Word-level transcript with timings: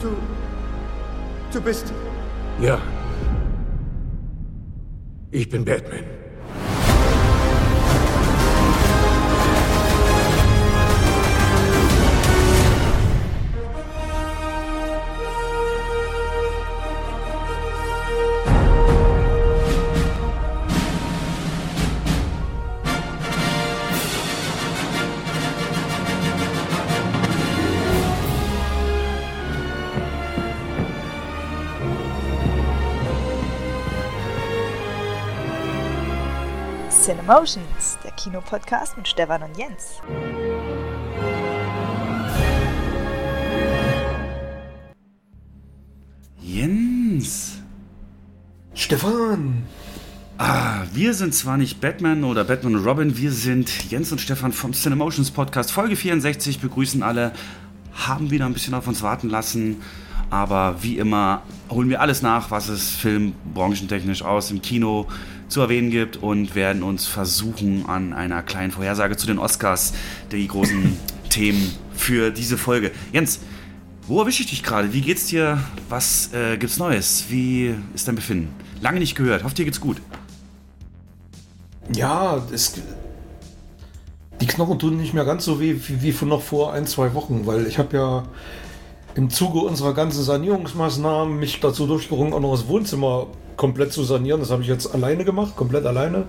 Du. 0.00 0.16
Du 1.52 1.60
bist. 1.60 1.92
Ja. 2.60 2.80
Ich 5.30 5.48
bin 5.48 5.64
Batman. 5.64 6.04
Cinemotions, 37.28 37.98
der 38.02 38.12
Kinopodcast 38.12 38.96
mit 38.96 39.06
Stefan 39.06 39.42
und 39.42 39.58
Jens. 39.58 40.00
Jens. 46.40 47.58
Stefan. 48.72 49.64
Ah, 50.38 50.84
wir 50.94 51.12
sind 51.12 51.34
zwar 51.34 51.58
nicht 51.58 51.82
Batman 51.82 52.24
oder 52.24 52.44
Batman 52.44 52.76
und 52.76 52.86
Robin, 52.86 53.18
wir 53.18 53.32
sind 53.32 53.90
Jens 53.90 54.10
und 54.10 54.22
Stefan 54.22 54.54
vom 54.54 54.72
Cinemotions 54.72 55.30
Podcast. 55.30 55.70
Folge 55.70 55.96
64 55.96 56.60
begrüßen 56.60 57.02
alle, 57.02 57.34
haben 57.92 58.30
wieder 58.30 58.46
ein 58.46 58.54
bisschen 58.54 58.72
auf 58.72 58.88
uns 58.88 59.02
warten 59.02 59.28
lassen. 59.28 59.82
Aber 60.30 60.82
wie 60.82 60.98
immer 60.98 61.42
holen 61.70 61.88
wir 61.88 62.00
alles 62.00 62.22
nach, 62.22 62.50
was 62.50 62.68
es 62.68 62.90
filmbranchentechnisch 62.90 64.22
aus 64.22 64.48
dem 64.48 64.62
Kino 64.62 65.06
zu 65.48 65.60
erwähnen 65.60 65.90
gibt 65.90 66.18
und 66.18 66.54
werden 66.54 66.82
uns 66.82 67.06
versuchen 67.06 67.86
an 67.86 68.12
einer 68.12 68.42
kleinen 68.42 68.70
Vorhersage 68.70 69.16
zu 69.16 69.26
den 69.26 69.38
Oscars, 69.38 69.94
die 70.30 70.46
großen 70.46 70.96
Themen 71.30 71.72
für 71.94 72.30
diese 72.30 72.58
Folge. 72.58 72.90
Jens, 73.12 73.40
wo 74.06 74.20
erwische 74.20 74.42
ich 74.42 74.50
dich 74.50 74.62
gerade? 74.62 74.92
Wie 74.92 75.02
geht's 75.02 75.26
dir? 75.26 75.58
Was 75.88 76.32
äh, 76.32 76.56
gibt's 76.56 76.78
Neues? 76.78 77.26
Wie 77.28 77.74
ist 77.94 78.08
dein 78.08 78.14
Befinden? 78.14 78.48
Lange 78.80 78.98
nicht 78.98 79.14
gehört. 79.14 79.44
Hofft 79.44 79.58
dir 79.58 79.64
geht's 79.64 79.80
gut. 79.80 80.00
Ja, 81.92 82.42
es, 82.52 82.74
die 84.40 84.46
Knochen 84.46 84.78
tun 84.78 84.96
nicht 84.96 85.14
mehr 85.14 85.24
ganz 85.24 85.44
so 85.44 85.60
weh 85.60 85.76
wie, 85.86 86.02
wie 86.02 86.12
von 86.12 86.28
noch 86.28 86.42
vor 86.42 86.72
ein, 86.72 86.86
zwei 86.86 87.14
Wochen, 87.14 87.46
weil 87.46 87.66
ich 87.66 87.78
habe 87.78 87.96
ja 87.96 88.24
im 89.14 89.30
Zuge 89.30 89.58
unserer 89.60 89.94
ganzen 89.94 90.22
Sanierungsmaßnahmen 90.22 91.38
mich 91.38 91.60
dazu 91.60 91.86
durchgerungen, 91.86 92.32
auch 92.32 92.40
noch 92.40 92.52
das 92.52 92.68
Wohnzimmer 92.68 93.26
komplett 93.56 93.92
zu 93.92 94.04
sanieren. 94.04 94.40
Das 94.40 94.50
habe 94.50 94.62
ich 94.62 94.68
jetzt 94.68 94.94
alleine 94.94 95.24
gemacht, 95.24 95.56
komplett 95.56 95.84
alleine. 95.84 96.24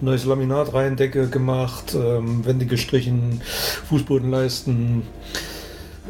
Neues 0.00 0.24
Laminat 0.24 0.72
rein, 0.72 0.96
Decke 0.96 1.28
gemacht, 1.28 1.94
ähm, 1.94 2.44
Wände 2.46 2.66
gestrichen, 2.66 3.40
Fußbodenleisten. 3.88 5.02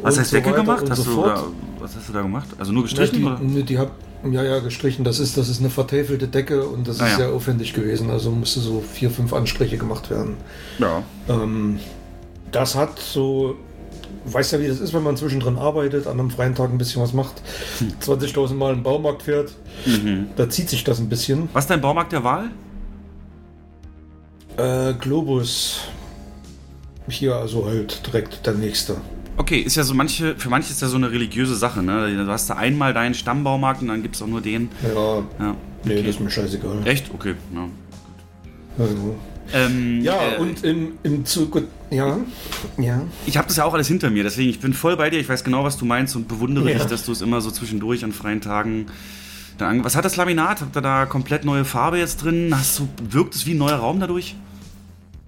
Was 0.01 0.19
heißt 0.19 0.29
so 0.31 0.37
Decke 0.37 0.53
gemacht? 0.53 0.85
Hast 0.89 1.03
so 1.03 1.15
du 1.15 1.23
da, 1.23 1.43
was 1.79 1.95
hast 1.95 2.07
du 2.09 2.13
da 2.13 2.21
gemacht? 2.21 2.47
Also 2.57 2.71
nur 2.71 2.83
gestrichen? 2.83 3.21
Ja, 3.23 3.31
oder? 3.31 3.39
die, 3.41 3.45
nee, 3.47 3.63
die 3.63 3.79
hab, 3.79 3.91
ja, 4.29 4.43
ja, 4.43 4.59
gestrichen. 4.59 5.03
Das 5.03 5.19
ist, 5.19 5.37
das 5.37 5.49
ist 5.49 5.59
eine 5.59 5.69
vertäfelte 5.69 6.27
Decke 6.27 6.63
und 6.67 6.87
das 6.87 6.99
Ah, 7.01 7.05
ist 7.05 7.11
ja. 7.13 7.17
sehr 7.17 7.29
aufwendig 7.33 7.73
gewesen. 7.73 8.09
Also 8.11 8.29
musste 8.31 8.59
so 8.59 8.81
vier, 8.81 9.09
fünf 9.09 9.33
Anstriche 9.33 9.77
gemacht 9.77 10.09
werden. 10.09 10.35
Ja. 10.77 11.03
Ähm, 11.27 11.79
das 12.51 12.75
hat 12.75 12.99
so, 12.99 13.55
weißt 14.25 14.53
ja, 14.53 14.59
wie 14.59 14.67
das 14.67 14.79
ist, 14.79 14.93
wenn 14.93 15.03
man 15.03 15.17
zwischendrin 15.17 15.57
arbeitet, 15.57 16.07
an 16.07 16.19
einem 16.19 16.29
freien 16.29 16.55
Tag 16.55 16.69
ein 16.71 16.77
bisschen 16.77 17.01
was 17.01 17.13
macht, 17.13 17.41
Hm. 17.79 17.93
20.000 17.99 18.53
Mal 18.57 18.73
im 18.73 18.83
Baumarkt 18.83 19.23
fährt, 19.23 19.53
Mhm. 19.85 20.27
da 20.35 20.49
zieht 20.49 20.69
sich 20.69 20.83
das 20.83 20.99
ein 20.99 21.09
bisschen. 21.09 21.49
Was 21.53 21.65
ist 21.65 21.69
dein 21.69 21.81
Baumarkt 21.81 22.11
der 22.11 22.23
Wahl? 22.23 22.51
Äh, 24.57 24.93
Globus, 24.95 25.81
hier 27.07 27.35
also 27.35 27.65
halt 27.65 28.05
direkt 28.05 28.45
der 28.45 28.53
nächste. 28.53 28.97
Okay, 29.37 29.59
ist 29.61 29.75
ja 29.77 29.83
so 29.83 29.93
manche, 29.93 30.35
für 30.35 30.49
manche 30.49 30.71
ist 30.71 30.81
ja 30.81 30.89
so 30.89 30.97
eine 30.97 31.09
religiöse 31.11 31.55
Sache, 31.55 31.81
ne? 31.81 32.13
Du 32.25 32.27
hast 32.27 32.49
da 32.49 32.55
einmal 32.55 32.93
deinen 32.93 33.13
Stammbaumarkt 33.13 33.81
und 33.81 33.87
dann 33.87 34.01
gibt 34.03 34.15
es 34.15 34.21
auch 34.21 34.27
nur 34.27 34.41
den. 34.41 34.69
Ja, 34.83 35.19
Ja. 35.39 35.55
nee, 35.85 35.93
okay. 35.93 36.03
das 36.03 36.15
ist 36.15 36.19
mir 36.19 36.29
scheißegal. 36.29 36.85
Echt? 36.85 37.09
Okay. 37.13 37.35
Ja, 37.55 37.67
Also. 38.77 39.15
Ähm, 39.53 40.01
Ja, 40.01 40.17
äh, 40.33 40.37
und 40.37 40.63
im, 40.63 40.93
im 41.03 41.25
Zuge, 41.25 41.63
ja, 41.89 42.17
ja. 42.77 43.01
ich 43.25 43.37
habe 43.37 43.47
das 43.47 43.57
ja 43.57 43.65
auch 43.65 43.73
alles 43.73 43.87
hinter 43.87 44.09
mir, 44.09 44.23
deswegen 44.23 44.49
ich 44.49 44.59
bin 44.59 44.73
voll 44.73 44.95
bei 44.97 45.09
dir. 45.09 45.19
Ich 45.19 45.29
weiß 45.29 45.43
genau, 45.43 45.63
was 45.63 45.77
du 45.77 45.85
meinst 45.85 46.15
und 46.15 46.27
bewundere 46.27 46.71
Ja. 46.71 46.77
dich, 46.77 46.87
dass 46.87 47.03
du 47.05 47.11
es 47.11 47.21
immer 47.21 47.41
so 47.41 47.51
zwischendurch 47.51 48.03
an 48.03 48.11
freien 48.11 48.41
Tagen. 48.41 48.87
Dann, 49.57 49.83
was 49.83 49.95
hat 49.95 50.05
das 50.05 50.15
Laminat? 50.15 50.61
Habt 50.61 50.75
ihr 50.77 50.81
da 50.81 51.05
komplett 51.05 51.43
neue 51.43 51.65
Farbe 51.65 51.97
jetzt 51.97 52.23
drin? 52.23 52.53
Hast 52.55 52.79
du, 52.79 52.87
wirkt 53.09 53.35
es 53.35 53.45
wie 53.45 53.51
ein 53.53 53.57
neuer 53.57 53.75
Raum 53.77 53.99
dadurch? 53.99 54.35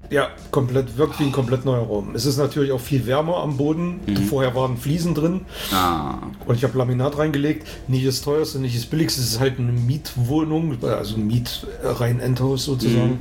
Ja, 0.10 0.28
komplett, 0.52 0.98
wirkt 0.98 1.20
wie 1.22 1.24
ein 1.24 1.32
komplett 1.32 1.64
neuer 1.64 1.84
Raum. 1.86 2.10
Es 2.16 2.26
ist 2.26 2.38
natürlich 2.38 2.74
auch 2.74 2.82
viel 2.82 3.06
wärmer 3.06 3.38
am 3.38 3.56
Boden. 3.56 4.02
Vorher 4.30 4.54
waren 4.56 4.76
Fliesen 4.78 5.16
drin 5.16 5.42
Ah, 5.74 6.16
und 6.46 6.56
ich 6.56 6.66
habe 6.66 6.78
Laminat 6.78 7.18
reingelegt. 7.18 7.66
Nicht 7.88 8.06
das 8.06 8.22
teuerste, 8.22 8.60
nicht 8.60 8.76
das 8.76 8.86
billigste. 8.86 9.22
Es 9.22 9.28
ist 9.34 9.40
halt 9.40 9.58
eine 9.58 9.72
Mietwohnung, 9.72 10.78
also 10.84 11.16
ein 11.16 11.28
Miet 11.28 11.66
rein 11.82 12.20
Endhaus 12.20 12.66
sozusagen. 12.66 13.20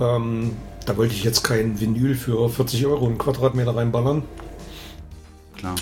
Ähm, 0.00 0.56
da 0.86 0.96
wollte 0.96 1.14
ich 1.14 1.24
jetzt 1.24 1.42
kein 1.42 1.80
Vinyl 1.80 2.14
für 2.14 2.48
40 2.48 2.86
Euro 2.86 3.06
einen 3.06 3.18
Quadratmeter 3.18 3.74
reinballern. 3.76 4.22
klar. 5.56 5.74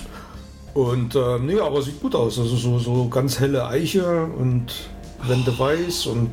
Und 0.74 1.14
äh, 1.14 1.38
nee, 1.38 1.58
aber 1.58 1.82
sieht 1.82 2.00
gut 2.00 2.14
aus. 2.14 2.38
Also 2.38 2.56
so, 2.56 2.78
so 2.78 3.08
ganz 3.08 3.40
helle 3.40 3.66
Eiche 3.66 4.24
und 4.24 4.72
Wände 5.26 5.58
weiß 5.58 6.06
und 6.06 6.30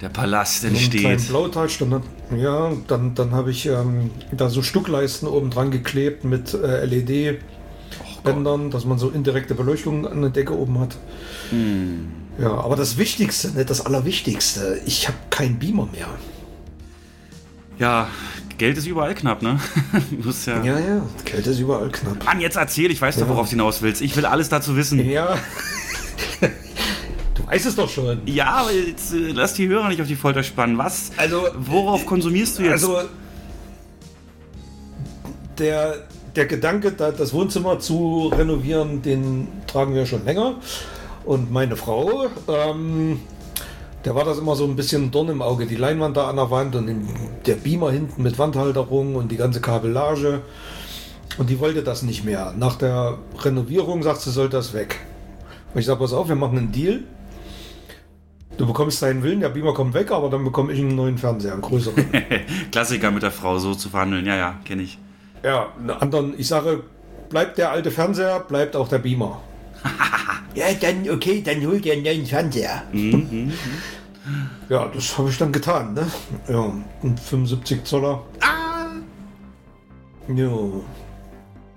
Der 0.00 0.08
Palast 0.08 0.64
entsteht. 0.64 1.28
Blautouch. 1.28 1.78
Dann, 1.78 2.02
ja, 2.36 2.72
dann, 2.86 3.14
dann 3.14 3.32
habe 3.32 3.50
ich 3.50 3.66
ähm, 3.66 4.10
da 4.30 4.48
so 4.48 4.62
Stuckleisten 4.62 5.26
oben 5.26 5.50
dran 5.50 5.70
geklebt 5.70 6.24
mit 6.24 6.54
äh, 6.54 6.84
LED-Bändern, 6.84 8.70
dass 8.70 8.84
man 8.84 8.98
so 8.98 9.10
indirekte 9.10 9.54
Beleuchtung 9.54 10.06
an 10.06 10.20
der 10.20 10.30
Decke 10.30 10.56
oben 10.56 10.78
hat. 10.78 10.96
Hm. 11.50 12.12
Ja, 12.40 12.52
aber 12.52 12.76
das 12.76 12.98
Wichtigste, 12.98 13.48
nicht 13.48 13.68
das 13.68 13.84
Allerwichtigste, 13.84 14.80
ich 14.86 15.08
habe 15.08 15.18
keinen 15.30 15.58
Beamer 15.58 15.88
mehr. 15.90 16.06
Ja, 17.78 18.08
Geld 18.58 18.76
ist 18.76 18.86
überall 18.86 19.14
knapp, 19.14 19.40
ne? 19.40 19.60
Du 20.10 20.26
musst 20.26 20.46
ja. 20.46 20.62
Ja, 20.64 20.78
ja, 20.78 21.02
Kälte 21.24 21.50
ist 21.50 21.60
überall 21.60 21.88
knapp. 21.90 22.24
Mann, 22.24 22.40
jetzt 22.40 22.56
erzähl, 22.56 22.90
ich 22.90 23.00
weiß 23.00 23.16
doch, 23.16 23.28
worauf 23.28 23.46
du 23.46 23.50
hinaus 23.50 23.82
willst. 23.82 24.02
Ich 24.02 24.16
will 24.16 24.26
alles 24.26 24.48
dazu 24.48 24.76
wissen. 24.76 25.08
Ja. 25.08 25.38
du 27.34 27.46
weißt 27.46 27.66
es 27.66 27.76
doch 27.76 27.88
schon. 27.88 28.20
Ja, 28.26 28.46
aber 28.46 28.72
jetzt 28.72 29.12
äh, 29.12 29.30
lass 29.32 29.54
die 29.54 29.68
Hörer 29.68 29.88
nicht 29.88 30.02
auf 30.02 30.08
die 30.08 30.16
Folter 30.16 30.42
spannen. 30.42 30.76
Was? 30.76 31.12
Also, 31.16 31.46
Worauf 31.56 32.04
konsumierst 32.04 32.58
du 32.58 32.62
jetzt? 32.64 32.72
Also 32.72 33.02
der, 35.58 36.06
der 36.34 36.46
Gedanke, 36.46 36.92
da 36.92 37.12
das 37.12 37.32
Wohnzimmer 37.32 37.78
zu 37.78 38.32
renovieren, 38.34 39.02
den 39.02 39.48
tragen 39.66 39.94
wir 39.94 40.06
schon 40.06 40.24
länger. 40.24 40.56
Und 41.24 41.52
meine 41.52 41.76
Frau, 41.76 42.26
ähm, 42.48 43.20
der 44.04 44.14
war 44.14 44.24
das 44.24 44.38
immer 44.38 44.54
so 44.54 44.64
ein 44.64 44.76
bisschen 44.76 45.10
Dorn 45.10 45.28
im 45.28 45.42
Auge. 45.42 45.66
Die 45.66 45.76
Leinwand 45.76 46.16
da 46.16 46.28
an 46.28 46.36
der 46.36 46.50
Wand 46.50 46.76
und 46.76 47.08
der 47.46 47.54
Beamer 47.54 47.90
hinten 47.90 48.22
mit 48.22 48.38
Wandhalterung 48.38 49.16
und 49.16 49.30
die 49.30 49.36
ganze 49.36 49.60
Kabellage. 49.60 50.42
Und 51.36 51.50
die 51.50 51.60
wollte 51.60 51.82
das 51.82 52.02
nicht 52.02 52.24
mehr. 52.24 52.54
Nach 52.56 52.76
der 52.76 53.18
Renovierung 53.40 54.02
sagt 54.02 54.20
sie, 54.20 54.30
soll 54.30 54.48
das 54.48 54.72
weg. 54.72 55.00
Und 55.74 55.80
ich 55.80 55.86
sage, 55.86 56.00
pass 56.00 56.12
auf, 56.12 56.28
wir 56.28 56.36
machen 56.36 56.58
einen 56.58 56.72
Deal. 56.72 57.04
Du 58.56 58.66
bekommst 58.66 59.00
deinen 59.02 59.22
Willen, 59.22 59.38
der 59.38 59.50
Beamer 59.50 59.72
kommt 59.72 59.94
weg, 59.94 60.10
aber 60.10 60.30
dann 60.30 60.42
bekomme 60.42 60.72
ich 60.72 60.80
einen 60.80 60.96
neuen 60.96 61.16
Fernseher, 61.16 61.52
einen 61.52 61.62
größeren. 61.62 62.06
Klassiker 62.72 63.12
mit 63.12 63.22
der 63.22 63.30
Frau 63.30 63.58
so 63.58 63.74
zu 63.74 63.88
verhandeln. 63.88 64.26
Ja, 64.26 64.34
ja, 64.34 64.60
kenne 64.64 64.82
ich. 64.82 64.98
Ja, 65.44 65.68
einen 65.78 65.90
anderen, 65.90 66.34
ich 66.36 66.48
sage, 66.48 66.82
bleibt 67.28 67.58
der 67.58 67.70
alte 67.70 67.92
Fernseher, 67.92 68.40
bleibt 68.40 68.74
auch 68.74 68.88
der 68.88 68.98
Beamer. 68.98 69.40
ja, 70.58 70.66
dann, 70.80 71.08
okay, 71.10 71.42
dann 71.44 71.64
holt 71.66 71.84
ihr 71.86 71.92
einen 71.94 72.02
neuen 72.02 72.26
Fernseher. 72.26 72.82
Ja, 74.68 74.88
das 74.94 75.16
habe 75.16 75.30
ich 75.30 75.38
dann 75.38 75.52
getan, 75.52 75.94
ne? 75.94 76.06
Ja, 76.48 76.72
ein 77.02 77.16
75 77.16 77.84
Zoller. 77.84 78.22
Ah! 78.40 78.86
Ja. 80.34 80.50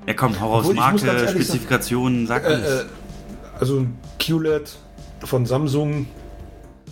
Ja, 0.07 0.13
komm, 0.15 0.39
hau 0.39 0.51
raus. 0.53 0.65
Obwohl, 0.65 0.75
ich 0.75 0.91
muss 0.91 1.03
ganz 1.03 1.21
Marke, 1.21 1.29
Spezifikationen, 1.31 2.27
sag. 2.27 2.43
Äh, 2.43 2.53
äh, 2.55 2.85
also 3.59 3.79
ein 3.79 3.97
QLED 4.19 4.75
von 5.23 5.45
Samsung. 5.45 6.07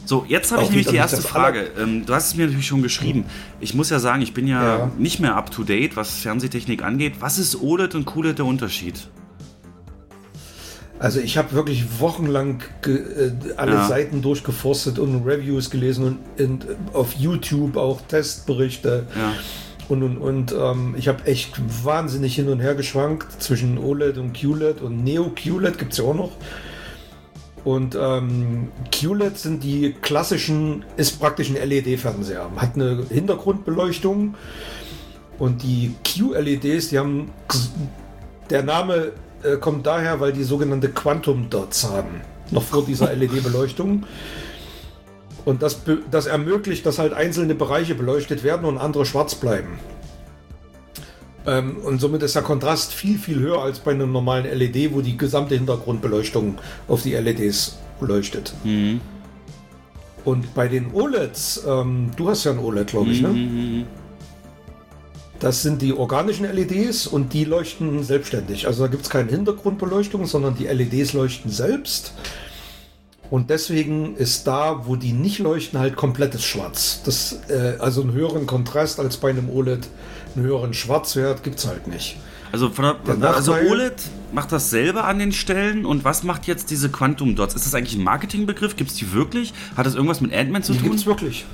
So, 0.05 0.25
jetzt 0.27 0.51
habe 0.51 0.63
ich 0.63 0.69
nämlich 0.69 0.87
die 0.87 0.95
erste 0.95 1.21
Frage. 1.21 1.71
Ähm, 1.77 2.05
du 2.05 2.13
hast 2.13 2.27
es 2.27 2.35
mir 2.35 2.45
natürlich 2.45 2.67
schon 2.67 2.81
geschrieben. 2.81 3.25
Ich 3.59 3.73
muss 3.73 3.89
ja 3.89 3.99
sagen, 3.99 4.21
ich 4.21 4.33
bin 4.33 4.47
ja, 4.47 4.77
Ja. 4.77 4.91
nicht 4.97 5.19
mehr 5.19 5.35
up 5.35 5.51
to 5.51 5.63
date, 5.63 5.95
was 5.97 6.13
Fernsehtechnik 6.21 6.83
angeht. 6.83 7.15
Was 7.19 7.37
ist 7.37 7.61
OLED 7.61 7.95
und 7.95 8.05
QLED 8.05 8.39
der 8.39 8.45
Unterschied? 8.45 9.09
Also 10.99 11.21
ich 11.21 11.37
habe 11.37 11.53
wirklich 11.53 11.99
wochenlang 12.01 12.61
äh, 12.85 13.31
alle 13.55 13.73
Ja. 13.75 13.87
Seiten 13.87 14.21
durchgeforstet 14.21 14.99
und 14.99 15.25
Reviews 15.25 15.69
gelesen 15.69 16.05
und 16.05 16.17
in, 16.37 16.59
auf 16.93 17.13
YouTube 17.13 17.77
auch 17.77 18.01
Testberichte. 18.01 19.07
Ja. 19.15 19.33
und 19.87 20.03
und 20.03 20.17
und. 20.17 20.51
Ähm, 20.51 20.95
ich 20.97 21.07
habe 21.07 21.25
echt 21.25 21.53
wahnsinnig 21.85 22.35
hin 22.35 22.49
und 22.49 22.59
her 22.59 22.75
geschwankt 22.75 23.41
zwischen 23.41 23.77
OLED 23.77 24.17
und 24.17 24.33
QLED 24.33 24.81
und 24.81 25.03
Neo 25.03 25.31
QLED 25.33 25.77
gibt 25.79 25.93
es 25.93 25.99
ja 25.99 26.03
auch 26.05 26.13
noch. 26.15 26.31
Und 27.63 27.97
ähm, 27.99 28.69
QLED 28.91 29.37
sind 29.37 29.63
die 29.63 29.93
klassischen, 30.01 30.85
ist 30.97 31.19
praktisch 31.19 31.49
ein 31.49 31.55
LED-Fernseher. 31.69 32.49
Hat 32.57 32.75
eine 32.75 33.03
Hintergrundbeleuchtung 33.09 34.35
und 35.39 35.63
die 35.63 35.93
QLEDs, 36.05 36.89
die 36.89 36.99
haben, 36.99 37.31
der 38.49 38.63
Name 38.63 39.11
äh, 39.43 39.57
kommt 39.57 39.85
daher, 39.85 40.19
weil 40.19 40.33
die 40.33 40.43
sogenannte 40.43 40.89
Quantum 40.89 41.49
Dots 41.49 41.85
haben, 41.85 42.21
noch 42.51 42.63
vor 42.63 42.85
dieser 42.85 43.13
LED-Beleuchtung. 43.15 44.05
Und 45.45 45.61
das, 45.61 45.81
das 46.11 46.25
ermöglicht, 46.25 46.85
dass 46.85 46.99
halt 46.99 47.13
einzelne 47.13 47.55
Bereiche 47.55 47.95
beleuchtet 47.95 48.43
werden 48.43 48.65
und 48.65 48.77
andere 48.77 49.05
schwarz 49.05 49.35
bleiben. 49.35 49.79
Ähm, 51.47 51.77
und 51.77 51.99
somit 52.01 52.21
ist 52.23 52.35
der 52.35 52.43
Kontrast 52.43 52.93
viel, 52.93 53.17
viel 53.17 53.39
höher 53.39 53.61
als 53.61 53.79
bei 53.79 53.91
einem 53.91 54.11
normalen 54.11 54.45
LED, 54.45 54.93
wo 54.93 55.01
die 55.01 55.17
gesamte 55.17 55.55
Hintergrundbeleuchtung 55.55 56.57
auf 56.87 57.03
die 57.03 57.13
LEDs 57.13 57.77
leuchtet. 58.01 58.53
Mhm. 58.63 59.01
Und 60.25 60.53
bei 60.53 60.67
den 60.67 60.93
OLEDs, 60.93 61.63
ähm, 61.65 62.11
du 62.15 62.29
hast 62.29 62.43
ja 62.43 62.51
ein 62.51 62.59
OLED, 62.59 62.87
glaube 62.87 63.09
ich, 63.11 63.21
ne? 63.21 63.29
Mhm. 63.29 63.85
Das 65.39 65.61
sind 65.61 65.81
die 65.81 65.93
organischen 65.93 66.45
LEDs 66.53 67.07
und 67.07 67.33
die 67.33 67.45
leuchten 67.45 68.03
selbstständig. 68.03 68.67
Also 68.67 68.83
da 68.83 68.89
gibt 68.89 69.03
es 69.03 69.09
keine 69.09 69.29
Hintergrundbeleuchtung, 69.29 70.25
sondern 70.25 70.55
die 70.55 70.65
LEDs 70.65 71.13
leuchten 71.13 71.49
selbst. 71.49 72.13
Und 73.29 73.49
deswegen 73.49 74.15
ist 74.15 74.47
da, 74.47 74.85
wo 74.85 74.95
die 74.95 75.13
nicht 75.13 75.39
leuchten, 75.39 75.79
halt 75.79 75.95
komplettes 75.95 76.43
Schwarz. 76.43 77.01
Das, 77.05 77.39
äh, 77.47 77.77
also 77.79 78.01
einen 78.01 78.13
höheren 78.13 78.47
Kontrast 78.47 78.99
als 78.99 79.17
bei 79.17 79.29
einem 79.29 79.49
OLED, 79.49 79.87
einen 80.35 80.45
höheren 80.45 80.73
Schwarzwert 80.73 81.43
gibt 81.43 81.59
es 81.59 81.67
halt 81.67 81.87
nicht. 81.87 82.17
Also, 82.51 82.69
der, 82.69 82.95
der 83.15 83.35
also 83.35 83.53
OLED 83.53 84.01
macht 84.33 84.51
das 84.51 84.71
selber 84.71 85.05
an 85.05 85.19
den 85.19 85.31
Stellen 85.31 85.85
und 85.85 86.03
was 86.03 86.23
macht 86.23 86.47
jetzt 86.47 86.71
diese 86.71 86.89
Quantum 86.89 87.35
Dots? 87.35 87.53
Ist 87.53 87.67
das 87.67 87.75
eigentlich 87.75 87.95
ein 87.95 88.03
Marketingbegriff? 88.03 88.75
Gibt 88.75 88.89
es 88.89 88.97
die 88.97 89.13
wirklich? 89.13 89.53
Hat 89.77 89.85
das 89.85 89.93
irgendwas 89.93 90.19
mit 90.21 90.33
Ant-Man 90.33 90.63
zu 90.63 90.73
die 90.73 90.79
tun? 90.79 90.87
Gibt 90.89 90.99
es 90.99 91.05
wirklich. 91.05 91.45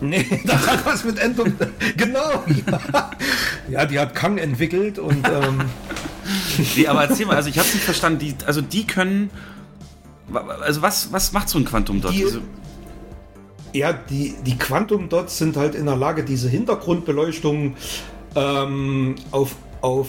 Nee, 0.00 0.26
das 0.44 0.66
hat 0.66 0.86
was 0.86 1.04
mit 1.04 1.20
Ant-Man. 1.20 1.56
genau. 1.96 2.44
Ja. 2.46 3.10
ja. 3.68 3.86
die 3.86 3.98
hat 3.98 4.14
Kang 4.14 4.38
entwickelt 4.38 4.98
und. 4.98 5.26
Ähm. 5.28 5.60
nee, 6.76 6.86
aber 6.86 7.02
erzähl 7.04 7.26
mal, 7.26 7.36
also 7.36 7.48
ich 7.48 7.58
habe 7.58 7.68
nicht 7.68 7.84
verstanden. 7.84 8.18
Die, 8.20 8.34
also 8.46 8.60
die 8.60 8.86
können 8.86 9.30
also 10.60 10.82
was, 10.82 11.12
was 11.12 11.32
macht 11.32 11.48
so 11.48 11.58
ein 11.58 11.64
Quantum 11.64 12.00
Dot? 12.00 12.12
Die, 12.12 12.24
also 12.24 12.40
ja, 13.72 13.92
die, 13.92 14.34
die 14.44 14.58
Quantum 14.58 15.08
Dots 15.08 15.38
sind 15.38 15.56
halt 15.56 15.74
in 15.74 15.86
der 15.86 15.96
Lage, 15.96 16.24
diese 16.24 16.48
Hintergrundbeleuchtung 16.48 17.76
ähm, 18.34 19.14
auf, 19.30 19.56
auf 19.80 20.08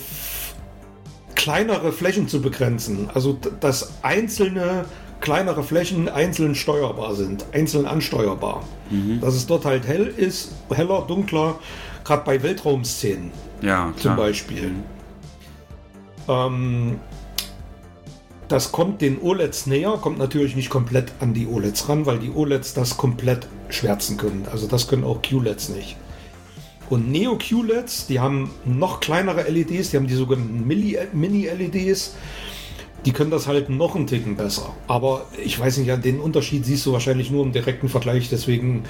kleinere 1.35 1.91
Flächen 1.91 2.27
zu 2.27 2.41
begrenzen. 2.41 3.09
Also 3.13 3.37
dass 3.59 4.03
einzelne 4.03 4.85
kleinere 5.21 5.63
Flächen 5.63 6.09
einzeln 6.09 6.55
steuerbar 6.55 7.15
sind, 7.15 7.45
einzeln 7.53 7.85
ansteuerbar. 7.85 8.63
Mhm. 8.89 9.21
Dass 9.21 9.35
es 9.35 9.47
dort 9.47 9.65
halt 9.65 9.87
hell 9.87 10.07
ist, 10.07 10.51
heller, 10.69 11.05
dunkler, 11.07 11.59
gerade 12.03 12.23
bei 12.25 12.43
Weltraumszenen 12.43 13.31
ja, 13.61 13.93
zum 13.97 14.15
Beispiel. 14.15 14.69
Mhm. 14.69 14.83
Ähm, 16.27 16.99
das 18.47 18.73
kommt 18.73 19.01
den 19.01 19.21
OLEDs 19.21 19.65
näher, 19.67 19.97
kommt 20.01 20.17
natürlich 20.17 20.57
nicht 20.57 20.69
komplett 20.69 21.13
an 21.21 21.33
die 21.33 21.47
OLEDs 21.47 21.87
ran, 21.87 22.05
weil 22.05 22.19
die 22.19 22.31
OLEDs 22.31 22.73
das 22.73 22.97
komplett 22.97 23.47
schwärzen 23.69 24.17
können. 24.17 24.45
Also 24.51 24.67
das 24.67 24.89
können 24.89 25.05
auch 25.05 25.21
QLEDs 25.21 25.69
nicht. 25.69 25.95
Und 26.89 27.09
Neo 27.09 27.37
QLEDs, 27.37 28.07
die 28.07 28.19
haben 28.19 28.51
noch 28.65 28.99
kleinere 28.99 29.49
LEDs, 29.49 29.91
die 29.91 29.97
haben 29.97 30.07
die 30.07 30.15
sogenannten 30.15 30.67
Mini-LEDs. 30.67 32.15
Die 33.05 33.11
können 33.11 33.31
das 33.31 33.47
halt 33.47 33.69
noch 33.69 33.95
einen 33.95 34.07
Ticken 34.07 34.35
besser. 34.35 34.73
Aber 34.87 35.25
ich 35.43 35.59
weiß 35.59 35.77
nicht, 35.77 36.05
den 36.05 36.19
Unterschied 36.19 36.65
siehst 36.65 36.85
du 36.85 36.93
wahrscheinlich 36.93 37.31
nur 37.31 37.43
im 37.43 37.51
direkten 37.51 37.89
Vergleich. 37.89 38.29
Deswegen 38.29 38.83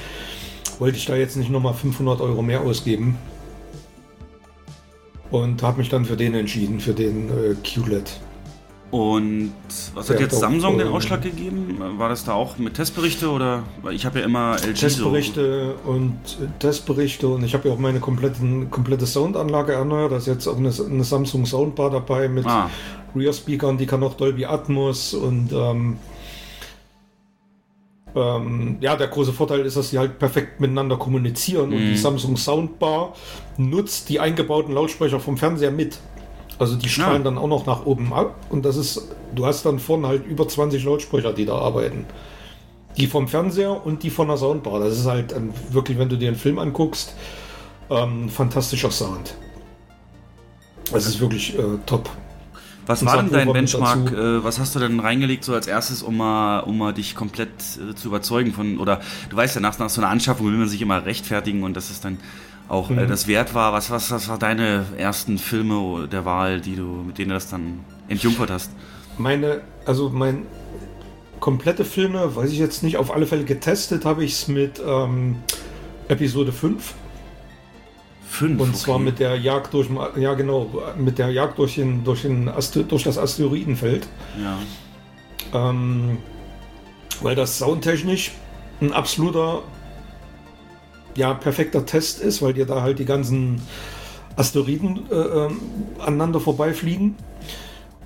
wollte 0.79 0.97
ich 0.97 1.05
da 1.05 1.15
jetzt 1.15 1.37
nicht 1.37 1.49
nochmal 1.49 1.73
500 1.73 2.19
Euro 2.21 2.41
mehr 2.41 2.61
ausgeben. 2.61 3.17
Und 5.29 5.63
habe 5.63 5.77
mich 5.77 5.87
dann 5.87 6.03
für 6.03 6.17
den 6.17 6.33
entschieden, 6.33 6.81
für 6.81 6.93
den 6.93 7.29
äh, 7.29 7.55
QLED. 7.63 8.19
Und 8.91 9.53
was 9.93 10.09
hat 10.09 10.19
jetzt 10.19 10.37
Samsung 10.37 10.77
den 10.77 10.89
Ausschlag 10.89 11.21
gegeben? 11.21 11.77
War 11.97 12.09
das 12.09 12.25
da 12.25 12.33
auch 12.33 12.57
mit 12.57 12.73
Testberichte 12.73 13.29
oder? 13.29 13.63
Ich 13.91 14.05
habe 14.05 14.19
ja 14.19 14.25
immer 14.25 14.57
LG 14.57 14.73
Testberichte 14.73 15.75
so. 15.85 15.91
und 15.91 16.19
Testberichte 16.59 17.29
und 17.29 17.45
ich 17.45 17.53
habe 17.53 17.69
ja 17.69 17.73
auch 17.73 17.79
meine 17.79 18.01
kompletten, 18.01 18.69
komplette 18.69 19.05
Soundanlage 19.05 19.71
erneuert. 19.71 20.11
Da 20.11 20.17
ist 20.17 20.27
jetzt 20.27 20.45
auch 20.45 20.57
eine, 20.57 20.73
eine 20.89 21.05
Samsung 21.05 21.45
Soundbar 21.45 21.89
dabei 21.89 22.27
mit 22.27 22.45
ah. 22.45 22.69
Rear-Speakern, 23.15 23.77
die 23.77 23.85
kann 23.85 24.03
auch 24.03 24.15
Dolby 24.15 24.45
Atmos 24.45 25.13
und 25.13 25.51
ähm, 25.51 25.97
ähm, 28.15 28.77
ja, 28.81 28.95
der 28.95 29.07
große 29.07 29.33
Vorteil 29.33 29.61
ist, 29.61 29.77
dass 29.77 29.89
sie 29.89 29.99
halt 29.99 30.19
perfekt 30.19 30.59
miteinander 30.59 30.97
kommunizieren 30.97 31.69
mhm. 31.69 31.75
und 31.75 31.81
die 31.81 31.91
mhm. 31.91 31.97
Samsung 31.97 32.37
Soundbar 32.37 33.13
nutzt 33.57 34.09
die 34.09 34.19
eingebauten 34.19 34.73
Lautsprecher 34.73 35.19
vom 35.19 35.37
Fernseher 35.37 35.71
mit. 35.71 35.99
Also 36.59 36.75
die 36.75 36.89
strahlen 36.89 37.23
ja. 37.23 37.31
dann 37.31 37.37
auch 37.37 37.47
noch 37.47 37.65
nach 37.65 37.85
oben 37.85 38.13
ab 38.13 38.35
und 38.49 38.65
das 38.65 38.75
ist, 38.77 39.07
du 39.33 39.45
hast 39.45 39.65
dann 39.65 39.79
vorne 39.79 40.07
halt 40.07 40.25
über 40.25 40.47
20 40.47 40.83
Lautsprecher, 40.83 41.33
die 41.33 41.45
da 41.45 41.57
arbeiten. 41.57 42.05
Die 42.97 43.07
vom 43.07 43.27
Fernseher 43.29 43.85
und 43.85 44.03
die 44.03 44.09
von 44.09 44.27
der 44.27 44.37
Soundbar. 44.37 44.79
Das 44.81 44.97
ist 44.97 45.05
halt 45.05 45.33
ein, 45.33 45.53
wirklich, 45.69 45.97
wenn 45.97 46.09
du 46.09 46.17
dir 46.17 46.27
einen 46.27 46.37
Film 46.37 46.59
anguckst, 46.59 47.15
ähm, 47.89 48.29
fantastischer 48.29 48.91
Sound. 48.91 49.35
Das 50.91 51.07
ist 51.07 51.21
wirklich 51.21 51.57
äh, 51.57 51.63
top. 51.85 52.09
Was 52.87 53.05
war 53.05 53.17
denn 53.17 53.31
dein 53.31 53.53
Benchmark? 53.53 54.11
Äh, 54.11 54.43
was 54.43 54.59
hast 54.59 54.75
du 54.75 54.79
denn 54.79 54.99
reingelegt 54.99 55.43
so 55.43 55.53
als 55.53 55.67
erstes, 55.67 56.03
um 56.03 56.17
mal, 56.17 56.59
um 56.61 56.77
mal 56.77 56.93
dich 56.93 57.15
komplett 57.15 57.49
äh, 57.49 57.95
zu 57.95 58.07
überzeugen 58.07 58.53
von, 58.53 58.79
oder 58.79 59.01
du 59.29 59.35
weißt 59.35 59.55
ja, 59.55 59.61
nach, 59.61 59.77
nach 59.79 59.89
so 59.89 60.01
einer 60.01 60.09
Anschaffung 60.09 60.47
will 60.47 60.57
man 60.57 60.67
sich 60.67 60.81
immer 60.81 61.05
rechtfertigen 61.05 61.63
und 61.63 61.75
das 61.75 61.91
ist 61.91 62.03
dann 62.03 62.17
auch 62.67 62.89
äh, 62.89 62.93
mhm. 62.93 62.99
äh, 62.99 63.07
das 63.07 63.27
wert 63.27 63.53
war. 63.53 63.73
Was, 63.73 63.91
was, 63.91 64.11
was 64.11 64.27
war 64.29 64.37
deine 64.37 64.85
ersten 64.97 65.37
Filme 65.37 66.07
der 66.07 66.25
Wahl, 66.25 66.61
die 66.61 66.75
du, 66.75 66.83
mit 66.83 67.17
denen 67.17 67.29
du 67.29 67.35
das 67.35 67.49
dann 67.49 67.81
entjunkert 68.07 68.49
hast? 68.49 68.71
Meine, 69.17 69.61
also 69.85 70.09
mein 70.09 70.45
komplette 71.39 71.85
Filme, 71.85 72.35
weiß 72.35 72.51
ich 72.51 72.59
jetzt 72.59 72.83
nicht, 72.83 72.97
auf 72.97 73.13
alle 73.13 73.27
Fälle 73.27 73.43
getestet 73.43 74.05
habe 74.05 74.23
ich 74.23 74.33
es 74.33 74.47
mit 74.47 74.81
ähm, 74.85 75.37
Episode 76.07 76.51
5. 76.51 76.93
5, 78.31 78.61
Und 78.61 78.69
okay. 78.69 78.77
zwar 78.77 78.97
mit 78.97 79.19
der 79.19 79.35
Jagd 79.35 79.73
durch, 79.73 79.89
ja 80.15 80.33
genau, 80.35 80.71
mit 80.97 81.19
der 81.19 81.31
Jagd 81.31 81.59
durch, 81.59 81.75
den, 81.75 82.05
durch, 82.05 82.21
den 82.21 82.49
durch 82.87 83.03
das 83.03 83.17
Asteroidenfeld. 83.17 84.07
Ja. 84.41 85.69
Ähm, 85.69 86.17
weil 87.21 87.35
das 87.35 87.57
soundtechnisch 87.57 88.31
ein 88.79 88.93
absoluter 88.93 89.63
ja, 91.15 91.33
perfekter 91.33 91.85
Test 91.85 92.21
ist, 92.21 92.41
weil 92.41 92.53
dir 92.53 92.65
da 92.65 92.81
halt 92.81 92.99
die 92.99 93.05
ganzen 93.05 93.61
Asteroiden 94.37 95.11
äh, 95.11 95.15
ähm, 95.15 95.59
aneinander 95.99 96.39
vorbeifliegen. 96.39 97.17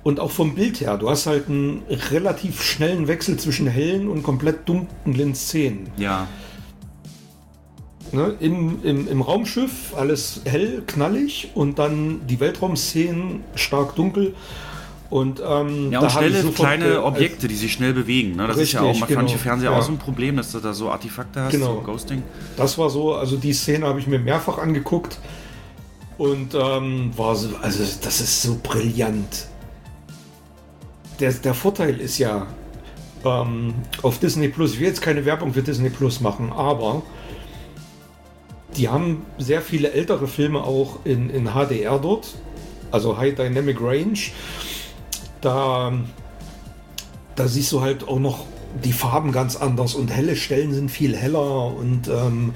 Und 0.02 0.18
auch 0.18 0.32
vom 0.32 0.56
Bild 0.56 0.80
her, 0.80 0.98
du 0.98 1.08
hast 1.08 1.26
halt 1.26 1.48
einen 1.48 1.82
relativ 2.10 2.62
schnellen 2.62 3.06
Wechsel 3.06 3.38
zwischen 3.38 3.68
hellen 3.68 4.08
und 4.08 4.24
komplett 4.24 4.68
dunklen 4.68 5.36
Szenen. 5.36 5.90
Ja. 5.96 6.26
Ne, 8.12 8.34
im, 8.40 8.84
im, 8.84 9.08
Im 9.08 9.20
Raumschiff 9.20 9.94
alles 9.96 10.42
hell, 10.44 10.82
knallig 10.86 11.50
und 11.54 11.78
dann 11.78 12.20
die 12.28 12.38
Weltraumszenen 12.38 13.40
stark 13.56 13.96
dunkel 13.96 14.34
und, 15.08 15.40
ähm, 15.46 15.92
ja, 15.92 16.00
und 16.00 16.10
schnelle 16.10 16.42
kleine 16.50 17.04
Objekte, 17.04 17.46
die 17.46 17.54
sich 17.54 17.72
schnell 17.72 17.92
bewegen. 17.92 18.36
Ne? 18.36 18.46
Das 18.46 18.56
richtig, 18.56 18.62
ist 18.62 18.72
ja 18.74 18.82
auch 18.82 19.06
genau. 19.06 19.20
manchen 19.20 19.38
Fernseher 19.38 19.70
ja. 19.70 19.78
auch 19.78 19.82
so 19.82 19.92
ein 19.92 19.98
Problem, 19.98 20.36
dass 20.36 20.52
du 20.52 20.58
da 20.58 20.72
so 20.72 20.90
Artefakte 20.90 21.42
hast, 21.42 21.52
genau. 21.52 21.74
so 21.74 21.80
Ghosting. 21.80 22.22
Das 22.56 22.76
war 22.78 22.90
so, 22.90 23.14
also 23.14 23.36
die 23.36 23.52
Szene 23.52 23.86
habe 23.86 24.00
ich 24.00 24.06
mir 24.06 24.18
mehrfach 24.18 24.58
angeguckt 24.58 25.18
und 26.18 26.54
ähm, 26.54 27.10
war 27.16 27.36
so, 27.36 27.50
also 27.60 27.84
das 28.02 28.20
ist 28.20 28.42
so 28.42 28.58
brillant. 28.62 29.48
Der, 31.20 31.32
der 31.32 31.54
Vorteil 31.54 32.00
ist 32.00 32.18
ja, 32.18 32.46
ähm, 33.24 33.74
auf 34.02 34.18
Disney 34.18 34.48
Plus, 34.48 34.74
ich 34.74 34.80
will 34.80 34.88
jetzt 34.88 35.02
keine 35.02 35.24
Werbung 35.24 35.54
für 35.54 35.62
Disney 35.62 35.90
Plus 35.90 36.20
machen, 36.20 36.52
aber 36.52 37.02
die 38.76 38.88
haben 38.88 39.24
sehr 39.38 39.62
viele 39.62 39.92
ältere 39.92 40.28
Filme 40.28 40.62
auch 40.62 41.00
in, 41.04 41.30
in 41.30 41.50
HDR 41.54 41.98
dort, 41.98 42.34
also 42.90 43.18
High 43.18 43.34
Dynamic 43.34 43.80
Range 43.80 44.18
da, 45.40 45.92
da 47.34 47.48
siehst 47.48 47.72
du 47.72 47.80
halt 47.80 48.06
auch 48.08 48.18
noch 48.18 48.44
die 48.84 48.92
Farben 48.92 49.32
ganz 49.32 49.56
anders 49.56 49.94
und 49.94 50.08
helle 50.08 50.36
Stellen 50.36 50.74
sind 50.74 50.90
viel 50.90 51.16
heller 51.16 51.74
und, 51.74 52.08
ähm, 52.08 52.52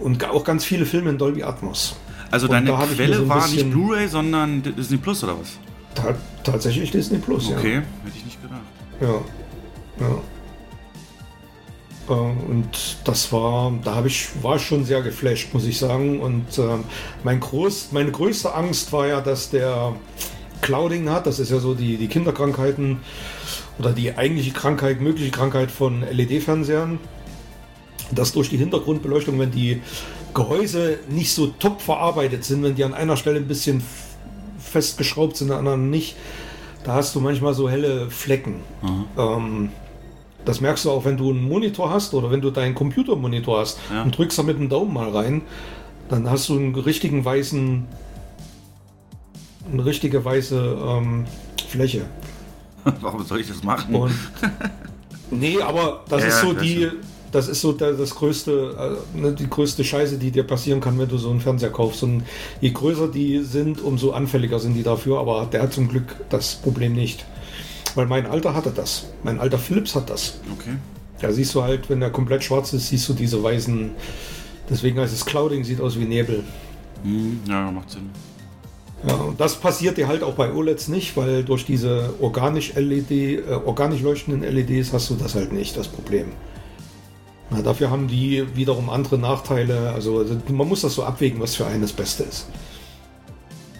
und 0.00 0.24
auch 0.24 0.44
ganz 0.44 0.64
viele 0.64 0.86
Filme 0.86 1.10
in 1.10 1.18
Dolby 1.18 1.42
Atmos. 1.42 1.96
Also 2.30 2.46
und 2.46 2.52
deine 2.52 2.72
Quelle 2.94 3.18
so 3.18 3.28
war 3.28 3.46
nicht 3.48 3.70
Blu-ray, 3.70 4.08
sondern 4.08 4.62
Disney 4.62 4.96
Plus 4.96 5.22
oder 5.24 5.38
was? 5.38 5.58
Ta 5.94 6.14
tatsächlich 6.44 6.90
Disney 6.90 7.18
Plus, 7.18 7.50
okay. 7.50 7.52
ja. 7.52 7.58
Okay, 7.58 7.74
hätte 8.04 8.16
ich 8.16 8.24
nicht 8.24 8.42
gedacht. 8.42 8.60
Ja, 9.00 10.06
ja. 10.06 10.22
Äh, 12.10 12.14
und 12.14 12.68
das 13.04 13.32
war, 13.32 13.72
da 13.84 13.94
habe 13.94 14.08
ich, 14.08 14.28
war 14.42 14.56
ich 14.56 14.62
schon 14.62 14.84
sehr 14.84 15.02
geflasht, 15.02 15.54
muss 15.54 15.64
ich 15.64 15.78
sagen. 15.78 16.20
Und 16.20 16.58
äh, 16.58 16.62
mein 17.24 17.40
groß, 17.40 17.92
meine 17.92 18.10
größte 18.10 18.54
Angst 18.54 18.92
war 18.92 19.06
ja, 19.06 19.20
dass 19.20 19.50
der 19.50 19.94
Clouding 20.60 21.08
hat. 21.08 21.26
Das 21.26 21.38
ist 21.38 21.50
ja 21.50 21.58
so 21.58 21.74
die, 21.74 21.96
die 21.96 22.08
Kinderkrankheiten 22.08 22.98
oder 23.78 23.92
die 23.92 24.16
eigentliche 24.16 24.52
Krankheit, 24.52 25.00
mögliche 25.00 25.30
Krankheit 25.30 25.70
von 25.70 26.02
LED-Fernsehern. 26.02 26.98
Dass 28.12 28.32
durch 28.32 28.50
die 28.50 28.56
Hintergrundbeleuchtung, 28.56 29.38
wenn 29.38 29.52
die 29.52 29.82
Gehäuse 30.34 30.98
nicht 31.08 31.32
so 31.32 31.46
top 31.46 31.80
verarbeitet 31.80 32.44
sind, 32.44 32.62
wenn 32.64 32.74
die 32.74 32.82
an 32.82 32.92
einer 32.92 33.16
Stelle 33.16 33.36
ein 33.36 33.46
bisschen 33.46 33.82
festgeschraubt 34.58 35.36
sind, 35.36 35.48
an 35.48 35.50
der 35.50 35.58
anderen 35.58 35.90
nicht, 35.90 36.16
da 36.82 36.94
hast 36.94 37.14
du 37.14 37.20
manchmal 37.20 37.54
so 37.54 37.70
helle 37.70 38.10
Flecken. 38.10 38.56
Ähm, 39.16 39.70
das 40.44 40.60
merkst 40.60 40.84
du 40.84 40.90
auch, 40.90 41.04
wenn 41.04 41.16
du 41.16 41.30
einen 41.30 41.46
Monitor 41.48 41.90
hast 41.90 42.14
oder 42.14 42.30
wenn 42.30 42.40
du 42.40 42.50
deinen 42.50 42.74
Computermonitor 42.74 43.60
hast 43.60 43.78
Ja. 43.92 44.02
und 44.02 44.16
drückst 44.16 44.38
da 44.38 44.42
mit 44.42 44.58
dem 44.58 44.68
Daumen 44.68 44.92
mal 44.94 45.10
rein, 45.10 45.42
dann 46.08 46.28
hast 46.30 46.48
du 46.48 46.56
einen 46.58 46.74
richtigen 46.74 47.24
weißen, 47.24 47.84
eine 49.72 49.84
richtige 49.84 50.24
weiße 50.24 50.76
ähm, 50.86 51.26
Fläche. 51.68 52.02
Warum 53.00 53.22
soll 53.24 53.40
ich 53.40 53.48
das 53.48 53.62
machen? 53.62 53.94
Und 53.94 54.12
nee, 55.30 55.60
aber 55.60 56.04
das 56.08 56.22
Ja, 56.22 56.28
ist 56.28 56.40
so 56.40 56.52
die, 56.54 56.84
schon. 56.84 56.92
das 57.30 57.48
ist 57.48 57.60
so 57.60 57.72
das 57.72 58.14
größte, 58.14 58.96
äh, 59.14 59.18
ne, 59.20 59.32
die 59.32 59.48
größte 59.48 59.84
Scheiße, 59.84 60.18
die 60.18 60.30
dir 60.30 60.42
passieren 60.44 60.80
kann, 60.80 60.98
wenn 60.98 61.08
du 61.08 61.18
so 61.18 61.30
einen 61.30 61.40
Fernseher 61.40 61.70
kaufst. 61.70 62.02
Und 62.02 62.24
je 62.60 62.70
größer 62.70 63.08
die 63.08 63.40
sind, 63.40 63.80
umso 63.82 64.12
anfälliger 64.12 64.58
sind 64.58 64.74
die 64.74 64.82
dafür. 64.82 65.20
Aber 65.20 65.46
der 65.52 65.62
hat 65.62 65.72
zum 65.72 65.88
Glück 65.88 66.16
das 66.30 66.54
Problem 66.56 66.94
nicht, 66.94 67.24
weil 67.96 68.06
mein 68.06 68.26
Alter 68.26 68.54
hatte 68.54 68.70
das. 68.70 69.06
Mein 69.22 69.40
alter 69.40 69.58
Philips 69.58 69.94
hat 69.94 70.10
das. 70.10 70.40
okay. 70.52 70.76
Da 71.20 71.30
siehst 71.32 71.54
du 71.54 71.62
halt, 71.62 71.90
wenn 71.90 72.00
er 72.00 72.10
komplett 72.10 72.42
schwarz 72.44 72.72
ist, 72.72 72.88
siehst 72.88 73.08
du 73.08 73.12
diese 73.12 73.42
weißen. 73.42 73.90
Deswegen 74.70 74.98
heißt 75.00 75.12
es 75.12 75.26
Clouding, 75.26 75.64
sieht 75.64 75.80
aus 75.80 75.98
wie 75.98 76.04
Nebel. 76.04 76.44
Hm, 77.02 77.40
ja, 77.46 77.70
macht 77.70 77.90
Sinn. 77.90 78.10
Ja, 79.06 79.14
und 79.14 79.40
das 79.40 79.56
passiert 79.56 79.96
dir 79.96 80.08
halt 80.08 80.22
auch 80.22 80.34
bei 80.34 80.52
OLEDs 80.52 80.88
nicht, 80.88 81.16
weil 81.16 81.42
durch 81.42 81.64
diese 81.64 82.14
organisch 82.20 82.74
LED, 82.74 83.10
äh, 83.10 83.42
organisch 83.64 84.02
leuchtenden 84.02 84.42
LEDs 84.42 84.92
hast 84.92 85.10
du 85.10 85.14
das 85.14 85.34
halt 85.34 85.52
nicht, 85.52 85.76
das 85.76 85.88
Problem. 85.88 86.26
Na, 87.50 87.62
dafür 87.62 87.90
haben 87.90 88.08
die 88.08 88.44
wiederum 88.54 88.90
andere 88.90 89.18
Nachteile. 89.18 89.92
Also 89.92 90.24
man 90.48 90.68
muss 90.68 90.82
das 90.82 90.94
so 90.94 91.02
abwägen, 91.02 91.40
was 91.40 91.56
für 91.56 91.66
einen 91.66 91.82
das 91.82 91.92
Beste 91.92 92.22
ist. 92.22 92.46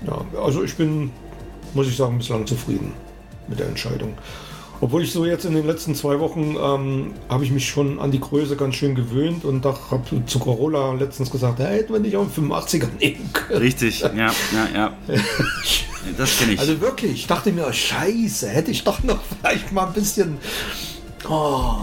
Ja, 0.07 0.25
also 0.43 0.63
ich 0.65 0.75
bin, 0.75 1.11
muss 1.75 1.87
ich 1.87 1.97
sagen, 1.97 2.19
bislang 2.19 2.47
zufrieden 2.47 2.93
mit 3.51 3.59
der 3.59 3.67
Entscheidung. 3.67 4.15
Obwohl 4.83 5.03
ich 5.03 5.13
so 5.13 5.27
jetzt 5.27 5.45
in 5.45 5.55
den 5.55 5.67
letzten 5.67 5.95
zwei 5.95 6.19
Wochen 6.21 6.57
ähm, 6.59 7.13
habe 7.29 7.45
ich 7.45 7.51
mich 7.51 7.69
schon 7.69 8.01
an 8.01 8.11
die 8.11 8.21
Größe 8.21 8.57
ganz 8.57 8.77
schön 8.77 8.95
gewöhnt 8.95 9.45
und 9.45 9.63
habe 9.67 10.25
zu 10.25 10.39
Corolla 10.39 10.95
letztens 10.95 11.31
gesagt, 11.31 11.59
hey, 11.59 11.81
hätten 11.81 11.93
wir 11.93 12.01
nicht 12.01 12.17
auch 12.17 12.23
einen 12.23 12.51
85er 12.51 12.89
nehmen 12.99 13.31
können. 13.35 13.61
Richtig, 13.61 14.01
ja, 14.01 14.11
ja, 14.15 14.33
ja. 14.75 14.93
Das 16.17 16.39
kenne 16.39 16.55
ich. 16.55 16.61
Also 16.61 16.81
wirklich, 16.81 17.13
ich 17.13 17.27
dachte 17.27 17.53
mir, 17.53 17.71
scheiße, 17.71 18.49
hätte 18.49 18.71
ich 18.71 18.85
doch 18.85 19.03
noch 19.03 19.19
vielleicht 19.23 19.71
mal 19.71 19.87
ein 19.87 19.93
bisschen. 19.93 20.39
Oh, 21.29 21.77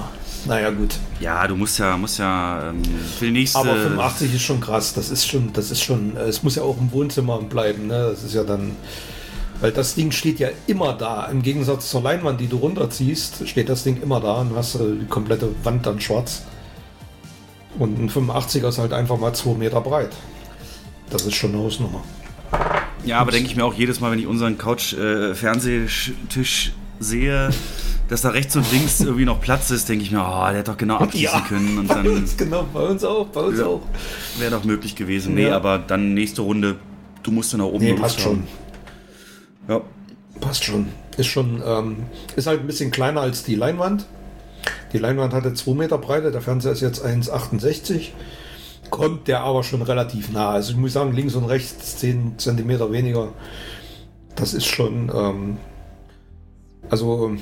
naja, 0.48 0.72
gut. 0.72 0.96
ja, 1.20 1.48
du 1.48 1.56
musst 1.56 1.78
ja, 1.78 1.98
musst 1.98 2.20
ja 2.20 2.70
ähm, 2.70 2.82
für 3.18 3.26
die 3.26 3.32
nächste. 3.32 3.60
Aber 3.60 3.76
85 3.76 4.34
ist 4.34 4.42
schon 4.42 4.60
krass. 4.60 4.94
Das 4.94 5.10
ist 5.10 5.28
schon, 5.28 5.54
das 5.54 5.72
ist 5.72 5.84
schon, 5.84 6.18
es 6.18 6.42
muss 6.42 6.56
ja 6.56 6.64
auch 6.64 6.78
im 6.80 6.92
Wohnzimmer 6.92 7.40
bleiben. 7.42 7.88
Ne? 7.88 8.10
Das 8.12 8.24
ist 8.24 8.34
ja 8.34 8.44
dann. 8.44 8.72
Weil 9.60 9.72
das 9.72 9.96
Ding 9.96 10.12
steht 10.12 10.40
ja 10.40 10.50
immer 10.68 10.94
da. 10.94 11.26
Im 11.28 11.42
Gegensatz 11.42 11.90
zur 11.90 12.02
Leinwand, 12.04 12.40
die 12.40 12.48
du 12.48 12.58
runterziehst, 12.58 13.48
steht 13.48 13.70
das 13.70 13.84
Ding 13.84 14.02
immer 14.02 14.20
da 14.20 14.42
und 14.42 14.56
hast 14.56 14.76
äh, 14.76 14.80
die 15.02 15.06
komplette 15.08 15.50
Wand 15.64 15.86
dann 15.86 16.00
schwarz. 16.00 16.44
Und 17.80 18.00
ein 18.00 18.10
85er 18.10 18.70
ist 18.70 18.78
halt 18.78 18.94
einfach 18.94 19.18
mal 19.20 19.34
2 19.34 19.56
Meter 19.58 19.82
breit. 19.82 20.12
Das 21.10 21.26
ist 21.26 21.36
schon 21.36 21.54
eine 21.54 21.64
Hausnummer. 21.64 22.04
Ja, 23.06 23.20
aber 23.20 23.32
denke 23.32 23.50
ich 23.50 23.56
mir 23.56 23.66
auch 23.66 23.74
jedes 23.74 24.00
Mal, 24.00 24.12
wenn 24.12 24.20
ich 24.20 24.28
unseren 24.28 24.58
Couch-Fernsehtisch 24.58 26.74
sehe, 27.00 27.50
dass 28.10 28.22
da 28.22 28.30
rechts 28.30 28.56
und 28.56 28.70
links 28.72 29.00
irgendwie 29.02 29.26
noch 29.26 29.40
Platz 29.40 29.70
ist, 29.70 29.88
denke 29.90 30.04
ich 30.04 30.12
mir, 30.12 30.22
oh, 30.22 30.48
der 30.50 30.60
hätte 30.60 30.72
doch 30.72 30.78
genau 30.78 30.98
abschließen 30.98 31.44
können 31.46 31.78
und 31.80 31.88
bei 31.88 31.96
dann 31.96 32.08
uns, 32.08 32.36
genau, 32.38 32.66
bei 32.74 32.82
uns 32.82 33.04
auch, 33.04 33.28
bei 33.28 33.42
uns 33.42 33.60
Ja. 33.60 33.66
auch. 33.68 33.82
wäre 34.40 34.52
doch 34.52 34.64
möglich 34.64 34.96
gewesen. 34.96 35.36
Nee, 35.36 35.48
Ja. 35.48 35.56
aber 35.56 35.78
dann 35.78 36.14
nächste 36.14 36.42
Runde, 36.42 36.78
du 37.24 37.32
musst 37.32 37.54
dann 37.54 37.60
nach 37.60 37.68
oben 37.68 37.84
Nee, 37.86 37.94
passt 37.94 38.20
schon. 38.20 38.44
Ja. 39.68 39.82
Passt 40.40 40.64
schon. 40.64 40.88
Ist 41.18 41.28
schon, 41.28 41.62
ähm, 41.66 41.98
ist 42.36 42.48
halt 42.48 42.62
ein 42.62 42.68
bisschen 42.68 42.92
kleiner 42.92 43.22
als 43.22 43.44
die 43.44 43.56
Leinwand. 43.56 44.06
Die 44.94 44.98
Leinwand 44.98 45.34
hatte 45.34 45.54
2 45.54 45.74
Meter 45.74 45.98
Breite, 45.98 46.32
der 46.32 46.42
Fernseher 46.42 46.72
ist 46.72 46.82
jetzt 46.82 47.04
1,68. 47.04 48.10
Kommt 48.90 49.28
der 49.28 49.42
aber 49.42 49.64
schon 49.64 49.82
relativ 49.82 50.32
nah. 50.32 50.52
Also 50.52 50.72
ich 50.72 50.78
muss 50.78 50.94
sagen, 50.94 51.14
links 51.14 51.36
und 51.36 51.46
rechts 51.46 51.98
10 51.98 52.38
Zentimeter 52.38 52.92
weniger. 52.92 53.30
Das 54.36 54.54
ist 54.54 54.66
schon, 54.66 55.12
ähm, 55.14 55.58
also 56.90 57.36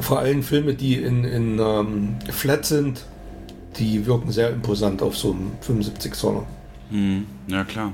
vor 0.00 0.18
allem 0.18 0.42
Filme, 0.42 0.74
die 0.74 0.96
in, 0.96 1.24
in 1.24 1.58
ähm, 1.60 2.16
Flat 2.30 2.66
sind, 2.66 3.06
die 3.78 4.06
wirken 4.06 4.30
sehr 4.32 4.50
imposant 4.50 5.02
auf 5.02 5.16
so 5.16 5.32
einem 5.32 5.52
75 5.60 6.14
Zoller. 6.14 6.44
Hm, 6.90 7.26
ja, 7.46 7.64
klar. 7.64 7.92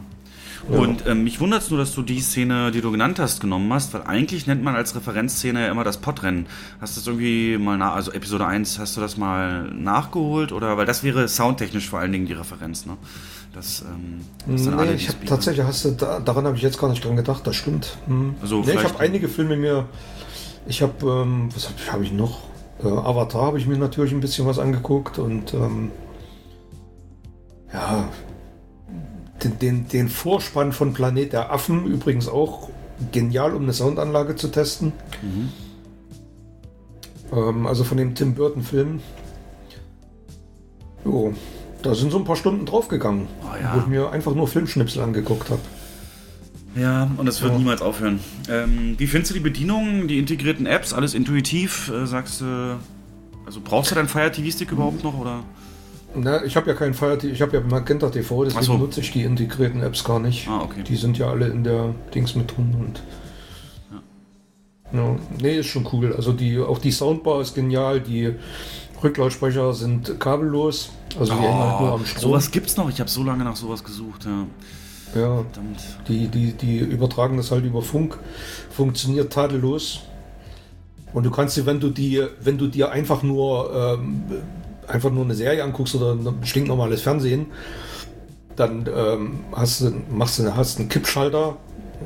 Ja. 0.68 0.78
Und 0.78 1.06
ähm, 1.06 1.24
mich 1.24 1.40
wundert 1.40 1.62
es 1.62 1.70
nur, 1.70 1.78
dass 1.78 1.94
du 1.94 2.02
die 2.02 2.20
Szene, 2.20 2.70
die 2.70 2.80
du 2.80 2.90
genannt 2.90 3.18
hast, 3.18 3.40
genommen 3.40 3.72
hast, 3.72 3.94
weil 3.94 4.02
eigentlich 4.02 4.46
nennt 4.46 4.62
man 4.62 4.74
als 4.74 4.94
Referenzszene 4.94 5.66
ja 5.66 5.70
immer 5.70 5.84
das 5.84 5.98
Podrennen. 5.98 6.46
Hast 6.80 6.96
du 6.96 7.00
das 7.00 7.06
irgendwie 7.06 7.58
mal 7.58 7.78
nach, 7.78 7.94
also 7.94 8.12
Episode 8.12 8.46
1, 8.46 8.78
hast 8.78 8.96
du 8.96 9.00
das 9.00 9.16
mal 9.16 9.70
nachgeholt? 9.72 10.52
Oder, 10.52 10.76
weil 10.76 10.86
das 10.86 11.02
wäre 11.02 11.28
soundtechnisch 11.28 11.88
vor 11.88 12.00
allen 12.00 12.12
Dingen 12.12 12.26
die 12.26 12.34
Referenz, 12.34 12.86
ne? 12.86 12.96
Das, 13.52 13.82
ähm, 13.82 14.20
das 14.46 14.62
sind 14.62 14.74
alle, 14.74 14.90
Nee, 14.90 14.96
die 14.96 15.02
ich 15.02 15.08
habe 15.08 15.24
tatsächlich, 15.24 15.66
hast 15.66 15.84
du, 15.84 15.90
da, 15.92 16.20
daran 16.20 16.44
habe 16.44 16.56
ich 16.56 16.62
jetzt 16.62 16.78
gar 16.78 16.88
nicht 16.88 17.04
dran 17.04 17.16
gedacht, 17.16 17.46
das 17.46 17.56
stimmt. 17.56 17.96
Hm. 18.06 18.34
Also 18.40 18.60
nee, 18.60 18.72
ich 18.72 18.84
habe 18.84 19.00
einige 19.00 19.28
Filme 19.28 19.56
mir, 19.56 19.88
ich 20.66 20.82
habe, 20.82 21.22
ähm, 21.22 21.48
was 21.54 21.64
habe 21.64 21.74
ich, 21.78 21.92
hab 21.92 22.02
ich 22.02 22.12
noch? 22.12 22.42
Äh, 22.82 22.88
Avatar 22.88 23.42
habe 23.42 23.58
ich 23.58 23.66
mir 23.66 23.76
natürlich 23.76 24.12
ein 24.12 24.20
bisschen 24.20 24.46
was 24.46 24.58
angeguckt 24.58 25.18
und 25.18 25.52
ähm, 25.54 25.90
ja, 27.72 28.08
den, 29.44 29.58
den, 29.58 29.88
den 29.88 30.08
Vorspann 30.08 30.72
von 30.72 30.92
Planet 30.92 31.32
der 31.32 31.52
Affen 31.52 31.86
übrigens 31.86 32.28
auch 32.28 32.68
genial, 33.12 33.54
um 33.54 33.62
eine 33.62 33.72
Soundanlage 33.72 34.36
zu 34.36 34.48
testen. 34.48 34.92
Ähm, 37.32 37.66
also 37.66 37.84
von 37.84 37.96
dem 37.96 38.14
Tim 38.14 38.34
Burton 38.34 38.62
Film. 38.62 39.00
Jo, 41.04 41.32
da 41.82 41.94
sind 41.94 42.10
so 42.12 42.18
ein 42.18 42.24
paar 42.24 42.36
Stunden 42.36 42.66
draufgegangen, 42.66 43.26
Oh 43.42 43.56
ja. 43.60 43.74
wo 43.74 43.80
ich 43.80 43.86
mir 43.86 44.10
einfach 44.10 44.34
nur 44.34 44.46
Filmschnipsel 44.48 45.02
angeguckt 45.02 45.48
habe. 45.50 45.60
Ja, 46.76 47.10
und 47.16 47.26
das 47.26 47.40
wird 47.42 47.52
Ja. 47.52 47.58
niemals 47.58 47.82
aufhören. 47.82 48.20
Ähm, 48.48 48.94
wie 48.98 49.06
findest 49.06 49.30
du 49.30 49.34
die 49.34 49.40
Bedienung, 49.40 50.06
die 50.08 50.18
integrierten 50.18 50.66
Apps, 50.66 50.92
alles 50.92 51.14
intuitiv? 51.14 51.90
Äh, 51.90 52.06
sagst 52.06 52.42
du, 52.42 52.78
also 53.46 53.60
brauchst 53.64 53.90
du 53.90 53.94
deinen 53.94 54.08
Fire 54.08 54.30
TV 54.30 54.50
Stick 54.54 54.70
überhaupt 54.70 55.02
noch 55.02 55.18
oder? 55.18 55.42
Na, 56.14 56.44
ich 56.44 56.56
habe 56.56 56.68
ja 56.68 56.74
keinen 56.74 56.94
Fire 56.94 57.16
TV, 57.16 57.32
ich 57.32 57.42
habe 57.42 57.56
ja 57.56 57.60
Magenta 57.60 58.10
TV, 58.10 58.44
deswegen 58.44 58.64
so. 58.64 58.76
nutze 58.76 59.00
ich 59.00 59.12
die 59.12 59.22
integrierten 59.22 59.82
Apps 59.82 60.02
gar 60.02 60.18
nicht. 60.18 60.48
Ah, 60.48 60.62
okay. 60.62 60.82
Die 60.82 60.96
sind 60.96 61.18
ja 61.18 61.30
alle 61.30 61.48
in 61.48 61.62
der 61.62 61.94
Dings 62.14 62.34
mit 62.34 62.56
drin 62.56 62.74
und. 62.78 63.02
Ja. 64.92 65.16
nee, 65.40 65.58
ist 65.58 65.66
schon 65.66 65.88
cool. 65.92 66.12
Also 66.14 66.32
die, 66.32 66.58
auch 66.58 66.78
die 66.78 66.90
Soundbar 66.90 67.40
ist 67.40 67.54
genial, 67.54 68.00
die 68.00 68.34
Rücklautsprecher 69.02 69.72
sind 69.72 70.18
kabellos, 70.18 70.90
also 71.18 71.32
die 71.32 71.40
hängen 71.40 71.58
halt 71.58 71.80
nur 71.80 71.92
am 71.92 72.04
Strom. 72.04 72.18
Oh, 72.18 72.28
sowas 72.32 72.50
gibt's 72.50 72.76
noch. 72.76 72.90
Ich 72.90 73.00
habe 73.00 73.08
so 73.08 73.22
lange 73.22 73.44
nach 73.44 73.56
sowas 73.56 73.84
gesucht. 73.84 74.24
Ja. 74.24 74.46
Ja, 75.14 75.42
Verdammt. 75.42 75.80
die, 76.06 76.28
die, 76.28 76.52
die 76.52 76.78
übertragen 76.78 77.36
das 77.36 77.50
halt 77.50 77.64
über 77.64 77.82
Funk, 77.82 78.18
funktioniert 78.70 79.32
tadellos. 79.32 80.02
Und 81.12 81.24
du 81.24 81.30
kannst 81.30 81.56
dir, 81.56 81.66
wenn 81.66 81.80
du 81.80 81.88
die, 81.88 82.24
wenn 82.40 82.58
du 82.58 82.68
dir 82.68 82.92
einfach 82.92 83.24
nur 83.24 83.98
ähm, 83.98 84.22
einfach 84.90 85.10
nur 85.10 85.24
eine 85.24 85.34
Serie 85.34 85.64
anguckst 85.64 85.94
oder 85.94 86.12
ein 86.12 86.44
stinknormales 86.44 87.02
Fernsehen, 87.02 87.46
dann 88.56 88.88
ähm, 88.94 89.40
hast 89.52 89.80
du, 89.80 89.92
machst 90.10 90.38
du, 90.38 90.54
hast 90.54 90.78
einen 90.78 90.88
Kippschalter, 90.88 91.56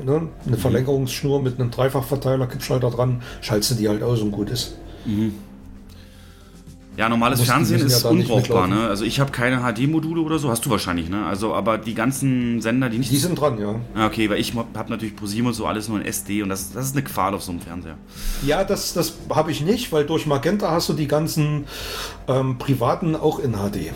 ne? 0.05 0.19
Mhm. 0.19 0.29
eine 0.47 0.57
Verlängerungsschnur 0.57 1.41
mit 1.41 1.59
einem 1.59 1.71
Dreifachverteiler, 1.71 2.47
Kippschalter 2.47 2.91
dran, 2.91 3.21
schaltest 3.41 3.71
du 3.71 3.75
die 3.75 3.89
halt 3.89 4.03
aus 4.03 4.21
und 4.21 4.31
gut 4.31 4.49
ist. 4.49 4.77
Ja, 6.97 7.09
normales 7.09 7.41
Fernsehen 7.41 7.79
ja 7.79 7.85
ist 7.85 8.03
nicht 8.11 8.29
unbrauchbar. 8.29 8.67
Ne? 8.67 8.87
Also 8.87 9.03
ich 9.03 9.19
habe 9.19 9.31
keine 9.31 9.59
HD-Module 9.59 10.21
oder 10.21 10.39
so. 10.39 10.49
Hast 10.49 10.65
du 10.65 10.69
wahrscheinlich, 10.69 11.09
ne? 11.09 11.25
Also, 11.25 11.53
aber 11.53 11.77
die 11.77 11.93
ganzen 11.93 12.61
Sender, 12.61 12.89
die 12.89 12.99
nicht. 12.99 13.11
Die 13.11 13.17
sind 13.17 13.39
dran, 13.39 13.59
ja. 13.59 13.75
Ah, 13.95 14.07
okay, 14.07 14.29
weil 14.29 14.39
ich 14.39 14.53
habe 14.55 14.89
natürlich 14.89 15.15
ProSieben 15.15 15.47
und 15.47 15.53
so 15.53 15.65
alles 15.65 15.89
nur 15.89 15.99
in 15.99 16.05
SD 16.05 16.41
und 16.41 16.49
das, 16.49 16.71
das 16.71 16.85
ist 16.85 16.95
eine 16.95 17.03
Qual 17.03 17.33
auf 17.33 17.43
so 17.43 17.51
einem 17.51 17.61
Fernseher. 17.61 17.97
Ja, 18.45 18.63
das, 18.63 18.93
das 18.93 19.13
habe 19.29 19.51
ich 19.51 19.61
nicht, 19.61 19.91
weil 19.91 20.05
durch 20.05 20.25
Magenta 20.25 20.71
hast 20.71 20.87
du 20.89 20.93
die 20.93 21.07
ganzen 21.07 21.65
ähm, 22.27 22.57
privaten 22.57 23.15
auch 23.15 23.39
in 23.39 23.51
HD, 23.53 23.57
Ja, 23.57 23.91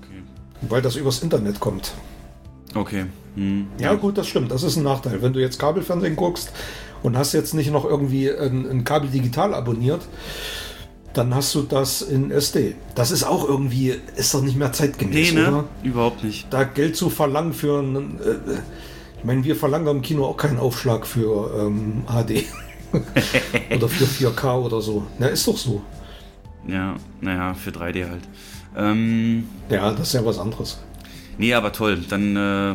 okay. 0.00 0.22
weil 0.62 0.82
das 0.82 0.96
übers 0.96 1.22
Internet 1.22 1.58
kommt. 1.58 1.92
Okay. 2.74 3.06
Hm. 3.34 3.66
Ja, 3.78 3.94
gut, 3.94 4.18
das 4.18 4.28
stimmt. 4.28 4.50
Das 4.50 4.62
ist 4.62 4.76
ein 4.76 4.82
Nachteil. 4.84 5.22
Wenn 5.22 5.32
du 5.32 5.40
jetzt 5.40 5.58
Kabelfernsehen 5.58 6.16
guckst 6.16 6.52
und 7.02 7.16
hast 7.16 7.32
jetzt 7.32 7.54
nicht 7.54 7.72
noch 7.72 7.84
irgendwie 7.84 8.30
ein, 8.30 8.68
ein 8.68 8.84
Kabel 8.84 9.10
digital 9.10 9.54
abonniert, 9.54 10.02
dann 11.14 11.34
hast 11.34 11.54
du 11.54 11.62
das 11.62 12.02
in 12.02 12.30
SD. 12.30 12.76
Das 12.94 13.10
ist 13.10 13.24
auch 13.24 13.48
irgendwie, 13.48 13.94
ist 14.16 14.34
doch 14.34 14.42
nicht 14.42 14.56
mehr 14.56 14.72
zeitgemäß, 14.72 15.32
Nee, 15.32 15.40
ne? 15.40 15.48
oder? 15.48 15.64
Überhaupt 15.82 16.22
nicht. 16.24 16.46
Da 16.52 16.64
Geld 16.64 16.96
zu 16.96 17.10
verlangen 17.10 17.52
für 17.52 17.78
einen, 17.78 18.20
äh, 18.20 18.58
ich 19.18 19.24
meine, 19.24 19.42
wir 19.44 19.56
verlangen 19.56 19.88
im 19.88 20.02
Kino 20.02 20.24
auch 20.26 20.36
keinen 20.36 20.58
Aufschlag 20.58 21.06
für 21.06 21.50
ähm, 21.66 22.04
HD. 22.06 22.44
oder 23.74 23.88
für 23.88 24.04
4K 24.04 24.62
oder 24.64 24.80
so. 24.80 25.06
Na, 25.18 25.26
ist 25.26 25.46
doch 25.46 25.56
so. 25.58 25.82
Ja, 26.66 26.94
naja, 27.20 27.54
für 27.54 27.70
3D 27.70 28.08
halt. 28.08 28.22
Ähm, 28.76 29.48
Ja, 29.70 29.90
das 29.90 30.08
ist 30.08 30.12
ja 30.14 30.24
was 30.24 30.38
anderes. 30.38 30.78
nee, 31.38 31.52
aber 31.54 31.72
toll. 31.72 31.98
Dann, 32.08 32.36
äh, 32.36 32.74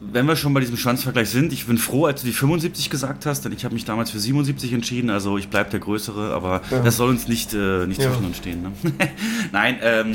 wenn 0.00 0.26
wir 0.26 0.36
schon 0.36 0.54
bei 0.54 0.60
diesem 0.60 0.76
Schwanzvergleich 0.76 1.28
sind, 1.28 1.52
ich 1.52 1.66
bin 1.66 1.76
froh, 1.76 2.06
als 2.06 2.20
du 2.20 2.26
die 2.28 2.32
75 2.32 2.88
gesagt 2.88 3.26
hast, 3.26 3.44
denn 3.44 3.52
ich 3.52 3.64
habe 3.64 3.74
mich 3.74 3.84
damals 3.84 4.10
für 4.10 4.18
77 4.20 4.72
entschieden, 4.72 5.10
also 5.10 5.38
ich 5.38 5.48
bleibe 5.48 5.70
der 5.70 5.80
Größere, 5.80 6.32
aber 6.34 6.62
Ja. 6.70 6.80
das 6.82 6.96
soll 6.96 7.08
uns 7.10 7.26
nicht, 7.26 7.52
äh, 7.54 7.86
nicht 7.86 8.00
Ja. 8.00 8.10
zwischen 8.10 8.24
uns 8.26 8.36
stehen. 8.36 8.62
Ne? 8.62 8.72
Nein, 9.52 9.76
ähm, 9.82 10.12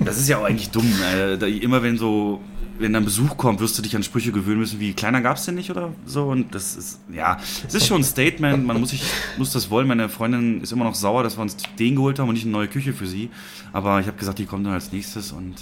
das 0.00 0.18
ist 0.18 0.28
ja 0.28 0.38
auch 0.38 0.44
eigentlich 0.44 0.70
dumm. 0.70 0.90
Äh, 1.14 1.38
da, 1.38 1.46
immer 1.46 1.82
wenn 1.82 1.96
so, 1.96 2.40
wenn 2.80 2.92
dann 2.92 3.04
Besuch 3.04 3.36
kommt, 3.36 3.60
wirst 3.60 3.78
du 3.78 3.82
dich 3.82 3.94
an 3.94 4.02
Sprüche 4.02 4.32
gewöhnen 4.32 4.58
müssen, 4.60 4.80
wie 4.80 4.94
kleiner 4.94 5.20
gab's 5.20 5.44
denn 5.44 5.54
nicht 5.54 5.70
oder 5.70 5.92
so. 6.06 6.24
Und 6.24 6.54
das 6.54 6.74
ist, 6.76 6.98
ja, 7.12 7.38
es 7.68 7.74
ist 7.74 7.86
schon 7.86 8.00
ein 8.00 8.04
Statement, 8.04 8.66
man 8.66 8.80
muss, 8.80 8.90
sich, 8.90 9.02
muss 9.38 9.52
das 9.52 9.70
wollen. 9.70 9.86
Meine 9.86 10.08
Freundin 10.08 10.60
ist 10.62 10.72
immer 10.72 10.84
noch 10.84 10.94
sauer, 10.96 11.22
dass 11.22 11.36
wir 11.38 11.42
uns 11.42 11.56
den 11.78 11.94
geholt 11.94 12.18
haben 12.18 12.28
und 12.28 12.34
nicht 12.34 12.44
eine 12.44 12.52
neue 12.52 12.68
Küche 12.68 12.92
für 12.94 13.06
sie. 13.06 13.30
Aber 13.72 14.00
ich 14.00 14.06
habe 14.06 14.16
gesagt, 14.16 14.38
die 14.38 14.46
kommt 14.46 14.66
dann 14.66 14.72
als 14.72 14.90
nächstes 14.92 15.30
und 15.30 15.54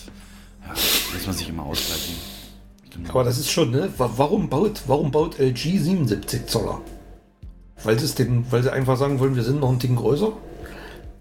ja, 0.65 0.71
muss 0.71 1.27
man 1.27 1.35
sich 1.37 1.49
immer 1.51 1.65
ausgleichen. 1.65 2.15
Genau. 2.99 3.11
Aber 3.11 3.25
das 3.25 3.39
ist 3.39 3.51
schon, 3.51 3.71
ne? 3.71 3.89
Wa- 3.97 4.11
Warum 4.17 4.49
baut, 4.49 4.83
warum 4.87 5.11
baut 5.11 5.39
LG 5.39 5.79
77 5.79 6.47
Zoller? 6.47 6.81
Weil 7.85 7.99
sie, 7.99 8.05
es 8.07 8.15
den, 8.15 8.45
weil 8.51 8.63
sie 8.63 8.73
einfach 8.73 8.97
sagen 8.97 9.21
wollen, 9.21 9.37
wir 9.37 9.45
sind 9.45 9.61
noch 9.61 9.71
ein 9.71 9.79
Ticken 9.79 9.97
größer? 9.97 10.33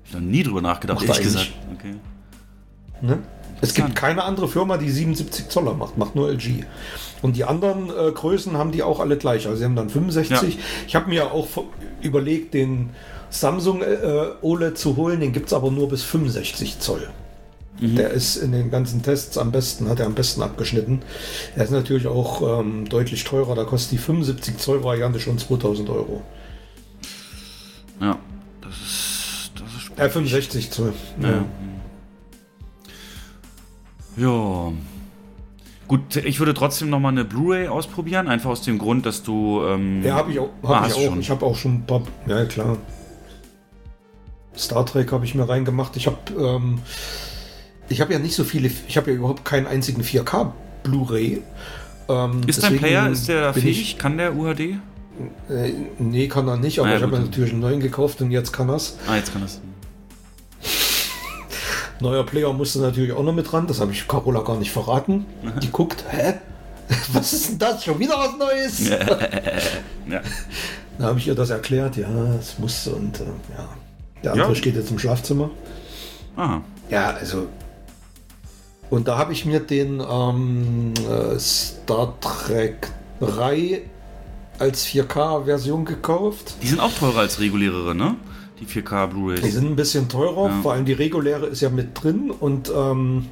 Ich 0.06 0.14
habe 0.14 0.24
nie 0.24 0.42
drüber 0.44 0.62
nachgedacht, 0.62 1.02
ehrlich 1.04 1.24
gesagt. 1.24 1.52
Okay. 1.78 1.96
Ne? 3.02 3.20
Es 3.62 3.74
gibt 3.74 3.96
keine 3.96 4.24
andere 4.24 4.48
Firma, 4.48 4.78
die 4.78 4.90
77 4.90 5.50
Zoller 5.50 5.74
macht, 5.74 5.98
macht 5.98 6.16
nur 6.16 6.30
LG. 6.30 6.64
Und 7.22 7.36
die 7.36 7.44
anderen 7.44 7.90
äh, 7.90 8.12
Größen 8.12 8.56
haben 8.58 8.72
die 8.72 8.84
auch 8.84 9.00
alle 9.00 9.18
gleich. 9.18 9.46
Also 9.48 9.58
sie 9.58 9.66
haben 9.66 9.76
dann 9.76 9.90
65. 9.90 10.56
Ja. 10.56 10.62
Ich 10.88 10.96
habe 10.96 11.10
mir 11.10 11.32
auch 11.32 11.48
überlegt, 12.02 12.54
den 12.54 12.92
Samsung 13.30 13.82
äh, 13.82 14.28
OLED 14.42 14.78
zu 14.78 14.96
holen. 14.96 15.20
Den 15.20 15.34
gibt 15.34 15.48
es 15.48 15.54
aber 15.54 15.72
nur 15.72 15.90
bis 15.90 16.04
65 16.04 16.80
Zoll. 16.80 17.10
Mhm. 17.80 17.96
Der 17.96 18.10
ist 18.12 18.38
in 18.38 18.52
den 18.52 18.72
ganzen 18.72 19.04
Tests 19.04 19.38
am 19.38 19.52
besten, 19.52 19.88
hat 19.90 20.00
er 20.00 20.08
am 20.08 20.16
besten 20.16 20.42
abgeschnitten. 20.42 21.02
Er 21.56 21.64
ist 21.64 21.72
natürlich 21.72 22.08
auch 22.08 22.60
ähm, 22.62 22.90
deutlich 22.90 23.24
teurer. 23.24 23.54
Da 23.56 23.66
kostet 23.66 23.92
die 23.94 23.98
75 24.00 24.58
Zoll 24.58 24.84
Variante 24.84 25.20
schon 25.20 25.38
2000 25.38 25.90
Euro. 25.90 26.24
Ja, 28.02 28.18
das 28.62 28.72
ist, 28.76 29.52
das 29.56 29.84
ist 29.84 30.00
Äh, 30.00 30.10
65 30.10 30.72
Zoll. 30.72 30.94
Ja. 31.22 31.46
Ja. 34.18 34.72
Gut, 35.88 36.16
ich 36.18 36.40
würde 36.40 36.54
trotzdem 36.54 36.90
noch 36.90 37.00
mal 37.00 37.10
eine 37.10 37.24
Blu-ray 37.24 37.68
ausprobieren, 37.70 38.28
einfach 38.28 38.50
aus 38.50 38.62
dem 38.62 38.78
Grund, 38.78 39.06
dass 39.06 39.24
du. 39.24 39.62
Ähm, 39.66 40.04
Ja, 40.04 40.16
habe 40.16 40.32
ich 40.32 40.40
auch. 40.40 40.50
Ah, 40.64 40.68
Hab 40.70 40.82
hast 40.86 40.98
ich 40.98 41.04
auch. 41.06 41.10
schon. 41.12 41.20
Ich 41.22 41.30
habe 41.30 41.46
auch 41.46 41.56
schon 41.56 41.76
ein 41.76 41.86
paar. 41.86 42.02
Ja, 42.28 42.44
klar. 42.46 42.78
Star 44.58 44.86
Trek 44.86 45.12
habe 45.12 45.24
ich 45.24 45.36
mir 45.36 45.48
reingemacht. 45.48 45.96
Ich 45.96 46.08
habe 46.08 46.18
ähm, 46.38 46.80
ich 47.90 48.02
habe 48.02 48.14
ja 48.14 48.20
nicht 48.20 48.36
so 48.36 48.44
viele. 48.44 48.70
Ich 48.88 48.98
habe 48.98 49.12
ja 49.12 49.18
überhaupt 49.18 49.46
keinen 49.46 49.68
einzigen 49.68 50.02
4K 50.04 50.52
Blu-ray. 50.84 51.42
Ähm, 52.10 52.42
ist 52.48 52.64
dein 52.64 52.78
Player, 52.78 53.10
ist 53.10 53.28
der 53.28 53.54
fähig? 53.54 53.98
Kann 53.98 54.18
der 54.18 54.36
UHD? 54.36 54.60
Ich, 54.60 54.76
äh, 55.54 55.74
nee, 56.00 56.28
kann 56.28 56.48
er 56.48 56.58
nicht. 56.58 56.80
Aber 56.80 56.88
Ah, 56.88 56.92
ja, 56.92 56.98
ich 56.98 57.04
habe 57.04 57.20
natürlich 57.20 57.52
einen 57.52 57.62
neuen 57.62 57.80
gekauft 57.80 58.22
und 58.22 58.32
jetzt 58.32 58.54
kann 58.54 58.70
er's. 58.70 58.98
Ah, 59.08 59.16
jetzt 59.16 59.34
kann 59.34 59.42
das. 59.42 59.60
Neuer 62.00 62.24
Player 62.26 62.54
musste 62.54 62.80
natürlich 62.80 63.12
auch 63.12 63.24
noch 63.24 63.34
mit 63.34 63.52
ran. 63.52 63.66
Das 63.68 63.80
habe 63.82 63.92
ich 63.92 64.08
Carola 64.08 64.42
gar 64.42 64.58
nicht 64.58 64.72
verraten. 64.72 65.26
Die 65.62 65.70
guckt, 65.72 66.06
hä? 66.10 66.36
Was 67.14 67.34
ist 67.34 67.50
denn 67.50 67.60
das? 67.60 67.84
Schon 67.84 68.00
wieder 68.00 68.14
was 68.18 68.38
Neues? 68.38 68.88
Ja. 68.90 70.22
Da 71.00 71.06
habe 71.10 71.20
ich 71.20 71.28
ihr 71.28 71.36
das 71.36 71.52
erklärt. 71.52 71.96
Ja, 71.96 72.08
es 72.40 72.58
musste 72.58 72.90
und 72.92 73.20
äh, 73.20 73.24
ja. 73.56 73.70
Der 74.24 74.32
andere 74.32 74.50
Ja. 74.50 74.56
steht 74.56 74.76
jetzt 74.76 74.90
im 74.90 74.98
Schlafzimmer. 74.98 75.52
Aha. 76.36 76.62
Ja, 76.90 77.12
also. 77.12 77.48
Und 78.90 79.08
da 79.08 79.18
habe 79.18 79.34
ich 79.34 79.46
mir 79.46 79.60
den 79.60 80.00
ähm, 80.00 80.94
äh, 81.10 81.38
Star 81.40 82.14
Trek 82.22 82.90
3 83.20 83.82
als 84.60 84.86
4K-Version 84.88 85.86
gekauft. 85.86 86.56
Die 86.62 86.68
sind 86.68 86.80
auch 86.80 86.92
teurer 86.94 87.20
als 87.20 87.40
regulärere, 87.40 87.94
ne? 87.94 88.16
Die 88.60 88.66
4K 88.66 89.08
Die 89.08 89.14
Blu-rays. 89.14 89.54
sind 89.54 89.68
ein 89.68 89.76
bisschen 89.76 90.10
teurer, 90.10 90.48
Ja. 90.50 90.62
vor 90.62 90.74
allem 90.74 90.86
die 90.86 90.94
reguläre 90.94 91.46
ist 91.48 91.62
ja 91.62 91.70
mit 91.70 92.02
drin 92.02 92.32
und 92.32 92.72
ähm, 92.76 93.28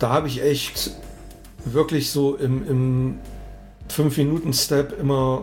da 0.00 0.08
habe 0.10 0.26
ich 0.26 0.42
echt 0.42 0.90
wirklich 1.64 2.10
so 2.10 2.34
im, 2.34 2.68
im 2.68 3.14
5-Minuten-Step 3.90 4.98
immer 5.00 5.42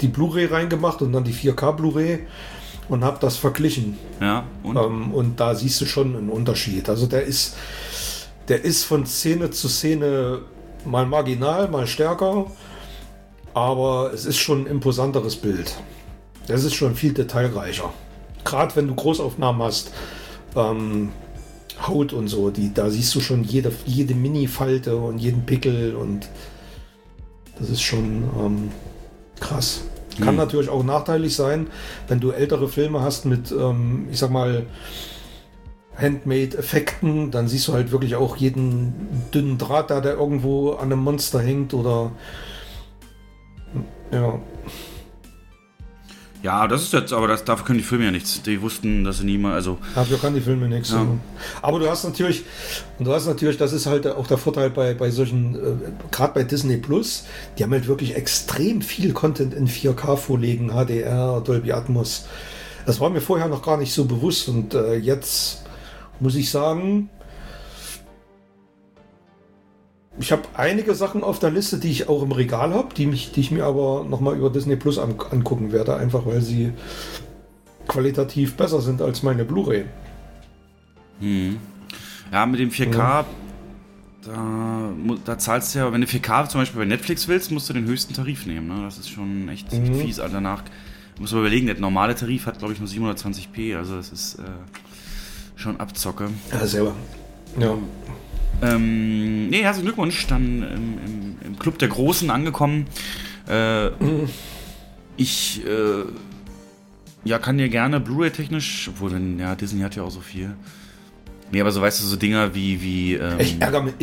die 0.00 0.08
Blu-ray 0.08 0.46
reingemacht 0.46 1.02
und 1.02 1.12
dann 1.12 1.24
die 1.24 1.34
4K 1.34 1.72
Blu-ray 1.72 2.20
und 2.88 3.04
habe 3.04 3.18
das 3.20 3.36
verglichen. 3.36 3.98
Ja, 4.20 4.44
und? 4.62 4.76
Ähm, 4.76 5.12
und 5.12 5.40
da 5.40 5.54
siehst 5.54 5.80
du 5.80 5.86
schon 5.86 6.16
einen 6.16 6.30
Unterschied. 6.30 6.88
Also 6.88 7.06
der 7.06 7.24
ist, 7.24 7.56
der 8.48 8.64
ist 8.64 8.84
von 8.84 9.06
Szene 9.06 9.50
zu 9.50 9.68
Szene 9.68 10.40
mal 10.84 11.06
marginal, 11.06 11.68
mal 11.68 11.86
stärker, 11.86 12.46
aber 13.54 14.12
es 14.12 14.26
ist 14.26 14.38
schon 14.38 14.62
ein 14.62 14.66
imposanteres 14.66 15.36
Bild. 15.36 15.74
Es 16.48 16.64
ist 16.64 16.74
schon 16.74 16.94
viel 16.94 17.14
detailreicher. 17.14 17.92
Gerade 18.44 18.76
wenn 18.76 18.88
du 18.88 18.94
Großaufnahmen 18.94 19.62
hast, 19.62 19.92
ähm, 20.54 21.10
Haut 21.86 22.12
und 22.12 22.28
so, 22.28 22.50
die, 22.50 22.72
da 22.72 22.88
siehst 22.88 23.14
du 23.14 23.20
schon 23.20 23.42
jede, 23.42 23.72
jede 23.84 24.14
Mini-Falte 24.14 24.96
und 24.96 25.18
jeden 25.18 25.44
Pickel 25.44 25.96
und 25.96 26.28
das 27.58 27.70
ist 27.70 27.82
schon 27.82 28.24
ähm, 28.38 28.70
krass. 29.40 29.82
Kann 30.18 30.28
Hm. 30.30 30.36
natürlich 30.36 30.68
auch 30.68 30.84
nachteilig 30.84 31.34
sein, 31.34 31.68
wenn 32.08 32.20
du 32.20 32.30
ältere 32.30 32.68
Filme 32.68 33.00
hast 33.00 33.24
mit, 33.24 33.50
ähm, 33.52 34.08
ich 34.10 34.18
sag 34.18 34.30
mal, 34.30 34.66
Handmade-Effekten, 35.96 37.30
dann 37.30 37.46
siehst 37.48 37.68
du 37.68 37.72
halt 37.72 37.92
wirklich 37.92 38.16
auch 38.16 38.36
jeden 38.36 39.28
dünnen 39.32 39.58
Draht 39.58 39.90
da, 39.90 40.00
der 40.00 40.14
irgendwo 40.14 40.72
an 40.72 40.92
einem 40.92 41.00
Monster 41.00 41.40
hängt 41.40 41.72
oder 41.72 42.10
ja, 44.10 44.40
Ja, 46.44 46.68
das 46.68 46.82
ist 46.82 46.92
jetzt, 46.92 47.14
aber 47.14 47.26
das, 47.26 47.42
dafür 47.42 47.64
können 47.64 47.78
die 47.78 47.84
Filme 47.84 48.04
ja 48.04 48.10
nichts. 48.10 48.42
Die 48.42 48.60
wussten, 48.60 49.02
dass 49.02 49.16
sie 49.16 49.24
niemals, 49.24 49.54
also. 49.54 49.78
dafür 49.94 50.18
kann 50.18 50.34
die 50.34 50.42
Filme 50.42 50.68
nichts. 50.68 50.90
Ja. 50.90 51.06
Aber 51.62 51.78
du 51.78 51.88
hast 51.88 52.04
natürlich, 52.04 52.44
und 52.98 53.06
du 53.06 53.14
hast 53.14 53.24
natürlich, 53.24 53.56
das 53.56 53.72
ist 53.72 53.86
halt 53.86 54.06
auch 54.06 54.26
der 54.26 54.36
Vorteil 54.36 54.68
bei, 54.68 54.92
bei 54.92 55.10
solchen, 55.10 55.54
äh, 55.54 55.58
gerade 56.10 56.34
bei 56.34 56.44
Disney 56.44 56.76
Plus, 56.76 57.24
die 57.56 57.62
haben 57.62 57.72
halt 57.72 57.86
wirklich 57.86 58.14
extrem 58.14 58.82
viel 58.82 59.14
Content 59.14 59.54
in 59.54 59.66
4K 59.66 60.16
vorlegen, 60.18 60.68
HDR, 60.68 61.40
Dolby 61.40 61.72
Atmos. 61.72 62.26
Das 62.84 63.00
war 63.00 63.08
mir 63.08 63.22
vorher 63.22 63.48
noch 63.48 63.62
gar 63.62 63.78
nicht 63.78 63.94
so 63.94 64.04
bewusst 64.04 64.46
und 64.50 64.74
äh, 64.74 64.96
jetzt 64.96 65.62
muss 66.20 66.34
ich 66.34 66.50
sagen, 66.50 67.08
ich 70.18 70.30
habe 70.32 70.42
einige 70.54 70.94
Sachen 70.94 71.22
auf 71.24 71.38
der 71.38 71.50
Liste, 71.50 71.78
die 71.78 71.90
ich 71.90 72.08
auch 72.08 72.22
im 72.22 72.32
Regal 72.32 72.72
habe, 72.72 72.94
die, 72.94 73.06
mich, 73.06 73.32
die 73.32 73.40
ich 73.40 73.50
mir 73.50 73.64
aber 73.64 74.04
nochmal 74.08 74.36
über 74.36 74.50
Disney 74.50 74.76
Plus 74.76 74.98
an, 74.98 75.14
angucken 75.30 75.72
werde, 75.72 75.96
einfach 75.96 76.24
weil 76.26 76.40
sie 76.40 76.72
qualitativ 77.88 78.54
besser 78.56 78.80
sind 78.80 79.02
als 79.02 79.22
meine 79.22 79.44
Blu-ray. 79.44 79.84
Hm. 81.20 81.58
Ja, 82.32 82.46
mit 82.46 82.60
dem 82.60 82.70
4K, 82.70 83.24
da, 84.22 84.36
mu- 84.96 85.18
da 85.24 85.38
zahlst 85.38 85.74
du 85.74 85.80
ja, 85.80 85.92
wenn 85.92 86.00
du 86.00 86.06
4K 86.06 86.48
zum 86.48 86.60
Beispiel 86.60 86.80
bei 86.80 86.86
Netflix 86.86 87.28
willst, 87.28 87.50
musst 87.50 87.68
du 87.68 87.72
den 87.74 87.84
höchsten 87.86 88.14
Tarif 88.14 88.46
nehmen. 88.46 88.68
Ne? 88.68 88.82
Das 88.84 88.98
ist 88.98 89.10
schon 89.10 89.48
echt 89.48 89.72
Mhm. 89.72 89.94
fies. 89.96 90.18
Also 90.20 90.34
danach 90.34 90.62
muss 91.20 91.30
man 91.32 91.40
überlegen, 91.42 91.66
der 91.66 91.78
normale 91.78 92.14
Tarif 92.14 92.46
hat, 92.46 92.58
glaube 92.58 92.72
ich, 92.72 92.80
nur 92.80 92.88
720p. 92.88 93.76
Also 93.76 93.96
das 93.96 94.10
ist 94.10 94.36
äh, 94.36 94.42
schon 95.56 95.78
Abzocke. 95.78 96.30
Ja, 96.52 96.66
selber. 96.66 96.94
Ja. 97.58 97.76
Ähm, 98.62 99.48
nee, 99.48 99.62
herzlichen 99.62 99.86
Glückwunsch, 99.86 100.26
dann 100.26 100.62
im, 100.62 100.98
im, 101.04 101.36
im 101.44 101.58
Club 101.58 101.78
der 101.78 101.88
Großen 101.88 102.30
angekommen. 102.30 102.86
Äh, 103.48 103.88
ich 105.16 105.64
äh, 105.66 106.04
ja, 107.24 107.38
kann 107.38 107.58
dir 107.58 107.68
gerne 107.68 108.00
Blu-ray-technisch, 108.00 108.90
obwohl 108.92 109.10
dann, 109.10 109.38
ja, 109.38 109.54
Disney 109.54 109.82
hat 109.82 109.96
ja 109.96 110.02
auch 110.02 110.10
so 110.10 110.20
viel. 110.20 110.54
Nee, 111.50 111.60
aber 111.60 111.72
so 111.72 111.80
weißt 111.80 112.00
du, 112.00 112.04
so 112.04 112.16
Dinger 112.16 112.54
wie, 112.54 112.82
wie 112.82 113.14
ähm, 113.14 113.38
Ich 113.38 113.60
ärgere 113.60 113.82
mich. 113.82 113.94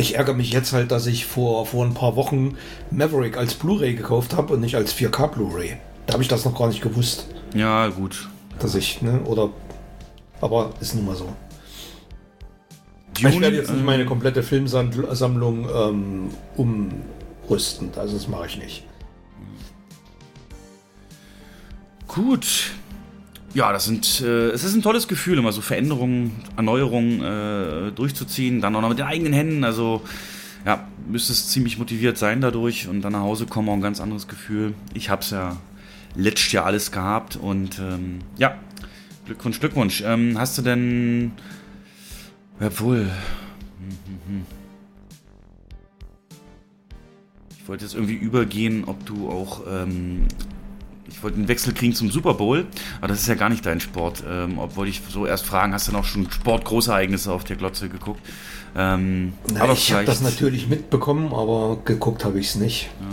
Ich 0.00 0.14
ärgere 0.14 0.34
mich 0.34 0.52
jetzt 0.52 0.72
halt, 0.72 0.92
dass 0.92 1.06
ich 1.06 1.26
vor, 1.26 1.66
vor 1.66 1.84
ein 1.84 1.92
paar 1.92 2.14
Wochen 2.14 2.56
Maverick 2.92 3.36
als 3.36 3.54
Blu-ray 3.54 3.94
gekauft 3.94 4.36
habe 4.36 4.54
und 4.54 4.60
nicht 4.60 4.76
als 4.76 4.94
4K 4.94 5.26
Blu-ray. 5.26 5.76
Da 6.06 6.12
habe 6.12 6.22
ich 6.22 6.28
das 6.28 6.44
noch 6.44 6.56
gar 6.56 6.68
nicht 6.68 6.80
gewusst, 6.80 7.26
ja, 7.52 7.88
gut. 7.88 8.28
dass 8.60 8.76
ich, 8.76 9.02
ne, 9.02 9.20
oder. 9.24 9.50
Aber 10.40 10.70
ist 10.80 10.94
nun 10.94 11.04
mal 11.04 11.16
so. 11.16 11.34
Dune, 13.22 13.34
ich 13.34 13.40
werde 13.40 13.56
jetzt 13.56 13.70
nicht 13.70 13.80
äh, 13.80 13.84
meine 13.84 14.04
komplette 14.06 14.42
Filmsammlung 14.42 15.68
ähm, 15.74 16.30
umrüsten. 16.56 17.90
Also 17.96 18.14
das 18.14 18.28
mache 18.28 18.46
ich 18.46 18.58
nicht. 18.58 18.84
Gut. 22.06 22.70
ja, 23.54 23.72
das 23.72 23.84
sind, 23.84 24.20
äh, 24.22 24.48
es 24.48 24.64
ist 24.64 24.74
ein 24.74 24.82
tolles 24.82 25.08
Gefühl, 25.08 25.38
immer 25.38 25.52
so 25.52 25.60
Veränderungen, 25.60 26.32
Erneuerungen 26.56 27.22
äh, 27.22 27.92
durchzuziehen, 27.92 28.60
dann 28.60 28.74
auch 28.74 28.80
noch 28.80 28.88
mit 28.88 28.98
den 28.98 29.06
eigenen 29.06 29.32
Händen. 29.32 29.64
Also 29.64 30.02
ja, 30.64 30.88
müsste 31.06 31.32
es 31.32 31.48
ziemlich 31.48 31.78
motiviert 31.78 32.18
sein 32.18 32.40
dadurch 32.40 32.88
und 32.88 33.02
dann 33.02 33.12
nach 33.12 33.20
Hause 33.20 33.46
kommen 33.46 33.68
auch 33.68 33.74
ein 33.74 33.80
ganz 33.80 34.00
anderes 34.00 34.28
Gefühl. 34.28 34.74
Ich 34.94 35.10
habe 35.10 35.22
es 35.22 35.30
ja 35.30 35.56
letztes 36.14 36.52
Jahr 36.52 36.66
alles 36.66 36.90
gehabt 36.90 37.36
und 37.36 37.78
ähm, 37.78 38.20
ja, 38.36 38.56
Glückwunsch, 39.26 39.60
Glückwunsch. 39.60 40.02
Ähm, 40.04 40.38
hast 40.38 40.58
du 40.58 40.62
denn, 40.62 41.32
obwohl, 42.60 43.10
ich 47.58 47.68
wollte 47.68 47.84
jetzt 47.84 47.94
irgendwie 47.94 48.14
übergehen, 48.14 48.84
ob 48.86 49.04
du 49.06 49.30
auch 49.30 49.62
ähm, 49.68 50.26
ich 51.10 51.22
wollte 51.22 51.38
einen 51.38 51.48
Wechsel 51.48 51.72
kriegen 51.72 51.94
zum 51.94 52.10
Super 52.10 52.34
Bowl, 52.34 52.66
aber 52.98 53.08
das 53.08 53.20
ist 53.20 53.28
ja 53.28 53.34
gar 53.34 53.48
nicht 53.48 53.64
dein 53.64 53.80
Sport. 53.80 54.22
Ähm, 54.28 54.58
obwohl 54.58 54.88
ich 54.88 55.00
so 55.08 55.26
erst 55.26 55.46
fragen, 55.46 55.72
hast 55.72 55.88
du 55.88 55.92
noch 55.92 56.04
schon 56.04 56.30
Sportgroßereignisse 56.30 57.32
auf 57.32 57.44
der 57.44 57.56
Glotze 57.56 57.88
geguckt? 57.88 58.20
Ähm, 58.76 59.32
Na, 59.52 59.62
aber 59.62 59.72
ich 59.72 59.92
habe 59.92 60.04
das 60.04 60.20
natürlich 60.20 60.68
mitbekommen, 60.68 61.32
aber 61.32 61.78
geguckt 61.84 62.24
habe 62.24 62.38
ich 62.38 62.48
es 62.48 62.54
nicht. 62.56 62.90
Ja. 63.00 63.06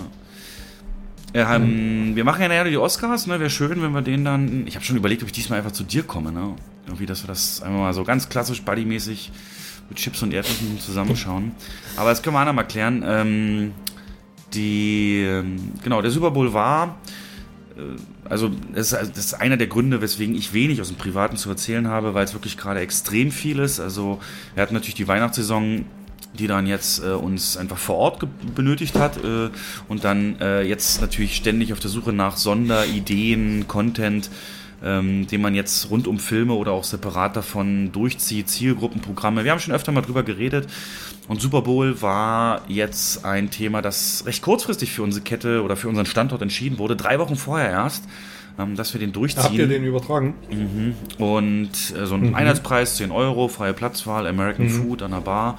Ähm. 1.36 2.16
Wir 2.16 2.24
machen 2.24 2.42
ja 2.42 2.48
nachher 2.48 2.64
die 2.64 2.78
Oscars, 2.78 3.28
ne? 3.28 3.40
Wäre 3.40 3.50
schön, 3.50 3.82
wenn 3.82 3.92
wir 3.92 4.02
den 4.02 4.24
dann. 4.24 4.66
Ich 4.68 4.76
habe 4.76 4.86
schon 4.86 4.96
überlegt, 4.96 5.22
ob 5.22 5.28
ich 5.28 5.34
diesmal 5.34 5.60
einfach 5.60 5.72
zu 5.72 5.84
dir 5.84 6.04
komme, 6.04 6.32
ne? 6.32 6.56
Irgendwie, 6.86 7.06
dass 7.06 7.24
wir 7.24 7.28
das 7.28 7.62
einfach 7.62 7.80
mal 7.80 7.94
so 7.94 8.04
ganz 8.04 8.30
klassisch 8.30 8.62
buddymäßig 8.62 9.32
mit 9.90 9.98
Chips 9.98 10.24
und 10.24 10.34
Erdnüssen 10.34 10.80
zusammenschauen. 10.80 11.52
Aber 11.98 12.10
das 12.10 12.22
können 12.22 12.36
wir 12.36 12.42
auch 12.42 12.46
noch 12.46 12.54
mal 12.54 12.64
klären. 12.64 13.04
Ähm, 13.06 13.72
die, 14.54 15.24
ähm, 15.24 15.74
genau, 15.84 16.02
der 16.02 16.12
Super 16.12 16.32
Bowl 16.32 16.54
war 16.54 16.98
äh, 17.76 17.82
also 18.28 18.50
das 18.74 18.92
ist, 18.94 19.34
einer 19.36 19.58
der 19.58 19.68
Gründe, 19.68 20.02
weswegen 20.02 20.36
ich 20.36 20.54
wenig 20.54 20.82
aus 20.82 20.88
dem 20.88 20.98
Privaten 20.98 21.38
zu 21.38 21.50
erzählen 21.50 21.88
habe, 21.88 22.14
weil 22.14 22.26
es 22.26 22.34
wirklich 22.34 22.58
gerade 22.58 22.80
extrem 22.80 23.32
viel 23.32 23.60
ist. 23.60 23.80
Also 23.80 24.20
wir 24.54 24.64
hatten 24.64 24.74
natürlich 24.74 24.96
die 24.96 25.08
Weihnachtssaison, 25.08 25.86
die 26.36 26.48
dann 26.48 26.68
jetzt 26.68 27.04
äh, 27.04 27.10
uns 27.10 27.58
einfach 27.58 27.78
vor 27.78 27.96
Ort 27.96 28.24
benötigt 28.56 28.96
hat 28.96 29.18
äh, 29.24 29.50
und 29.88 30.04
dann 30.04 30.40
äh, 30.40 30.62
jetzt 30.62 31.02
natürlich 31.02 31.36
ständig 31.36 31.74
auf 31.74 31.80
der 31.80 31.90
Suche 31.90 32.14
nach 32.14 32.38
Sonderideen, 32.38 33.68
Content, 33.68 34.30
ähm, 34.84 35.28
den 35.28 35.42
man 35.42 35.56
jetzt 35.56 35.90
rund 35.90 36.08
um 36.08 36.20
Filme 36.20 36.54
oder 36.54 36.72
auch 36.72 36.84
separat 36.84 37.36
davon 37.36 37.92
durchzieht, 37.92 38.50
Zielgruppenprogramme. 38.50 39.44
Wir 39.44 39.52
haben 39.52 39.60
schon 39.60 39.74
öfter 39.74 39.92
mal 39.92 40.02
drüber 40.02 40.24
geredet. 40.24 40.68
Und 41.28 41.42
Super 41.42 41.64
Bowl 41.64 42.02
war 42.02 42.62
jetzt 42.68 43.26
ein 43.26 43.50
Thema, 43.50 43.82
das 43.82 44.24
recht 44.28 44.44
kurzfristig 44.44 44.92
für 44.92 45.02
unsere 45.02 45.24
Kette 45.24 45.64
oder 45.64 45.76
für 45.76 45.90
unseren 45.90 46.06
Standort 46.06 46.44
entschieden 46.44 46.78
wurde, 46.78 46.96
drei 46.96 47.18
Wochen 47.18 47.36
vorher 47.36 47.72
erst, 47.72 48.04
dass 48.76 48.94
wir 48.94 49.00
den 49.00 49.12
durchziehen. 49.12 49.44
Habt 49.44 49.54
ihr 49.56 49.68
den 49.68 49.84
übertragen? 49.84 50.34
Mhm. 50.50 50.96
Und 51.24 51.72
äh, 51.72 52.06
so 52.06 52.16
ein 52.16 52.30
mhm. 52.30 52.36
Einheitspreis, 52.36 52.96
10 52.96 53.12
Euro, 53.12 53.48
freie 53.48 53.74
Platzwahl, 53.74 54.28
American 54.28 54.68
mhm. 54.68 54.70
Food 54.70 55.02
an 55.02 55.12
der 55.12 55.22
Bar. 55.22 55.58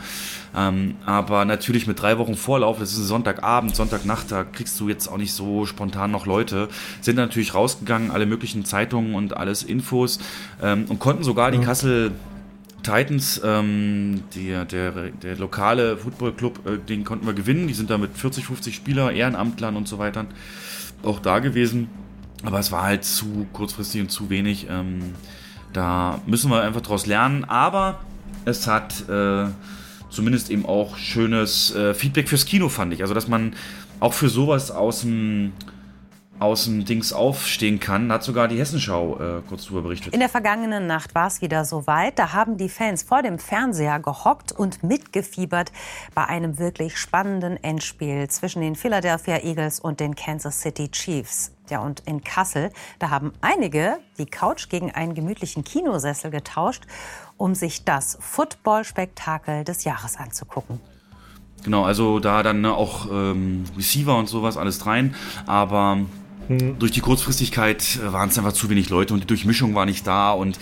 Ähm, 0.56 0.94
aber 1.04 1.44
natürlich 1.44 1.86
mit 1.86 2.00
drei 2.00 2.16
Wochen 2.16 2.34
Vorlauf, 2.34 2.78
das 2.78 2.92
ist 2.92 3.00
ein 3.00 3.04
Sonntagabend, 3.04 3.76
Sonntagnacht, 3.76 4.32
da 4.32 4.44
kriegst 4.44 4.80
du 4.80 4.88
jetzt 4.88 5.08
auch 5.08 5.18
nicht 5.18 5.34
so 5.34 5.66
spontan 5.66 6.10
noch 6.10 6.24
Leute. 6.24 6.68
Sind 7.02 7.16
natürlich 7.16 7.54
rausgegangen, 7.54 8.10
alle 8.10 8.24
möglichen 8.24 8.64
Zeitungen 8.64 9.14
und 9.14 9.36
alles 9.36 9.62
Infos 9.62 10.18
ähm, 10.62 10.86
und 10.88 10.98
konnten 10.98 11.24
sogar 11.24 11.50
die 11.50 11.58
Kassel 11.58 12.12
Titans, 12.82 13.40
ähm, 13.44 14.22
der, 14.36 14.64
der, 14.64 14.92
der 15.10 15.36
lokale 15.36 15.96
Footballclub, 15.96 16.66
äh, 16.66 16.78
den 16.78 17.04
konnten 17.04 17.26
wir 17.26 17.34
gewinnen. 17.34 17.66
Die 17.66 17.74
sind 17.74 17.90
da 17.90 17.98
mit 17.98 18.16
40, 18.16 18.46
50 18.46 18.74
Spieler, 18.74 19.12
Ehrenamtlern 19.12 19.76
und 19.76 19.88
so 19.88 19.98
weiter 19.98 20.26
auch 21.02 21.20
da 21.20 21.40
gewesen. 21.40 21.88
Aber 22.44 22.58
es 22.58 22.70
war 22.70 22.82
halt 22.82 23.04
zu 23.04 23.46
kurzfristig 23.52 24.00
und 24.02 24.10
zu 24.10 24.30
wenig. 24.30 24.66
Ähm, 24.68 25.14
da 25.72 26.20
müssen 26.26 26.50
wir 26.50 26.62
einfach 26.62 26.80
draus 26.80 27.06
lernen. 27.06 27.44
Aber 27.44 28.00
es 28.44 28.66
hat 28.66 29.08
äh, 29.08 29.46
zumindest 30.10 30.50
eben 30.50 30.66
auch 30.66 30.96
schönes 30.96 31.74
äh, 31.74 31.94
Feedback 31.94 32.28
fürs 32.28 32.44
Kino, 32.44 32.68
fand 32.68 32.92
ich. 32.92 33.02
Also, 33.02 33.14
dass 33.14 33.28
man 33.28 33.54
auch 34.00 34.12
für 34.12 34.28
sowas 34.28 34.70
aus 34.70 35.00
dem 35.00 35.52
aus 36.38 36.64
dem 36.64 36.84
Dings 36.84 37.12
aufstehen 37.12 37.80
kann, 37.80 38.12
hat 38.12 38.22
sogar 38.22 38.48
die 38.48 38.58
Hessenschau 38.58 39.18
äh, 39.38 39.42
kurz 39.48 39.64
darüber 39.64 39.82
berichtet. 39.82 40.12
In 40.12 40.20
der 40.20 40.28
vergangenen 40.28 40.86
Nacht 40.86 41.14
war 41.14 41.28
es 41.28 41.40
wieder 41.40 41.64
soweit. 41.64 42.18
Da 42.18 42.32
haben 42.32 42.58
die 42.58 42.68
Fans 42.68 43.02
vor 43.02 43.22
dem 43.22 43.38
Fernseher 43.38 44.00
gehockt 44.00 44.52
und 44.52 44.82
mitgefiebert 44.82 45.72
bei 46.14 46.26
einem 46.26 46.58
wirklich 46.58 46.98
spannenden 46.98 47.56
Endspiel 47.62 48.28
zwischen 48.28 48.60
den 48.60 48.76
Philadelphia 48.76 49.38
Eagles 49.38 49.80
und 49.80 50.00
den 50.00 50.14
Kansas 50.14 50.60
City 50.60 50.90
Chiefs. 50.90 51.55
Ja, 51.70 51.80
und 51.80 52.00
in 52.00 52.22
Kassel, 52.22 52.70
da 52.98 53.10
haben 53.10 53.32
einige 53.40 53.98
die 54.18 54.26
Couch 54.26 54.68
gegen 54.68 54.90
einen 54.92 55.14
gemütlichen 55.14 55.64
Kinosessel 55.64 56.30
getauscht, 56.30 56.84
um 57.36 57.54
sich 57.54 57.84
das 57.84 58.18
Football-Spektakel 58.20 59.64
des 59.64 59.84
Jahres 59.84 60.16
anzugucken. 60.16 60.80
Genau, 61.64 61.84
also 61.84 62.20
da 62.20 62.42
dann 62.42 62.60
ne, 62.60 62.72
auch 62.72 63.06
ähm, 63.10 63.64
Receiver 63.76 64.16
und 64.16 64.28
sowas 64.28 64.56
alles 64.56 64.86
rein, 64.86 65.14
aber 65.46 65.98
Mhm. 66.48 66.78
Durch 66.78 66.92
die 66.92 67.00
Kurzfristigkeit 67.00 67.96
äh, 67.96 68.12
waren 68.12 68.28
es 68.28 68.38
einfach 68.38 68.52
zu 68.52 68.70
wenig 68.70 68.88
Leute 68.88 69.14
und 69.14 69.20
die 69.20 69.26
Durchmischung 69.26 69.74
war 69.74 69.86
nicht 69.86 70.06
da 70.06 70.32
und 70.32 70.58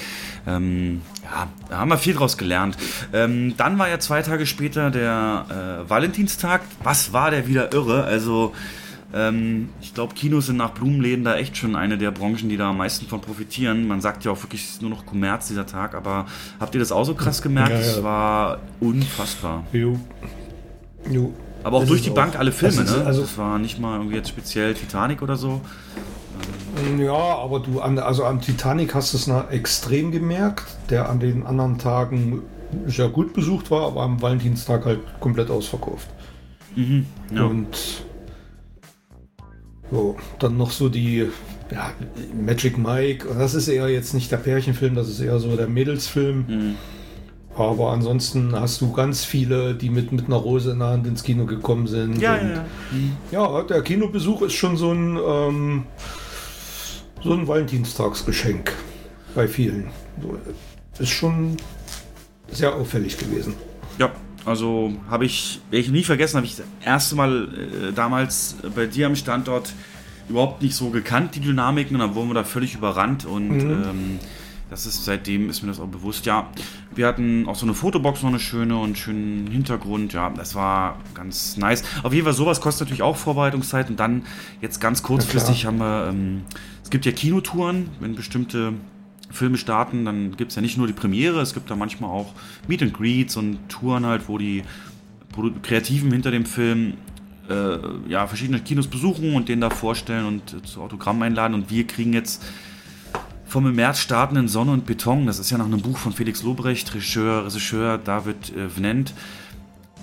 ähm, 0.46 1.02
ja, 1.24 1.48
da 1.68 1.78
haben 1.78 1.90
wir 1.90 1.98
viel 1.98 2.14
draus 2.14 2.38
gelernt. 2.38 2.76
Ähm, 3.12 3.54
dann 3.56 3.78
war 3.78 3.88
ja 3.88 3.98
zwei 3.98 4.22
Tage 4.22 4.46
später 4.46 4.90
der 4.90 5.84
äh, 5.84 5.90
Valentinstag. 5.90 6.62
Was 6.82 7.12
war 7.12 7.30
der 7.30 7.46
wieder 7.46 7.72
irre? 7.72 8.04
Also 8.04 8.54
ähm, 9.14 9.68
ich 9.80 9.94
glaube, 9.94 10.14
Kinos 10.14 10.46
sind 10.46 10.56
nach 10.56 10.70
Blumenläden 10.70 11.24
da 11.24 11.36
echt 11.36 11.56
schon 11.56 11.76
eine 11.76 11.96
der 11.96 12.10
Branchen, 12.10 12.48
die 12.48 12.56
da 12.56 12.70
am 12.70 12.78
meisten 12.78 13.06
von 13.06 13.20
profitieren. 13.20 13.86
Man 13.86 14.00
sagt 14.00 14.24
ja 14.24 14.32
auch 14.32 14.42
wirklich, 14.42 14.64
es 14.64 14.70
ist 14.70 14.82
nur 14.82 14.90
noch 14.90 15.06
Kommerz 15.06 15.46
dieser 15.46 15.66
Tag, 15.66 15.94
aber 15.94 16.26
habt 16.58 16.74
ihr 16.74 16.80
das 16.80 16.90
auch 16.90 17.04
so 17.04 17.14
krass 17.14 17.40
gemerkt? 17.40 17.72
Es 17.72 17.92
ja, 17.92 17.98
ja. 17.98 18.02
war 18.02 18.58
unfassbar. 18.80 19.64
Jo. 19.72 19.98
Jo. 21.08 21.32
Aber 21.62 21.76
auch 21.76 21.80
das 21.80 21.90
durch 21.90 22.02
die 22.02 22.10
Bank 22.10 22.36
alle 22.36 22.50
Filme, 22.50 22.80
also, 22.80 22.98
ne? 22.98 23.06
Also, 23.06 23.20
das 23.22 23.38
war 23.38 23.58
nicht 23.58 23.78
mal 23.78 23.96
irgendwie 23.96 24.16
jetzt 24.16 24.28
speziell 24.28 24.74
Titanic 24.74 25.22
oder 25.22 25.36
so. 25.36 25.60
Ja, 26.98 27.12
aber 27.12 27.60
du, 27.60 27.80
also 27.80 28.24
am 28.24 28.40
Titanic 28.40 28.94
hast 28.96 29.14
du 29.14 29.18
es 29.18 29.30
extrem 29.50 30.10
gemerkt, 30.10 30.64
der 30.90 31.08
an 31.08 31.20
den 31.20 31.46
anderen 31.46 31.78
Tagen 31.78 32.42
sehr 32.86 33.08
gut 33.08 33.32
besucht 33.32 33.70
war, 33.70 33.86
aber 33.86 34.02
am 34.02 34.20
Valentinstag 34.20 34.84
halt 34.84 35.00
komplett 35.20 35.50
ausverkauft. 35.50 36.08
Mhm, 36.74 37.06
ja. 37.32 37.44
Und 37.44 38.04
so, 39.90 40.16
dann 40.38 40.56
noch 40.56 40.70
so 40.70 40.88
die 40.88 41.28
ja, 41.70 41.92
Magic 42.34 42.78
Mike, 42.78 43.26
das 43.38 43.54
ist 43.54 43.68
eher 43.68 43.88
jetzt 43.88 44.14
nicht 44.14 44.30
der 44.30 44.38
Pärchenfilm, 44.38 44.94
das 44.94 45.08
ist 45.08 45.20
eher 45.20 45.38
so 45.38 45.56
der 45.56 45.68
Mädelsfilm. 45.68 46.44
Mhm. 46.46 46.74
Aber 47.56 47.92
ansonsten 47.92 48.58
hast 48.58 48.80
du 48.80 48.92
ganz 48.92 49.24
viele, 49.24 49.74
die 49.74 49.88
mit, 49.88 50.10
mit 50.10 50.26
einer 50.26 50.36
Rose 50.36 50.72
in 50.72 50.80
der 50.80 50.88
Hand 50.88 51.06
ins 51.06 51.22
Kino 51.22 51.46
gekommen 51.46 51.86
sind. 51.86 52.20
Ja, 52.20 52.36
ja, 52.36 52.42
ja. 52.50 52.64
ja, 53.30 53.62
der 53.62 53.82
Kinobesuch 53.82 54.42
ist 54.42 54.54
schon 54.54 54.76
so 54.76 54.90
ein, 54.90 55.16
ähm, 55.16 55.82
so 57.22 57.32
ein 57.32 57.46
Valentinstagsgeschenk 57.46 58.72
bei 59.36 59.46
vielen. 59.46 59.88
Ist 60.98 61.10
schon 61.10 61.56
sehr 62.50 62.74
auffällig 62.74 63.18
gewesen. 63.18 63.54
Ja, 63.98 64.10
also 64.44 64.92
habe 65.08 65.24
ich, 65.24 65.60
ich 65.70 65.90
nie 65.90 66.04
vergessen, 66.04 66.36
habe 66.36 66.46
ich 66.46 66.56
das 66.56 66.66
erste 66.84 67.16
Mal 67.16 67.48
äh, 67.48 67.92
damals 67.92 68.56
bei 68.74 68.86
dir 68.86 69.06
am 69.06 69.16
Standort 69.16 69.72
überhaupt 70.28 70.62
nicht 70.62 70.74
so 70.74 70.90
gekannt, 70.90 71.34
die 71.34 71.40
Dynamiken. 71.40 71.96
Und 71.96 72.00
dann 72.00 72.14
wurden 72.14 72.28
wir 72.28 72.34
da 72.34 72.44
völlig 72.44 72.74
überrannt 72.74 73.24
und 73.24 73.48
mhm. 73.48 73.70
ähm, 73.70 74.18
das 74.70 74.86
ist 74.86 75.04
seitdem 75.04 75.50
ist 75.50 75.62
mir 75.62 75.68
das 75.68 75.78
auch 75.78 75.86
bewusst. 75.86 76.26
Ja, 76.26 76.48
wir 76.94 77.06
hatten 77.06 77.46
auch 77.46 77.54
so 77.54 77.66
eine 77.66 77.74
Fotobox 77.74 78.22
noch 78.22 78.30
eine 78.30 78.40
schöne 78.40 78.76
und 78.76 78.98
schönen 78.98 79.46
Hintergrund. 79.46 80.14
Ja, 80.14 80.30
das 80.30 80.54
war 80.54 80.98
ganz 81.14 81.56
nice. 81.56 81.84
Auf 82.02 82.12
jeden 82.12 82.24
Fall 82.24 82.34
sowas 82.34 82.60
kostet 82.60 82.86
natürlich 82.86 83.02
auch 83.02 83.16
Vorbereitungszeit 83.16 83.90
und 83.90 84.00
dann 84.00 84.24
jetzt 84.60 84.80
ganz 84.80 85.02
kurzfristig 85.02 85.66
haben 85.66 85.78
wir. 85.78 86.08
Ähm, 86.08 86.42
es 86.82 86.90
gibt 86.90 87.06
ja 87.06 87.12
Kinotouren, 87.12 87.88
wenn 88.00 88.14
bestimmte 88.14 88.74
Filme 89.34 89.58
starten, 89.58 90.04
dann 90.04 90.36
gibt 90.36 90.52
es 90.52 90.56
ja 90.56 90.62
nicht 90.62 90.78
nur 90.78 90.86
die 90.86 90.92
Premiere, 90.92 91.40
es 91.40 91.54
gibt 91.54 91.70
da 91.70 91.76
manchmal 91.76 92.10
auch 92.10 92.32
Meet 92.68 92.82
and 92.82 92.94
Greets 92.94 93.36
und 93.36 93.68
Touren 93.68 94.06
halt, 94.06 94.28
wo 94.28 94.38
die 94.38 94.62
Kreativen 95.62 96.12
hinter 96.12 96.30
dem 96.30 96.46
Film 96.46 96.94
äh, 97.48 97.78
ja, 98.08 98.26
verschiedene 98.26 98.60
Kinos 98.60 98.86
besuchen 98.86 99.34
und 99.34 99.48
den 99.48 99.60
da 99.60 99.70
vorstellen 99.70 100.26
und 100.26 100.54
äh, 100.54 100.62
zu 100.62 100.80
Autogramm 100.80 101.20
einladen. 101.22 101.54
Und 101.54 101.70
wir 101.70 101.86
kriegen 101.86 102.12
jetzt 102.12 102.42
vom 103.46 103.66
im 103.66 103.74
März 103.74 103.98
startenden 103.98 104.48
Sonne 104.48 104.72
und 104.72 104.86
Beton, 104.86 105.26
das 105.26 105.38
ist 105.38 105.50
ja 105.50 105.58
nach 105.58 105.66
einem 105.66 105.80
Buch 105.80 105.98
von 105.98 106.12
Felix 106.12 106.42
Lobrecht, 106.42 106.94
Regisseur, 106.94 107.44
Regisseur 107.44 107.98
David 107.98 108.56
äh, 108.56 108.68
Vnent. 108.68 109.12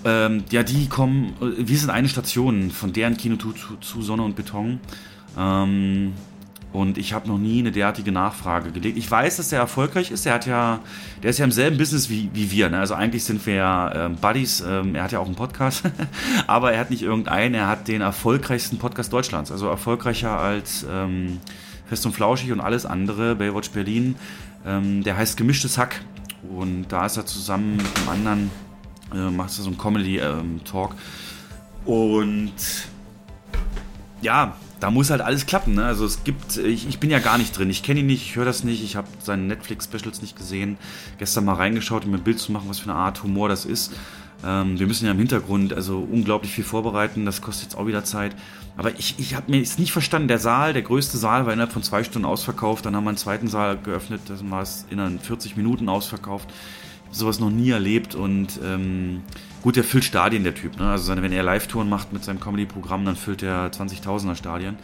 Ähm, 0.04 0.44
ja, 0.50 0.62
die 0.62 0.88
kommen, 0.88 1.34
äh, 1.40 1.68
wir 1.68 1.78
sind 1.78 1.90
eine 1.90 2.08
Station 2.08 2.70
von 2.70 2.92
deren 2.92 3.16
Kino 3.16 3.36
zu, 3.36 3.52
zu 3.80 4.02
Sonne 4.02 4.22
und 4.22 4.36
Beton. 4.36 4.80
Ähm, 5.38 6.12
und 6.72 6.96
ich 6.96 7.12
habe 7.12 7.28
noch 7.28 7.38
nie 7.38 7.58
eine 7.58 7.70
derartige 7.70 8.12
Nachfrage 8.12 8.70
gelegt. 8.70 8.96
Ich 8.96 9.10
weiß, 9.10 9.36
dass 9.36 9.52
er 9.52 9.58
erfolgreich 9.58 10.10
ist. 10.10 10.24
Er 10.24 10.34
hat 10.34 10.46
ja, 10.46 10.80
der 11.22 11.30
ist 11.30 11.38
ja 11.38 11.44
im 11.44 11.52
selben 11.52 11.76
Business 11.76 12.08
wie, 12.08 12.30
wie 12.32 12.50
wir. 12.50 12.70
Ne? 12.70 12.78
Also 12.78 12.94
eigentlich 12.94 13.24
sind 13.24 13.44
wir 13.44 13.54
ja 13.54 14.06
ähm, 14.06 14.16
Buddies. 14.16 14.62
Ähm, 14.66 14.94
er 14.94 15.04
hat 15.04 15.12
ja 15.12 15.18
auch 15.18 15.26
einen 15.26 15.34
Podcast, 15.34 15.82
aber 16.46 16.72
er 16.72 16.80
hat 16.80 16.90
nicht 16.90 17.02
irgendeinen. 17.02 17.54
Er 17.54 17.68
hat 17.68 17.88
den 17.88 18.00
erfolgreichsten 18.00 18.78
Podcast 18.78 19.12
Deutschlands. 19.12 19.52
Also 19.52 19.68
erfolgreicher 19.68 20.38
als 20.38 20.86
ähm, 20.90 21.40
Fest 21.88 22.06
und 22.06 22.12
Flauschig 22.12 22.52
und 22.52 22.60
alles 22.60 22.86
andere, 22.86 23.34
Baywatch 23.34 23.70
Berlin. 23.70 24.14
Ähm, 24.66 25.02
der 25.02 25.18
heißt 25.18 25.36
Gemischtes 25.36 25.76
Hack. 25.76 26.00
Und 26.56 26.86
da 26.88 27.04
ist 27.04 27.18
er 27.18 27.26
zusammen 27.26 27.76
mit 27.76 27.86
einem 27.98 28.08
anderen, 28.08 28.50
äh, 29.14 29.30
macht 29.30 29.50
so 29.50 29.64
einen 29.66 29.76
Comedy-Talk. 29.76 30.94
und 31.84 32.54
ja, 34.22 34.54
da 34.82 34.90
muss 34.90 35.10
halt 35.10 35.20
alles 35.20 35.46
klappen. 35.46 35.74
Ne? 35.74 35.84
Also 35.84 36.04
es 36.04 36.24
gibt, 36.24 36.56
ich, 36.56 36.88
ich 36.88 36.98
bin 36.98 37.08
ja 37.08 37.20
gar 37.20 37.38
nicht 37.38 37.56
drin. 37.56 37.70
Ich 37.70 37.84
kenne 37.84 38.00
ihn 38.00 38.06
nicht, 38.06 38.22
ich 38.22 38.34
höre 38.34 38.44
das 38.44 38.64
nicht, 38.64 38.82
ich 38.82 38.96
habe 38.96 39.06
seine 39.20 39.44
Netflix-Specials 39.44 40.22
nicht 40.22 40.36
gesehen. 40.36 40.76
Gestern 41.18 41.44
mal 41.44 41.54
reingeschaut, 41.54 42.04
um 42.04 42.10
mir 42.10 42.16
ein 42.16 42.24
Bild 42.24 42.40
zu 42.40 42.50
machen, 42.50 42.64
was 42.68 42.80
für 42.80 42.90
eine 42.90 42.98
Art 42.98 43.22
Humor 43.22 43.48
das 43.48 43.64
ist. 43.64 43.92
Ähm, 44.44 44.80
wir 44.80 44.88
müssen 44.88 45.06
ja 45.06 45.12
im 45.12 45.18
Hintergrund 45.18 45.72
also 45.72 46.00
unglaublich 46.00 46.52
viel 46.52 46.64
vorbereiten, 46.64 47.24
das 47.24 47.42
kostet 47.42 47.70
jetzt 47.70 47.74
auch 47.76 47.86
wieder 47.86 48.02
Zeit. 48.02 48.34
Aber 48.76 48.90
ich, 48.98 49.14
ich 49.18 49.36
habe 49.36 49.52
mir 49.52 49.58
jetzt 49.58 49.78
nicht 49.78 49.92
verstanden, 49.92 50.26
der 50.26 50.40
Saal, 50.40 50.72
der 50.72 50.82
größte 50.82 51.16
Saal 51.16 51.46
war 51.46 51.52
innerhalb 51.52 51.72
von 51.72 51.84
zwei 51.84 52.02
Stunden 52.02 52.26
ausverkauft, 52.26 52.84
dann 52.84 52.96
haben 52.96 53.04
wir 53.04 53.10
einen 53.10 53.18
zweiten 53.18 53.46
Saal 53.46 53.78
geöffnet, 53.78 54.22
dann 54.26 54.50
war 54.50 54.62
es 54.62 54.84
innerhalb 54.90 55.24
40 55.24 55.56
Minuten 55.56 55.88
ausverkauft. 55.88 56.48
Ich 56.50 57.06
habe 57.06 57.16
sowas 57.16 57.38
noch 57.38 57.50
nie 57.50 57.70
erlebt 57.70 58.16
und 58.16 58.58
ähm, 58.64 59.22
gut, 59.62 59.76
der 59.76 59.84
füllt 59.84 60.04
Stadien, 60.04 60.44
der 60.44 60.54
Typ. 60.54 60.78
Ne? 60.78 60.90
Also 60.90 61.14
wenn 61.16 61.32
er 61.32 61.42
Live-Touren 61.42 61.88
macht 61.88 62.12
mit 62.12 62.24
seinem 62.24 62.40
Comedy-Programm, 62.40 63.04
dann 63.04 63.16
füllt 63.16 63.42
er 63.42 63.70
20.000er 63.72 64.34
Stadien. 64.36 64.76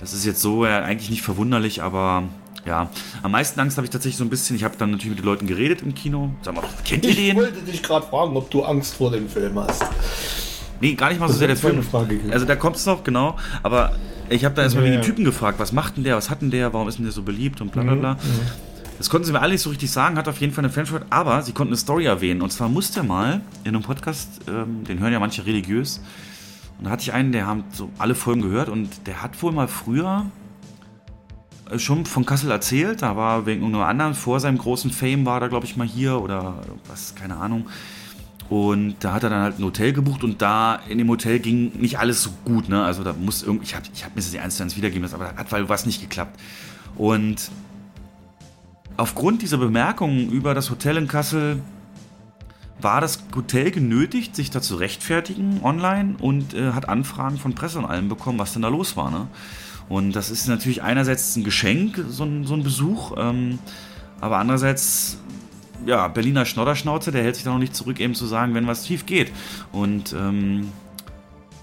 Das 0.00 0.12
ist 0.14 0.24
jetzt 0.24 0.40
so 0.40 0.64
ja, 0.64 0.82
eigentlich 0.82 1.10
nicht 1.10 1.22
verwunderlich, 1.22 1.82
aber 1.82 2.22
ja, 2.66 2.88
am 3.22 3.32
meisten 3.32 3.58
Angst 3.60 3.76
habe 3.76 3.86
ich 3.86 3.90
tatsächlich 3.90 4.16
so 4.18 4.24
ein 4.24 4.30
bisschen. 4.30 4.56
Ich 4.56 4.64
habe 4.64 4.74
dann 4.78 4.90
natürlich 4.90 5.10
mit 5.10 5.18
den 5.18 5.24
Leuten 5.26 5.46
geredet 5.46 5.82
im 5.82 5.94
Kino. 5.94 6.30
Sag 6.42 6.54
mal, 6.54 6.64
kennt 6.84 7.04
ihr 7.04 7.10
Ich 7.10 7.16
den? 7.16 7.36
wollte 7.36 7.60
dich 7.60 7.82
gerade 7.82 8.06
fragen, 8.06 8.36
ob 8.36 8.50
du 8.50 8.62
Angst 8.62 8.94
vor 8.94 9.10
dem 9.10 9.28
Film 9.28 9.58
hast. 9.58 9.84
Nee, 10.80 10.94
gar 10.94 11.10
nicht 11.10 11.20
mal 11.20 11.28
so 11.28 11.34
sehr 11.34 11.48
der 11.48 11.56
Film. 11.58 11.82
Frage. 11.82 12.18
Also 12.30 12.46
da 12.46 12.56
kommt 12.56 12.76
es 12.76 12.86
noch, 12.86 13.04
genau. 13.04 13.36
Aber 13.62 13.94
ich 14.30 14.44
habe 14.46 14.54
da 14.54 14.62
erstmal 14.62 14.84
Ja, 14.86 14.92
wegen 14.92 15.02
den. 15.02 15.06
Typen 15.06 15.24
gefragt, 15.24 15.58
was 15.58 15.72
macht 15.72 15.96
denn 15.98 16.04
der, 16.04 16.16
was 16.16 16.30
hat 16.30 16.40
denn 16.40 16.50
der, 16.50 16.72
warum 16.72 16.88
ist 16.88 16.96
denn 16.96 17.04
der 17.04 17.12
so 17.12 17.22
beliebt 17.22 17.60
und 17.60 17.72
bla 17.72 17.82
bla 17.82 17.94
Mhm, 17.94 18.00
bla. 18.00 18.16
Das 19.00 19.08
konnten 19.08 19.24
sie 19.24 19.32
mir 19.32 19.40
alle 19.40 19.52
nicht 19.52 19.62
so 19.62 19.70
richtig 19.70 19.90
sagen, 19.90 20.18
hat 20.18 20.28
auf 20.28 20.42
jeden 20.42 20.52
Fall 20.52 20.62
eine 20.62 20.70
Fanfreund, 20.70 21.06
aber 21.08 21.40
sie 21.40 21.52
konnten 21.52 21.72
eine 21.72 21.78
Story 21.78 22.04
erwähnen. 22.04 22.42
Und 22.42 22.52
zwar 22.52 22.68
musste 22.68 23.00
er 23.00 23.04
mal 23.04 23.40
in 23.64 23.74
einem 23.74 23.82
Podcast, 23.82 24.42
ähm, 24.46 24.84
den 24.84 24.98
hören 24.98 25.10
ja 25.10 25.18
manche 25.18 25.46
religiös, 25.46 26.02
und 26.76 26.84
da 26.84 26.90
hatte 26.90 27.04
ich 27.04 27.14
einen, 27.14 27.32
der 27.32 27.46
haben 27.46 27.64
so 27.72 27.88
alle 27.96 28.14
Folgen 28.14 28.42
gehört 28.42 28.68
und 28.68 29.06
der 29.06 29.22
hat 29.22 29.42
wohl 29.42 29.52
mal 29.52 29.68
früher 29.68 30.26
schon 31.78 32.04
von 32.04 32.26
Kassel 32.26 32.50
erzählt, 32.50 33.00
da 33.00 33.16
war 33.16 33.46
wegen 33.46 33.62
irgendeinem 33.62 33.88
anderen, 33.88 34.12
vor 34.12 34.38
seinem 34.38 34.58
großen 34.58 34.90
Fame 34.90 35.24
war 35.24 35.40
er, 35.40 35.48
glaube 35.48 35.64
ich, 35.64 35.78
mal 35.78 35.86
hier 35.86 36.20
oder 36.20 36.56
was, 36.86 37.14
keine 37.14 37.36
Ahnung. 37.36 37.70
Und 38.50 38.96
da 39.00 39.14
hat 39.14 39.22
er 39.22 39.30
dann 39.30 39.40
halt 39.40 39.58
ein 39.58 39.64
Hotel 39.64 39.94
gebucht 39.94 40.24
und 40.24 40.42
da 40.42 40.78
in 40.90 40.98
dem 40.98 41.08
Hotel 41.08 41.38
ging 41.38 41.72
nicht 41.80 41.98
alles 41.98 42.22
so 42.22 42.32
gut, 42.44 42.68
ne? 42.68 42.84
Also 42.84 43.02
da 43.02 43.14
muss 43.14 43.42
irgendwie, 43.42 43.64
ich 43.64 43.74
habe 43.74 43.86
ich 43.94 44.04
hab 44.04 44.14
mir 44.14 44.20
das 44.20 44.34
eins 44.34 44.58
zu 44.58 44.62
eins 44.62 44.76
wiedergeben 44.76 45.08
aber 45.10 45.24
da 45.24 45.36
hat 45.36 45.50
weil 45.52 45.70
was 45.70 45.86
nicht 45.86 46.02
geklappt. 46.02 46.38
Und 46.96 47.50
aufgrund 49.00 49.40
dieser 49.40 49.56
Bemerkungen 49.56 50.30
über 50.30 50.52
das 50.52 50.70
Hotel 50.70 50.98
in 50.98 51.08
Kassel 51.08 51.62
war 52.82 53.00
das 53.00 53.22
Hotel 53.34 53.70
genötigt, 53.70 54.36
sich 54.36 54.50
da 54.50 54.60
zu 54.60 54.76
rechtfertigen 54.76 55.60
online 55.62 56.16
und 56.20 56.54
äh, 56.54 56.72
hat 56.72 56.88
Anfragen 56.88 57.38
von 57.38 57.54
Presse 57.54 57.78
und 57.78 57.86
allem 57.86 58.08
bekommen, 58.08 58.38
was 58.38 58.52
denn 58.52 58.62
da 58.62 58.68
los 58.68 58.96
war. 58.96 59.10
Ne? 59.10 59.26
Und 59.88 60.12
das 60.12 60.30
ist 60.30 60.48
natürlich 60.48 60.82
einerseits 60.82 61.34
ein 61.36 61.44
Geschenk, 61.44 62.04
so 62.08 62.24
ein, 62.24 62.44
so 62.44 62.54
ein 62.54 62.62
Besuch, 62.62 63.14
ähm, 63.16 63.58
aber 64.20 64.36
andererseits, 64.36 65.18
ja, 65.86 66.08
Berliner 66.08 66.44
Schnodderschnauze, 66.44 67.10
der 67.10 67.22
hält 67.22 67.36
sich 67.36 67.44
da 67.44 67.52
noch 67.52 67.58
nicht 67.58 67.74
zurück, 67.74 68.00
eben 68.00 68.14
zu 68.14 68.26
sagen, 68.26 68.54
wenn 68.54 68.66
was 68.66 68.86
schief 68.86 69.06
geht. 69.06 69.32
Und 69.72 70.12
ähm, 70.12 70.68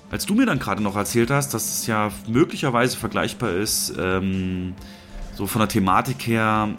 als 0.09 0.25
du 0.25 0.33
mir 0.33 0.47
dann 0.47 0.57
gerade 0.57 0.81
noch 0.81 0.95
erzählt 0.95 1.29
hast, 1.29 1.53
dass 1.53 1.79
es 1.79 1.87
ja 1.87 2.09
möglicherweise 2.27 2.97
vergleichbar 2.97 3.51
ist, 3.51 3.93
ähm, 3.99 4.73
so 5.35 5.45
von 5.45 5.59
der 5.59 5.69
Thematik 5.69 6.25
her, 6.25 6.69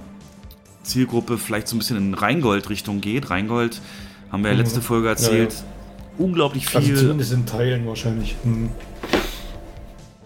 Zielgruppe 0.88 1.38
vielleicht 1.38 1.68
so 1.68 1.76
ein 1.76 1.78
bisschen 1.78 1.96
in 1.96 2.14
Rheingold-Richtung 2.14 3.00
geht. 3.00 3.30
Rheingold 3.30 3.80
haben 4.32 4.42
wir 4.42 4.50
ja 4.52 4.56
letzte 4.56 4.80
Folge 4.82 5.08
erzählt. 5.08 5.54
Unglaublich 6.18 6.66
Also 6.74 6.86
viel. 6.88 6.96
zumindest 6.96 7.32
in 7.32 7.46
Teilen 7.46 7.86
wahrscheinlich. 7.86 8.34
Hm. 8.42 8.70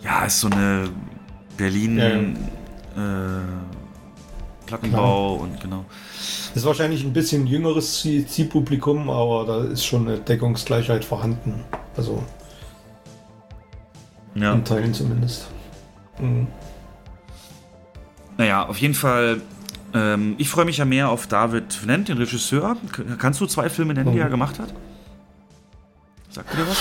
Ja, 0.02 0.24
ist 0.24 0.40
so 0.40 0.48
eine 0.48 0.88
Berlin 1.56 1.98
Ja, 1.98 2.06
Äh, 2.94 3.40
Plattenbau 4.66 5.34
und 5.36 5.60
genau. 5.60 5.84
Ist 6.54 6.64
wahrscheinlich 6.64 7.04
ein 7.04 7.12
bisschen 7.12 7.46
jüngeres 7.46 8.00
Ziel- 8.00 8.26
Zielpublikum, 8.26 9.08
aber 9.10 9.44
da 9.46 9.64
ist 9.64 9.84
schon 9.84 10.08
eine 10.08 10.18
Deckungsgleichheit 10.18 11.04
vorhanden. 11.04 11.62
Also 11.96 12.22
Ja. 14.34 14.54
in 14.54 14.64
Teilen 14.64 14.94
zumindest. 14.94 15.46
Hm. 16.16 16.46
Naja, 18.38 18.66
auf 18.66 18.78
jeden 18.78 18.94
Fall. 18.94 19.42
Ähm, 19.94 20.34
ich 20.38 20.48
freue 20.48 20.64
mich 20.64 20.78
ja 20.78 20.84
mehr 20.84 21.08
auf 21.10 21.26
David 21.26 21.72
Vnent, 21.74 22.08
den 22.08 22.18
Regisseur. 22.18 22.76
Kannst 23.18 23.40
du 23.40 23.46
zwei 23.46 23.68
Filme 23.68 23.94
nennen, 23.94 24.10
die 24.12 24.16
Mhm. 24.18 24.22
er 24.24 24.30
gemacht 24.30 24.58
hat? 24.58 24.72
Sagt 26.30 26.52
dir 26.54 26.66
was? 26.66 26.78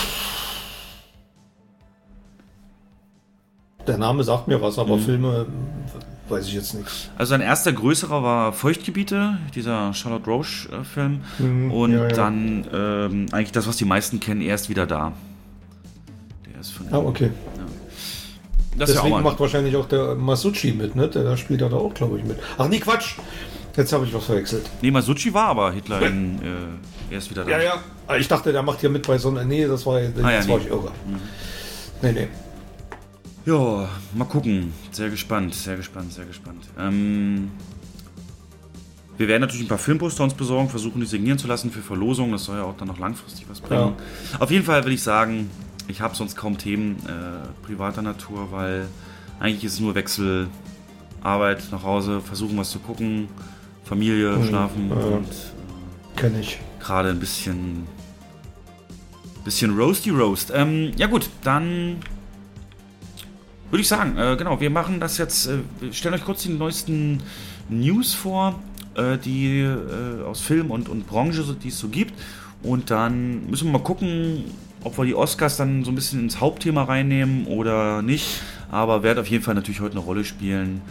Der 3.88 3.98
Name 3.98 4.24
sagt 4.24 4.48
mir 4.48 4.62
was, 4.62 4.78
Mhm. 4.78 4.82
aber 4.84 4.98
Filme 5.00 5.46
äh, 6.28 6.32
weiß 6.32 6.48
ich 6.48 6.54
jetzt 6.54 6.74
nichts. 6.76 7.10
Also 7.18 7.32
sein 7.32 7.42
erster 7.42 7.74
größerer 7.74 8.24
war 8.24 8.54
Feuchtgebiete, 8.54 9.38
dieser 9.56 9.94
Charlotte 9.94 10.26
Roche-Film. 10.30 11.22
Mhm, 11.40 11.72
Und 11.72 11.92
ja, 11.94 12.04
ja. 12.04 12.08
dann 12.10 12.66
ähm, 12.72 13.26
eigentlich 13.32 13.52
das, 13.52 13.68
was 13.68 13.78
die 13.78 13.86
meisten 13.86 14.20
kennen, 14.20 14.42
erst 14.42 14.70
wieder 14.70 14.86
da. 14.86 15.14
Der 16.54 16.62
ist 16.62 16.72
von 16.72 16.88
Ah, 16.94 16.98
okay. 17.00 17.32
Das 18.78 18.90
ja 18.90 18.96
Deswegen 18.96 19.16
mal. 19.16 19.22
macht 19.24 19.40
wahrscheinlich 19.40 19.76
auch 19.76 19.88
der 19.88 20.16
Masucci 20.16 20.72
mit, 20.72 20.96
ne? 20.96 21.08
Der, 21.10 21.24
der 21.24 21.38
spielt 21.38 21.62
ja 21.62 21.70
da 21.70 21.76
auch, 21.76 21.94
glaube 21.94 22.18
ich, 22.18 22.24
mit. 22.24 22.38
Ach 22.58 22.68
nee, 22.68 22.80
Quatsch! 22.80 23.16
Jetzt 23.76 23.94
habe 23.94 24.06
ich 24.06 24.14
was 24.14 24.26
verwechselt. 24.26 24.70
Nee, 24.82 24.92
Masucci 24.92 25.34
war 25.34 25.48
aber 25.48 25.72
Hitler 25.72 26.02
in, 26.04 26.36
äh, 27.10 27.14
erst 27.14 27.30
wieder 27.30 27.44
da. 27.46 27.52
Ja, 27.52 27.62
ja. 27.62 27.74
Ah, 28.08 28.18
Ich 28.18 28.28
dachte, 28.28 28.52
der 28.52 28.64
macht 28.64 28.80
hier 28.82 28.90
mit 28.90 29.06
bei 29.08 29.18
so 29.18 29.30
einer. 29.30 29.44
Nee, 29.44 29.66
das 29.68 29.86
war, 29.86 30.00
das 30.02 30.24
Ah, 30.24 30.32
ja, 30.32 30.48
war 30.48 30.58
nee. 30.58 30.64
ich 30.64 30.70
irre. 30.70 30.92
Nee, 32.02 32.12
nee. 32.14 32.28
Ja, 33.46 33.90
mal 34.14 34.26
gucken. 34.26 34.74
Sehr 34.92 35.10
gespannt, 35.10 35.54
sehr 35.56 35.76
gespannt, 35.78 36.14
sehr 36.14 36.26
gespannt. 36.26 36.64
Ähm, 36.80 37.52
wir 39.18 39.28
werden 39.28 39.42
natürlich 39.42 39.66
ein 39.66 39.68
paar 39.70 39.78
Filmposter 39.78 40.24
uns 40.24 40.34
besorgen, 40.34 40.70
versuchen 40.70 41.00
die 41.02 41.08
signieren 41.08 41.38
zu 41.38 41.48
lassen 41.48 41.72
für 41.72 41.82
Verlosungen. 41.82 42.32
Das 42.34 42.44
soll 42.46 42.58
ja 42.58 42.64
auch 42.64 42.78
dann 42.78 42.88
noch 42.88 43.00
langfristig 43.00 43.46
was 43.50 43.60
bringen. 43.62 43.94
Auf 44.40 44.52
jeden 44.52 44.66
Fall 44.66 44.84
will 44.86 44.94
ich 44.94 45.02
sagen, 45.04 45.50
ich 45.88 46.02
habe 46.02 46.16
sonst 46.16 46.36
kaum 46.36 46.58
Themen 46.58 46.98
äh, 47.08 47.66
privater 47.66 48.02
Natur, 48.02 48.52
weil 48.52 48.88
eigentlich 49.40 49.64
ist 49.64 49.74
es 49.74 49.80
nur 49.80 49.96
Wechsel, 49.96 50.48
Arbeit, 51.22 51.64
nach 51.72 51.84
Hause, 51.84 52.22
versuchen 52.22 52.58
was 52.58 52.72
zu 52.72 52.80
gucken, 52.80 53.28
Familie, 53.84 54.44
schlafen 54.46 54.90
ja. 54.90 54.96
und 54.96 55.28
Kenne 56.16 56.40
ich. 56.40 56.60
gerade 56.80 57.10
ein 57.10 57.20
bisschen 57.20 57.88
bisschen 59.44 59.78
roasty 59.78 60.12
roast. 60.12 60.52
Ähm, 60.54 60.92
ja 60.98 61.08
gut, 61.08 61.30
dann 61.44 61.98
würde 63.70 63.82
ich 63.82 63.88
sagen, 63.88 64.18
äh, 64.18 64.36
genau, 64.38 64.60
wir 64.60 64.70
machen 64.70 65.00
das 65.00 65.18
jetzt, 65.18 65.48
äh, 65.48 65.60
stellen 65.92 66.14
euch 66.14 66.26
kurz 66.26 66.44
die 66.44 66.50
neuesten 66.50 67.24
News 67.70 68.14
vor, 68.14 68.60
äh, 68.96 69.18
die 69.18 69.62
äh, 69.62 70.24
aus 70.24 70.42
Film 70.42 70.72
und, 70.72 70.90
und 70.90 71.08
Branche, 71.08 71.44
die 71.62 71.70
es 71.70 71.80
so 71.80 71.88
gibt. 71.88 72.14
Und 72.64 72.92
dann 72.92 73.50
müssen 73.50 73.68
wir 73.68 73.80
mal 73.80 73.84
gucken, 73.84 74.44
ob 74.84 74.98
wir 74.98 75.06
die 75.06 75.16
Oscars 75.16 75.58
dann 75.58 75.84
so 75.84 75.92
ein 75.92 75.96
bisschen 75.96 76.22
ins 76.22 76.40
Hauptthema 76.40 76.84
reinnehmen 76.84 77.46
oder 77.46 78.02
nicht. 78.02 78.42
Aber 78.72 79.04
wird 79.04 79.20
auf 79.20 79.28
jeden 79.28 79.44
Fall 79.44 79.56
natürlich 79.56 79.82
heute 79.82 79.98
eine 79.98 80.06
Rolle 80.06 80.24
spielen. 80.24 80.82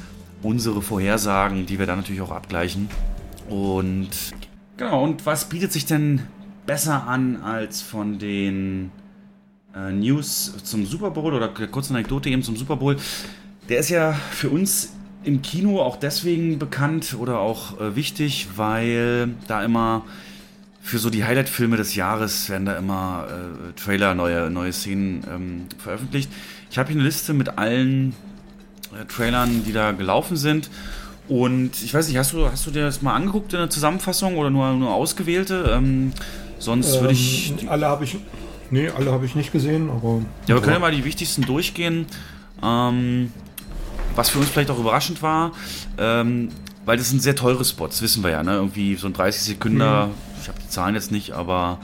Unsere 0.42 0.82
Vorhersagen, 0.82 1.66
die 1.66 1.78
wir 1.78 1.86
dann 1.86 1.98
natürlich 1.98 2.20
auch 2.20 2.30
abgleichen. 2.30 2.88
Und 3.48 4.10
genau, 4.76 5.02
und 5.02 5.26
was 5.26 5.48
bietet 5.48 5.72
sich 5.72 5.86
denn 5.86 6.22
besser 6.66 7.06
an 7.06 7.42
als 7.42 7.82
von 7.82 8.18
den 8.18 8.92
äh, 9.74 9.92
News 9.92 10.54
zum 10.62 10.86
Super 10.86 11.10
Bowl 11.10 11.34
oder 11.34 11.48
kurze 11.48 11.92
Anekdote 11.94 12.30
eben 12.30 12.42
zum 12.42 12.56
Super 12.56 12.76
Bowl? 12.76 12.96
Der 13.68 13.78
ist 13.78 13.88
ja 13.88 14.12
für 14.12 14.50
uns 14.50 14.94
im 15.24 15.42
Kino 15.42 15.80
auch 15.80 15.96
deswegen 15.96 16.58
bekannt 16.58 17.16
oder 17.18 17.40
auch 17.40 17.80
äh, 17.80 17.96
wichtig, 17.96 18.48
weil 18.56 19.34
da 19.48 19.62
immer 19.62 20.04
für 20.82 20.98
so 20.98 21.10
die 21.10 21.24
Highlight-Filme 21.24 21.76
des 21.76 21.94
Jahres 21.94 22.48
werden 22.48 22.64
da 22.66 22.76
immer 22.76 23.26
äh, 23.28 23.72
Trailer, 23.80 24.14
neue, 24.14 24.50
neue 24.50 24.72
Szenen 24.72 25.24
ähm, 25.30 25.66
veröffentlicht. 25.78 26.30
Ich 26.70 26.78
habe 26.78 26.88
hier 26.88 26.96
eine 26.96 27.04
Liste 27.04 27.34
mit 27.34 27.58
allen 27.58 28.14
äh, 28.92 29.04
Trailern, 29.06 29.62
die 29.64 29.72
da 29.72 29.92
gelaufen 29.92 30.36
sind. 30.36 30.70
Und 31.28 31.82
ich 31.82 31.94
weiß 31.94 32.08
nicht, 32.08 32.16
hast 32.16 32.32
du, 32.32 32.46
hast 32.46 32.66
du 32.66 32.70
dir 32.70 32.82
das 32.82 33.02
mal 33.02 33.14
angeguckt 33.14 33.52
in 33.52 33.60
der 33.60 33.70
Zusammenfassung 33.70 34.36
oder 34.36 34.50
nur, 34.50 34.72
nur 34.72 34.92
ausgewählte? 34.92 35.70
Ähm, 35.72 36.12
sonst 36.58 37.00
würde 37.00 37.12
ich. 37.12 37.54
Ähm, 37.60 37.68
alle 37.68 37.86
habe 37.86 38.04
ich. 38.04 38.16
Nee, 38.70 38.88
alle 38.88 39.12
habe 39.12 39.26
ich 39.26 39.34
nicht 39.34 39.52
gesehen, 39.52 39.90
aber. 39.90 40.22
Ja, 40.46 40.54
wir 40.54 40.62
können 40.62 40.74
ja 40.74 40.78
mal 40.80 40.92
die 40.92 41.04
wichtigsten 41.04 41.42
durchgehen. 41.42 42.06
Ähm, 42.62 43.32
was 44.16 44.30
für 44.30 44.38
uns 44.38 44.48
vielleicht 44.48 44.70
auch 44.70 44.78
überraschend 44.78 45.22
war, 45.22 45.52
ähm, 45.98 46.48
weil 46.84 46.96
das 46.96 47.10
sind 47.10 47.22
sehr 47.22 47.36
teure 47.36 47.64
Spots, 47.64 48.02
wissen 48.02 48.24
wir 48.24 48.30
ja, 48.30 48.42
ne? 48.42 48.54
Irgendwie 48.54 48.96
so 48.96 49.06
ein 49.06 49.12
30 49.12 49.42
Sekunden, 49.42 49.78
Mhm. 49.78 50.10
Habe 50.50 50.60
die 50.62 50.68
Zahlen 50.68 50.94
jetzt 50.94 51.10
nicht, 51.10 51.32
aber 51.32 51.78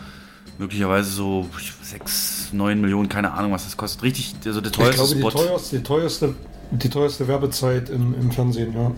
möglicherweise 0.59 1.11
so 1.11 1.49
6, 1.83 2.51
9 2.53 2.81
Millionen, 2.81 3.09
keine 3.09 3.33
Ahnung, 3.33 3.53
was 3.53 3.65
das 3.65 3.77
kostet. 3.77 4.03
Richtig, 4.03 4.35
also 4.45 4.61
der 4.61 4.71
Ich 4.71 4.77
teuerste 4.77 4.97
glaube, 4.97 5.15
die 5.15 5.21
Spot. 5.21 5.31
teuerste, 5.31 5.77
die 5.79 5.83
teuerste 5.83 6.35
die 6.73 6.89
teuerste 6.91 7.29
Werbezeit 7.29 7.91
im, 7.91 8.15
im 8.21 8.31
Fernsehen, 8.33 8.75
ja. 8.75 8.91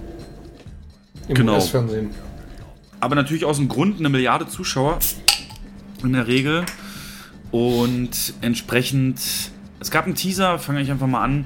Im 1.29 1.35
Genau. 1.35 1.55
US-Fernsehen. 1.57 2.11
Aber 3.01 3.15
natürlich 3.15 3.45
aus 3.45 3.59
dem 3.59 3.69
Grund 3.69 3.99
eine 3.99 4.09
Milliarde 4.09 4.49
Zuschauer 4.49 4.99
in 6.03 6.15
der 6.15 6.27
Regel. 6.27 6.65
Und 7.51 8.33
entsprechend, 8.41 9.21
es 9.81 9.91
gab 9.91 10.07
einen 10.07 10.15
Teaser, 10.15 10.59
fange 10.59 10.81
ich 10.81 10.91
einfach 10.91 11.07
mal 11.07 11.23
an, 11.23 11.45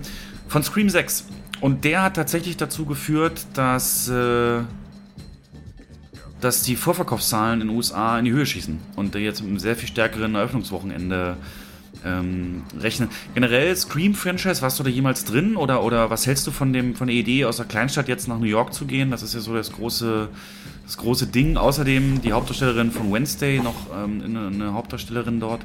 von 0.48 0.62
Scream 0.62 0.88
6. 0.88 1.26
Und 1.60 1.84
der 1.84 2.02
hat 2.02 2.14
tatsächlich 2.14 2.56
dazu 2.56 2.86
geführt, 2.86 3.46
dass, 3.54 4.08
äh, 4.08 4.60
dass 6.42 6.62
die 6.62 6.76
Vorverkaufszahlen 6.76 7.62
in 7.62 7.68
den 7.68 7.76
USA 7.76 8.18
in 8.18 8.26
die 8.26 8.32
Höhe 8.32 8.44
schießen. 8.44 8.78
Und 8.96 9.14
jetzt 9.14 9.40
mit 9.40 9.48
einem 9.48 9.58
sehr 9.58 9.76
viel 9.76 9.88
stärkeren 9.88 10.34
Eröffnungswochenende 10.34 11.36
ähm, 12.04 12.64
rechnen. 12.80 13.08
Generell 13.34 13.74
Scream-Franchise, 13.76 14.60
warst 14.60 14.78
du 14.78 14.82
da 14.82 14.90
jemals 14.90 15.24
drin? 15.24 15.56
Oder, 15.56 15.84
oder 15.84 16.10
was 16.10 16.26
hältst 16.26 16.44
du 16.46 16.50
von, 16.50 16.72
dem, 16.72 16.96
von 16.96 17.06
der 17.06 17.16
Idee, 17.16 17.44
aus 17.44 17.58
der 17.58 17.66
Kleinstadt 17.66 18.08
jetzt 18.08 18.26
nach 18.26 18.38
New 18.38 18.46
York 18.46 18.74
zu 18.74 18.86
gehen? 18.86 19.12
Das 19.12 19.22
ist 19.22 19.34
ja 19.34 19.40
so 19.40 19.54
das 19.54 19.72
große, 19.72 20.28
das 20.84 20.96
große 20.96 21.28
Ding. 21.28 21.56
Außerdem 21.56 22.22
die 22.22 22.32
Hauptdarstellerin 22.32 22.90
von 22.90 23.12
Wednesday, 23.12 23.60
noch 23.60 23.74
ähm, 23.96 24.22
eine, 24.24 24.46
eine 24.48 24.74
Hauptdarstellerin 24.74 25.38
dort. 25.38 25.60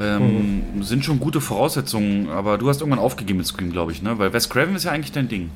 Ähm, 0.00 0.62
Sind 0.80 1.04
schon 1.04 1.18
gute 1.18 1.40
Voraussetzungen, 1.40 2.28
aber 2.28 2.56
du 2.56 2.68
hast 2.68 2.82
irgendwann 2.82 3.00
aufgegeben 3.00 3.38
mit 3.38 3.48
Scream, 3.48 3.72
glaube 3.72 3.90
ich, 3.90 4.00
ne? 4.00 4.16
Weil 4.16 4.32
Wes 4.32 4.48
Craven 4.48 4.76
ist 4.76 4.84
ja 4.84 4.92
eigentlich 4.92 5.10
dein 5.10 5.26
Ding. 5.26 5.50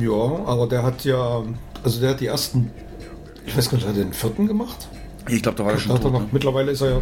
Ja, 0.00 0.10
aber 0.46 0.66
der 0.66 0.82
hat 0.82 1.04
ja, 1.04 1.42
also 1.84 2.00
der 2.00 2.10
hat 2.10 2.20
die 2.20 2.26
ersten, 2.26 2.70
ich 3.46 3.56
weiß 3.56 3.70
gar 3.70 3.76
nicht, 3.78 3.86
hat 3.86 3.96
er 3.96 4.04
den 4.04 4.12
vierten 4.12 4.46
gemacht? 4.46 4.88
Ich 5.28 5.42
glaube, 5.42 5.58
da 5.58 5.64
war 5.64 5.72
er 5.72 5.78
schon 5.78 5.92
hat 5.92 6.00
er 6.00 6.04
tot, 6.04 6.12
noch, 6.12 6.20
ne? 6.20 6.28
Mittlerweile 6.32 6.72
ist 6.72 6.80
er 6.80 6.90
ja, 6.90 7.00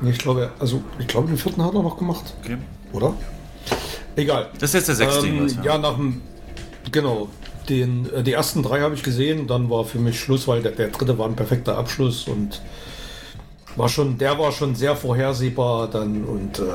nee, 0.00 0.10
ich 0.10 0.18
glaube, 0.18 0.50
also 0.58 0.82
ich 0.98 1.06
glaube, 1.06 1.28
den 1.28 1.36
vierten 1.36 1.62
hat 1.64 1.74
er 1.74 1.82
noch 1.82 1.98
gemacht, 1.98 2.34
Okay. 2.42 2.56
oder? 2.92 3.14
Egal. 4.16 4.48
Das 4.58 4.70
ist 4.70 4.74
jetzt 4.74 4.88
der 4.88 4.94
sechste 4.96 5.26
Ähm, 5.26 5.34
jeweils, 5.34 5.56
ja, 5.62 5.78
nach 5.78 5.96
dem, 5.96 6.22
genau, 6.90 7.28
den, 7.68 8.12
äh, 8.12 8.22
die 8.22 8.32
ersten 8.32 8.62
drei 8.62 8.80
habe 8.80 8.94
ich 8.94 9.02
gesehen, 9.02 9.46
dann 9.46 9.70
war 9.70 9.84
für 9.84 9.98
mich 9.98 10.18
Schluss, 10.18 10.48
weil 10.48 10.62
der, 10.62 10.72
der 10.72 10.88
dritte 10.88 11.18
war 11.18 11.26
ein 11.28 11.36
perfekter 11.36 11.76
Abschluss 11.76 12.26
und 12.26 12.60
war 13.76 13.88
schon, 13.88 14.18
der 14.18 14.38
war 14.38 14.50
schon 14.50 14.74
sehr 14.74 14.96
vorhersehbar 14.96 15.88
dann 15.88 16.24
und 16.24 16.58
ähm, 16.58 16.66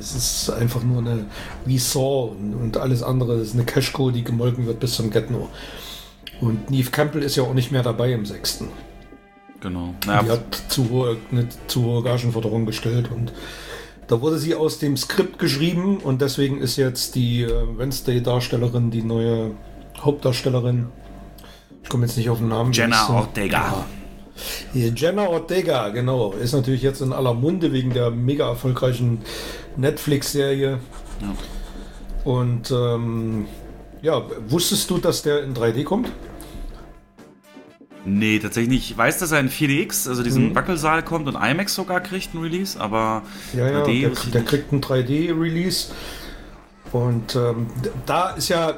es 0.00 0.16
ist 0.16 0.50
einfach 0.50 0.82
nur 0.82 0.98
eine 0.98 1.26
wie 1.64 1.78
Saw 1.78 2.30
und, 2.32 2.54
und 2.54 2.76
alles 2.76 3.02
andere 3.04 3.36
ist 3.36 3.54
eine 3.54 3.64
Cashco, 3.64 4.10
die 4.10 4.24
gemolken 4.24 4.66
wird 4.66 4.80
bis 4.80 4.94
zum 4.94 5.10
Get-No. 5.10 5.48
Und 6.40 6.70
Neve 6.70 6.90
Campbell 6.90 7.22
ist 7.22 7.36
ja 7.36 7.42
auch 7.42 7.54
nicht 7.54 7.70
mehr 7.70 7.82
dabei 7.82 8.12
im 8.12 8.24
sechsten. 8.24 8.68
Genau. 9.60 9.94
Die 10.04 10.08
Naja, 10.08 10.32
hat 10.32 10.62
zu 10.68 10.88
hohe, 10.88 11.16
eine 11.30 11.46
zu 11.66 11.84
hohe 11.84 12.02
Gagenforderung 12.02 12.64
gestellt 12.64 13.10
und 13.14 13.32
da 14.08 14.20
wurde 14.20 14.38
sie 14.38 14.54
aus 14.54 14.78
dem 14.78 14.96
Skript 14.96 15.38
geschrieben 15.38 15.98
und 15.98 16.20
deswegen 16.20 16.60
ist 16.60 16.76
jetzt 16.76 17.14
die 17.14 17.42
äh, 17.42 17.78
Wednesday-Darstellerin 17.78 18.90
die 18.90 19.02
neue 19.02 19.52
Hauptdarstellerin. 20.00 20.88
Ich 21.82 21.88
komme 21.88 22.06
jetzt 22.06 22.16
nicht 22.16 22.30
auf 22.30 22.38
den 22.38 22.48
Namen. 22.48 22.72
Jenna? 22.72 23.08
Ortega. 23.08 23.84
Hier, 24.72 24.92
Jenna 24.96 25.28
Ortega, 25.28 25.90
genau. 25.90 26.32
Ist 26.32 26.54
natürlich 26.54 26.82
jetzt 26.82 27.02
in 27.02 27.12
aller 27.12 27.34
Munde 27.34 27.72
wegen 27.72 27.92
der 27.92 28.10
mega 28.10 28.48
erfolgreichen 28.48 29.20
Netflix-Serie. 29.76 30.78
Ja. 31.20 31.34
Und 32.24 32.70
ähm, 32.70 33.46
ja, 34.02 34.22
wusstest 34.48 34.90
du, 34.90 34.98
dass 34.98 35.22
der 35.22 35.44
in 35.44 35.54
3D 35.54 35.84
kommt? 35.84 36.10
Nee, 38.04 38.38
tatsächlich 38.38 38.70
nicht. 38.70 38.90
Ich 38.90 38.96
weiß, 38.96 39.18
dass 39.18 39.30
er 39.32 39.40
in 39.40 39.50
4DX, 39.50 40.08
also 40.08 40.22
diesen 40.22 40.54
Wackelsaal 40.54 41.02
kommt 41.02 41.28
und 41.28 41.34
IMAX 41.34 41.74
sogar 41.74 42.00
kriegt, 42.00 42.34
ein 42.34 42.38
Release, 42.40 42.80
aber 42.80 43.22
Ja, 43.52 43.68
ja, 43.70 43.82
3D 43.84 44.00
der, 44.00 44.30
der 44.32 44.42
kriegt 44.44 44.72
einen 44.72 44.80
3D-Release. 44.80 45.88
Und 46.92 47.36
ähm, 47.36 47.66
da 48.06 48.30
ist 48.30 48.48
ja, 48.48 48.74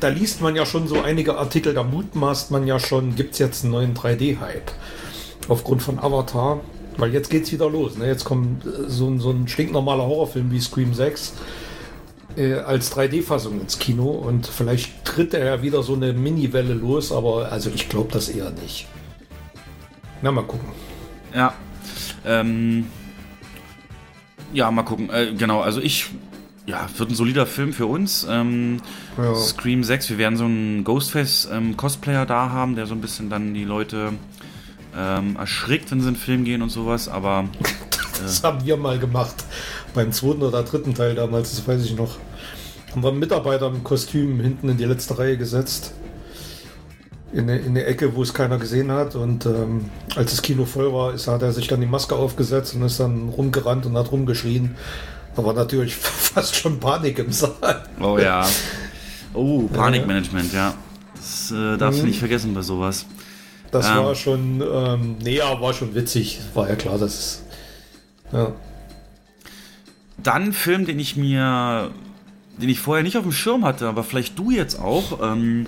da 0.00 0.08
liest 0.08 0.40
man 0.40 0.54
ja 0.54 0.66
schon 0.66 0.86
so 0.86 1.00
einige 1.02 1.36
Artikel, 1.36 1.74
da 1.74 1.82
mutmaßt 1.82 2.50
man 2.50 2.66
ja 2.66 2.78
schon, 2.78 3.16
gibt 3.16 3.32
es 3.32 3.38
jetzt 3.38 3.64
einen 3.64 3.72
neuen 3.72 3.94
3D-Hype 3.94 4.70
aufgrund 5.48 5.82
von 5.82 5.98
Avatar. 5.98 6.60
Weil 6.96 7.12
jetzt 7.12 7.28
geht's 7.28 7.50
wieder 7.50 7.68
los. 7.68 7.96
Ne? 7.98 8.06
Jetzt 8.06 8.24
kommt 8.24 8.64
äh, 8.64 8.68
so, 8.88 9.08
ein- 9.08 9.18
so 9.18 9.30
ein 9.30 9.48
stinknormaler 9.48 10.04
Horrorfilm 10.04 10.52
wie 10.52 10.60
Scream 10.60 10.94
6 10.94 11.32
äh, 12.36 12.54
als 12.54 12.94
3D-Fassung 12.96 13.60
ins 13.60 13.78
Kino 13.78 14.10
und 14.10 14.46
vielleicht 14.46 15.04
tritt 15.04 15.34
er 15.34 15.44
ja 15.44 15.62
wieder 15.62 15.82
so 15.82 15.94
eine 15.94 16.12
Mini-Welle 16.12 16.74
los, 16.74 17.12
aber 17.12 17.50
also 17.52 17.70
ich 17.74 17.88
glaube 17.88 18.12
das 18.12 18.28
eher 18.28 18.50
nicht. 18.50 18.86
Na, 20.22 20.32
mal 20.32 20.42
gucken. 20.44 20.68
Ja. 21.34 21.54
Ähm, 22.24 22.86
ja, 24.52 24.70
mal 24.70 24.82
gucken. 24.84 25.10
Äh, 25.10 25.34
genau, 25.34 25.60
also 25.60 25.80
ich. 25.80 26.06
Ja, 26.66 26.88
wird 26.96 27.10
ein 27.10 27.14
solider 27.14 27.44
Film 27.44 27.74
für 27.74 27.84
uns. 27.84 28.26
Ähm, 28.28 28.80
Ja. 29.18 29.34
Scream 29.34 29.84
6, 29.84 30.08
wir 30.08 30.18
werden 30.18 30.38
so 30.38 30.44
einen 30.44 30.82
Ghostface-Cosplayer 30.82 32.24
da 32.24 32.48
haben, 32.50 32.74
der 32.74 32.86
so 32.86 32.94
ein 32.94 33.02
bisschen 33.02 33.28
dann 33.28 33.52
die 33.52 33.64
Leute 33.64 34.14
ähm, 34.96 35.36
erschrickt, 35.36 35.90
wenn 35.90 36.00
sie 36.00 36.08
in 36.08 36.14
den 36.14 36.20
Film 36.20 36.44
gehen 36.44 36.62
und 36.62 36.70
sowas, 36.70 37.06
aber 37.08 37.44
Das 38.22 38.42
haben 38.42 38.64
wir 38.64 38.76
mal 38.76 38.98
gemacht. 38.98 39.34
Beim 39.94 40.12
zweiten 40.12 40.42
oder 40.42 40.62
dritten 40.64 40.94
Teil 40.94 41.14
damals, 41.14 41.50
das 41.50 41.66
weiß 41.66 41.84
ich 41.84 41.96
noch. 41.96 42.16
Haben 42.90 43.02
wir 43.02 43.08
einen 43.10 43.18
Mitarbeiter 43.18 43.68
im 43.68 43.82
Kostüm 43.84 44.40
hinten 44.40 44.68
in 44.68 44.76
die 44.76 44.84
letzte 44.84 45.18
Reihe 45.18 45.36
gesetzt. 45.36 45.92
In 47.32 47.50
eine, 47.50 47.58
in 47.58 47.68
eine 47.70 47.84
Ecke, 47.84 48.14
wo 48.14 48.22
es 48.22 48.34
keiner 48.34 48.58
gesehen 48.58 48.92
hat. 48.92 49.16
Und 49.16 49.46
ähm, 49.46 49.86
als 50.14 50.30
das 50.32 50.42
Kino 50.42 50.64
voll 50.64 50.92
war, 50.92 51.14
ist, 51.14 51.26
hat 51.26 51.42
er 51.42 51.52
sich 51.52 51.66
dann 51.66 51.80
die 51.80 51.86
Maske 51.86 52.14
aufgesetzt 52.14 52.74
und 52.74 52.82
ist 52.82 53.00
dann 53.00 53.28
rumgerannt 53.30 53.86
und 53.86 53.96
hat 53.96 54.12
rumgeschrien. 54.12 54.76
Da 55.34 55.44
war 55.44 55.52
natürlich 55.54 55.96
fast 55.96 56.54
schon 56.56 56.78
Panik 56.78 57.18
im 57.18 57.32
Saal. 57.32 57.84
Oh 58.00 58.18
ja. 58.18 58.46
Oh, 59.36 59.62
Panikmanagement, 59.66 60.52
ja. 60.52 60.74
Das 61.16 61.50
äh, 61.50 61.76
darfst 61.76 62.00
du 62.00 62.06
nicht 62.06 62.20
vergessen 62.20 62.54
bei 62.54 62.62
sowas. 62.62 63.04
Das 63.72 63.88
Ähm. 63.88 63.96
war 63.96 64.14
schon, 64.14 64.62
ähm, 64.62 65.16
nee, 65.24 65.38
ja, 65.38 65.60
war 65.60 65.74
schon 65.74 65.92
witzig. 65.96 66.38
War 66.54 66.68
ja 66.68 66.76
klar, 66.76 66.98
dass 66.98 67.18
es. 67.18 67.42
Ja. 68.32 68.52
Dann 70.22 70.44
ein 70.44 70.52
Film, 70.52 70.86
den 70.86 70.98
ich 70.98 71.16
mir, 71.16 71.90
den 72.58 72.68
ich 72.68 72.80
vorher 72.80 73.02
nicht 73.02 73.16
auf 73.16 73.24
dem 73.24 73.32
Schirm 73.32 73.64
hatte, 73.64 73.88
aber 73.88 74.04
vielleicht 74.04 74.38
du 74.38 74.50
jetzt 74.50 74.78
auch, 74.78 75.20
ähm, 75.22 75.66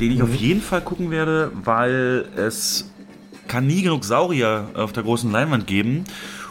den 0.00 0.12
ich 0.12 0.22
auf 0.22 0.34
jeden 0.34 0.60
Fall 0.60 0.80
gucken 0.80 1.10
werde, 1.10 1.52
weil 1.54 2.26
es 2.36 2.90
kann 3.46 3.66
nie 3.66 3.82
genug 3.82 4.04
Saurier 4.04 4.68
auf 4.74 4.92
der 4.92 5.02
großen 5.02 5.30
Leinwand 5.30 5.66
geben. 5.66 6.04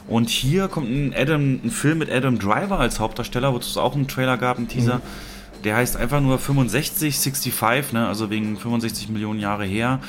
Und 0.07 0.29
hier 0.29 0.67
kommt 0.67 0.89
ein, 0.89 1.13
Adam, 1.15 1.59
ein 1.63 1.71
Film 1.71 1.97
mit 1.99 2.11
Adam 2.11 2.37
Driver 2.39 2.79
als 2.79 2.99
Hauptdarsteller, 2.99 3.53
wozu 3.53 3.69
es 3.69 3.77
auch 3.77 3.95
einen 3.95 4.07
Trailer 4.07 4.37
gab, 4.37 4.57
einen 4.57 4.67
Teaser. 4.67 5.01
Der 5.63 5.77
heißt 5.77 5.95
einfach 5.95 6.19
nur 6.19 6.39
65, 6.39 7.17
65, 7.17 7.93
ne? 7.93 8.07
also 8.07 8.29
wegen 8.29 8.57
65 8.57 9.09
Millionen 9.09 9.39
Jahre 9.39 9.65
her, 9.65 9.99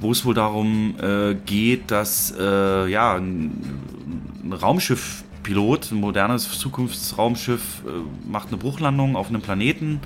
wo 0.00 0.12
es 0.12 0.24
wohl 0.24 0.34
darum 0.34 0.94
äh, 1.00 1.34
geht, 1.34 1.90
dass 1.90 2.32
äh, 2.38 2.86
ja, 2.86 3.16
ein, 3.16 3.50
ein 4.44 4.52
Raumschiffpilot, 5.42 5.92
ein 5.92 5.98
modernes 5.98 6.58
Zukunftsraumschiff, 6.58 7.82
äh, 7.86 8.28
macht 8.28 8.48
eine 8.48 8.56
Bruchlandung 8.56 9.16
auf 9.16 9.28
einem 9.28 9.42
Planeten 9.42 10.00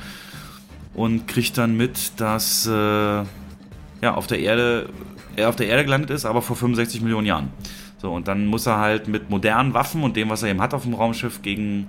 und 0.94 1.29
kriegt 1.29 1.59
dann 1.59 1.77
mit, 1.77 2.20
dass 2.20 2.66
äh, 2.66 2.70
ja, 2.70 3.25
auf 4.14 4.27
der 4.27 4.40
Erde, 4.40 4.88
er 5.37 5.49
auf 5.49 5.57
der 5.57 5.68
Erde 5.68 5.85
gelandet 5.85 6.11
ist, 6.11 6.25
aber 6.25 6.42
vor 6.42 6.57
65 6.57 7.03
Millionen 7.03 7.27
Jahren. 7.27 7.49
So, 7.99 8.12
und 8.12 8.29
dann 8.29 8.46
muss 8.46 8.66
er 8.66 8.79
halt 8.79 9.09
mit 9.09 9.31
modernen 9.31 9.75
Waffen 9.75 10.03
und 10.03 10.16
dem, 10.16 10.29
was 10.29 10.42
er 10.42 10.51
eben 10.51 10.61
hat 10.61 10.75
auf 10.75 10.83
dem 10.83 10.94
Raumschiff, 10.94 11.42
gegen 11.42 11.87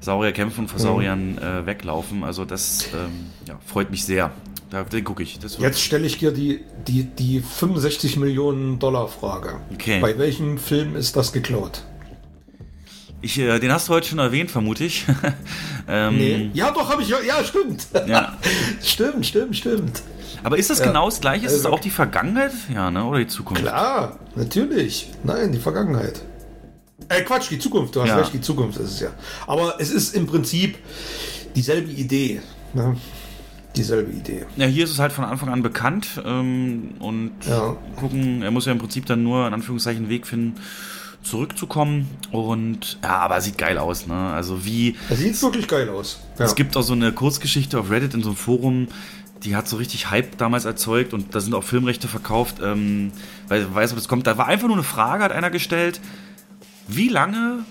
Saurier 0.00 0.32
kämpfen 0.32 0.62
und 0.62 0.68
vor 0.68 0.78
Sauriern 0.78 1.38
äh, 1.38 1.66
weglaufen. 1.66 2.24
Also 2.24 2.44
das 2.44 2.88
ähm, 2.94 3.30
ja, 3.48 3.58
freut 3.64 3.90
mich 3.90 4.04
sehr. 4.04 4.30
Da, 4.68 4.82
den 4.82 5.04
gucke 5.04 5.22
ich. 5.22 5.38
Jetzt 5.58 5.80
stelle 5.80 6.06
ich 6.06 6.18
dir 6.18 6.32
die, 6.32 6.60
die, 6.86 7.04
die 7.04 7.40
65 7.40 8.16
Millionen 8.16 8.78
Dollar 8.78 9.08
Frage. 9.08 9.60
Okay. 9.72 10.00
Bei 10.00 10.18
welchem 10.18 10.58
Film 10.58 10.96
ist 10.96 11.16
das 11.16 11.32
geklaut? 11.32 11.84
Ich, 13.22 13.38
äh, 13.38 13.58
den 13.58 13.72
hast 13.72 13.88
du 13.88 13.92
heute 13.94 14.08
schon 14.08 14.18
erwähnt, 14.18 14.50
vermute 14.50 14.84
ich. 14.84 15.04
ähm, 15.88 16.16
Nee. 16.16 16.50
Ja, 16.54 16.70
doch, 16.70 16.88
habe 16.90 17.02
ich. 17.02 17.08
Ja, 17.08 17.18
ja, 17.26 17.42
stimmt. 17.44 17.86
Ja. 18.06 18.36
stimmt, 18.82 19.26
stimmt, 19.26 19.56
stimmt. 19.56 20.02
Aber 20.42 20.58
ist 20.58 20.70
das 20.70 20.80
genau 20.82 21.06
das 21.06 21.20
gleiche? 21.20 21.46
Ist 21.46 21.52
es 21.52 21.64
Also- 21.64 21.76
auch 21.76 21.80
die 21.80 21.90
Vergangenheit? 21.90 22.52
Ja, 22.72 22.90
ne? 22.90 23.04
Oder 23.04 23.18
die 23.20 23.26
Zukunft? 23.26 23.62
Klar, 23.62 24.18
natürlich. 24.36 25.10
Nein, 25.24 25.50
die 25.52 25.58
Vergangenheit. 25.58 26.20
Äh, 27.08 27.22
Quatsch, 27.22 27.50
die 27.50 27.58
Zukunft. 27.58 27.94
Du 27.96 28.02
hast 28.02 28.08
Ja. 28.08 28.16
recht, 28.18 28.32
die 28.32 28.40
Zukunft 28.40 28.78
ist 28.78 28.90
es 28.92 29.00
ja. 29.00 29.08
Aber 29.46 29.74
es 29.80 29.90
ist 29.90 30.14
im 30.14 30.26
Prinzip 30.26 30.76
dieselbe 31.54 31.90
Idee. 31.90 32.40
Ne? 32.74 32.96
Dieselbe 33.74 34.10
Idee. 34.12 34.46
Ja, 34.56 34.66
hier 34.66 34.84
ist 34.84 34.90
es 34.90 34.98
halt 34.98 35.12
von 35.12 35.24
Anfang 35.24 35.50
an 35.50 35.62
bekannt 35.62 36.06
ähm, 36.24 36.94
und 36.98 37.32
Ja. 37.48 37.76
gucken, 37.96 38.42
er 38.42 38.50
muss 38.50 38.66
ja 38.66 38.72
im 38.72 38.78
Prinzip 38.78 39.04
dann 39.06 39.22
nur 39.22 39.46
in 39.46 39.52
Anführungszeichen 39.54 40.02
einen 40.04 40.10
Weg 40.10 40.26
finden, 40.26 40.54
zurückzukommen 41.26 42.08
und 42.30 42.98
ja, 43.02 43.18
aber 43.18 43.40
sieht 43.40 43.58
geil 43.58 43.78
aus, 43.78 44.06
ne? 44.06 44.14
Also 44.32 44.64
wie, 44.64 44.96
Das 45.08 45.18
sieht 45.18 45.40
wirklich 45.42 45.68
geil 45.68 45.88
aus. 45.88 46.20
Ja. 46.38 46.44
es 46.44 46.54
gibt 46.54 46.76
auch 46.76 46.82
so 46.82 46.92
eine 46.92 47.12
Kurzgeschichte 47.12 47.78
auf 47.78 47.90
Reddit 47.90 48.14
in 48.14 48.22
so 48.22 48.30
einem 48.30 48.36
Forum, 48.36 48.88
die 49.44 49.54
hat 49.54 49.68
so 49.68 49.76
richtig 49.76 50.10
Hype 50.10 50.38
damals 50.38 50.64
erzeugt 50.64 51.12
und 51.12 51.34
da 51.34 51.40
sind 51.40 51.54
auch 51.54 51.64
Filmrechte 51.64 52.08
verkauft, 52.08 52.56
ähm, 52.62 53.12
weil 53.48 53.66
weiß 53.74 53.92
ob 53.92 53.98
das 53.98 54.08
kommt, 54.08 54.26
da 54.26 54.38
war 54.38 54.46
einfach 54.46 54.66
nur 54.66 54.76
eine 54.76 54.84
Frage, 54.84 55.24
hat 55.24 55.32
einer 55.32 55.50
gestellt, 55.50 56.00
wie 56.88 57.08
lange 57.08 57.64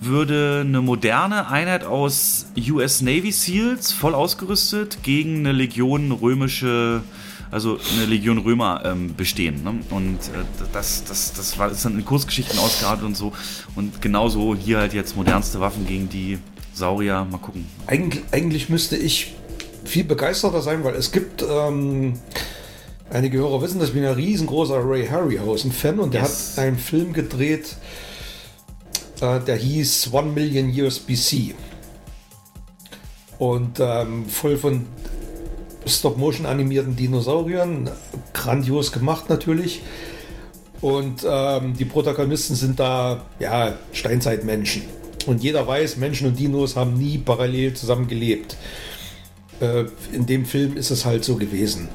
würde 0.00 0.64
eine 0.66 0.82
moderne 0.82 1.48
Einheit 1.48 1.84
aus 1.84 2.46
US 2.70 3.00
Navy 3.00 3.32
SEALs 3.32 3.92
voll 3.92 4.14
ausgerüstet 4.14 5.02
gegen 5.02 5.38
eine 5.38 5.52
Legion 5.52 6.12
römische, 6.12 7.02
also 7.50 7.78
eine 7.94 8.06
Legion 8.06 8.38
Römer 8.38 8.82
ähm, 8.84 9.14
bestehen. 9.14 9.62
Ne? 9.62 9.74
Und 9.90 10.16
äh, 10.16 10.44
das, 10.72 11.04
das, 11.04 11.32
das 11.32 11.58
war 11.58 11.70
ist 11.70 11.84
dann 11.84 11.98
in 11.98 12.04
Kurzgeschichten 12.04 12.58
ausgeartet 12.58 13.04
und 13.04 13.16
so. 13.16 13.32
Und 13.74 14.00
genauso 14.02 14.54
hier 14.54 14.78
halt 14.78 14.92
jetzt 14.94 15.16
modernste 15.16 15.60
Waffen 15.60 15.86
gegen 15.86 16.08
die 16.08 16.38
Saurier. 16.72 17.26
Mal 17.30 17.38
gucken. 17.38 17.66
Eigentlich, 17.86 18.22
eigentlich 18.32 18.68
müsste 18.68 18.96
ich 18.96 19.34
viel 19.84 20.04
begeisterter 20.04 20.62
sein, 20.62 20.84
weil 20.84 20.94
es 20.94 21.12
gibt. 21.12 21.42
Ähm, 21.48 22.14
einige 23.10 23.38
Hörer 23.38 23.62
wissen, 23.62 23.78
dass 23.78 23.88
ich 23.88 23.94
bin 23.94 24.04
ein 24.04 24.14
riesengroßer 24.14 24.80
Ray 24.84 25.06
Harryhausen-Fan 25.06 26.00
und 26.00 26.14
der 26.14 26.22
Yes. 26.22 26.52
hat 26.56 26.64
einen 26.64 26.78
Film 26.78 27.12
gedreht, 27.12 27.76
äh, 29.20 29.40
der 29.40 29.56
hieß 29.56 30.12
One 30.12 30.32
Million 30.32 30.70
Years 30.70 30.98
BC. 30.98 31.54
Und 33.38 33.80
ähm, 33.80 34.26
voll 34.26 34.56
von 34.56 34.86
Stop-Motion 35.86 36.46
animierten 36.46 36.96
Dinosauriern, 36.96 37.90
grandios 38.32 38.92
gemacht 38.92 39.28
natürlich. 39.28 39.82
Und 40.80 41.26
ähm, 41.26 41.74
die 41.76 41.84
Protagonisten 41.84 42.54
sind 42.54 42.78
da, 42.78 43.22
ja, 43.38 43.74
Steinzeitmenschen. 43.92 44.82
Und 45.26 45.42
jeder 45.42 45.66
weiß, 45.66 45.96
Menschen 45.96 46.26
und 46.26 46.38
Dinos 46.38 46.76
haben 46.76 46.98
nie 46.98 47.18
parallel 47.18 47.74
zusammen 47.74 48.08
gelebt. 48.08 48.56
Äh, 49.60 49.84
in 50.12 50.26
dem 50.26 50.44
Film 50.44 50.76
ist 50.76 50.90
es 50.90 51.04
halt 51.04 51.24
so 51.24 51.36
gewesen. 51.36 51.88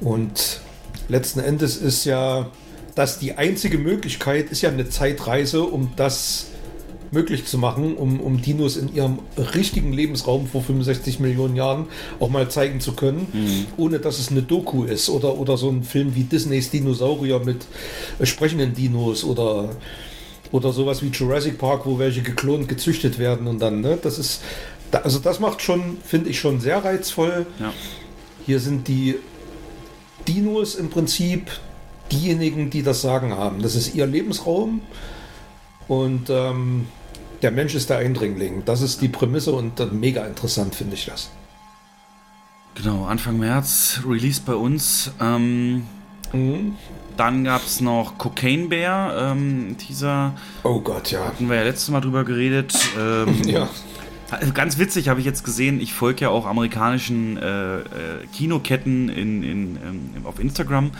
Und 0.00 0.60
letzten 1.08 1.40
Endes 1.40 1.76
ist 1.76 2.04
ja 2.04 2.50
das 2.94 3.18
die 3.18 3.34
einzige 3.34 3.78
Möglichkeit, 3.78 4.50
ist 4.50 4.62
ja 4.62 4.70
eine 4.70 4.88
Zeitreise, 4.88 5.62
um 5.62 5.92
das 5.96 6.46
möglich 7.10 7.46
zu 7.46 7.58
machen, 7.58 7.96
um, 7.96 8.20
um 8.20 8.40
Dinos 8.42 8.76
in 8.76 8.94
ihrem 8.94 9.20
richtigen 9.54 9.92
Lebensraum 9.92 10.46
vor 10.46 10.62
65 10.62 11.20
Millionen 11.20 11.56
Jahren 11.56 11.86
auch 12.20 12.28
mal 12.28 12.48
zeigen 12.50 12.80
zu 12.80 12.92
können, 12.92 13.26
ohne 13.76 13.98
dass 13.98 14.18
es 14.18 14.30
eine 14.30 14.42
Doku 14.42 14.84
ist 14.84 15.08
oder, 15.08 15.38
oder 15.38 15.56
so 15.56 15.70
ein 15.70 15.82
Film 15.82 16.14
wie 16.14 16.24
Disneys 16.24 16.70
Dinosaurier 16.70 17.40
mit 17.40 17.66
äh, 18.18 18.26
sprechenden 18.26 18.74
Dinos 18.74 19.24
oder, 19.24 19.70
oder 20.52 20.72
sowas 20.72 21.02
wie 21.02 21.08
Jurassic 21.08 21.58
Park, 21.58 21.86
wo 21.86 21.98
welche 21.98 22.22
geklont 22.22 22.68
gezüchtet 22.68 23.18
werden 23.18 23.46
und 23.46 23.60
dann, 23.60 23.80
ne, 23.80 23.98
das 24.00 24.18
ist, 24.18 24.42
also 24.92 25.18
das 25.18 25.40
macht 25.40 25.62
schon, 25.62 25.98
finde 26.04 26.30
ich 26.30 26.38
schon 26.38 26.60
sehr 26.60 26.84
reizvoll. 26.84 27.46
Ja. 27.58 27.72
Hier 28.46 28.60
sind 28.60 28.88
die 28.88 29.16
Dinos 30.26 30.74
im 30.74 30.90
Prinzip 30.90 31.50
diejenigen, 32.10 32.70
die 32.70 32.82
das 32.82 33.02
Sagen 33.02 33.34
haben. 33.34 33.62
Das 33.62 33.74
ist 33.74 33.94
ihr 33.94 34.06
Lebensraum 34.06 34.80
und 35.88 36.30
ähm, 36.30 36.86
der 37.42 37.50
Mensch 37.50 37.74
ist 37.74 37.90
der 37.90 37.98
Eindringling. 37.98 38.64
Das 38.64 38.80
ist 38.82 39.00
die 39.00 39.08
Prämisse 39.08 39.52
und 39.52 39.92
mega 39.92 40.24
interessant 40.26 40.74
finde 40.74 40.94
ich 40.94 41.06
das. 41.06 41.30
Genau, 42.74 43.04
Anfang 43.06 43.38
März, 43.38 44.00
Release 44.06 44.40
bei 44.44 44.54
uns. 44.54 45.10
Ähm, 45.20 45.84
Mhm. 46.32 46.76
dann 47.16 47.42
gab 47.42 47.64
es 47.64 47.80
noch 47.80 48.18
Cocaine 48.18 48.68
Bear, 48.68 49.32
ähm, 49.32 49.76
Teaser. 49.78 50.34
Oh 50.62 50.78
Gott, 50.80 51.10
ja. 51.10 51.24
Hatten 51.24 51.48
wir 51.48 51.56
ja 51.56 51.62
letztes 51.62 51.88
Mal 51.88 52.00
drüber 52.00 52.24
geredet. 52.24 52.74
Ähm, 52.98 53.42
Ja, 53.48 53.68
Ganz 54.52 54.76
witzig 54.76 55.08
habe 55.08 55.20
ich 55.20 55.26
jetzt 55.26 55.42
gesehen, 55.42 55.80
ich 55.80 55.94
folge 55.94 56.20
ja 56.20 56.28
auch 56.28 56.44
amerikanischen 56.44 57.38
äh, 57.38 57.78
äh, 57.78 57.82
Kinoketten 58.34 59.08
in, 59.08 59.42
in, 59.42 59.76
ähm, 59.76 60.10
auf 60.26 60.38
Instagram, 60.38 60.90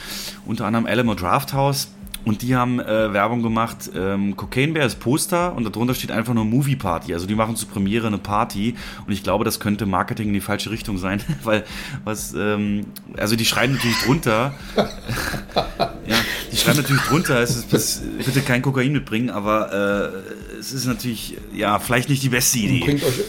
unter 0.46 0.64
anderem 0.64 0.86
Alamo 0.86 1.12
Draft 1.14 1.52
House. 1.52 1.88
Und 2.28 2.42
die 2.42 2.54
haben 2.54 2.78
äh, 2.78 3.14
Werbung 3.14 3.42
gemacht, 3.42 3.90
ähm, 3.96 4.36
Cocaine 4.36 4.74
Bear 4.74 4.84
ist 4.84 5.00
Poster 5.00 5.56
und 5.56 5.64
darunter 5.64 5.94
steht 5.94 6.10
einfach 6.10 6.34
nur 6.34 6.44
Movie 6.44 6.76
Party. 6.76 7.14
Also 7.14 7.26
die 7.26 7.34
machen 7.34 7.56
zur 7.56 7.70
Premiere 7.70 8.06
eine 8.06 8.18
Party 8.18 8.74
und 9.06 9.12
ich 9.14 9.22
glaube, 9.22 9.46
das 9.46 9.60
könnte 9.60 9.86
Marketing 9.86 10.28
in 10.28 10.34
die 10.34 10.42
falsche 10.42 10.70
Richtung 10.70 10.98
sein, 10.98 11.22
weil 11.42 11.64
was, 12.04 12.34
ähm, 12.34 12.84
also 13.16 13.34
die 13.34 13.46
schreiben 13.46 13.72
natürlich 13.72 13.96
drunter, 14.04 14.54
ja, 14.76 16.16
die 16.52 16.56
schreiben 16.58 16.76
natürlich 16.76 17.02
drunter, 17.04 17.40
es 17.40 17.56
ist 17.56 17.70
bis, 17.70 18.02
bitte 18.18 18.42
kein 18.42 18.60
Kokain 18.60 18.92
mitbringen, 18.92 19.30
aber 19.30 20.12
äh, 20.52 20.58
es 20.58 20.72
ist 20.72 20.84
natürlich, 20.84 21.38
ja, 21.54 21.78
vielleicht 21.78 22.10
nicht 22.10 22.22
die 22.22 22.28
beste 22.28 22.58
Idee. 22.58 22.84
bringt 22.84 23.04
euch, 23.04 23.24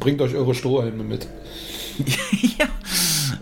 bringt 0.00 0.20
euch 0.22 0.34
eure 0.34 0.56
Strohhalme 0.56 1.04
mit. 1.04 1.28
ja. 2.58 2.66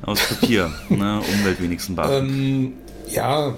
Aus 0.02 0.20
Papier, 0.20 0.70
ne? 0.90 1.22
Umwelt 1.32 1.62
wenigstens. 1.62 1.98
Ähm, 2.10 2.74
ja, 3.08 3.54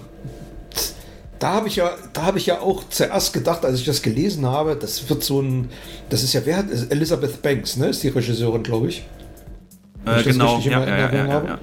da 1.43 1.55
habe 1.55 1.66
ich 1.66 1.74
ja, 1.76 1.90
da 2.12 2.22
habe 2.22 2.38
ich 2.38 2.47
ja 2.47 2.61
auch 2.61 2.84
zuerst 2.88 3.32
gedacht, 3.32 3.64
als 3.64 3.80
ich 3.80 3.84
das 3.84 4.01
gelesen 4.01 4.47
habe, 4.47 4.76
das 4.76 5.09
wird 5.11 5.24
so 5.24 5.40
ein, 5.43 5.70
das 6.09 6.22
ist 6.22 6.34
ja, 6.34 6.43
wer 6.45 6.59
hat, 6.59 6.66
Elizabeth 6.90 7.43
Banks, 7.43 7.76
ne, 7.76 7.88
ist 7.88 8.03
die 8.05 8.09
Regisseurin, 8.09 8.62
glaube 8.62 8.88
ich. 8.88 9.03
äh, 10.07 10.20
ich 10.20 10.26
genau, 10.26 10.59
in 10.59 10.70
ja, 10.70 10.86
ja, 10.86 11.26
ja. 11.26 11.59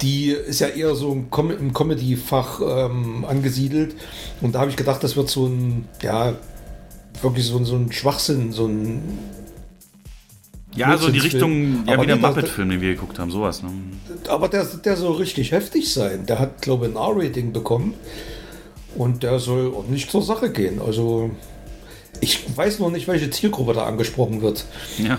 Die 0.00 0.28
ist 0.30 0.60
ja 0.60 0.68
eher 0.68 0.94
so 0.94 1.12
im, 1.12 1.28
Com 1.28 1.50
im 1.50 1.72
Comedy-Fach 1.72 2.60
ähm, 2.60 3.24
angesiedelt. 3.24 3.96
Und 4.40 4.54
da 4.54 4.60
habe 4.60 4.70
ich 4.70 4.76
gedacht, 4.76 5.02
das 5.02 5.16
wird 5.16 5.28
so 5.28 5.46
ein, 5.46 5.88
ja, 6.02 6.34
wirklich 7.20 7.46
so, 7.46 7.56
ein- 7.56 7.64
so 7.64 7.74
ein 7.74 7.90
Schwachsinn, 7.90 8.52
so 8.52 8.66
ein. 8.66 9.18
Ja, 10.76 10.96
so 10.98 11.10
die. 11.10 11.20
Richtung, 11.20 11.84
ja, 11.86 11.94
Aber 11.94 12.02
wie 12.02 12.06
der 12.08 12.16
Muppet-Film, 12.16 12.70
den 12.70 12.80
wir 12.80 12.94
geguckt 12.94 13.18
haben, 13.18 13.30
sowas. 13.30 13.62
Ne? 13.62 13.70
Aber 14.28 14.48
der, 14.48 14.64
der 14.64 14.96
soll 14.96 15.16
richtig 15.16 15.50
heftig 15.52 15.92
sein. 15.92 16.26
Der 16.26 16.38
hat, 16.38 16.60
glaube 16.62 16.86
ich, 16.86 16.92
ein 16.92 16.96
R-Rating 16.96 17.52
bekommen. 17.52 17.94
Und 18.96 19.22
der 19.22 19.38
soll 19.38 19.68
ordentlich 19.68 20.08
zur 20.08 20.22
Sache 20.22 20.50
gehen. 20.50 20.80
Also, 20.80 21.30
ich 22.20 22.44
weiß 22.56 22.78
noch 22.78 22.90
nicht, 22.90 23.08
welche 23.08 23.30
Zielgruppe 23.30 23.72
da 23.74 23.84
angesprochen 23.86 24.40
wird. 24.42 24.64
Ja. 24.98 25.18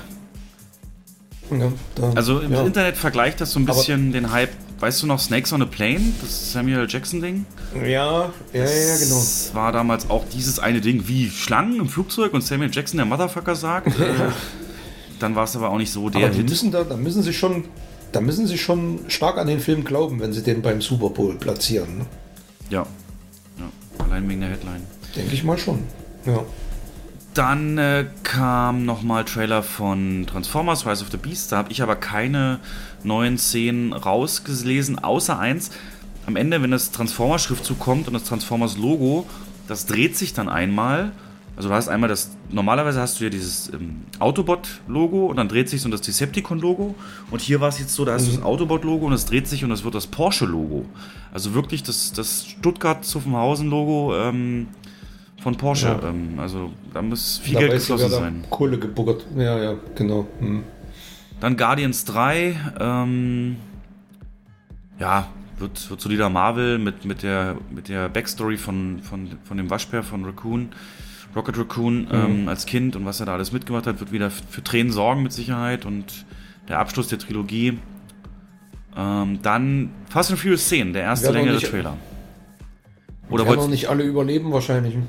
Ja, 1.51 1.71
da, 1.93 2.11
Also 2.15 2.39
im 2.39 2.51
ja. 2.53 2.63
Internet 2.65 2.97
vergleicht 2.97 3.39
das 3.41 3.51
so 3.51 3.59
ein 3.59 3.67
Aber- 3.69 3.78
bisschen 3.78 4.11
den 4.11 4.32
Hype. 4.32 4.51
Weißt 4.80 5.01
du 5.01 5.07
noch 5.07 5.19
Snakes 5.19 5.53
on 5.53 5.61
a 5.61 5.65
Plane? 5.65 6.01
Das 6.21 6.51
Samuel 6.51 6.86
Jackson-Ding? 6.89 7.45
Ja, 7.76 7.86
ja, 7.86 8.30
ja, 8.53 8.63
ja, 8.65 8.97
genau. 8.97 9.15
Das 9.15 9.51
war 9.53 9.71
damals 9.71 10.09
auch 10.09 10.26
dieses 10.34 10.59
eine 10.59 10.82
Ding, 10.82 11.07
wie 11.07 11.30
Schlangen 11.30 11.80
im 11.80 11.88
Flugzeug 11.88 12.34
und 12.34 12.43
Samuel 12.43 12.69
Jackson, 12.73 12.97
der 12.97 13.05
Motherfucker, 13.05 13.55
sagt. 13.55 13.88
äh, 13.99 14.13
dann 15.19 15.34
war 15.36 15.45
es 15.45 15.55
aber 15.55 15.69
auch 15.69 15.78
nicht 15.78 15.91
so 15.91 16.09
der 16.09 16.28
Aber 16.28 16.38
müssen 16.38 16.71
da, 16.71 16.84
da 16.84 16.97
müssen 16.97 17.23
sie 17.23 17.32
schon, 17.34 17.63
da 18.11 18.19
müssen 18.19 18.47
sie 18.47 18.57
schon 18.57 18.99
stark 19.07 19.38
an 19.38 19.47
den 19.47 19.61
Film 19.61 19.86
glauben, 19.86 20.19
wenn 20.19 20.34
sie 20.34 20.43
den 20.43 20.61
beim 20.61 20.82
Super 20.82 21.09
Bowl 21.09 21.36
platzieren. 21.36 21.99
Ne? 21.99 22.05
Ja. 22.69 22.86
Allein 24.05 24.29
wegen 24.29 24.41
der 24.41 24.49
Headline. 24.51 24.81
Denke 25.15 25.33
ich 25.33 25.43
mal 25.43 25.57
schon. 25.57 25.79
Ja. 26.25 26.43
Dann 27.33 27.77
äh, 27.77 28.05
kam 28.23 28.85
nochmal 28.85 29.25
Trailer 29.25 29.61
von 29.61 30.25
Transformers 30.25 30.85
Rise 30.85 31.03
of 31.03 31.11
the 31.11 31.17
Beast. 31.17 31.51
Da 31.51 31.57
habe 31.57 31.71
ich 31.71 31.81
aber 31.81 31.97
keine 31.97 32.59
neuen 33.03 33.37
Szenen 33.37 33.91
rausgelesen, 33.91 35.03
außer 35.03 35.37
eins. 35.37 35.71
Am 36.27 36.37
Ende, 36.37 36.61
wenn 36.61 36.71
das 36.71 36.91
Transformers-Schriftzug 36.91 37.77
kommt 37.77 38.07
und 38.07 38.13
das 38.13 38.23
Transformers-Logo, 38.23 39.27
das 39.67 39.85
dreht 39.85 40.15
sich 40.15 40.33
dann 40.33 40.47
einmal. 40.47 41.11
Also 41.57 41.69
du 41.69 41.75
hast 41.75 41.87
einmal 41.87 42.09
das, 42.09 42.31
normalerweise 42.49 42.99
hast 42.99 43.19
du 43.19 43.25
ja 43.25 43.29
dieses 43.29 43.71
ähm, 43.71 44.01
Autobot-Logo 44.19 45.27
und 45.27 45.37
dann 45.37 45.47
dreht 45.47 45.69
sich 45.69 45.81
so 45.81 45.89
das 45.89 46.01
Decepticon-Logo. 46.01 46.95
Und 47.31 47.41
hier 47.41 47.61
war 47.61 47.69
es 47.69 47.79
jetzt 47.79 47.93
so, 47.93 48.05
da 48.05 48.13
hast 48.13 48.27
du 48.27 48.31
das 48.31 48.43
Autobot-Logo 48.43 49.05
und 49.05 49.13
es 49.13 49.25
dreht 49.25 49.47
sich 49.47 49.63
und 49.63 49.69
das 49.69 49.83
wird 49.83 49.95
das 49.95 50.07
Porsche-Logo. 50.07 50.85
Also 51.36 51.53
wirklich 51.53 51.83
das, 51.83 52.13
das 52.13 52.47
Stuttgart-Zuffenhausen-Logo 52.47 54.15
ähm, 54.15 54.67
von 55.43 55.57
Porsche. 55.57 55.88
Ja. 55.88 56.07
Ähm, 56.07 56.39
also 56.39 56.71
da 56.93 57.01
muss 57.01 57.39
viel 57.39 57.55
Da 57.55 57.59
Geld 57.59 57.73
geflossen 57.73 58.09
sein. 58.09 58.45
Kohle 58.49 58.79
gebuckert. 58.79 59.25
Ja, 59.36 59.61
ja, 59.61 59.75
genau. 59.95 60.27
Hm. 60.39 60.63
Dann 61.41 61.57
Guardians 61.57 62.05
3. 62.05 62.55
Ähm, 62.79 63.57
ja, 64.97 65.27
wird, 65.59 65.89
wird 65.89 65.99
solider 65.99 66.29
Marvel 66.29 66.77
mit, 66.77 67.03
mit, 67.03 67.21
der, 67.21 67.57
mit 67.69 67.89
der 67.89 68.07
Backstory 68.07 68.55
von, 68.55 69.01
von, 69.03 69.27
von 69.43 69.57
dem 69.57 69.69
Waschbär 69.69 70.03
von 70.03 70.23
Raccoon, 70.23 70.69
Rocket 71.36 71.57
Raccoon 71.57 72.07
ähm, 72.13 72.47
als 72.47 72.65
Kind 72.65 72.95
und 72.95 73.03
was 73.03 73.19
er 73.19 73.25
da 73.25 73.33
alles 73.33 73.51
mitgemacht 73.51 73.88
hat, 73.88 73.99
wird 73.99 74.13
wieder 74.13 74.31
für 74.31 74.63
Tränen 74.63 74.93
sorgen 74.93 75.21
mit 75.21 75.33
Sicherheit 75.33 75.86
und 75.86 76.25
der 76.69 76.79
Abschluss 76.79 77.09
der 77.09 77.19
Trilogie. 77.19 77.77
Ähm, 78.97 79.39
dann 79.41 79.91
Fast 80.09 80.31
and 80.31 80.39
Furious 80.39 80.67
10, 80.69 80.93
der 80.93 81.03
erste 81.03 81.25
Ja, 81.27 81.31
noch 81.31 81.39
längere 81.39 81.55
nicht- 81.55 81.69
Trailer. 81.69 81.97
Oder 83.29 83.43
Werden 83.45 83.55
noch 83.55 83.61
wollt, 83.63 83.71
nicht 83.71 83.87
alle 83.89 84.03
überleben 84.03 84.51
wahrscheinlich. 84.53 84.93
Ja, 84.93 85.01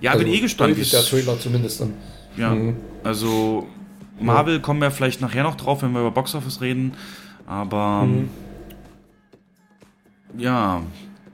ja, 0.00 0.12
bin 0.12 0.22
Also 0.26 0.32
eh 0.36 0.40
gespannt. 0.40 0.76
wie 0.76 0.82
der 0.84 1.02
Trailer 1.02 1.38
zumindest 1.40 1.80
dann. 1.80 1.94
Ja, 2.36 2.50
Mhm. 2.54 2.76
also 3.02 3.66
Marvel 4.20 4.60
kommen 4.60 4.80
wir 4.80 4.90
vielleicht 4.90 5.20
nachher 5.20 5.42
noch 5.42 5.54
drauf, 5.56 5.82
wenn 5.82 5.92
wir 5.92 6.00
über 6.00 6.10
Box 6.10 6.34
Office 6.34 6.60
reden. 6.60 6.92
Aber 7.46 8.04
Mhm. 8.04 8.28
ja, 10.36 10.82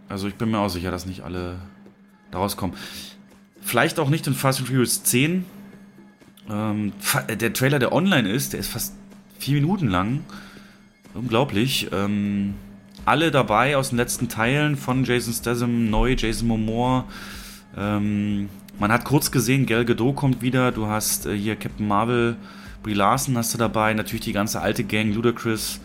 also 0.09 0.29
ich 0.29 0.35
bin 0.35 0.51
mir 0.51 0.59
auch 0.59 0.68
sicher, 0.68 0.91
dass 0.91 1.07
nicht 1.07 1.22
alle 1.22 1.57
da 2.31 2.39
rauskommen. 2.39 2.76
Vielleicht 3.61 3.99
auch 3.99 4.09
nicht 4.09 4.26
in 4.26 4.35
Fast 4.35 4.61
and 4.61 4.68
Furious 4.68 5.03
10. 5.03 5.45
Ähm, 6.51 6.93
der 7.29 7.53
Trailer, 7.53 7.79
der 7.79 7.93
online 7.93 8.31
ist, 8.31 8.53
der 8.55 8.61
ist 8.61 8.68
fast 8.68 8.95
vier 9.39 9.55
Minuten 9.61 9.89
lang. 9.89 10.20
Unglaublich. 11.15 11.89
Ähm, 11.93 12.55
alle 13.05 13.31
dabei 13.31 13.77
aus 13.77 13.91
den 13.91 13.97
letzten 13.97 14.29
Teilen 14.29 14.77
von 14.77 15.05
Jason 15.05 15.33
Statham, 15.33 15.91
neu 15.91 16.15
Jason 16.19 16.49
Momoa, 16.49 17.05
ähm, 17.77 18.49
man 18.79 18.93
hat 18.93 19.05
kurz 19.05 19.31
gesehen, 19.31 19.67
Gal 19.67 19.85
Gadot 19.85 20.15
kommt 20.15 20.41
wieder, 20.41 20.73
du 20.73 20.87
hast 20.87 21.27
äh, 21.27 21.37
hier 21.37 21.57
Captain 21.57 21.87
Marvel, 21.87 22.37
Brie 22.83 22.95
Larson 22.95 23.37
hast 23.37 23.53
du 23.55 23.59
dabei, 23.59 23.93
natürlich 23.95 24.25
die 24.25 24.33
ganze 24.33 24.61
alte 24.61 24.85
Gang, 24.85 25.13
Ludacris, 25.13 25.81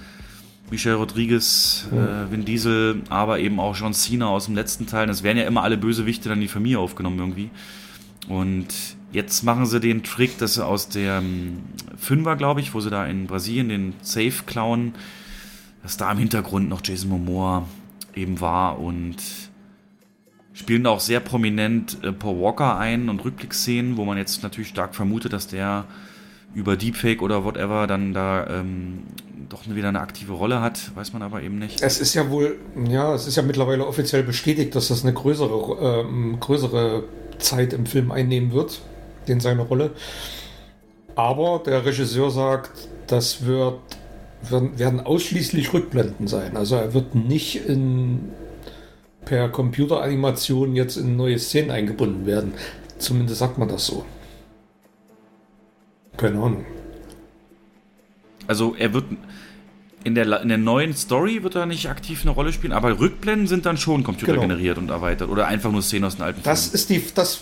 Michelle 0.70 0.96
Rodriguez, 0.96 1.88
äh, 1.92 2.32
Vin 2.32 2.46
Diesel, 2.46 3.02
aber 3.10 3.40
eben 3.40 3.60
auch 3.60 3.76
John 3.76 3.94
Cena 3.94 4.28
aus 4.28 4.46
dem 4.46 4.56
letzten 4.56 4.88
Teil. 4.88 5.08
Das 5.08 5.24
werden 5.24 5.38
ja 5.38 5.46
immer 5.46 5.64
alle 5.64 5.78
Bösewichte 5.78 6.30
dann 6.30 6.38
in 6.38 6.44
die 6.44 6.48
Familie 6.48 6.80
aufgenommen 6.80 7.20
irgendwie. 7.20 7.50
Und 8.28 8.68
jetzt 9.12 9.44
machen 9.44 9.66
sie 9.66 9.80
den 9.80 10.04
Trick, 10.04 10.38
dass 10.38 10.56
sie 10.56 10.66
aus 10.66 10.90
dem 10.90 11.60
Fünfer, 11.98 12.36
glaube 12.36 12.62
ich, 12.62 12.74
wo 12.74 12.80
sie 12.80 12.90
da 12.90 13.06
in 13.06 13.28
Brasilien 13.28 13.70
den 13.70 13.94
Safe 14.02 14.44
klauen, 14.46 14.94
dass 15.82 15.98
da 15.98 16.12
im 16.12 16.18
Hintergrund 16.18 16.70
noch 16.70 16.82
Jason 16.84 17.10
Momoa 17.10 17.68
eben 18.16 18.40
war 18.40 18.80
und 18.80 19.18
spielen 20.54 20.86
auch 20.86 21.00
sehr 21.00 21.20
prominent 21.20 21.98
äh, 22.04 22.12
Paul 22.12 22.40
Walker 22.40 22.78
ein 22.78 23.10
und 23.10 23.24
Rückblickszenen, 23.26 23.98
wo 23.98 24.06
man 24.06 24.18
jetzt 24.18 24.44
natürlich 24.44 24.70
stark 24.70 24.96
vermutet, 24.96 25.34
dass 25.34 25.48
der 25.48 25.86
über 26.54 26.78
Deepfake 26.78 27.22
oder 27.22 27.44
whatever 27.44 27.88
dann 27.88 28.14
da 28.14 28.48
ähm, 28.48 29.00
doch 29.50 29.68
wieder 29.68 29.90
eine 29.90 30.00
aktive 30.00 30.34
Rolle 30.34 30.62
hat, 30.62 30.96
weiß 30.96 31.14
man 31.14 31.22
aber 31.22 31.42
eben 31.42 31.58
nicht. 31.58 31.82
Es 31.82 32.00
ist 32.00 32.14
ja 32.14 32.30
wohl, 32.30 32.58
ja, 32.88 33.14
es 33.14 33.28
ist 33.28 33.36
ja 33.36 33.44
mittlerweile 33.44 33.86
offiziell 33.86 34.24
bestätigt, 34.24 34.76
dass 34.76 34.88
das 34.88 35.04
eine 35.04 35.14
größere, 35.14 36.04
ähm, 36.06 36.38
größere 36.40 37.04
Zeit 37.40 37.74
im 37.74 37.86
Film 37.86 38.12
einnehmen 38.12 38.52
wird, 38.52 38.82
in 39.26 39.40
seine 39.40 39.64
Rolle. 39.64 39.92
Aber 41.16 41.62
der 41.66 41.86
Regisseur 41.86 42.32
sagt, 42.32 42.88
das 43.08 43.46
wird, 43.46 43.80
werden, 44.42 44.80
werden 44.80 45.00
ausschließlich 45.00 45.74
Rückblenden 45.74 46.28
sein. 46.28 46.58
Also 46.58 46.76
er 46.76 46.94
wird 46.94 47.16
nicht 47.16 47.68
in, 47.68 48.32
per 49.26 49.50
Computeranimation 49.50 50.76
jetzt 50.76 50.98
in 50.98 51.16
neue 51.16 51.40
Szenen 51.40 51.72
eingebunden 51.72 52.26
werden. 52.26 52.54
Zumindest 52.98 53.40
sagt 53.40 53.58
man 53.58 53.68
das 53.68 53.86
so. 53.86 54.06
Keine 56.18 56.40
Ahnung. 56.40 56.66
Also 58.48 58.76
er 58.78 58.94
wird 58.94 59.06
in 60.04 60.16
der, 60.16 60.42
in 60.42 60.50
der 60.50 60.58
neuen 60.58 60.94
Story 60.96 61.44
wird 61.44 61.56
er 61.56 61.66
nicht 61.66 61.90
aktiv 61.90 62.22
eine 62.24 62.32
Rolle 62.32 62.54
spielen, 62.54 62.74
aber 62.74 63.00
Rückblenden 63.00 63.48
sind 63.48 63.66
dann 63.66 63.78
schon 63.78 64.04
computergeneriert 64.04 64.76
genau. 64.76 64.88
und 64.88 64.96
erweitert 64.96 65.30
oder 65.30 65.48
einfach 65.48 65.72
nur 65.72 65.82
Szenen 65.82 66.06
aus 66.06 66.16
den 66.16 66.24
alten 66.24 66.42
das 66.44 66.68
Filmen. 66.68 66.76
Ist 66.76 66.90
die, 66.90 67.04
das, 67.16 67.40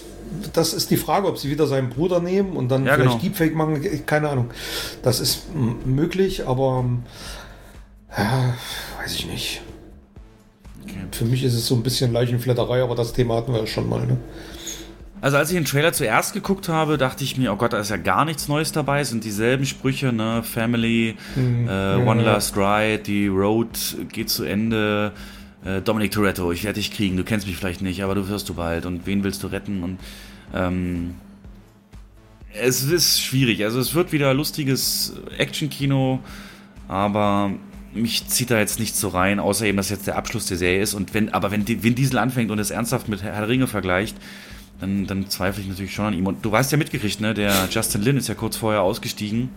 das 0.53 0.73
ist 0.73 0.91
die 0.91 0.97
Frage, 0.97 1.27
ob 1.27 1.37
sie 1.37 1.49
wieder 1.49 1.67
seinen 1.67 1.89
Bruder 1.89 2.19
nehmen 2.19 2.55
und 2.55 2.69
dann 2.69 2.85
ja, 2.85 2.95
vielleicht 2.95 3.19
genau. 3.19 3.21
Deepfake 3.21 3.55
machen, 3.55 4.05
keine 4.05 4.29
Ahnung. 4.29 4.51
Das 5.03 5.19
ist 5.19 5.55
möglich, 5.85 6.47
aber 6.47 6.85
ja, 8.17 8.53
weiß 9.01 9.15
ich 9.15 9.27
nicht. 9.27 9.61
Okay. 10.83 10.95
Für 11.11 11.25
mich 11.25 11.43
ist 11.43 11.53
es 11.53 11.67
so 11.67 11.75
ein 11.75 11.83
bisschen 11.83 12.11
Leichenflatterei, 12.11 12.83
aber 12.83 12.95
das 12.95 13.13
Thema 13.13 13.35
hatten 13.35 13.53
wir 13.53 13.61
ja 13.61 13.67
schon 13.67 13.89
mal. 13.89 14.05
Ne? 14.05 14.17
Also 15.21 15.37
als 15.37 15.51
ich 15.51 15.55
den 15.55 15.65
Trailer 15.65 15.93
zuerst 15.93 16.33
geguckt 16.33 16.67
habe, 16.67 16.97
dachte 16.97 17.23
ich 17.23 17.37
mir, 17.37 17.53
oh 17.53 17.55
Gott, 17.55 17.73
da 17.73 17.79
ist 17.79 17.89
ja 17.89 17.97
gar 17.97 18.25
nichts 18.25 18.47
Neues 18.47 18.71
dabei. 18.71 19.01
Es 19.01 19.09
sind 19.09 19.23
dieselben 19.23 19.67
Sprüche, 19.67 20.11
ne? 20.11 20.41
Family, 20.41 21.15
mhm. 21.35 21.67
äh, 21.67 21.95
One 21.97 22.23
Last 22.23 22.57
Ride, 22.57 23.03
die 23.03 23.27
Road 23.27 23.97
geht 24.11 24.31
zu 24.31 24.43
Ende. 24.43 25.11
Äh, 25.63 25.81
Dominic 25.81 26.11
Toretto, 26.11 26.51
ich 26.51 26.63
werde 26.63 26.79
dich 26.79 26.91
kriegen. 26.91 27.17
Du 27.17 27.23
kennst 27.23 27.45
mich 27.45 27.55
vielleicht 27.55 27.83
nicht, 27.83 28.03
aber 28.03 28.15
du 28.15 28.27
wirst 28.29 28.49
du 28.49 28.55
bald. 28.55 28.87
Und 28.87 29.05
wen 29.05 29.23
willst 29.23 29.43
du 29.43 29.47
retten? 29.47 29.83
Und 29.83 29.99
ähm, 30.55 31.13
es 32.59 32.83
ist 32.83 33.21
schwierig. 33.21 33.63
Also 33.63 33.79
es 33.79 33.93
wird 33.93 34.11
wieder 34.11 34.33
lustiges 34.33 35.13
Action-Kino, 35.37 36.19
aber 36.87 37.51
mich 37.93 38.27
zieht 38.27 38.49
da 38.49 38.57
jetzt 38.57 38.79
nicht 38.79 38.95
so 38.95 39.09
rein, 39.09 39.39
außer 39.39 39.65
eben, 39.65 39.77
dass 39.77 39.89
jetzt 39.89 40.07
der 40.07 40.17
Abschluss 40.17 40.47
der 40.47 40.57
Serie 40.57 40.81
ist. 40.81 40.95
Und 40.95 41.13
wenn, 41.13 41.31
aber 41.33 41.51
wenn, 41.51 41.67
wenn 41.67 41.93
Diesel 41.93 42.17
anfängt 42.17 42.49
und 42.49 42.57
es 42.57 42.71
ernsthaft 42.71 43.07
mit 43.07 43.21
Herr 43.21 43.47
Ringe 43.47 43.67
vergleicht, 43.67 44.17
dann, 44.81 45.05
dann 45.05 45.29
zweifle 45.29 45.61
ich 45.61 45.69
natürlich 45.69 45.93
schon 45.93 46.05
an 46.05 46.13
ihm. 46.13 46.27
Und 46.27 46.43
du 46.43 46.51
weißt 46.51 46.71
ja 46.71 46.77
mitgekriegt, 46.77 47.21
ne? 47.21 47.33
Der 47.33 47.69
Justin 47.69 48.01
Lin 48.01 48.17
ist 48.17 48.27
ja 48.27 48.33
kurz 48.33 48.57
vorher 48.57 48.81
ausgestiegen, 48.81 49.49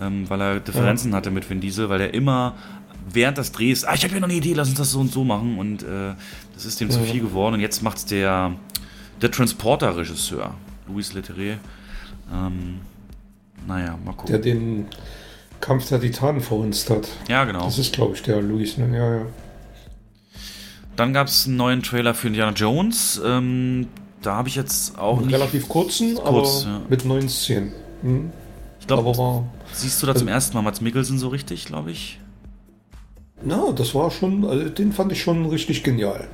ähm, 0.00 0.30
weil 0.30 0.40
er 0.40 0.60
Differenzen 0.60 1.10
ja. 1.10 1.18
hatte 1.18 1.30
mit 1.30 1.50
Vin 1.50 1.60
Diesel, 1.60 1.88
weil 1.88 2.00
er 2.00 2.14
immer 2.14 2.54
während 3.10 3.36
des 3.36 3.52
Drehs, 3.52 3.84
ah, 3.84 3.94
ich 3.94 4.04
habe 4.04 4.14
ja 4.14 4.20
noch 4.20 4.28
eine 4.28 4.36
Idee, 4.36 4.54
lass 4.54 4.68
uns 4.68 4.78
das 4.78 4.92
so 4.92 5.00
und 5.00 5.12
so 5.12 5.24
machen. 5.24 5.58
Und 5.58 5.82
äh, 5.82 6.14
das 6.54 6.64
ist 6.64 6.80
dem 6.80 6.88
ja. 6.88 6.94
zu 6.94 7.02
viel 7.02 7.20
geworden. 7.20 7.54
Und 7.54 7.60
jetzt 7.60 7.82
macht 7.82 7.98
es 7.98 8.06
der, 8.06 8.52
der 9.20 9.30
Transporter-Regisseur, 9.30 10.54
Louis 10.86 11.12
Leterrier. 11.12 11.58
Ähm, 12.32 12.78
naja, 13.66 13.98
mal 14.04 14.12
gucken. 14.12 14.32
Der 14.32 14.38
den 14.38 14.86
Kampf 15.60 15.88
der 15.88 16.00
Titanen 16.00 16.40
verhunzt 16.40 16.90
hat. 16.90 17.08
Ja, 17.28 17.44
genau. 17.44 17.64
Das 17.64 17.78
ist, 17.78 17.92
glaube 17.92 18.14
ich, 18.14 18.22
der 18.22 18.40
Louis, 18.40 18.78
ne? 18.78 18.96
Ja, 18.96 19.16
ja. 19.16 19.26
Dann 20.94 21.12
gab 21.12 21.26
es 21.26 21.46
einen 21.46 21.56
neuen 21.56 21.82
Trailer 21.82 22.14
für 22.14 22.28
Indiana 22.28 22.52
Jones. 22.52 23.20
Ähm, 23.24 23.88
da 24.26 24.36
habe 24.36 24.48
ich 24.48 24.54
jetzt 24.54 24.98
auch 24.98 25.20
nicht 25.20 25.32
relativ 25.32 25.68
kurzen, 25.68 26.14
kurz, 26.14 26.64
aber 26.64 26.72
ja. 26.72 26.82
mit 26.88 27.04
neuen 27.04 27.28
Szenen. 27.28 27.72
Hm. 28.02 28.32
Ich 28.80 28.86
glaube, 28.86 29.44
siehst 29.72 30.02
du 30.02 30.06
da 30.06 30.14
zum 30.14 30.28
ersten 30.28 30.54
Mal 30.54 30.62
Mats 30.62 30.80
Mikkelsen 30.80 31.18
so 31.18 31.28
richtig, 31.28 31.66
glaube 31.66 31.90
ich? 31.90 32.20
Na, 33.42 33.72
das 33.72 33.94
war 33.94 34.10
schon, 34.10 34.44
also 34.44 34.68
den 34.68 34.92
fand 34.92 35.12
ich 35.12 35.22
schon 35.22 35.46
richtig 35.46 35.82
genial. 35.82 36.28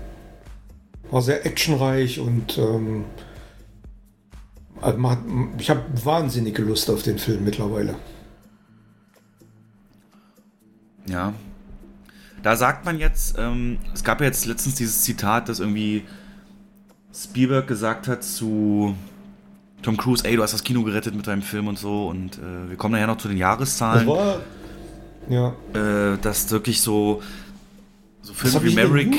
War 1.11 1.23
sehr 1.23 1.45
actionreich 1.45 2.21
und 2.21 2.59
ähm, 2.59 3.05
also 4.81 4.99
ich 5.59 5.71
habe 5.71 5.83
wahnsinnige 6.05 6.63
Lust 6.63 6.89
auf 6.91 7.03
den 7.03 7.19
Film 7.19 7.45
mittlerweile. 7.45 7.97
Ja. 11.09 11.35
Da 12.43 12.57
sagt 12.57 12.85
man 12.85 12.99
jetzt, 12.99 13.37
ähm, 13.39 13.79
es 13.93 14.05
gab 14.05 14.21
ja 14.21 14.27
jetzt 14.27 14.47
letztens 14.47 14.77
dieses 14.77 15.03
Zitat, 15.03 15.49
das 15.49 15.61
irgendwie 15.61 16.05
Spielberg 17.15 17.67
gesagt 17.67 18.09
hat 18.09 18.23
zu 18.23 18.95
Tom 19.83 19.97
Cruise, 19.97 20.25
ey, 20.25 20.37
du 20.37 20.43
hast 20.43 20.53
das 20.53 20.63
Kino 20.63 20.83
gerettet 20.83 21.15
mit 21.15 21.27
deinem 21.27 21.43
Film 21.43 21.69
und 21.69 21.79
so 21.79 22.09
und 22.09 22.39
äh, 22.39 22.69
wir 22.69 22.77
kommen 22.77 22.93
nachher 22.93 23.07
noch 23.07 23.19
zu 23.19 23.29
den 23.29 23.37
Jahreszahlen. 23.37 24.07
Das 24.07 24.17
war, 24.17 24.41
ja. 25.29 25.55
Äh, 25.75 26.19
dass 26.19 26.51
wirklich 26.51 26.81
so, 26.81 27.23
so 28.23 28.35
Filme 28.35 28.63
wie 28.65 28.75
Maverick. 28.75 29.17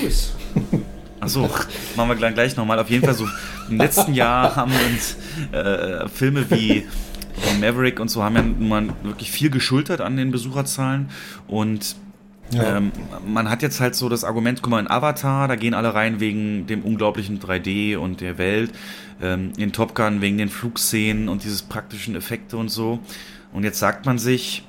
Achso, 1.20 1.50
machen 1.96 2.10
wir 2.10 2.16
gleich, 2.16 2.34
gleich 2.34 2.58
nochmal. 2.58 2.80
Auf 2.80 2.90
jeden 2.90 3.06
Fall 3.06 3.14
so 3.14 3.28
im 3.70 3.78
letzten 3.78 4.14
Jahr 4.14 4.56
haben 4.56 4.72
uns 4.72 5.16
äh, 5.52 6.08
Filme 6.10 6.50
wie, 6.50 6.86
Maverick 7.60 8.00
und 8.00 8.10
so 8.10 8.24
haben 8.24 8.36
ja 8.36 8.44
nun 8.44 8.94
wirklich 9.04 9.32
viel 9.32 9.50
geschultert 9.50 10.02
an 10.02 10.18
den 10.18 10.32
Besucherzahlen 10.32 11.10
und 11.48 11.96
ja. 12.52 12.78
Ähm, 12.78 12.92
man 13.26 13.50
hat 13.50 13.62
jetzt 13.62 13.80
halt 13.80 13.96
so 13.96 14.10
das 14.10 14.24
Argument, 14.24 14.62
guck 14.62 14.72
mal, 14.72 14.80
in 14.80 14.90
Avatar, 14.90 15.48
da 15.48 15.56
gehen 15.56 15.74
alle 15.74 15.94
rein 15.94 16.20
wegen 16.20 16.68
dem 16.68 16.82
unglaublichen 16.82 17.40
3D 17.40 17.98
und 17.98 18.22
der 18.22 18.38
Welt, 18.38 18.72
ähm, 19.22 19.54
in 19.58 19.72
Top 19.72 19.96
Gun 19.96 20.22
wegen 20.22 20.38
den 20.38 20.50
Flugszenen 20.50 21.30
und 21.30 21.44
dieses 21.44 21.62
praktischen 21.64 22.16
Effekte 22.16 22.58
und 22.58 22.70
so. 22.70 23.00
Und 23.54 23.64
jetzt 23.64 23.80
sagt 23.80 24.06
man 24.06 24.18
sich, 24.18 24.66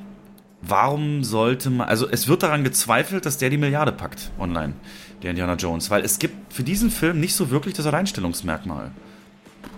warum 0.60 1.24
sollte 1.24 1.70
man, 1.70 1.88
also 1.88 2.08
es 2.08 2.28
wird 2.28 2.42
daran 2.42 2.64
gezweifelt, 2.64 3.26
dass 3.26 3.38
der 3.38 3.50
die 3.50 3.58
Milliarde 3.58 3.92
packt 3.92 4.30
online, 4.38 4.74
der 5.22 5.30
Indiana 5.30 5.54
Jones, 5.54 5.90
weil 5.90 6.04
es 6.04 6.18
gibt 6.18 6.52
für 6.52 6.62
diesen 6.62 6.90
Film 6.90 7.20
nicht 7.20 7.34
so 7.34 7.50
wirklich 7.50 7.74
das 7.74 7.86
Alleinstellungsmerkmal. 7.86 8.90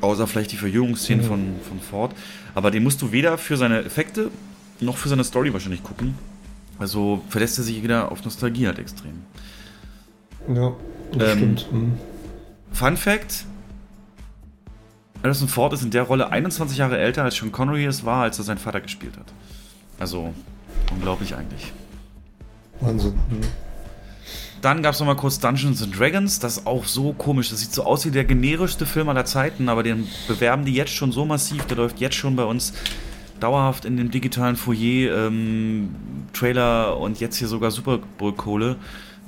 Außer 0.01 0.27
vielleicht 0.27 0.53
die 0.53 0.57
Verjüngungsszenen 0.57 1.25
mhm. 1.25 1.29
von, 1.29 1.55
von 1.69 1.81
Ford. 1.81 2.15
Aber 2.55 2.71
den 2.71 2.83
musst 2.83 3.01
du 3.03 3.13
weder 3.13 3.39
für 3.39 3.57
seine 3.57 3.85
Effekte 3.85 4.31
noch 4.81 4.97
für 4.97 5.09
seine 5.09 5.25
Story 5.25 5.53
wahrscheinlich 5.53 5.83
gucken. 5.83 6.15
Also 6.85 7.22
verlässt 7.30 7.57
er 7.57 7.64
sich 7.64 7.82
wieder 7.82 8.12
auf 8.12 8.22
Nostalgie 8.26 8.66
halt 8.66 8.78
extrem. 8.78 9.22
Ja, 10.55 10.74
das 11.14 11.32
ähm, 11.32 11.57
stimmt. 11.57 11.72
Mhm. 11.72 11.93
Fun 12.72 12.97
Fact: 12.99 13.47
Harrison 15.22 15.49
Ford 15.49 15.72
ist 15.72 15.82
in 15.82 15.91
der 15.91 16.03
Rolle 16.03 16.28
21 16.30 16.76
Jahre 16.76 16.99
älter 16.99 17.24
als 17.24 17.37
Sean 17.37 17.53
Connery 17.53 17.87
es 17.87 18.05
war, 18.05 18.24
als 18.24 18.37
er 18.37 18.45
seinen 18.45 18.59
Vater 18.59 18.82
gespielt 18.82 19.16
hat. 19.16 19.32
Also 19.99 20.35
unglaublich 20.93 21.35
eigentlich. 21.35 21.72
Wahnsinn. 22.80 23.14
Mhm. 23.30 23.41
Dann 24.61 24.82
gab 24.82 24.93
es 24.93 25.01
nochmal 25.01 25.16
kurz 25.16 25.39
Dungeons 25.39 25.82
and 25.82 25.99
Dragons. 25.99 26.39
Das 26.39 26.59
ist 26.59 26.66
auch 26.66 26.85
so 26.85 27.14
komisch. 27.14 27.49
Das 27.49 27.61
sieht 27.61 27.72
so 27.72 27.85
aus 27.85 28.05
wie 28.05 28.11
der 28.11 28.26
generischste 28.26 28.85
Film 28.85 29.09
aller 29.09 29.24
Zeiten, 29.24 29.70
aber 29.70 29.82
den 29.82 30.07
bewerben 30.28 30.66
die 30.66 30.74
jetzt 30.74 30.93
schon 30.93 31.12
so 31.12 31.24
massiv. 31.24 31.64
Der 31.64 31.78
läuft 31.78 31.99
jetzt 32.01 32.16
schon 32.16 32.37
bei 32.37 32.45
uns 32.45 32.74
dauerhaft 33.41 33.85
in 33.85 33.97
dem 33.97 34.11
digitalen 34.11 34.57
Foyer 34.57 35.26
ähm, 35.26 35.95
Trailer 36.32 36.99
und 36.99 37.20
jetzt 37.20 37.37
hier 37.37 37.49
sogar 37.49 37.70
Super 37.70 38.01
Kohle. 38.37 38.76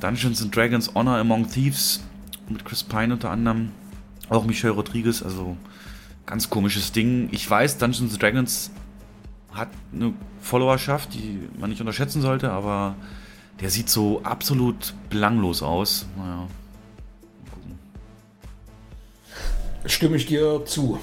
Dungeons 0.00 0.42
and 0.42 0.54
Dragons 0.54 0.94
Honor 0.94 1.16
Among 1.16 1.50
Thieves 1.50 2.02
mit 2.48 2.64
Chris 2.64 2.82
Pine 2.82 3.14
unter 3.14 3.30
anderem. 3.30 3.70
Auch 4.28 4.44
Michelle 4.44 4.74
Rodriguez, 4.74 5.22
also 5.22 5.57
ganz 6.26 6.50
komisches 6.50 6.92
Ding. 6.92 7.28
Ich 7.32 7.48
weiß, 7.48 7.78
Dungeons 7.78 8.12
and 8.12 8.22
Dragons 8.22 8.70
hat 9.52 9.68
eine 9.92 10.12
Followerschaft, 10.40 11.14
die 11.14 11.40
man 11.59 11.70
nicht 11.70 11.80
unterschätzen 11.80 12.20
sollte, 12.20 12.50
aber 12.50 12.94
der 13.61 13.70
sieht 13.70 13.88
so 13.88 14.20
absolut 14.22 14.94
belanglos 15.09 15.62
aus. 15.62 16.07
Naja. 16.16 16.46
Stimme 19.86 20.16
ich 20.16 20.26
dir 20.26 20.64
zu. 20.66 20.98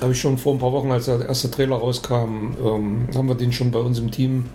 Habe 0.00 0.12
ich 0.12 0.20
schon 0.20 0.38
vor 0.38 0.54
ein 0.54 0.58
paar 0.60 0.72
Wochen, 0.72 0.90
als 0.92 1.06
der 1.06 1.26
erste 1.26 1.50
Trailer 1.50 1.76
rauskam, 1.76 2.54
ähm, 2.64 3.08
haben 3.14 3.28
wir 3.28 3.34
den 3.34 3.52
schon 3.52 3.70
bei 3.72 3.80
uns 3.80 3.98
im 3.98 4.10
Team. 4.10 4.46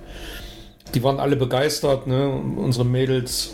Die 0.94 1.04
waren 1.04 1.20
alle 1.20 1.36
begeistert, 1.36 2.08
ne? 2.08 2.30
unsere 2.30 2.86
Mädels. 2.86 3.52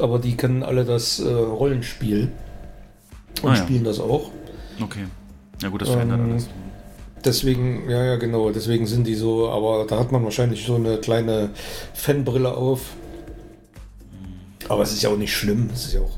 Aber 0.00 0.18
die 0.18 0.36
kennen 0.36 0.62
alle 0.62 0.84
das 0.84 1.20
äh, 1.20 1.28
Rollenspiel. 1.30 2.32
und 3.42 3.48
Ah, 3.50 3.54
ja. 3.54 3.62
spielen 3.62 3.84
das 3.84 4.00
auch. 4.00 4.30
Okay. 4.82 5.04
Ja 5.62 5.68
gut, 5.68 5.82
das 5.82 5.90
verändert 5.90 6.20
Ähm, 6.20 6.30
alles. 6.32 6.48
Deswegen, 7.24 7.88
ja, 7.90 8.02
ja, 8.02 8.16
genau, 8.16 8.50
deswegen 8.50 8.86
sind 8.86 9.06
die 9.06 9.14
so, 9.14 9.50
aber 9.50 9.84
da 9.86 9.98
hat 9.98 10.10
man 10.10 10.24
wahrscheinlich 10.24 10.64
so 10.64 10.76
eine 10.76 10.96
kleine 10.98 11.50
Fanbrille 11.92 12.54
auf. 12.54 12.80
Aber 14.68 14.82
es 14.82 14.92
ist 14.92 15.02
ja 15.02 15.10
auch 15.10 15.18
nicht 15.18 15.34
schlimm, 15.36 15.68
es 15.72 15.86
ist 15.86 15.94
ja 15.94 16.00
auch 16.00 16.16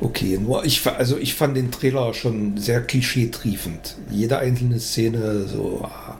okay. 0.00 0.38
Nur 0.38 0.64
ich, 0.64 0.86
also 0.86 1.16
ich 1.18 1.34
fand 1.34 1.56
den 1.56 1.70
Trailer 1.70 2.14
schon 2.14 2.56
sehr 2.56 2.82
klischeetriefend. 2.82 3.96
Jede 4.10 4.38
einzelne 4.38 4.80
Szene, 4.80 5.46
so, 5.46 5.82
ah, 5.84 6.18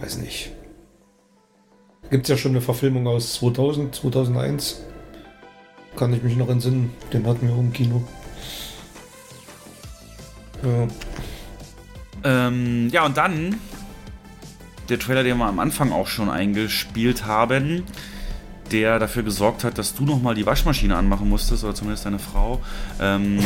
weiß 0.00 0.18
nicht. 0.18 0.50
Gibt 2.10 2.24
es 2.24 2.30
ja 2.30 2.36
schon 2.36 2.52
eine 2.52 2.60
Verfilmung 2.60 3.06
aus 3.06 3.34
2000, 3.34 3.94
2001. 3.94 4.82
Kann 5.96 6.12
ich 6.12 6.22
mich 6.22 6.36
noch 6.36 6.48
entsinnen, 6.48 6.92
den 7.12 7.26
hatten 7.26 7.48
wir 7.48 7.56
im 7.56 7.72
Kino. 7.72 8.02
Ja. 10.62 10.88
Ähm, 12.24 12.88
ja, 12.90 13.04
und 13.04 13.16
dann 13.16 13.58
der 14.88 14.98
Trailer, 14.98 15.22
den 15.22 15.38
wir 15.38 15.46
am 15.46 15.58
Anfang 15.58 15.92
auch 15.92 16.08
schon 16.08 16.28
eingespielt 16.28 17.26
haben, 17.26 17.84
der 18.74 18.98
dafür 18.98 19.22
gesorgt 19.22 19.62
hat, 19.62 19.78
dass 19.78 19.94
du 19.94 20.04
nochmal 20.04 20.34
die 20.34 20.44
Waschmaschine 20.44 20.96
anmachen 20.96 21.28
musstest, 21.28 21.62
oder 21.62 21.76
zumindest 21.76 22.06
deine 22.06 22.18
Frau. 22.18 22.60
Ähm, 23.00 23.38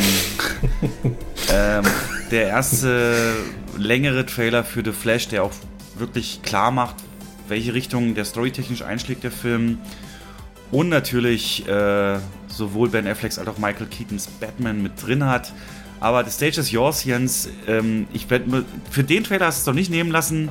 ähm, 1.53 1.83
der 2.31 2.47
erste 2.47 3.35
längere 3.77 4.25
Trailer 4.25 4.63
für 4.63 4.83
The 4.83 4.91
Flash, 4.91 5.27
der 5.27 5.43
auch 5.43 5.51
wirklich 5.99 6.41
klar 6.41 6.71
macht, 6.71 6.95
welche 7.47 7.75
Richtung 7.75 8.15
der 8.15 8.25
storytechnisch 8.25 8.81
einschlägt, 8.81 9.23
der 9.23 9.31
Film. 9.31 9.77
Und 10.71 10.89
natürlich 10.89 11.67
äh, 11.67 12.17
sowohl 12.47 12.89
Ben 12.89 13.07
Afflecks 13.07 13.37
als 13.37 13.47
auch 13.47 13.59
Michael 13.59 13.85
Keatons 13.85 14.25
Batman 14.25 14.81
mit 14.81 14.93
drin 15.05 15.25
hat. 15.25 15.53
Aber 15.99 16.25
the 16.25 16.31
stage 16.31 16.59
is 16.59 16.71
yours, 16.71 17.03
Jens. 17.03 17.49
Ähm, 17.67 18.07
ich 18.13 18.25
für 18.25 19.03
den 19.03 19.23
Trailer 19.23 19.45
hast 19.45 19.57
du 19.57 19.61
es 19.61 19.65
doch 19.65 19.73
nicht 19.73 19.91
nehmen 19.91 20.09
lassen, 20.09 20.49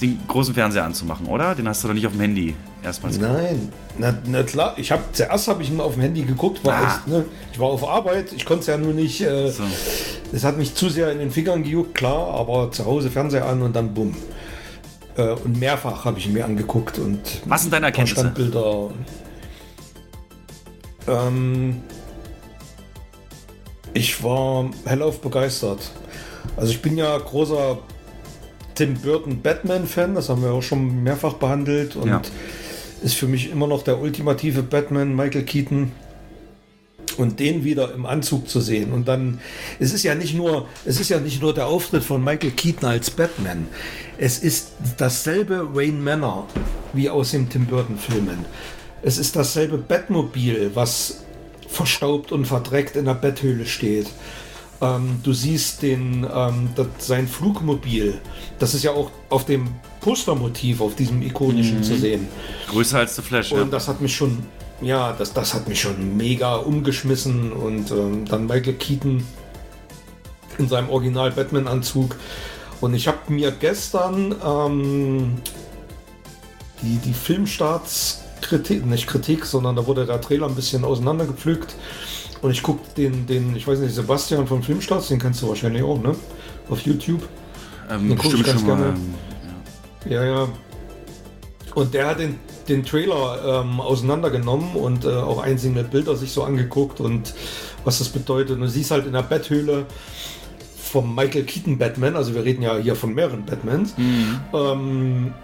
den 0.00 0.20
großen 0.28 0.54
Fernseher 0.54 0.84
anzumachen, 0.84 1.26
oder? 1.26 1.54
Den 1.54 1.68
hast 1.68 1.82
du 1.82 1.88
doch 1.88 1.94
nicht 1.94 2.06
auf 2.06 2.12
dem 2.12 2.20
Handy 2.20 2.54
erstmals 2.82 3.18
Nein, 3.18 3.72
na, 3.98 4.14
na 4.26 4.42
klar. 4.44 4.74
Ich 4.76 4.92
habe 4.92 5.02
zuerst 5.12 5.48
habe 5.48 5.62
ich 5.62 5.70
ihn 5.70 5.80
auf 5.80 5.94
dem 5.94 6.02
Handy 6.02 6.22
geguckt, 6.22 6.64
war 6.64 6.74
Ah. 6.74 6.84
echt, 6.86 7.08
ne, 7.08 7.24
ich 7.52 7.58
war 7.58 7.66
auf 7.68 7.86
Arbeit, 7.88 8.32
ich 8.32 8.44
konnte 8.44 8.60
es 8.60 8.66
ja 8.68 8.76
nur 8.76 8.92
nicht. 8.92 9.20
Äh, 9.20 9.50
So. 9.50 9.64
Es 10.32 10.44
hat 10.44 10.56
mich 10.58 10.74
zu 10.74 10.88
sehr 10.88 11.10
in 11.10 11.18
den 11.18 11.30
Fingern 11.30 11.62
gejuckt, 11.64 11.94
klar, 11.94 12.28
aber 12.34 12.70
zu 12.70 12.84
Hause 12.84 13.10
Fernseher 13.10 13.46
an 13.46 13.62
und 13.62 13.74
dann 13.74 13.94
bumm. 13.94 14.14
Äh, 15.16 15.30
und 15.32 15.58
mehrfach 15.58 16.04
habe 16.04 16.18
ich 16.18 16.26
ihn 16.26 16.32
mir 16.34 16.44
angeguckt 16.44 16.98
und 16.98 17.18
Was 17.46 17.62
sind 17.62 17.72
deine 17.72 17.86
Erkenntnisse? 17.86 18.20
Standbilder. 18.20 18.90
Ähm, 21.08 21.82
ich 23.94 24.22
war 24.22 24.66
hellauf 24.84 25.20
begeistert. 25.20 25.90
Also 26.56 26.70
ich 26.72 26.82
bin 26.82 26.96
ja 26.96 27.16
großer 27.18 27.78
Tim 28.78 28.94
Burton 28.94 29.42
Batman-Fan, 29.42 30.14
das 30.14 30.28
haben 30.28 30.42
wir 30.42 30.52
auch 30.52 30.62
schon 30.62 31.02
mehrfach 31.02 31.34
behandelt 31.34 31.96
und 31.96 32.08
Ja. 32.08 32.22
ist 33.02 33.14
für 33.16 33.26
mich 33.26 33.50
immer 33.50 33.66
noch 33.66 33.82
der 33.82 34.00
ultimative 34.00 34.62
Batman, 34.62 35.14
Michael 35.16 35.42
Keaton. 35.42 35.90
Und 37.16 37.40
den 37.40 37.64
wieder 37.64 37.92
im 37.94 38.06
Anzug 38.06 38.48
zu 38.48 38.60
sehen. 38.60 38.92
Und 38.92 39.08
dann, 39.08 39.40
es 39.80 39.92
ist 39.92 40.04
ja 40.04 40.14
nicht 40.14 40.34
nur, 40.36 40.68
es 40.84 41.00
ist 41.00 41.08
ja 41.08 41.18
nicht 41.18 41.42
nur 41.42 41.52
der 41.52 41.66
Auftritt 41.66 42.04
von 42.04 42.22
Michael 42.22 42.52
Keaton 42.52 42.88
als 42.88 43.10
Batman. 43.10 43.66
Es 44.18 44.38
ist 44.38 44.68
dasselbe 44.98 45.74
Wayne 45.74 45.98
Manor 45.98 46.46
wie 46.92 47.10
aus 47.10 47.32
den 47.32 47.48
Tim 47.48 47.66
Burton-Filmen. 47.66 48.44
Es 49.02 49.18
ist 49.18 49.34
dasselbe 49.34 49.78
Batmobil, 49.78 50.70
was 50.74 51.24
verstaubt 51.68 52.30
und 52.30 52.46
verdreckt 52.46 52.94
in 52.94 53.06
der 53.06 53.14
Betthöhle 53.14 53.66
steht. 53.66 54.06
Ähm, 54.80 55.20
du 55.22 55.32
siehst 55.32 55.82
den, 55.82 56.26
ähm, 56.32 56.68
das, 56.76 56.86
sein 56.98 57.26
Flugmobil. 57.26 58.20
Das 58.58 58.74
ist 58.74 58.84
ja 58.84 58.92
auch 58.92 59.10
auf 59.28 59.44
dem 59.44 59.68
Postermotiv, 60.00 60.80
auf 60.80 60.94
diesem 60.94 61.22
ikonischen 61.22 61.82
zu 61.82 61.96
sehen. 61.96 62.28
Größer 62.70 62.98
als 62.98 63.16
The 63.16 63.22
Flash, 63.22 63.50
ja. 63.52 63.62
Und 63.62 63.72
das 63.72 63.88
hat 63.88 64.00
mich 64.00 64.14
schon, 64.14 64.38
ja, 64.80 65.12
das, 65.12 65.32
das 65.32 65.54
hat 65.54 65.68
mich 65.68 65.80
schon 65.80 66.16
mega 66.16 66.56
umgeschmissen. 66.56 67.52
Und 67.52 67.90
ähm, 67.90 68.24
dann 68.26 68.46
Michael 68.46 68.74
Keaton 68.74 69.24
in 70.58 70.68
seinem 70.68 70.90
Original 70.90 71.32
Batman-Anzug. 71.32 72.16
Und 72.80 72.94
ich 72.94 73.08
habe 73.08 73.18
mir 73.28 73.50
gestern 73.50 74.34
ähm, 74.44 75.38
die, 76.82 76.98
die 76.98 77.12
Filmstartskritik, 77.12 78.86
nicht 78.86 79.08
Kritik, 79.08 79.44
sondern 79.44 79.74
da 79.74 79.86
wurde 79.86 80.06
der 80.06 80.20
Trailer 80.20 80.46
ein 80.46 80.54
bisschen 80.54 80.84
auseinandergepflückt. 80.84 81.74
Und 82.40 82.50
ich 82.50 82.62
gucke 82.62 82.80
den, 82.96 83.26
den, 83.26 83.56
ich 83.56 83.66
weiß 83.66 83.80
nicht, 83.80 83.94
Sebastian 83.94 84.46
von 84.46 84.62
Filmstarts, 84.62 85.08
den 85.08 85.18
kennst 85.18 85.42
du 85.42 85.48
wahrscheinlich 85.48 85.82
auch, 85.82 86.00
ne? 86.00 86.14
Auf 86.68 86.80
YouTube. 86.82 87.22
ähm, 87.90 88.08
den 88.08 88.18
ganz 88.18 88.60
schon 88.60 88.66
mal. 88.66 88.76
gerne. 88.76 88.94
Ja, 90.08 90.24
ja. 90.24 90.48
Und 91.74 91.94
der 91.94 92.06
hat 92.08 92.20
den, 92.20 92.36
den 92.68 92.84
Trailer 92.84 93.62
ähm, 93.62 93.80
auseinandergenommen 93.80 94.74
und 94.74 95.04
äh, 95.04 95.08
auch 95.08 95.42
einzelne 95.42 95.84
Bilder 95.84 96.16
sich 96.16 96.32
so 96.32 96.44
angeguckt 96.44 97.00
und 97.00 97.34
was 97.84 97.98
das 97.98 98.08
bedeutet. 98.08 98.52
Und 98.52 98.60
du 98.60 98.68
siehst 98.68 98.90
halt 98.90 99.06
in 99.06 99.12
der 99.12 99.22
Betthöhle 99.22 99.86
vom 100.76 101.14
Michael 101.14 101.44
Keaton 101.44 101.78
Batman, 101.78 102.16
also 102.16 102.34
wir 102.34 102.44
reden 102.44 102.62
ja 102.62 102.78
hier 102.78 102.96
von 102.96 103.14
mehreren 103.14 103.44
Batmans, 103.44 103.94
ähm, 104.54 105.34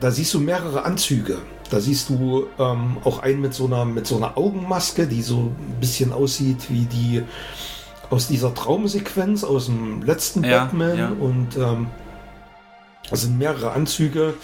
da 0.00 0.10
siehst 0.10 0.32
du 0.32 0.40
mehrere 0.40 0.84
Anzüge. 0.84 1.38
Da 1.70 1.80
siehst 1.80 2.08
du 2.10 2.46
ähm, 2.58 2.98
auch 3.04 3.20
einen 3.20 3.40
mit 3.40 3.54
so, 3.54 3.66
einer, 3.66 3.84
mit 3.84 4.06
so 4.06 4.16
einer 4.16 4.36
Augenmaske, 4.36 5.06
die 5.06 5.22
so 5.22 5.36
ein 5.38 5.76
bisschen 5.80 6.12
aussieht 6.12 6.70
wie 6.70 6.84
die 6.84 7.22
aus 8.10 8.28
dieser 8.28 8.54
Traumsequenz 8.54 9.44
aus 9.44 9.66
dem 9.66 10.02
letzten 10.02 10.44
Ja, 10.44 10.64
Batman. 10.64 10.98
ja. 10.98 11.08
Und 11.18 11.56
ähm, 11.56 11.86
es 13.10 13.22
sind 13.22 13.38
mehrere 13.38 13.72
Anzüge. 13.72 14.34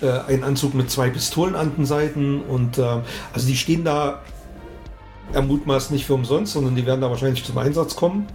Äh, 0.00 0.20
ein 0.26 0.42
Anzug 0.42 0.74
mit 0.74 0.90
zwei 0.90 1.10
Pistolen 1.10 1.54
an 1.54 1.74
den 1.76 1.86
Seiten. 1.86 2.40
Und 2.40 2.78
ähm, 2.78 3.02
also 3.32 3.46
die 3.46 3.56
stehen 3.56 3.84
da 3.84 4.20
er 5.32 5.42
mutmaßt 5.42 5.90
nicht 5.90 6.06
für 6.06 6.14
umsonst, 6.14 6.52
sondern 6.52 6.76
die 6.76 6.86
werden 6.86 7.00
da 7.00 7.10
wahrscheinlich 7.10 7.44
zum 7.44 7.58
Einsatz 7.58 7.96
kommen. 7.96 8.26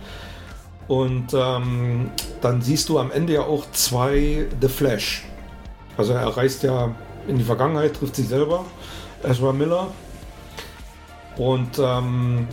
Und 0.87 1.33
ähm, 1.33 2.09
dann 2.41 2.61
siehst 2.61 2.89
du 2.89 2.97
am 2.97 3.11
Ende 3.11 3.33
ja 3.33 3.41
auch 3.41 3.69
zwei 3.71 4.47
The 4.59 4.67
Flash. 4.67 5.23
Also 5.97 6.13
er 6.13 6.35
reist 6.35 6.63
ja 6.63 6.95
in 7.29 7.37
die 7.37 7.43
Vergangenheit, 7.43 7.95
trifft 7.95 8.15
sich 8.15 8.27
selber, 8.27 8.65
Ezra 9.23 9.53
Miller. 9.53 9.87
Und 11.37 11.79
ähm, 11.79 12.47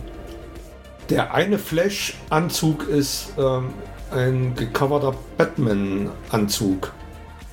der 1.09 1.33
eine 1.33 1.57
Flash-Anzug 1.59 2.87
ist 2.87 3.33
ähm, 3.37 3.73
ein 4.11 4.55
gecoverter 4.55 5.13
Batman-Anzug. 5.37 6.93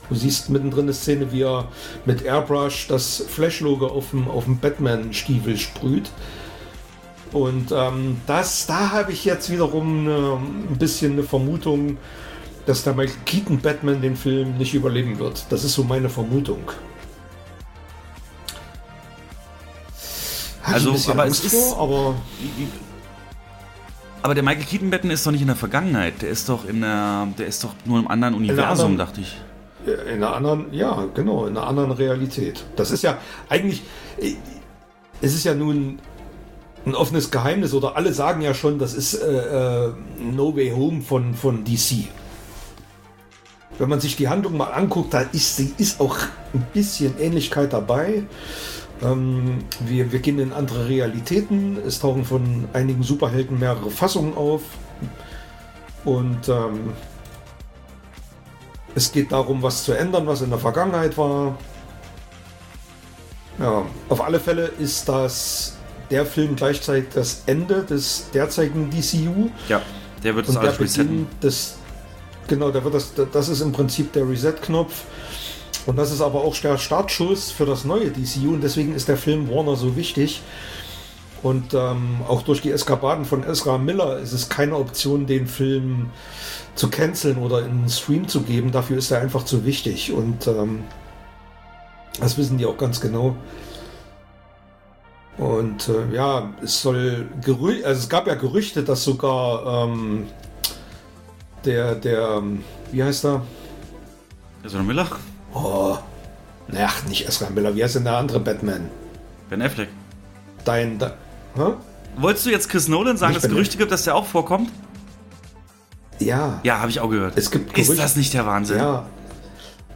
Du 0.09 0.14
siehst 0.14 0.51
mittendrin 0.51 0.85
eine 0.85 0.93
Szene, 0.93 1.33
wie 1.33 1.43
er 1.43 1.68
mit 2.05 2.22
Airbrush 2.22 2.89
das 2.89 3.25
Flash-Logo 3.27 3.87
auf 3.87 4.11
dem, 4.11 4.29
auf 4.29 4.45
dem 4.45 4.59
Batman-Stiefel 4.59 5.57
sprüht. 5.57 6.11
Und 7.33 7.72
ähm, 7.72 8.20
das, 8.27 8.66
da 8.66 8.93
habe 8.93 9.12
ich 9.12 9.25
jetzt 9.25 9.51
wiederum 9.51 10.07
eine, 10.07 10.39
ein 10.70 10.79
bisschen 10.79 11.12
eine 11.12 11.25
Vermutung, 11.25 11.97
dass 12.66 12.85
der 12.85 12.95
Michael 12.95 13.18
Keaton 13.25 13.61
Batman 13.61 14.01
den 14.01 14.16
Film 14.16 14.57
nicht 14.57 14.75
überleben 14.75 15.18
wird. 15.18 15.47
Das 15.51 15.64
ist 15.64 15.75
so 15.75 15.85
meine 15.85 16.09
Vermutung. 16.09 16.70
Ich 20.67 20.73
Also, 20.75 21.11
aber 21.11 21.25
Angst 21.25 21.45
es 21.45 21.53
ist- 21.53 21.73
vor, 21.75 21.81
aber 21.83 22.15
Aber 24.23 24.35
der 24.35 24.43
Michael 24.43 24.65
Keaton 24.65 24.91
Batman 24.91 25.12
ist 25.12 25.27
doch 25.27 25.33
nicht 25.33 25.43
in 25.43 25.49
der 25.49 25.57
Vergangenheit. 25.57 26.23
Der 26.23 26.31
ist 26.31 26.49
doch 26.49 26.65
in 26.67 26.81
der, 26.81 27.29
der 27.39 27.47
ist 27.47 27.62
doch 27.62 27.75
nur 27.85 27.99
im 27.99 28.09
anderen 28.09 28.33
der 28.33 28.41
Universum, 28.41 28.87
anderen- 28.93 28.97
dachte 28.99 29.21
ich. 29.21 29.37
in 29.87 30.15
einer 30.15 30.35
anderen, 30.35 30.73
ja, 30.73 31.07
genau, 31.12 31.45
in 31.47 31.55
einer 31.59 31.67
anderen 31.67 31.91
Realität. 31.91 32.65
Das 32.77 32.91
ist 32.91 33.03
ja 33.03 33.19
eigentlich, 33.51 33.83
es 35.21 35.35
ist 35.35 35.45
ja 35.45 35.55
nun 35.55 35.99
ein 36.87 36.95
offenes 36.95 37.31
Geheimnis 37.31 37.75
oder 37.75 37.95
alle 37.97 38.15
sagen 38.15 38.41
ja 38.41 38.55
schon, 38.55 38.79
das 38.79 38.95
ist 38.95 39.12
äh, 39.15 39.89
äh, 39.89 39.93
No 40.23 40.57
Way 40.57 40.71
Home 40.71 41.03
von, 41.03 41.35
von 41.35 41.65
DC. 41.65 42.09
Wenn 43.79 43.89
man 43.91 44.01
sich 44.01 44.17
die 44.17 44.29
Handlung 44.29 44.57
mal 44.57 44.73
anguckt, 44.73 45.12
da 45.12 45.21
ist, 45.21 45.57
sie 45.57 45.75
ist 45.77 46.01
auch 46.01 46.17
ein 46.55 46.67
bisschen 46.73 47.19
Ähnlichkeit 47.21 47.73
dabei. 47.75 48.23
Ähm, 49.05 49.59
wir, 49.81 50.11
wir 50.13 50.19
gehen 50.19 50.39
in 50.39 50.53
andere 50.53 50.89
Realitäten. 50.89 51.79
Es 51.87 52.01
tauchen 52.01 52.25
von 52.25 52.69
einigen 52.73 53.03
Superhelden 53.03 53.59
mehrere 53.59 53.91
Fassungen 53.91 54.35
auf. 54.37 54.63
Und 56.05 56.49
ähm, 56.49 56.93
es 58.95 59.13
geht 59.13 59.33
darum, 59.33 59.63
was 59.63 59.85
zu 59.85 59.93
ändern, 59.93 60.27
was 60.27 60.43
in 60.43 60.51
der 60.51 60.59
Vergangenheit 60.59 61.17
war. 61.19 61.59
Ja, 63.59 63.85
auf 64.09 64.23
alle 64.23 64.41
Fälle 64.41 64.67
ist 64.79 65.09
das 65.09 65.77
der 66.11 66.27
Film 66.27 66.57
gleichzeitig 66.57 67.11
das 67.15 67.43
Ende 67.47 67.83
des 67.83 68.31
derzeitigen 68.33 68.91
DCU 68.91 69.51
Ja, 69.69 69.81
der 70.23 70.35
wird 70.35 70.49
das 70.49 70.57
und 70.57 70.63
der 70.63 70.71
alles 70.71 70.81
resetten. 70.81 71.09
Beginn 71.09 71.41
des 71.43 71.77
genau, 72.47 72.71
der 72.71 72.85
wird 72.85 72.95
das 72.95 73.13
das 73.33 73.49
ist 73.49 73.61
im 73.61 73.73
Prinzip 73.73 74.13
der 74.13 74.29
Reset-Knopf 74.29 75.05
und 75.87 75.97
das 75.97 76.12
ist 76.12 76.20
aber 76.20 76.43
auch 76.43 76.57
der 76.57 76.78
Startschuss 76.78 77.51
für 77.51 77.66
das 77.66 77.85
neue 77.85 78.11
DCU 78.11 78.55
und 78.55 78.62
deswegen 78.62 78.95
ist 78.95 79.09
der 79.09 79.16
Film 79.16 79.51
Warner 79.51 79.76
so 79.76 79.97
wichtig. 79.97 80.43
Und 81.43 81.74
ähm, 81.74 82.20
auch 82.26 82.41
durch 82.41 82.62
die 82.62 82.70
Eskapaden 82.70 83.26
von 83.26 83.45
Ezra 83.45 83.76
Miller 83.76 84.18
ist 84.18 84.32
es 84.32 84.49
keine 84.49 84.76
Option, 84.76 85.26
den 85.26 85.47
Film 85.47 86.09
zu 86.74 86.89
canceln 86.89 87.37
oder 87.37 87.61
in 87.61 87.82
den 87.82 87.89
Stream 87.91 88.26
zu 88.28 88.41
geben. 88.41 88.72
Dafür 88.72 88.97
ist 88.97 89.11
er 89.11 89.20
einfach 89.20 89.45
zu 89.45 89.66
wichtig. 89.66 90.11
Und 90.11 90.47
ähm, 90.47 90.85
das 92.18 92.39
wissen 92.39 92.57
die 92.57 92.64
auch 92.64 92.78
ganz 92.78 92.99
genau. 92.99 93.37
Und 95.37 95.91
äh, 95.91 96.14
ja, 96.14 96.51
es 96.62 96.80
soll 96.80 97.28
Gerü 97.43 97.85
also 97.85 98.01
es 98.01 98.09
gab 98.09 98.26
ja 98.26 98.37
Gerüchte, 98.37 98.82
dass 98.82 99.05
sogar 99.05 99.85
ähm, 99.85 100.28
der, 101.66 101.95
der, 101.95 102.39
ähm, 102.39 102.64
wie 102.91 103.03
heißt 103.03 103.24
er? 103.26 103.43
Ezra 104.64 104.82
Miller? 104.82 105.09
Oh, 105.55 105.97
naja, 106.69 106.91
nicht 107.09 107.27
Ezra 107.29 107.49
Miller, 107.51 107.75
wie 107.77 107.83
heißt 107.85 107.95
denn 107.97 108.05
der 108.05 108.17
andere 108.17 108.41
Batman? 108.41 108.91
Ben 109.49 109.63
Affleck. 109.63 109.89
Dein, 110.65 110.99
de, 110.99 111.11
hä? 111.57 111.73
Wolltest 112.17 112.47
du 112.47 112.51
jetzt 112.51 112.69
Chris 112.69 112.89
Nolan 112.89 113.17
sagen, 113.17 113.33
Nicht 113.33 113.45
dass 113.45 113.51
es 113.51 113.55
Gerüchte 113.55 113.77
gibt, 113.79 113.93
dass 113.93 114.05
der 114.05 114.15
auch 114.15 114.27
vorkommt? 114.27 114.71
Ja, 116.19 116.61
Ja, 116.63 116.79
habe 116.81 116.91
ich 116.91 117.01
auch 117.01 117.11
gehört. 117.11 117.37
Es 117.37 117.51
gibt 117.51 117.77
Ist 117.79 117.89
Gerüchte- 117.89 118.03
das 118.03 118.17
nicht 118.17 118.33
der 118.35 118.47
Wahnsinn? 118.47 118.79
ja. 118.79 119.07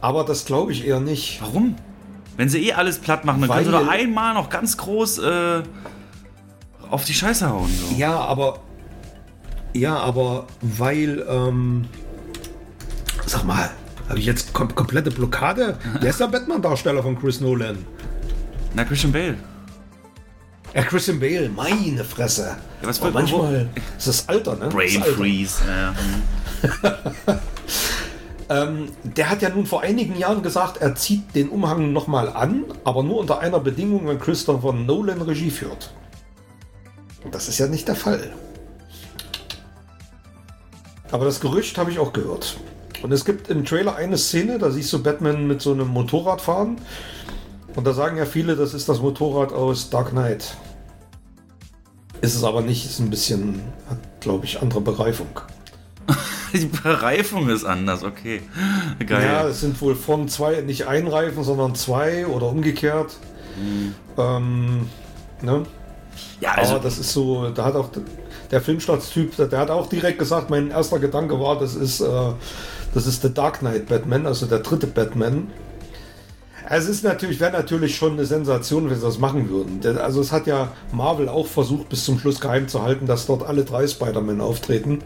Aber 0.01 0.23
das 0.23 0.45
glaube 0.45 0.71
ich 0.71 0.87
eher 0.87 1.01
nicht. 1.01 1.41
Warum? 1.41 1.75
Wenn 2.37 2.47
sie 2.47 2.65
eh 2.69 2.73
alles 2.73 2.99
platt 2.99 3.25
machen, 3.25 3.41
dann 3.41 3.49
können 3.49 3.65
sie 3.65 3.71
Weil- 3.73 3.83
doch 3.85 3.89
einmal 3.91 4.33
noch 4.33 4.49
ganz 4.49 4.77
groß 4.77 5.17
äh, 5.19 5.63
auf 6.89 7.03
die 7.03 7.13
Scheiße 7.13 7.49
hauen. 7.49 7.69
So. 7.69 7.95
Ja, 7.97 8.15
aber. 8.17 8.59
Ja, 9.73 9.97
aber 9.97 10.45
weil. 10.61 11.25
Ähm, 11.27 11.85
sag 13.25 13.43
mal, 13.43 13.69
habe 14.09 14.19
ich 14.19 14.25
jetzt 14.25 14.53
kom 14.53 14.73
komplette 14.75 15.11
Blockade? 15.11 15.77
Wer 16.01 16.09
ist 16.09 16.19
der 16.19 16.27
Batman-Darsteller 16.27 17.03
von 17.03 17.17
Chris 17.19 17.39
Nolan? 17.41 17.77
Na, 18.73 18.83
Christian 18.83 19.11
Bale. 19.11 19.37
Ja, 20.73 20.83
Christian 20.83 21.19
Bale, 21.19 21.49
meine 21.49 22.03
Fresse. 22.03 22.57
Ja, 22.81 22.87
was 22.87 22.99
für- 22.99 23.11
manchmal 23.11 23.69
ist 23.97 24.07
das 24.07 24.29
Alter, 24.29 24.55
ne? 24.55 24.67
Brain 24.69 25.01
Alter. 25.01 25.15
Freeze. 25.15 25.61
Hm. 25.63 27.39
Ähm, 28.51 28.87
der 29.03 29.29
hat 29.29 29.43
ja 29.43 29.49
nun 29.49 29.67
vor 29.67 29.81
einigen 29.81 30.17
Jahren 30.17 30.41
gesagt, 30.41 30.77
er 30.77 30.95
zieht 30.95 31.35
den 31.35 31.49
Umhang 31.49 31.93
nochmal 31.93 32.29
an, 32.29 32.65
aber 32.83 33.03
nur 33.03 33.19
unter 33.19 33.41
einer 33.41 33.59
Bedingung, 33.59 34.07
wenn 34.07 34.17
Christopher 34.19 34.73
Nolan 34.73 35.21
Regie 35.21 35.51
führt. 35.51 35.91
Und 37.23 37.35
das 37.35 37.47
ist 37.47 37.59
ja 37.59 37.67
nicht 37.67 37.87
der 37.87 37.95
Fall. 37.95 38.31
Aber 41.11 41.25
das 41.25 41.39
Gerücht 41.41 41.77
habe 41.77 41.91
ich 41.91 41.99
auch 41.99 42.11
gehört. 42.11 42.57
Und 43.01 43.11
es 43.11 43.25
gibt 43.25 43.49
im 43.49 43.65
Trailer 43.65 43.95
eine 43.95 44.17
Szene, 44.17 44.57
da 44.57 44.71
siehst 44.71 44.91
du 44.91 45.01
Batman 45.01 45.47
mit 45.47 45.61
so 45.61 45.71
einem 45.71 45.87
Motorrad 45.87 46.41
fahren. 46.41 46.77
Und 47.75 47.87
da 47.87 47.93
sagen 47.93 48.17
ja 48.17 48.25
viele, 48.25 48.55
das 48.55 48.73
ist 48.73 48.89
das 48.89 48.99
Motorrad 48.99 49.53
aus 49.53 49.89
Dark 49.89 50.09
Knight. 50.09 50.57
Ist 52.21 52.35
es 52.35 52.43
aber 52.43 52.61
nicht, 52.61 52.85
ist 52.85 52.99
ein 52.99 53.09
bisschen, 53.09 53.61
hat 53.89 53.99
glaube 54.19 54.45
ich, 54.45 54.61
andere 54.61 54.81
Bereifung. 54.81 55.39
Die 56.53 56.65
Bereifung 56.65 57.47
ist 57.49 57.63
anders, 57.63 58.03
okay. 58.03 58.41
Geil. 59.05 59.23
Ja, 59.23 59.47
es 59.47 59.61
sind 59.61 59.79
wohl 59.81 59.95
von 59.95 60.27
zwei, 60.27 60.61
nicht 60.61 60.87
ein 60.87 61.07
Reifen, 61.07 61.43
sondern 61.43 61.75
zwei 61.75 62.25
oder 62.27 62.47
umgekehrt. 62.47 63.17
Ähm, 64.17 64.87
ne? 65.41 65.63
Ja, 66.41 66.53
also, 66.53 66.75
Aber 66.75 66.83
das 66.83 66.97
ist 66.97 67.13
so, 67.13 67.49
da 67.49 67.65
hat 67.65 67.75
auch 67.75 67.89
der 68.51 68.61
Filmstartstyp, 68.61 69.35
der, 69.35 69.47
der 69.47 69.59
hat 69.59 69.69
auch 69.69 69.87
direkt 69.87 70.19
gesagt, 70.19 70.49
mein 70.49 70.71
erster 70.71 70.99
Gedanke 70.99 71.39
war, 71.39 71.59
das 71.59 71.75
ist, 71.75 72.01
äh, 72.01 72.31
das 72.93 73.07
ist 73.07 73.23
der 73.23 73.31
Dark 73.31 73.59
Knight 73.59 73.87
Batman, 73.87 74.25
also 74.25 74.45
der 74.45 74.59
dritte 74.59 74.87
Batman. 74.87 75.47
Es 76.71 76.87
ist 76.87 77.03
natürlich, 77.03 77.39
wäre 77.39 77.51
natürlich 77.51 77.95
schon 77.95 78.13
eine 78.13 78.25
Sensation, 78.25 78.89
wenn 78.89 78.95
sie 78.95 79.05
das 79.05 79.17
machen 79.17 79.49
würden. 79.49 79.81
Also 79.97 80.21
es 80.21 80.31
hat 80.31 80.45
ja 80.45 80.71
Marvel 80.91 81.27
auch 81.27 81.47
versucht, 81.47 81.89
bis 81.89 82.05
zum 82.05 82.19
Schluss 82.19 82.39
geheim 82.39 82.67
zu 82.67 82.83
halten, 82.83 83.07
dass 83.07 83.25
dort 83.25 83.43
alle 83.43 83.65
drei 83.65 83.87
Spider-Man 83.87 84.39
auftreten. 84.39 84.99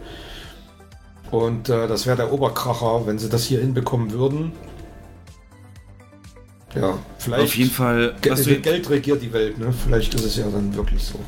Und 1.30 1.68
äh, 1.70 1.88
das 1.88 2.06
wäre 2.06 2.16
der 2.16 2.32
Oberkracher, 2.32 3.06
wenn 3.06 3.18
sie 3.18 3.30
das 3.30 3.44
hier 3.44 3.60
hinbekommen 3.60 4.12
würden. 4.12 4.52
Ja, 6.74 6.98
vielleicht. 7.18 7.44
auf 7.44 7.56
jeden 7.56 7.70
Fall. 7.70 8.14
Geld 8.20 8.90
regiert 8.90 9.22
die 9.22 9.32
Welt, 9.32 9.58
ne? 9.58 9.72
Vielleicht 9.72 10.12
ist 10.14 10.24
es 10.24 10.36
ja 10.36 10.44
dann 10.52 10.74
wirklich 10.74 11.02
so. 11.02 11.18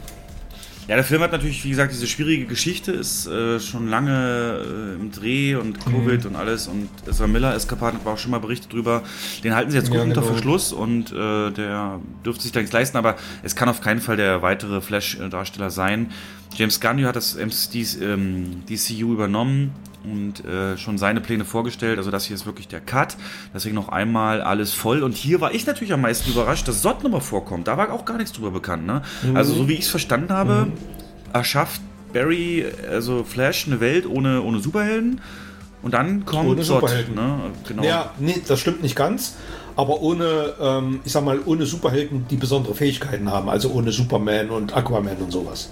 Ja, 0.88 0.94
der 0.94 1.04
Film 1.04 1.20
hat 1.22 1.32
natürlich, 1.32 1.64
wie 1.64 1.70
gesagt, 1.70 1.92
diese 1.92 2.06
schwierige 2.06 2.46
Geschichte, 2.46 2.92
ist 2.92 3.26
äh, 3.26 3.58
schon 3.58 3.88
lange 3.88 4.60
äh, 4.60 5.00
im 5.00 5.10
Dreh 5.10 5.54
und 5.56 5.80
Covid 5.84 6.20
Mhm. 6.24 6.30
und 6.30 6.36
alles. 6.36 6.68
Und 6.68 6.88
Ezra 7.08 7.26
Miller 7.26 7.54
Eskapaden 7.54 7.98
war 8.04 8.14
auch 8.14 8.18
schon 8.18 8.30
mal 8.30 8.38
berichtet 8.40 8.72
drüber. 8.72 9.02
Den 9.42 9.54
halten 9.54 9.70
sie 9.70 9.76
jetzt 9.78 9.88
gut 9.88 9.96
Ja, 9.96 10.02
unter 10.04 10.20
genau. 10.20 10.32
Verschluss 10.32 10.72
und 10.72 11.12
äh, 11.12 11.50
der 11.50 12.00
dürfte 12.24 12.42
sich 12.44 12.52
da 12.52 12.60
nichts 12.60 12.72
leisten, 12.72 12.96
aber 12.96 13.16
es 13.42 13.56
kann 13.56 13.68
auf 13.68 13.80
keinen 13.80 14.00
Fall 14.00 14.16
der 14.16 14.42
weitere 14.42 14.80
Flash-Darsteller 14.80 15.70
sein. 15.70 16.12
James 16.54 16.80
Gunn 16.80 17.04
hat 17.04 17.16
das 17.16 17.34
MC, 17.36 17.84
ähm, 18.00 18.62
DCU 18.68 19.12
übernommen 19.12 19.72
und 20.06 20.44
äh, 20.44 20.76
schon 20.78 20.98
seine 20.98 21.20
Pläne 21.20 21.44
vorgestellt. 21.44 21.98
Also 21.98 22.10
das 22.10 22.24
hier 22.24 22.36
ist 22.36 22.46
wirklich 22.46 22.68
der 22.68 22.80
Cut. 22.80 23.16
Deswegen 23.52 23.74
noch 23.74 23.88
einmal 23.88 24.40
alles 24.40 24.72
voll. 24.72 25.02
Und 25.02 25.16
hier 25.16 25.40
war 25.40 25.52
ich 25.52 25.66
natürlich 25.66 25.92
am 25.92 26.00
meisten 26.00 26.30
überrascht, 26.30 26.68
dass 26.68 26.82
Sod 26.82 27.02
nochmal 27.02 27.20
vorkommt. 27.20 27.68
Da 27.68 27.76
war 27.76 27.92
auch 27.92 28.04
gar 28.04 28.16
nichts 28.16 28.32
drüber 28.32 28.50
bekannt. 28.50 28.86
Ne? 28.86 29.02
Also 29.34 29.54
so 29.54 29.68
wie 29.68 29.74
ich 29.74 29.80
es 29.80 29.88
verstanden 29.88 30.32
habe, 30.32 30.68
erschafft 31.32 31.80
Barry, 32.12 32.64
also 32.88 33.24
Flash, 33.24 33.66
eine 33.66 33.80
Welt 33.80 34.06
ohne, 34.06 34.42
ohne 34.42 34.60
Superhelden. 34.60 35.20
Und 35.82 35.94
dann 35.94 36.24
kommt 36.24 36.48
Ohne. 36.48 36.64
Superhelden. 36.64 37.14
Ne? 37.14 37.38
Genau. 37.68 37.84
Ja, 37.84 38.10
nee, 38.18 38.42
das 38.46 38.58
stimmt 38.58 38.82
nicht 38.82 38.96
ganz. 38.96 39.34
Aber 39.76 40.00
ohne, 40.00 40.54
ähm, 40.60 41.00
ich 41.04 41.12
sag 41.12 41.24
mal, 41.24 41.38
ohne 41.44 41.66
Superhelden, 41.66 42.26
die 42.28 42.36
besondere 42.36 42.74
Fähigkeiten 42.74 43.30
haben. 43.30 43.48
Also 43.48 43.70
ohne 43.70 43.92
Superman 43.92 44.50
und 44.50 44.74
Aquaman 44.74 45.18
und 45.18 45.30
sowas. 45.30 45.70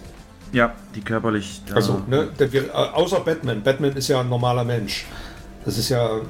Ja, 0.54 0.72
die 0.94 1.00
körperlich. 1.02 1.60
da- 1.66 1.74
Also, 1.74 2.02
ne, 2.08 2.28
wir, 2.38 2.64
äh, 2.64 2.70
außer 2.72 3.20
Batman. 3.20 3.62
Batman 3.62 3.92
ist 3.96 4.08
ja 4.08 4.20
ein 4.20 4.28
normaler 4.28 4.64
Mensch. 4.64 5.04
Das 5.64 5.76
ist 5.78 5.88
ja. 5.90 6.20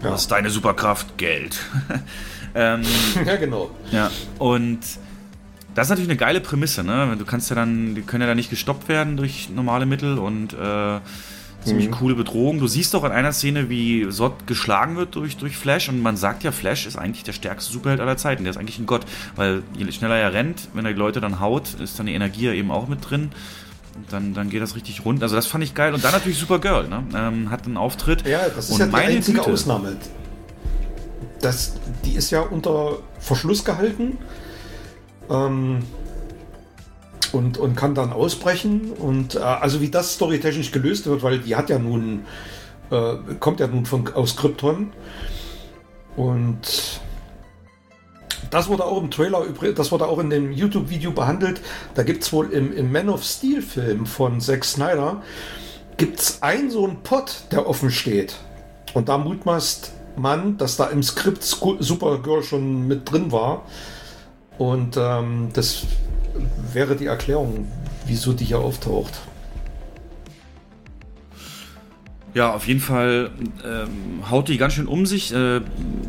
Was 0.00 0.22
ist 0.22 0.30
deine 0.30 0.50
Superkraft? 0.50 1.16
Geld. 1.18 1.58
ähm, 2.54 2.82
Ja, 3.26 3.36
genau. 3.36 3.70
Ja, 3.90 4.10
und 4.38 4.80
das 5.74 5.86
ist 5.86 5.90
natürlich 5.90 6.10
eine 6.10 6.18
geile 6.18 6.40
Prämisse, 6.40 6.84
ne? 6.84 7.16
Du 7.18 7.24
kannst 7.24 7.50
ja 7.50 7.56
dann, 7.56 7.94
die 7.94 8.02
können 8.02 8.20
ja 8.20 8.26
dann 8.28 8.36
nicht 8.36 8.50
gestoppt 8.50 8.88
werden 8.88 9.16
durch 9.16 9.48
normale 9.50 9.86
Mittel 9.86 10.18
und 10.18 10.52
äh, 10.52 11.00
ziemlich 11.64 11.90
coole 11.90 12.14
Bedrohung. 12.14 12.58
Du 12.58 12.66
siehst 12.66 12.94
doch 12.94 13.04
in 13.04 13.12
einer 13.12 13.32
Szene, 13.32 13.68
wie 13.68 14.06
Sod 14.10 14.46
geschlagen 14.46 14.96
wird 14.96 15.14
durch, 15.14 15.36
durch 15.36 15.56
Flash 15.56 15.88
und 15.88 16.00
man 16.02 16.16
sagt 16.16 16.44
ja, 16.44 16.52
Flash 16.52 16.86
ist 16.86 16.96
eigentlich 16.96 17.24
der 17.24 17.32
stärkste 17.32 17.72
Superheld 17.72 18.00
aller 18.00 18.16
Zeiten. 18.16 18.44
Der 18.44 18.50
ist 18.50 18.56
eigentlich 18.56 18.78
ein 18.78 18.86
Gott, 18.86 19.02
weil 19.36 19.62
je 19.76 19.90
schneller 19.92 20.16
er 20.16 20.32
rennt, 20.32 20.68
wenn 20.74 20.84
er 20.84 20.92
die 20.92 20.98
Leute 20.98 21.20
dann 21.20 21.40
haut, 21.40 21.74
ist 21.80 21.98
dann 21.98 22.06
die 22.06 22.14
Energie 22.14 22.46
ja 22.46 22.52
eben 22.52 22.70
auch 22.70 22.88
mit 22.88 23.08
drin. 23.08 23.32
Dann, 24.10 24.34
dann 24.34 24.50
geht 24.50 24.60
das 24.60 24.74
richtig 24.74 25.04
rund. 25.04 25.22
Also 25.22 25.36
das 25.36 25.46
fand 25.46 25.62
ich 25.62 25.74
geil. 25.74 25.94
Und 25.94 26.02
dann 26.02 26.12
natürlich 26.12 26.38
Supergirl, 26.38 26.88
ne? 26.88 27.04
Ähm, 27.14 27.50
hat 27.50 27.64
einen 27.64 27.76
Auftritt. 27.76 28.26
Ja, 28.26 28.40
das 28.48 28.66
ist 28.66 28.72
und 28.72 28.80
ja 28.80 28.86
die 28.86 28.92
meine 28.92 29.12
einzige 29.12 29.38
Güte. 29.38 29.52
Ausnahme. 29.52 29.96
Das, 31.40 31.74
die 32.04 32.14
ist 32.14 32.30
ja 32.30 32.40
unter 32.40 32.98
Verschluss 33.20 33.64
gehalten 33.64 34.18
ähm, 35.30 35.78
und, 37.34 37.58
und 37.58 37.74
kann 37.76 37.94
dann 37.94 38.12
ausbrechen. 38.12 38.92
Und 38.92 39.34
äh, 39.34 39.38
also 39.38 39.80
wie 39.80 39.90
das 39.90 40.14
storytechnisch 40.14 40.72
gelöst 40.72 41.06
wird, 41.06 41.22
weil 41.22 41.40
die 41.40 41.56
hat 41.56 41.70
ja 41.70 41.78
nun, 41.78 42.24
äh, 42.90 43.14
kommt 43.40 43.60
ja 43.60 43.66
nun 43.66 43.86
von, 43.86 44.12
aus 44.14 44.36
Krypton. 44.36 44.92
Und 46.16 47.00
das 48.50 48.68
wurde 48.68 48.84
auch 48.84 49.00
im 49.00 49.10
Trailer, 49.10 49.44
das 49.74 49.90
wurde 49.90 50.06
auch 50.06 50.18
in 50.18 50.30
dem 50.30 50.52
YouTube-Video 50.52 51.10
behandelt. 51.10 51.60
Da 51.94 52.02
gibt 52.02 52.22
es 52.22 52.32
wohl 52.32 52.50
im, 52.52 52.72
im 52.76 52.92
Man 52.92 53.08
of 53.08 53.24
Steel-Film 53.24 54.06
von 54.06 54.40
Zack 54.40 54.64
Snyder, 54.64 55.22
gibt 55.96 56.20
es 56.20 56.42
einen 56.42 56.70
so 56.70 56.84
einen 56.86 57.02
Pot, 57.02 57.44
der 57.50 57.68
offen 57.68 57.90
steht. 57.90 58.36
Und 58.94 59.08
da 59.08 59.18
mutmaßt 59.18 59.92
man, 60.16 60.56
dass 60.56 60.76
da 60.76 60.86
im 60.86 61.02
Skript 61.02 61.42
Supergirl 61.42 62.44
schon 62.44 62.86
mit 62.86 63.10
drin 63.10 63.32
war. 63.32 63.64
Und 64.56 64.96
ähm, 64.96 65.48
das 65.52 65.84
wäre 66.72 66.96
die 66.96 67.06
Erklärung, 67.06 67.66
wieso 68.06 68.32
die 68.32 68.44
hier 68.44 68.58
auftaucht. 68.58 69.20
Ja, 72.34 72.52
auf 72.52 72.66
jeden 72.66 72.80
Fall 72.80 73.30
ähm, 73.64 74.28
haut 74.28 74.48
die 74.48 74.58
ganz 74.58 74.72
schön 74.72 74.88
um 74.88 75.06
sich. 75.06 75.32
Äh, 75.32 75.60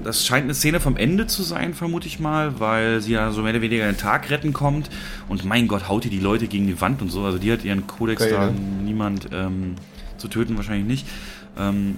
das 0.03 0.25
scheint 0.25 0.45
eine 0.45 0.55
Szene 0.55 0.79
vom 0.79 0.97
Ende 0.97 1.27
zu 1.27 1.43
sein, 1.43 1.75
vermute 1.75 2.07
ich 2.07 2.19
mal, 2.19 2.59
weil 2.59 2.99
sie 2.99 3.11
ja 3.11 3.31
so 3.31 3.43
mehr 3.43 3.51
oder 3.51 3.61
weniger 3.61 3.85
den 3.85 3.97
Tag 3.97 4.31
retten 4.31 4.51
kommt. 4.51 4.89
Und 5.29 5.45
mein 5.45 5.67
Gott, 5.67 5.87
haut 5.87 6.03
die 6.03 6.09
die 6.09 6.19
Leute 6.19 6.47
gegen 6.47 6.65
die 6.65 6.81
Wand 6.81 7.03
und 7.03 7.09
so. 7.11 7.23
Also 7.23 7.37
die 7.37 7.51
hat 7.51 7.63
ihren 7.63 7.85
Kodex 7.85 8.23
Geil, 8.23 8.31
da, 8.31 8.47
ne? 8.47 8.53
niemand 8.83 9.29
ähm, 9.31 9.75
zu 10.17 10.27
töten 10.27 10.57
wahrscheinlich 10.57 10.87
nicht. 10.87 11.07
Ähm, 11.59 11.97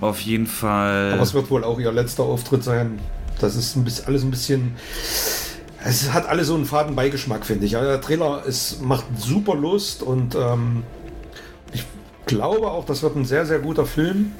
auf 0.00 0.20
jeden 0.20 0.46
Fall. 0.46 1.12
Aber 1.12 1.22
es 1.22 1.34
wird 1.34 1.50
wohl 1.50 1.62
auch 1.62 1.78
ihr 1.78 1.92
letzter 1.92 2.22
Auftritt 2.22 2.64
sein. 2.64 2.98
Das 3.40 3.56
ist 3.56 3.76
ein 3.76 3.84
bisschen, 3.84 4.06
alles 4.06 4.22
ein 4.22 4.30
bisschen. 4.30 4.72
Es 5.88 6.12
hat 6.12 6.28
alles 6.28 6.48
so 6.48 6.54
einen 6.54 6.64
faden 6.64 6.96
Beigeschmack, 6.96 7.46
finde 7.46 7.66
ich. 7.66 7.72
Ja, 7.72 7.82
der 7.82 8.00
Trailer 8.00 8.44
ist, 8.44 8.82
macht 8.82 9.04
super 9.18 9.54
Lust 9.54 10.02
und 10.02 10.34
ähm, 10.34 10.82
ich 11.72 11.84
glaube 12.26 12.68
auch, 12.68 12.84
das 12.84 13.02
wird 13.02 13.14
ein 13.14 13.24
sehr, 13.24 13.46
sehr 13.46 13.60
guter 13.60 13.86
Film. 13.86 14.32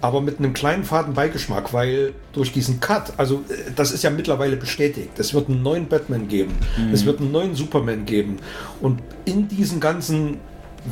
aber 0.00 0.20
mit 0.20 0.38
einem 0.38 0.52
kleinen 0.52 0.84
faden 0.84 1.14
Beigeschmack, 1.14 1.72
weil 1.72 2.12
durch 2.32 2.52
diesen 2.52 2.80
Cut, 2.80 3.14
also 3.16 3.44
äh, 3.48 3.70
das 3.74 3.92
ist 3.92 4.04
ja 4.04 4.10
mittlerweile 4.10 4.56
bestätigt, 4.56 5.18
es 5.18 5.34
wird 5.34 5.48
einen 5.48 5.62
neuen 5.62 5.88
Batman 5.88 6.28
geben, 6.28 6.54
mhm. 6.76 6.92
es 6.92 7.04
wird 7.04 7.20
einen 7.20 7.32
neuen 7.32 7.54
Superman 7.54 8.04
geben 8.04 8.38
und 8.80 9.02
in 9.24 9.48
diesen 9.48 9.80
ganzen 9.80 10.38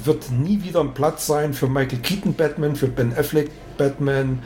wird 0.05 0.31
nie 0.31 0.63
wieder 0.63 0.81
ein 0.81 0.95
Platz 0.95 1.27
sein 1.27 1.55
für 1.55 1.69
Michael 1.69 2.01
Keaton 2.01 2.35
Batman, 2.35 2.75
für 2.75 2.89
Ben 2.89 3.17
Affleck 3.17 3.51
Batman 3.79 4.41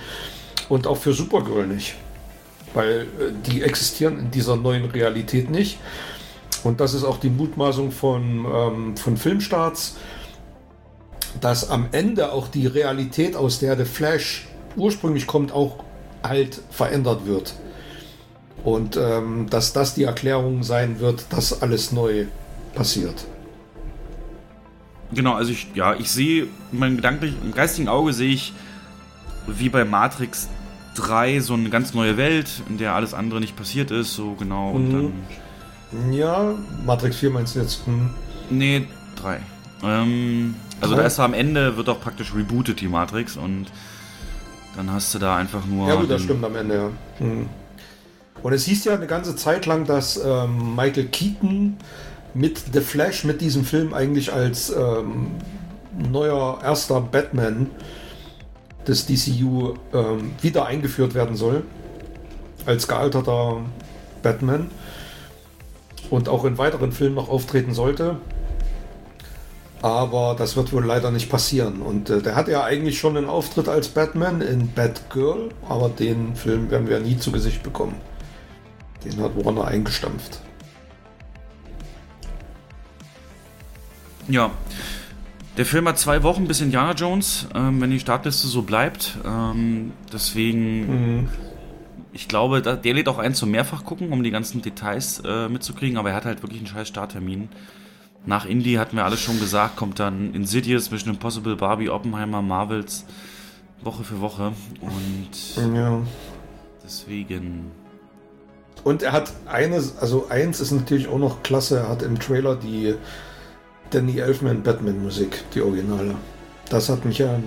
und 0.68 0.86
auch 0.86 0.98
für 0.98 1.12
Supergirl 1.12 1.66
nicht. 1.66 1.94
Weil 2.74 3.00
äh, 3.00 3.06
die 3.46 3.62
existieren 3.62 4.18
in 4.18 4.30
dieser 4.30 4.56
neuen 4.56 4.86
Realität 4.86 5.50
nicht. 5.50 5.78
Und 6.64 6.80
das 6.80 6.94
ist 6.94 7.04
auch 7.04 7.18
die 7.18 7.30
Mutmaßung 7.30 7.92
von, 7.92 8.46
ähm, 8.52 8.96
von 8.96 9.16
Filmstarts, 9.16 9.96
dass 11.40 11.70
am 11.70 11.88
Ende 11.92 12.32
auch 12.32 12.48
die 12.48 12.66
Realität, 12.66 13.36
aus 13.36 13.60
der 13.60 13.76
der 13.76 13.86
Flash 13.86 14.48
ursprünglich 14.76 15.26
kommt, 15.26 15.52
auch 15.52 15.84
halt 16.22 16.60
verändert 16.70 17.26
wird. 17.26 17.54
Und 18.64 18.96
ähm, 18.96 19.46
dass 19.50 19.72
das 19.72 19.94
die 19.94 20.02
Erklärung 20.04 20.62
sein 20.62 20.98
wird, 21.00 21.26
dass 21.30 21.62
alles 21.62 21.92
neu 21.92 22.26
passiert. 22.74 23.24
Genau, 25.12 25.34
also 25.34 25.52
ich, 25.52 25.68
ja, 25.74 25.94
ich 25.94 26.10
sehe, 26.10 26.48
mein 26.70 26.96
gedanklich, 26.96 27.34
im 27.42 27.52
geistigen 27.52 27.88
Auge 27.88 28.12
sehe 28.12 28.32
ich, 28.32 28.52
wie 29.46 29.68
bei 29.68 29.84
Matrix 29.84 30.48
3, 30.99 31.40
so 31.40 31.55
eine 31.55 31.70
ganz 31.70 31.94
neue 31.94 32.16
Welt, 32.16 32.62
in 32.68 32.78
der 32.78 32.94
alles 32.94 33.14
andere 33.14 33.40
nicht 33.40 33.57
passiert 33.57 33.90
ist, 33.90 34.14
so 34.14 34.32
genau. 34.32 34.70
Und 34.70 34.92
mhm. 34.92 35.12
dann, 35.92 36.12
ja, 36.12 36.55
Matrix 36.84 37.16
4 37.16 37.30
meinst 37.30 37.55
du 37.55 37.61
jetzt? 37.61 37.86
Hm. 37.86 38.11
Nee, 38.51 38.86
3. 39.16 39.40
Ähm, 39.84 40.55
also 40.80 40.96
da 40.96 41.03
ist 41.03 41.18
am 41.20 41.34
Ende, 41.34 41.76
wird 41.76 41.88
auch 41.88 42.01
praktisch 42.01 42.34
rebootet, 42.34 42.80
die 42.80 42.88
Matrix, 42.88 43.36
und 43.36 43.66
dann 44.76 44.90
hast 44.92 45.14
du 45.14 45.18
da 45.18 45.36
einfach 45.36 45.64
nur. 45.66 45.88
Ja, 45.88 45.94
gut, 45.94 46.11
das 46.11 46.22
stimmt 46.22 46.44
am 46.44 46.57
Ende, 46.57 46.74
ja. 46.74 46.90
Hm. 47.18 47.49
Und 48.42 48.53
es 48.53 48.64
hieß 48.64 48.84
ja 48.84 48.94
eine 48.94 49.07
ganze 49.07 49.34
Zeit 49.36 49.66
lang, 49.66 49.84
dass 49.84 50.20
ähm, 50.24 50.76
Michael 50.76 51.07
Keaton 51.07 51.76
mit 52.34 52.62
The 52.72 52.80
Flash, 52.80 53.24
mit 53.24 53.40
diesem 53.40 53.64
Film 53.64 53.94
eigentlich 53.94 54.32
als 54.32 54.70
ähm, 54.70 55.32
neuer 55.96 56.61
erster 56.62 57.01
Batman 57.01 57.70
des 58.89 59.07
DCU 59.07 59.74
ähm, 59.93 60.32
wieder 60.41 60.66
eingeführt 60.66 61.14
werden 61.14 61.36
soll. 61.36 61.62
Als 62.66 62.89
gealterter 62.89 63.61
Batman. 64.22 64.70
Und 66.11 66.28
auch 66.28 66.45
in 66.45 66.59
weiteren 66.59 66.93
Filmen 66.93 67.14
noch 67.16 67.28
auftreten 67.28 67.74
sollte. 67.74 68.16
Aber 69.80 70.34
das 70.36 70.57
wird 70.57 70.72
wohl 70.72 70.84
leider 70.84 71.11
nicht 71.11 71.30
passieren. 71.30 71.82
Und 71.82 72.11
äh, 72.11 72.20
der 72.20 72.34
hat 72.34 72.49
ja 72.49 72.64
eigentlich 72.64 72.99
schon 72.99 73.16
einen 73.16 73.28
Auftritt 73.28 73.68
als 73.68 73.89
Batman 73.89 74.41
in 74.41 74.72
Batgirl, 74.72 75.51
aber 75.68 75.89
den 75.89 76.34
Film 76.34 76.70
werden 76.70 76.89
wir 76.89 76.99
nie 76.99 77.16
zu 77.16 77.30
Gesicht 77.30 77.62
bekommen. 77.62 77.95
Den 79.05 79.20
hat 79.22 79.32
Warner 79.45 79.66
eingestampft. 79.66 80.41
Ja. 84.26 84.51
Der 85.59 85.66
Film 85.66 85.88
hat 85.88 85.98
zwei 85.98 86.22
Wochen 86.22 86.46
bis 86.46 86.61
Indiana 86.61 86.92
Jones, 86.92 87.48
ähm, 87.52 87.80
wenn 87.80 87.90
die 87.90 87.98
Startliste 87.98 88.46
so 88.46 88.62
bleibt. 88.62 89.18
Ähm, 89.26 89.92
deswegen, 90.12 91.16
mhm. 91.16 91.28
ich 92.12 92.28
glaube, 92.28 92.62
da, 92.62 92.76
der 92.76 92.94
lädt 92.94 93.09
auch 93.09 93.18
ein 93.18 93.34
zum 93.34 93.50
Mehrfach 93.50 93.84
gucken, 93.84 94.12
um 94.12 94.22
die 94.22 94.30
ganzen 94.30 94.62
Details 94.62 95.20
äh, 95.26 95.48
mitzukriegen, 95.48 95.98
aber 95.98 96.11
er 96.11 96.14
hat 96.14 96.26
halt 96.26 96.42
wirklich 96.42 96.61
einen 96.61 96.68
scheiß 96.68 96.86
Starttermin. 96.86 97.48
Nach 98.24 98.46
Indie 98.46 98.78
hatten 98.78 98.94
wir 98.94 99.04
alles 99.04 99.20
schon 99.20 99.40
gesagt, 99.40 99.74
kommt 99.74 99.98
dann 99.98 100.32
Insidious, 100.32 100.92
Mission 100.92 101.14
Impossible, 101.14 101.56
Barbie, 101.56 101.88
Oppenheimer, 101.88 102.40
Marvels 102.40 103.04
Woche 103.82 104.04
für 104.04 104.20
Woche. 104.20 104.52
Und 104.80 105.74
ja. 105.74 106.00
deswegen. 106.84 107.72
Und 108.84 109.02
er 109.02 109.11
hat 109.11 109.32
eines, 109.46 109.98
also 109.98 110.28
eins 110.28 110.61
ist 110.61 110.70
natürlich 110.70 111.09
auch 111.09 111.18
noch 111.18 111.42
klasse, 111.42 111.78
er 111.78 111.88
hat 111.88 112.02
im 112.02 112.20
Trailer 112.20 112.54
die 112.54 112.94
Danny 113.91 114.18
Elfman 114.18 114.62
Batman 114.62 115.03
Musik, 115.03 115.45
die 115.55 115.62
Originale. 115.62 116.14
Das 116.68 116.89
hat 116.89 117.05
mich 117.05 117.18
ja, 117.18 117.41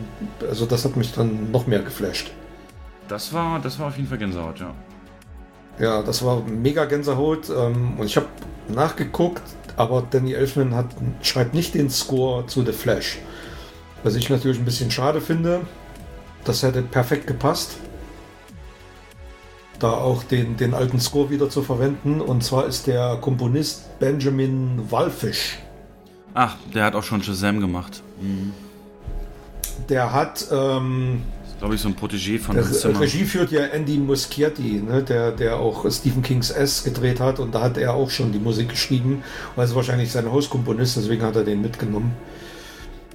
also 0.48 0.66
das 0.66 0.86
hat 0.86 0.98
mich 0.98 1.14
dann 1.14 1.52
noch 1.52 1.68
mehr 1.68 1.82
geflasht. 1.82 2.32
Das 3.08 3.34
war, 3.34 3.60
das 3.60 3.78
war 3.78 3.88
auf 3.88 3.98
jeden 3.98 4.10
Fall 4.10 4.18
Gänsehaut, 4.18 4.60
ja. 4.60 4.74
Ja, 5.80 6.02
das 6.02 6.24
war 6.24 6.42
mega 6.44 6.86
Gänsehaut 6.86 7.50
ähm, 7.50 8.00
und 8.00 8.06
ich 8.06 8.18
habe 8.18 8.28
nachgeguckt, 8.68 9.42
aber 9.78 10.04
Danny 10.10 10.34
Elfman 10.34 10.76
hat, 10.76 10.88
schreibt 11.22 11.54
nicht 11.54 11.74
den 11.74 11.90
Score 11.90 12.46
zu 12.46 12.64
The 12.64 12.72
Flash. 12.72 13.20
Was 14.04 14.16
ich 14.16 14.30
natürlich 14.30 14.60
ein 14.60 14.66
bisschen 14.66 14.92
schade 14.92 15.22
finde. 15.22 15.62
Das 16.44 16.64
hätte 16.64 16.82
perfekt 16.82 17.28
gepasst. 17.28 17.78
Da 19.80 19.92
auch 19.92 20.24
den, 20.24 20.58
den 20.58 20.74
alten 20.74 21.00
Score 21.00 21.30
wieder 21.30 21.50
zu 21.50 21.62
verwenden. 21.62 22.22
Und 22.22 22.44
zwar 22.44 22.66
ist 22.66 22.88
der 22.88 23.18
Komponist 23.22 24.00
Benjamin 24.00 24.92
Walfish. 24.92 25.60
Ach, 26.34 26.56
der 26.74 26.86
hat 26.86 26.96
auch 26.96 27.04
schon 27.04 27.22
Shazam 27.24 27.60
gemacht. 27.60 28.02
Mhm. 28.22 28.54
Der 29.90 30.14
hat. 30.14 30.48
Ähm, 30.52 31.24
glaube 31.60 31.76
ich, 31.76 31.82
so 31.82 31.90
ein 31.90 31.96
Protégé 31.96 32.40
von 32.40 32.56
der 32.56 32.64
Zimmer. 32.72 33.02
Regie 33.02 33.24
führt 33.24 33.52
ja 33.52 33.62
Andy 33.66 33.98
Muschietti, 33.98 34.82
ne, 34.82 35.04
der, 35.04 35.32
der 35.32 35.58
auch 35.58 35.86
Stephen 35.92 36.24
Kings 36.24 36.50
S 36.50 36.84
gedreht 36.84 37.20
hat 37.20 37.40
und 37.40 37.54
da 37.54 37.62
hat 37.62 37.78
er 37.78 37.94
auch 37.94 38.10
schon 38.10 38.32
die 38.32 38.40
Musik 38.40 38.70
geschrieben, 38.70 39.24
also 39.56 39.76
wahrscheinlich 39.76 40.12
sein 40.12 40.32
Hauskomponist, 40.32 40.98
deswegen 40.98 41.22
hat 41.22 41.36
er 41.36 41.44
den 41.44 41.62
mitgenommen. 41.62 42.14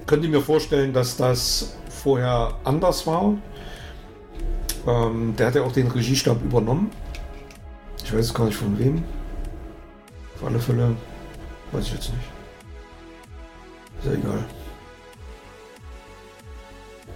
Könnt 0.05 0.23
ihr 0.23 0.29
mir 0.29 0.41
vorstellen, 0.41 0.93
dass 0.93 1.17
das 1.17 1.73
vorher 1.89 2.53
anders 2.63 3.05
war? 3.05 3.35
Ähm, 4.87 5.35
der 5.37 5.47
hat 5.47 5.55
ja 5.55 5.63
auch 5.63 5.73
den 5.73 5.87
Regiestab 5.87 6.41
übernommen. 6.41 6.89
Ich 8.01 8.13
weiß 8.13 8.33
gar 8.33 8.45
nicht 8.45 8.55
von 8.55 8.79
wem. 8.79 9.03
Auf 10.35 10.47
alle 10.47 10.59
Fälle 10.59 10.95
weiß 11.73 11.83
ich 11.87 11.93
jetzt 11.95 12.13
nicht. 12.13 12.36
Ist 13.99 14.05
ja 14.05 14.13
egal. 14.13 14.45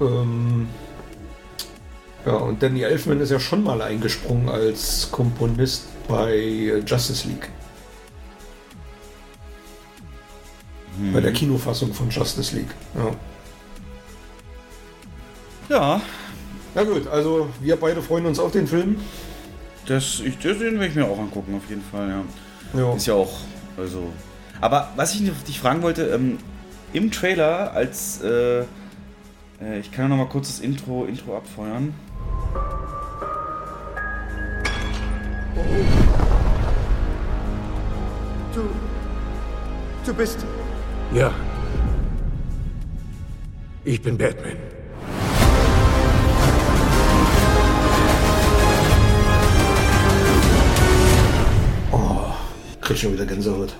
Ähm, 0.02 0.68
ja, 2.26 2.34
und 2.34 2.62
Danny 2.62 2.82
Elfman 2.82 3.20
ist 3.20 3.32
ja 3.32 3.40
schon 3.40 3.64
mal 3.64 3.82
eingesprungen 3.82 4.50
als 4.50 5.10
Komponist 5.12 5.86
bei 6.08 6.82
Justice 6.86 7.28
League. 7.28 7.50
Hm. 10.98 11.14
Bei 11.14 11.22
der 11.22 11.34
Kinofassung 11.34 11.94
von 11.94 12.10
Justice 12.10 12.56
League. 12.56 12.74
Ja. 12.96 13.12
Ja. 15.70 16.02
Na 16.76 16.84
gut, 16.84 17.08
also 17.08 17.50
wir 17.60 17.76
beide 17.76 18.02
freuen 18.02 18.26
uns 18.26 18.40
auf 18.40 18.52
den 18.52 18.68
Film. 18.68 18.98
Das, 19.88 20.20
ich, 20.20 20.38
den 20.38 20.60
werde 20.60 20.88
ich 20.88 20.96
mir 20.96 21.06
auch 21.06 21.18
angucken, 21.18 21.56
auf 21.56 21.68
jeden 21.70 21.82
Fall, 21.82 22.10
ja. 22.10 22.80
ja. 22.80 22.94
Ist 22.94 23.08
ja 23.08 23.16
auch, 23.16 23.40
also. 23.78 24.12
Aber 24.60 24.90
was 24.96 25.16
ich 25.16 25.32
dich 25.48 25.60
fragen 25.60 25.82
wollte, 25.82 26.04
ähm, 26.04 26.38
im 26.94 27.12
Trailer 27.12 27.74
als 27.74 28.22
äh, 28.22 28.66
äh, 29.62 29.80
ich 29.80 29.92
kann 29.92 30.10
noch 30.10 30.18
mal 30.18 30.28
kurz 30.28 30.48
das 30.48 30.60
Intro, 30.60 31.06
Intro 31.06 31.38
abfeuern. 31.38 31.94
Du. 38.54 38.70
Du 40.06 40.14
bist. 40.14 40.46
Ja. 41.14 41.32
Ich 43.84 44.02
bin 44.02 44.18
Batman. 44.18 44.58
Oh, 51.92 52.34
krieg 52.82 52.98
schon 52.98 53.14
wieder 53.14 53.26
Gänsehaut. 53.26 53.76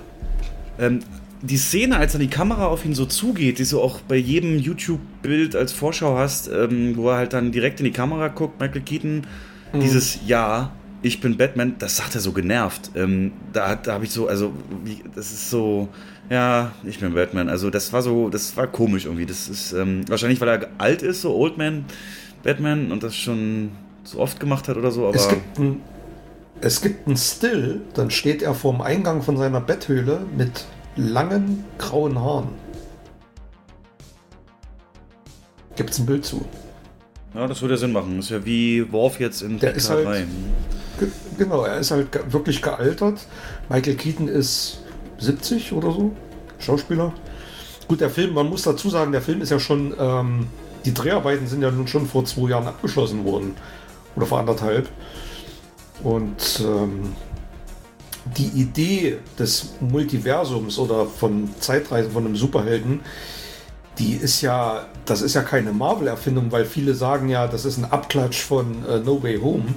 Ähm, 0.78 1.00
die 1.42 1.56
Szene, 1.56 1.96
als 1.96 2.12
dann 2.12 2.20
die 2.20 2.28
Kamera 2.28 2.66
auf 2.66 2.84
ihn 2.84 2.94
so 2.94 3.04
zugeht, 3.04 3.58
die 3.58 3.64
du 3.64 3.80
auch 3.80 4.00
bei 4.00 4.16
jedem 4.16 4.58
YouTube-Bild 4.58 5.56
als 5.56 5.72
Vorschau 5.72 6.16
hast, 6.16 6.48
ähm, 6.48 6.96
wo 6.96 7.10
er 7.10 7.16
halt 7.16 7.32
dann 7.32 7.50
direkt 7.50 7.80
in 7.80 7.84
die 7.84 7.92
Kamera 7.92 8.28
guckt, 8.28 8.60
Michael 8.60 8.82
Keaton, 8.82 9.26
mhm. 9.72 9.80
dieses 9.80 10.20
Ja, 10.26 10.72
ich 11.02 11.20
bin 11.20 11.36
Batman, 11.36 11.74
das 11.78 11.96
sagt 11.96 12.14
er 12.14 12.20
so 12.20 12.32
genervt. 12.32 12.92
Ähm, 12.94 13.32
da 13.52 13.74
da 13.74 13.94
habe 13.94 14.04
ich 14.04 14.12
so, 14.12 14.28
also, 14.28 14.52
wie, 14.84 15.02
das 15.14 15.32
ist 15.32 15.50
so, 15.50 15.88
ja, 16.30 16.70
ich 16.84 17.00
bin 17.00 17.12
Batman. 17.12 17.48
Also, 17.48 17.70
das 17.70 17.92
war 17.92 18.02
so, 18.02 18.28
das 18.28 18.56
war 18.56 18.68
komisch 18.68 19.06
irgendwie. 19.06 19.26
Das 19.26 19.48
ist 19.48 19.72
ähm, 19.72 20.08
wahrscheinlich, 20.08 20.40
weil 20.40 20.48
er 20.48 20.68
alt 20.78 21.02
ist, 21.02 21.22
so 21.22 21.34
Old 21.34 21.58
Man 21.58 21.84
Batman 22.44 22.92
und 22.92 23.02
das 23.02 23.16
schon 23.16 23.70
so 24.04 24.20
oft 24.20 24.38
gemacht 24.38 24.68
hat 24.68 24.76
oder 24.76 24.92
so, 24.92 25.08
aber. 25.08 25.16
Es 25.16 25.28
gibt 25.28 25.58
ein, 25.58 25.80
es 26.60 26.80
gibt 26.80 27.08
einen 27.08 27.16
Still, 27.16 27.80
dann 27.94 28.12
steht 28.12 28.42
er 28.42 28.54
vorm 28.54 28.80
Eingang 28.80 29.22
von 29.22 29.36
seiner 29.36 29.60
Betthöhle 29.60 30.24
mit 30.36 30.64
langen 30.96 31.64
grauen 31.78 32.18
Haaren. 32.18 32.48
Gibt 35.76 35.90
es 35.90 35.98
ein 35.98 36.06
Bild 36.06 36.24
zu? 36.24 36.44
Ja, 37.34 37.46
das 37.46 37.62
würde 37.62 37.74
ja 37.74 37.78
Sinn 37.78 37.92
machen. 37.92 38.16
Das 38.16 38.26
ist 38.26 38.30
ja 38.30 38.44
wie 38.44 38.90
Worf 38.92 39.18
jetzt 39.18 39.42
in 39.42 39.58
Der 39.58 39.74
ist 39.74 39.88
halt, 39.88 40.26
Genau, 41.38 41.64
er 41.64 41.78
ist 41.78 41.90
halt 41.90 42.32
wirklich 42.32 42.60
gealtert. 42.60 43.26
Michael 43.68 43.96
Keaton 43.96 44.28
ist 44.28 44.82
70 45.18 45.72
oder 45.72 45.90
so, 45.90 46.12
Schauspieler. 46.58 47.12
Gut, 47.88 48.00
der 48.00 48.10
Film, 48.10 48.34
man 48.34 48.48
muss 48.48 48.62
dazu 48.62 48.90
sagen, 48.90 49.12
der 49.12 49.22
Film 49.22 49.40
ist 49.40 49.50
ja 49.50 49.58
schon 49.58 49.94
ähm, 49.98 50.46
die 50.84 50.94
Dreharbeiten 50.94 51.46
sind 51.46 51.62
ja 51.62 51.70
nun 51.70 51.86
schon 51.86 52.06
vor 52.06 52.24
zwei 52.24 52.50
Jahren 52.50 52.66
abgeschlossen 52.66 53.24
worden. 53.24 53.54
Oder 54.16 54.26
vor 54.26 54.40
anderthalb. 54.40 54.88
Und 56.02 56.60
ähm, 56.60 57.14
die 58.24 58.48
Idee 58.60 59.18
des 59.38 59.74
Multiversums 59.80 60.78
oder 60.78 61.06
von 61.06 61.50
Zeitreisen 61.58 62.12
von 62.12 62.24
einem 62.24 62.36
Superhelden, 62.36 63.00
die 63.98 64.14
ist 64.14 64.40
ja, 64.40 64.86
das 65.04 65.22
ist 65.22 65.34
ja 65.34 65.42
keine 65.42 65.72
Marvel-Erfindung, 65.72 66.50
weil 66.50 66.64
viele 66.64 66.94
sagen 66.94 67.28
ja, 67.28 67.46
das 67.46 67.64
ist 67.64 67.78
ein 67.78 67.84
Abklatsch 67.84 68.40
von 68.40 68.86
äh, 68.88 68.98
No 68.98 69.22
Way 69.22 69.40
Home. 69.40 69.74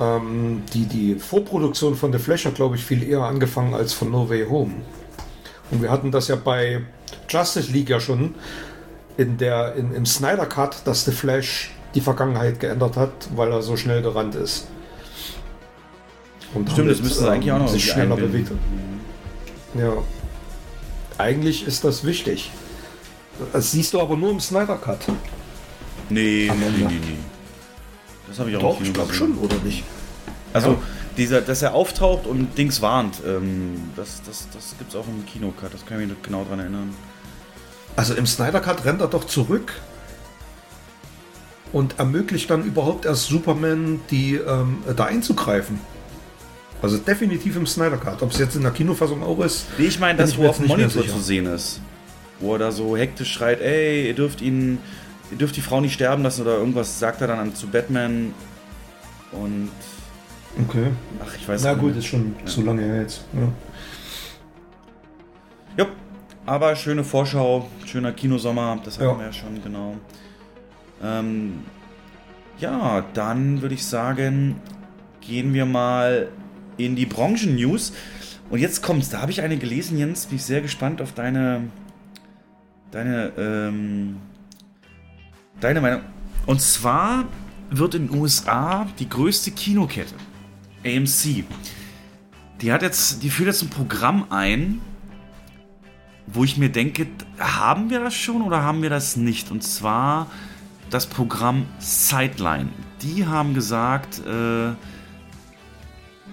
Ähm, 0.00 0.62
die, 0.72 0.86
die 0.86 1.14
Vorproduktion 1.16 1.94
von 1.94 2.12
The 2.12 2.18
Flash 2.18 2.46
hat, 2.46 2.54
glaube 2.54 2.76
ich, 2.76 2.84
viel 2.84 3.02
eher 3.02 3.22
angefangen 3.22 3.74
als 3.74 3.92
von 3.92 4.10
No 4.10 4.28
Way 4.28 4.46
Home. 4.48 4.72
Und 5.70 5.82
wir 5.82 5.90
hatten 5.90 6.10
das 6.10 6.28
ja 6.28 6.36
bei 6.36 6.82
Justice 7.28 7.70
League 7.70 7.90
ja 7.90 8.00
schon 8.00 8.34
in 9.16 9.36
der, 9.38 9.74
in, 9.74 9.94
im 9.94 10.06
Snyder 10.06 10.46
Cut, 10.46 10.82
dass 10.84 11.04
The 11.04 11.12
Flash 11.12 11.70
die 11.94 12.00
Vergangenheit 12.00 12.60
geändert 12.60 12.96
hat, 12.96 13.12
weil 13.36 13.52
er 13.52 13.62
so 13.62 13.76
schnell 13.76 14.02
gerannt 14.02 14.34
ist. 14.34 14.66
Und 16.54 16.70
Stimmt, 16.70 16.90
das 16.90 17.02
müsste 17.02 17.24
ähm, 17.24 17.30
eigentlich 17.30 17.52
auch 17.52 17.58
noch 17.58 17.68
sich 17.68 17.84
schneller 17.84 18.16
bewegt 18.16 18.50
hat. 18.50 18.56
Ja. 19.78 19.92
Eigentlich 21.18 21.66
ist 21.66 21.84
das 21.84 22.04
wichtig. 22.04 22.50
Das 23.52 23.72
siehst 23.72 23.92
du 23.92 24.00
aber 24.00 24.16
nur 24.16 24.30
im 24.30 24.40
Snyder 24.40 24.76
Cut. 24.76 25.00
Nee, 26.08 26.50
nee, 26.54 26.70
nee, 26.76 26.84
nee. 26.84 27.18
Das 28.28 28.38
habe 28.38 28.50
ich 28.50 28.56
auch 28.56 28.60
Doch, 28.60 28.80
ich 28.80 28.92
glaube 28.92 29.12
schon, 29.12 29.36
oder 29.38 29.56
nicht? 29.64 29.84
Also, 30.52 30.70
ja. 30.70 30.82
dieser, 31.16 31.40
dass 31.40 31.62
er 31.62 31.74
auftaucht 31.74 32.26
und 32.26 32.56
Dings 32.56 32.80
warnt, 32.80 33.20
ähm, 33.26 33.90
das, 33.96 34.22
das, 34.24 34.48
das 34.52 34.74
gibt 34.78 34.90
es 34.90 34.96
auch 34.96 35.06
im 35.08 35.26
Kinocut, 35.26 35.74
das 35.74 35.84
kann 35.84 36.00
ich 36.00 36.08
mich 36.08 36.22
genau 36.22 36.44
dran 36.44 36.60
erinnern. 36.60 36.94
Also 37.96 38.14
im 38.14 38.26
Snyder 38.26 38.60
Cut 38.60 38.84
rennt 38.84 39.00
er 39.00 39.08
doch 39.08 39.24
zurück 39.24 39.72
und 41.72 41.98
ermöglicht 41.98 42.50
dann 42.50 42.64
überhaupt 42.64 43.04
erst 43.04 43.26
Superman, 43.26 44.00
die 44.10 44.36
ähm, 44.36 44.78
da 44.96 45.04
einzugreifen. 45.04 45.80
Also 46.82 46.98
definitiv 46.98 47.56
im 47.56 47.66
Snyder 47.66 47.96
Cut. 47.96 48.22
Ob 48.22 48.30
es 48.30 48.38
jetzt 48.38 48.56
in 48.56 48.62
der 48.62 48.72
Kinofassung 48.72 49.22
auch 49.22 49.40
ist. 49.40 49.66
Nee, 49.78 49.86
ich 49.86 49.98
meine, 49.98 50.18
das, 50.18 50.36
wo 50.36 50.46
auf 50.46 50.58
dem 50.58 50.66
Monitor 50.66 51.06
zu 51.06 51.18
sehen 51.18 51.46
ist. 51.46 51.80
Wo 52.40 52.54
er 52.54 52.58
da 52.58 52.72
so 52.72 52.96
hektisch 52.96 53.32
schreit, 53.32 53.60
ey, 53.60 54.08
ihr 54.08 54.14
dürft 54.14 54.42
ihn 54.42 54.78
ihr 55.30 55.38
dürft 55.38 55.56
die 55.56 55.60
Frau 55.60 55.80
nicht 55.80 55.94
sterben 55.94 56.22
lassen 56.22 56.42
oder 56.42 56.58
irgendwas 56.58 56.98
sagt 56.98 57.20
er 57.20 57.28
dann 57.28 57.54
zu 57.54 57.68
Batman. 57.68 58.32
Und. 59.32 59.70
Okay. 60.68 60.86
Ach, 61.22 61.34
ich 61.34 61.48
weiß 61.48 61.62
nicht. 61.62 61.72
Na 61.72 61.78
gut, 61.78 61.96
ist 61.96 62.06
schon 62.06 62.36
ja. 62.38 62.46
zu 62.46 62.62
lange 62.62 62.82
her 62.82 63.02
jetzt. 63.02 63.24
Ja. 65.76 65.84
ja. 65.84 65.90
aber 66.46 66.76
schöne 66.76 67.02
Vorschau, 67.02 67.68
schöner 67.84 68.12
Kinosommer, 68.12 68.78
das 68.84 68.98
haben 68.98 69.08
ja. 69.08 69.18
wir 69.18 69.26
ja 69.26 69.32
schon, 69.32 69.62
genau. 69.62 69.96
Ähm, 71.02 71.64
ja, 72.58 73.04
dann 73.14 73.60
würde 73.60 73.74
ich 73.74 73.84
sagen, 73.84 74.60
gehen 75.20 75.52
wir 75.52 75.66
mal 75.66 76.28
in 76.76 76.96
die 76.96 77.06
Branchen-News. 77.06 77.92
Und 78.50 78.58
jetzt 78.58 78.82
kommt's, 78.82 79.10
da 79.10 79.20
habe 79.20 79.30
ich 79.30 79.42
eine 79.42 79.56
gelesen, 79.56 79.98
Jens, 79.98 80.26
bin 80.26 80.36
ich 80.36 80.44
sehr 80.44 80.60
gespannt 80.60 81.00
auf 81.00 81.12
deine, 81.12 81.68
deine, 82.90 83.32
ähm, 83.38 84.16
Deine 85.60 85.80
Meinung. 85.80 86.00
Und 86.46 86.60
zwar 86.60 87.24
wird 87.70 87.94
in 87.94 88.08
den 88.08 88.20
USA 88.20 88.86
die 88.98 89.08
größte 89.08 89.50
Kinokette, 89.50 90.14
AMC, 90.84 91.44
die 92.60 92.72
hat 92.72 92.82
jetzt, 92.82 93.22
die 93.22 93.30
führt 93.30 93.48
jetzt 93.48 93.62
ein 93.62 93.70
Programm 93.70 94.26
ein, 94.30 94.80
wo 96.26 96.44
ich 96.44 96.56
mir 96.56 96.70
denke, 96.70 97.06
haben 97.38 97.90
wir 97.90 98.00
das 98.00 98.14
schon 98.14 98.42
oder 98.42 98.62
haben 98.62 98.82
wir 98.82 98.90
das 98.90 99.16
nicht? 99.16 99.50
Und 99.50 99.62
zwar 99.62 100.30
das 100.90 101.06
Programm 101.06 101.66
Sideline. 101.78 102.68
Die 103.02 103.26
haben 103.26 103.54
gesagt, 103.54 104.20
äh, 104.26 104.72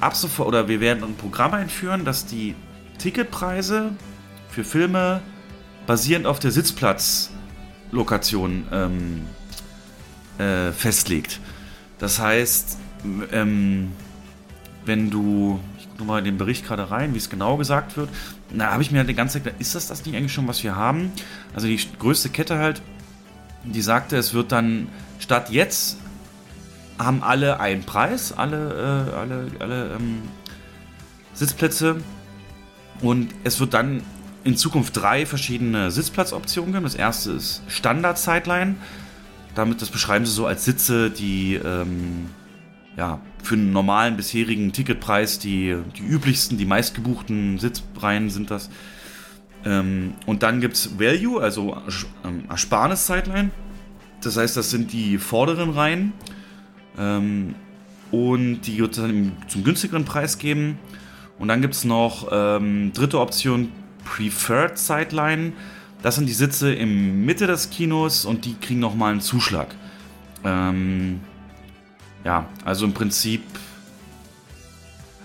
ab 0.01 0.15
sofort, 0.15 0.47
oder 0.47 0.67
wir 0.67 0.79
werden 0.79 1.03
ein 1.03 1.15
Programm 1.15 1.53
einführen, 1.53 2.05
das 2.05 2.25
die 2.25 2.55
Ticketpreise 2.97 3.91
für 4.49 4.63
Filme 4.63 5.21
basierend 5.87 6.27
auf 6.27 6.39
der 6.39 6.51
Sitzplatz 6.51 7.31
Lokation 7.91 8.67
ähm, 8.71 9.21
äh, 10.37 10.71
festlegt. 10.71 11.39
Das 11.99 12.19
heißt, 12.19 12.77
ähm, 13.31 13.91
wenn 14.85 15.09
du, 15.09 15.59
ich 15.77 15.89
gucke 15.89 16.03
mal 16.05 16.19
in 16.19 16.25
den 16.25 16.37
Bericht 16.37 16.65
gerade 16.65 16.89
rein, 16.89 17.13
wie 17.13 17.17
es 17.17 17.29
genau 17.29 17.57
gesagt 17.57 17.97
wird, 17.97 18.09
da 18.53 18.71
habe 18.71 18.81
ich 18.81 18.91
mir 18.91 19.03
die 19.03 19.13
ganze 19.13 19.33
Zeit 19.33 19.43
gedacht, 19.45 19.61
ist 19.61 19.75
das 19.75 19.87
das 19.87 20.05
nicht 20.05 20.15
eigentlich 20.15 20.33
schon, 20.33 20.47
was 20.47 20.63
wir 20.63 20.75
haben? 20.75 21.11
Also 21.53 21.67
die 21.67 21.79
größte 21.99 22.29
Kette 22.29 22.57
halt, 22.57 22.81
die 23.63 23.81
sagte, 23.81 24.17
es 24.17 24.33
wird 24.33 24.51
dann 24.51 24.87
statt 25.19 25.49
jetzt 25.51 25.97
haben 27.05 27.23
alle 27.23 27.59
einen 27.59 27.83
Preis, 27.83 28.31
alle, 28.31 29.09
äh, 29.11 29.15
alle, 29.15 29.47
alle 29.59 29.95
ähm, 29.95 30.21
Sitzplätze 31.33 31.97
und 33.01 33.29
es 33.43 33.59
wird 33.59 33.73
dann 33.73 34.01
in 34.43 34.57
Zukunft 34.57 34.97
drei 34.97 35.25
verschiedene 35.25 35.91
Sitzplatzoptionen 35.91 36.73
geben. 36.73 36.83
Das 36.83 36.95
erste 36.95 37.31
ist 37.31 37.61
Standard-Sideline. 37.67 38.75
Damit, 39.55 39.81
das 39.81 39.89
beschreiben 39.89 40.25
sie 40.25 40.31
so 40.31 40.45
als 40.45 40.65
Sitze, 40.65 41.11
die 41.11 41.55
ähm, 41.55 42.29
ja, 42.97 43.19
für 43.43 43.55
einen 43.55 43.71
normalen 43.71 44.17
bisherigen 44.17 44.71
Ticketpreis 44.71 45.39
die, 45.39 45.77
die 45.97 46.03
üblichsten, 46.03 46.57
die 46.57 46.65
meistgebuchten 46.65 47.59
Sitzreihen 47.59 48.29
sind 48.29 48.51
das. 48.51 48.69
Ähm, 49.65 50.13
und 50.25 50.43
dann 50.43 50.61
gibt 50.61 50.75
es 50.75 50.99
Value, 50.99 51.41
also 51.41 51.77
ähm, 52.25 52.45
Ersparnis-Sideline. 52.49 53.51
Das 54.21 54.37
heißt, 54.37 54.57
das 54.57 54.69
sind 54.69 54.93
die 54.93 55.17
vorderen 55.17 55.71
Reihen. 55.71 56.13
Ähm, 56.97 57.55
und 58.11 58.61
die 58.61 58.77
wird 58.79 58.97
dann 58.97 59.33
zum 59.47 59.63
günstigeren 59.63 60.05
Preis 60.05 60.37
geben. 60.37 60.77
Und 61.39 61.47
dann 61.47 61.61
gibt 61.61 61.73
es 61.73 61.85
noch 61.85 62.27
ähm, 62.31 62.91
dritte 62.93 63.19
Option 63.19 63.69
Preferred 64.03 64.77
Sideline. 64.77 65.53
Das 66.01 66.15
sind 66.15 66.27
die 66.27 66.33
Sitze 66.33 66.73
im 66.73 67.25
Mitte 67.25 67.47
des 67.47 67.69
Kinos 67.69 68.25
und 68.25 68.45
die 68.45 68.55
kriegen 68.55 68.79
nochmal 68.79 69.11
einen 69.11 69.21
Zuschlag. 69.21 69.75
Ähm, 70.43 71.21
ja, 72.23 72.45
also 72.65 72.85
im 72.85 72.93
Prinzip. 72.93 73.43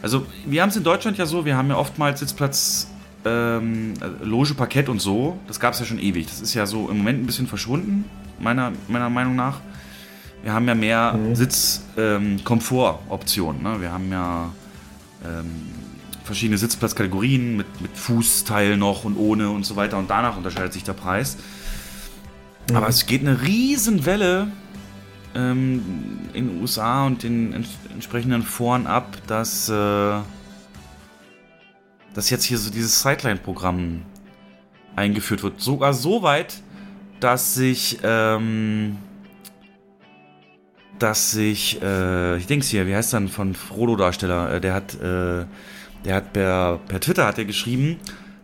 Also, 0.02 0.26
wir 0.44 0.62
haben 0.62 0.68
es 0.68 0.76
in 0.76 0.84
Deutschland 0.84 1.18
ja 1.18 1.26
so, 1.26 1.44
wir 1.44 1.56
haben 1.56 1.68
ja 1.68 1.76
oftmals 1.76 2.20
Sitzplatz, 2.20 2.88
ähm, 3.24 3.94
Loge, 4.22 4.54
Parkett 4.54 4.88
und 4.88 5.00
so. 5.00 5.38
Das 5.48 5.58
gab 5.58 5.74
es 5.74 5.80
ja 5.80 5.86
schon 5.86 5.98
ewig. 5.98 6.26
Das 6.26 6.40
ist 6.40 6.54
ja 6.54 6.66
so 6.66 6.88
im 6.88 6.98
Moment 6.98 7.22
ein 7.22 7.26
bisschen 7.26 7.46
verschwunden, 7.46 8.04
meiner, 8.38 8.72
meiner 8.88 9.10
Meinung 9.10 9.34
nach. 9.34 9.60
Wir 10.46 10.54
haben 10.54 10.66
ja 10.68 10.76
mehr 10.76 11.14
mhm. 11.14 11.34
Sitz-Komfort-Optionen. 11.34 13.66
Ähm, 13.66 13.72
ne? 13.72 13.80
Wir 13.80 13.90
haben 13.90 14.12
ja 14.12 14.52
ähm, 15.24 15.50
verschiedene 16.22 16.56
Sitzplatzkategorien 16.56 17.56
mit, 17.56 17.80
mit 17.80 17.96
Fußteil 17.96 18.76
noch 18.76 19.02
und 19.02 19.16
ohne 19.16 19.50
und 19.50 19.66
so 19.66 19.74
weiter 19.74 19.98
und 19.98 20.08
danach 20.08 20.36
unterscheidet 20.36 20.72
sich 20.72 20.84
der 20.84 20.92
Preis. 20.92 21.36
Mhm. 22.70 22.76
Aber 22.76 22.86
es 22.86 23.06
geht 23.06 23.22
eine 23.22 23.42
Riesenwelle 23.42 24.46
ähm, 25.34 26.20
in 26.32 26.46
den 26.46 26.60
USA 26.60 27.06
und 27.06 27.24
den 27.24 27.52
ents 27.52 27.70
entsprechenden 27.92 28.44
Foren 28.44 28.86
ab, 28.86 29.16
dass, 29.26 29.68
äh, 29.68 30.20
dass 32.14 32.30
jetzt 32.30 32.44
hier 32.44 32.58
so 32.58 32.70
dieses 32.70 33.02
Sideline-Programm 33.02 34.02
eingeführt 34.94 35.42
wird. 35.42 35.60
Sogar 35.60 35.92
so 35.92 36.22
weit, 36.22 36.62
dass 37.18 37.54
sich 37.54 37.98
ähm, 38.04 38.98
dass 40.98 41.30
sich, 41.30 41.80
äh, 41.82 42.36
ich 42.38 42.46
denke 42.46 42.64
es 42.64 42.70
hier, 42.70 42.86
wie 42.86 42.94
heißt 42.94 43.12
dann 43.12 43.28
von 43.28 43.54
Frodo-Darsteller, 43.54 44.54
äh, 44.54 44.60
der 44.60 44.74
hat 44.74 44.94
äh, 45.00 45.44
der 46.04 46.14
hat 46.14 46.32
per, 46.32 46.78
per 46.86 47.00
Twitter 47.00 47.26
hat 47.26 47.38
er 47.38 47.44
geschrieben, 47.44 47.96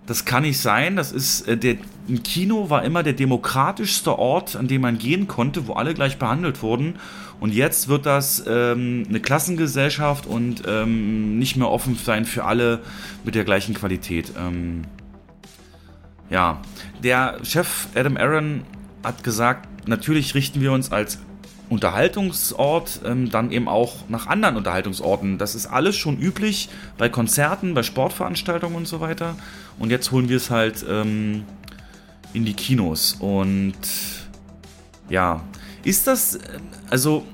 das 0.06 0.24
kann 0.24 0.42
nicht 0.42 0.58
sein. 0.58 0.96
Das 0.96 1.12
ist 1.12 1.46
äh, 1.48 1.56
der 1.56 1.76
ein 2.08 2.22
Kino 2.24 2.68
war 2.68 2.84
immer 2.84 3.04
der 3.04 3.12
demokratischste 3.12 4.18
Ort, 4.18 4.56
an 4.56 4.66
dem 4.66 4.80
man 4.80 4.98
gehen 4.98 5.28
konnte, 5.28 5.68
wo 5.68 5.74
alle 5.74 5.94
gleich 5.94 6.18
behandelt 6.18 6.60
wurden. 6.62 6.96
Und 7.38 7.54
jetzt 7.54 7.86
wird 7.86 8.06
das 8.06 8.42
ähm, 8.46 9.04
eine 9.08 9.20
Klassengesellschaft 9.20 10.26
und 10.26 10.62
ähm, 10.66 11.38
nicht 11.38 11.56
mehr 11.56 11.70
offen 11.70 11.96
sein 11.96 12.24
für 12.24 12.44
alle 12.44 12.80
mit 13.24 13.36
der 13.36 13.44
gleichen 13.44 13.74
Qualität. 13.74 14.32
Ähm, 14.36 14.82
ja, 16.28 16.60
der 17.02 17.38
Chef 17.44 17.86
Adam 17.94 18.16
Aaron 18.16 18.62
hat 19.04 19.22
gesagt, 19.22 19.88
natürlich 19.88 20.34
richten 20.34 20.60
wir 20.60 20.72
uns 20.72 20.90
als 20.90 21.18
Unterhaltungsort 21.72 23.00
ähm, 23.04 23.30
dann 23.30 23.50
eben 23.50 23.68
auch 23.68 24.08
nach 24.08 24.26
anderen 24.26 24.56
Unterhaltungsorten. 24.56 25.38
Das 25.38 25.54
ist 25.54 25.66
alles 25.66 25.96
schon 25.96 26.18
üblich 26.18 26.68
bei 26.98 27.08
Konzerten, 27.08 27.74
bei 27.74 27.82
Sportveranstaltungen 27.82 28.76
und 28.76 28.86
so 28.86 29.00
weiter. 29.00 29.36
Und 29.78 29.90
jetzt 29.90 30.12
holen 30.12 30.28
wir 30.28 30.36
es 30.36 30.50
halt 30.50 30.84
ähm, 30.88 31.44
in 32.34 32.44
die 32.44 32.54
Kinos. 32.54 33.16
Und 33.18 33.74
ja, 35.08 35.42
ist 35.82 36.06
das, 36.06 36.38
also 36.90 37.24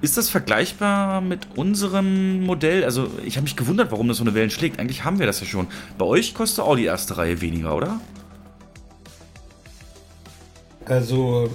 ist 0.00 0.16
das 0.16 0.28
vergleichbar 0.28 1.20
mit 1.20 1.48
unserem 1.56 2.42
Modell? 2.44 2.84
Also 2.84 3.08
ich 3.24 3.36
habe 3.36 3.44
mich 3.44 3.56
gewundert, 3.56 3.90
warum 3.90 4.06
das 4.06 4.18
so 4.18 4.24
eine 4.24 4.34
Wellen 4.34 4.50
schlägt. 4.50 4.78
Eigentlich 4.78 5.04
haben 5.04 5.18
wir 5.18 5.26
das 5.26 5.40
ja 5.40 5.46
schon. 5.46 5.66
Bei 5.98 6.04
euch 6.04 6.34
kostet 6.34 6.64
auch 6.64 6.76
die 6.76 6.84
erste 6.84 7.16
Reihe 7.16 7.40
weniger, 7.40 7.74
oder? 7.74 8.00
Also, 10.84 11.48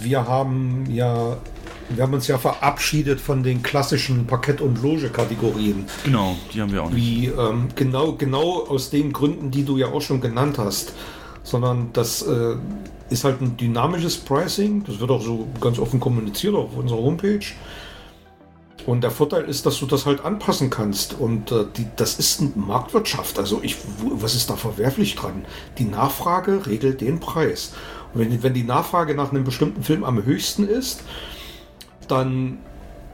wir 0.00 0.26
haben 0.26 0.84
ja, 0.90 1.36
wir 1.90 2.02
haben 2.02 2.14
uns 2.14 2.26
ja 2.26 2.38
verabschiedet 2.38 3.20
von 3.20 3.42
den 3.42 3.62
klassischen 3.62 4.26
Parkett- 4.26 4.60
und 4.60 4.82
Loge-Kategorien. 4.82 5.86
Genau, 6.04 6.36
die 6.52 6.60
haben 6.60 6.72
wir 6.72 6.82
auch 6.82 6.90
nicht. 6.90 6.96
Wie, 6.96 7.26
ähm, 7.26 7.68
genau, 7.74 8.12
genau 8.12 8.66
aus 8.66 8.90
den 8.90 9.12
Gründen, 9.12 9.50
die 9.50 9.64
du 9.64 9.76
ja 9.76 9.88
auch 9.88 10.02
schon 10.02 10.20
genannt 10.20 10.58
hast. 10.58 10.92
Sondern 11.42 11.90
das 11.92 12.22
äh, 12.22 12.56
ist 13.10 13.24
halt 13.24 13.42
ein 13.42 13.56
dynamisches 13.56 14.16
Pricing. 14.16 14.82
Das 14.84 14.98
wird 14.98 15.10
auch 15.10 15.22
so 15.22 15.46
ganz 15.60 15.78
offen 15.78 16.00
kommuniziert 16.00 16.54
auf 16.54 16.74
unserer 16.76 16.98
Homepage. 16.98 17.44
Und 18.86 19.02
der 19.02 19.10
Vorteil 19.10 19.44
ist, 19.44 19.64
dass 19.64 19.78
du 19.78 19.86
das 19.86 20.04
halt 20.04 20.24
anpassen 20.24 20.68
kannst. 20.68 21.14
Und 21.18 21.52
äh, 21.52 21.64
die, 21.76 21.86
das 21.96 22.18
ist 22.18 22.40
eine 22.40 22.52
Marktwirtschaft. 22.54 23.38
Also 23.38 23.60
ich, 23.62 23.76
was 23.98 24.34
ist 24.34 24.50
da 24.50 24.56
verwerflich 24.56 25.14
dran? 25.14 25.44
Die 25.78 25.84
Nachfrage 25.84 26.66
regelt 26.66 27.00
den 27.00 27.20
Preis. 27.20 27.72
Wenn, 28.14 28.42
wenn 28.42 28.54
die 28.54 28.62
Nachfrage 28.62 29.14
nach 29.14 29.30
einem 29.30 29.44
bestimmten 29.44 29.82
Film 29.82 30.04
am 30.04 30.24
höchsten 30.24 30.66
ist, 30.66 31.02
dann 32.08 32.58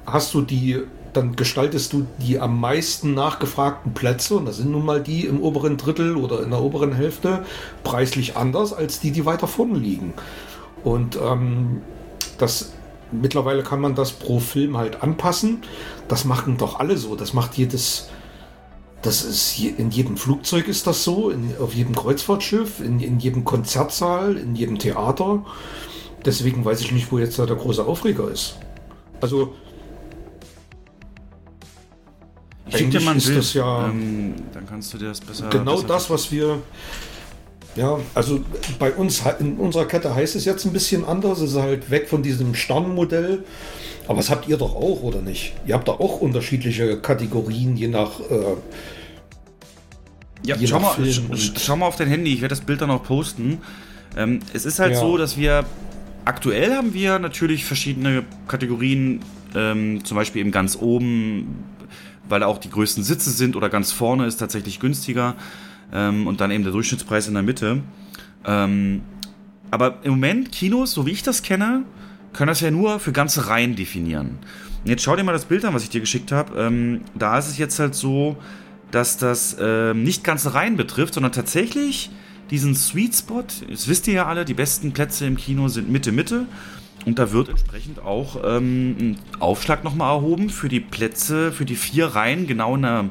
hast 0.06 0.34
du 0.34 0.42
die, 0.42 0.80
dann 1.12 1.36
gestaltest 1.36 1.92
du 1.92 2.06
die 2.18 2.38
am 2.38 2.60
meisten 2.60 3.14
nachgefragten 3.14 3.94
Plätze, 3.94 4.36
und 4.36 4.46
das 4.46 4.58
sind 4.58 4.70
nun 4.70 4.84
mal 4.84 5.02
die 5.02 5.26
im 5.26 5.40
oberen 5.40 5.76
Drittel 5.76 6.16
oder 6.16 6.42
in 6.42 6.50
der 6.50 6.60
oberen 6.60 6.92
Hälfte, 6.92 7.44
preislich 7.84 8.36
anders 8.36 8.72
als 8.72 9.00
die, 9.00 9.10
die 9.10 9.26
weiter 9.26 9.46
vorne 9.46 9.78
liegen. 9.78 10.12
Und 10.84 11.16
ähm, 11.16 11.82
das 12.38 12.72
mittlerweile 13.12 13.62
kann 13.62 13.80
man 13.80 13.94
das 13.94 14.12
pro 14.12 14.38
Film 14.38 14.76
halt 14.76 15.02
anpassen. 15.02 15.62
Das 16.08 16.24
machen 16.24 16.56
doch 16.56 16.78
alle 16.78 16.96
so. 16.96 17.16
Das 17.16 17.34
macht 17.34 17.54
jedes. 17.54 18.08
Das 19.02 19.22
ist 19.22 19.58
in 19.58 19.90
jedem 19.90 20.16
Flugzeug 20.16 20.68
ist 20.68 20.86
das 20.86 21.04
so, 21.04 21.30
in, 21.30 21.54
auf 21.58 21.74
jedem 21.74 21.94
Kreuzfahrtschiff, 21.94 22.80
in, 22.80 23.00
in 23.00 23.18
jedem 23.18 23.44
Konzertsaal, 23.44 24.36
in 24.36 24.54
jedem 24.54 24.78
Theater. 24.78 25.44
Deswegen 26.24 26.64
weiß 26.64 26.82
ich 26.82 26.92
nicht, 26.92 27.10
wo 27.10 27.18
jetzt 27.18 27.38
da 27.38 27.46
der 27.46 27.56
große 27.56 27.84
Aufreger 27.84 28.30
ist. 28.30 28.56
Also. 29.20 29.54
Ich 32.66 32.76
schicke 32.76 32.90
dir 32.90 33.00
mal 33.00 33.16
ist 33.16 33.26
Bild, 33.26 33.38
das 33.38 33.54
ja- 33.54 33.86
ähm, 33.88 34.34
dann 34.52 34.66
kannst 34.66 34.92
du 34.92 34.98
dir 34.98 35.08
das 35.08 35.20
besser... 35.20 35.48
genau 35.48 35.76
besser 35.76 35.88
das, 35.88 36.10
was 36.10 36.30
wir. 36.30 36.58
Ja, 37.76 37.98
also 38.14 38.40
bei 38.78 38.92
uns 38.92 39.22
in 39.38 39.56
unserer 39.56 39.86
Kette 39.86 40.14
heißt 40.14 40.36
es 40.36 40.44
jetzt 40.44 40.64
ein 40.66 40.72
bisschen 40.72 41.04
anders. 41.04 41.40
Es 41.40 41.52
ist 41.52 41.58
halt 41.58 41.90
weg 41.90 42.08
von 42.08 42.22
diesem 42.22 42.54
Sternenmodell. 42.54 43.44
Aber 44.08 44.16
das 44.16 44.30
habt 44.30 44.48
ihr 44.48 44.56
doch 44.56 44.74
auch, 44.74 45.02
oder 45.02 45.20
nicht? 45.22 45.52
Ihr 45.66 45.74
habt 45.74 45.86
da 45.88 45.92
auch 45.92 46.20
unterschiedliche 46.20 46.98
Kategorien, 46.98 47.76
je 47.76 47.88
nach. 47.88 48.18
Äh, 48.20 48.56
Ja, 50.42 50.56
je 50.56 50.66
schau 50.66 50.80
nach 50.80 50.98
mal, 50.98 51.06
sch- 51.06 51.52
schau 51.58 51.76
mal 51.76 51.86
auf 51.86 51.96
dein 51.96 52.08
Handy, 52.08 52.32
ich 52.32 52.40
werde 52.40 52.54
das 52.54 52.62
Bild 52.62 52.80
dann 52.80 52.90
auch 52.90 53.02
posten. 53.02 53.58
Ähm, 54.16 54.40
es 54.54 54.64
ist 54.64 54.78
halt 54.78 54.94
Ja. 54.94 55.00
so, 55.00 55.16
dass 55.18 55.36
wir 55.36 55.64
aktuell 56.24 56.74
haben 56.74 56.94
wir 56.94 57.18
natürlich 57.18 57.64
verschiedene 57.64 58.24
Kategorien, 58.48 59.20
ähm, 59.54 60.04
zum 60.04 60.16
Beispiel 60.16 60.40
eben 60.40 60.50
ganz 60.50 60.76
oben, 60.80 61.64
weil 62.28 62.40
da 62.40 62.46
auch 62.46 62.58
die 62.58 62.70
größten 62.70 63.04
Sitze 63.04 63.30
sind 63.30 63.54
oder 63.54 63.68
ganz 63.68 63.92
vorne 63.92 64.26
ist 64.26 64.36
tatsächlich 64.38 64.80
günstiger 64.80 65.34
ähm, 65.92 66.26
und 66.26 66.40
dann 66.40 66.50
eben 66.50 66.64
der 66.64 66.72
Durchschnittspreis 66.72 67.28
in 67.28 67.34
der 67.34 67.42
Mitte. 67.42 67.82
Ähm, 68.46 69.02
aber 69.70 69.98
im 70.04 70.12
Moment, 70.12 70.50
Kinos, 70.52 70.92
so 70.92 71.04
wie 71.06 71.10
ich 71.10 71.22
das 71.22 71.42
kenne, 71.42 71.82
können 72.32 72.48
das 72.48 72.60
ja 72.60 72.70
nur 72.70 73.00
für 73.00 73.12
ganze 73.12 73.48
Reihen 73.48 73.76
definieren. 73.76 74.38
Jetzt 74.84 75.02
schau 75.02 75.16
dir 75.16 75.24
mal 75.24 75.32
das 75.32 75.44
Bild 75.44 75.64
an, 75.64 75.74
was 75.74 75.82
ich 75.82 75.90
dir 75.90 76.00
geschickt 76.00 76.32
habe. 76.32 76.58
Ähm, 76.58 77.02
da 77.14 77.38
ist 77.38 77.48
es 77.48 77.58
jetzt 77.58 77.78
halt 77.78 77.94
so, 77.94 78.36
dass 78.90 79.18
das 79.18 79.56
ähm, 79.60 80.02
nicht 80.02 80.24
ganze 80.24 80.54
Reihen 80.54 80.76
betrifft, 80.76 81.14
sondern 81.14 81.32
tatsächlich 81.32 82.10
diesen 82.50 82.74
Sweet 82.74 83.14
Spot, 83.14 83.44
das 83.68 83.88
wisst 83.88 84.08
ihr 84.08 84.14
ja 84.14 84.26
alle, 84.26 84.44
die 84.44 84.54
besten 84.54 84.92
Plätze 84.92 85.26
im 85.26 85.36
Kino 85.36 85.68
sind 85.68 85.90
Mitte, 85.90 86.12
Mitte. 86.12 86.46
Und 87.06 87.18
da 87.18 87.32
wird 87.32 87.48
entsprechend 87.48 88.00
auch 88.00 88.40
ähm, 88.44 88.96
ein 88.98 89.18
Aufschlag 89.38 89.84
nochmal 89.84 90.14
erhoben 90.16 90.50
für 90.50 90.68
die 90.68 90.80
Plätze, 90.80 91.52
für 91.52 91.64
die 91.64 91.76
vier 91.76 92.06
Reihen, 92.06 92.46
genau 92.46 92.74
in 92.74 92.82
der 92.82 93.04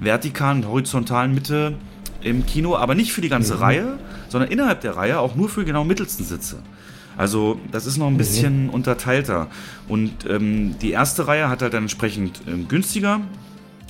vertikalen, 0.00 0.66
horizontalen 0.66 1.34
Mitte 1.34 1.74
im 2.22 2.44
Kino, 2.46 2.76
aber 2.76 2.94
nicht 2.94 3.12
für 3.12 3.20
die 3.20 3.28
ganze 3.28 3.60
Reihe, 3.60 3.98
sondern 4.28 4.50
innerhalb 4.50 4.80
der 4.80 4.96
Reihe 4.96 5.20
auch 5.20 5.36
nur 5.36 5.48
für 5.48 5.64
genau 5.64 5.84
mittelsten 5.84 6.24
Sitze. 6.24 6.62
Also 7.16 7.58
das 7.70 7.86
ist 7.86 7.96
noch 7.98 8.06
ein 8.06 8.16
bisschen 8.16 8.70
unterteilter. 8.70 9.48
Und 9.88 10.12
ähm, 10.28 10.76
die 10.80 10.90
erste 10.92 11.26
Reihe 11.26 11.48
hat 11.48 11.62
halt 11.62 11.74
dann 11.74 11.84
entsprechend 11.84 12.40
ähm, 12.46 12.66
günstiger. 12.68 13.20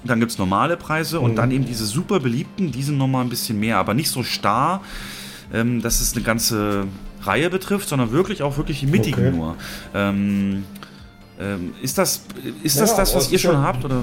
Dann 0.05 0.19
gibt 0.19 0.33
es 0.33 0.39
normale 0.39 0.77
Preise 0.77 1.21
und 1.21 1.37
dann 1.37 1.51
eben 1.51 1.67
diese 1.67 1.85
super 1.85 2.21
beliebten, 2.21 2.73
die 2.73 2.83
sind 2.83 2.97
nochmal 2.97 3.23
ein 3.23 3.29
bisschen 3.29 3.61
mehr, 3.61 3.77
aber 3.77 3.93
nicht 3.93 4.09
so 4.09 4.23
starr, 4.23 4.81
ähm, 5.53 5.83
dass 5.83 6.01
es 6.01 6.15
eine 6.15 6.23
ganze 6.25 6.87
Reihe 7.23 7.51
betrifft, 7.51 7.89
sondern 7.89 8.11
wirklich 8.11 8.43
auch 8.43 8.57
wirklich 8.57 8.81
die 8.81 8.87
mittigen 8.87 9.27
Okay. 9.27 9.37
nur. 9.37 9.57
Ähm, 9.95 10.65
ähm, 11.39 11.75
ist 11.83 11.99
das, 11.99 12.23
ist 12.63 12.81
das, 12.81 12.91
Ja, 12.93 12.97
das, 12.97 13.15
was 13.15 13.31
ihr 13.31 13.39
schon 13.39 13.53
ja- 13.53 13.63
habt? 13.63 13.85
Oder? 13.85 14.03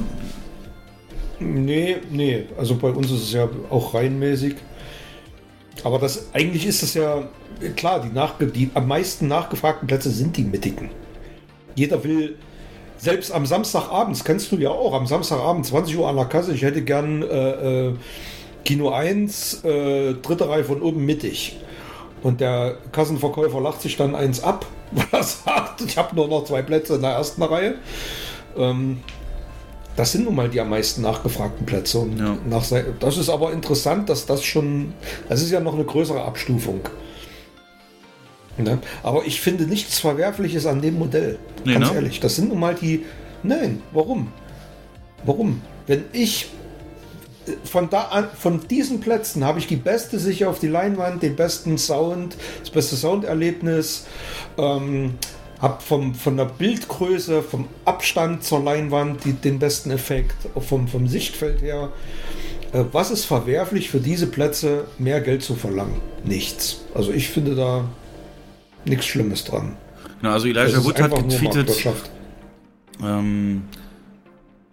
nee, 1.40 1.98
nee. 2.12 2.46
Also 2.58 2.76
bei 2.76 2.90
uns 2.90 3.12
ist 3.12 3.24
es 3.24 3.32
ja 3.34 3.48
auch 3.70 3.94
reihenmäßig. 3.94 4.56
Aber 5.84 6.00
das 6.00 6.34
eigentlich 6.34 6.66
ist 6.66 6.84
es 6.84 6.94
ja 6.96 7.24
klar, 7.76 8.02
die, 8.02 8.10
nachge 8.10 8.48
die 8.48 8.70
am 8.74 8.88
meisten 8.88 9.28
nachgefragten 9.28 9.88
Plätze 9.88 10.10
sind 10.10 10.38
die 10.38 10.44
mittigen. 10.44 10.90
Jeder 11.76 12.04
will, 12.04 12.38
selbst 12.98 13.32
am 13.32 13.46
Samstagabends, 13.46 14.24
kennst 14.24 14.52
du 14.52 14.58
ja 14.58 14.70
auch, 14.70 14.94
am 14.94 15.06
Samstagabend 15.06 15.66
20 15.66 15.98
Uhr 15.98 16.08
an 16.08 16.16
der 16.16 16.26
Kasse, 16.26 16.54
ich 16.54 16.64
hätte 16.64 16.82
gern 16.82 17.22
äh, 17.22 17.88
äh, 17.88 17.94
Kino 18.66 18.90
1, 18.90 19.64
äh, 19.64 20.14
dritte 20.16 20.50
Reihe 20.50 20.64
von 20.64 20.82
oben 20.82 21.06
mittig. 21.06 21.58
Und 22.24 22.42
der 22.42 22.78
Kassenverkäufer 22.92 23.62
lacht 23.62 23.82
sich 23.82 23.96
dann 23.96 24.16
eins 24.16 24.44
ab, 24.44 24.66
weil 24.92 25.06
er 25.12 25.24
sagt, 25.24 25.82
ich 25.82 25.98
habe 25.98 26.16
nur 26.16 26.28
noch 26.28 26.46
zwei 26.46 26.62
Plätze 26.62 26.96
in 26.96 27.02
der 27.02 27.12
ersten 27.12 27.44
Reihe. 27.44 27.76
Ähm, 28.58 29.00
das 29.96 30.12
sind 30.12 30.26
nun 30.26 30.36
mal 30.36 30.48
die 30.48 30.62
am 30.62 30.70
meisten 30.70 31.02
nachgefragten 31.02 31.66
Plätze. 31.66 32.08
Ja. 32.18 32.38
nach, 32.48 32.64
das 33.00 33.18
ist 33.18 33.30
aber 33.30 33.52
interessant, 33.52 34.10
dass 34.10 34.26
das 34.26 34.44
schon, 34.44 34.94
das 35.28 35.42
ist 35.42 35.52
ja 35.52 35.60
noch 35.60 35.74
eine 35.74 35.86
größere 35.86 36.24
Abstufung. 36.24 36.82
Ne? 38.58 38.80
Aber 39.04 39.26
ich 39.26 39.42
finde 39.42 39.66
nichts 39.66 40.00
Verwerfliches 40.00 40.66
an 40.66 40.82
dem 40.82 40.98
Modell. 40.98 41.38
Nee, 41.64 41.74
ganz 41.74 41.90
ne? 41.90 41.96
ehrlich. 41.96 42.20
Das 42.20 42.36
sind 42.36 42.50
nun 42.50 42.60
mal 42.60 42.76
die. 42.76 43.06
Nein, 43.44 43.82
warum? 43.92 44.32
Warum? 45.26 45.62
Wenn 45.86 46.06
ich 46.12 46.50
äh, 47.48 47.52
von 47.64 47.90
da 47.90 48.04
an, 48.04 48.28
von 48.38 48.68
diesen 48.68 49.00
Plätzen 49.00 49.44
habe 49.44 49.60
ich 49.60 49.68
die 49.68 49.76
beste 49.76 50.20
Sicht 50.20 50.44
auf 50.46 50.60
die 50.60 50.68
Leinwand, 50.68 51.22
den 51.22 51.36
besten 51.36 51.78
Sound, 51.78 52.36
das 52.62 52.72
beste 52.72 52.96
Sounderlebnis, 52.96 54.06
ähm, 54.58 55.16
habe 55.60 55.82
vom, 55.82 56.14
von 56.14 56.38
der 56.38 56.46
Bildgröße, 56.46 57.42
vom 57.42 57.68
Abstand 57.86 58.44
zur 58.44 58.64
Leinwand 58.64 59.24
die, 59.26 59.34
den 59.34 59.60
besten 59.60 59.92
Effekt, 59.92 60.36
vom, 60.60 60.88
vom 60.88 61.08
Sichtfeld 61.08 61.62
her. 61.62 61.90
Äh, 62.74 62.84
was 62.92 63.12
ist 63.12 63.26
verwerflich 63.26 63.90
für 63.90 64.00
diese 64.00 64.28
Plätze, 64.28 64.86
mehr 64.98 65.22
Geld 65.22 65.44
zu 65.44 65.56
verlangen? 65.56 66.02
Nichts. 66.24 66.82
Also 66.94 67.12
ich 67.12 67.30
finde 67.30 67.56
da 67.56 67.86
nichts 68.88 69.06
Schlimmes 69.06 69.44
dran. 69.46 69.78
Genau, 70.22 70.34
also 70.34 70.48
Elijah 70.48 70.84
Wood 70.84 71.02
hat 71.02 71.16
getweetet. 71.16 71.88
Ähm, 73.04 73.64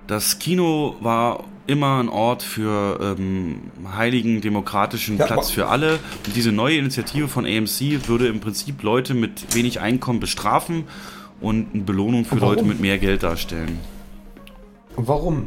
das 0.06 0.38
Kino 0.38 0.96
war 1.00 1.44
immer 1.66 1.98
ein 1.98 2.08
Ort 2.08 2.42
für 2.42 3.16
ähm, 3.18 3.70
heiligen 3.96 4.40
demokratischen 4.40 5.16
Ja, 5.16 5.26
Platz 5.26 5.50
für 5.50 5.68
alle. 5.68 5.98
Und 6.26 6.36
diese 6.36 6.52
neue 6.52 6.76
Initiative 6.76 7.28
von 7.28 7.46
AMC 7.46 8.06
würde 8.06 8.28
im 8.28 8.40
Prinzip 8.40 8.82
Leute 8.82 9.14
mit 9.14 9.54
wenig 9.54 9.80
Einkommen 9.80 10.20
bestrafen 10.20 10.84
und 11.40 11.68
eine 11.74 11.82
Belohnung 11.82 12.24
für? 12.24 12.36
Leute 12.36 12.64
mit 12.64 12.80
mehr 12.80 12.98
Geld 12.98 13.22
darstellen. 13.22 13.78
Warum? 14.96 15.46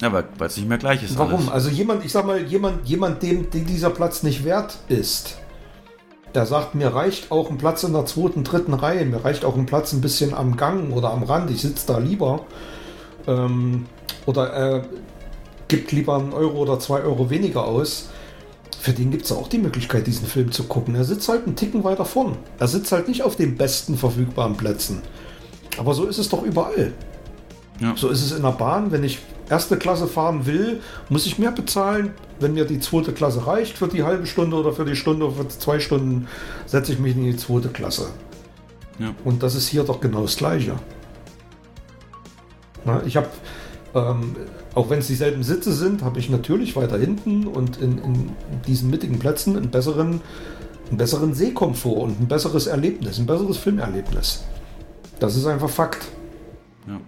Ja, 0.00 0.12
weil 0.12 0.24
weil 0.38 0.48
es 0.48 0.56
nicht 0.56 0.68
mehr 0.68 0.78
gleich 0.78 1.02
ist. 1.02 1.18
Warum? 1.18 1.40
Alles. 1.40 1.50
Also 1.50 1.70
jemand, 1.70 2.04
ich 2.04 2.12
sag 2.12 2.26
mal, 2.26 2.42
jemand, 2.42 2.86
jemand, 2.86 3.22
dem, 3.22 3.50
dem 3.50 3.66
dieser 3.66 3.90
Platz 3.90 4.22
nicht 4.22 4.44
wert 4.44 4.78
ist, 4.88 5.38
der 6.34 6.46
sagt, 6.46 6.74
mir 6.74 6.94
reicht 6.94 7.30
auch 7.30 7.50
ein 7.50 7.58
Platz 7.58 7.84
in 7.84 7.92
der 7.92 8.06
zweiten, 8.06 8.44
dritten 8.44 8.74
Reihe, 8.74 9.04
mir 9.04 9.24
reicht 9.24 9.44
auch 9.44 9.56
ein 9.56 9.66
Platz 9.66 9.92
ein 9.92 10.00
bisschen 10.00 10.34
am 10.34 10.56
Gang 10.56 10.92
oder 10.92 11.10
am 11.10 11.22
Rand, 11.22 11.50
ich 11.50 11.60
sitze 11.60 11.86
da 11.86 11.98
lieber. 11.98 12.40
Ähm, 13.26 13.86
oder 14.26 14.50
er 14.50 14.84
gibt 15.68 15.92
lieber 15.92 16.16
einen 16.16 16.32
Euro 16.32 16.58
oder 16.58 16.78
zwei 16.78 17.00
Euro 17.00 17.30
weniger 17.30 17.64
aus. 17.64 18.08
Für 18.80 18.92
den 18.92 19.10
gibt 19.10 19.24
es 19.24 19.32
auch 19.32 19.48
die 19.48 19.58
Möglichkeit, 19.58 20.06
diesen 20.06 20.26
Film 20.26 20.52
zu 20.52 20.64
gucken. 20.64 20.94
Er 20.94 21.04
sitzt 21.04 21.28
halt 21.28 21.46
einen 21.46 21.56
Ticken 21.56 21.82
weiter 21.84 22.04
vorn. 22.04 22.36
Er 22.58 22.68
sitzt 22.68 22.92
halt 22.92 23.08
nicht 23.08 23.22
auf 23.22 23.36
den 23.36 23.56
besten 23.56 23.96
verfügbaren 23.96 24.56
Plätzen. 24.56 25.02
Aber 25.78 25.94
so 25.94 26.06
ist 26.06 26.18
es 26.18 26.28
doch 26.28 26.42
überall. 26.42 26.92
Ja. 27.80 27.94
So 27.96 28.08
ist 28.08 28.24
es 28.24 28.32
in 28.32 28.42
der 28.42 28.52
Bahn. 28.52 28.90
Wenn 28.92 29.04
ich 29.04 29.18
erste 29.48 29.76
Klasse 29.76 30.06
fahren 30.06 30.46
will, 30.46 30.80
muss 31.08 31.26
ich 31.26 31.38
mehr 31.38 31.52
bezahlen. 31.52 32.12
Wenn 32.40 32.54
mir 32.54 32.64
die 32.64 32.80
zweite 32.80 33.12
Klasse 33.12 33.46
reicht 33.46 33.76
für 33.78 33.88
die 33.88 34.02
halbe 34.02 34.26
Stunde 34.26 34.56
oder 34.56 34.72
für 34.72 34.84
die 34.84 34.96
Stunde 34.96 35.26
oder 35.26 35.36
für 35.36 35.48
zwei 35.48 35.80
Stunden, 35.80 36.28
setze 36.66 36.92
ich 36.92 36.98
mich 36.98 37.16
in 37.16 37.24
die 37.24 37.36
zweite 37.36 37.68
Klasse. 37.68 38.08
Ja. 38.98 39.14
Und 39.24 39.42
das 39.42 39.54
ist 39.54 39.68
hier 39.68 39.84
doch 39.84 40.00
genau 40.00 40.22
das 40.22 40.36
Gleiche. 40.36 40.76
Na, 42.84 43.02
ich 43.04 43.16
habe, 43.16 43.28
ähm, 43.94 44.36
auch 44.74 44.90
wenn 44.90 45.00
es 45.00 45.06
dieselben 45.08 45.42
Sitze 45.42 45.72
sind, 45.72 46.02
habe 46.02 46.18
ich 46.18 46.30
natürlich 46.30 46.76
weiter 46.76 46.98
hinten 46.98 47.46
und 47.46 47.78
in, 47.78 47.98
in 47.98 48.30
diesen 48.66 48.90
mittigen 48.90 49.18
Plätzen 49.18 49.56
einen 49.56 49.70
besseren 49.70 50.20
einen 50.88 50.98
besseren 50.98 51.34
Sehkomfort 51.34 52.02
und 52.02 52.20
ein 52.20 52.28
besseres 52.28 52.66
Erlebnis, 52.66 53.18
ein 53.18 53.26
besseres 53.26 53.58
Filmerlebnis. 53.58 54.44
Das 55.20 55.36
ist 55.36 55.46
einfach 55.46 55.68
Fakt. 55.68 56.08
Ja. 56.86 56.98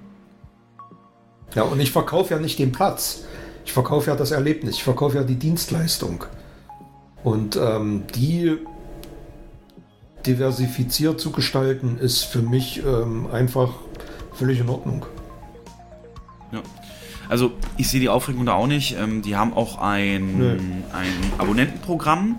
Ja, 1.55 1.63
und 1.63 1.81
ich 1.81 1.91
verkaufe 1.91 2.35
ja 2.35 2.41
nicht 2.41 2.59
den 2.59 2.73
Platz. 2.73 3.25
Ich 3.65 3.73
verkaufe 3.73 4.11
ja 4.11 4.17
das 4.17 4.31
Erlebnis. 4.31 4.77
Ich 4.77 4.85
verkaufe 4.85 5.17
ja 5.17 5.25
die 5.25 5.37
Dienstleistung. 5.37 6.25
Und 7.23 7.57
ähm, 7.57 8.05
die 8.15 8.59
diversifiziert 10.27 11.21
zu 11.21 11.33
gestalten, 11.33 11.99
ist 11.99 12.25
für 12.25 12.43
mich 12.43 12.83
ähm, 12.85 13.27
einfach 13.33 13.71
völlig 14.35 14.61
in 14.61 14.69
Ordnung. 14.69 15.07
Ja. 16.53 16.63
Also 17.29 17.53
ich 17.77 17.89
sehe 17.89 18.01
die 18.01 18.09
Aufregung 18.09 18.47
da 18.47 18.55
auch 18.55 18.67
nicht. 18.67 18.97
Ähm, 18.99 19.23
die 19.23 19.37
haben 19.37 19.55
auch 19.55 19.79
ein, 19.79 20.39
Nö. 20.39 20.59
ein 20.93 21.33
Abonnentenprogramm. 21.39 22.39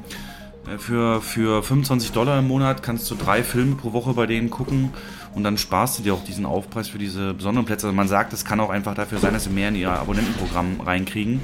Äh, 0.68 0.78
Für, 0.78 1.22
für 1.22 1.64
25 1.64 2.12
Dollar 2.12 2.40
im 2.40 2.48
Monat 2.48 2.84
kannst 2.84 3.10
du 3.10 3.16
drei 3.16 3.44
Filme 3.44 3.76
pro 3.76 3.94
Woche 3.94 4.14
bei 4.14 4.26
denen 4.26 4.50
gucken 4.50 4.92
und 5.34 5.44
dann 5.44 5.58
sparst 5.58 6.00
du 6.00 6.04
dir 6.04 6.14
auch 6.14 6.24
diesen 6.24 6.46
Aufpreis 6.46 6.90
für 6.90 6.98
diese 6.98 7.34
besonderen 7.34 7.66
Plätze. 7.66 7.88
Also 7.88 7.96
man 7.96 8.08
sagt, 8.08 8.34
es 8.34 8.44
kann 8.44 8.60
auch 8.60 8.70
einfach 8.70 8.96
dafür 8.96 9.20
sein, 9.20 9.34
dass 9.34 9.46
sie 9.46 9.50
mehr 9.50 9.70
in 9.70 9.76
ihr 9.76 9.92
Abonnentenprogramm 9.92 10.82
reinkriegen. 10.82 11.42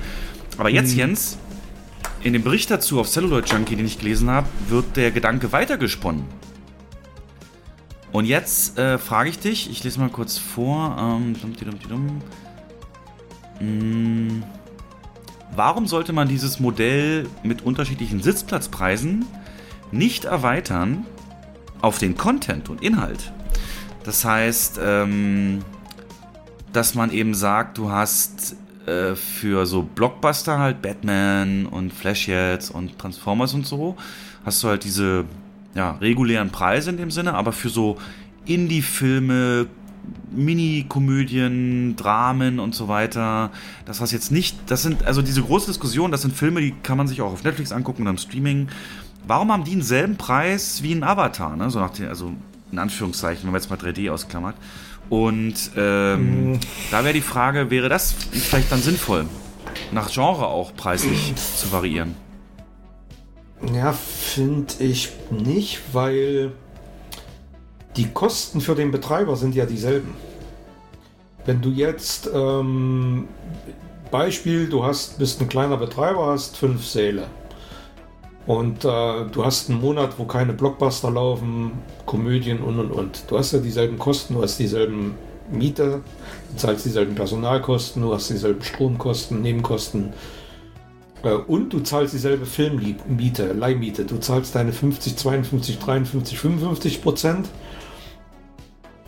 Aber 0.58 0.70
jetzt, 0.70 0.94
Jens, 0.94 1.38
in 2.24 2.34
dem 2.34 2.44
Bericht 2.44 2.70
dazu 2.70 3.00
auf 3.00 3.10
Celluloid 3.10 3.50
Junkie, 3.50 3.76
den 3.76 3.86
ich 3.86 4.00
gelesen 4.00 4.30
habe, 4.30 4.48
wird 4.68 4.98
der 4.98 5.12
Gedanke 5.12 5.52
weitergesponnen. 5.52 6.26
Und 8.12 8.26
jetzt 8.26 8.78
äh, 8.78 8.98
frage 8.98 9.30
ich 9.30 9.40
dich, 9.40 9.70
ich 9.70 9.84
lese 9.84 10.00
mal 10.00 10.10
kurz 10.10 10.38
vor. 10.38 10.98
Ähm. 11.00 11.36
Mm, 13.60 14.44
Warum 15.56 15.88
sollte 15.88 16.14
man 16.14 16.28
dieses 16.28 16.60
Modell 16.60 17.28
mit 17.44 17.64
unterschiedlichen 17.64 18.22
Sitzplatzpreisen 18.22 19.26
nicht 19.92 20.26
erweitern 20.26 21.06
auf 21.82 21.98
den 21.98 22.18
Content 22.18 22.70
und 22.70 22.84
Inhalt? 22.84 23.32
Das 24.08 24.24
heißt, 24.24 24.80
ähm, 24.82 25.60
dass 26.72 26.96
man 26.96 27.12
eben 27.12 27.34
sagt, 27.34 27.78
du 27.78 27.92
hast 27.92 28.56
äh, 28.86 29.16
für 29.16 29.66
so 29.66 29.84
Blockbuster 29.84 30.58
halt 30.60 30.82
Batman 30.82 31.66
und 31.66 31.92
Flash 31.92 32.30
jetzt 32.30 32.72
und 32.72 32.98
Transformers 32.98 33.54
und 33.54 33.68
so, 33.68 33.98
hast 34.46 34.64
du 34.64 34.70
halt 34.70 34.86
diese 34.86 35.26
ja, 35.76 35.92
regulären 36.00 36.52
Preise 36.52 36.90
in 36.92 36.96
dem 36.96 37.12
Sinne, 37.12 37.34
aber 37.34 37.52
für 37.52 37.68
so 37.68 37.98
Indie-Filme, 38.46 39.68
Mini-Komödien, 40.32 41.98
Dramen 41.98 42.62
und 42.62 42.76
so 42.76 42.88
weiter, 42.88 43.52
das 43.84 44.00
was 44.00 44.14
jetzt 44.14 44.32
nicht, 44.32 44.58
das 44.68 44.84
sind, 44.84 45.06
also 45.06 45.22
diese 45.22 45.42
große 45.42 45.68
Diskussion, 45.68 46.12
das 46.12 46.22
sind 46.22 46.34
Filme, 46.34 46.62
die 46.62 46.74
kann 46.82 46.98
man 46.98 47.10
sich 47.10 47.22
auch 47.22 47.34
auf 47.34 47.44
Netflix 47.44 47.74
angucken 47.74 48.04
oder 48.04 48.12
im 48.12 48.18
Streaming. 48.18 48.70
Warum 49.28 49.52
haben 49.52 49.66
die 49.66 49.72
denselben 49.72 50.16
Preis 50.16 50.82
wie 50.82 50.94
ein 50.94 51.04
Avatar, 51.04 51.58
ne? 51.58 51.70
So 51.70 51.80
nach 51.80 51.90
den, 51.90 52.08
also 52.08 52.32
in 52.72 52.80
Anführungszeichen, 52.80 53.44
wenn 53.44 53.52
man 53.52 53.62
jetzt 53.62 53.70
mal 53.70 53.80
3D 53.80 54.12
ausklammert. 54.12 54.56
Und 55.10 55.56
ähm, 55.78 56.60
da 56.92 57.04
wäre 57.04 57.14
die 57.14 57.22
Frage, 57.22 57.70
wäre 57.70 57.88
das 57.88 58.12
vielleicht 58.12 58.72
dann 58.72 58.82
sinnvoll, 58.82 59.26
nach 59.92 60.12
Genre 60.12 60.48
auch 60.48 60.76
preislich 60.76 61.34
zu 61.36 61.72
variieren? 61.72 62.16
Ja, 63.74 63.94
finde 63.94 64.74
ich 64.80 65.10
nicht, 65.32 65.80
weil 65.94 66.52
die 67.96 68.10
Kosten 68.10 68.62
für 68.62 68.76
den 68.76 68.92
Betreiber 68.92 69.36
sind 69.36 69.56
ja 69.56 69.66
dieselben. 69.66 70.14
Wenn 71.46 71.62
du 71.62 71.70
jetzt 71.70 72.30
ähm, 72.34 73.28
Beispiel, 74.12 74.68
du 74.68 74.84
hast 74.84 75.18
bist 75.18 75.42
ein 75.42 75.50
kleiner 75.50 75.78
Betreiber, 75.78 76.28
hast 76.28 76.58
fünf 76.58 76.86
Säle 76.86 77.28
und 78.48 78.86
äh, 78.86 79.26
du 79.32 79.46
hast 79.46 79.70
einen 79.70 79.82
Monat, 79.82 80.18
wo 80.18 80.24
keine 80.24 80.54
Blockbuster 80.54 81.12
laufen, 81.12 81.74
Komödien 82.06 82.62
und 82.62 82.80
und 82.80 82.92
und. 82.92 83.24
Du 83.30 83.38
hast 83.38 83.52
ja 83.52 83.60
dieselben 83.60 84.00
Kosten, 84.00 84.36
du 84.36 84.42
hast 84.42 84.58
dieselben 84.58 85.16
Miete, 85.52 86.02
du 86.52 86.58
zahlst 86.58 86.86
dieselben 86.86 87.14
Personalkosten, 87.14 88.02
du 88.02 88.14
hast 88.14 88.30
dieselben 88.30 88.64
Stromkosten, 88.64 89.42
Nebenkosten. 89.42 90.14
Äh, 91.24 91.34
Und 91.34 91.74
du 91.74 91.82
zahlst 91.82 92.14
dieselbe 92.14 92.46
Filmmiete, 92.46 93.54
Leihmiete. 93.54 94.06
Du 94.06 94.18
zahlst 94.18 94.56
deine 94.56 94.72
50, 94.72 95.18
52, 95.18 95.80
53, 95.80 96.40
55 96.40 97.02
Prozent. 97.02 97.50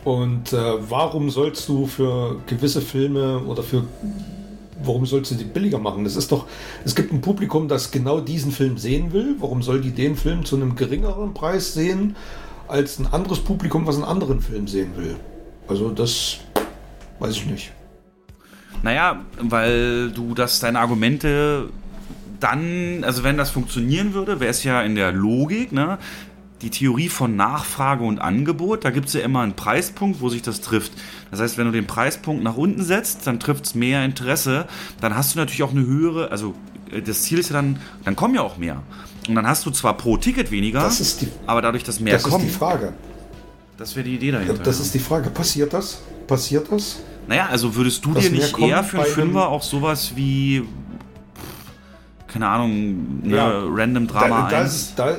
Und 0.04 0.54
äh, 0.54 0.90
warum 0.90 1.30
sollst 1.30 1.68
du 1.70 1.86
für 1.86 2.42
gewisse 2.46 2.82
Filme 2.82 3.40
oder 3.40 3.64
für 3.64 3.84
warum 4.84 5.06
sollst 5.06 5.32
du 5.32 5.36
die 5.36 5.44
billiger 5.44 5.80
machen? 5.80 6.04
Das 6.04 6.16
ist 6.16 6.32
doch, 6.32 6.48
es 6.86 6.96
gibt 6.96 7.12
ein 7.14 7.22
Publikum, 7.22 7.68
das 7.68 7.92
genau 7.92 8.20
diesen 8.20 8.52
Film 8.52 8.78
sehen 8.78 9.14
will. 9.14 9.36
Warum 9.40 9.62
soll 9.62 9.82
die 9.82 9.92
den 9.92 10.16
Film 10.16 10.46
zu 10.46 10.56
einem 10.56 10.76
geringeren 10.76 11.34
Preis 11.34 11.74
sehen 11.74 12.16
als 12.68 13.00
ein 13.00 13.08
anderes 13.08 13.40
Publikum, 13.40 13.86
was 13.88 13.96
einen 13.96 14.06
anderen 14.06 14.42
Film 14.42 14.68
sehen 14.68 14.96
will? 14.96 15.16
Also 15.68 15.90
das 15.90 16.38
weiß 17.20 17.36
ich 17.36 17.46
nicht. 17.46 17.72
Naja, 18.82 19.22
weil 19.42 20.12
du 20.12 20.34
das 20.34 20.60
deine 20.60 20.80
Argumente 20.80 21.70
dann, 22.40 23.04
also 23.04 23.24
wenn 23.24 23.38
das 23.38 23.50
funktionieren 23.50 24.14
würde, 24.14 24.40
wäre 24.40 24.52
es 24.52 24.64
ja 24.64 24.82
in 24.82 24.96
der 24.96 25.12
Logik, 25.12 25.72
ne? 25.72 25.98
Die 26.62 26.70
Theorie 26.70 27.08
von 27.08 27.36
Nachfrage 27.38 28.04
und 28.04 28.20
Angebot, 28.20 28.84
da 28.84 28.90
gibt 28.90 29.08
es 29.08 29.14
ja 29.14 29.22
immer 29.22 29.42
einen 29.42 29.54
Preispunkt, 29.54 30.20
wo 30.20 30.28
sich 30.28 30.42
das 30.42 30.60
trifft. 30.60 30.92
Das 31.32 31.40
heißt, 31.40 31.58
wenn 31.58 31.66
du 31.68 31.72
den 31.72 31.88
Preispunkt 31.88 32.44
nach 32.44 32.58
unten 32.58 32.84
setzt, 32.84 33.26
dann 33.28 33.40
trifft 33.40 33.66
es 33.66 33.76
mehr 33.76 34.04
Interesse. 34.04 34.66
Dann 35.00 35.16
hast 35.16 35.36
du 35.36 35.40
natürlich 35.40 35.64
auch 35.64 35.72
eine 35.72 35.86
höhere, 35.86 36.32
also 36.32 36.56
äh, 36.92 37.02
das 37.02 37.22
Ziel 37.24 37.40
ist 37.40 37.50
ja 37.50 37.54
dann, 37.56 37.80
dann 38.04 38.16
kommen 38.18 38.36
ja 38.36 38.42
auch 38.42 38.58
mehr. 38.58 38.84
Und 39.30 39.36
dann 39.36 39.48
hast 39.48 39.66
du 39.66 39.72
zwar 39.72 39.96
pro 39.96 40.18
Ticket 40.18 40.52
weniger, 40.52 40.82
Das 40.82 41.00
ist 41.00 41.22
die, 41.22 41.30
aber 41.46 41.62
dadurch, 41.62 41.84
dass 41.84 42.00
mehr 42.02 42.14
das 42.14 42.24
ist 42.26 42.30
kommen, 42.30 42.46
die 42.46 42.52
Frage. 42.52 42.94
das 43.78 43.96
wäre 43.96 44.04
die 44.04 44.16
Idee 44.16 44.32
dahinter. 44.32 44.56
Das 44.56 44.80
ja. 44.80 44.84
ist 44.84 44.94
die 44.94 45.00
Frage. 45.00 45.30
Passiert 45.30 45.72
das? 45.72 46.02
Passiert 46.28 46.70
das? 46.72 47.00
Naja, 47.28 47.48
also 47.50 47.76
würdest 47.76 48.04
du 48.04 48.14
Das 48.14 48.24
dir 48.26 48.32
nicht 48.32 48.58
eher 48.60 48.84
für 48.84 48.98
einen 49.02 49.06
Fünfer 49.14 49.48
auch 49.48 49.64
sowas 49.64 50.14
wie, 50.16 50.64
keine 52.28 52.48
Ahnung, 52.48 53.22
ne, 53.24 53.36
Ja. 53.38 53.64
Random 53.66 54.08
Drama 54.08 54.42
da, 54.44 54.50
da 54.50 54.58
1? 54.64 54.74
ist, 54.74 54.94
da, 55.00 55.18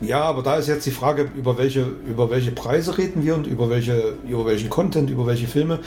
ja, 0.00 0.22
aber 0.22 0.42
da 0.42 0.56
ist 0.56 0.68
jetzt 0.68 0.86
die 0.86 0.90
Frage, 0.90 1.30
über 1.36 1.56
welche, 1.56 1.82
über 1.82 2.30
welche 2.30 2.50
Preise 2.50 2.98
reden 2.98 3.24
wir 3.24 3.34
und 3.34 3.46
über, 3.46 3.70
welche, 3.70 4.14
über 4.26 4.44
welchen 4.44 4.68
Content, 4.68 5.08
über 5.10 5.26
welche 5.26 5.46
Filme. 5.46 5.78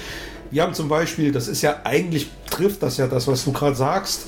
Wir 0.49 0.63
haben 0.63 0.73
zum 0.73 0.87
Beispiel, 0.87 1.31
das 1.31 1.47
ist 1.47 1.61
ja 1.61 1.81
eigentlich, 1.83 2.29
trifft 2.49 2.83
das 2.83 2.97
ja 2.97 3.07
das, 3.07 3.27
was 3.27 3.43
du 3.43 3.51
gerade 3.51 3.75
sagst. 3.75 4.27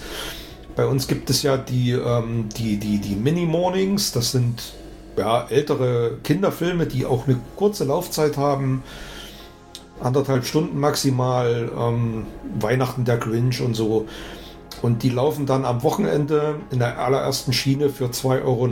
Bei 0.75 0.85
uns 0.85 1.07
gibt 1.07 1.29
es 1.29 1.43
ja 1.43 1.57
die, 1.57 1.91
ähm, 1.91 2.49
die, 2.57 2.77
die, 2.77 2.99
die 2.99 3.15
Mini-Mornings, 3.15 4.11
das 4.11 4.31
sind 4.31 4.73
ja, 5.17 5.47
ältere 5.49 6.17
Kinderfilme, 6.23 6.85
die 6.85 7.05
auch 7.05 7.27
eine 7.27 7.37
kurze 7.55 7.85
Laufzeit 7.85 8.37
haben. 8.37 8.83
Anderthalb 10.01 10.45
Stunden 10.45 10.79
maximal, 10.79 11.69
ähm, 11.77 12.25
Weihnachten 12.59 13.05
der 13.05 13.17
Grinch 13.17 13.61
und 13.61 13.75
so. 13.75 14.07
Und 14.81 15.03
die 15.03 15.09
laufen 15.09 15.45
dann 15.45 15.65
am 15.65 15.83
Wochenende 15.83 16.55
in 16.71 16.79
der 16.79 16.99
allerersten 16.99 17.51
Schiene 17.53 17.89
für 17.89 18.05
2,99 18.05 18.43
Euro. 18.43 18.63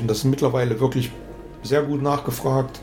Und 0.00 0.08
das 0.08 0.18
ist 0.18 0.24
mittlerweile 0.24 0.80
wirklich 0.80 1.10
sehr 1.62 1.82
gut 1.82 2.02
nachgefragt. 2.02 2.80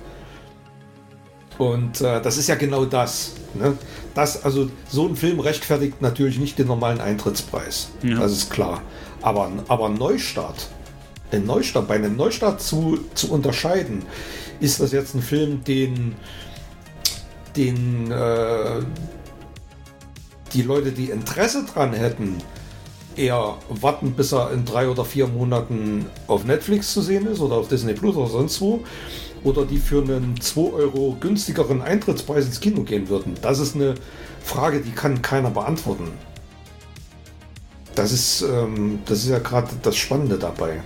Und 1.58 2.02
äh, 2.02 2.22
das 2.22 2.38
ist 2.38 2.48
ja 2.48 2.56
genau 2.56 2.86
das. 2.86 3.34
Ne? 3.54 3.78
das. 4.14 4.44
Also 4.44 4.70
so 4.90 5.08
ein 5.08 5.16
Film 5.16 5.40
rechtfertigt 5.40 6.02
natürlich 6.02 6.40
nicht 6.40 6.58
den 6.60 6.68
normalen 6.68 7.00
Eintrittspreis. 7.00 7.92
Ja. 8.04 8.20
Das 8.20 8.32
ist 8.32 8.50
klar. 8.50 8.82
Aber, 9.22 9.52
aber 9.68 9.90
Neustart, 9.90 10.68
ein 11.32 11.46
Neustart, 11.46 11.88
bei 11.88 11.96
einem 11.96 12.16
Neustart 12.16 12.62
zu, 12.62 13.00
zu 13.14 13.32
unterscheiden, 13.32 14.04
ist 14.60 14.80
das 14.80 14.92
jetzt 14.92 15.16
ein 15.16 15.22
Film, 15.22 15.64
den, 15.64 16.16
den 17.56 18.12
äh, 18.12 18.82
die 20.56 20.62
Leute, 20.62 20.92
die 20.92 21.10
Interesse 21.10 21.66
dran 21.66 21.94
hätten, 21.94 22.38
eher 23.16 23.58
warten, 23.70 24.14
bis 24.14 24.32
er 24.32 24.52
in 24.52 24.66
drei 24.66 24.90
oder 24.90 25.06
vier 25.06 25.28
Monaten 25.28 26.06
auf 26.28 26.46
Netflix 26.46 26.94
zu 26.94 27.02
sehen 27.02 27.28
ist 27.28 27.40
oder 27.40 27.56
auf 27.56 27.68
Disney 27.68 27.94
Plus 27.94 28.16
oder 28.16 28.30
sonst 28.30 28.60
wo. 28.62 28.84
Oder 29.44 29.66
die 29.66 29.78
für 29.78 30.02
einen 30.02 30.42
2 30.42 30.62
Euro 30.74 31.16
günstigeren 31.20 31.84
Eintrittspreis 31.84 32.46
ins 32.46 32.60
Kino 32.60 32.82
gehen 32.82 33.10
würden. 33.10 33.36
Das 33.44 33.60
ist 33.60 33.76
eine 33.76 33.94
Frage, 34.44 34.82
die 34.82 34.90
kann 34.90 35.22
keiner 35.22 35.52
beantworten. 35.52 36.12
Das 37.94 38.12
ist, 38.12 38.42
ähm, 38.42 39.00
das 39.06 39.20
ist 39.20 39.30
ja 39.30 39.40
gerade 39.40 39.70
das 39.84 39.96
Spannende 39.98 40.40
dabei. 40.40 40.82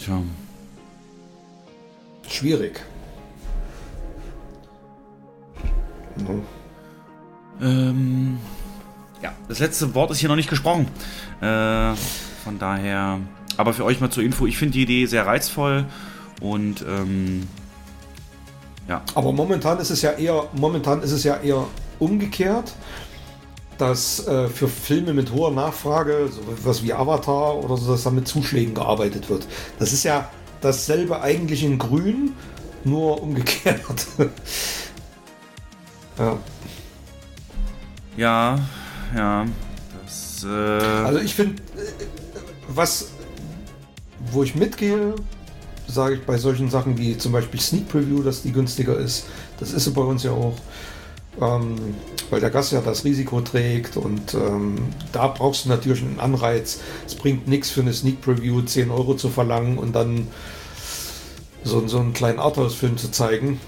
Tja. 0.00 0.20
Schwierig. 2.28 2.82
No. 6.18 6.42
Ähm, 7.60 8.38
ja, 9.22 9.32
das 9.48 9.58
letzte 9.58 9.94
Wort 9.94 10.10
ist 10.10 10.18
hier 10.18 10.28
noch 10.28 10.36
nicht 10.36 10.50
gesprochen. 10.50 10.88
Äh, 11.40 11.94
von 12.44 12.58
daher, 12.58 13.18
aber 13.56 13.72
für 13.72 13.84
euch 13.84 14.00
mal 14.00 14.10
zur 14.10 14.22
Info, 14.22 14.46
ich 14.46 14.56
finde 14.58 14.74
die 14.74 14.82
Idee 14.82 15.06
sehr 15.06 15.26
reizvoll 15.26 15.86
und 16.40 16.84
ähm, 16.86 17.48
ja, 18.88 19.02
Aber 19.14 19.32
momentan 19.32 19.78
ist 19.80 19.90
es 19.90 20.02
ja 20.02 20.12
eher, 20.12 20.44
momentan 20.52 21.02
ist 21.02 21.12
es 21.12 21.24
ja 21.24 21.36
eher 21.38 21.66
umgekehrt. 21.98 22.72
dass 23.78 24.26
äh, 24.26 24.48
für 24.48 24.68
Filme 24.68 25.12
mit 25.12 25.32
hoher 25.32 25.50
Nachfrage, 25.50 26.28
so 26.30 26.40
was 26.64 26.82
wie 26.82 26.94
Avatar 26.94 27.56
oder 27.62 27.76
so, 27.76 27.92
dass 27.92 28.04
da 28.04 28.10
mit 28.10 28.26
Zuschlägen 28.26 28.74
gearbeitet 28.74 29.28
wird. 29.28 29.46
Das 29.78 29.92
ist 29.92 30.02
ja 30.04 30.30
dasselbe 30.62 31.20
eigentlich 31.20 31.62
in 31.62 31.78
Grün, 31.78 32.32
nur 32.84 33.22
umgekehrt. 33.22 34.06
ja. 36.18 36.38
Ja, 38.16 38.58
ja. 39.14 39.46
Das, 40.02 40.44
äh 40.44 40.48
also 40.48 41.18
ich 41.20 41.34
finde, 41.34 41.62
was, 42.68 43.08
wo 44.32 44.42
ich 44.42 44.54
mitgehe, 44.54 45.14
sage 45.86 46.16
ich 46.16 46.22
bei 46.22 46.38
solchen 46.38 46.70
Sachen 46.70 46.98
wie 46.98 47.16
zum 47.18 47.32
Beispiel 47.32 47.60
Sneak 47.60 47.88
Preview, 47.88 48.22
dass 48.22 48.42
die 48.42 48.52
günstiger 48.52 48.96
ist. 48.96 49.26
Das 49.60 49.72
ist 49.72 49.84
sie 49.84 49.90
bei 49.90 50.02
uns 50.02 50.22
ja 50.22 50.32
auch. 50.32 50.56
Ähm, 51.40 51.76
weil 52.30 52.40
der 52.40 52.50
Gast 52.50 52.72
ja 52.72 52.80
das 52.80 53.04
Risiko 53.04 53.40
trägt 53.40 53.96
und 53.96 54.34
ähm, 54.34 54.76
da 55.12 55.28
brauchst 55.28 55.64
du 55.64 55.68
natürlich 55.68 56.02
einen 56.02 56.18
Anreiz. 56.18 56.80
Es 57.06 57.14
bringt 57.14 57.46
nichts 57.46 57.70
für 57.70 57.82
eine 57.82 57.92
Sneak 57.92 58.20
Preview 58.20 58.62
10 58.62 58.90
Euro 58.90 59.14
zu 59.14 59.28
verlangen 59.28 59.78
und 59.78 59.94
dann 59.94 60.26
so, 61.62 61.86
so 61.86 61.98
einen 61.98 62.14
kleinen 62.14 62.38
Arthouse-Film 62.38 62.96
zu 62.96 63.10
zeigen, 63.10 63.60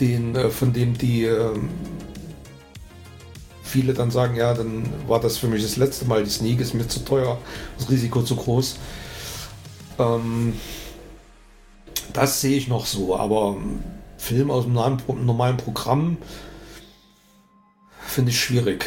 den, 0.00 0.34
äh, 0.36 0.50
von 0.50 0.72
dem 0.72 0.96
die 0.96 1.24
äh, 1.24 1.58
viele 3.62 3.94
dann 3.94 4.10
sagen, 4.10 4.36
ja, 4.36 4.54
dann 4.54 4.88
war 5.08 5.20
das 5.20 5.38
für 5.38 5.48
mich 5.48 5.62
das 5.62 5.76
letzte 5.76 6.04
Mal, 6.04 6.22
die 6.22 6.30
Sneak 6.30 6.60
ist 6.60 6.74
mir 6.74 6.86
zu 6.86 7.00
teuer, 7.00 7.38
das 7.78 7.90
Risiko 7.90 8.22
zu 8.22 8.36
groß. 8.36 8.76
Ähm, 9.98 10.54
das 12.12 12.40
sehe 12.40 12.56
ich 12.56 12.68
noch 12.68 12.86
so, 12.86 13.16
aber 13.16 13.56
Film 14.16 14.50
aus 14.50 14.64
dem 14.64 14.74
normalen 14.74 15.56
Programm 15.56 16.16
finde 18.06 18.30
ich 18.30 18.40
schwierig. 18.40 18.86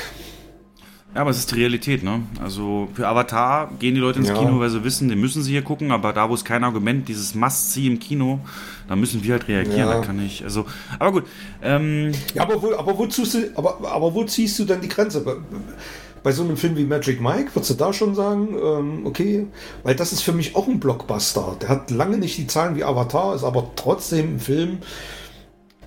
Ja, 1.17 1.21
aber 1.21 1.31
es 1.31 1.39
ist 1.39 1.49
die 1.49 1.55
Realität, 1.55 2.03
ne? 2.03 2.21
Also 2.39 2.89
für 2.93 3.07
Avatar 3.07 3.71
gehen 3.79 3.95
die 3.95 3.99
Leute 3.99 4.19
ins 4.19 4.27
ja. 4.27 4.37
Kino, 4.37 4.59
weil 4.59 4.69
sie 4.69 4.83
wissen, 4.83 5.09
den 5.09 5.19
müssen 5.19 5.41
sie 5.41 5.49
hier 5.49 5.63
gucken, 5.63 5.91
aber 5.91 6.13
da, 6.13 6.29
wo 6.29 6.35
es 6.35 6.45
kein 6.45 6.63
Argument, 6.63 7.07
dieses 7.07 7.33
Must-See 7.33 7.87
im 7.87 7.97
Kino, 7.97 8.39
da 8.87 8.95
müssen 8.95 9.23
wir 9.23 9.31
halt 9.31 9.47
reagieren, 9.47 9.79
ja. 9.79 9.93
da 9.95 10.01
kann 10.01 10.23
ich, 10.23 10.43
also, 10.43 10.67
aber 10.99 11.13
gut. 11.13 11.23
Ähm, 11.63 12.11
ja, 12.35 12.43
aber 12.43 12.61
wo, 12.61 12.71
aber, 12.75 12.99
wo 12.99 13.07
ziehst 13.07 13.33
du, 13.33 13.49
aber, 13.55 13.79
aber 13.91 14.13
wo 14.13 14.25
ziehst 14.25 14.59
du 14.59 14.65
denn 14.65 14.79
die 14.79 14.89
Grenze? 14.89 15.25
Bei 16.21 16.31
so 16.31 16.43
einem 16.43 16.55
Film 16.55 16.77
wie 16.77 16.83
Magic 16.83 17.19
Mike, 17.19 17.49
würdest 17.55 17.71
du 17.71 17.73
da 17.73 17.91
schon 17.93 18.13
sagen, 18.13 18.49
ähm, 18.63 19.05
okay, 19.07 19.47
weil 19.81 19.95
das 19.95 20.13
ist 20.13 20.21
für 20.21 20.33
mich 20.33 20.55
auch 20.55 20.67
ein 20.67 20.79
Blockbuster. 20.79 21.57
Der 21.59 21.69
hat 21.69 21.89
lange 21.89 22.19
nicht 22.19 22.37
die 22.37 22.45
Zahlen 22.45 22.75
wie 22.75 22.83
Avatar, 22.83 23.33
ist 23.33 23.43
aber 23.43 23.71
trotzdem 23.75 24.35
ein 24.35 24.39
Film, 24.39 24.77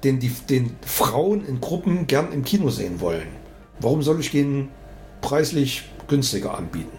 den 0.02 0.19
die 0.19 0.32
den 0.48 0.74
Frauen 0.85 1.47
in 1.47 1.61
Gruppen 1.61 2.09
gern 2.09 2.32
im 2.32 2.44
Kino 2.44 2.70
sehen 2.70 3.01
wollen. 3.01 3.28
Warum 3.78 4.02
soll 4.02 4.19
ich 4.19 4.32
den 4.32 4.70
preislich 5.21 5.85
günstiger 6.09 6.57
anbieten? 6.57 6.99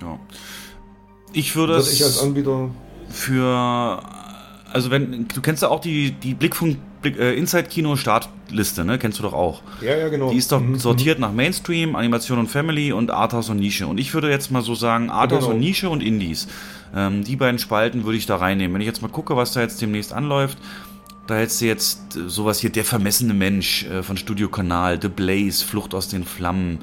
Ja. 0.00 0.18
Ich 1.32 1.56
würde 1.56 1.76
es 1.76 1.92
ich 1.92 2.04
als 2.04 2.20
Anbieter 2.20 2.70
für 3.08 4.02
also 4.72 4.90
wenn 4.90 5.28
du 5.28 5.40
kennst 5.40 5.62
ja 5.62 5.68
auch 5.68 5.80
die 5.80 6.12
die 6.12 6.34
Blickfunk 6.34 6.78
Blick, 7.02 7.18
äh, 7.18 7.34
Inside 7.34 7.64
Kino 7.64 7.96
Startliste, 7.96 8.84
ne? 8.84 8.98
Kennst 8.98 9.18
du 9.18 9.24
doch 9.24 9.34
auch. 9.34 9.62
Ja, 9.82 9.96
ja, 9.96 10.08
genau. 10.08 10.30
Die 10.30 10.38
ist 10.38 10.52
doch 10.52 10.60
mhm. 10.60 10.78
sortiert 10.78 11.18
nach 11.18 11.32
Mainstream, 11.32 11.96
Animation 11.96 12.38
und 12.38 12.48
Family 12.48 12.92
und 12.92 13.10
Arthouse 13.10 13.50
und 13.50 13.58
Nische. 13.58 13.86
Und 13.86 13.98
ich 13.98 14.14
würde 14.14 14.30
jetzt 14.30 14.50
mal 14.50 14.62
so 14.62 14.74
sagen, 14.74 15.10
Arthouse 15.10 15.44
genau. 15.44 15.54
und 15.54 15.60
Nische 15.60 15.90
und 15.90 16.02
Indies. 16.02 16.48
Ähm, 16.94 17.24
die 17.24 17.36
beiden 17.36 17.58
Spalten 17.58 18.04
würde 18.04 18.16
ich 18.16 18.26
da 18.26 18.36
reinnehmen. 18.36 18.74
Wenn 18.74 18.80
ich 18.80 18.86
jetzt 18.86 19.02
mal 19.02 19.08
gucke, 19.08 19.36
was 19.36 19.52
da 19.52 19.60
jetzt 19.60 19.82
demnächst 19.82 20.12
anläuft, 20.12 20.56
da 21.26 21.36
hättest 21.36 21.60
du 21.60 21.66
jetzt 21.66 22.16
äh, 22.16 22.28
sowas 22.28 22.60
hier, 22.60 22.70
Der 22.70 22.84
vermessene 22.84 23.34
Mensch 23.34 23.84
äh, 23.84 24.02
von 24.02 24.16
Studio 24.16 24.48
Kanal, 24.48 24.98
The 25.02 25.08
Blaze, 25.08 25.64
Flucht 25.64 25.94
aus 25.94 26.08
den 26.08 26.24
Flammen, 26.24 26.78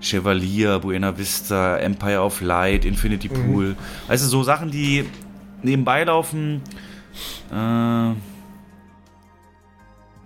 Chevalier, 0.00 0.78
Buena 0.78 1.16
Vista, 1.16 1.76
Empire 1.78 2.22
of 2.22 2.40
Light, 2.40 2.84
Infinity 2.84 3.28
mhm. 3.28 3.34
Pool. 3.34 3.64
Mhm. 3.64 3.76
Du, 4.08 4.16
so 4.16 4.42
Sachen, 4.42 4.70
die 4.70 5.04
nebenbei 5.62 6.04
laufen. 6.04 6.62
Äh, 7.50 8.14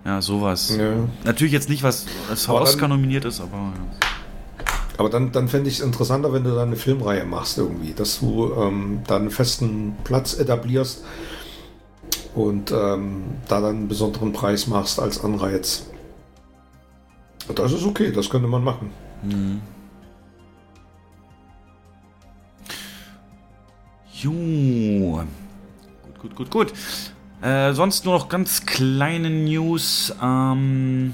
ja, 0.04 0.20
sowas. 0.20 0.76
Ja. 0.76 0.92
Natürlich 1.24 1.52
jetzt 1.52 1.68
nicht, 1.68 1.82
was 1.82 2.06
als 2.28 2.48
Oscar 2.48 2.88
nominiert 2.88 3.24
ist, 3.24 3.40
aber. 3.40 3.56
Ja. 3.56 4.04
Aber 4.96 5.10
dann, 5.10 5.32
dann 5.32 5.48
fände 5.48 5.68
ich 5.68 5.78
es 5.78 5.84
interessanter, 5.84 6.32
wenn 6.32 6.44
du 6.44 6.54
da 6.54 6.62
eine 6.62 6.76
Filmreihe 6.76 7.24
machst 7.24 7.58
irgendwie, 7.58 7.94
dass 7.94 8.20
du 8.20 8.52
ähm, 8.54 9.00
da 9.06 9.16
einen 9.16 9.30
festen 9.30 9.96
Platz 10.04 10.34
etablierst 10.34 11.04
und 12.34 12.70
ähm, 12.70 13.24
da 13.48 13.60
dann 13.60 13.76
einen 13.76 13.88
besonderen 13.88 14.32
Preis 14.32 14.66
machst 14.68 15.00
als 15.00 15.22
Anreiz. 15.24 15.86
Das 17.54 17.72
ist 17.72 17.84
okay, 17.84 18.12
das 18.12 18.30
könnte 18.30 18.46
man 18.46 18.62
machen. 18.62 18.90
Mhm. 19.24 19.60
Jo. 24.12 25.24
Gut, 26.02 26.18
gut, 26.18 26.36
gut, 26.36 26.50
gut. 26.50 26.72
Äh, 27.42 27.72
sonst 27.74 28.04
nur 28.04 28.14
noch 28.14 28.28
ganz 28.28 28.64
kleine 28.64 29.28
News. 29.28 30.14
Ähm, 30.22 31.12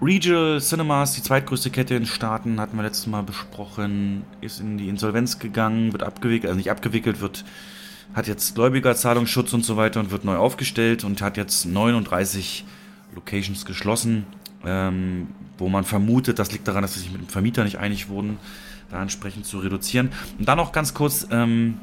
Regional 0.00 0.60
Cinemas, 0.60 1.12
die 1.12 1.22
zweitgrößte 1.22 1.70
Kette 1.70 1.94
in 1.94 2.04
Staaten, 2.04 2.60
hatten 2.60 2.76
wir 2.76 2.82
letztes 2.82 3.06
Mal 3.06 3.22
besprochen, 3.22 4.22
ist 4.42 4.60
in 4.60 4.76
die 4.76 4.88
Insolvenz 4.88 5.38
gegangen, 5.38 5.92
wird 5.92 6.02
abgewickelt, 6.02 6.50
also 6.50 6.58
nicht 6.58 6.70
abgewickelt, 6.70 7.20
wird 7.20 7.44
hat 8.14 8.28
jetzt 8.28 8.54
Gläubigerzahlungsschutz 8.54 9.52
und 9.52 9.64
so 9.64 9.76
weiter 9.76 9.98
und 10.00 10.10
wird 10.10 10.24
neu 10.24 10.36
aufgestellt 10.36 11.02
und 11.04 11.20
hat 11.20 11.36
jetzt 11.36 11.66
39 11.66 12.64
Locations 13.14 13.64
geschlossen, 13.64 14.26
ähm, 14.66 15.28
wo 15.58 15.68
man 15.68 15.84
vermutet, 15.84 16.38
das 16.38 16.52
liegt 16.52 16.66
daran, 16.68 16.82
dass 16.82 16.94
sie 16.94 17.00
sich 17.00 17.12
mit 17.12 17.20
dem 17.20 17.28
Vermieter 17.28 17.64
nicht 17.64 17.78
einig 17.78 18.08
wurden, 18.08 18.38
da 18.90 19.00
entsprechend 19.00 19.46
zu 19.46 19.58
reduzieren. 19.58 20.10
Und 20.38 20.48
dann 20.48 20.58
noch 20.58 20.72
ganz 20.72 20.94
kurz, 20.94 21.26
ähm, 21.30 21.78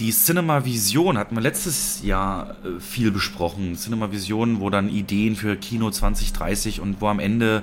die 0.00 0.10
Cinema 0.10 0.64
Vision 0.64 1.18
hatten 1.18 1.36
wir 1.36 1.42
letztes 1.42 2.02
Jahr 2.02 2.56
äh, 2.64 2.80
viel 2.80 3.12
besprochen. 3.12 3.76
Cinema 3.76 4.10
Vision, 4.10 4.60
wo 4.60 4.68
dann 4.68 4.88
Ideen 4.88 5.36
für 5.36 5.56
Kino 5.56 5.90
2030 5.90 6.80
und 6.80 7.00
wo 7.00 7.08
am 7.08 7.20
Ende 7.20 7.62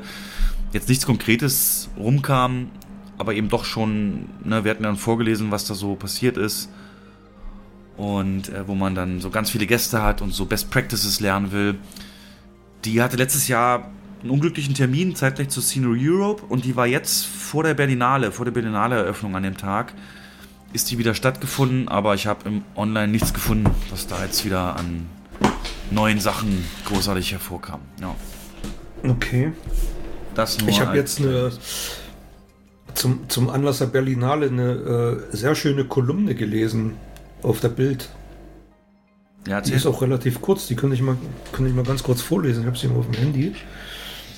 jetzt 0.72 0.88
nichts 0.88 1.06
Konkretes 1.06 1.90
rumkam, 1.98 2.70
aber 3.18 3.34
eben 3.34 3.50
doch 3.50 3.66
schon, 3.66 4.30
ne, 4.46 4.64
wir 4.64 4.72
hatten 4.72 4.84
dann 4.84 4.96
vorgelesen, 4.96 5.52
was 5.52 5.66
da 5.66 5.74
so 5.74 5.96
passiert 5.96 6.38
ist 6.38 6.70
und 7.98 8.50
äh, 8.50 8.68
wo 8.68 8.76
man 8.76 8.96
dann 8.96 9.20
so 9.20 9.30
ganz 9.30 9.50
viele 9.50 9.68
Gäste 9.68 10.02
hat 10.02 10.22
und 10.22 10.34
so 10.34 10.46
Best 10.46 10.72
Practices 10.72 11.20
lernen 11.20 11.52
will. 11.52 11.76
Die 12.86 13.02
hatte 13.02 13.18
letztes 13.18 13.48
Jahr 13.48 13.92
einen 14.22 14.32
unglücklichen 14.32 14.74
Termin 14.74 15.16
zeitgleich 15.16 15.50
zur 15.50 15.64
Scenery 15.64 16.10
Europe 16.10 16.44
und 16.48 16.66
die 16.66 16.76
war 16.76 16.88
jetzt 16.88 17.26
vor 17.26 17.64
der 17.64 17.74
Berlinale, 17.74 18.32
vor 18.32 18.46
der 18.46 18.52
Berlinale 18.52 18.96
Eröffnung 18.96 19.36
an 19.36 19.44
dem 19.44 19.58
Tag, 19.58 19.94
ist 20.74 20.90
die 20.92 20.98
wieder 20.98 21.14
stattgefunden, 21.14 21.88
aber 21.88 22.16
ich 22.16 22.28
habe 22.28 22.48
im 22.48 22.64
Online 22.76 23.12
nichts 23.12 23.34
gefunden, 23.34 23.70
was 23.90 24.08
da 24.08 24.24
jetzt 24.24 24.46
wieder 24.46 24.76
an 24.78 25.08
neuen 25.90 26.20
Sachen 26.20 26.66
großartig 26.86 27.32
hervorkam. 27.32 27.82
Ja. 28.00 28.16
Okay. 29.04 29.52
Das 30.36 30.60
nur 30.60 30.70
ich 30.70 30.80
habe 30.80 30.96
jetzt 30.96 31.20
eine 31.20 31.52
zum, 32.94 33.30
zum 33.30 33.50
Anlass 33.50 33.80
der 33.80 33.88
Berlinale 33.88 34.48
eine 34.48 34.72
äh, 35.32 35.36
sehr 35.36 35.56
schöne 35.56 35.86
Kolumne 35.86 36.36
gelesen 36.36 36.96
auf 37.42 37.60
der 37.60 37.70
Bild. 37.70 38.10
Ja, 39.48 39.62
die 39.62 39.74
ist 39.74 39.86
auch 39.86 40.02
relativ 40.02 40.42
kurz, 40.42 40.68
die 40.68 40.76
kann 40.76 40.92
ich 40.92 41.02
mal, 41.02 41.18
kann 41.52 41.66
ich 41.66 41.74
mal 41.74 41.84
ganz 41.84 42.04
kurz 42.04 42.22
vorlesen. 42.22 42.62
Ich 42.62 42.68
habe 42.68 42.78
sie 42.78 42.88
mal 42.88 43.00
auf 43.00 43.10
dem 43.10 43.16
Handy. 43.16 43.56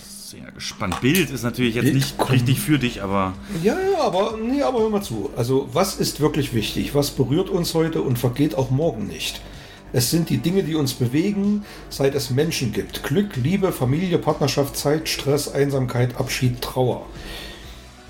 Sehr 0.01 0.49
gespannt. 0.51 1.01
Bild 1.01 1.29
ist 1.29 1.43
natürlich 1.43 1.75
jetzt 1.75 1.83
Bild 1.83 1.95
nicht 1.95 2.17
kommt. 2.17 2.31
richtig 2.31 2.59
für 2.59 2.79
dich, 2.79 3.03
aber. 3.03 3.33
Ja, 3.61 3.75
ja, 3.79 4.01
aber, 4.01 4.37
nee, 4.41 4.61
aber 4.61 4.79
hör 4.79 4.89
mal 4.89 5.01
zu. 5.01 5.29
Also, 5.35 5.69
was 5.73 5.95
ist 5.95 6.21
wirklich 6.21 6.53
wichtig? 6.53 6.95
Was 6.95 7.11
berührt 7.11 7.49
uns 7.49 7.73
heute 7.73 8.01
und 8.01 8.17
vergeht 8.17 8.55
auch 8.55 8.71
morgen 8.71 9.07
nicht? 9.07 9.41
Es 9.91 10.09
sind 10.09 10.29
die 10.29 10.37
Dinge, 10.37 10.63
die 10.63 10.73
uns 10.73 10.93
bewegen, 10.93 11.65
seit 11.89 12.15
es 12.15 12.31
Menschen 12.31 12.73
gibt. 12.73 13.03
Glück, 13.03 13.35
Liebe, 13.35 13.71
Familie, 13.71 14.17
Partnerschaft, 14.17 14.75
Zeit, 14.75 15.07
Stress, 15.07 15.53
Einsamkeit, 15.53 16.15
Abschied, 16.17 16.61
Trauer. 16.61 17.05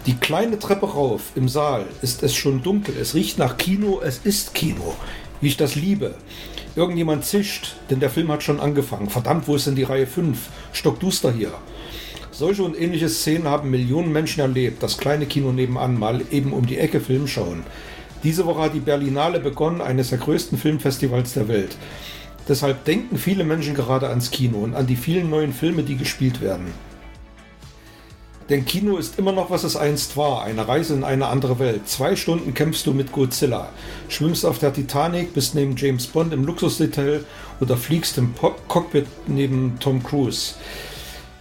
Die 0.05 0.15
kleine 0.15 0.59
Treppe 0.59 0.85
rauf 0.85 1.31
im 1.35 1.49
Saal 1.49 1.85
ist 2.01 2.23
es 2.23 2.35
schon 2.35 2.63
dunkel. 2.63 2.95
Es 2.97 3.15
riecht 3.15 3.37
nach 3.37 3.57
Kino. 3.57 3.99
Es 4.01 4.19
ist 4.23 4.53
Kino. 4.53 4.95
Wie 5.41 5.47
ich 5.47 5.57
das 5.57 5.75
liebe. 5.75 6.15
Irgendjemand 6.75 7.23
zischt, 7.23 7.75
denn 7.89 7.99
der 7.99 8.09
Film 8.09 8.31
hat 8.31 8.41
schon 8.41 8.59
angefangen. 8.59 9.09
Verdammt, 9.09 9.47
wo 9.47 9.55
ist 9.55 9.67
denn 9.67 9.75
die 9.75 9.83
Reihe 9.83 10.07
5? 10.07 10.37
Stockduster 10.71 11.31
hier. 11.31 11.51
Solche 12.31 12.63
und 12.63 12.79
ähnliche 12.79 13.09
Szenen 13.09 13.47
haben 13.47 13.69
Millionen 13.69 14.11
Menschen 14.11 14.39
erlebt. 14.39 14.81
Das 14.81 14.97
kleine 14.97 15.27
Kino 15.27 15.51
nebenan, 15.51 15.99
mal 15.99 16.21
eben 16.31 16.51
um 16.51 16.65
die 16.65 16.79
Ecke 16.79 16.99
Film 16.99 17.27
schauen. 17.27 17.63
Diese 18.23 18.47
Woche 18.47 18.61
hat 18.61 18.73
die 18.73 18.79
Berlinale 18.79 19.39
begonnen, 19.39 19.81
eines 19.81 20.09
der 20.09 20.17
größten 20.17 20.57
Filmfestivals 20.57 21.33
der 21.33 21.47
Welt. 21.47 21.77
Deshalb 22.47 22.85
denken 22.85 23.19
viele 23.19 23.43
Menschen 23.43 23.75
gerade 23.75 24.09
ans 24.09 24.31
Kino 24.31 24.57
und 24.57 24.73
an 24.73 24.87
die 24.87 24.95
vielen 24.95 25.29
neuen 25.29 25.53
Filme, 25.53 25.83
die 25.83 25.95
gespielt 25.95 26.41
werden. 26.41 26.73
Denn 28.49 28.65
Kino 28.65 28.97
ist 28.97 29.17
immer 29.17 29.31
noch, 29.31 29.49
was 29.49 29.63
es 29.63 29.77
einst 29.77 30.17
war. 30.17 30.43
Eine 30.43 30.67
Reise 30.67 30.93
in 30.93 31.03
eine 31.03 31.27
andere 31.27 31.59
Welt. 31.59 31.87
Zwei 31.87 32.15
Stunden 32.15 32.53
kämpfst 32.53 32.85
du 32.85 32.93
mit 32.93 33.11
Godzilla. 33.11 33.69
Schwimmst 34.09 34.45
auf 34.45 34.59
der 34.59 34.73
Titanic, 34.73 35.33
bist 35.33 35.55
neben 35.55 35.75
James 35.77 36.07
Bond 36.07 36.33
im 36.33 36.43
Luxushotel 36.43 37.23
oder 37.61 37.77
fliegst 37.77 38.17
im 38.17 38.33
Cockpit 38.67 39.07
neben 39.27 39.77
Tom 39.79 40.03
Cruise. 40.03 40.55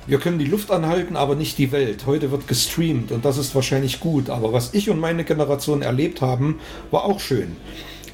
Wir 0.07 0.19
können 0.19 0.39
die 0.39 0.47
Luft 0.47 0.70
anhalten, 0.70 1.16
aber 1.16 1.37
nicht 1.37 1.59
die 1.59 1.70
Welt. 1.70 2.07
Heute 2.07 2.31
wird 2.31 2.49
gestreamt 2.49 3.12
und 3.12 3.24
das 3.24 3.39
ist 3.39 3.55
wahrscheinlich 3.55 4.01
gut. 4.01 4.31
Aber 4.31 4.53
was 4.53 4.74
ich 4.74 4.91
und 4.91 4.99
meine 4.99 5.24
Generation 5.24 5.83
erlebt 5.83 6.20
haben, 6.20 6.59
war 6.91 7.05
auch 7.05 7.20
schön. 7.20 7.57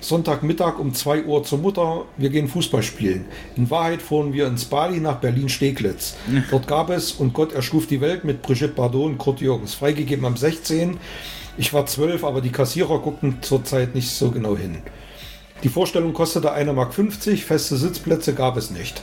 Sonntagmittag 0.01 0.79
um 0.79 0.95
2 0.95 1.25
Uhr 1.25 1.43
zur 1.43 1.59
Mutter, 1.59 2.05
wir 2.17 2.31
gehen 2.31 2.49
Fußball 2.49 2.83
spielen. 2.83 3.25
In 3.57 3.69
Wahrheit 3.69 4.01
fuhren 4.01 4.33
wir 4.33 4.47
ins 4.47 4.65
Bali 4.65 5.01
nach 5.01 5.17
Berlin-Steglitz. 5.17 6.17
Dort 6.51 6.69
gab 6.69 6.91
es 6.91 7.13
Und 7.13 7.33
Gott 7.33 7.53
erschuf 7.53 7.87
die 7.87 8.01
Welt 8.01 8.25
mit 8.25 8.43
Brigitte 8.43 8.75
Bardot 8.75 9.07
und 9.07 9.19
Kurt 9.19 9.41
Jürgens. 9.41 9.75
Freigegeben 9.75 10.25
am 10.25 10.37
16. 10.37 10.99
Ich 11.57 11.73
war 11.73 11.87
12, 11.87 12.23
aber 12.23 12.41
die 12.41 12.53
Kassierer 12.53 13.01
guckten 13.01 13.39
zurzeit 13.41 13.95
nicht 13.95 14.11
so 14.11 14.31
genau 14.31 14.57
hin. 14.57 14.79
Die 15.65 15.69
Vorstellung 15.69 16.13
kostete 16.13 16.53
1,50 16.53 16.73
Mark, 16.73 16.95
feste 16.95 17.77
Sitzplätze 17.77 18.35
gab 18.35 18.57
es 18.57 18.71
nicht. 18.71 19.03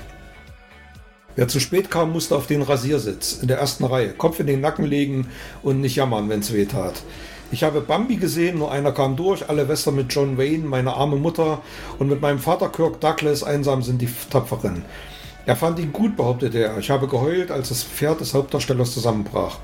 Wer 1.35 1.49
zu 1.49 1.59
spät 1.59 1.91
kam, 1.91 2.13
musste 2.13 2.33
auf 2.37 2.47
den 2.47 2.61
Rasiersitz 2.61 3.39
in 3.41 3.49
der 3.49 3.57
ersten 3.57 3.83
Reihe, 3.83 4.13
Kopf 4.13 4.39
in 4.39 4.47
den 4.47 4.61
Nacken 4.61 4.85
legen 4.85 5.27
und 5.63 5.81
nicht 5.81 5.97
jammern, 5.97 6.29
wenn 6.29 6.39
es 6.39 6.53
weh 6.53 6.63
tat. 6.63 7.03
Ich 7.51 7.63
habe 7.63 7.81
Bambi 7.81 8.15
gesehen, 8.15 8.57
nur 8.57 8.71
einer 8.71 8.91
kam 8.91 9.15
durch, 9.15 9.47
alle 9.47 9.67
Western 9.67 9.95
mit 9.95 10.11
John 10.11 10.37
Wayne, 10.37 10.65
meine 10.65 10.95
arme 10.95 11.15
Mutter 11.15 11.61
und 11.99 12.09
mit 12.09 12.19
meinem 12.19 12.39
Vater 12.39 12.69
Kirk 12.69 12.99
Douglas, 12.99 13.43
einsam 13.43 13.83
sind 13.83 14.01
die 14.01 14.09
Tapferen. 14.29 14.83
Er 15.45 15.55
fand 15.55 15.77
ihn 15.77 15.93
gut, 15.93 16.17
behauptete 16.17 16.57
er. 16.57 16.77
Ich 16.79 16.89
habe 16.89 17.07
geheult, 17.07 17.51
als 17.51 17.69
das 17.69 17.83
Pferd 17.83 18.19
des 18.19 18.33
Hauptdarstellers 18.33 18.93
zusammenbrach. 18.93 19.59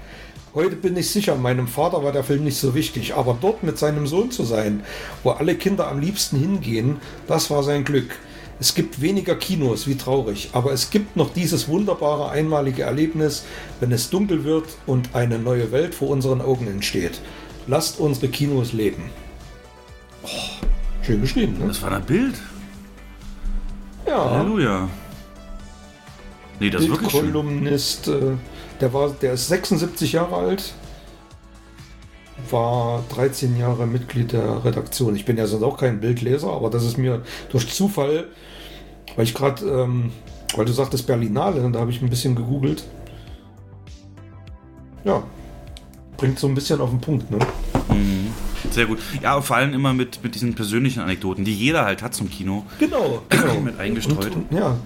Heute 0.53 0.75
bin 0.75 0.95
ich 0.95 1.09
sicher, 1.09 1.35
meinem 1.35 1.67
Vater 1.67 2.03
war 2.03 2.11
der 2.11 2.23
Film 2.23 2.43
nicht 2.43 2.57
so 2.57 2.75
wichtig, 2.75 3.15
aber 3.15 3.35
dort 3.41 3.63
mit 3.63 3.79
seinem 3.79 4.05
Sohn 4.05 4.29
zu 4.29 4.43
sein, 4.43 4.83
wo 5.23 5.31
alle 5.31 5.55
Kinder 5.55 5.87
am 5.87 5.99
liebsten 5.99 6.37
hingehen, 6.37 6.97
das 7.25 7.49
war 7.49 7.63
sein 7.63 7.83
Glück. 7.83 8.19
Es 8.59 8.75
gibt 8.75 9.01
weniger 9.01 9.33
Kinos, 9.33 9.87
wie 9.87 9.95
traurig, 9.95 10.51
aber 10.53 10.71
es 10.71 10.91
gibt 10.91 11.15
noch 11.15 11.33
dieses 11.33 11.67
wunderbare 11.67 12.29
einmalige 12.29 12.83
Erlebnis, 12.83 13.43
wenn 13.79 13.91
es 13.91 14.11
dunkel 14.11 14.43
wird 14.43 14.65
und 14.85 15.15
eine 15.15 15.39
neue 15.39 15.71
Welt 15.71 15.95
vor 15.95 16.09
unseren 16.09 16.41
Augen 16.41 16.67
entsteht. 16.67 17.21
Lasst 17.67 17.99
unsere 17.99 18.27
Kinos 18.27 18.73
leben. 18.73 19.03
Oh, 20.23 20.27
schön 21.01 21.21
geschrieben, 21.21 21.57
ne? 21.59 21.67
Das 21.67 21.81
war 21.81 21.91
ein 21.91 22.03
Bild. 22.03 22.35
Ja. 24.07 24.31
Halleluja. 24.31 24.89
Nee, 26.59 26.69
das 26.69 26.83
ist 26.83 26.89
wirklich 26.89 27.11
schön. 27.11 27.31
Kolumnist, 27.31 28.07
äh, 28.07 28.33
der 28.79 28.93
war, 28.93 29.09
der 29.09 29.33
ist 29.33 29.47
76 29.47 30.13
Jahre 30.13 30.35
alt, 30.35 30.73
war 32.49 33.03
13 33.13 33.57
Jahre 33.57 33.88
Mitglied 33.88 34.31
der 34.33 34.63
Redaktion. 34.65 35.15
Ich 35.15 35.25
bin 35.25 35.38
ja 35.38 35.47
sonst 35.47 35.63
auch 35.63 35.77
kein 35.77 35.99
Bildleser, 35.99 36.51
aber 36.51 36.69
das 36.69 36.83
ist 36.83 36.97
mir 36.97 37.23
durch 37.49 37.71
Zufall, 37.73 38.27
weil 39.15 39.25
ich 39.25 39.33
gerade, 39.33 39.65
ähm, 39.65 40.11
weil 40.55 40.65
du 40.65 40.71
sagtest 40.71 41.07
Berlinale, 41.07 41.69
da 41.71 41.79
habe 41.79 41.91
ich 41.91 42.01
ein 42.01 42.09
bisschen 42.09 42.35
gegoogelt. 42.35 42.83
Ja, 45.03 45.23
bringt 46.22 46.38
so 46.38 46.48
ein 46.48 46.53
bisschen 46.53 46.80
auf 46.80 46.91
den 46.91 47.02
Punkt, 47.02 47.31
ne? 47.31 47.39
Sehr 48.69 48.85
gut. 48.85 48.99
Ja, 49.23 49.41
vor 49.41 49.56
allem 49.56 49.73
immer 49.73 49.91
mit, 49.91 50.23
mit 50.23 50.35
diesen 50.35 50.53
persönlichen 50.53 51.02
Anekdoten, 51.02 51.43
die 51.43 51.53
jeder 51.53 51.84
halt 51.84 52.03
hat 52.03 52.14
zum 52.14 52.30
Kino. 52.30 52.64
Genau, 52.77 53.23
genau. 53.27 53.60
Mit 53.60 53.80
eingestreut. 53.80 54.35
Und, 54.35 54.52
und, 54.52 54.57
ja, 54.57 54.77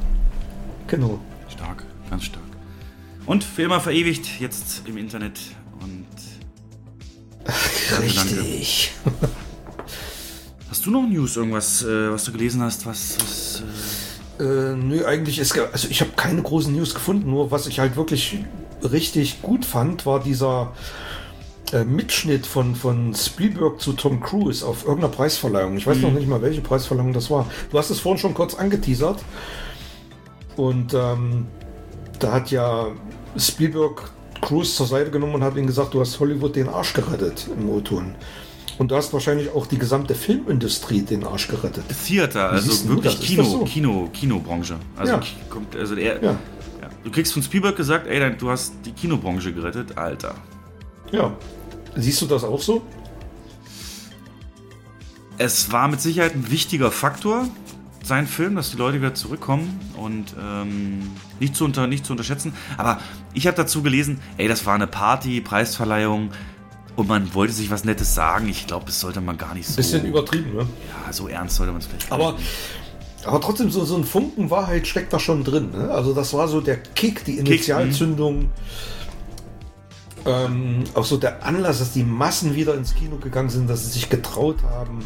genau. 0.87 1.19
Stark, 1.49 1.83
ganz 2.09 2.23
stark. 2.23 2.41
Und 3.25 3.43
für 3.43 3.63
immer 3.63 3.81
verewigt 3.81 4.39
jetzt 4.39 4.83
im 4.87 4.95
Internet 4.97 5.37
und 5.81 6.05
Danke, 7.43 8.13
danke. 8.15 8.41
Richtig. 8.41 8.93
Hast 10.69 10.85
du 10.85 10.91
noch 10.91 11.03
News, 11.03 11.35
irgendwas, 11.35 11.83
äh, 11.83 12.11
was 12.11 12.23
du 12.23 12.31
gelesen 12.31 12.61
hast, 12.63 12.85
was, 12.85 13.17
was 13.19 13.63
äh, 14.39 14.43
Äh, 14.43 14.75
nö, 14.75 15.05
eigentlich 15.05 15.37
ist, 15.37 15.57
also 15.57 15.87
ich 15.89 15.99
habe 15.99 16.11
keine 16.15 16.41
großen 16.41 16.73
News 16.73 16.93
gefunden, 16.93 17.29
nur 17.29 17.51
was 17.51 17.67
ich 17.67 17.79
halt 17.79 17.97
wirklich 17.97 18.39
richtig 18.81 19.41
gut 19.41 19.65
fand, 19.65 20.05
war 20.05 20.21
dieser 20.21 20.73
äh, 21.73 21.83
Mitschnitt 21.83 22.45
von, 22.45 22.75
von 22.75 23.13
Spielberg 23.13 23.79
zu 23.81 23.93
Tom 23.93 24.19
Cruise 24.21 24.65
auf 24.65 24.85
irgendeiner 24.85 25.13
Preisverleihung. 25.13 25.77
Ich 25.77 25.87
weiß 25.87 25.97
noch 25.99 26.11
nicht 26.11 26.27
mal, 26.27 26.41
welche 26.41 26.61
Preisverleihung 26.61 27.13
das 27.13 27.29
war. 27.29 27.47
Du 27.71 27.77
hast 27.77 27.89
es 27.89 27.99
vorhin 27.99 28.19
schon 28.19 28.33
kurz 28.33 28.53
angeteasert. 28.53 29.23
Und 30.55 30.93
ähm, 30.93 31.47
da 32.19 32.31
hat 32.31 32.51
ja 32.51 32.87
Spielberg 33.37 34.09
Cruise 34.41 34.75
zur 34.75 34.85
Seite 34.87 35.11
genommen 35.11 35.35
und 35.35 35.43
hat 35.43 35.55
ihm 35.57 35.67
gesagt, 35.67 35.93
du 35.93 35.99
hast 35.99 36.19
Hollywood 36.19 36.55
den 36.55 36.69
Arsch 36.69 36.93
gerettet 36.93 37.47
im 37.57 37.69
O-Ton. 37.69 38.15
Und 38.77 38.91
du 38.91 38.95
hast 38.95 39.13
wahrscheinlich 39.13 39.49
auch 39.51 39.67
die 39.67 39.77
gesamte 39.77 40.15
Filmindustrie 40.15 41.01
den 41.01 41.23
Arsch 41.23 41.47
gerettet. 41.47 41.85
Theater, 42.05 42.51
also 42.51 42.89
wirklich 42.89 43.19
Kino, 43.21 43.43
so? 43.43 43.63
Kino, 43.63 44.09
Kinobranche. 44.11 44.75
Also, 44.97 45.13
Ja. 45.13 45.21
Also 45.79 45.95
er, 45.95 46.21
Ja. 46.21 46.31
ja. 46.31 46.37
Du 47.03 47.11
kriegst 47.11 47.33
von 47.33 47.41
Spielberg 47.41 47.75
gesagt, 47.77 48.07
ey, 48.07 48.35
du 48.37 48.49
hast 48.49 48.73
die 48.83 48.91
Kinobranche 48.91 49.53
gerettet, 49.53 49.97
Alter. 49.97 50.35
Ja. 51.11 51.33
Siehst 51.95 52.21
du 52.21 52.25
das 52.25 52.43
auch 52.43 52.61
so? 52.61 52.81
Es 55.37 55.71
war 55.71 55.87
mit 55.87 55.99
Sicherheit 56.01 56.33
ein 56.35 56.49
wichtiger 56.49 56.91
Faktor, 56.91 57.47
sein 58.03 58.27
Film, 58.27 58.55
dass 58.55 58.71
die 58.71 58.77
Leute 58.77 58.99
wieder 58.99 59.15
zurückkommen 59.15 59.79
und 59.97 60.35
ähm, 60.39 61.11
nicht, 61.39 61.55
zu 61.55 61.65
unter, 61.65 61.87
nicht 61.87 62.05
zu 62.05 62.13
unterschätzen. 62.13 62.53
Aber 62.77 62.99
ich 63.33 63.47
habe 63.47 63.57
dazu 63.57 63.81
gelesen, 63.81 64.19
ey, 64.37 64.47
das 64.47 64.65
war 64.65 64.75
eine 64.75 64.87
Party, 64.87 65.41
Preisverleihung 65.41 66.29
und 66.95 67.07
man 67.07 67.33
wollte 67.33 67.53
sich 67.53 67.71
was 67.71 67.83
Nettes 67.83 68.13
sagen. 68.13 68.47
Ich 68.47 68.67
glaube, 68.67 68.85
das 68.85 68.99
sollte 68.99 69.21
man 69.21 69.37
gar 69.37 69.53
nicht 69.53 69.67
so. 69.67 69.75
Bisschen 69.75 70.05
übertrieben, 70.05 70.53
ne? 70.53 70.67
Ja, 71.05 71.11
so 71.11 71.27
ernst 71.27 71.55
sollte 71.55 71.71
man 71.71 71.81
es 71.81 71.87
vielleicht 71.87 72.11
Aber, 72.11 72.37
aber 73.25 73.41
trotzdem, 73.41 73.71
so, 73.71 73.83
so 73.85 73.97
ein 73.97 74.03
Funken 74.03 74.49
Wahrheit 74.51 74.87
steckt 74.87 75.11
da 75.11 75.19
schon 75.19 75.43
drin. 75.43 75.71
Ne? 75.71 75.89
Also 75.89 76.13
das 76.13 76.33
war 76.33 76.47
so 76.47 76.61
der 76.61 76.77
Kick, 76.77 77.25
die 77.25 77.39
Initialzündung. 77.39 78.51
Ähm, 80.25 80.83
auch 80.95 81.05
so 81.05 81.17
der 81.17 81.45
Anlass, 81.45 81.79
dass 81.79 81.93
die 81.93 82.03
Massen 82.03 82.55
wieder 82.55 82.73
ins 82.73 82.95
Kino 82.95 83.17
gegangen 83.17 83.49
sind, 83.49 83.69
dass 83.69 83.85
sie 83.85 83.91
sich 83.91 84.09
getraut 84.09 84.63
haben. 84.63 85.03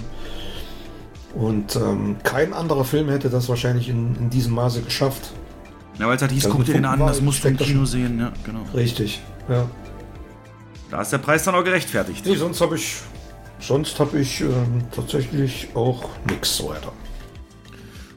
Und 1.36 1.76
ähm, 1.76 2.18
kein 2.24 2.54
anderer 2.54 2.86
Film 2.86 3.10
hätte 3.10 3.30
das 3.30 3.50
wahrscheinlich 3.50 3.90
in, 3.90 4.16
in 4.16 4.30
diesem 4.30 4.54
Maße 4.54 4.82
geschafft. 4.82 5.32
Ja, 6.00 6.08
weil 6.08 6.16
es 6.16 6.22
halt 6.22 6.32
hieß, 6.32 6.46
Also 6.46 6.58
guck 6.58 6.66
dir 6.66 6.74
den 6.74 6.86
an, 6.86 7.00
das 7.00 7.22
musst 7.22 7.44
du 7.44 7.50
im 7.50 7.58
Kino 7.58 7.86
sehen. 7.86 8.20
Ja, 8.20 8.32
genau. 8.44 8.62
Richtig. 8.74 9.22
Ja. 9.50 9.68
Da 10.90 11.02
ist 11.02 11.12
der 11.12 11.18
Preis 11.20 11.44
dann 11.44 11.56
auch 11.56 11.64
gerechtfertigt. 11.64 12.26
Nee, 12.26 12.36
sonst 12.36 12.62
habe 12.62 12.78
ich, 12.78 12.96
sonst 13.60 14.00
habe 14.00 14.20
ich 14.20 14.42
ähm, 14.42 14.84
tatsächlich 14.96 15.70
auch 15.76 16.10
nichts 16.28 16.56
so 16.56 16.70
weiter. 16.70 16.94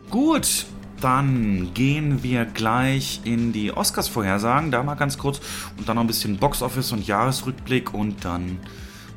Gut, 0.08 0.66
dann 1.02 1.74
gehen 1.74 2.22
wir 2.22 2.44
gleich 2.44 3.20
in 3.24 3.52
die 3.52 3.72
Oscars-Vorhersagen. 3.72 4.70
Da 4.70 4.82
mal 4.82 4.94
ganz 4.94 5.18
kurz. 5.18 5.40
Und 5.76 5.88
dann 5.88 5.96
noch 5.96 6.04
ein 6.04 6.06
bisschen 6.06 6.36
Box-Office 6.36 6.92
und 6.92 7.06
Jahresrückblick. 7.06 7.92
Und 7.92 8.24
dann 8.24 8.58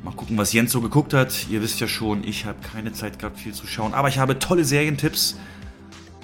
mal 0.02 0.12
gucken, 0.12 0.36
was 0.36 0.52
Jens 0.52 0.72
so 0.72 0.80
geguckt 0.80 1.14
hat. 1.14 1.48
Ihr 1.48 1.62
wisst 1.62 1.80
ja 1.80 1.88
schon, 1.88 2.24
ich 2.24 2.44
habe 2.44 2.58
keine 2.60 2.92
Zeit 2.92 3.18
gehabt, 3.18 3.38
viel 3.38 3.54
zu 3.54 3.66
schauen. 3.66 3.94
Aber 3.94 4.08
ich 4.08 4.18
habe 4.18 4.38
tolle 4.38 4.64
Serientipps. 4.64 5.38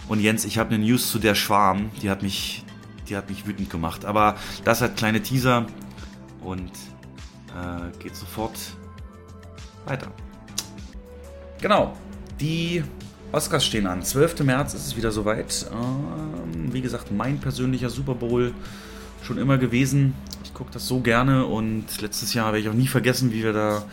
Und 0.09 0.21
Jens, 0.21 0.45
ich 0.45 0.59
habe 0.59 0.75
eine 0.75 0.85
News 0.85 1.11
zu 1.11 1.19
der 1.19 1.35
Schwarm. 1.35 1.91
Die 2.03 2.11
hat 2.11 2.23
mich, 2.23 2.65
die 3.09 3.17
hat 3.17 3.31
mich 3.31 3.47
wütend 3.47 3.71
gemacht. 3.71 4.05
Aber 4.05 4.37
das 4.65 4.81
hat 4.81 4.97
kleine 4.97 5.23
Teaser. 5.23 5.67
Und 6.43 6.73
äh, 7.49 8.03
geht 8.03 8.17
sofort 8.17 8.59
weiter. 9.87 10.09
Genau. 11.61 11.97
Die 12.41 12.83
Oscars 13.33 13.65
stehen 13.65 13.87
an. 13.87 14.03
12. 14.03 14.41
März 14.41 14.75
ist 14.75 14.87
es 14.87 14.97
wieder 14.97 15.11
soweit. 15.11 15.67
Ähm, 15.73 16.73
wie 16.73 16.83
gesagt, 16.83 17.11
mein 17.11 17.39
persönlicher 17.39 17.89
Super 17.91 18.15
Bowl 18.15 18.53
schon 19.23 19.39
immer 19.39 19.57
gewesen. 19.57 20.15
Ich 20.45 20.53
gucke 20.53 20.71
das 20.73 20.87
so 20.87 21.01
gerne 21.01 21.47
und 21.47 21.85
letztes 22.01 22.35
Jahr 22.35 22.53
werde 22.53 22.59
ich 22.59 22.69
auch 22.69 22.75
nie 22.75 22.87
vergessen, 22.87 23.33
wie 23.33 23.43
wir 23.43 23.53
da 23.53 23.87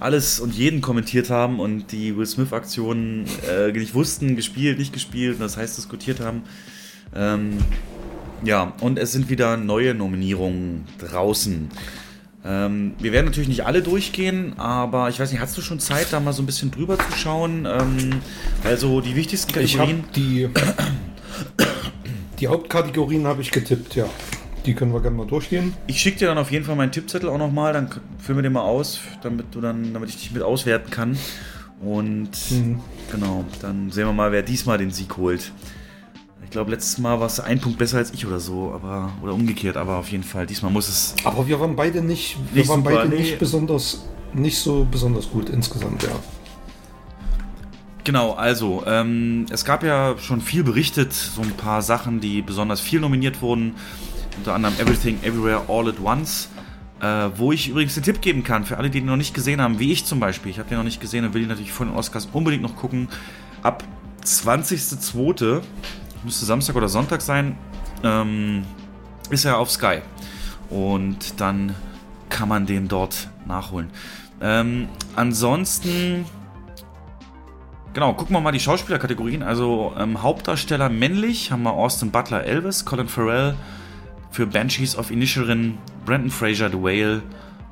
alles 0.00 0.40
und 0.40 0.54
jeden 0.54 0.80
kommentiert 0.80 1.30
haben 1.30 1.60
und 1.60 1.92
die 1.92 2.16
Will 2.16 2.26
Smith-Aktionen 2.26 3.26
äh, 3.48 3.70
nicht 3.70 3.94
wussten, 3.94 4.34
gespielt, 4.34 4.78
nicht 4.78 4.92
gespielt, 4.92 5.34
und 5.34 5.40
das 5.40 5.56
heißt 5.56 5.76
diskutiert 5.76 6.20
haben. 6.20 6.42
Ähm, 7.14 7.58
ja, 8.42 8.72
und 8.80 8.98
es 8.98 9.12
sind 9.12 9.28
wieder 9.28 9.56
neue 9.58 9.94
Nominierungen 9.94 10.86
draußen. 10.98 11.68
Ähm, 12.44 12.94
wir 12.98 13.12
werden 13.12 13.26
natürlich 13.26 13.48
nicht 13.48 13.66
alle 13.66 13.82
durchgehen, 13.82 14.58
aber 14.58 15.08
ich 15.10 15.20
weiß 15.20 15.30
nicht, 15.30 15.40
hast 15.40 15.56
du 15.58 15.60
schon 15.60 15.78
Zeit, 15.78 16.06
da 16.10 16.20
mal 16.20 16.32
so 16.32 16.42
ein 16.42 16.46
bisschen 16.46 16.70
drüber 16.70 16.98
zu 16.98 17.12
schauen? 17.16 17.66
Ähm, 17.66 18.20
also 18.64 19.00
die 19.00 19.14
wichtigsten 19.14 19.52
Kategorien. 19.52 20.04
die, 20.16 20.48
die 22.38 22.48
Hauptkategorien 22.48 23.26
habe 23.26 23.42
ich 23.42 23.50
getippt, 23.50 23.94
ja. 23.94 24.06
Die 24.66 24.74
können 24.74 24.92
wir 24.92 25.00
gerne 25.00 25.16
mal 25.16 25.26
durchgehen. 25.26 25.74
Ich 25.86 26.00
schicke 26.00 26.18
dir 26.18 26.28
dann 26.28 26.38
auf 26.38 26.50
jeden 26.50 26.64
Fall 26.64 26.76
meinen 26.76 26.92
Tippzettel 26.92 27.28
auch 27.28 27.38
nochmal, 27.38 27.72
dann 27.72 27.88
füllen 28.18 28.38
wir 28.38 28.42
den 28.42 28.52
mal 28.52 28.62
aus, 28.62 29.00
damit 29.22 29.46
du 29.54 29.60
dann, 29.60 29.92
damit 29.92 30.10
ich 30.10 30.16
dich 30.16 30.32
mit 30.32 30.42
auswerten 30.42 30.90
kann. 30.90 31.18
Und 31.80 32.30
genau, 33.10 33.44
dann 33.62 33.90
sehen 33.90 34.06
wir 34.06 34.12
mal, 34.12 34.32
wer 34.32 34.42
diesmal 34.42 34.76
den 34.76 34.90
Sieg 34.90 35.16
holt. 35.16 35.52
Ich 36.50 36.52
glaube, 36.52 36.72
letztes 36.72 36.98
Mal 36.98 37.20
warst 37.20 37.38
du 37.38 37.42
ein 37.44 37.60
Punkt 37.60 37.78
besser 37.78 37.98
als 37.98 38.12
ich 38.12 38.26
oder 38.26 38.40
so, 38.40 38.72
aber 38.74 39.12
oder 39.22 39.34
umgekehrt, 39.34 39.76
aber 39.76 39.98
auf 39.98 40.10
jeden 40.10 40.24
Fall. 40.24 40.48
Diesmal 40.48 40.72
muss 40.72 40.88
es. 40.88 41.14
Aber 41.22 41.46
wir 41.46 41.60
waren 41.60 41.76
beide 41.76 42.02
nicht, 42.02 42.38
wir 42.52 42.62
Nicht 42.62 42.68
waren 42.68 42.82
super, 42.82 42.96
beide 42.96 43.08
nee. 43.08 43.20
nicht 43.20 43.38
besonders, 43.38 44.04
nicht 44.34 44.58
so 44.58 44.84
besonders 44.90 45.30
gut 45.30 45.48
insgesamt, 45.48 46.02
ja. 46.02 46.08
Genau, 48.02 48.32
also, 48.32 48.82
ähm, 48.84 49.46
es 49.50 49.64
gab 49.64 49.84
ja 49.84 50.16
schon 50.18 50.40
viel 50.40 50.64
berichtet, 50.64 51.12
so 51.12 51.40
ein 51.40 51.52
paar 51.52 51.82
Sachen, 51.82 52.18
die 52.18 52.42
besonders 52.42 52.80
viel 52.80 52.98
nominiert 52.98 53.42
wurden. 53.42 53.76
unter 54.36 54.52
anderem 54.52 54.74
Everything 54.80 55.22
Everywhere 55.22 55.62
All 55.68 55.88
at 55.88 56.00
Once. 56.02 56.48
Äh, 57.00 57.30
wo 57.36 57.52
ich 57.52 57.68
übrigens 57.68 57.96
einen 57.96 58.02
Tipp 58.02 58.20
geben 58.20 58.42
kann 58.42 58.64
für 58.64 58.76
alle, 58.76 58.90
die 58.90 58.98
ihn 58.98 59.06
noch 59.06 59.16
nicht 59.16 59.34
gesehen 59.34 59.60
haben, 59.60 59.78
wie 59.78 59.92
ich 59.92 60.04
zum 60.04 60.18
Beispiel. 60.18 60.50
Ich 60.50 60.58
habe 60.58 60.68
den 60.68 60.78
noch 60.78 60.84
nicht 60.84 61.00
gesehen 61.00 61.24
und 61.24 61.32
will 61.32 61.42
ihn 61.42 61.48
natürlich 61.48 61.70
vor 61.70 61.86
den 61.86 61.94
Oscars 61.94 62.28
unbedingt 62.32 62.64
noch 62.64 62.74
gucken. 62.74 63.08
Ab 63.62 63.84
20.02. 64.24 65.62
müsste 66.24 66.44
Samstag 66.44 66.76
oder 66.76 66.88
Sonntag 66.88 67.20
sein, 67.20 67.56
ähm, 68.02 68.64
ist 69.30 69.44
er 69.44 69.58
auf 69.58 69.70
Sky. 69.70 69.98
Und 70.68 71.40
dann 71.40 71.74
kann 72.28 72.48
man 72.48 72.66
den 72.66 72.88
dort 72.88 73.28
nachholen. 73.46 73.90
Ähm, 74.40 74.88
ansonsten, 75.16 76.24
genau, 77.92 78.14
gucken 78.14 78.34
wir 78.34 78.40
mal 78.40 78.52
die 78.52 78.60
Schauspielerkategorien. 78.60 79.42
Also 79.42 79.92
ähm, 79.98 80.22
Hauptdarsteller 80.22 80.88
männlich 80.88 81.52
haben 81.52 81.62
wir 81.62 81.72
Austin 81.72 82.10
Butler 82.10 82.44
Elvis, 82.44 82.84
Colin 82.84 83.08
Farrell 83.08 83.54
für 84.30 84.46
Banshees 84.46 84.96
of 84.96 85.10
Inisherin, 85.10 85.78
Brandon 86.06 86.30
Fraser 86.30 86.70
The 86.70 86.80
Whale, 86.80 87.22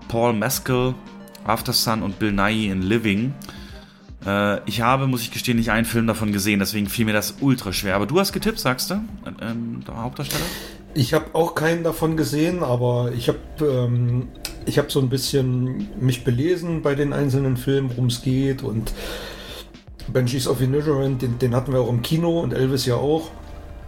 Paul 0.08 0.32
Mescal, 0.32 0.94
After 1.46 1.72
Sun 1.72 2.02
und 2.02 2.18
Bill 2.18 2.32
Nighy 2.32 2.68
in 2.68 2.82
Living. 2.82 3.34
Äh, 4.26 4.60
ich 4.68 4.80
habe, 4.80 5.06
muss 5.06 5.22
ich 5.22 5.30
gestehen, 5.30 5.58
nicht 5.58 5.70
einen 5.70 5.84
Film 5.84 6.06
davon 6.06 6.32
gesehen, 6.32 6.58
deswegen 6.58 6.88
fiel 6.88 7.04
mir 7.04 7.12
das 7.12 7.36
ultra 7.40 7.72
schwer. 7.72 7.96
Aber 7.96 8.06
du 8.06 8.18
hast 8.18 8.32
getippt, 8.32 8.58
sagst 8.58 8.90
du? 8.90 8.94
Ähm, 9.40 9.82
der 9.86 10.02
Hauptdarsteller? 10.02 10.44
Ich 10.94 11.14
habe 11.14 11.26
auch 11.34 11.54
keinen 11.54 11.84
davon 11.84 12.16
gesehen, 12.16 12.62
aber 12.62 13.12
ich 13.14 13.28
habe 13.28 13.38
ähm, 13.60 14.28
ich 14.66 14.78
habe 14.78 14.90
so 14.90 15.00
ein 15.00 15.08
bisschen 15.08 15.88
mich 16.00 16.24
belesen 16.24 16.82
bei 16.82 16.94
den 16.94 17.12
einzelnen 17.12 17.56
Filmen, 17.56 17.90
worum 17.90 18.06
es 18.06 18.22
geht 18.22 18.62
und 18.62 18.92
Banshees 20.12 20.48
of 20.48 20.60
Inisherin, 20.60 21.18
den, 21.18 21.38
den, 21.38 21.54
hatten 21.54 21.72
wir 21.72 21.80
auch 21.80 21.88
im 21.88 22.02
Kino 22.02 22.40
und 22.40 22.52
Elvis 22.52 22.86
ja 22.86 22.96
auch. 22.96 23.30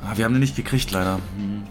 Ah, 0.03 0.17
wir 0.17 0.25
haben 0.25 0.33
den 0.33 0.41
nicht 0.41 0.57
gekriegt, 0.57 0.91
leider. 0.91 1.17
Hm. 1.37 1.63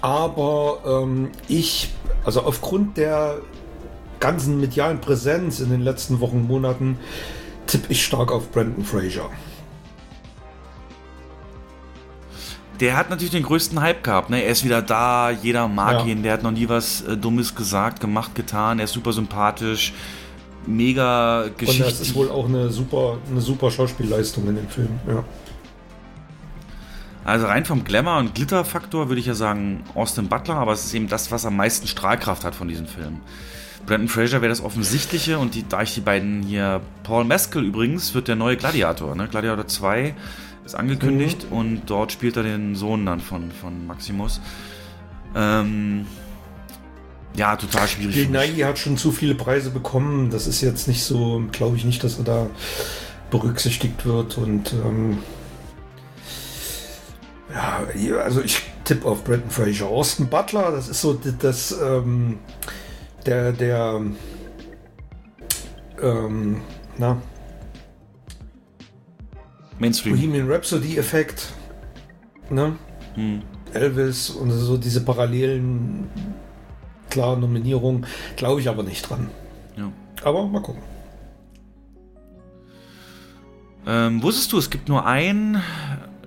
Aber 0.00 1.02
ähm, 1.02 1.30
ich, 1.48 1.90
also 2.24 2.42
aufgrund 2.42 2.96
der 2.96 3.40
ganzen 4.20 4.60
medialen 4.60 5.00
Präsenz 5.00 5.60
in 5.60 5.70
den 5.70 5.82
letzten 5.82 6.20
Wochen, 6.20 6.46
Monaten, 6.46 6.98
tippe 7.66 7.92
ich 7.92 8.04
stark 8.04 8.32
auf 8.32 8.50
Brandon 8.50 8.84
Fraser. 8.84 9.30
Der 12.80 12.96
hat 12.96 13.10
natürlich 13.10 13.32
den 13.32 13.42
größten 13.42 13.80
Hype 13.80 14.04
gehabt. 14.04 14.30
Ne? 14.30 14.42
Er 14.42 14.50
ist 14.50 14.64
wieder 14.64 14.82
da, 14.82 15.30
jeder 15.30 15.66
mag 15.66 16.00
ja. 16.00 16.06
ihn. 16.06 16.22
Der 16.22 16.32
hat 16.32 16.42
noch 16.42 16.52
nie 16.52 16.68
was 16.68 17.02
äh, 17.02 17.16
Dummes 17.16 17.54
gesagt, 17.54 18.00
gemacht, 18.00 18.34
getan. 18.34 18.78
Er 18.78 18.84
ist 18.84 18.92
super 18.92 19.12
sympathisch, 19.12 19.92
mega 20.64 21.48
Geschichte. 21.56 21.84
Und 21.84 21.90
das 21.90 22.00
ist 22.00 22.14
wohl 22.14 22.30
auch 22.30 22.46
eine 22.46 22.70
super, 22.70 23.18
eine 23.28 23.40
super 23.40 23.70
Schauspielleistung 23.70 24.48
in 24.48 24.56
dem 24.56 24.68
Film. 24.68 25.00
Ja. 25.08 25.24
Also 27.24 27.46
rein 27.46 27.64
vom 27.64 27.84
Glamour- 27.84 28.18
und 28.18 28.34
Glitter-Faktor 28.34 29.08
würde 29.08 29.20
ich 29.20 29.26
ja 29.26 29.34
sagen 29.34 29.84
Austin 29.94 30.28
Butler, 30.28 30.54
aber 30.54 30.72
es 30.72 30.86
ist 30.86 30.94
eben 30.94 31.08
das, 31.08 31.30
was 31.30 31.44
am 31.44 31.56
meisten 31.56 31.86
Strahlkraft 31.86 32.44
hat 32.44 32.54
von 32.54 32.68
diesen 32.68 32.86
Filmen. 32.86 33.20
Brandon 33.88 34.08
Fraser 34.08 34.42
wäre 34.42 34.50
das 34.50 34.62
Offensichtliche 34.62 35.38
und 35.38 35.54
die, 35.54 35.66
da 35.66 35.82
ich 35.82 35.94
die 35.94 36.02
beiden 36.02 36.42
hier. 36.42 36.82
Paul 37.04 37.24
Mescal 37.24 37.64
übrigens 37.64 38.12
wird 38.12 38.28
der 38.28 38.36
neue 38.36 38.58
Gladiator. 38.58 39.14
Ne? 39.14 39.28
Gladiator 39.28 39.66
2 39.66 40.14
ist 40.66 40.74
angekündigt 40.74 41.46
mhm. 41.50 41.56
und 41.56 41.82
dort 41.86 42.12
spielt 42.12 42.36
er 42.36 42.42
den 42.42 42.74
Sohn 42.74 43.06
dann 43.06 43.20
von, 43.20 43.50
von 43.50 43.86
Maximus. 43.86 44.42
Ähm, 45.34 46.06
ja, 47.34 47.56
total 47.56 47.88
schwierig. 47.88 48.28
Nighy 48.28 48.60
hat 48.60 48.78
schon 48.78 48.98
zu 48.98 49.10
viele 49.10 49.34
Preise 49.34 49.70
bekommen. 49.70 50.28
Das 50.28 50.46
ist 50.46 50.60
jetzt 50.60 50.86
nicht 50.86 51.02
so, 51.02 51.44
glaube 51.50 51.78
ich 51.78 51.84
nicht, 51.86 52.04
dass 52.04 52.18
er 52.18 52.24
da 52.24 52.50
berücksichtigt 53.30 54.04
wird. 54.04 54.36
Und 54.36 54.74
ähm, 54.84 55.18
ja, 57.54 58.18
also 58.18 58.42
ich 58.42 58.60
tippe 58.84 59.08
auf 59.08 59.24
Bretton 59.24 59.50
Fraser. 59.50 59.86
Austin 59.86 60.28
Butler, 60.28 60.72
das 60.72 60.88
ist 60.88 61.00
so 61.00 61.14
das, 61.14 61.38
das 61.38 61.80
ähm, 61.80 62.38
der, 63.28 63.52
der, 63.52 64.00
ähm, 66.02 66.60
na, 66.96 67.20
Mainstream. 69.78 70.16
Bohemian 70.16 70.50
Rhapsody-Effekt, 70.50 71.52
ne? 72.50 72.76
Hm. 73.14 73.42
Elvis 73.74 74.30
und 74.30 74.50
so 74.50 74.76
diese 74.78 75.04
parallelen, 75.04 76.08
klaren 77.10 77.40
Nominierungen, 77.40 78.06
glaube 78.36 78.60
ich 78.60 78.68
aber 78.68 78.82
nicht 78.82 79.08
dran. 79.08 79.28
Ja. 79.76 79.92
Aber 80.24 80.46
mal 80.46 80.62
gucken. 80.62 80.82
Ähm, 83.86 84.22
wusstest 84.22 84.52
du, 84.52 84.58
es 84.58 84.70
gibt 84.70 84.88
nur 84.88 85.06
einen 85.06 85.62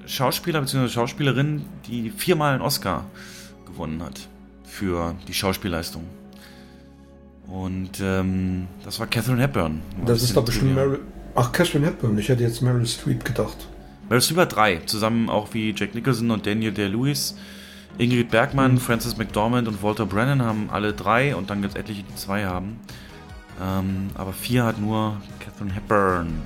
Schauspieler 0.05 0.61
bzw. 0.61 0.87
Schauspielerin, 0.87 1.65
die 1.87 2.11
viermal 2.11 2.53
einen 2.53 2.61
Oscar 2.61 3.05
gewonnen 3.65 4.01
hat 4.03 4.29
für 4.63 5.15
die 5.27 5.33
Schauspielleistung. 5.33 6.03
Und 7.51 7.99
ähm, 8.01 8.67
das 8.85 8.99
war 8.99 9.07
Catherine 9.07 9.41
Hepburn. 9.41 9.81
Das 10.05 10.23
ist 10.23 10.37
doch 10.37 10.45
bestimmt 10.45 10.73
Meryl. 10.73 11.01
Ach, 11.35 11.51
Catherine 11.51 11.85
Hepburn. 11.85 12.17
Ich 12.17 12.29
hätte 12.29 12.43
jetzt 12.43 12.61
Meryl 12.61 12.85
Streep 12.85 13.25
gedacht. 13.25 13.67
Meryl 14.07 14.21
Streep 14.21 14.37
hat 14.37 14.55
drei. 14.55 14.77
Zusammen 14.85 15.29
auch 15.29 15.53
wie 15.53 15.73
Jack 15.75 15.93
Nicholson 15.93 16.31
und 16.31 16.45
Daniel 16.45 16.71
Day-Lewis. 16.71 17.35
Ingrid 17.97 18.31
Bergmann, 18.31 18.73
mhm. 18.73 18.77
Frances 18.77 19.17
McDormand 19.17 19.67
und 19.67 19.83
Walter 19.83 20.05
Brennan 20.05 20.41
haben 20.41 20.69
alle 20.71 20.93
drei 20.93 21.35
und 21.35 21.49
dann 21.49 21.61
gibt 21.61 21.73
es 21.73 21.79
etliche, 21.79 22.03
die 22.03 22.15
zwei 22.15 22.45
haben. 22.45 22.79
Ähm, 23.61 24.11
aber 24.15 24.31
vier 24.31 24.63
hat 24.63 24.79
nur 24.79 25.17
Catherine 25.39 25.73
Hepburn. 25.73 26.41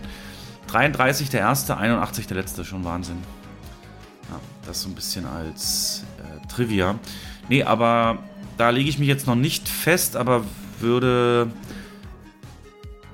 33 0.68 1.30
der 1.30 1.42
erste, 1.42 1.78
81 1.78 2.26
der 2.26 2.38
letzte. 2.38 2.66
Schon 2.66 2.84
Wahnsinn. 2.84 3.18
Ja, 4.32 4.40
das 4.66 4.82
so 4.82 4.90
ein 4.90 4.96
bisschen 4.96 5.28
als 5.28 6.04
äh, 6.18 6.48
Trivia. 6.48 6.96
Nee, 7.48 7.62
aber 7.62 8.18
da 8.58 8.72
lege 8.72 8.90
ich 8.90 8.98
mich 8.98 9.08
jetzt 9.08 9.28
noch 9.28 9.36
nicht 9.36 9.70
fest, 9.70 10.16
aber 10.16 10.44
würde 10.80 11.52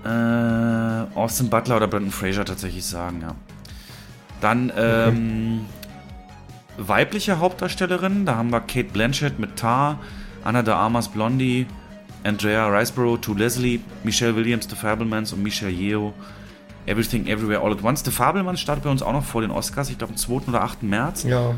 äh, 0.04 1.18
Austin 1.18 1.50
Butler 1.50 1.78
oder 1.78 1.88
Brandon 1.88 2.12
Fraser 2.12 2.46
tatsächlich 2.46 2.86
sagen, 2.86 3.22
ja. 3.22 3.36
Dann 4.40 4.72
ähm, 4.76 5.66
okay. 6.76 6.88
weibliche 6.88 7.40
Hauptdarstellerin, 7.40 8.26
da 8.26 8.36
haben 8.36 8.50
wir 8.50 8.60
Kate 8.62 8.86
Blanchett 8.86 9.38
mit 9.38 9.56
Tar, 9.56 10.00
Anna 10.44 10.64
de 10.64 10.74
Armas 10.74 11.10
Blondie, 11.10 11.68
Andrea 12.24 12.68
Riceborough 12.68 13.22
to 13.22 13.34
Leslie, 13.34 13.82
Michelle 14.04 14.36
Williams, 14.36 14.68
The 14.68 14.76
Fablemans 14.76 15.34
und 15.34 15.44
Michelle 15.44 15.72
Yeo. 15.72 16.14
Everything 16.88 17.28
Everywhere 17.28 17.62
All 17.62 17.72
at 17.72 17.84
Once. 17.84 18.04
The 18.04 18.12
Fablemans 18.12 18.60
startet 18.60 18.84
bei 18.84 18.90
uns 18.90 19.04
auch 19.04 19.14
noch 19.14 19.24
vor 19.24 19.42
den 19.42 19.52
Oscars, 19.52 19.90
ich 19.90 19.98
glaube 20.00 20.14
am 20.14 20.18
2. 20.18 20.50
oder 20.50 20.64
8. 20.64 20.84
März. 20.84 21.24
Ja. 21.24 21.54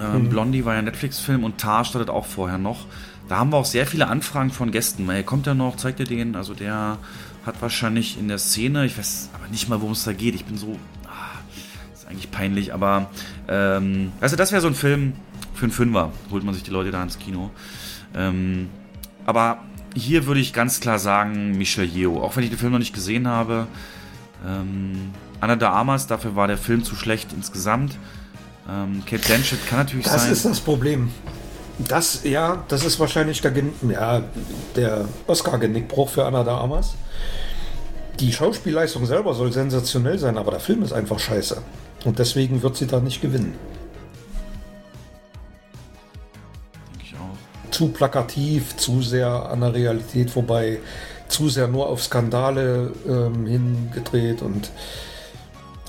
Ähm, 0.00 0.24
mhm. 0.24 0.28
Blondie 0.28 0.64
war 0.64 0.74
ja 0.74 0.80
ein 0.80 0.84
Netflix-Film 0.84 1.42
und 1.42 1.58
Tar 1.58 1.84
startet 1.84 2.10
auch 2.10 2.26
vorher 2.26 2.58
noch. 2.58 2.86
Da 3.28 3.38
haben 3.38 3.50
wir 3.50 3.56
auch 3.56 3.64
sehr 3.64 3.86
viele 3.86 4.08
Anfragen 4.08 4.50
von 4.50 4.70
Gästen. 4.70 5.06
Weil 5.06 5.22
kommt 5.24 5.46
er 5.46 5.54
noch, 5.54 5.76
zeigt 5.76 6.00
er 6.00 6.06
den. 6.06 6.36
Also 6.36 6.54
der 6.54 6.98
hat 7.44 7.60
wahrscheinlich 7.62 8.18
in 8.18 8.28
der 8.28 8.38
Szene, 8.38 8.86
ich 8.86 8.98
weiß 8.98 9.30
aber 9.34 9.48
nicht 9.48 9.68
mal, 9.68 9.80
worum 9.80 9.92
es 9.92 10.04
da 10.04 10.12
geht. 10.12 10.34
Ich 10.34 10.44
bin 10.44 10.58
so, 10.58 10.78
ah, 11.06 11.38
ist 11.94 12.08
eigentlich 12.08 12.30
peinlich, 12.30 12.74
aber 12.74 13.10
ähm, 13.48 14.12
also 14.20 14.34
das 14.36 14.50
wäre 14.50 14.60
so 14.60 14.68
ein 14.68 14.74
Film 14.74 15.14
für 15.54 15.64
einen 15.64 15.72
Fünfer. 15.72 16.12
Holt 16.30 16.44
man 16.44 16.54
sich 16.54 16.64
die 16.64 16.70
Leute 16.70 16.90
da 16.90 17.02
ins 17.02 17.18
Kino. 17.18 17.50
Ähm, 18.14 18.68
aber 19.24 19.58
hier 19.94 20.26
würde 20.26 20.40
ich 20.40 20.52
ganz 20.52 20.80
klar 20.80 20.98
sagen 20.98 21.56
Michel 21.56 21.84
Yeo. 21.84 22.22
Auch 22.22 22.36
wenn 22.36 22.44
ich 22.44 22.50
den 22.50 22.58
Film 22.58 22.72
noch 22.72 22.78
nicht 22.78 22.94
gesehen 22.94 23.28
habe. 23.28 23.66
Ähm, 24.46 25.12
Anna 25.40 25.56
de 25.56 25.68
Armas, 25.68 26.06
dafür 26.06 26.36
war 26.36 26.46
der 26.46 26.58
Film 26.58 26.84
zu 26.84 26.96
schlecht 26.96 27.32
insgesamt. 27.32 27.96
Ähm, 28.68 29.02
Kate 29.06 29.22
Blanchett 29.26 29.66
kann 29.68 29.78
natürlich 29.78 30.04
das 30.04 30.22
sein. 30.22 30.30
Das 30.30 30.38
ist 30.38 30.44
das 30.44 30.60
Problem. 30.60 31.10
Das, 31.78 32.24
ja, 32.24 32.64
das 32.68 32.84
ist 32.84 32.98
wahrscheinlich 32.98 33.42
der, 33.42 33.52
ja, 33.90 34.22
der 34.76 35.06
Oscar-Genickbruch 35.26 36.08
für 36.08 36.24
Anna 36.24 36.42
de 36.42 36.52
Armas. 36.52 36.94
Die 38.18 38.32
Schauspielleistung 38.32 39.04
selber 39.04 39.34
soll 39.34 39.52
sensationell 39.52 40.18
sein, 40.18 40.38
aber 40.38 40.52
der 40.52 40.60
Film 40.60 40.82
ist 40.82 40.92
einfach 40.92 41.18
scheiße. 41.18 41.62
Und 42.06 42.18
deswegen 42.18 42.62
wird 42.62 42.76
sie 42.76 42.86
da 42.86 43.00
nicht 43.00 43.20
gewinnen. 43.20 43.54
Denke 46.92 47.04
ich 47.04 47.14
auch. 47.14 47.70
Zu 47.70 47.88
plakativ, 47.88 48.76
zu 48.76 49.02
sehr 49.02 49.28
an 49.28 49.60
der 49.60 49.74
Realität 49.74 50.30
vorbei, 50.30 50.78
zu 51.28 51.50
sehr 51.50 51.68
nur 51.68 51.88
auf 51.88 52.02
Skandale 52.02 52.92
ähm, 53.06 53.46
hingedreht 53.46 54.40
und 54.40 54.70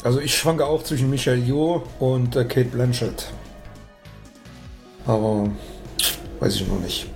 also 0.03 0.19
ich 0.19 0.37
schwanke 0.37 0.65
auch 0.65 0.83
zwischen 0.83 1.09
Michelle 1.09 1.41
Yeoh 1.41 1.83
und 1.99 2.35
äh, 2.35 2.45
Kate 2.45 2.69
Blanchett. 2.69 3.27
Aber 5.05 5.49
weiß 6.39 6.55
ich 6.55 6.67
noch 6.67 6.79
nicht. 6.79 7.07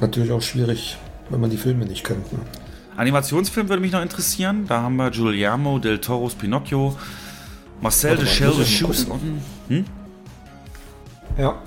Natürlich 0.00 0.30
auch 0.30 0.42
schwierig, 0.42 0.96
wenn 1.30 1.40
man 1.40 1.50
die 1.50 1.56
Filme 1.56 1.84
nicht 1.84 2.04
kennt. 2.04 2.32
Ne? 2.32 2.38
Animationsfilm 2.96 3.68
würde 3.68 3.80
mich 3.80 3.92
noch 3.92 4.02
interessieren. 4.02 4.66
Da 4.66 4.82
haben 4.82 4.96
wir 4.96 5.10
Guillermo 5.10 5.78
del 5.78 6.00
Toro's 6.00 6.34
Pinocchio, 6.34 6.96
Marcel 7.80 8.16
de 8.16 8.26
Shell 8.26 8.64
Schuson. 8.64 9.40
Hm? 9.68 9.84
Ja. 11.36 11.62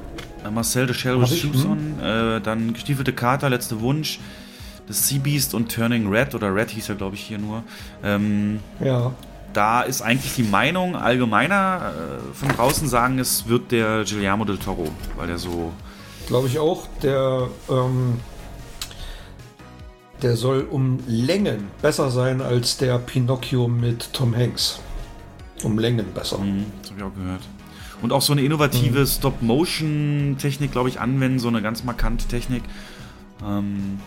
Marcel 0.53 0.87
de 0.87 0.95
Shell 0.95 1.25
Schuson, 1.25 1.95
hm? 1.99 2.05
äh, 2.05 2.39
dann 2.41 2.73
Gestiefelte 2.73 3.13
Kater, 3.13 3.49
Letzter 3.49 3.79
Wunsch, 3.79 4.19
das 4.87 5.07
Sea 5.07 5.19
Beast 5.19 5.53
und 5.53 5.73
Turning 5.73 6.09
Red, 6.09 6.35
oder 6.35 6.53
Red 6.53 6.71
hieß 6.71 6.89
er, 6.89 6.95
glaube 6.95 7.15
ich, 7.15 7.21
hier 7.21 7.37
nur. 7.37 7.63
Ähm, 8.03 8.59
ja. 8.79 9.13
da 9.53 9.83
ist 9.83 10.01
eigentlich 10.01 10.33
die 10.35 10.43
Meinung 10.43 10.95
allgemeiner 10.95 11.93
äh, 11.93 12.35
von 12.35 12.49
draußen 12.49 12.87
sagen, 12.89 13.19
es 13.19 13.47
wird 13.47 13.71
der 13.71 14.03
Guillermo 14.03 14.43
del 14.43 14.57
Toro, 14.57 14.89
weil 15.15 15.27
der 15.27 15.37
so. 15.37 15.71
Glaube 16.27 16.47
ich 16.47 16.59
auch, 16.59 16.87
der, 17.01 17.49
ähm, 17.69 18.19
der 20.21 20.37
soll 20.37 20.67
um 20.69 20.99
Längen 21.07 21.67
besser 21.81 22.09
sein 22.11 22.41
als 22.41 22.77
der 22.77 22.97
Pinocchio 22.99 23.67
mit 23.67 24.13
Tom 24.13 24.35
Hanks. 24.35 24.79
Um 25.63 25.77
Längen 25.77 26.05
besser. 26.13 26.37
Mhm, 26.37 26.65
das 26.81 26.91
habe 26.91 26.99
ich 26.99 27.05
auch 27.05 27.15
gehört. 27.15 27.41
Und 28.01 28.13
auch 28.13 28.21
so 28.21 28.33
eine 28.33 28.41
innovative 28.41 29.01
mhm. 29.01 29.05
Stop-Motion-Technik, 29.05 30.71
glaube 30.71 30.89
ich, 30.89 30.99
anwenden, 30.99 31.39
so 31.39 31.49
eine 31.49 31.61
ganz 31.61 31.83
markante 31.83 32.27
Technik. 32.27 32.63
Ähm, 33.45 33.99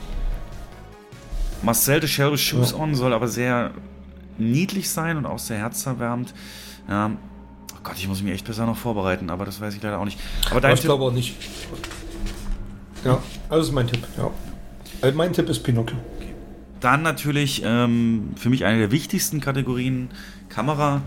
Marcel 1.63 2.01
de 2.01 2.09
Shadow 2.09 2.37
Shoes 2.37 2.73
ja. 2.73 2.79
On 2.79 2.95
soll 2.95 3.13
aber 3.13 3.29
sehr 3.29 3.73
niedlich 4.39 4.91
sein 4.91 5.17
und 5.17 5.27
auch 5.27 5.39
sehr 5.39 5.59
herzerwärmend. 5.59 6.35
Ja, 6.89 7.13
oh 7.73 7.79
Gott, 7.83 7.97
ich 7.97 8.09
muss 8.09 8.23
mich 8.23 8.33
echt 8.33 8.47
besser 8.47 8.67
noch 8.67 8.77
vorbereiten, 8.77 9.31
aber 9.31 9.45
das 9.45 9.61
weiß 9.61 9.75
ich 9.75 9.83
leider 9.83 9.99
auch 9.99 10.05
nicht. 10.05 10.19
Aber, 10.51 10.59
aber 10.59 10.73
ich 10.73 10.83
glaube 10.83 11.05
auch 11.05 11.13
nicht. 11.13 11.37
Ja, 13.05 13.23
das 13.51 13.67
ist 13.67 13.73
mein 13.73 13.87
Tipp, 13.87 14.07
ja. 14.17 14.31
Also 15.01 15.17
mein 15.17 15.33
Tipp 15.33 15.49
ist 15.49 15.61
Pinocchio. 15.61 15.97
Okay. 16.17 16.29
Dann 16.81 17.03
natürlich 17.03 17.63
ähm, 17.65 18.31
für 18.37 18.49
mich 18.49 18.65
eine 18.65 18.79
der 18.79 18.91
wichtigsten 18.91 19.41
Kategorien 19.41 20.09
Kamera, 20.49 21.03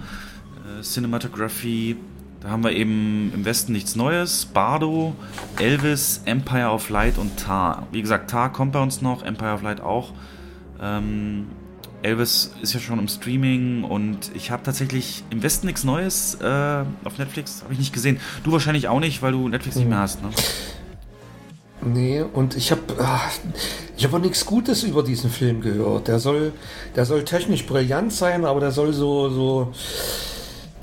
äh, 0.80 0.82
Cinematography. 0.82 1.95
Da 2.41 2.49
haben 2.49 2.64
wir 2.64 2.72
eben 2.72 3.32
im 3.34 3.45
Westen 3.45 3.72
nichts 3.72 3.95
Neues. 3.95 4.45
Bardo, 4.45 5.15
Elvis, 5.60 6.22
Empire 6.26 6.69
of 6.69 6.90
Light 6.90 7.18
und 7.18 7.38
Tar. 7.38 7.88
Wie 7.91 8.02
gesagt, 8.02 8.30
Tar 8.30 8.53
kommt 8.53 8.74
bei 8.74 8.82
uns 8.82 9.02
noch, 9.02 9.24
Empire 9.24 9.53
of 9.53 9.64
Light 9.64 9.82
auch. 9.82 10.14
Ähm, 10.80 11.48
Elvis 12.03 12.53
ist 12.61 12.74
ja 12.74 12.80
schon 12.80 12.99
im 12.99 13.07
Streaming 13.07 13.84
und 13.84 14.32
ich 14.36 14.52
habe 14.52 14.61
tatsächlich 14.61 15.24
im 15.32 15.41
Westen 15.41 15.65
nichts 15.65 15.84
Neues 15.84 16.36
äh, 16.36 16.84
auf 17.03 17.18
Netflix, 17.18 17.64
habe 17.64 17.74
ich 17.74 17.80
nicht 17.80 17.91
gesehen. 17.91 18.19
Du 18.44 18.52
wahrscheinlich 18.52 18.88
auch 18.88 18.99
nicht, 18.99 19.24
weil 19.24 19.32
du 19.32 19.49
Netflix 19.49 19.76
mhm. 19.76 19.82
nicht 19.82 19.90
mehr 19.90 19.99
hast, 19.99 20.22
ne? 20.22 20.30
Nee, 21.82 22.22
und 22.22 22.56
ich 22.56 22.72
habe 22.72 22.82
ah, 22.99 23.22
ich 23.95 24.04
habe 24.04 24.18
auch 24.18 24.22
nichts 24.22 24.45
Gutes 24.45 24.84
über 24.84 25.04
diesen 25.04 25.30
Film 25.30 25.62
gehört. 25.62 26.08
Der 26.08 26.20
soll 26.20 26.54
der 26.95 27.06
soll 27.06 27.24
technisch 27.24 27.66
brillant 27.66 28.12
sein, 28.12 28.45
aber 28.45 28.60
der 28.60 28.72
soll 28.72 28.94
so 28.94 29.30
so 29.30 29.74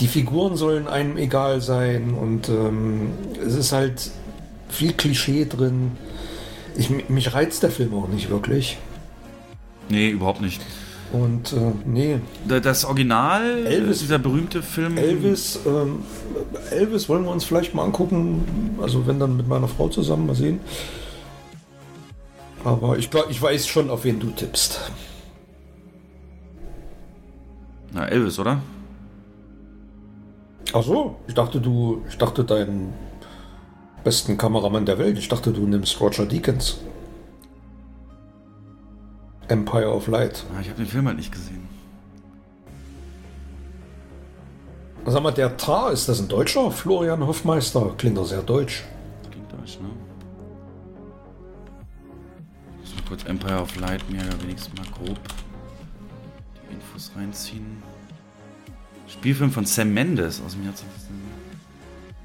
die 0.00 0.08
Figuren 0.08 0.56
sollen 0.56 0.88
einem 0.88 1.16
egal 1.16 1.60
sein 1.60 2.14
und 2.14 2.48
ähm, 2.48 3.12
es 3.44 3.54
ist 3.54 3.72
halt 3.72 4.10
viel 4.68 4.92
Klischee 4.92 5.44
drin. 5.44 5.92
Ich, 6.76 6.90
mich 7.08 7.32
reizt 7.32 7.62
der 7.62 7.70
Film 7.70 7.94
auch 7.94 8.08
nicht 8.08 8.30
wirklich. 8.30 8.76
Nee, 9.88 10.08
überhaupt 10.08 10.40
nicht. 10.40 10.60
Und 11.14 11.52
äh, 11.52 11.72
nee. 11.84 12.18
Das 12.48 12.84
Original, 12.84 13.66
Elvis, 13.66 14.00
dieser 14.00 14.18
berühmte 14.18 14.62
Film. 14.62 14.98
Elvis, 14.98 15.60
ähm, 15.64 16.00
Elvis 16.72 17.08
wollen 17.08 17.22
wir 17.22 17.30
uns 17.30 17.44
vielleicht 17.44 17.72
mal 17.72 17.84
angucken. 17.84 18.76
Also 18.82 19.06
wenn 19.06 19.20
dann 19.20 19.36
mit 19.36 19.46
meiner 19.46 19.68
Frau 19.68 19.88
zusammen 19.88 20.26
mal 20.26 20.34
sehen. 20.34 20.58
Aber 22.64 22.98
ich, 22.98 23.10
ich 23.30 23.40
weiß 23.40 23.68
schon, 23.68 23.90
auf 23.90 24.02
wen 24.02 24.18
du 24.18 24.30
tippst. 24.30 24.90
Na, 27.92 28.06
Elvis, 28.08 28.40
oder? 28.40 28.60
Ach 30.72 30.82
so, 30.82 31.14
ich 31.28 31.34
dachte 31.34 31.60
du, 31.60 32.02
ich 32.08 32.18
dachte 32.18 32.42
deinen 32.42 32.92
besten 34.02 34.36
Kameramann 34.36 34.84
der 34.84 34.98
Welt. 34.98 35.16
Ich 35.16 35.28
dachte 35.28 35.52
du 35.52 35.64
nimmst 35.64 36.00
Roger 36.00 36.26
Deakins. 36.26 36.80
Empire 39.48 39.92
of 39.92 40.06
Light. 40.08 40.44
Ah, 40.54 40.60
ich 40.60 40.68
habe 40.68 40.78
den 40.78 40.86
Film 40.86 41.06
halt 41.06 41.16
nicht 41.16 41.32
gesehen. 41.32 41.68
Sag 45.06 45.22
mal, 45.22 45.32
der 45.32 45.56
Tar, 45.58 45.92
ist 45.92 46.08
das 46.08 46.18
ein 46.20 46.28
Deutscher? 46.28 46.70
Florian 46.70 47.26
Hoffmeister. 47.26 47.94
Klingt 47.98 48.16
doch 48.16 48.24
sehr 48.24 48.42
deutsch. 48.42 48.84
Klingt 49.30 49.52
deutsch, 49.52 49.78
ne? 49.80 49.90
Ich 52.82 52.90
muss 52.90 52.96
mal 52.96 53.08
kurz 53.08 53.24
Empire 53.24 53.60
of 53.60 53.76
Light 53.76 54.08
mir 54.08 54.22
wenigstens 54.42 54.74
mal 54.78 54.86
grob 54.86 55.18
die 56.56 56.74
Infos 56.74 57.12
reinziehen. 57.14 57.82
Spielfilm 59.06 59.50
von 59.50 59.66
Sam 59.66 59.92
Mendes 59.92 60.40
aus 60.44 60.52
dem 60.52 60.64
Jahr 60.64 60.74
2000. 60.74 60.94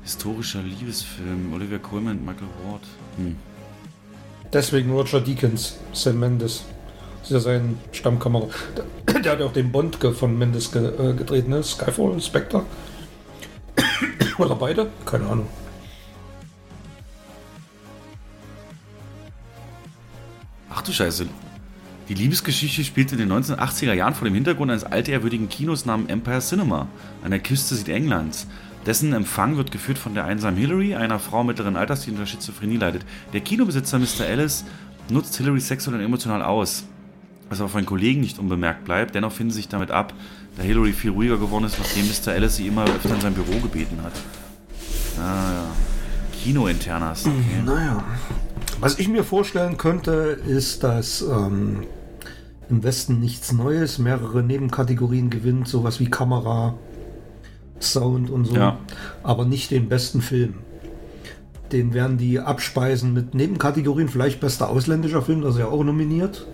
Historischer 0.03 0.63
Liebesfilm. 0.63 1.53
Olivia 1.53 1.79
Colman 1.79 2.19
und 2.19 2.25
Michael 2.25 2.47
Ward. 2.65 2.81
Hm. 3.17 3.35
Deswegen 4.53 4.91
Roger 4.91 5.19
Deakins, 5.19 5.77
Sam 5.93 6.19
Mendes 6.19 6.63
ja 7.29 7.39
sein 7.39 7.77
Stammkamera. 7.91 8.47
Der, 9.07 9.19
der, 9.19 9.31
hat 9.33 9.41
auch 9.41 9.53
den 9.53 9.71
Bond 9.71 9.97
von 9.97 10.37
Mendes 10.37 10.71
ge, 10.71 10.85
äh, 10.85 11.13
gedreht, 11.13 11.47
ne? 11.47 11.63
Skyfall, 11.63 12.19
Spectre. 12.21 12.65
Oder 14.37 14.55
beide? 14.55 14.87
Keine 15.05 15.25
Ahnung. 15.27 15.47
Ach 20.69 20.81
du 20.81 20.91
Scheiße. 20.91 21.27
Die 22.07 22.13
Liebesgeschichte 22.15 22.83
spielt 22.83 23.11
in 23.11 23.19
den 23.19 23.31
1980er 23.31 23.93
Jahren 23.93 24.15
vor 24.15 24.25
dem 24.25 24.33
Hintergrund 24.33 24.71
eines 24.71 24.83
altehrwürdigen 24.83 25.47
Kinos 25.47 25.85
namens 25.85 26.09
Empire 26.09 26.39
Cinema 26.39 26.87
an 27.23 27.31
der 27.31 27.39
Küste 27.39 27.75
Südenglands. 27.75 28.47
Dessen 28.85 29.13
Empfang 29.13 29.57
wird 29.57 29.71
geführt 29.71 29.97
von 29.97 30.15
der 30.15 30.25
einsamen 30.25 30.57
Hillary, 30.57 30.95
einer 30.95 31.19
Frau 31.19 31.43
mittleren 31.43 31.75
Alters, 31.75 32.01
die 32.01 32.11
unter 32.11 32.25
Schizophrenie 32.25 32.77
leidet. 32.77 33.05
Der 33.33 33.41
Kinobesitzer 33.41 33.99
Mr. 33.99 34.25
Ellis 34.25 34.65
nutzt 35.09 35.37
Hillary 35.37 35.59
sexuell 35.59 35.97
und 35.97 36.03
emotional 36.03 36.41
aus 36.41 36.85
was 37.49 37.59
aber 37.59 37.69
von 37.69 37.85
Kollegen 37.85 38.21
nicht 38.21 38.39
unbemerkt 38.39 38.85
bleibt. 38.85 39.15
Dennoch 39.15 39.31
finden 39.31 39.51
sie 39.51 39.57
sich 39.57 39.67
damit 39.67 39.91
ab, 39.91 40.13
da 40.57 40.63
Hillary 40.63 40.93
viel 40.93 41.11
ruhiger 41.11 41.37
geworden 41.37 41.65
ist, 41.65 41.77
nachdem 41.79 42.07
Mr. 42.07 42.33
Ellis 42.33 42.55
sie 42.55 42.67
immer 42.67 42.85
öfter 42.85 43.15
in 43.15 43.21
sein 43.21 43.33
Büro 43.33 43.59
gebeten 43.59 44.01
hat. 44.03 44.13
Ah, 45.19 45.51
ja. 45.51 45.63
Kino-Internas. 46.43 47.25
Okay. 47.25 47.35
Naja. 47.65 48.03
Was 48.79 48.97
ich 48.97 49.09
mir 49.09 49.23
vorstellen 49.23 49.77
könnte, 49.77 50.39
ist, 50.47 50.83
dass 50.83 51.21
ähm, 51.21 51.83
im 52.69 52.83
Westen 52.83 53.19
nichts 53.19 53.51
Neues, 53.51 53.97
mehrere 53.97 54.41
Nebenkategorien 54.41 55.29
gewinnt, 55.29 55.67
sowas 55.67 55.99
wie 55.99 56.09
Kamera, 56.09 56.75
Sound 57.81 58.29
und 58.29 58.45
so, 58.45 58.55
ja. 58.55 58.77
aber 59.23 59.45
nicht 59.45 59.71
den 59.71 59.89
besten 59.89 60.21
Film. 60.21 60.55
Den 61.71 61.93
werden 61.93 62.17
die 62.17 62.39
abspeisen 62.39 63.13
mit 63.13 63.33
Nebenkategorien, 63.33 64.09
vielleicht 64.09 64.39
bester 64.39 64.69
ausländischer 64.69 65.21
Film, 65.21 65.41
das 65.41 65.55
ist 65.55 65.59
ja 65.59 65.67
auch 65.67 65.83
nominiert. 65.83 66.47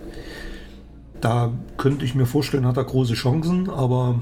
Da 1.26 1.50
könnte 1.76 2.04
ich 2.04 2.14
mir 2.14 2.24
vorstellen, 2.24 2.64
hat 2.68 2.76
er 2.76 2.84
große 2.84 3.14
Chancen, 3.14 3.68
aber 3.68 4.20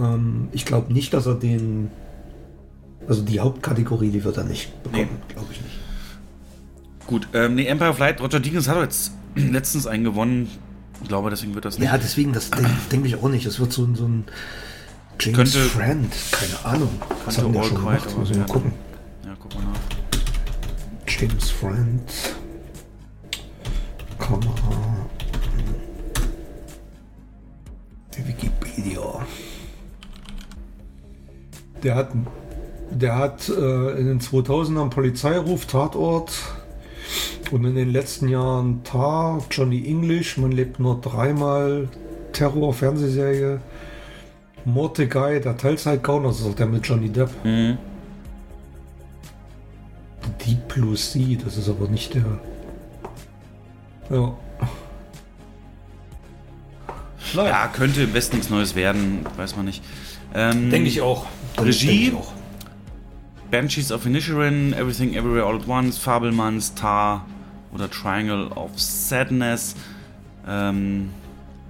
ähm, 0.00 0.48
ich 0.52 0.64
glaube 0.64 0.94
nicht, 0.94 1.12
dass 1.12 1.26
er 1.26 1.34
den. 1.34 1.90
Also 3.06 3.20
die 3.20 3.38
Hauptkategorie, 3.38 4.08
die 4.08 4.24
wird 4.24 4.38
er 4.38 4.44
nicht 4.44 4.82
bekommen, 4.82 5.10
nee. 5.12 5.34
glaube 5.34 5.48
ich 5.52 5.60
nicht. 5.60 5.74
Gut, 7.06 7.28
ähm, 7.34 7.56
nee, 7.56 7.66
Empire 7.66 7.90
of 7.90 7.98
Light, 7.98 8.18
Roger 8.22 8.40
Deakins 8.40 8.66
hat 8.66 8.78
jetzt 8.80 9.12
letztens 9.34 9.86
einen 9.86 10.04
gewonnen. 10.04 10.48
Ich 11.02 11.08
glaube, 11.08 11.28
deswegen 11.28 11.54
wird 11.54 11.66
das 11.66 11.78
nicht. 11.78 11.88
Ja, 11.88 11.98
deswegen, 11.98 12.32
das 12.32 12.50
denke 12.50 12.70
denk 12.90 13.04
ich 13.04 13.16
auch 13.16 13.28
nicht. 13.28 13.44
Das 13.44 13.60
wird 13.60 13.74
so, 13.74 13.86
so 13.94 14.06
ein 14.06 14.24
James 15.20 15.36
könnte, 15.36 15.58
Friend, 15.68 16.14
keine 16.30 16.64
Ahnung. 16.64 16.88
Was 17.26 17.36
haben 17.36 17.52
wir 17.52 17.62
schon 17.62 17.76
gemacht? 17.76 18.08
Gucken. 18.48 18.72
Ja, 19.22 19.36
guck 19.38 19.54
mal 19.54 19.64
nach. 19.64 19.78
James 21.06 21.50
Friend. 21.50 22.10
Kamera. 24.18 25.06
Wikipedia. 28.26 29.26
Der 31.82 31.94
hat, 31.94 32.08
der 32.90 33.16
hat 33.16 33.48
äh, 33.48 33.98
in 33.98 34.06
den 34.06 34.20
2000ern 34.20 34.90
Polizeiruf, 34.90 35.66
Tatort 35.66 36.32
und 37.50 37.64
in 37.64 37.74
den 37.74 37.90
letzten 37.90 38.28
Jahren 38.28 38.82
Tar, 38.82 39.44
Johnny 39.50 39.86
English, 39.86 40.38
man 40.38 40.52
lebt 40.52 40.80
nur 40.80 41.00
dreimal, 41.00 41.88
Terror, 42.32 42.74
Fernsehserie, 42.74 43.60
Mordecai, 44.64 45.38
der 45.38 45.56
Teilzeitgauner, 45.56 46.28
das 46.28 46.40
ist 46.40 46.46
auch 46.46 46.54
der 46.54 46.66
mit 46.66 46.86
Johnny 46.86 47.08
Depp. 47.08 47.30
Mhm. 47.44 47.78
Deep 50.44 50.68
Blue 50.68 50.96
Sea, 50.96 51.38
das 51.42 51.56
ist 51.56 51.68
aber 51.68 51.88
nicht 51.88 52.14
der. 52.14 52.40
Ja. 54.10 54.36
Naja. 57.34 57.48
Ja, 57.48 57.68
könnte 57.68 58.02
im 58.02 58.14
Westen 58.14 58.36
nichts 58.36 58.50
Neues 58.50 58.74
werden, 58.74 59.26
weiß 59.36 59.56
man 59.56 59.66
nicht. 59.66 59.82
Ähm, 60.34 60.70
Denke 60.70 60.88
ich 60.88 61.00
auch. 61.00 61.26
Regie. 61.58 62.08
Ich 62.08 62.14
auch. 62.14 62.32
Banshees 63.50 63.92
of 63.92 64.06
Inisherin, 64.06 64.72
Everything 64.72 65.14
Everywhere 65.14 65.44
All 65.46 65.56
at 65.56 65.68
Once, 65.68 65.98
Fabelmanns, 65.98 66.74
Tar 66.74 67.26
oder 67.72 67.90
Triangle 67.90 68.48
of 68.48 68.70
Sadness. 68.80 69.76
Ähm, 70.46 71.10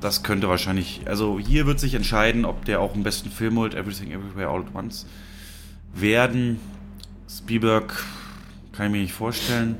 das 0.00 0.22
könnte 0.22 0.48
wahrscheinlich, 0.48 1.02
also 1.06 1.38
hier 1.38 1.66
wird 1.66 1.80
sich 1.80 1.94
entscheiden, 1.94 2.44
ob 2.44 2.64
der 2.64 2.80
auch 2.80 2.94
im 2.94 3.02
besten 3.02 3.30
Film 3.30 3.56
holt, 3.58 3.74
Everything 3.74 4.10
Everywhere 4.12 4.48
All 4.48 4.60
at 4.60 4.74
Once, 4.74 5.06
werden. 5.94 6.60
Spielberg 7.28 8.04
kann 8.72 8.86
ich 8.86 8.92
mir 8.92 8.98
nicht 8.98 9.14
vorstellen. 9.14 9.76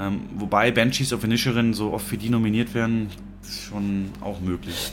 Ähm, 0.00 0.22
wobei 0.36 0.70
Banshees 0.70 1.12
of 1.12 1.24
Inisherin 1.24 1.74
so 1.74 1.92
oft 1.92 2.06
für 2.06 2.16
die 2.16 2.30
nominiert 2.30 2.72
werden, 2.74 3.10
ist 3.42 3.60
schon 3.60 4.10
auch 4.22 4.40
möglich. 4.40 4.92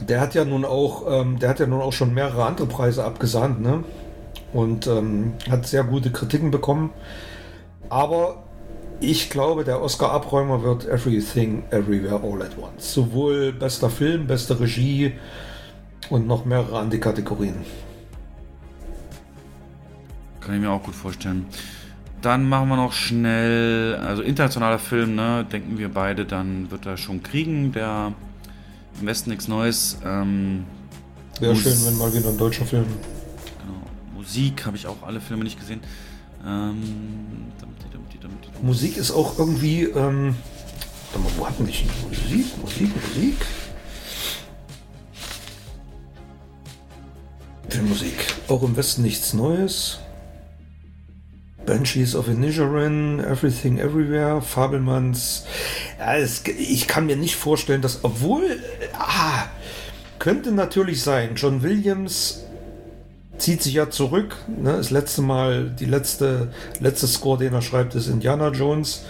der 0.00 0.20
hat 0.20 0.34
ja 0.34 0.44
nun 0.44 0.64
auch, 0.64 1.04
ähm, 1.08 1.38
der 1.38 1.48
hat 1.48 1.60
ja 1.60 1.66
nun 1.66 1.80
auch 1.80 1.92
schon 1.92 2.14
mehrere 2.14 2.44
andere 2.44 2.66
Preise 2.66 3.04
abgesahnt, 3.04 3.60
ne? 3.60 3.84
Und 4.52 4.86
ähm, 4.86 5.32
hat 5.50 5.66
sehr 5.66 5.82
gute 5.82 6.12
Kritiken 6.12 6.52
bekommen. 6.52 6.90
Aber 7.88 8.44
ich 9.00 9.28
glaube, 9.30 9.64
der 9.64 9.82
Oscar-Abräumer 9.82 10.62
wird 10.62 10.86
Everything, 10.86 11.64
Everywhere, 11.70 12.20
All 12.22 12.42
at 12.42 12.56
Once. 12.56 12.94
Sowohl 12.94 13.52
bester 13.52 13.90
Film, 13.90 14.28
beste 14.28 14.60
Regie 14.60 15.12
und 16.10 16.28
noch 16.28 16.44
mehrere 16.44 16.78
andere 16.78 17.00
Kategorien. 17.00 17.56
Kann 20.40 20.54
ich 20.54 20.60
mir 20.60 20.70
auch 20.70 20.82
gut 20.82 20.94
vorstellen. 20.94 21.46
Dann 22.24 22.48
machen 22.48 22.70
wir 22.70 22.76
noch 22.76 22.94
schnell, 22.94 23.96
also 23.96 24.22
internationaler 24.22 24.78
Film, 24.78 25.14
ne, 25.14 25.44
denken 25.44 25.76
wir 25.76 25.90
beide, 25.90 26.24
dann 26.24 26.70
wird 26.70 26.86
er 26.86 26.96
schon 26.96 27.22
kriegen, 27.22 27.72
der 27.72 28.14
im 28.98 29.06
Westen 29.06 29.28
nichts 29.28 29.46
Neues. 29.46 29.98
Ähm, 30.02 30.64
Wäre 31.38 31.54
schön, 31.54 31.84
wenn 31.84 31.98
mal 31.98 32.14
wieder 32.14 32.30
ein 32.30 32.38
deutscher 32.38 32.64
Film. 32.64 32.86
Genau. 32.86 34.16
Musik 34.16 34.64
habe 34.64 34.74
ich 34.74 34.86
auch 34.86 35.02
alle 35.02 35.20
Filme 35.20 35.44
nicht 35.44 35.60
gesehen. 35.60 35.82
Ähm, 36.46 36.82
Musik 38.62 38.96
ist 38.96 39.10
auch 39.10 39.38
irgendwie. 39.38 39.82
Ähm, 39.82 40.34
warte 41.12 41.18
mal, 41.18 41.30
wo 41.36 41.46
hatten 41.46 41.66
die 41.66 41.84
Musik? 42.08 42.58
Musik, 42.62 42.88
Musik? 42.96 43.36
Filmmusik. 47.68 48.34
Auch 48.48 48.62
im 48.62 48.74
Westen 48.78 49.02
nichts 49.02 49.34
Neues. 49.34 49.98
Banshees 51.66 52.14
of 52.14 52.28
Inisherin, 52.28 53.20
Everything 53.20 53.78
Everywhere, 53.78 54.42
Fabelmanns. 54.42 55.44
Ja, 55.98 56.16
es, 56.16 56.42
ich 56.46 56.86
kann 56.86 57.06
mir 57.06 57.16
nicht 57.16 57.36
vorstellen, 57.36 57.82
dass, 57.82 58.04
obwohl, 58.04 58.60
ah, 58.98 59.46
könnte 60.18 60.52
natürlich 60.52 61.02
sein, 61.02 61.30
John 61.36 61.62
Williams 61.62 62.44
zieht 63.38 63.62
sich 63.62 63.74
ja 63.74 63.90
zurück. 63.90 64.36
Ne? 64.48 64.72
Das 64.72 64.90
letzte 64.90 65.22
Mal, 65.22 65.70
die 65.70 65.86
letzte, 65.86 66.52
letzte 66.80 67.06
Score, 67.06 67.38
den 67.38 67.52
er 67.52 67.62
schreibt, 67.62 67.94
ist 67.94 68.08
Indiana 68.08 68.48
Jones. 68.48 69.04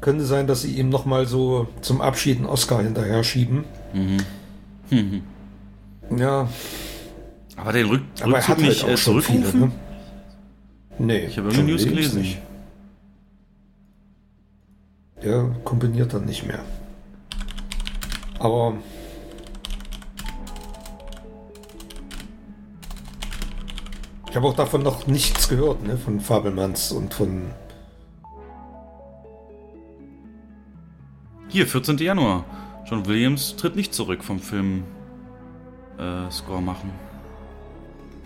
Könnte 0.00 0.24
sein, 0.24 0.46
dass 0.46 0.62
sie 0.62 0.72
ihm 0.72 0.88
nochmal 0.88 1.26
so 1.26 1.68
zum 1.80 2.00
Abschied 2.00 2.38
einen 2.38 2.46
Oscar 2.46 2.82
hinterher 2.82 3.24
schieben. 3.24 3.64
Mhm. 3.92 4.16
Mhm. 4.90 5.22
Ja. 6.18 6.48
Aber 7.56 7.72
den 7.72 7.86
Rück 7.86 8.02
Aber 8.20 8.36
Rückzug 8.36 8.58
nicht 8.58 8.82
halt 8.82 8.92
äh, 8.92 8.96
zurückrufen? 8.96 9.50
Viele, 9.50 9.66
ne? 9.66 9.72
Nee. 10.98 11.26
Ich 11.26 11.38
habe 11.38 11.48
irgendwie 11.48 11.72
News 11.72 11.84
gelesen. 11.84 12.22
Nicht. 12.22 12.38
Der 15.22 15.50
kombiniert 15.64 16.12
dann 16.12 16.24
nicht 16.26 16.46
mehr. 16.46 16.60
Aber 18.38 18.74
ich 24.28 24.36
habe 24.36 24.46
auch 24.46 24.54
davon 24.54 24.82
noch 24.82 25.06
nichts 25.06 25.48
gehört, 25.48 25.82
ne? 25.82 25.96
Von 25.96 26.20
Fabelmanns 26.20 26.92
und 26.92 27.14
von. 27.14 27.50
Hier, 31.48 31.66
14. 31.66 31.98
Januar. 31.98 32.44
John 32.86 33.06
Williams 33.06 33.56
tritt 33.56 33.76
nicht 33.76 33.94
zurück 33.94 34.22
vom 34.22 34.40
Film 34.40 34.84
äh, 35.98 36.30
Score 36.30 36.60
machen. 36.60 36.90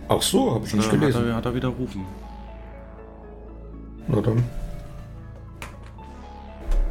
Ach 0.09 0.23
so, 0.23 0.55
habe 0.55 0.66
ich 0.66 0.74
nicht 0.74 0.90
gelesen. 0.90 1.20
Hat 1.20 1.27
er, 1.27 1.36
hat 1.36 1.45
er 1.45 1.55
widerrufen. 1.55 2.07
Na 4.09 4.21
dann. 4.21 4.43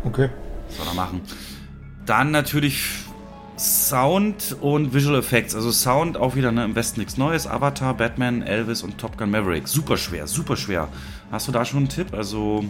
Okay. 0.05 0.29
Soll 0.69 0.87
er 0.87 0.93
machen. 0.93 1.21
Dann 2.05 2.31
natürlich 2.31 3.07
Sound 3.57 4.55
und 4.61 4.93
Visual 4.93 5.17
Effects. 5.17 5.55
Also 5.55 5.71
Sound 5.71 6.17
auch 6.17 6.35
wieder 6.35 6.51
ne, 6.51 6.63
im 6.65 6.75
Westen 6.75 6.99
nichts 6.99 7.17
Neues. 7.17 7.47
Avatar, 7.47 7.95
Batman, 7.95 8.43
Elvis 8.43 8.83
und 8.83 8.97
Top 8.97 9.17
Gun 9.17 9.31
Maverick. 9.31 9.67
Super 9.67 9.97
schwer, 9.97 10.27
super 10.27 10.55
schwer. 10.55 10.87
Hast 11.31 11.47
du 11.47 11.51
da 11.51 11.65
schon 11.65 11.79
einen 11.79 11.89
Tipp? 11.89 12.13
Also. 12.13 12.63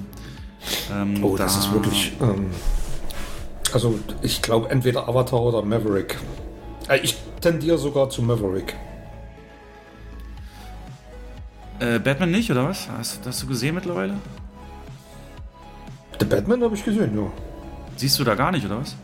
Ähm, 0.92 1.24
oh, 1.24 1.36
das 1.38 1.54
da 1.54 1.60
ist 1.60 1.74
wirklich. 1.74 2.14
Ähm, 2.22 2.48
also 3.74 4.00
ich 4.22 4.42
glaube 4.42 4.70
entweder 4.70 5.08
Avatar 5.08 5.42
oder 5.42 5.62
Maverick. 5.62 6.18
Äh, 6.88 7.00
ich 7.00 7.18
tendiere 7.42 7.78
sogar 7.78 8.10
zu 8.10 8.22
Maverick. 8.22 8.76
Äh, 11.80 12.00
Batman 12.00 12.32
nicht, 12.32 12.50
oder 12.50 12.68
was? 12.68 12.88
Hast, 12.98 13.26
hast 13.26 13.44
du 13.44 13.48
gesehen 13.48 13.76
mittlerweile? 13.76 14.16
The 16.20 16.26
Batman 16.26 16.64
habe 16.64 16.76
ich 16.76 16.84
gesehen, 16.84 17.16
ja. 17.16 17.32
Siehst 17.96 18.18
du 18.20 18.24
da 18.24 18.36
gar 18.36 18.52
nicht, 18.52 18.66
oder 18.66 18.80
was? 18.80 18.96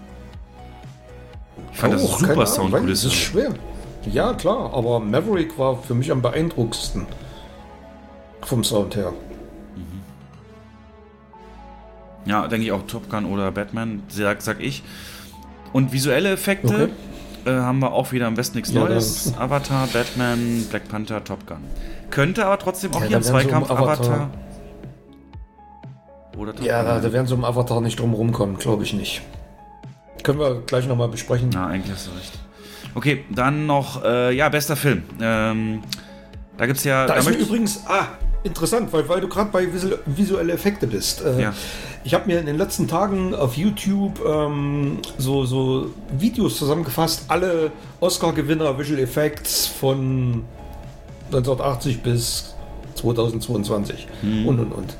Ich 1.71 1.77
fand 1.77 1.93
oh, 1.93 1.97
das 1.97 2.19
super 2.19 2.45
Soundkulisse. 2.45 3.07
Das 3.07 3.13
ist 3.13 3.19
schwer. 3.19 3.53
Ja, 4.05 4.33
klar, 4.33 4.73
aber 4.73 4.99
Maverick 4.99 5.57
war 5.57 5.81
für 5.81 5.93
mich 5.93 6.11
am 6.11 6.21
beeindruckendsten. 6.21 7.05
Vom 8.41 8.63
Sound 8.63 8.95
her. 8.95 9.13
Mhm. 9.75 10.01
Ja, 12.25 12.47
denke 12.47 12.65
ich 12.65 12.71
auch 12.71 12.85
Top 12.87 13.09
Gun 13.09 13.25
oder 13.25 13.51
Batman, 13.51 14.03
sag, 14.09 14.41
sag 14.41 14.59
ich. 14.59 14.83
Und 15.71 15.93
visuelle 15.93 16.31
Effekte 16.31 16.73
okay. 16.73 16.89
Äh, 17.45 17.51
haben 17.51 17.79
wir 17.79 17.91
auch 17.91 18.11
wieder 18.11 18.27
am 18.27 18.35
besten 18.35 18.57
nichts 18.57 18.71
ja, 18.71 18.81
Neues. 18.81 19.33
Avatar, 19.37 19.87
Batman, 19.87 20.65
Black 20.69 20.87
Panther, 20.87 21.23
Top 21.23 21.45
Gun. 21.47 21.57
Könnte 22.09 22.45
aber 22.45 22.59
trotzdem 22.59 22.93
auch 22.93 23.01
ja, 23.01 23.07
hier 23.07 23.17
ein 23.17 23.23
Zweikampf 23.23 23.67
so 23.67 23.73
Avatar. 23.75 24.05
Avatar. 24.05 24.29
Oder 26.37 26.53
ja, 26.61 26.83
da, 26.83 26.99
da 26.99 27.13
werden 27.13 27.27
so 27.27 27.35
im 27.35 27.45
Avatar 27.45 27.81
nicht 27.81 27.99
drum 27.99 28.13
rumkommen, 28.13 28.57
glaube 28.57 28.83
ich 28.83 28.93
nicht. 28.93 29.21
Können 30.23 30.39
wir 30.39 30.61
gleich 30.65 30.87
nochmal 30.87 31.09
besprechen. 31.09 31.49
Na, 31.53 31.67
eigentlich 31.67 31.93
hast 31.93 32.07
du 32.07 32.11
recht. 32.11 32.39
Okay, 32.95 33.25
dann 33.29 33.65
noch, 33.65 34.03
äh, 34.03 34.35
ja, 34.35 34.49
bester 34.49 34.75
Film. 34.75 35.03
Ähm, 35.21 35.81
da 36.57 36.65
gibt 36.65 36.77
es 36.79 36.83
ja. 36.85 37.05
Da, 37.05 37.15
da 37.15 37.19
ist 37.19 37.29
übrigens, 37.29 37.83
ah, 37.87 38.07
interessant, 38.43 38.91
weil, 38.91 39.07
weil 39.07 39.21
du 39.21 39.27
gerade 39.27 39.49
bei 39.51 39.71
visu 39.71 39.89
visuelle 40.05 40.53
Effekte 40.53 40.87
bist. 40.87 41.21
Äh, 41.21 41.41
ja. 41.41 41.53
Ich 42.03 42.13
habe 42.13 42.27
mir 42.27 42.39
in 42.39 42.45
den 42.45 42.57
letzten 42.57 42.87
Tagen 42.87 43.33
auf 43.33 43.55
YouTube 43.55 44.19
ähm, 44.25 44.99
so, 45.17 45.45
so 45.45 45.91
Videos 46.17 46.57
zusammengefasst, 46.57 47.25
alle 47.29 47.71
Oscar-Gewinner 48.01 48.77
Visual 48.77 48.99
Effects 48.99 49.67
von 49.67 50.43
1980 51.27 52.01
bis 52.01 52.53
2022 52.95 54.07
hm. 54.21 54.47
und 54.47 54.59
und 54.59 54.71
und. 54.71 54.97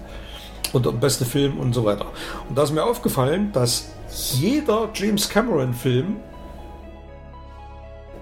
Und 0.71 0.99
beste 0.99 1.23
Film 1.23 1.59
und 1.59 1.73
so 1.73 1.85
weiter. 1.85 2.07
Und 2.49 2.57
da 2.57 2.63
ist 2.63 2.71
mir 2.73 2.83
aufgefallen, 2.83 3.51
dass 3.51 3.89
jeder 4.33 4.89
James 4.95 5.29
Cameron-Film 5.29 6.15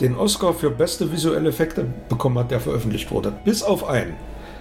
den 0.01 0.17
Oscar 0.17 0.53
für 0.53 0.69
beste 0.69 1.11
visuelle 1.11 1.49
Effekte 1.49 1.85
bekommen 2.09 2.39
hat, 2.39 2.51
der 2.51 2.59
veröffentlicht 2.59 3.09
wurde. 3.11 3.31
Bis 3.45 3.63
auf 3.63 3.87
einen. 3.87 4.15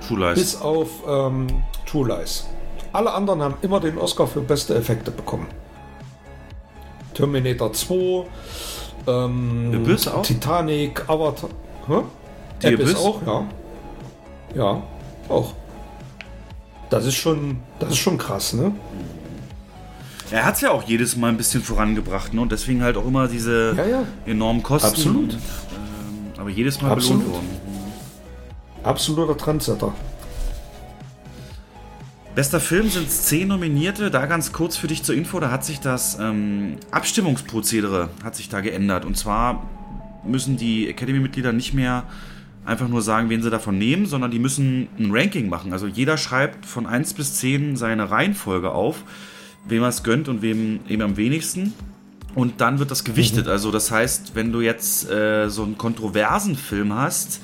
True 0.07 0.19
Lies. 0.19 0.39
Bis 0.39 0.61
auf 0.61 0.89
ähm, 1.07 1.47
True 1.87 2.09
Lies. 2.09 2.47
Alle 2.93 3.13
anderen 3.13 3.43
haben 3.43 3.55
immer 3.63 3.81
den 3.81 3.99
Oscar 3.99 4.27
für 4.27 4.41
beste 4.41 4.75
Effekte 4.75 5.11
bekommen. 5.11 5.47
Terminator 7.15 7.73
2, 7.73 8.27
ähm? 9.07 9.97
Titanic, 10.23 11.09
Avatar. 11.09 11.51
Hä? 11.87 12.03
Die 12.63 12.67
Abyss? 12.69 12.81
Abyss 12.81 12.97
auch, 12.97 13.27
ja. 13.27 13.45
Ja, 14.55 14.83
auch. 15.29 15.55
Das 16.91 17.07
ist 17.07 17.15
schon, 17.15 17.59
das 17.79 17.91
ist 17.91 17.99
schon 17.99 18.19
krass, 18.19 18.53
ne? 18.53 18.73
Er 20.31 20.45
hat 20.45 20.55
es 20.55 20.61
ja 20.61 20.71
auch 20.71 20.83
jedes 20.85 21.17
Mal 21.17 21.29
ein 21.29 21.37
bisschen 21.37 21.63
vorangebracht, 21.63 22.35
ne? 22.35 22.41
Und 22.41 22.53
deswegen 22.53 22.83
halt 22.83 22.97
auch 22.97 23.07
immer 23.07 23.29
diese 23.29 23.75
ja, 23.77 23.87
ja. 23.87 24.03
enormen 24.27 24.63
Kosten. 24.63 24.89
Absolut. 24.89 25.33
ähm, 25.35 25.39
aber 26.39 26.51
jedes 26.51 26.81
Mal 26.81 26.91
Absolut. 26.93 27.25
belohnt 27.25 27.35
worden. 27.37 27.70
Absoluter 28.83 29.37
Trendsetter. 29.37 29.93
Bester 32.35 32.61
Film 32.61 32.89
sind 32.89 33.11
zehn 33.11 33.49
Nominierte. 33.49 34.11
Da 34.11 34.25
ganz 34.27 34.53
kurz 34.53 34.77
für 34.77 34.87
dich 34.87 35.03
zur 35.03 35.15
Info, 35.15 35.41
da 35.41 35.51
hat 35.51 35.65
sich 35.65 35.81
das 35.81 36.19
ähm, 36.19 36.77
Abstimmungsprozedere 36.91 38.09
hat 38.25 38.37
sich 38.37 38.49
da 38.49 38.61
geändert. 38.61 39.05
Und 39.05 39.17
zwar 39.19 39.69
müssen 40.25 40.57
die 40.57 40.89
Academy-Mitglieder 40.89 41.53
nicht 41.53 41.75
mehr 41.75 42.05
einfach 42.65 42.89
nur 42.89 43.03
sagen, 43.03 43.29
wen 43.31 43.43
sie 43.43 43.51
davon 43.51 43.77
nehmen, 43.79 44.07
sondern 44.07 44.31
die 44.31 44.39
müssen 44.39 44.89
ein 44.99 45.11
Ranking 45.11 45.49
machen. 45.49 45.73
Also 45.73 45.87
jeder 45.87 46.17
schreibt 46.17 46.65
von 46.65 46.87
1 46.87 47.15
bis 47.15 47.35
10 47.35 47.77
seine 47.77 48.11
Reihenfolge 48.11 48.71
auf, 48.71 49.03
wem 49.67 49.83
er 49.83 49.89
es 49.89 50.03
gönnt 50.03 50.29
und 50.29 50.41
wem 50.41 50.81
eben 50.89 51.03
am 51.03 51.17
wenigsten. 51.17 51.75
Und 52.35 52.61
dann 52.61 52.79
wird 52.79 52.91
das 52.91 53.05
gewichtet. 53.05 53.47
Mhm. 53.47 53.53
Also 53.53 53.71
das 53.71 53.91
heißt, 53.91 54.35
wenn 54.35 54.53
du 54.53 54.61
jetzt 54.61 55.11
äh, 55.11 55.49
so 55.49 55.65
einen 55.65 55.77
kontroversen 55.77 56.55
Film 56.55 56.95
hast, 56.95 57.41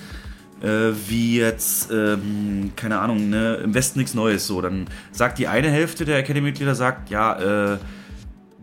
äh, 0.63 0.93
wie 1.09 1.39
jetzt, 1.39 1.91
ähm, 1.91 2.73
keine 2.77 2.99
Ahnung, 3.01 3.29
ne, 3.31 3.57
im 3.57 3.75
Westen 3.75 3.99
nichts 3.99 4.15
Neues, 4.15 4.47
so, 4.47 4.61
dann 4.61 4.87
sagt 5.13 5.39
die 5.39 5.49
eine 5.49 5.71
Hälfte 5.71 6.05
der 6.05 6.19
Academy-Mitglieder, 6.19 6.75
sagt, 6.75 7.11
ja, 7.11 7.75
äh, 7.75 7.79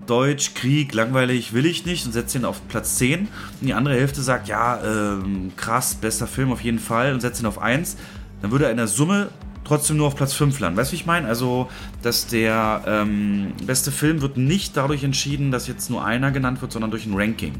Deutsch, 0.05 0.53
Krieg, 0.53 0.93
langweilig 0.93 1.53
will 1.53 1.65
ich 1.65 1.85
nicht 1.85 2.05
und 2.05 2.11
setzt 2.11 2.35
ihn 2.35 2.45
auf 2.45 2.67
Platz 2.67 2.97
10. 2.97 3.21
Und 3.21 3.29
die 3.61 3.73
andere 3.73 3.95
Hälfte 3.95 4.21
sagt, 4.21 4.47
ja, 4.47 4.81
ähm, 4.83 5.53
krass, 5.55 5.95
bester 5.95 6.27
Film 6.27 6.51
auf 6.51 6.61
jeden 6.61 6.79
Fall 6.79 7.13
und 7.13 7.21
setzt 7.21 7.41
ihn 7.41 7.45
auf 7.45 7.61
1. 7.61 7.95
Dann 8.41 8.51
würde 8.51 8.65
er 8.65 8.71
in 8.71 8.77
der 8.77 8.87
Summe 8.87 9.29
trotzdem 9.63 9.97
nur 9.97 10.07
auf 10.07 10.15
Platz 10.15 10.33
5 10.33 10.59
landen. 10.59 10.77
Weißt 10.77 10.91
du, 10.91 10.93
wie 10.93 10.97
ich 10.97 11.05
meine? 11.05 11.27
Also, 11.27 11.69
dass 12.01 12.27
der 12.27 12.83
ähm, 12.85 13.53
beste 13.65 13.91
Film 13.91 14.21
wird 14.21 14.37
nicht 14.37 14.75
dadurch 14.75 15.03
entschieden, 15.03 15.51
dass 15.51 15.67
jetzt 15.67 15.89
nur 15.89 16.03
einer 16.03 16.31
genannt 16.31 16.61
wird, 16.61 16.71
sondern 16.71 16.91
durch 16.91 17.05
ein 17.05 17.13
Ranking. 17.15 17.53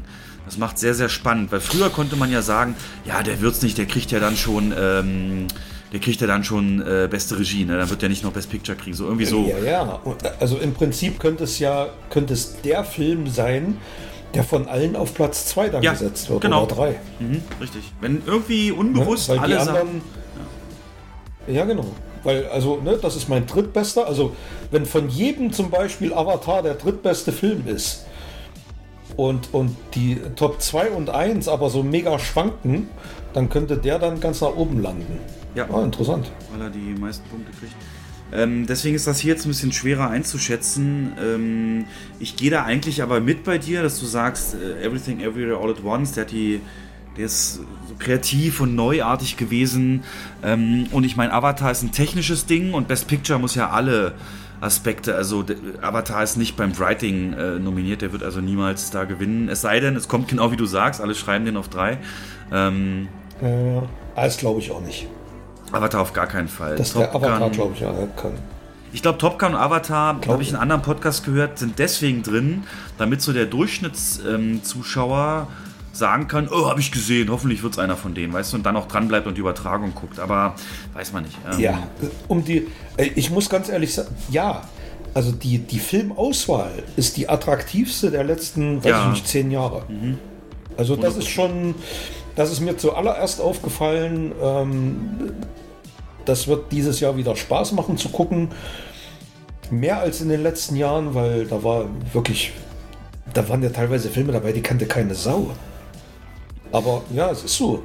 Das 0.46 0.58
macht 0.58 0.78
sehr, 0.78 0.94
sehr 0.94 1.08
spannend, 1.08 1.52
weil 1.52 1.60
früher 1.60 1.88
konnte 1.90 2.16
man 2.16 2.30
ja 2.30 2.42
sagen, 2.42 2.74
ja, 3.04 3.22
der 3.22 3.40
wird's 3.40 3.62
nicht, 3.62 3.78
der 3.78 3.86
kriegt 3.86 4.10
ja 4.10 4.20
dann 4.20 4.36
schon, 4.36 4.74
ähm, 4.78 5.46
der 5.92 6.00
kriegt 6.00 6.20
ja 6.20 6.26
dann 6.26 6.44
schon 6.44 6.82
äh, 6.82 7.08
beste 7.10 7.38
Regie, 7.38 7.64
ne? 7.64 7.78
Dann 7.78 7.88
wird 7.88 8.02
er 8.02 8.08
nicht 8.08 8.24
noch 8.24 8.32
Best 8.32 8.50
Picture 8.50 8.76
kriegen, 8.76 8.94
so 8.94 9.04
irgendwie 9.04 9.24
so. 9.24 9.46
Ja, 9.46 9.58
ja. 9.58 10.00
Also 10.40 10.58
im 10.58 10.74
Prinzip 10.74 11.18
könnte 11.18 11.44
es 11.44 11.58
ja, 11.58 11.88
könnte 12.10 12.34
es 12.34 12.60
der 12.62 12.84
Film 12.84 13.28
sein, 13.28 13.78
der 14.34 14.44
von 14.44 14.68
allen 14.68 14.96
auf 14.96 15.14
Platz 15.14 15.46
2 15.46 15.68
dann 15.68 15.82
Ja, 15.82 15.92
gesetzt 15.92 16.28
wird 16.28 16.40
genau. 16.42 16.64
oder 16.64 16.74
3. 16.74 17.00
Mhm, 17.20 17.42
richtig. 17.60 17.82
Wenn 18.00 18.22
irgendwie 18.26 18.72
unbewusst 18.72 19.28
die 19.28 19.38
alle 19.38 19.64
sagen. 19.64 19.78
anderen. 19.78 20.02
Ja. 21.46 21.64
genau. 21.64 21.86
Weil, 22.24 22.46
also, 22.48 22.80
ne, 22.80 22.98
das 23.00 23.16
ist 23.16 23.28
mein 23.28 23.46
drittbester. 23.46 24.06
Also, 24.06 24.34
wenn 24.70 24.86
von 24.86 25.08
jedem 25.08 25.52
zum 25.52 25.70
Beispiel 25.70 26.12
Avatar 26.12 26.62
der 26.62 26.74
drittbeste 26.74 27.32
Film 27.32 27.66
ist 27.66 28.04
und, 29.16 29.52
und 29.52 29.76
die 29.94 30.18
Top 30.36 30.60
2 30.60 30.90
und 30.90 31.10
1 31.10 31.48
aber 31.48 31.70
so 31.70 31.82
mega 31.82 32.18
schwanken, 32.18 32.88
dann 33.32 33.48
könnte 33.48 33.76
der 33.76 33.98
dann 33.98 34.20
ganz 34.20 34.40
nach 34.40 34.54
oben 34.54 34.82
landen. 34.82 35.18
Ja. 35.54 35.68
Ah, 35.72 35.84
interessant. 35.84 36.30
weil 36.52 36.62
er 36.62 36.70
die 36.70 36.98
meisten 36.98 37.28
Punkte 37.28 37.52
kriegt. 37.58 37.74
Ähm, 38.32 38.66
deswegen 38.66 38.96
ist 38.96 39.06
das 39.06 39.20
hier 39.20 39.34
jetzt 39.34 39.44
ein 39.44 39.48
bisschen 39.48 39.72
schwerer 39.72 40.10
einzuschätzen. 40.10 41.12
Ähm, 41.22 41.84
ich 42.18 42.36
gehe 42.36 42.50
da 42.50 42.64
eigentlich 42.64 43.02
aber 43.02 43.20
mit 43.20 43.44
bei 43.44 43.58
dir, 43.58 43.82
dass 43.82 44.00
du 44.00 44.06
sagst, 44.06 44.54
äh, 44.54 44.84
Everything 44.84 45.20
Everywhere 45.20 45.58
All 45.58 45.70
at 45.70 45.84
Once, 45.84 46.12
der 46.12 46.24
hat 46.24 46.32
die, 46.32 46.60
der 47.16 47.26
ist 47.26 47.56
so 47.56 47.94
kreativ 47.98 48.60
und 48.60 48.74
neuartig 48.74 49.36
gewesen. 49.36 50.02
Ähm, 50.42 50.86
und 50.90 51.04
ich 51.04 51.16
meine, 51.16 51.32
Avatar 51.32 51.70
ist 51.70 51.82
ein 51.82 51.92
technisches 51.92 52.46
Ding 52.46 52.74
und 52.74 52.88
Best 52.88 53.06
Picture 53.06 53.38
muss 53.38 53.54
ja 53.54 53.70
alle 53.70 54.14
Aspekte, 54.64 55.14
also 55.14 55.44
Avatar 55.82 56.22
ist 56.22 56.36
nicht 56.36 56.56
beim 56.56 56.76
Writing 56.78 57.34
äh, 57.34 57.58
nominiert, 57.58 58.02
der 58.02 58.12
wird 58.12 58.22
also 58.22 58.40
niemals 58.40 58.90
da 58.90 59.04
gewinnen. 59.04 59.48
Es 59.48 59.60
sei 59.60 59.80
denn, 59.80 59.94
es 59.94 60.08
kommt 60.08 60.28
genau 60.28 60.50
wie 60.52 60.56
du 60.56 60.66
sagst, 60.66 61.00
alle 61.00 61.14
schreiben 61.14 61.44
den 61.44 61.56
auf 61.56 61.68
drei. 61.68 61.98
Ähm, 62.50 63.08
Äh, 63.42 63.80
das 64.16 64.38
glaube 64.38 64.60
ich 64.60 64.70
auch 64.70 64.80
nicht. 64.80 65.06
Avatar 65.72 66.00
auf 66.00 66.12
gar 66.12 66.26
keinen 66.26 66.48
Fall. 66.48 66.76
Dass 66.76 66.92
Top 66.92 67.02
der 67.02 67.14
Avatar, 67.14 67.50
glaube 67.50 67.74
ich, 67.74 67.80
ja 67.80 67.92
kann. 68.16 68.32
Ich 68.92 69.02
glaube, 69.02 69.18
Top 69.18 69.40
Gun 69.40 69.54
und 69.54 69.56
Avatar, 69.56 70.20
habe 70.28 70.42
ich 70.42 70.50
in 70.50 70.54
einem 70.54 70.62
anderen 70.62 70.82
Podcast 70.82 71.24
gehört, 71.24 71.58
sind 71.58 71.80
deswegen 71.80 72.22
drin, 72.22 72.62
damit 72.96 73.22
so 73.22 73.32
der 73.32 73.46
Durchschnittszuschauer 73.46 75.48
ähm, 75.50 75.63
sagen 75.94 76.28
kann, 76.28 76.48
oh, 76.50 76.66
habe 76.68 76.80
ich 76.80 76.90
gesehen, 76.92 77.30
hoffentlich 77.30 77.62
wird 77.62 77.74
es 77.74 77.78
einer 77.78 77.96
von 77.96 78.14
denen, 78.14 78.32
weißt 78.32 78.52
du, 78.52 78.56
und 78.58 78.66
dann 78.66 78.76
auch 78.76 78.86
dranbleibt 78.88 79.26
und 79.26 79.36
die 79.36 79.40
Übertragung 79.40 79.94
guckt. 79.94 80.18
Aber 80.18 80.54
weiß 80.94 81.12
man 81.12 81.24
nicht. 81.24 81.36
Ähm, 81.52 81.58
Ja, 81.60 81.82
um 82.28 82.44
die. 82.44 82.66
äh, 82.96 83.04
Ich 83.14 83.30
muss 83.30 83.48
ganz 83.48 83.68
ehrlich 83.68 83.94
sagen, 83.94 84.14
ja. 84.30 84.62
Also 85.14 85.30
die, 85.30 85.58
die 85.58 85.78
Filmauswahl 85.78 86.72
ist 86.96 87.16
die 87.16 87.28
attraktivste 87.28 88.10
der 88.10 88.24
letzten, 88.24 88.78
weiß 88.78 88.90
Ja. 88.90 88.98
Mhm. 89.04 89.12
ich 89.12 89.20
nicht, 89.20 89.28
zehn 89.28 89.50
Jahre. 89.52 89.84
Also 90.76 90.96
das 90.96 91.16
ist 91.16 91.28
schon, 91.28 91.76
das 92.34 92.50
ist 92.50 92.58
mir 92.60 92.76
zuallererst 92.76 93.40
aufgefallen. 93.40 94.32
Ähm, 94.42 95.32
das 96.24 96.48
wird 96.48 96.72
dieses 96.72 96.98
Jahr 96.98 97.16
wieder 97.16 97.36
Spaß 97.36 97.72
machen 97.72 97.96
zu 97.96 98.08
gucken. 98.08 98.48
Mehr 99.70 100.00
als 100.00 100.20
in 100.20 100.28
den 100.30 100.42
letzten 100.42 100.74
Jahren, 100.74 101.14
weil 101.14 101.46
da 101.46 101.62
war 101.62 101.84
wirklich, 102.12 102.52
da 103.32 103.48
waren 103.48 103.62
ja 103.62 103.68
teilweise 103.70 104.08
Filme 104.10 104.32
dabei, 104.32 104.50
die 104.52 104.62
kannte 104.62 104.86
keine 104.86 105.14
Sau. 105.14 105.50
Aber 106.74 107.02
ja, 107.14 107.30
es 107.30 107.44
ist 107.44 107.56
so. 107.56 107.84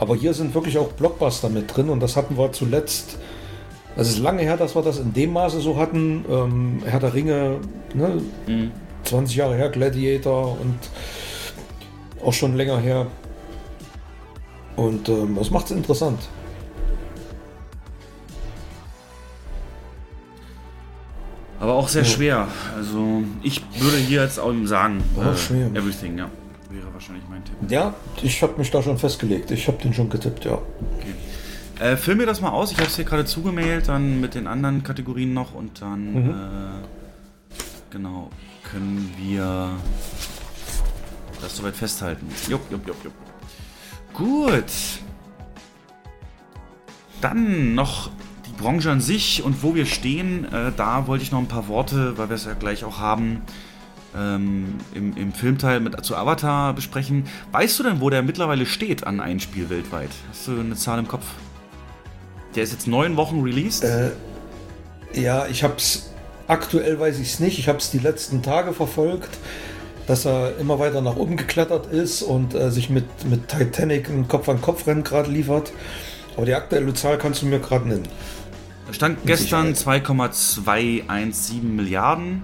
Aber 0.00 0.16
hier 0.16 0.34
sind 0.34 0.52
wirklich 0.52 0.76
auch 0.78 0.88
Blockbuster 0.92 1.48
mit 1.48 1.74
drin 1.74 1.90
und 1.90 2.00
das 2.00 2.16
hatten 2.16 2.36
wir 2.36 2.50
zuletzt. 2.50 3.18
Es 3.96 4.08
ist 4.08 4.18
lange 4.18 4.42
her, 4.42 4.56
dass 4.56 4.74
wir 4.74 4.82
das 4.82 4.98
in 4.98 5.12
dem 5.12 5.32
Maße 5.32 5.60
so 5.60 5.76
hatten. 5.76 6.24
Ähm, 6.28 6.82
Herr 6.84 6.98
der 6.98 7.14
Ringe, 7.14 7.60
ne? 7.94 8.20
20 9.04 9.36
Jahre 9.36 9.54
her, 9.54 9.68
Gladiator 9.68 10.58
und 10.60 10.76
auch 12.24 12.32
schon 12.32 12.56
länger 12.56 12.78
her. 12.78 13.06
Und 14.74 15.08
ähm, 15.08 15.36
das 15.36 15.52
macht 15.52 15.66
es 15.66 15.70
interessant. 15.70 16.18
Aber 21.60 21.74
auch 21.74 21.88
sehr 21.88 22.04
schwer. 22.04 22.48
Also 22.76 23.22
ich 23.44 23.62
würde 23.80 23.98
hier 23.98 24.22
jetzt 24.22 24.40
auch 24.40 24.52
sagen, 24.64 25.00
Oh, 25.16 25.34
schwer. 25.36 25.68
Everything, 25.74 26.18
ja. 26.18 26.28
Wäre 26.70 26.92
wahrscheinlich 26.92 27.24
mein 27.30 27.44
Tipp. 27.44 27.54
Ja, 27.70 27.94
ich 28.22 28.42
habe 28.42 28.54
mich 28.58 28.70
da 28.70 28.82
schon 28.82 28.98
festgelegt. 28.98 29.50
Ich 29.50 29.66
habe 29.68 29.78
den 29.82 29.94
schon 29.94 30.10
getippt, 30.10 30.44
ja. 30.44 30.58
Äh, 31.80 31.96
füll 31.96 32.14
mir 32.16 32.26
das 32.26 32.40
mal 32.40 32.50
aus. 32.50 32.72
Ich 32.72 32.78
habe 32.78 32.88
es 32.88 32.96
hier 32.96 33.04
gerade 33.04 33.24
zugemailt, 33.24 33.88
dann 33.88 34.20
mit 34.20 34.34
den 34.34 34.46
anderen 34.46 34.82
Kategorien 34.82 35.32
noch 35.32 35.54
und 35.54 35.80
dann 35.80 36.12
Mhm. 36.12 36.30
äh, 36.30 37.54
genau 37.90 38.30
können 38.70 39.14
wir 39.16 39.70
das 41.40 41.56
soweit 41.56 41.74
festhalten. 41.76 42.26
Jupp, 42.48 42.60
jupp, 42.70 42.86
jupp, 42.86 43.04
jupp. 43.04 43.12
Gut. 44.12 44.64
Dann 47.20 47.74
noch 47.74 48.10
die 48.46 48.52
Branche 48.60 48.90
an 48.90 49.00
sich 49.00 49.42
und 49.42 49.62
wo 49.62 49.74
wir 49.74 49.86
stehen. 49.86 50.44
Äh, 50.52 50.72
da 50.76 51.06
wollte 51.06 51.22
ich 51.24 51.32
noch 51.32 51.38
ein 51.38 51.48
paar 51.48 51.68
Worte, 51.68 52.18
weil 52.18 52.28
wir 52.28 52.36
es 52.36 52.44
ja 52.44 52.54
gleich 52.54 52.84
auch 52.84 52.98
haben, 52.98 53.42
ähm, 54.16 54.74
im, 54.94 55.16
im 55.16 55.32
Filmteil 55.32 55.80
mit 55.80 56.04
zu 56.04 56.16
Avatar 56.16 56.74
besprechen. 56.74 57.24
Weißt 57.52 57.78
du 57.78 57.82
denn, 57.82 58.00
wo 58.00 58.10
der 58.10 58.22
mittlerweile 58.22 58.66
steht 58.66 59.06
an 59.06 59.20
ein 59.20 59.40
Spiel 59.40 59.70
weltweit? 59.70 60.10
Hast 60.30 60.48
du 60.48 60.58
eine 60.58 60.76
Zahl 60.76 60.98
im 60.98 61.08
Kopf? 61.08 61.24
Der 62.54 62.62
ist 62.62 62.72
jetzt 62.72 62.86
neun 62.86 63.16
Wochen 63.16 63.42
released. 63.42 63.84
Äh, 63.84 64.10
Ja, 65.14 65.46
ich 65.46 65.64
habe 65.64 65.74
es 65.76 66.10
aktuell 66.48 66.98
weiß 66.98 67.20
ich 67.20 67.28
es 67.28 67.40
nicht. 67.40 67.58
Ich 67.58 67.68
habe 67.68 67.78
es 67.78 67.90
die 67.90 67.98
letzten 67.98 68.42
Tage 68.42 68.72
verfolgt, 68.72 69.28
dass 70.06 70.24
er 70.24 70.56
immer 70.58 70.78
weiter 70.78 71.02
nach 71.02 71.16
oben 71.16 71.36
geklettert 71.36 71.92
ist 71.92 72.22
und 72.22 72.54
äh, 72.54 72.70
sich 72.70 72.90
mit, 72.90 73.04
mit 73.28 73.48
Titanic 73.48 74.08
ein 74.08 74.26
Kopf-an-Kopf-Rennen 74.26 75.04
gerade 75.04 75.30
liefert. 75.30 75.72
Aber 76.36 76.46
die 76.46 76.54
aktuelle 76.54 76.94
Zahl 76.94 77.18
kannst 77.18 77.42
du 77.42 77.46
mir 77.46 77.58
gerade 77.58 77.88
nennen. 77.88 78.08
Stand 78.90 79.18
gestern 79.26 79.74
2,217 79.74 81.76
Milliarden. 81.76 82.42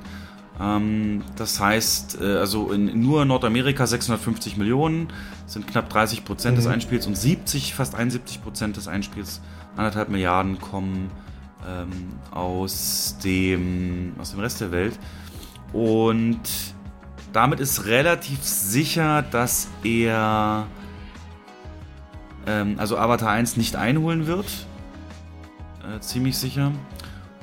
Ähm, 0.60 1.22
das 1.36 1.58
heißt, 1.60 2.20
äh, 2.20 2.36
also 2.36 2.70
in 2.72 3.00
nur 3.00 3.24
Nordamerika 3.24 3.86
650 3.86 4.56
Millionen, 4.56 5.08
sind 5.46 5.66
knapp 5.66 5.88
30 5.90 6.24
Prozent 6.24 6.58
des 6.58 6.66
Einspiels 6.66 7.06
und 7.06 7.16
70, 7.16 7.74
fast 7.74 7.94
71 7.94 8.42
Prozent 8.42 8.76
des 8.76 8.88
Einspiels, 8.88 9.40
anderthalb 9.76 10.08
Milliarden 10.08 10.60
kommen 10.60 11.10
ähm, 11.68 11.90
aus, 12.30 13.16
dem, 13.24 14.12
aus 14.18 14.30
dem 14.30 14.40
Rest 14.40 14.60
der 14.60 14.70
Welt. 14.70 14.98
Und 15.72 16.40
damit 17.32 17.58
ist 17.58 17.86
relativ 17.86 18.42
sicher, 18.44 19.22
dass 19.22 19.68
er 19.82 20.66
ähm, 22.46 22.76
also 22.78 22.96
Avatar 22.96 23.30
1 23.30 23.56
nicht 23.56 23.74
einholen 23.74 24.26
wird. 24.28 24.46
Äh, 25.82 26.00
ziemlich 26.00 26.38
sicher. 26.38 26.70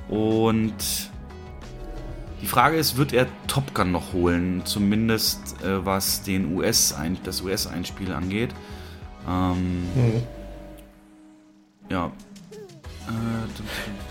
Und 0.07 1.10
die 2.41 2.47
Frage 2.47 2.77
ist, 2.77 2.97
wird 2.97 3.13
er 3.13 3.27
Top 3.47 3.73
Gun 3.73 3.91
noch 3.91 4.13
holen? 4.13 4.61
Zumindest 4.65 5.61
äh, 5.63 5.85
was 5.85 6.23
den 6.23 6.55
US 6.55 6.93
-Ein 6.93 7.17
das 7.23 7.41
US-Einspiel 7.41 8.11
angeht. 8.11 8.49
Ähm, 9.27 9.87
Ja. 11.89 12.11
Äh. 13.07 13.11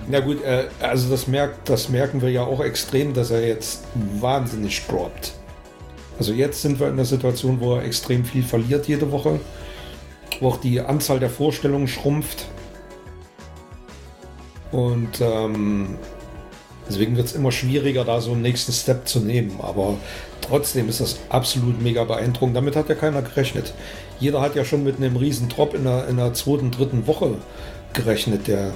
Na 0.09 0.20
gut, 0.20 0.43
äh, 0.44 0.69
also 0.81 1.11
das, 1.11 1.27
merkt, 1.27 1.69
das 1.69 1.89
merken 1.89 2.20
wir 2.20 2.31
ja 2.31 2.43
auch 2.43 2.61
extrem, 2.61 3.15
dass 3.15 3.31
er 3.31 3.47
jetzt 3.47 3.85
wahnsinnig 4.20 4.86
droppt. 4.86 5.32
Also 6.19 6.32
jetzt 6.32 6.61
sind 6.61 6.78
wir 6.78 6.89
in 6.89 6.97
der 6.97 7.07
Situation, 7.07 7.61
wo 7.61 7.77
er 7.77 7.85
extrem 7.85 8.24
viel 8.24 8.43
verliert 8.43 8.86
jede 8.86 9.11
Woche, 9.11 9.40
wo 10.40 10.48
auch 10.48 10.59
die 10.59 10.81
Anzahl 10.81 11.19
der 11.19 11.31
Vorstellungen 11.31 11.89
schrumpft. 11.89 12.47
Und 14.70 15.20
ähm, 15.20 15.97
deswegen 16.91 17.17
wird 17.17 17.27
es 17.27 17.33
immer 17.35 17.53
schwieriger, 17.53 18.05
da 18.05 18.21
so 18.21 18.33
einen 18.33 18.43
nächsten 18.43 18.73
Step 18.73 19.09
zu 19.09 19.21
nehmen. 19.21 19.59
Aber 19.61 19.97
trotzdem 20.41 20.89
ist 20.89 21.01
das 21.01 21.19
absolut 21.29 21.81
mega 21.81 22.05
beeindruckend. 22.05 22.57
Damit 22.57 22.77
hat 22.77 22.89
ja 22.89 22.95
keiner 22.95 23.23
gerechnet. 23.23 23.73
Jeder 24.19 24.41
hat 24.41 24.57
ja 24.57 24.65
schon 24.65 24.85
mit 24.85 24.97
einem 24.97 25.17
riesen 25.17 25.49
Drop 25.49 25.75
in 25.75 25.85
der, 25.85 26.09
in 26.09 26.17
der 26.17 26.35
zweiten, 26.35 26.71
dritten 26.71 27.07
Woche 27.07 27.37
gerechnet, 27.93 28.47
der 28.49 28.73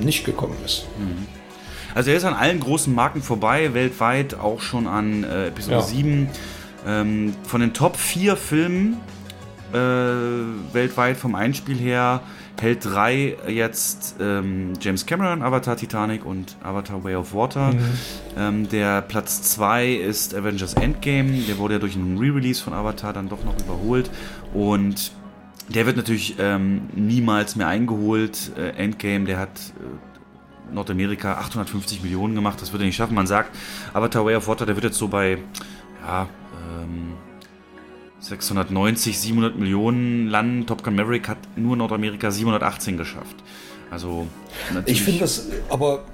nicht 0.00 0.24
gekommen 0.24 0.56
ist. 0.64 0.86
Also 1.94 2.10
er 2.10 2.16
ist 2.16 2.24
an 2.24 2.34
allen 2.34 2.58
großen 2.58 2.92
Marken 2.92 3.22
vorbei, 3.22 3.74
weltweit, 3.74 4.34
auch 4.34 4.60
schon 4.60 4.86
an 4.88 5.22
äh, 5.22 5.48
Episode 5.48 5.76
Ja. 5.76 5.82
7. 5.82 6.28
Ähm, 6.86 7.34
von 7.44 7.60
den 7.60 7.72
Top 7.72 7.96
4 7.96 8.36
Filmen 8.36 8.96
äh, 9.72 9.76
weltweit 9.76 11.16
vom 11.16 11.34
Einspiel 11.34 11.78
her 11.78 12.20
hält 12.60 12.84
drei 12.84 13.36
jetzt 13.48 14.16
ähm, 14.20 14.72
James 14.80 15.06
Cameron, 15.06 15.42
Avatar 15.42 15.76
Titanic 15.76 16.24
und 16.24 16.56
Avatar 16.62 17.02
Way 17.04 17.16
of 17.16 17.34
Water. 17.34 17.72
Ähm, 18.36 18.68
der 18.68 19.02
Platz 19.02 19.42
2 19.42 19.92
ist 19.94 20.34
Avengers 20.34 20.74
Endgame. 20.74 21.42
Der 21.48 21.58
wurde 21.58 21.74
ja 21.74 21.80
durch 21.80 21.96
einen 21.96 22.18
Re-Release 22.18 22.62
von 22.62 22.72
Avatar 22.72 23.12
dann 23.12 23.28
doch 23.28 23.44
noch 23.44 23.58
überholt. 23.58 24.10
Und 24.52 25.12
der 25.68 25.86
wird 25.86 25.96
natürlich 25.96 26.36
ähm, 26.38 26.88
niemals 26.94 27.56
mehr 27.56 27.68
eingeholt. 27.68 28.52
Äh, 28.56 28.70
Endgame, 28.70 29.24
der 29.24 29.38
hat 29.38 29.58
äh, 29.58 30.74
Nordamerika 30.74 31.34
850 31.34 32.02
Millionen 32.02 32.34
gemacht. 32.34 32.60
Das 32.60 32.72
wird 32.72 32.82
er 32.82 32.86
nicht 32.86 32.96
schaffen. 32.96 33.14
Man 33.14 33.26
sagt, 33.26 33.56
Avatar 33.92 34.24
Way 34.24 34.36
of 34.36 34.48
Water, 34.48 34.66
der 34.66 34.76
wird 34.76 34.84
jetzt 34.84 34.98
so 34.98 35.08
bei 35.08 35.38
ja, 36.06 36.28
ähm, 36.82 37.14
690, 38.24 39.18
700 39.18 39.58
Millionen 39.58 40.28
landen. 40.28 40.66
Top 40.66 40.82
Gun 40.82 40.94
Maverick 40.94 41.28
hat 41.28 41.38
nur 41.56 41.76
Nordamerika 41.76 42.30
718 42.30 42.96
geschafft. 42.96 43.36
Also 43.90 44.26
Ich 44.86 45.02
finde 45.02 45.20
das, 45.20 45.48
aber 45.68 46.04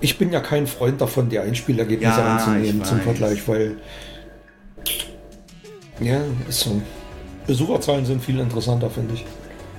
ich 0.00 0.18
bin 0.18 0.32
ja 0.32 0.40
kein 0.40 0.66
Freund 0.66 1.00
davon, 1.00 1.28
die 1.28 1.38
Einspielergebnisse 1.38 2.20
Ja, 2.20 2.36
anzunehmen 2.36 2.84
zum. 2.84 3.00
Vergleich, 3.00 3.46
weil 3.48 3.76
ja, 6.00 6.20
ist 6.48 6.60
so. 6.60 6.80
Besucherzahlen 7.46 8.06
sind 8.06 8.22
viel 8.22 8.38
interessanter, 8.38 8.88
finde 8.88 9.14
ich. 9.14 9.24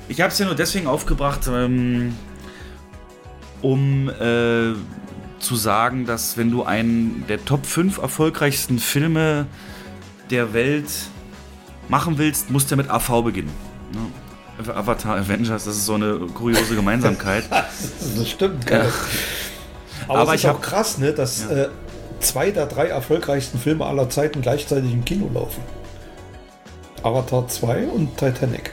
Ich 0.07 0.21
habe 0.21 0.31
es 0.31 0.37
ja 0.37 0.45
nur 0.45 0.55
deswegen 0.55 0.85
aufgebracht, 0.85 1.49
ähm, 1.51 2.13
um 3.61 4.09
äh, 4.09 4.73
zu 5.39 5.55
sagen, 5.55 6.05
dass 6.05 6.37
wenn 6.37 6.51
du 6.51 6.63
einen 6.63 7.25
der 7.27 7.43
Top 7.43 7.65
5 7.65 7.97
erfolgreichsten 7.99 8.79
Filme 8.79 9.47
der 10.29 10.53
Welt 10.53 10.89
machen 11.89 12.17
willst, 12.17 12.49
musst 12.49 12.71
du 12.71 12.75
mit 12.75 12.89
AV 12.89 13.23
beginnen. 13.23 13.51
Ne? 13.93 13.99
Avatar 14.73 15.17
Avengers, 15.17 15.65
das 15.65 15.75
ist 15.75 15.85
so 15.85 15.95
eine 15.95 16.17
kuriose 16.33 16.75
Gemeinsamkeit. 16.75 17.43
Das 17.51 18.29
stimmt, 18.29 18.65
geil. 18.65 18.91
Aber, 20.07 20.19
Aber 20.19 20.29
es 20.33 20.35
ist 20.39 20.43
ich 20.45 20.49
auch 20.49 20.53
hab- 20.55 20.61
krass, 20.61 20.97
ne, 20.97 21.11
dass 21.13 21.45
Ja. 21.49 21.63
äh, 21.63 21.69
zwei 22.19 22.51
der 22.51 22.65
drei 22.65 22.87
erfolgreichsten 22.87 23.59
Filme 23.59 23.85
aller 23.85 24.09
Zeiten 24.09 24.41
gleichzeitig 24.41 24.91
im 24.93 25.03
Kino 25.03 25.29
laufen. 25.33 25.61
Avatar 27.03 27.47
2 27.47 27.85
und 27.87 28.17
Titanic. 28.17 28.71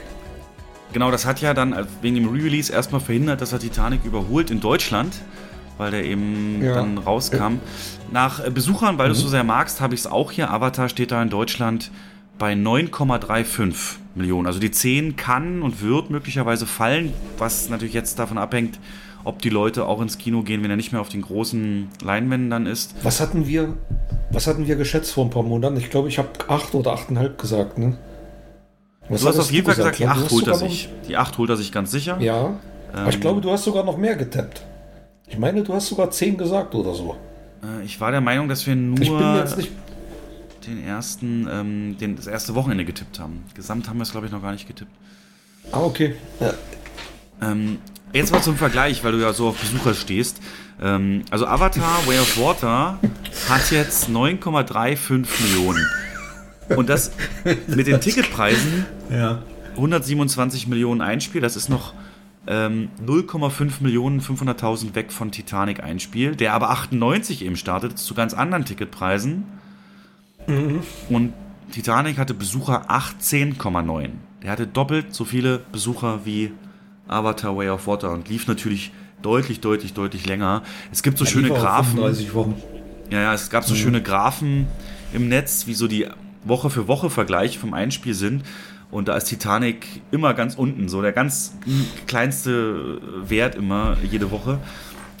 Genau, 0.93 1.11
das 1.11 1.25
hat 1.25 1.41
ja 1.41 1.53
dann 1.53 1.73
äh, 1.73 1.85
wegen 2.01 2.15
dem 2.15 2.29
Re-Release 2.29 2.71
erstmal 2.71 3.01
verhindert, 3.01 3.41
dass 3.41 3.51
er 3.51 3.59
Titanic 3.59 4.05
überholt 4.05 4.51
in 4.51 4.59
Deutschland, 4.61 5.15
weil 5.77 5.91
der 5.91 6.03
eben 6.05 6.61
Ja. 6.63 6.75
dann 6.75 6.97
rauskam. 6.97 7.59
Nach 8.11 8.45
äh, 8.45 8.49
Besuchern, 8.49 8.97
weil 8.97 9.07
du 9.07 9.13
es 9.13 9.19
so 9.19 9.27
sehr 9.27 9.43
magst, 9.43 9.81
habe 9.81 9.93
ich 9.93 10.01
es 10.01 10.07
auch 10.07 10.31
hier. 10.31 10.51
Avatar 10.51 10.89
steht 10.89 11.11
da 11.11 11.21
in 11.21 11.29
Deutschland 11.29 11.91
bei 12.37 12.53
9,35 12.53 13.73
Millionen. 14.15 14.47
Also 14.47 14.59
die 14.59 14.71
10 14.71 15.15
kann 15.15 15.61
und 15.61 15.81
wird 15.81 16.09
möglicherweise 16.09 16.65
fallen, 16.65 17.13
was 17.37 17.69
natürlich 17.69 17.93
jetzt 17.93 18.19
davon 18.19 18.37
abhängt, 18.37 18.79
ob 19.23 19.41
die 19.41 19.49
Leute 19.49 19.85
auch 19.85 20.01
ins 20.01 20.17
Kino 20.17 20.41
gehen, 20.43 20.63
wenn 20.63 20.69
er 20.69 20.75
nicht 20.75 20.91
mehr 20.91 21.01
auf 21.01 21.09
den 21.09 21.21
großen 21.21 21.87
Leinwänden 22.03 22.49
dann 22.49 22.65
ist. 22.65 22.95
Was 23.03 23.21
hatten 23.21 23.47
wir, 23.47 23.73
was 24.31 24.47
hatten 24.47 24.67
wir 24.67 24.75
geschätzt 24.75 25.13
vor 25.13 25.25
ein 25.25 25.29
paar 25.29 25.43
Monaten? 25.43 25.77
Ich 25.77 25.89
glaube, 25.89 26.09
ich 26.09 26.17
habe 26.17 26.29
8 26.47 26.75
oder 26.75 26.93
8,5 26.93 27.37
gesagt, 27.37 27.77
ne? 27.77 27.97
Was 29.09 29.21
Du 29.21 29.27
hast 29.27 29.39
auf 29.39 29.51
jeden 29.51 29.65
Fall 29.65 29.75
gesagt, 29.75 29.99
die 29.99 30.03
Du 30.03 30.09
8 30.09 30.19
hast 30.23 30.31
holt 30.31 30.47
er 30.47 30.55
sich. 30.55 30.89
Die 31.07 31.17
8 31.17 31.37
holt 31.37 31.49
er 31.49 31.57
sich 31.57 31.71
ganz 31.71 31.91
sicher. 31.91 32.17
Ja. 32.19 32.59
Aber 32.93 33.09
ich 33.09 33.15
Ähm, 33.15 33.21
glaube, 33.21 33.41
du 33.41 33.51
hast 33.51 33.63
sogar 33.63 33.83
noch 33.83 33.97
mehr 33.97 34.15
getappt. 34.15 34.63
Ich 35.27 35.37
meine, 35.37 35.63
du 35.63 35.73
hast 35.73 35.87
sogar 35.87 36.11
10 36.11 36.37
gesagt 36.37 36.75
oder 36.75 36.93
so. 36.93 37.15
Äh, 37.63 37.85
Ich 37.85 37.99
war 37.99 38.11
der 38.11 38.21
Meinung, 38.21 38.47
dass 38.49 38.65
wir 38.67 38.75
nur 38.75 39.45
den 40.67 40.83
ersten, 40.85 41.47
ähm, 41.51 41.97
den, 41.99 42.15
das 42.15 42.27
erste 42.27 42.55
Wochenende 42.55 42.85
getippt 42.85 43.19
haben. 43.19 43.43
Gesamt 43.53 43.89
haben 43.89 43.97
wir 43.97 44.03
es, 44.03 44.11
glaube 44.11 44.27
ich, 44.27 44.31
noch 44.31 44.41
gar 44.41 44.51
nicht 44.53 44.67
getippt. 44.67 44.91
Ah, 45.71 45.81
okay. 45.81 46.15
Ja. 46.39 46.53
Ähm, 47.41 47.79
jetzt 48.13 48.31
mal 48.31 48.41
zum 48.41 48.55
Vergleich, 48.55 49.03
weil 49.03 49.13
du 49.13 49.19
ja 49.19 49.33
so 49.33 49.47
auf 49.49 49.57
Besucher 49.59 49.93
stehst. 49.93 50.39
Ähm, 50.81 51.23
also 51.31 51.45
Avatar 51.47 52.05
Way 52.05 52.19
of 52.19 52.37
Water 52.39 52.99
hat 53.49 53.71
jetzt 53.71 54.09
9,35 54.09 55.25
Millionen. 55.43 55.85
Und 56.75 56.87
das 56.89 57.11
mit 57.67 57.87
den 57.87 57.99
Ticketpreisen 57.99 58.85
ja. 59.11 59.41
127 59.75 60.67
Millionen 60.67 61.01
Einspiel, 61.01 61.41
das 61.41 61.55
ist 61.57 61.69
noch 61.69 61.93
ähm, 62.47 62.89
0,5 63.05 63.81
Millionen 63.81 64.21
500.000 64.21 64.95
weg 64.95 65.11
von 65.11 65.31
Titanic 65.31 65.81
Einspiel, 65.81 66.35
der 66.35 66.53
aber 66.53 66.69
98 66.71 67.45
eben 67.45 67.55
startet, 67.55 67.97
zu 67.97 68.13
ganz 68.13 68.33
anderen 68.33 68.65
Ticketpreisen. 68.65 69.45
Und 71.09 71.33
Titanic 71.71 72.17
hatte 72.17 72.33
Besucher 72.33 72.89
18,9. 72.89 74.09
Der 74.41 74.51
hatte 74.51 74.67
doppelt 74.67 75.13
so 75.13 75.25
viele 75.25 75.59
Besucher 75.71 76.25
wie 76.25 76.51
Avatar 77.07 77.55
Way 77.55 77.69
of 77.69 77.87
Water 77.87 78.11
und 78.11 78.29
lief 78.29 78.47
natürlich 78.47 78.91
deutlich, 79.21 79.61
deutlich, 79.61 79.93
deutlich 79.93 80.25
länger. 80.25 80.63
Es 80.91 81.01
gibt 81.01 81.17
so 81.17 81.25
schöne 81.25 81.49
war 81.49 81.57
auf 81.57 81.63
Graphen. 81.63 81.95
35 81.95 82.33
Wochen. 82.33 82.61
Ja, 83.09 83.21
ja, 83.21 83.33
es 83.33 83.49
gab 83.49 83.63
so 83.63 83.75
schöne 83.75 84.01
Graphen 84.01 84.67
im 85.13 85.29
Netz, 85.29 85.67
wie 85.67 85.73
so 85.73 85.87
die 85.87 86.07
Woche 86.43 86.69
für 86.69 86.87
Woche 86.87 87.09
Vergleiche 87.09 87.59
vom 87.59 87.73
Einspiel 87.73 88.13
sind. 88.13 88.43
Und 88.93 89.07
da 89.07 89.17
ist 89.17 89.25
Titanic 89.25 89.87
immer 90.11 90.35
ganz 90.35 90.53
unten, 90.53 90.87
so 90.87 91.01
der 91.01 91.13
ganz 91.13 91.53
kleinste 92.05 93.01
Wert 93.27 93.55
immer 93.55 93.97
jede 94.09 94.29
Woche. 94.29 94.59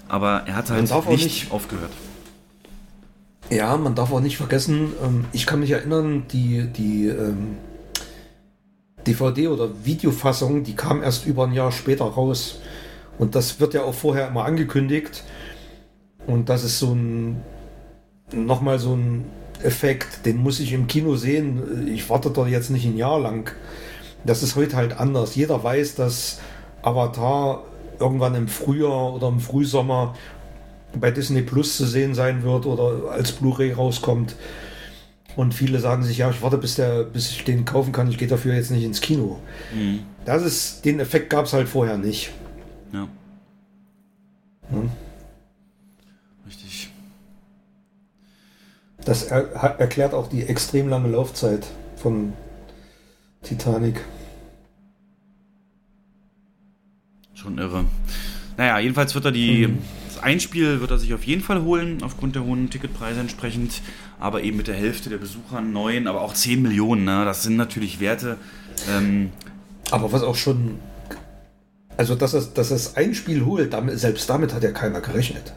Aber 0.07 0.43
er 0.45 0.55
hat 0.55 0.69
halt 0.69 0.83
nicht, 0.83 1.07
nicht- 1.09 1.51
aufgehört. 1.51 1.89
Ja, 3.49 3.75
man 3.77 3.95
darf 3.95 4.11
auch 4.11 4.19
nicht 4.19 4.37
vergessen, 4.37 4.93
ähm, 5.03 5.25
ich 5.33 5.47
kann 5.47 5.59
mich 5.59 5.71
erinnern, 5.71 6.25
die, 6.31 6.67
die 6.67 7.07
ähm, 7.07 7.57
DVD- 9.07 9.49
oder 9.49 9.69
Videofassung, 9.83 10.63
die 10.63 10.75
kam 10.75 11.01
erst 11.01 11.25
über 11.25 11.45
ein 11.45 11.53
Jahr 11.53 11.71
später 11.71 12.05
raus. 12.05 12.59
Und 13.17 13.33
das 13.33 13.59
wird 13.59 13.73
ja 13.73 13.81
auch 13.83 13.93
vorher 13.95 14.27
immer 14.27 14.45
angekündigt. 14.45 15.23
Und 16.27 16.47
das 16.49 16.63
ist 16.63 16.77
so 16.77 16.93
ein, 16.93 17.41
nochmal 18.33 18.77
so 18.77 18.95
ein 18.95 19.25
Effekt, 19.63 20.25
den 20.25 20.37
muss 20.37 20.59
ich 20.59 20.73
im 20.73 20.87
Kino 20.87 21.15
sehen. 21.15 21.87
Ich 21.93 22.09
warte 22.09 22.29
da 22.29 22.45
jetzt 22.45 22.69
nicht 22.69 22.85
ein 22.85 22.97
Jahr 22.97 23.19
lang. 23.19 23.51
Das 24.25 24.43
ist 24.43 24.55
heute 24.55 24.75
halt 24.75 24.99
anders. 24.99 25.35
Jeder 25.35 25.63
weiß, 25.63 25.95
dass 25.95 26.39
Avatar 26.81 27.63
irgendwann 27.99 28.35
im 28.35 28.47
Frühjahr 28.47 29.13
oder 29.13 29.27
im 29.27 29.39
Frühsommer 29.39 30.15
bei 30.99 31.11
Disney 31.11 31.41
Plus 31.41 31.77
zu 31.77 31.85
sehen 31.85 32.13
sein 32.13 32.43
wird 32.43 32.65
oder 32.65 33.11
als 33.11 33.31
Blu-ray 33.31 33.73
rauskommt. 33.73 34.35
Und 35.35 35.53
viele 35.53 35.79
sagen 35.79 36.03
sich, 36.03 36.19
ja, 36.19 36.29
ich 36.29 36.41
warte, 36.43 36.57
bis, 36.57 36.75
der, 36.75 37.03
bis 37.03 37.31
ich 37.31 37.43
den 37.43 37.65
kaufen 37.65 37.91
kann, 37.91 38.07
ich 38.09 38.17
gehe 38.17 38.27
dafür 38.27 38.53
jetzt 38.53 38.69
nicht 38.69 38.83
ins 38.83 39.01
Kino. 39.01 39.39
Das 40.25 40.43
ist, 40.43 40.85
den 40.85 40.99
Effekt 40.99 41.29
gab 41.29 41.45
es 41.45 41.53
halt 41.53 41.67
vorher 41.67 41.97
nicht. 41.97 42.31
Ja. 42.91 43.07
Hm. 44.69 44.91
Richtig. 46.45 46.91
Das 49.05 49.23
er, 49.23 49.53
erklärt 49.79 50.13
auch 50.13 50.27
die 50.27 50.43
extrem 50.43 50.87
lange 50.87 51.09
Laufzeit 51.09 51.65
von 51.97 52.33
Titanic. 53.41 54.01
Schon 57.33 57.57
irre. 57.57 57.85
Naja, 58.57 58.79
jedenfalls 58.79 59.13
wird 59.15 59.25
er 59.25 59.31
die. 59.31 59.67
Mhm. 59.67 59.79
Das 60.07 60.23
Einspiel 60.23 60.79
wird 60.79 60.91
er 60.91 60.97
sich 60.97 61.13
auf 61.13 61.23
jeden 61.23 61.41
Fall 61.41 61.63
holen, 61.63 62.01
aufgrund 62.03 62.35
der 62.35 62.43
hohen 62.43 62.69
Ticketpreise 62.69 63.19
entsprechend. 63.19 63.81
Aber 64.19 64.43
eben 64.43 64.57
mit 64.57 64.67
der 64.67 64.75
Hälfte 64.75 65.09
der 65.09 65.17
Besucher 65.17 65.59
neun, 65.59 66.07
aber 66.07 66.21
auch 66.21 66.33
10 66.33 66.61
Millionen. 66.61 67.03
Ne? 67.03 67.25
Das 67.25 67.43
sind 67.43 67.57
natürlich 67.57 67.99
Werte. 67.99 68.37
Ähm, 68.89 69.31
Aber 69.91 70.11
was 70.13 70.23
auch 70.23 70.35
schon. 70.35 70.79
Also, 71.97 72.15
dass 72.15 72.33
es, 72.33 72.53
dass 72.53 72.71
es 72.71 72.95
ein 72.95 73.13
Spiel 73.13 73.45
holt, 73.45 73.73
damit, 73.73 73.99
selbst 73.99 74.29
damit 74.29 74.53
hat 74.53 74.63
ja 74.63 74.71
keiner 74.71 75.01
gerechnet. 75.01 75.53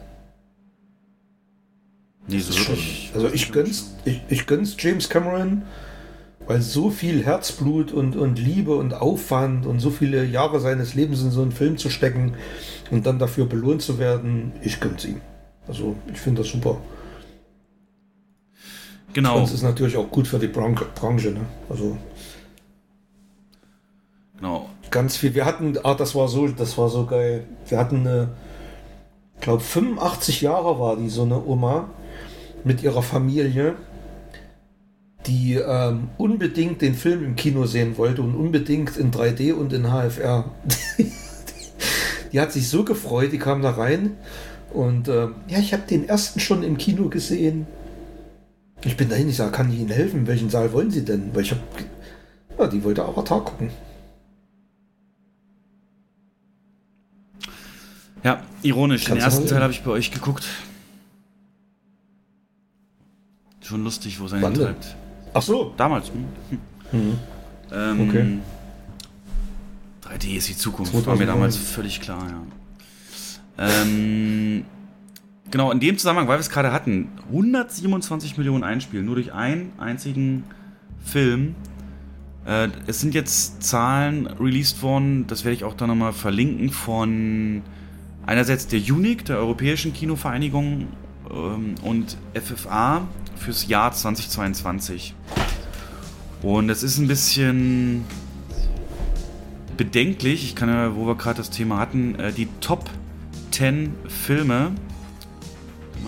Schon, 2.29 2.67
wirklich. 2.75 3.11
also 3.13 3.29
ich 3.33 3.51
gönn's, 3.51 3.95
ich, 4.05 4.21
ich 4.29 4.47
gönn's 4.47 4.75
James 4.77 5.09
Cameron, 5.09 5.63
weil 6.45 6.61
so 6.61 6.89
viel 6.89 7.25
Herzblut 7.25 7.91
und, 7.91 8.15
und 8.15 8.39
Liebe 8.39 8.75
und 8.75 8.93
Aufwand 8.93 9.65
und 9.65 9.79
so 9.79 9.89
viele 9.89 10.25
Jahre 10.25 10.59
seines 10.59 10.93
Lebens 10.93 11.21
in 11.21 11.31
so 11.31 11.41
einen 11.41 11.51
Film 11.51 11.77
zu 11.77 11.89
stecken 11.89 12.33
und 12.91 13.05
dann 13.05 13.19
dafür 13.19 13.45
belohnt 13.45 13.81
zu 13.81 13.99
werden, 13.99 14.53
ich 14.61 14.79
gönn's 14.79 15.05
ihm. 15.05 15.21
Also 15.67 15.95
ich 16.11 16.19
finde 16.19 16.41
das 16.41 16.51
super. 16.51 16.77
Genau. 19.13 19.37
Und 19.37 19.43
es 19.43 19.53
ist 19.53 19.63
natürlich 19.63 19.97
auch 19.97 20.09
gut 20.09 20.27
für 20.27 20.39
die 20.39 20.47
Bran 20.47 20.75
Branche. 20.95 21.31
Ne? 21.31 21.41
Also 21.69 21.97
genau. 24.37 24.69
ganz 24.91 25.17
viel. 25.17 25.33
Wir 25.33 25.45
hatten, 25.45 25.77
ah, 25.83 25.95
das 25.95 26.13
war 26.15 26.27
so, 26.27 26.47
das 26.47 26.77
war 26.77 26.89
so 26.89 27.05
geil. 27.05 27.45
Wir 27.67 27.77
hatten 27.77 28.07
eine, 28.07 28.29
ich 29.35 29.41
glaube 29.41 29.61
85 29.61 30.41
Jahre 30.41 30.79
war 30.79 30.97
die 30.97 31.09
so 31.09 31.23
eine 31.23 31.43
Oma 31.43 31.89
mit 32.67 32.83
ihrer 32.83 33.01
Familie, 33.01 33.75
die 35.25 35.55
ähm, 35.55 36.09
unbedingt 36.17 36.81
den 36.81 36.93
Film 36.93 37.23
im 37.23 37.35
Kino 37.35 37.65
sehen 37.65 37.97
wollte 37.97 38.21
und 38.21 38.35
unbedingt 38.35 38.97
in 38.97 39.11
3D 39.11 39.53
und 39.53 39.73
in 39.73 39.87
HFR. 39.87 40.51
die 42.31 42.39
hat 42.39 42.51
sich 42.51 42.69
so 42.69 42.83
gefreut, 42.83 43.31
die 43.31 43.39
kam 43.39 43.61
da 43.61 43.71
rein 43.71 44.11
und 44.71 45.07
ähm, 45.07 45.35
ja, 45.47 45.59
ich 45.59 45.73
habe 45.73 45.83
den 45.89 46.07
ersten 46.07 46.39
schon 46.39 46.63
im 46.63 46.77
Kino 46.77 47.09
gesehen. 47.09 47.65
Ich 48.83 48.95
bin 48.95 49.09
dahin, 49.09 49.27
ich 49.27 49.37
sage, 49.37 49.51
kann 49.51 49.71
ich 49.71 49.79
Ihnen 49.79 49.89
helfen? 49.89 50.27
Welchen 50.27 50.49
Saal 50.49 50.71
wollen 50.71 50.91
Sie 50.91 51.03
denn? 51.03 51.31
Weil 51.33 51.43
ich 51.43 51.51
habe, 51.51 51.61
ja, 52.59 52.67
die 52.67 52.83
wollte 52.83 53.03
Avatar 53.03 53.43
gucken. 53.43 53.69
Ja, 58.23 58.43
ironisch. 58.61 59.05
Den 59.05 59.17
Kannst 59.17 59.25
ersten 59.25 59.47
Teil 59.47 59.61
habe 59.61 59.73
ich 59.73 59.81
bei 59.81 59.91
euch 59.91 60.11
geguckt. 60.11 60.45
Schon 63.67 63.83
lustig, 63.83 64.19
wo 64.19 64.25
es 64.25 64.33
einen 64.33 64.43
Wann 64.43 64.53
denn? 64.53 64.63
treibt. 64.63 64.95
Ach 65.33 65.41
so. 65.41 65.73
Damals. 65.75 66.09
Hm. 66.91 67.17
Ähm, 67.71 68.09
Okay. 68.09 68.37
3D 70.03 70.37
ist 70.37 70.47
die 70.47 70.55
Zukunft, 70.55 70.93
war 70.93 70.99
mir 70.99 71.25
2009. 71.25 71.27
damals 71.27 71.57
völlig 71.57 71.99
klar, 71.99 72.25
ja. 72.29 72.41
Ähm, 73.83 74.63
genau, 75.51 75.71
in 75.71 75.81
dem 75.81 75.97
Zusammenhang, 75.97 76.29
weil 76.29 76.37
wir 76.37 76.41
es 76.41 76.49
gerade 76.49 76.71
hatten, 76.71 77.09
127 77.29 78.37
Millionen 78.37 78.63
Einspielen, 78.63 79.05
nur 79.05 79.15
durch 79.15 79.33
einen 79.33 79.73
einzigen 79.77 80.45
Film. 81.03 81.55
Äh, 82.45 82.69
es 82.85 83.01
sind 83.01 83.13
jetzt 83.15 83.61
Zahlen 83.63 84.27
released 84.39 84.81
worden, 84.81 85.27
das 85.27 85.43
werde 85.43 85.55
ich 85.55 85.65
auch 85.65 85.73
da 85.73 85.87
nochmal 85.87 86.13
verlinken, 86.13 86.69
von 86.69 87.63
einerseits 88.25 88.67
der 88.67 88.79
UNIC, 88.79 89.25
der 89.25 89.39
Europäischen 89.39 89.91
Kinovereinigung, 89.93 90.87
ähm, 91.29 91.75
und 91.83 92.15
FFA 92.33 93.05
fürs 93.37 93.67
Jahr 93.67 93.91
2022. 93.91 95.13
Und 96.41 96.69
es 96.69 96.83
ist 96.83 96.97
ein 96.97 97.07
bisschen 97.07 98.05
bedenklich, 99.75 100.43
ich 100.43 100.55
kann 100.55 100.69
ja, 100.69 100.95
wo 100.95 101.05
wir 101.07 101.15
gerade 101.15 101.37
das 101.37 101.49
Thema 101.49 101.79
hatten, 101.79 102.15
äh, 102.15 102.31
die 102.31 102.47
Top 102.61 102.89
10 103.51 103.93
Filme. 104.07 104.71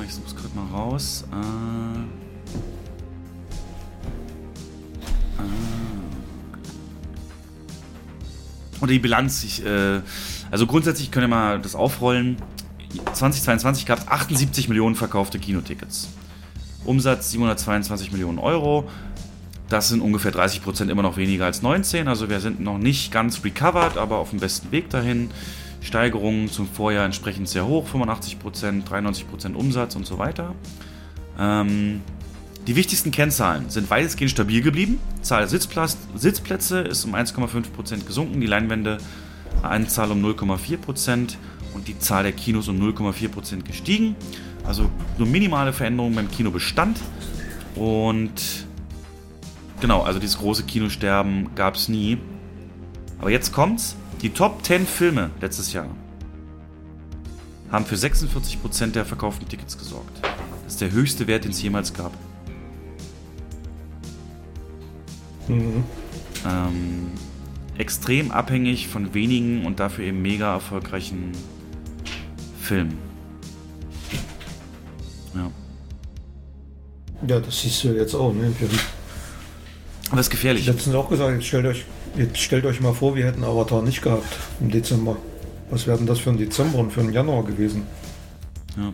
Ich 0.06 0.14
suche 0.14 0.28
es 0.28 0.36
gerade 0.36 0.56
mal 0.56 0.66
raus. 0.72 1.26
Äh, 1.32 2.20
Und 8.80 8.90
die 8.90 9.00
Bilanz, 9.00 9.44
ich, 9.44 9.66
äh, 9.66 10.02
also 10.52 10.66
grundsätzlich 10.66 11.12
können 11.12 11.30
wir 11.30 11.36
mal 11.36 11.60
das 11.60 11.76
aufrollen. 11.76 12.38
2022 13.14 13.86
gab 13.86 14.00
es 14.00 14.08
78 14.08 14.70
Millionen 14.70 14.96
verkaufte 14.96 15.38
Kinotickets. 15.38 16.10
Umsatz 16.90 17.30
722 17.30 18.12
Millionen 18.12 18.40
Euro. 18.40 18.90
Das 19.70 19.90
sind 19.90 20.02
ungefähr 20.02 20.32
30 20.32 20.64
Prozent 20.64 20.90
immer 20.90 21.04
noch 21.04 21.18
weniger 21.18 21.46
als 21.46 21.62
19. 21.62 22.08
Also 22.08 22.32
wir 22.32 22.40
sind 22.40 22.60
noch 22.62 22.80
nicht 22.80 23.12
ganz 23.12 23.44
recovered, 23.44 23.96
aber 23.98 24.18
auf 24.18 24.32
dem 24.32 24.40
besten 24.40 24.72
Weg 24.72 24.90
dahin. 24.90 25.30
Steigerungen 25.82 26.50
zum 26.50 26.68
Vorjahr 26.68 27.06
entsprechend 27.06 27.48
sehr 27.48 27.68
hoch, 27.68 27.88
85 27.88 28.40
Prozent, 28.40 28.90
93 28.90 29.30
Prozent 29.30 29.56
Umsatz 29.56 29.96
und 29.96 30.08
so 30.08 30.18
weiter. 30.18 30.56
Ähm, 31.40 32.02
die 32.66 32.76
wichtigsten 32.76 33.12
Kennzahlen 33.12 33.70
sind 33.70 33.92
weitestgehend 33.92 34.32
stabil 34.32 34.62
geblieben. 34.64 35.00
Zahl 35.22 35.48
Sitzplätze 35.48 36.80
ist 36.80 37.06
um 37.06 37.14
1,5% 37.14 38.06
gesunken, 38.08 38.42
die 38.42 38.48
Leinwände 38.48 38.98
Anzahl 39.62 40.12
um 40.12 40.26
0,4% 40.26 41.36
und 41.76 41.88
die 41.88 42.00
Zahl 42.00 42.24
der 42.24 42.32
Kinos 42.32 42.68
um 42.68 42.82
0,4% 42.82 43.62
gestiegen. 43.62 44.16
Also 44.64 44.90
nur 45.18 45.28
minimale 45.28 45.74
Veränderungen 45.74 46.16
beim 46.16 46.30
Kinobestand. 46.30 47.00
Und 47.76 48.66
genau, 49.80 50.02
also 50.02 50.20
dieses 50.20 50.38
große 50.38 50.64
Kinosterben 50.64 51.56
gab 51.56 51.76
es 51.76 51.90
nie. 51.90 52.18
Aber 53.20 53.32
jetzt 53.32 53.52
kommt's. 53.52 53.96
Die 54.22 54.32
Top 54.32 54.66
10 54.66 54.86
Filme 54.86 55.30
letztes 55.40 55.72
Jahr 55.72 55.88
haben 57.72 57.86
für 57.86 57.96
46% 57.96 58.92
der 58.92 59.06
verkauften 59.06 59.48
Tickets 59.48 59.78
gesorgt. 59.78 60.20
Das 60.66 60.74
ist 60.74 60.82
der 60.82 60.92
höchste 60.92 61.28
Wert, 61.28 61.46
den 61.46 61.52
es 61.52 61.62
jemals 61.62 61.94
gab. 61.94 62.12
Mhm. 65.48 65.84
Ähm, 66.46 67.08
extrem 67.78 68.32
abhängig 68.32 68.88
von 68.88 69.14
wenigen 69.14 69.66
und 69.66 69.80
dafür 69.80 70.06
eben 70.06 70.22
mega 70.22 70.54
erfolgreichen 70.54 71.32
Filmen. 72.60 73.09
Ja. 75.36 75.52
Ja, 77.28 77.40
das 77.40 77.62
siehst 77.62 77.84
du 77.84 77.90
jetzt 77.90 78.16
auch, 78.16 78.34
ne? 78.34 78.54
Aber 80.08 80.18
das 80.18 80.28
ist 80.28 80.30
gefährlich. 80.32 80.68
Ich 80.68 80.74
letztens 80.74 80.96
auch 80.96 81.10
gesagt, 81.10 81.34
jetzt 81.34 81.46
stellt, 81.46 81.66
euch, 81.66 81.86
jetzt 82.16 82.38
stellt 82.38 82.66
euch 82.66 82.80
mal 82.82 82.94
vor, 82.94 83.16
wir 83.16 83.26
hätten 83.26 83.44
Avatar 83.44 83.82
nicht 83.82 84.02
gehabt 84.02 84.38
im 84.60 84.72
Dezember. 84.72 85.18
Was 85.70 85.86
wäre 85.86 85.98
denn 85.98 86.08
das 86.08 86.20
für 86.20 86.32
ein 86.32 86.38
Dezember 86.38 86.80
und 86.80 86.92
für 86.92 87.02
ein 87.02 87.12
Januar 87.12 87.44
gewesen? 87.44 87.84
Ja. 88.76 88.94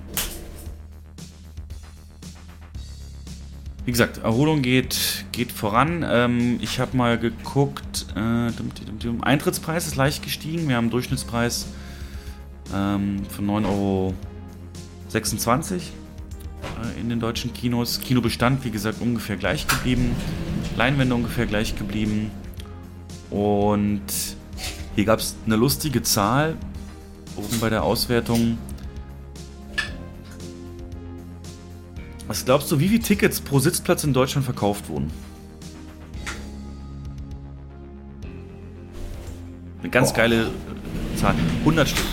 Wie 3.85 3.91
gesagt, 3.91 4.17
Erholung 4.23 4.63
geht, 4.63 5.25
geht 5.31 5.51
voran. 5.51 6.03
Ähm, 6.07 6.57
ich 6.59 6.79
habe 6.79 6.97
mal 6.97 7.19
geguckt, 7.19 8.07
äh, 8.15 8.49
Eintrittspreis 9.21 9.85
ist 9.85 9.95
leicht 9.95 10.23
gestiegen. 10.23 10.67
Wir 10.67 10.77
haben 10.77 10.85
einen 10.85 10.91
Durchschnittspreis 10.91 11.67
ähm, 12.73 13.21
von 13.29 13.45
9,26 13.45 13.63
Euro 13.67 14.13
in 16.99 17.09
den 17.09 17.19
deutschen 17.19 17.53
Kinos. 17.53 17.99
Kinobestand, 17.99 18.63
wie 18.63 18.71
gesagt, 18.71 19.01
ungefähr 19.01 19.37
gleich 19.37 19.67
geblieben. 19.67 20.15
Leinwände 20.77 21.15
ungefähr 21.15 21.45
gleich 21.45 21.75
geblieben. 21.75 22.31
Und 23.29 24.01
hier 24.95 25.05
gab 25.05 25.19
es 25.19 25.35
eine 25.45 25.55
lustige 25.55 26.01
Zahl 26.03 26.55
oben 27.35 27.59
bei 27.59 27.69
der 27.69 27.83
Auswertung. 27.83 28.57
Was 32.27 32.45
glaubst 32.45 32.71
du, 32.71 32.79
wie 32.79 32.87
viele 32.87 33.01
Tickets 33.01 33.39
pro 33.39 33.59
Sitzplatz 33.59 34.03
in 34.03 34.13
Deutschland 34.13 34.45
verkauft 34.45 34.89
wurden? 34.89 35.11
Eine 39.81 39.89
ganz 39.91 40.11
Boah. 40.11 40.17
geile 40.17 40.51
Zahl. 41.15 41.35
100 41.59 41.89
Stück. 41.89 42.05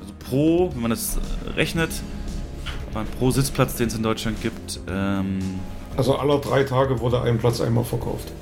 Also 0.00 0.14
pro, 0.18 0.72
wenn 0.72 0.80
man 0.80 0.90
das 0.90 1.18
rechnet, 1.56 1.90
pro 3.18 3.30
Sitzplatz, 3.30 3.76
den 3.76 3.88
es 3.88 3.94
in 3.94 4.02
Deutschland 4.02 4.40
gibt. 4.40 4.80
Ähm, 4.88 5.38
also 5.96 6.16
aller 6.16 6.38
drei 6.38 6.64
Tage 6.64 7.00
wurde 7.00 7.22
ein 7.22 7.38
Platz 7.38 7.60
einmal 7.60 7.84
verkauft. 7.84 8.32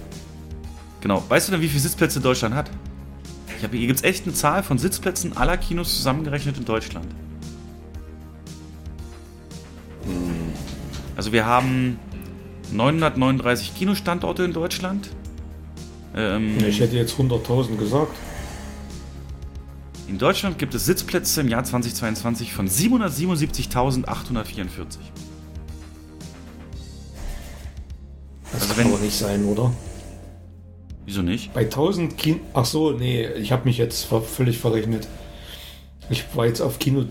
Genau. 1.01 1.22
Weißt 1.28 1.48
du 1.48 1.52
denn, 1.52 1.60
wie 1.60 1.68
viele 1.68 1.81
Sitzplätze 1.81 2.20
Deutschland 2.20 2.55
hat? 2.55 2.70
Ich 3.56 3.64
habe 3.64 3.77
hier 3.77 3.86
gibt 3.86 3.98
es 3.98 4.05
echt 4.05 4.24
eine 4.24 4.35
Zahl 4.35 4.62
von 4.62 4.78
Sitzplätzen 4.78 5.36
aller 5.36 5.56
Kinos 5.56 5.97
zusammengerechnet 5.97 6.56
in 6.59 6.64
Deutschland. 6.64 7.06
Also 11.16 11.32
wir 11.32 11.44
haben 11.44 11.98
939 12.72 13.74
Kinostandorte 13.74 14.44
in 14.44 14.52
Deutschland. 14.52 15.10
Ähm, 16.16 16.56
ich 16.66 16.81
hätte 16.81 16.97
jetzt 16.97 17.18
100.000 17.18 17.77
gesagt. 17.77 18.16
In 20.11 20.19
Deutschland 20.19 20.59
gibt 20.59 20.74
es 20.74 20.85
Sitzplätze 20.87 21.41
im 21.41 21.47
Jahr 21.47 21.62
2022 21.62 22.53
von 22.53 22.69
777.844. 22.69 24.99
Das 28.53 28.62
also 28.62 28.74
kann 28.74 28.77
wenn, 28.77 28.89
aber 28.89 28.99
nicht 28.99 29.16
sein, 29.16 29.45
oder? 29.45 29.73
Wieso 31.07 31.23
nicht? 31.23 31.55
Bei 31.55 31.61
1000 31.61 32.19
Kin 32.19 32.41
Ach 32.55 32.65
so, 32.65 32.91
nee, 32.91 33.24
ich 33.35 33.53
habe 33.53 33.66
mich 33.66 33.78
jetzt 33.78 34.09
völlig 34.27 34.59
verrechnet. 34.59 35.07
Ich 36.09 36.24
war 36.35 36.47
jetzt 36.47 36.61
auf 36.61 36.81
Kino, 36.81 37.03
äh, 37.03 37.05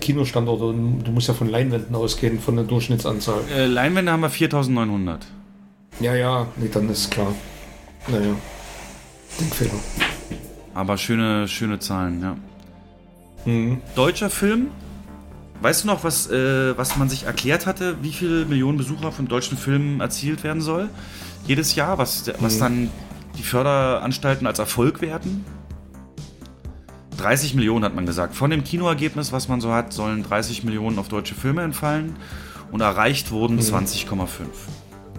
Kinostandort 0.00 0.62
und 0.62 1.02
du 1.02 1.10
musst 1.10 1.26
ja 1.26 1.34
von 1.34 1.48
Leinwänden 1.48 1.96
ausgehen, 1.96 2.38
von 2.38 2.54
der 2.54 2.64
Durchschnittsanzahl. 2.64 3.40
Äh, 3.52 3.66
Leinwände 3.66 4.12
haben 4.12 4.20
wir 4.20 4.30
4900. 4.30 5.26
Ja, 5.98 6.14
ja, 6.14 6.46
nee, 6.54 6.68
dann 6.72 6.88
ist 6.90 7.10
klar. 7.10 7.34
Naja, 8.06 8.36
Denkfehler. 9.40 9.74
Aber 10.74 10.98
schöne, 10.98 11.48
schöne 11.48 11.78
Zahlen, 11.78 12.20
ja. 12.20 12.36
Mhm. 13.44 13.80
Deutscher 13.94 14.30
Film. 14.30 14.68
Weißt 15.60 15.84
du 15.84 15.86
noch, 15.86 16.04
was, 16.04 16.30
äh, 16.30 16.76
was 16.76 16.96
man 16.96 17.08
sich 17.08 17.24
erklärt 17.24 17.66
hatte, 17.66 17.96
wie 18.02 18.12
viele 18.12 18.44
Millionen 18.44 18.76
Besucher 18.76 19.12
von 19.12 19.28
deutschen 19.28 19.56
Filmen 19.56 20.00
erzielt 20.00 20.44
werden 20.44 20.60
soll? 20.60 20.90
Jedes 21.46 21.74
Jahr, 21.74 21.96
was, 21.96 22.30
was 22.40 22.56
mhm. 22.56 22.60
dann 22.60 22.90
die 23.38 23.42
Förderanstalten 23.42 24.46
als 24.46 24.58
Erfolg 24.58 25.00
werten? 25.00 25.44
30 27.16 27.54
Millionen 27.54 27.84
hat 27.84 27.94
man 27.94 28.04
gesagt. 28.04 28.34
Von 28.34 28.50
dem 28.50 28.64
Kinoergebnis, 28.64 29.32
was 29.32 29.48
man 29.48 29.60
so 29.60 29.72
hat, 29.72 29.92
sollen 29.92 30.24
30 30.24 30.64
Millionen 30.64 30.98
auf 30.98 31.08
deutsche 31.08 31.34
Filme 31.34 31.62
entfallen 31.62 32.16
und 32.72 32.80
erreicht 32.80 33.30
wurden 33.30 33.56
mhm. 33.56 33.62
20,5. 33.62 34.26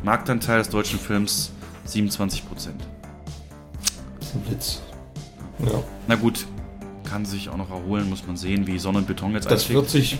Marktanteil 0.03 0.59
des 0.59 0.69
deutschen 0.69 0.99
Films 0.99 1.51
27 1.85 2.47
Prozent. 2.47 2.83
Blitz. 4.45 4.81
Ja. 5.59 5.83
Na 6.07 6.15
gut, 6.15 6.45
kann 7.09 7.25
sich 7.25 7.49
auch 7.49 7.57
noch 7.57 7.69
erholen, 7.69 8.09
muss 8.09 8.25
man 8.25 8.35
sehen, 8.37 8.67
wie 8.67 8.77
Sonne 8.79 8.99
und 8.99 9.07
Beton 9.07 9.33
jetzt 9.33 9.45
Das 9.45 9.53
einschlägt. 9.61 9.75
wird 9.75 9.89
sich. 9.89 10.19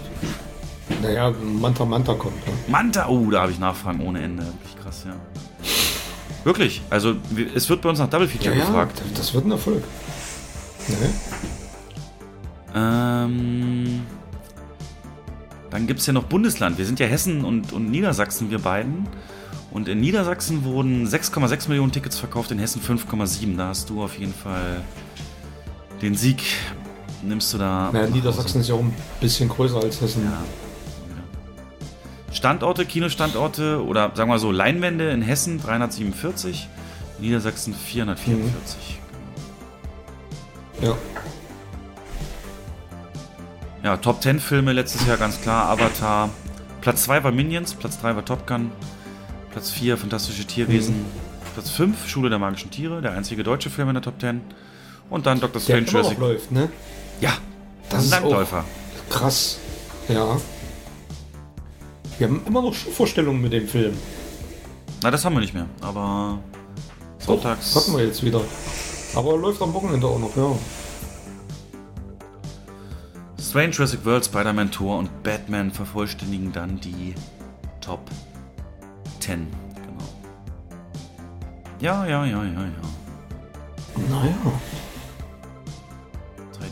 Naja, 1.02 1.32
Manta 1.32 1.84
Manta 1.84 2.14
kommt. 2.14 2.36
Ne? 2.46 2.54
Manta, 2.68 3.08
oh, 3.10 3.30
da 3.32 3.42
habe 3.42 3.52
ich 3.52 3.60
Nachfragen 3.60 4.02
ohne 4.02 4.22
Ende. 4.22 4.44
Wirklich 4.44 4.76
krass, 4.82 5.06
ja. 5.06 5.16
Wirklich, 6.44 6.82
also 6.92 7.16
es 7.56 7.70
wird 7.70 7.82
bei 7.82 7.90
uns 7.90 7.98
nach 8.00 8.10
Double 8.10 8.28
Feature 8.28 8.56
gefragt. 8.56 9.00
Ja, 9.04 9.18
das 9.18 9.34
wird 9.34 9.46
ein 9.46 9.52
Erfolg. 9.52 9.84
Nee. 10.88 10.96
Ähm, 12.76 14.02
dann 15.72 15.88
gibt 15.88 16.02
es 16.02 16.06
ja 16.06 16.14
noch 16.14 16.26
Bundesland. 16.26 16.78
Wir 16.78 16.86
sind 16.86 17.00
ja 17.00 17.08
Hessen 17.08 17.44
und, 17.46 17.74
und 17.74 17.90
Niedersachsen, 17.90 18.52
wir 18.52 18.60
beiden. 18.60 19.08
Und 19.72 19.88
in 19.88 20.00
Niedersachsen 20.00 20.64
wurden 20.64 21.08
6,6 21.08 21.68
Millionen 21.68 21.92
Tickets 21.92 22.20
verkauft, 22.20 22.52
in 22.52 22.60
Hessen 22.60 22.82
5,7. 22.82 23.58
Da 23.58 23.70
hast 23.70 23.90
du 23.90 24.04
auf 24.04 24.18
jeden 24.18 24.34
Fall 24.34 24.82
den 26.02 26.16
Sieg. 26.16 26.44
Nimmst 27.24 27.54
du 27.54 27.58
da. 27.58 27.90
Naja, 27.92 28.08
Niedersachsen 28.08 28.62
ist 28.62 28.70
ja 28.70 28.76
auch 28.76 28.80
ein 28.80 28.94
bisschen 29.20 29.50
größer 29.50 29.82
als 29.82 30.00
Hessen. 30.02 30.26
Ja. 30.26 30.44
Standorte, 32.32 32.86
Kinostandorte 32.86 33.84
oder 33.84 34.12
sagen 34.14 34.30
wir 34.30 34.40
so 34.40 34.52
Leinwände 34.52 35.10
in 35.10 35.22
Hessen 35.22 35.60
347, 35.62 36.68
Niedersachsen 37.20 37.74
444. 37.74 39.00
Mhm. 40.80 40.86
Ja. 40.86 40.98
Ja, 43.84 43.98
Top 43.98 44.22
10 44.22 44.40
Filme 44.40 44.74
letztes 44.74 45.08
Jahr 45.08 45.18
ganz 45.18 45.40
klar. 45.42 45.70
Avatar. 45.70 46.30
Platz 46.82 47.04
2 47.04 47.24
war 47.24 47.32
Minions, 47.32 47.74
Platz 47.74 48.00
3 48.00 48.16
war 48.16 48.26
Top 48.26 48.46
Gun, 48.46 48.70
Platz 49.52 49.72
4 49.72 49.98
Fantastische 49.98 50.46
Tierwesen, 50.46 50.98
mhm. 50.98 51.06
Platz 51.54 51.70
5 51.70 52.08
Schule 52.08 52.30
der 52.30 52.38
magischen 52.38 52.70
Tiere, 52.70 53.02
der 53.02 53.14
einzige 53.14 53.44
deutsche 53.44 53.70
Film 53.70 53.88
in 53.88 53.96
der 53.96 54.04
Top 54.04 54.20
10. 54.20 54.42
Und 55.10 55.26
dann 55.26 55.40
Dr. 55.40 55.54
Der 55.54 55.60
Strange 55.62 55.82
noch 55.86 55.92
Jurassic. 55.94 56.18
läuft, 56.20 56.52
ne? 56.52 56.70
Ja, 57.22 57.32
Das 57.90 58.06
ist 58.06 58.12
Langläufer. 58.12 58.60
auch 58.64 59.10
krass. 59.14 59.60
Ja. 60.08 60.38
Wir 62.18 62.28
haben 62.28 62.42
immer 62.46 62.62
noch 62.62 62.74
Vorstellungen 62.74 63.42
mit 63.42 63.54
dem 63.54 63.68
Film. 63.68 63.96
Na, 65.04 65.12
das 65.12 65.24
haben 65.26 65.34
wir 65.36 65.42
nicht 65.42 65.54
mehr. 65.54 65.68
Aber 65.82 66.40
sonntags. 67.20 67.74
Doch, 67.74 67.82
hatten 67.88 67.98
wir 67.98 68.06
jetzt 68.06 68.24
wieder. 68.24 68.42
Aber 69.16 69.32
er 69.34 69.38
läuft 69.38 69.62
am 69.62 69.74
Wochenende 69.74 70.08
auch 70.08 70.20
noch, 70.20 70.36
ja. 70.36 70.52
Strange 73.42 73.70
Jurassic 73.72 74.04
World, 74.06 74.26
Spider-Man 74.26 74.72
Tour 74.72 74.98
und 74.98 75.24
Batman 75.24 75.72
vervollständigen 75.72 76.52
dann 76.52 76.80
die 76.82 77.14
Top 77.80 78.02
10. 79.20 79.48
Genau. 79.76 80.04
Ja, 81.80 82.06
ja, 82.06 82.26
ja, 82.26 82.44
ja, 82.44 82.44
ja. 82.44 84.10
Naja. 84.10 84.36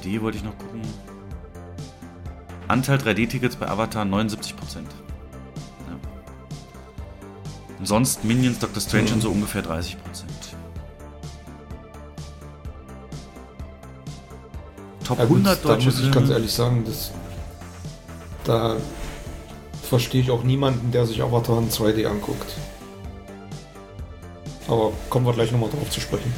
3D 0.03 0.21
wollte 0.21 0.37
ich 0.37 0.43
noch 0.43 0.57
gucken. 0.57 0.81
Anteil 2.67 2.97
3D-Tickets 2.97 3.55
bei 3.55 3.67
Avatar 3.67 4.05
79%. 4.05 4.53
Ja. 4.77 4.85
Und 7.79 7.85
sonst 7.85 8.23
Minions, 8.23 8.59
Doctor 8.59 8.81
Strange 8.81 9.13
und 9.13 9.21
so 9.21 9.29
ungefähr 9.29 9.63
30%. 9.63 9.95
Top 15.03 15.19
Ja, 15.19 15.25
gut, 15.25 15.37
100 15.37 15.63
da 15.63 15.69
deutsche 15.69 15.87
muss 15.87 15.99
ich 15.99 16.11
ganz 16.11 16.29
ehrlich 16.29 16.51
sagen, 16.51 16.83
das, 16.85 17.11
da 18.45 18.77
verstehe 19.81 20.21
ich 20.21 20.31
auch 20.31 20.43
niemanden, 20.43 20.91
der 20.91 21.05
sich 21.05 21.21
Avatar 21.21 21.59
in 21.59 21.69
2D 21.69 22.05
anguckt. 22.07 22.53
Aber 24.67 24.93
kommen 25.09 25.25
wir 25.25 25.33
gleich 25.33 25.51
nochmal 25.51 25.69
drauf 25.69 25.89
zu 25.89 25.99
sprechen. 25.99 26.33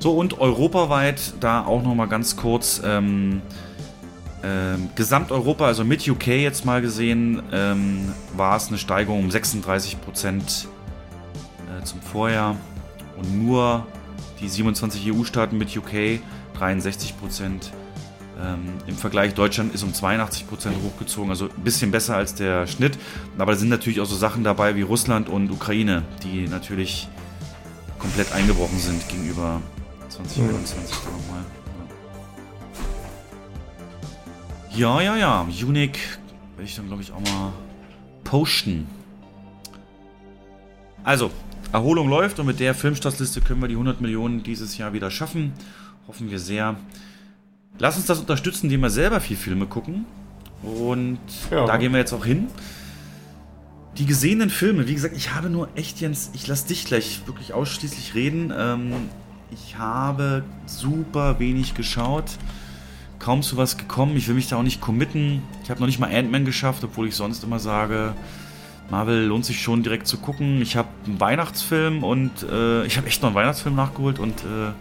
So, 0.00 0.12
und 0.12 0.40
europaweit, 0.40 1.34
da 1.40 1.64
auch 1.64 1.82
nochmal 1.82 2.08
ganz 2.08 2.34
kurz, 2.34 2.80
ähm, 2.82 3.42
ähm, 4.42 4.88
Gesamteuropa, 4.94 5.66
also 5.66 5.84
mit 5.84 6.08
UK 6.08 6.28
jetzt 6.28 6.64
mal 6.64 6.80
gesehen, 6.80 7.42
ähm, 7.52 8.10
war 8.34 8.56
es 8.56 8.68
eine 8.68 8.78
Steigerung 8.78 9.20
um 9.20 9.30
36 9.30 10.00
Prozent 10.00 10.68
äh, 11.58 11.84
zum 11.84 12.00
Vorjahr. 12.00 12.56
Und 13.18 13.44
nur 13.44 13.86
die 14.40 14.48
27 14.48 15.12
EU-Staaten 15.12 15.58
mit 15.58 15.76
UK 15.76 16.20
63 16.54 17.18
Prozent. 17.20 17.70
Ähm, 18.42 18.72
Im 18.86 18.96
Vergleich 18.96 19.34
Deutschland 19.34 19.74
ist 19.74 19.82
um 19.82 19.92
82 19.92 20.48
Prozent 20.48 20.76
hochgezogen, 20.82 21.28
also 21.28 21.44
ein 21.44 21.62
bisschen 21.62 21.90
besser 21.90 22.16
als 22.16 22.34
der 22.34 22.66
Schnitt. 22.66 22.98
Aber 23.36 23.52
da 23.52 23.58
sind 23.58 23.68
natürlich 23.68 24.00
auch 24.00 24.06
so 24.06 24.16
Sachen 24.16 24.44
dabei 24.44 24.76
wie 24.76 24.82
Russland 24.82 25.28
und 25.28 25.50
Ukraine, 25.50 26.04
die 26.22 26.48
natürlich 26.48 27.06
komplett 27.98 28.32
eingebrochen 28.32 28.78
sind 28.78 29.06
gegenüber 29.10 29.60
2021 30.10 30.96
da 31.04 31.10
nochmal. 31.10 31.44
Ja, 34.74 35.00
ja, 35.00 35.16
ja. 35.16 35.42
Unique 35.42 35.98
werde 36.56 36.64
ich 36.68 36.76
dann, 36.76 36.86
glaube 36.86 37.02
ich, 37.02 37.12
auch 37.12 37.20
mal 37.20 37.52
posten. 38.24 38.86
Also, 41.02 41.30
Erholung 41.72 42.08
läuft 42.08 42.38
und 42.38 42.46
mit 42.46 42.60
der 42.60 42.74
Filmstartsliste 42.74 43.40
können 43.40 43.60
wir 43.60 43.68
die 43.68 43.74
100 43.74 44.00
Millionen 44.00 44.42
dieses 44.42 44.76
Jahr 44.78 44.92
wieder 44.92 45.10
schaffen. 45.10 45.52
Hoffen 46.08 46.30
wir 46.30 46.38
sehr. 46.38 46.76
Lass 47.78 47.96
uns 47.96 48.06
das 48.06 48.18
unterstützen, 48.20 48.66
indem 48.66 48.82
wir 48.82 48.90
selber 48.90 49.20
viel 49.20 49.36
Filme 49.36 49.66
gucken. 49.66 50.04
Und 50.62 51.18
Ja. 51.50 51.64
da 51.66 51.76
gehen 51.76 51.92
wir 51.92 51.98
jetzt 52.00 52.12
auch 52.12 52.24
hin. 52.24 52.48
Die 53.96 54.06
gesehenen 54.06 54.50
Filme, 54.50 54.86
wie 54.88 54.94
gesagt, 54.94 55.16
ich 55.16 55.34
habe 55.34 55.50
nur 55.50 55.68
echt, 55.74 56.00
Jens, 56.00 56.30
ich 56.34 56.46
lasse 56.46 56.68
dich 56.68 56.84
gleich 56.84 57.22
wirklich 57.26 57.52
ausschließlich 57.54 58.14
reden. 58.14 58.52
Ähm, 58.56 58.92
ich 59.50 59.76
habe 59.76 60.44
super 60.66 61.38
wenig 61.38 61.74
geschaut, 61.74 62.24
kaum 63.18 63.42
zu 63.42 63.56
was 63.56 63.76
gekommen. 63.76 64.16
Ich 64.16 64.28
will 64.28 64.34
mich 64.34 64.48
da 64.48 64.56
auch 64.56 64.62
nicht 64.62 64.80
committen. 64.80 65.42
Ich 65.62 65.70
habe 65.70 65.80
noch 65.80 65.86
nicht 65.86 65.98
mal 65.98 66.14
Ant-Man 66.14 66.44
geschafft, 66.44 66.84
obwohl 66.84 67.08
ich 67.08 67.16
sonst 67.16 67.44
immer 67.44 67.58
sage, 67.58 68.14
Marvel 68.90 69.24
lohnt 69.24 69.44
sich 69.44 69.60
schon 69.60 69.82
direkt 69.82 70.06
zu 70.06 70.18
gucken. 70.18 70.62
Ich 70.62 70.76
habe 70.76 70.88
einen 71.06 71.20
Weihnachtsfilm 71.20 72.02
und 72.02 72.42
äh, 72.42 72.84
ich 72.84 72.96
habe 72.96 73.06
echt 73.06 73.22
noch 73.22 73.28
einen 73.28 73.36
Weihnachtsfilm 73.36 73.74
nachgeholt 73.76 74.18
und 74.18 74.40
äh, 74.40 74.72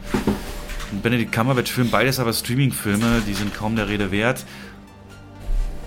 einen 0.91 1.01
Benedict 1.03 1.31
Cumberbatch-Film, 1.31 1.91
beides 1.91 2.19
aber 2.19 2.33
Streaming-Filme, 2.33 3.21
die 3.27 3.33
sind 3.33 3.53
kaum 3.53 3.75
der 3.75 3.87
Rede 3.87 4.11
wert. 4.11 4.45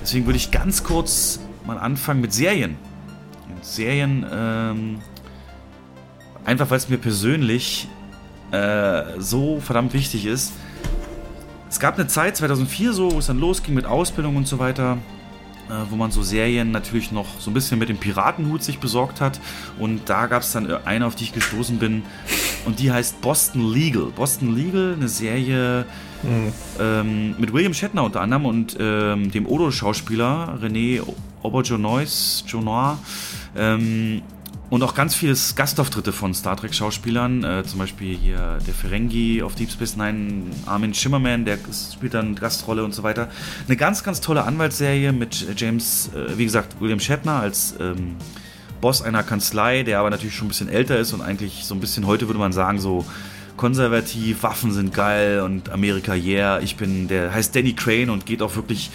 Deswegen 0.00 0.26
würde 0.26 0.36
ich 0.36 0.50
ganz 0.50 0.84
kurz 0.84 1.40
mal 1.66 1.78
anfangen 1.78 2.20
mit 2.20 2.32
Serien. 2.32 2.76
Und 3.48 3.64
Serien, 3.64 4.26
ähm, 4.32 4.98
einfach 6.44 6.70
weil 6.70 6.78
es 6.78 6.88
mir 6.88 6.98
persönlich 6.98 7.88
äh, 8.52 9.18
so 9.18 9.60
verdammt 9.60 9.92
wichtig 9.92 10.26
ist. 10.26 10.52
Es 11.68 11.80
gab 11.80 11.94
eine 11.94 12.06
Zeit, 12.06 12.36
2004 12.36 12.92
so, 12.92 13.12
wo 13.12 13.18
es 13.18 13.26
dann 13.26 13.40
losging 13.40 13.74
mit 13.74 13.86
Ausbildung 13.86 14.36
und 14.36 14.46
so 14.46 14.58
weiter, 14.58 14.98
äh, 15.68 15.72
wo 15.90 15.96
man 15.96 16.10
so 16.10 16.22
Serien 16.22 16.70
natürlich 16.70 17.12
noch 17.12 17.40
so 17.40 17.50
ein 17.50 17.54
bisschen 17.54 17.78
mit 17.78 17.88
dem 17.88 17.96
Piratenhut 17.96 18.62
sich 18.62 18.78
besorgt 18.78 19.20
hat. 19.20 19.40
Und 19.78 20.08
da 20.08 20.26
gab 20.26 20.42
es 20.42 20.52
dann 20.52 20.70
eine, 20.84 21.06
auf 21.06 21.14
die 21.14 21.24
ich 21.24 21.32
gestoßen 21.32 21.78
bin. 21.78 22.02
Und 22.66 22.78
die 22.78 22.92
heißt 22.92 23.22
Boston 23.22 23.72
Legal. 23.72 24.12
Boston 24.14 24.54
Legal, 24.54 24.94
eine 24.96 25.08
Serie 25.08 25.86
ähm, 26.78 27.34
mit 27.38 27.52
William 27.52 27.74
Shatner 27.74 28.04
unter 28.04 28.20
anderem 28.20 28.46
und 28.46 28.76
ähm, 28.78 29.30
dem 29.32 29.46
Odo-Schauspieler 29.46 30.58
René 30.62 31.02
Auberjonois, 31.42 32.44
Jonois, 32.46 32.98
ähm, 33.56 34.22
und 34.72 34.82
auch 34.82 34.94
ganz 34.94 35.14
viele 35.14 35.36
Gastauftritte 35.54 36.12
von 36.12 36.32
Star 36.32 36.56
Trek-Schauspielern, 36.56 37.44
äh, 37.44 37.62
zum 37.62 37.78
Beispiel 37.78 38.16
hier 38.16 38.56
der 38.66 38.72
Ferengi 38.72 39.42
auf 39.42 39.54
Deep 39.54 39.70
Space 39.70 39.96
Nine, 39.98 40.44
Armin 40.64 40.94
Shimmerman, 40.94 41.44
der 41.44 41.58
spielt 41.92 42.14
dann 42.14 42.34
Gastrolle 42.36 42.82
und 42.82 42.94
so 42.94 43.02
weiter. 43.02 43.28
Eine 43.68 43.76
ganz, 43.76 44.02
ganz 44.02 44.22
tolle 44.22 44.44
Anwaltsserie 44.44 45.12
mit 45.12 45.46
James, 45.60 46.10
äh, 46.14 46.38
wie 46.38 46.44
gesagt, 46.44 46.80
William 46.80 47.00
Shatner 47.00 47.32
als 47.32 47.74
ähm, 47.80 48.16
Boss 48.80 49.02
einer 49.02 49.22
Kanzlei, 49.22 49.82
der 49.82 49.98
aber 49.98 50.08
natürlich 50.08 50.34
schon 50.34 50.46
ein 50.46 50.48
bisschen 50.48 50.70
älter 50.70 50.96
ist 50.96 51.12
und 51.12 51.20
eigentlich 51.20 51.66
so 51.66 51.74
ein 51.74 51.80
bisschen, 51.80 52.06
heute 52.06 52.28
würde 52.28 52.38
man 52.38 52.54
sagen, 52.54 52.80
so 52.80 53.04
konservativ, 53.58 54.42
Waffen 54.42 54.72
sind 54.72 54.94
geil 54.94 55.42
und 55.42 55.68
Amerika, 55.68 56.14
yeah. 56.14 56.60
Ich 56.60 56.76
bin, 56.76 57.08
der 57.08 57.34
heißt 57.34 57.54
Danny 57.54 57.74
Crane 57.74 58.08
und 58.08 58.24
geht 58.24 58.40
auch 58.40 58.56
wirklich 58.56 58.90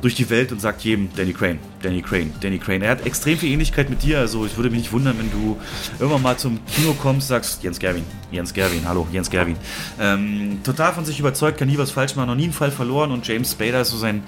durch 0.00 0.14
die 0.14 0.30
Welt 0.30 0.52
und 0.52 0.60
sagt 0.60 0.82
jedem 0.82 1.08
Danny 1.16 1.32
Crane, 1.32 1.58
Danny 1.82 2.02
Crane, 2.02 2.32
Danny 2.40 2.58
Crane. 2.58 2.82
Er 2.82 2.92
hat 2.92 3.06
extrem 3.06 3.36
viel 3.38 3.50
Ähnlichkeit 3.50 3.90
mit 3.90 4.02
dir, 4.02 4.18
also 4.18 4.46
ich 4.46 4.56
würde 4.56 4.70
mich 4.70 4.80
nicht 4.80 4.92
wundern, 4.92 5.18
wenn 5.18 5.30
du 5.30 5.58
irgendwann 5.98 6.22
mal 6.22 6.36
zum 6.36 6.60
Kino 6.66 6.94
kommst, 6.94 7.28
sagst 7.28 7.62
Jens 7.62 7.78
Gerwin, 7.78 8.04
Jens 8.30 8.54
Gerwin, 8.54 8.82
hallo, 8.86 9.06
Jens 9.12 9.30
Gerwin. 9.30 9.56
Ähm, 10.00 10.60
total 10.62 10.92
von 10.92 11.04
sich 11.04 11.18
überzeugt, 11.18 11.58
kann 11.58 11.68
nie 11.68 11.78
was 11.78 11.90
falsch 11.90 12.14
machen, 12.16 12.28
noch 12.28 12.36
nie 12.36 12.44
einen 12.44 12.52
Fall 12.52 12.70
verloren 12.70 13.10
und 13.10 13.26
James 13.26 13.52
Spader 13.52 13.80
ist 13.80 13.90
so 13.90 13.96
sein 13.96 14.22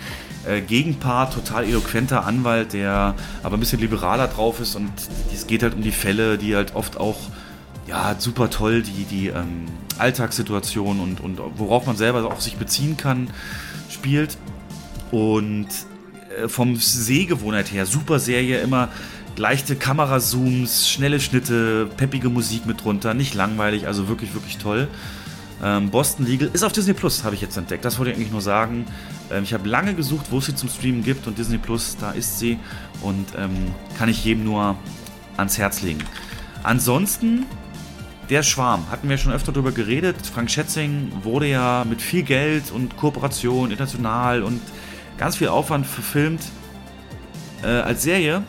äh, 0.47 0.61
Gegenpart, 0.61 1.35
total 1.35 1.65
eloquenter 1.65 2.25
Anwalt, 2.27 2.73
der 2.73 3.15
aber 3.43 3.57
ein 3.57 3.61
bisschen 3.61 3.81
liberaler 3.81 4.29
drauf 4.29 4.61
ist 4.61 4.75
und 4.75 4.91
es 5.33 5.47
geht 5.47 5.63
halt 5.63 5.75
um 5.75 5.83
die 5.83 5.93
Fälle, 5.93 6.39
die 6.39 6.57
halt 6.57 6.75
oft 6.75 6.99
auch 6.99 7.19
ja, 7.87 8.15
super 8.19 8.51
toll, 8.51 8.83
die, 8.83 9.05
die 9.05 9.29
ähm, 9.29 9.67
Alltagssituation 9.99 11.01
und, 11.01 11.21
und 11.21 11.41
worauf 11.57 11.87
man 11.87 11.97
selber 11.97 12.25
auch 12.25 12.41
sich 12.41 12.57
beziehen 12.57 12.97
kann, 12.97 13.31
spielt. 13.89 14.39
Und 15.11 15.69
äh, 16.39 16.49
vom 16.49 16.77
Sehgewohnheit 16.77 17.73
her, 17.73 17.87
super 17.87 18.19
Serie, 18.19 18.61
immer 18.61 18.89
leichte 19.37 19.77
Kamerazooms, 19.77 20.89
schnelle 20.89 21.19
Schnitte, 21.21 21.89
peppige 21.97 22.29
Musik 22.29 22.67
mit 22.67 22.85
drunter, 22.85 23.15
nicht 23.15 23.35
langweilig, 23.35 23.87
also 23.87 24.09
wirklich, 24.09 24.35
wirklich 24.35 24.59
toll. 24.59 24.89
Ähm, 25.63 25.91
Boston 25.91 26.27
Legal 26.27 26.51
ist 26.53 26.63
auf 26.63 26.73
Disney 26.73 26.95
Plus, 26.95 27.25
habe 27.25 27.35
ich 27.35 27.41
jetzt 27.41 27.57
entdeckt. 27.57 27.85
Das 27.85 27.99
wollte 27.99 28.13
ich 28.13 28.17
eigentlich 28.17 28.33
nur 28.33 28.41
sagen. 28.41 28.87
Ähm, 29.31 29.45
ich 29.45 29.53
habe 29.53 29.69
lange 29.69 29.95
gesucht, 29.95 30.27
wo 30.31 30.39
es 30.39 30.47
sie 30.47 30.55
zum 30.55 30.69
Streamen 30.69 31.03
gibt 31.03 31.27
und 31.27 31.39
Disney 31.39 31.59
Plus, 31.59 31.97
da 32.01 32.13
ist 32.13 32.39
sie 32.39 32.59
und 33.03 33.27
ähm, 33.37 33.75
kann 33.99 34.09
ich 34.09 34.25
jedem 34.25 34.45
nur 34.45 34.77
ans 35.37 35.59
Herz 35.59 35.83
legen. 35.83 36.01
Ansonsten 36.63 37.47
der 38.31 38.45
Schwarm, 38.45 38.89
hatten 38.91 39.09
wir 39.09 39.19
schon 39.19 39.33
öfter 39.33 39.51
darüber 39.51 39.73
geredet. 39.73 40.17
Frank 40.33 40.51
Schätzing 40.51 41.11
wurde 41.25 41.49
ja 41.49 41.85
mit 41.89 42.01
viel 42.01 42.23
Geld 42.23 42.71
und 42.71 42.97
Kooperation 42.97 43.73
international 43.73 44.45
und 44.45 44.61
ganz 45.21 45.37
viel 45.37 45.49
Aufwand 45.49 45.87
verfilmt 45.87 46.41
äh, 47.63 47.67
als 47.67 48.03
Serie 48.03 48.43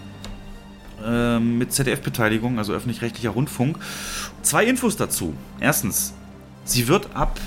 äh, 1.06 1.38
mit 1.38 1.74
ZDF-Beteiligung, 1.74 2.60
also 2.60 2.72
öffentlich-rechtlicher 2.72 3.32
Rundfunk. 3.32 3.78
Zwei 4.42 4.64
Infos 4.64 4.96
dazu. 4.96 5.34
Erstens, 5.60 6.14
sie 6.64 6.88
wird 6.88 7.14
ab 7.14 7.38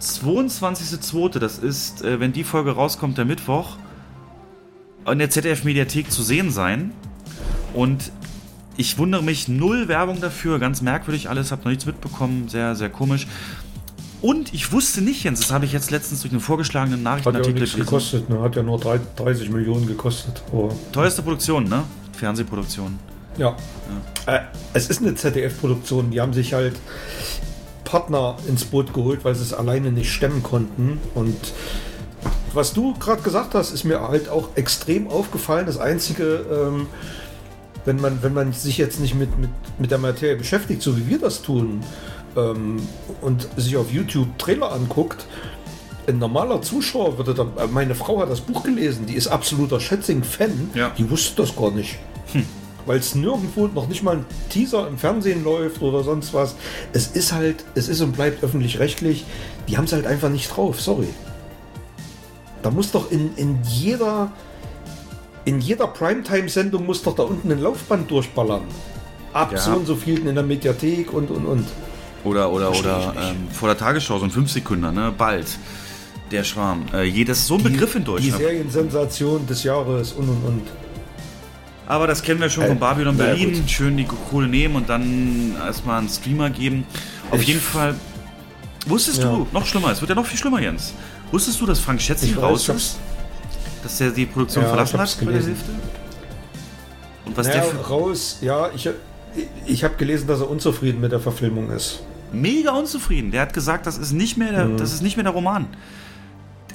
22.02., 0.00 1.38
das 1.38 1.58
ist, 1.58 2.02
äh, 2.02 2.20
wenn 2.20 2.32
die 2.32 2.42
Folge 2.42 2.70
rauskommt, 2.70 3.18
der 3.18 3.26
Mittwoch, 3.26 3.76
in 5.06 5.18
der 5.18 5.28
ZDF-Mediathek 5.28 6.10
zu 6.10 6.22
sehen 6.22 6.50
sein. 6.50 6.92
Und 7.74 8.12
ich 8.78 8.96
wundere 8.96 9.22
mich, 9.22 9.46
null 9.48 9.88
Werbung 9.88 10.22
dafür, 10.22 10.58
ganz 10.58 10.80
merkwürdig 10.80 11.28
alles, 11.28 11.52
habe 11.52 11.64
noch 11.64 11.70
nichts 11.70 11.84
mitbekommen, 11.84 12.48
sehr, 12.48 12.76
sehr 12.76 12.88
komisch. 12.88 13.26
Und 14.24 14.54
ich 14.54 14.72
wusste 14.72 15.02
nicht, 15.02 15.22
Jens, 15.22 15.40
das 15.40 15.50
habe 15.50 15.66
ich 15.66 15.72
jetzt 15.74 15.90
letztens 15.90 16.22
durch 16.22 16.32
einen 16.32 16.40
vorgeschlagenen 16.40 17.00
Hat 17.00 17.04
ja 17.04 17.10
Nachrichtenartikel 17.10 17.60
nichts 17.60 17.74
gelesen. 17.74 17.90
gekostet, 17.90 18.30
ne? 18.30 18.40
Hat 18.40 18.56
ja 18.56 18.62
nur 18.62 18.80
drei- 18.80 18.98
30 19.16 19.50
Millionen 19.50 19.86
gekostet. 19.86 20.42
Aber 20.50 20.70
Teuerste 20.92 21.20
Produktion, 21.20 21.64
ne? 21.64 21.84
Fernsehproduktion. 22.16 22.98
Ja. 23.36 23.54
ja. 24.26 24.34
Äh, 24.34 24.40
es 24.72 24.88
ist 24.88 25.02
eine 25.02 25.14
ZDF-Produktion. 25.14 26.10
Die 26.10 26.22
haben 26.22 26.32
sich 26.32 26.54
halt 26.54 26.72
Partner 27.84 28.38
ins 28.48 28.64
Boot 28.64 28.94
geholt, 28.94 29.26
weil 29.26 29.34
sie 29.34 29.42
es 29.42 29.52
alleine 29.52 29.92
nicht 29.92 30.10
stemmen 30.10 30.42
konnten. 30.42 31.00
Und 31.14 31.36
was 32.54 32.72
du 32.72 32.94
gerade 32.94 33.20
gesagt 33.20 33.54
hast, 33.54 33.72
ist 33.72 33.84
mir 33.84 34.00
halt 34.08 34.30
auch 34.30 34.48
extrem 34.54 35.06
aufgefallen. 35.06 35.66
Das 35.66 35.76
Einzige, 35.76 36.46
ähm, 36.50 36.86
wenn, 37.84 38.00
man, 38.00 38.22
wenn 38.22 38.32
man 38.32 38.54
sich 38.54 38.78
jetzt 38.78 39.00
nicht 39.00 39.14
mit, 39.16 39.38
mit, 39.38 39.50
mit 39.78 39.90
der 39.90 39.98
Materie 39.98 40.36
beschäftigt, 40.36 40.80
so 40.80 40.96
wie 40.96 41.06
wir 41.08 41.18
das 41.18 41.42
tun, 41.42 41.82
ähm, 42.36 42.76
und 43.20 43.48
sich 43.56 43.76
auf 43.76 43.92
YouTube 43.92 44.38
Trailer 44.38 44.72
anguckt, 44.72 45.26
ein 46.06 46.18
normaler 46.18 46.60
Zuschauer 46.62 47.16
würde 47.18 47.34
dann, 47.34 47.52
äh, 47.56 47.66
meine 47.66 47.94
Frau 47.94 48.20
hat 48.20 48.30
das 48.30 48.40
Buch 48.40 48.62
gelesen, 48.62 49.06
die 49.06 49.14
ist 49.14 49.26
absoluter 49.26 49.80
Schätzing-Fan, 49.80 50.70
ja. 50.74 50.90
die 50.90 51.08
wusste 51.10 51.42
das 51.42 51.56
gar 51.56 51.70
nicht. 51.70 51.98
Hm. 52.32 52.44
Weil 52.86 52.98
es 52.98 53.14
nirgendwo 53.14 53.66
noch 53.68 53.88
nicht 53.88 54.02
mal 54.02 54.16
ein 54.16 54.26
Teaser 54.50 54.86
im 54.88 54.98
Fernsehen 54.98 55.42
läuft 55.42 55.80
oder 55.80 56.02
sonst 56.02 56.34
was. 56.34 56.54
Es 56.92 57.06
ist 57.08 57.32
halt, 57.32 57.64
es 57.74 57.88
ist 57.88 58.02
und 58.02 58.12
bleibt 58.12 58.44
öffentlich-rechtlich. 58.44 59.24
Die 59.68 59.78
haben 59.78 59.86
es 59.86 59.92
halt 59.94 60.06
einfach 60.06 60.28
nicht 60.28 60.54
drauf, 60.54 60.82
sorry. 60.82 61.08
Da 62.62 62.70
muss 62.70 62.90
doch 62.90 63.10
in, 63.10 63.34
in 63.36 63.58
jeder 63.62 64.30
in 65.44 65.60
jeder 65.60 65.86
Primetime-Sendung 65.86 66.86
muss 66.86 67.02
doch 67.02 67.14
da 67.14 67.22
unten 67.22 67.52
ein 67.52 67.60
Laufband 67.60 68.10
durchballern. 68.10 68.62
Ab 69.32 69.52
ja. 69.52 69.58
so 69.58 69.72
und 69.72 69.86
so 69.86 69.96
vielen 69.96 70.26
in 70.26 70.34
der 70.34 70.44
Mediathek 70.44 71.12
und 71.12 71.30
und 71.30 71.46
und. 71.46 71.66
Oder 72.24 72.50
oder 72.50 72.70
oder 72.70 73.14
ähm, 73.18 73.48
vor 73.52 73.68
der 73.68 73.76
Tagesschau 73.76 74.18
so 74.18 74.24
ein 74.24 74.30
5 74.30 74.50
Sekunden, 74.50 74.94
ne? 74.94 75.12
Bald. 75.16 75.46
Der 76.30 76.42
Schwarm. 76.42 76.86
Äh, 76.92 77.04
jedes 77.04 77.46
so 77.46 77.54
ein 77.54 77.58
die, 77.62 77.68
Begriff 77.70 77.94
in 77.94 78.04
Deutschland. 78.04 78.38
Die 78.38 78.44
Seriensensation 78.44 79.46
des 79.46 79.62
Jahres 79.62 80.12
und 80.12 80.28
und 80.28 80.44
und. 80.44 80.62
Aber 81.86 82.06
das 82.06 82.22
kennen 82.22 82.40
wir 82.40 82.48
schon 82.48 82.64
äh, 82.64 82.68
von 82.68 82.78
Babylon 82.78 83.16
Berlin. 83.16 83.54
Ja, 83.54 83.68
Schön 83.68 83.96
die 83.96 84.06
Kohle 84.06 84.48
nehmen 84.48 84.76
und 84.76 84.88
dann 84.88 85.54
erstmal 85.58 85.98
einen 85.98 86.08
Streamer 86.08 86.48
geben. 86.48 86.86
Auf 87.30 87.40
ich 87.40 87.48
jeden 87.48 87.60
Fall. 87.60 87.94
Wusstest 88.86 89.18
ja. 89.18 89.30
du, 89.30 89.46
noch 89.52 89.66
schlimmer, 89.66 89.90
es 89.92 90.00
wird 90.00 90.10
ja 90.10 90.14
noch 90.14 90.26
viel 90.26 90.38
schlimmer, 90.38 90.60
Jens. 90.60 90.94
Wusstest 91.30 91.60
du, 91.60 91.66
dass 91.66 91.80
Frank 91.80 92.00
Schätzing 92.00 92.36
raus 92.36 92.68
ist? 92.68 92.98
Dass 93.82 94.00
er 94.00 94.10
die 94.10 94.26
Produktion 94.26 94.64
ja, 94.64 94.68
verlassen 94.68 94.98
hat 94.98 95.16
bei 95.20 95.32
der 95.32 95.42
Hälfte? 95.42 95.70
Und 97.24 97.36
was 97.36 97.46
naja, 97.46 97.60
der 97.60 97.70
für 97.70 97.88
raus, 97.88 98.38
ja, 98.40 98.70
ich, 98.74 98.88
ich 99.66 99.84
habe 99.84 99.94
gelesen, 99.96 100.26
dass 100.26 100.40
er 100.40 100.50
unzufrieden 100.50 101.00
mit 101.00 101.12
der 101.12 101.20
Verfilmung 101.20 101.70
ist. 101.70 102.00
Mega 102.34 102.72
unzufrieden. 102.72 103.30
Der 103.30 103.42
hat 103.42 103.52
gesagt, 103.52 103.86
das 103.86 103.98
ist 103.98 104.12
nicht 104.12 104.36
mehr 104.36 104.52
der, 104.52 104.64
mhm. 104.66 104.76
das 104.76 104.92
ist 104.92 105.02
nicht 105.02 105.16
mehr 105.16 105.24
der 105.24 105.32
Roman. 105.32 105.66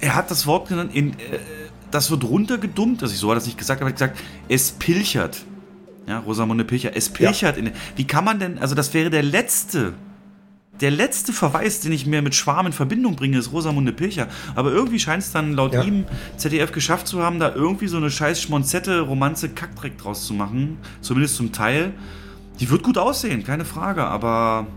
Er 0.02 0.16
hat 0.16 0.32
das 0.32 0.48
Wort 0.48 0.70
genannt, 0.70 0.92
in, 0.94 1.12
äh, 1.14 1.40
das 1.92 2.12
wird 2.12 2.24
runtergedummt, 2.24 3.02
also 3.02 3.14
ich 3.14 3.20
so 3.20 3.30
hat 3.30 3.38
das 3.38 3.46
nicht 3.46 3.58
gesagt, 3.58 3.82
aber 3.82 3.90
er 3.90 3.94
hat 3.94 4.00
gesagt, 4.00 4.20
es 4.48 4.72
pilchert. 4.72 5.44
Ja, 6.08 6.20
Rosamunde 6.20 6.64
Pilcher, 6.64 6.96
es 6.96 7.10
pilchert. 7.10 7.58
Ja. 7.58 7.64
In, 7.64 7.72
wie 7.96 8.06
kann 8.06 8.26
man 8.26 8.40
denn, 8.40 8.58
also 8.58 8.74
das 8.74 8.94
wäre 8.94 9.10
der 9.10 9.22
letzte 9.22 9.94
der 10.82 10.92
letzte 10.92 11.34
Verweis, 11.34 11.82
den 11.82 11.92
ich 11.92 12.06
mir 12.06 12.22
mit 12.22 12.36
Schwarm 12.36 12.68
in 12.68 12.74
Verbindung 12.74 13.16
bringe, 13.16 13.38
ist 13.38 13.52
Rosamunde 13.52 13.92
Pilcher. 13.92 14.28
Aber 14.56 14.72
irgendwie 14.72 15.00
scheint 15.00 15.24
es 15.24 15.32
dann 15.32 15.54
laut 15.54 15.74
ja. 15.74 15.84
ihm 15.84 16.06
ZDF 16.38 16.72
geschafft 16.72 17.08
zu 17.08 17.22
haben, 17.22 17.40
da 17.40 17.54
irgendwie 17.54 17.88
so 17.88 17.98
eine 17.98 18.10
scheiß 18.10 18.42
Schmonzette, 18.42 19.02
Romanze, 19.02 19.50
Kackdreck 19.50 19.98
draus 19.98 20.26
zu 20.26 20.34
machen. 20.34 20.78
Zumindest 21.02 21.36
zum 21.36 21.52
Teil. 21.52 21.92
Die 22.60 22.70
wird 22.70 22.84
gut 22.84 22.98
aussehen, 22.98 23.44
keine 23.44 23.66
Frage, 23.66 24.04
aber. 24.04 24.68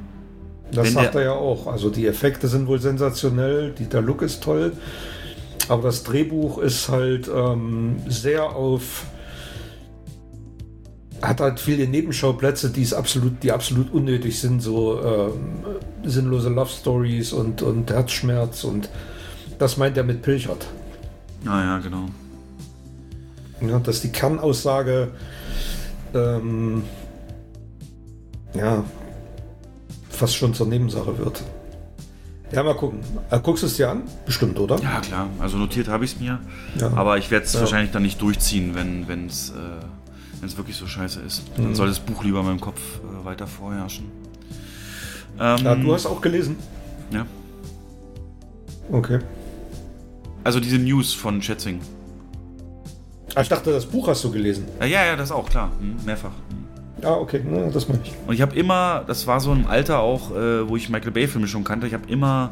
Das 0.72 0.92
sagt 0.92 1.14
er 1.14 1.22
ja 1.22 1.32
auch. 1.32 1.66
Also 1.66 1.90
die 1.90 2.06
Effekte 2.06 2.48
sind 2.48 2.66
wohl 2.66 2.80
sensationell, 2.80 3.72
die, 3.78 3.84
der 3.84 4.00
Look 4.00 4.22
ist 4.22 4.42
toll. 4.42 4.72
Aber 5.68 5.82
das 5.82 6.02
Drehbuch 6.02 6.58
ist 6.58 6.88
halt 6.88 7.28
ähm, 7.28 7.96
sehr 8.08 8.56
auf 8.56 9.04
hat 11.20 11.40
halt 11.40 11.60
viele 11.60 11.86
Nebenschauplätze, 11.86 12.70
die 12.70 12.82
es 12.82 12.92
absolut, 12.92 13.44
die 13.44 13.52
absolut 13.52 13.92
unnötig 13.92 14.40
sind, 14.40 14.60
so 14.60 15.00
ähm, 15.00 15.62
sinnlose 16.02 16.48
Love 16.48 16.68
Stories 16.68 17.32
und, 17.32 17.62
und 17.62 17.90
Herzschmerz 17.90 18.64
und 18.64 18.88
das 19.58 19.76
meint 19.76 19.96
er 19.96 20.02
mit 20.02 20.22
Pilchert. 20.22 20.66
Ah 21.46 21.62
ja, 21.62 21.78
genau. 21.78 22.06
Ja, 23.60 23.78
dass 23.78 24.00
die 24.00 24.08
Kernaussage 24.08 25.12
ähm, 26.12 26.82
ja 28.54 28.84
fast 30.22 30.36
schon 30.36 30.54
zur 30.54 30.68
Nebensache 30.68 31.18
wird. 31.18 31.42
Ja, 32.52 32.62
mal 32.62 32.76
gucken. 32.76 33.00
Äh, 33.28 33.40
guckst 33.40 33.64
du 33.64 33.66
es 33.66 33.76
dir 33.76 33.90
an? 33.90 34.04
Bestimmt, 34.24 34.56
oder? 34.60 34.78
Ja, 34.78 35.00
klar. 35.00 35.28
Also 35.40 35.56
notiert 35.56 35.88
habe 35.88 36.04
ich 36.04 36.12
es 36.12 36.20
mir. 36.20 36.38
Ja. 36.78 36.92
Aber 36.94 37.18
ich 37.18 37.32
werde 37.32 37.46
es 37.46 37.54
ja. 37.54 37.60
wahrscheinlich 37.60 37.90
dann 37.90 38.02
nicht 38.02 38.22
durchziehen, 38.22 38.76
wenn 38.76 39.26
es 39.26 39.50
äh, 39.50 40.56
wirklich 40.56 40.76
so 40.76 40.86
scheiße 40.86 41.20
ist. 41.22 41.42
Dann 41.56 41.70
mhm. 41.70 41.74
soll 41.74 41.88
das 41.88 41.98
Buch 41.98 42.22
lieber 42.22 42.38
in 42.38 42.46
meinem 42.46 42.60
Kopf 42.60 42.80
äh, 43.00 43.24
weiter 43.24 43.48
vorherrschen. 43.48 44.04
Ähm, 45.40 45.64
ja, 45.64 45.74
du 45.74 45.92
hast 45.92 46.06
auch 46.06 46.20
gelesen. 46.20 46.56
Ja. 47.10 47.26
Okay. 48.92 49.18
Also 50.44 50.60
diese 50.60 50.78
News 50.78 51.14
von 51.14 51.42
Schätzing. 51.42 51.80
Ah, 53.34 53.40
ich 53.40 53.48
dachte, 53.48 53.72
das 53.72 53.86
Buch 53.86 54.06
hast 54.06 54.22
du 54.22 54.30
gelesen. 54.30 54.68
Ja, 54.78 54.86
ja, 54.86 55.04
ja 55.04 55.16
das 55.16 55.32
auch, 55.32 55.48
klar. 55.48 55.72
Hm, 55.80 55.96
mehrfach. 56.04 56.32
Ah, 57.02 57.14
okay, 57.14 57.42
ja, 57.50 57.68
das 57.68 57.88
meine 57.88 58.00
ich. 58.04 58.12
Und 58.26 58.34
ich 58.34 58.42
habe 58.42 58.54
immer, 58.54 59.04
das 59.06 59.26
war 59.26 59.40
so 59.40 59.50
ein 59.50 59.66
Alter 59.66 60.00
auch, 60.00 60.30
äh, 60.30 60.68
wo 60.68 60.76
ich 60.76 60.88
Michael 60.88 61.10
Bay-Filme 61.10 61.48
schon 61.48 61.64
kannte, 61.64 61.86
ich 61.86 61.94
habe 61.94 62.08
immer 62.08 62.50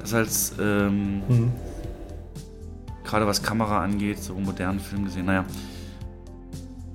das 0.00 0.14
als, 0.14 0.54
ähm, 0.58 1.22
mhm. 1.28 1.52
gerade 3.04 3.26
was 3.26 3.42
Kamera 3.42 3.82
angeht, 3.82 4.22
so 4.22 4.34
modernen 4.34 4.80
Film 4.80 5.04
gesehen. 5.04 5.26
Naja, 5.26 5.44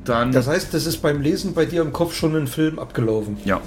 dann. 0.04 0.32
Das 0.32 0.48
heißt, 0.48 0.74
das 0.74 0.86
ist 0.86 0.98
beim 0.98 1.22
Lesen 1.22 1.54
bei 1.54 1.66
dir 1.66 1.82
im 1.82 1.92
Kopf 1.92 2.14
schon 2.14 2.36
ein 2.36 2.48
Film 2.48 2.80
abgelaufen. 2.80 3.38
Ja. 3.46 3.62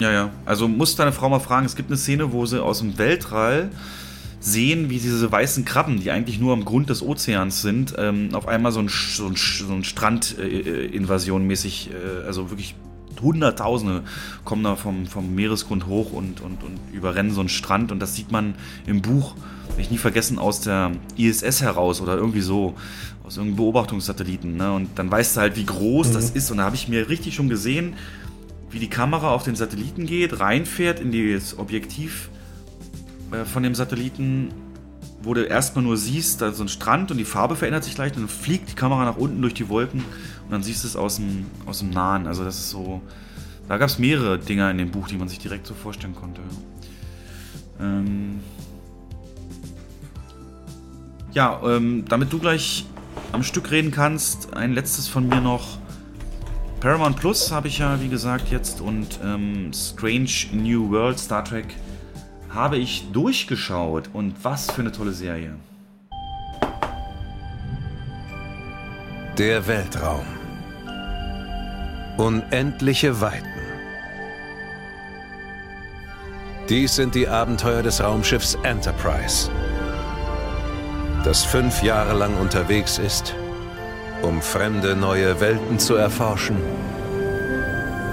Ja, 0.00 0.10
ja. 0.10 0.30
Also 0.44 0.66
muss 0.66 0.96
deine 0.96 1.12
Frau 1.12 1.28
mal 1.28 1.38
fragen, 1.38 1.66
es 1.66 1.76
gibt 1.76 1.88
eine 1.88 1.96
Szene, 1.96 2.32
wo 2.32 2.46
sie 2.46 2.60
aus 2.60 2.80
dem 2.80 2.98
Weltall 2.98 3.70
sehen, 4.44 4.90
wie 4.90 4.98
diese 4.98 5.32
weißen 5.32 5.64
Krabben, 5.64 6.00
die 6.00 6.10
eigentlich 6.10 6.38
nur 6.38 6.52
am 6.52 6.66
Grund 6.66 6.90
des 6.90 7.02
Ozeans 7.02 7.62
sind, 7.62 7.94
ähm, 7.96 8.28
auf 8.34 8.46
einmal 8.46 8.72
so 8.72 8.80
ein, 8.80 8.88
so 8.88 9.26
ein, 9.26 9.36
so 9.36 9.72
ein 9.72 9.84
Strandinvasion 9.84 11.42
äh, 11.42 11.44
mäßig, 11.44 11.90
äh, 11.90 12.26
also 12.26 12.50
wirklich 12.50 12.74
Hunderttausende 13.22 14.02
kommen 14.44 14.64
da 14.64 14.76
vom, 14.76 15.06
vom 15.06 15.34
Meeresgrund 15.34 15.86
hoch 15.86 16.12
und, 16.12 16.42
und, 16.42 16.62
und 16.62 16.78
überrennen 16.92 17.32
so 17.32 17.40
einen 17.40 17.48
Strand 17.48 17.90
und 17.90 18.00
das 18.00 18.16
sieht 18.16 18.30
man 18.32 18.54
im 18.86 19.00
Buch, 19.00 19.34
will 19.76 19.80
ich 19.80 19.90
nie 19.90 19.98
vergessen, 19.98 20.38
aus 20.38 20.60
der 20.60 20.92
ISS 21.16 21.62
heraus 21.62 22.02
oder 22.02 22.16
irgendwie 22.16 22.42
so 22.42 22.74
aus 23.22 23.38
irgendeinem 23.38 23.56
Beobachtungssatelliten. 23.56 24.56
Ne? 24.58 24.74
Und 24.74 24.98
dann 24.98 25.10
weißt 25.10 25.36
du 25.36 25.40
halt, 25.40 25.56
wie 25.56 25.64
groß 25.64 26.08
mhm. 26.08 26.12
das 26.12 26.30
ist. 26.30 26.50
Und 26.50 26.58
da 26.58 26.64
habe 26.64 26.76
ich 26.76 26.88
mir 26.88 27.08
richtig 27.08 27.34
schon 27.34 27.48
gesehen, 27.48 27.94
wie 28.70 28.78
die 28.78 28.90
Kamera 28.90 29.30
auf 29.30 29.44
den 29.44 29.56
Satelliten 29.56 30.04
geht, 30.04 30.40
reinfährt 30.40 31.00
in 31.00 31.32
das 31.32 31.58
Objektiv 31.58 32.28
äh, 33.34 33.44
von 33.44 33.62
dem 33.62 33.74
Satelliten, 33.74 34.50
wo 35.22 35.34
du 35.34 35.42
erstmal 35.42 35.84
nur 35.84 35.96
siehst, 35.96 36.40
da 36.40 36.48
ist 36.48 36.58
so 36.58 36.64
ein 36.64 36.68
Strand 36.68 37.10
und 37.10 37.16
die 37.16 37.24
Farbe 37.24 37.56
verändert 37.56 37.84
sich 37.84 37.96
leicht 37.96 38.16
und 38.16 38.22
dann 38.22 38.28
fliegt 38.28 38.70
die 38.70 38.74
Kamera 38.74 39.04
nach 39.04 39.16
unten 39.16 39.40
durch 39.40 39.54
die 39.54 39.68
Wolken 39.68 40.00
und 40.00 40.50
dann 40.50 40.62
siehst 40.62 40.84
du 40.84 40.88
es 40.88 40.96
aus 40.96 41.16
dem, 41.16 41.46
aus 41.66 41.78
dem 41.78 41.90
Nahen. 41.90 42.26
Also 42.26 42.44
das 42.44 42.58
ist 42.58 42.70
so. 42.70 43.00
Da 43.68 43.78
gab 43.78 43.88
es 43.88 43.98
mehrere 43.98 44.38
Dinger 44.38 44.70
in 44.70 44.78
dem 44.78 44.90
Buch, 44.90 45.08
die 45.08 45.16
man 45.16 45.28
sich 45.28 45.38
direkt 45.38 45.66
so 45.66 45.74
vorstellen 45.74 46.14
konnte. 46.14 46.42
Ähm 47.80 48.40
ja, 51.32 51.60
ähm, 51.64 52.04
damit 52.08 52.32
du 52.32 52.38
gleich 52.38 52.86
am 53.32 53.42
Stück 53.42 53.70
reden 53.70 53.90
kannst. 53.90 54.54
Ein 54.54 54.72
letztes 54.72 55.08
von 55.08 55.28
mir 55.28 55.40
noch. 55.40 55.78
Paramount 56.80 57.16
Plus 57.16 57.50
habe 57.50 57.68
ich 57.68 57.78
ja, 57.78 58.00
wie 58.02 58.08
gesagt, 58.08 58.50
jetzt 58.50 58.82
und 58.82 59.18
ähm, 59.24 59.72
Strange 59.72 60.30
New 60.52 60.90
World 60.90 61.18
Star 61.18 61.42
Trek 61.42 61.74
habe 62.54 62.78
ich 62.78 63.10
durchgeschaut 63.12 64.10
und 64.12 64.34
was 64.42 64.70
für 64.70 64.80
eine 64.82 64.92
tolle 64.92 65.12
Serie. 65.12 65.54
Der 69.36 69.66
Weltraum. 69.66 70.26
Unendliche 72.16 73.20
Weiten. 73.20 73.48
Dies 76.68 76.94
sind 76.94 77.14
die 77.14 77.28
Abenteuer 77.28 77.82
des 77.82 78.00
Raumschiffs 78.00 78.54
Enterprise 78.62 79.50
das 81.24 81.42
fünf 81.42 81.82
Jahre 81.82 82.12
lang 82.12 82.36
unterwegs 82.36 82.98
ist, 82.98 83.34
um 84.20 84.42
fremde 84.42 84.94
neue 84.94 85.40
Welten 85.40 85.78
zu 85.78 85.94
erforschen, 85.94 86.58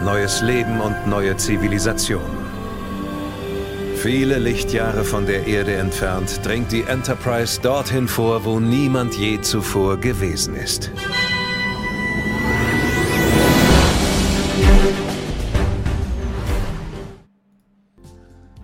neues 0.05 0.41
Leben 0.41 0.79
und 0.79 1.07
neue 1.07 1.35
Zivilisationen. 1.35 2.40
Viele 4.01 4.39
Lichtjahre 4.39 5.03
von 5.03 5.27
der 5.27 5.45
Erde 5.45 5.75
entfernt 5.75 6.43
dringt 6.43 6.71
die 6.71 6.81
Enterprise 6.81 7.61
dorthin 7.61 8.07
vor, 8.07 8.43
wo 8.45 8.59
niemand 8.59 9.13
je 9.13 9.39
zuvor 9.41 9.97
gewesen 9.97 10.55
ist. 10.55 10.89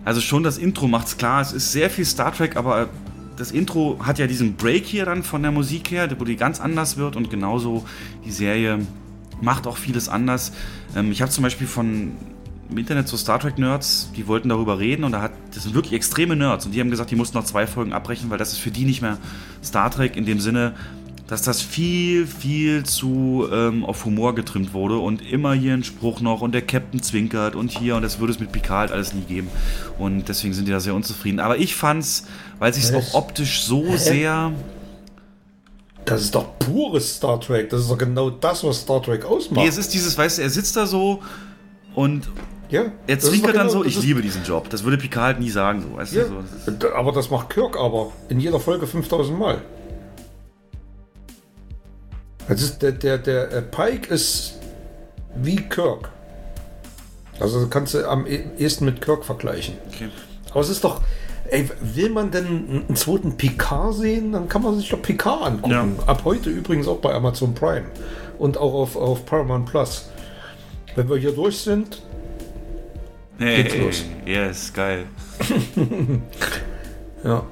Also 0.04 0.20
schon 0.20 0.42
das 0.42 0.58
Intro 0.58 0.88
macht's 0.88 1.16
klar, 1.16 1.40
es 1.40 1.52
ist 1.52 1.70
sehr 1.70 1.88
viel 1.88 2.04
Star 2.04 2.34
Trek, 2.34 2.56
aber 2.56 2.88
das 3.36 3.52
Intro 3.52 4.00
hat 4.02 4.18
ja 4.18 4.26
diesen 4.26 4.56
Break 4.56 4.86
hier 4.86 5.04
dann 5.04 5.22
von 5.22 5.40
der 5.42 5.52
Musik 5.52 5.92
her, 5.92 6.08
wo 6.18 6.24
die 6.24 6.34
ganz 6.34 6.60
anders 6.60 6.96
wird 6.96 7.14
und 7.14 7.30
genauso 7.30 7.86
die 8.24 8.32
Serie 8.32 8.80
macht 9.40 9.68
auch 9.68 9.76
vieles 9.76 10.08
anders. 10.08 10.50
Ähm, 10.96 11.12
ich 11.12 11.22
habe 11.22 11.30
zum 11.30 11.44
Beispiel 11.44 11.68
von 11.68 12.10
im 12.70 12.78
Internet 12.78 13.08
so 13.08 13.16
Star 13.16 13.38
Trek 13.38 13.58
Nerds, 13.58 14.10
die 14.16 14.26
wollten 14.26 14.48
darüber 14.48 14.78
reden 14.78 15.04
und 15.04 15.12
da 15.12 15.22
hat, 15.22 15.32
das 15.54 15.62
sind 15.62 15.74
wirklich 15.74 15.94
extreme 15.94 16.36
Nerds 16.36 16.66
und 16.66 16.72
die 16.72 16.80
haben 16.80 16.90
gesagt, 16.90 17.10
die 17.10 17.16
mussten 17.16 17.36
noch 17.38 17.44
zwei 17.44 17.66
Folgen 17.66 17.92
abbrechen, 17.92 18.30
weil 18.30 18.38
das 18.38 18.52
ist 18.52 18.58
für 18.58 18.70
die 18.70 18.84
nicht 18.84 19.00
mehr 19.00 19.18
Star 19.64 19.90
Trek 19.90 20.16
in 20.16 20.26
dem 20.26 20.40
Sinne, 20.40 20.74
dass 21.28 21.42
das 21.42 21.60
viel, 21.60 22.26
viel 22.26 22.84
zu 22.84 23.46
ähm, 23.52 23.84
auf 23.84 24.06
Humor 24.06 24.34
getrimmt 24.34 24.72
wurde 24.72 24.96
und 24.96 25.20
immer 25.30 25.52
hier 25.52 25.74
ein 25.74 25.84
Spruch 25.84 26.20
noch 26.20 26.40
und 26.40 26.52
der 26.52 26.62
Captain 26.62 27.02
zwinkert 27.02 27.54
und 27.54 27.70
hier 27.70 27.96
und 27.96 28.02
das 28.02 28.18
würde 28.18 28.32
es 28.32 28.40
mit 28.40 28.50
Picard 28.50 28.90
alles 28.90 29.12
nie 29.12 29.22
geben. 29.22 29.48
Und 29.98 30.28
deswegen 30.28 30.54
sind 30.54 30.66
die 30.66 30.72
da 30.72 30.80
sehr 30.80 30.94
unzufrieden. 30.94 31.38
Aber 31.38 31.58
ich 31.58 31.76
fand's, 31.76 32.24
weil 32.58 32.72
sich 32.72 32.84
es 32.84 32.94
auch 32.94 33.12
optisch 33.12 33.62
so 33.62 33.94
sehr. 33.96 34.52
Das 36.06 36.22
ist 36.22 36.34
doch 36.34 36.58
pures 36.58 37.16
Star 37.16 37.38
Trek. 37.38 37.68
Das 37.68 37.82
ist 37.82 37.90
doch 37.90 37.98
genau 37.98 38.30
das, 38.30 38.64
was 38.64 38.80
Star 38.80 39.02
Trek 39.02 39.26
ausmacht. 39.26 39.60
Nee, 39.60 39.68
es 39.68 39.76
ist 39.76 39.92
dieses, 39.92 40.16
weißt 40.16 40.38
du, 40.38 40.42
er 40.42 40.50
sitzt 40.50 40.76
da 40.76 40.86
so 40.86 41.22
und 41.94 42.26
ja, 42.70 42.84
er 43.06 43.16
ist 43.16 43.26
zwinkert 43.26 43.50
doch 43.50 43.54
dann 43.58 43.68
genau- 43.68 43.80
so, 43.80 43.84
ich 43.84 44.00
liebe 44.02 44.20
diesen 44.22 44.44
Job. 44.44 44.68
Das 44.70 44.84
würde 44.84 44.98
Picard 44.98 45.24
halt 45.24 45.40
nie 45.40 45.50
sagen, 45.50 45.82
so, 45.82 45.96
weißt 45.96 46.12
Ja, 46.14 46.24
du? 46.24 46.44
So, 46.66 46.70
das 46.72 46.92
aber 46.92 47.12
das 47.12 47.30
macht 47.30 47.50
Kirk 47.50 47.76
aber 47.78 48.12
in 48.28 48.40
jeder 48.40 48.60
Folge 48.60 48.86
5000 48.86 49.38
Mal. 49.38 49.62
Das 52.48 52.62
ist 52.62 52.80
der, 52.82 52.92
der, 52.92 53.18
der 53.18 53.52
äh, 53.52 53.62
Pike 53.62 54.12
ist 54.12 54.54
wie 55.36 55.56
Kirk. 55.56 56.10
Also 57.40 57.66
kannst 57.68 57.94
du 57.94 58.08
am 58.08 58.26
e- 58.26 58.44
ehesten 58.58 58.84
mit 58.86 59.00
Kirk 59.00 59.24
vergleichen. 59.24 59.74
okay. 59.88 60.08
Aber 60.50 60.60
es 60.60 60.70
ist 60.70 60.82
doch, 60.82 61.02
ey, 61.50 61.68
will 61.80 62.08
man 62.08 62.30
denn 62.30 62.46
einen 62.88 62.96
zweiten 62.96 63.36
Picard 63.36 63.94
sehen, 63.94 64.32
dann 64.32 64.48
kann 64.48 64.62
man 64.62 64.78
sich 64.78 64.88
doch 64.88 65.00
Picard 65.02 65.42
angucken. 65.42 65.70
Ja. 65.72 65.86
Ab 66.06 66.22
heute 66.24 66.48
übrigens 66.50 66.88
auch 66.88 66.98
bei 66.98 67.12
Amazon 67.14 67.54
Prime 67.54 67.84
und 68.38 68.56
auch 68.56 68.72
auf, 68.72 68.96
auf 68.96 69.26
Paramount 69.26 69.66
Plus. 69.66 70.08
Wenn 70.96 71.08
wir 71.10 71.18
hier 71.18 71.32
durch 71.32 71.58
sind, 71.58 72.02
Hey, 73.38 73.62
Geht's 73.62 73.76
los. 73.76 74.04
yes, 74.26 74.72
geil. 74.72 75.06
ja. 77.24 77.44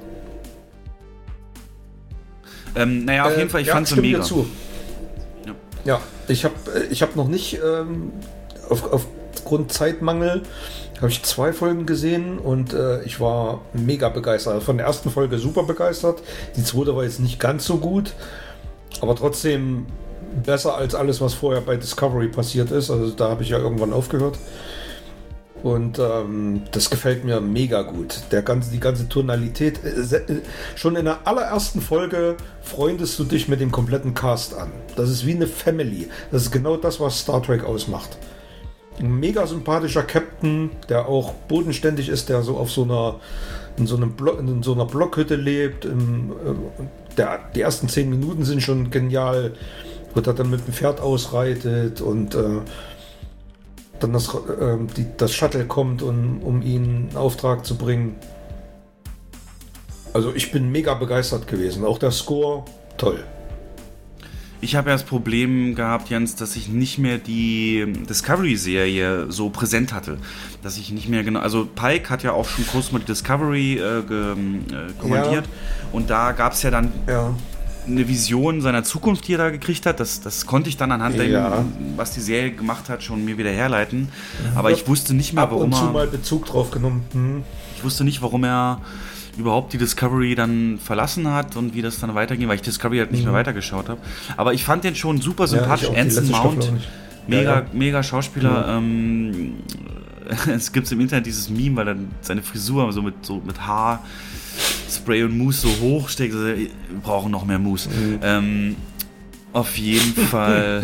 Ähm, 2.75 3.05
naja, 3.05 3.25
auf 3.25 3.33
Äh, 3.33 3.37
jeden 3.39 3.49
Fall, 3.49 3.61
ich 3.61 3.67
ja, 3.67 3.73
fand's 3.73 3.95
mega. 3.95 4.21
Zu. 4.21 4.47
Ja. 5.45 5.55
Ja, 5.85 6.01
ich 6.27 6.43
habe 6.43 6.55
ich 6.89 7.01
hab 7.01 7.15
noch 7.15 7.27
nicht, 7.27 7.59
ähm, 7.63 8.11
auf, 8.69 8.91
aufgrund 8.91 9.71
Zeitmangel, 9.71 10.43
habe 10.97 11.09
ich 11.09 11.23
zwei 11.23 11.53
Folgen 11.53 11.85
gesehen 11.85 12.37
und 12.39 12.73
äh, 12.73 13.01
ich 13.03 13.19
war 13.19 13.61
mega 13.73 14.09
begeistert. 14.09 14.55
Also 14.55 14.65
Von 14.65 14.77
der 14.77 14.87
ersten 14.87 15.09
Folge 15.09 15.37
super 15.37 15.63
begeistert. 15.63 16.21
Die 16.57 16.63
zweite 16.63 16.95
war 16.95 17.03
jetzt 17.03 17.19
nicht 17.19 17.39
ganz 17.39 17.65
so 17.65 17.77
gut, 17.77 18.13
aber 18.99 19.15
trotzdem 19.15 19.85
besser 20.43 20.75
als 20.75 20.93
alles, 20.95 21.21
was 21.21 21.33
vorher 21.33 21.61
bei 21.61 21.77
Discovery 21.77 22.27
passiert 22.27 22.71
ist. 22.71 22.91
Also 22.91 23.11
da 23.11 23.29
habe 23.29 23.43
ich 23.43 23.49
ja 23.49 23.57
irgendwann 23.59 23.93
aufgehört. 23.93 24.37
Und 25.63 25.99
ähm, 25.99 26.61
das 26.71 26.89
gefällt 26.89 27.23
mir 27.23 27.41
mega 27.41 27.81
gut. 27.81 28.21
Der 28.31 28.41
ganze, 28.41 28.71
die 28.71 28.79
ganze 28.79 29.09
Tonalität. 29.09 29.79
Äh, 29.83 30.15
äh, 30.15 30.41
schon 30.75 30.95
in 30.95 31.05
der 31.05 31.25
allerersten 31.25 31.81
Folge 31.81 32.37
freundest 32.61 33.17
du 33.17 33.23
dich 33.23 33.47
mit 33.47 33.59
dem 33.59 33.71
kompletten 33.71 34.13
Cast 34.13 34.55
an. 34.55 34.71
Das 34.95 35.09
ist 35.09 35.25
wie 35.25 35.33
eine 35.33 35.47
Family. 35.47 36.09
Das 36.31 36.43
ist 36.43 36.51
genau 36.51 36.77
das, 36.77 36.99
was 36.99 37.19
Star 37.19 37.41
Trek 37.41 37.63
ausmacht. 37.63 38.17
Ein 38.99 39.19
mega 39.19 39.45
sympathischer 39.45 40.03
Captain, 40.03 40.71
der 40.89 41.07
auch 41.07 41.33
bodenständig 41.47 42.09
ist, 42.09 42.29
der 42.29 42.41
so 42.43 42.57
auf 42.57 42.71
so 42.71 42.83
einer 42.83 43.15
in 43.77 43.85
so, 43.85 43.95
einem 43.95 44.11
Blo 44.13 44.33
in 44.33 44.63
so 44.63 44.73
einer 44.73 44.85
Blockhütte 44.85 45.35
lebt. 45.35 45.85
Im, 45.85 46.31
äh, 46.31 47.15
der, 47.15 47.39
die 47.55 47.61
ersten 47.61 47.89
zehn 47.89 48.09
Minuten 48.09 48.43
sind 48.43 48.61
schon 48.61 48.91
genial, 48.91 49.53
wo 50.13 50.21
er 50.21 50.33
dann 50.33 50.49
mit 50.49 50.65
dem 50.67 50.73
Pferd 50.73 50.99
ausreitet 50.99 52.01
und 52.01 52.35
äh, 52.35 52.61
dann 53.99 54.13
das, 54.13 54.33
äh, 54.33 54.77
die, 54.95 55.05
das 55.17 55.33
Shuttle 55.33 55.65
kommt, 55.65 56.01
um, 56.01 56.41
um 56.41 56.61
ihn 56.61 57.09
einen 57.09 57.17
Auftrag 57.17 57.65
zu 57.65 57.77
bringen. 57.77 58.15
Also 60.13 60.33
ich 60.33 60.51
bin 60.51 60.71
mega 60.71 60.93
begeistert 60.93 61.47
gewesen. 61.47 61.85
Auch 61.85 61.99
der 61.99 62.11
Score, 62.11 62.65
toll. 62.97 63.23
Ich 64.59 64.75
habe 64.75 64.89
ja 64.89 64.95
das 64.95 65.03
Problem 65.03 65.75
gehabt, 65.75 66.09
Jens, 66.09 66.35
dass 66.35 66.55
ich 66.55 66.67
nicht 66.67 66.97
mehr 66.97 67.19
die 67.19 67.85
Discovery-Serie 68.09 69.27
so 69.29 69.49
präsent 69.51 69.93
hatte. 69.93 70.17
Dass 70.63 70.77
ich 70.77 70.91
nicht 70.91 71.07
mehr 71.09 71.23
genau. 71.23 71.41
Also, 71.41 71.65
Pike 71.65 72.09
hat 72.09 72.23
ja 72.23 72.31
auch 72.31 72.47
schon 72.47 72.65
kurz 72.65 72.91
mal 72.91 72.99
die 72.99 73.05
Discovery 73.05 73.73
äh, 73.73 74.01
ge, 74.01 74.31
äh, 74.31 74.93
kommandiert. 74.99 75.45
Und 75.91 76.09
da 76.09 76.31
gab 76.31 76.53
es 76.53 76.63
ja 76.63 76.71
dann 76.71 76.91
Ja. 77.07 77.35
Eine 77.87 78.07
Vision 78.07 78.61
seiner 78.61 78.83
Zukunft, 78.83 79.27
die 79.27 79.33
er 79.33 79.37
da 79.39 79.49
gekriegt 79.49 79.85
hat. 79.85 79.99
Das, 79.99 80.21
das 80.21 80.45
konnte 80.45 80.69
ich 80.69 80.77
dann 80.77 80.91
anhand 80.91 81.15
Ja. 81.17 81.49
dem, 81.61 81.97
was 81.97 82.11
die 82.11 82.19
Serie 82.21 82.51
gemacht 82.51 82.89
hat, 82.89 83.03
schon 83.03 83.23
mir 83.25 83.37
wieder 83.37 83.51
herleiten. 83.51 84.09
Aber 84.55 84.71
ich 84.71 84.87
wusste 84.87 85.13
nicht 85.13 85.33
mehr, 85.33 85.43
Ab 85.43 85.51
warum 85.51 85.65
und 85.65 85.75
zu 85.75 85.85
er. 85.85 85.91
mal 85.91 86.07
Bezug 86.07 86.45
drauf 86.45 86.71
genommen. 86.71 87.03
Hm. 87.13 87.43
Ich 87.75 87.83
wusste 87.83 88.03
nicht, 88.03 88.21
warum 88.21 88.43
er 88.43 88.81
überhaupt 89.37 89.71
die 89.73 89.77
Discovery 89.77 90.33
dann 90.35 90.79
verlassen 90.83 91.31
hat 91.31 91.55
und 91.55 91.75
wie 91.75 91.81
das 91.83 91.99
dann 91.99 92.15
weiterging, 92.15 92.47
weil 92.47 92.55
ich 92.55 92.61
Discovery 92.63 92.97
halt 92.97 93.11
nicht 93.11 93.23
mehr 93.23 93.33
weitergeschaut 93.33 93.87
habe. 93.89 93.99
Aber 94.35 94.53
ich 94.53 94.63
fand 94.65 94.83
den 94.83 94.95
schon 94.95 95.21
super 95.21 95.47
sympathisch. 95.47 95.89
Mhm. 95.89 95.93
die 95.93 95.99
Anson 96.01 96.29
Mount, 96.31 96.71
mega, 97.27 97.41
Ja, 97.53 97.59
ja. 97.59 97.65
mega 97.71 98.01
Schauspieler. 98.03 98.65
Ähm, 98.77 99.53
es 100.53 100.71
gibt 100.73 100.91
im 100.91 100.99
Internet 100.99 101.25
dieses 101.27 101.49
Meme, 101.49 101.75
weil 101.77 101.85
dann 101.85 102.07
seine 102.21 102.41
Frisur 102.41 102.91
so 102.91 103.01
mit, 103.01 103.25
so 103.25 103.41
mit 103.45 103.61
Haar, 103.61 104.03
Spray 104.89 105.23
und 105.23 105.37
Mousse 105.37 105.67
so 105.67 105.79
hoch 105.81 106.09
steckt. 106.09 106.33
Also, 106.33 106.45
wir 106.47 106.67
brauchen 107.03 107.31
noch 107.31 107.45
mehr 107.45 107.59
Mousse. 107.59 107.89
Mhm. 107.89 108.19
Ähm, 108.21 108.75
auf 109.53 109.77
jeden 109.77 110.13
Fall. 110.27 110.83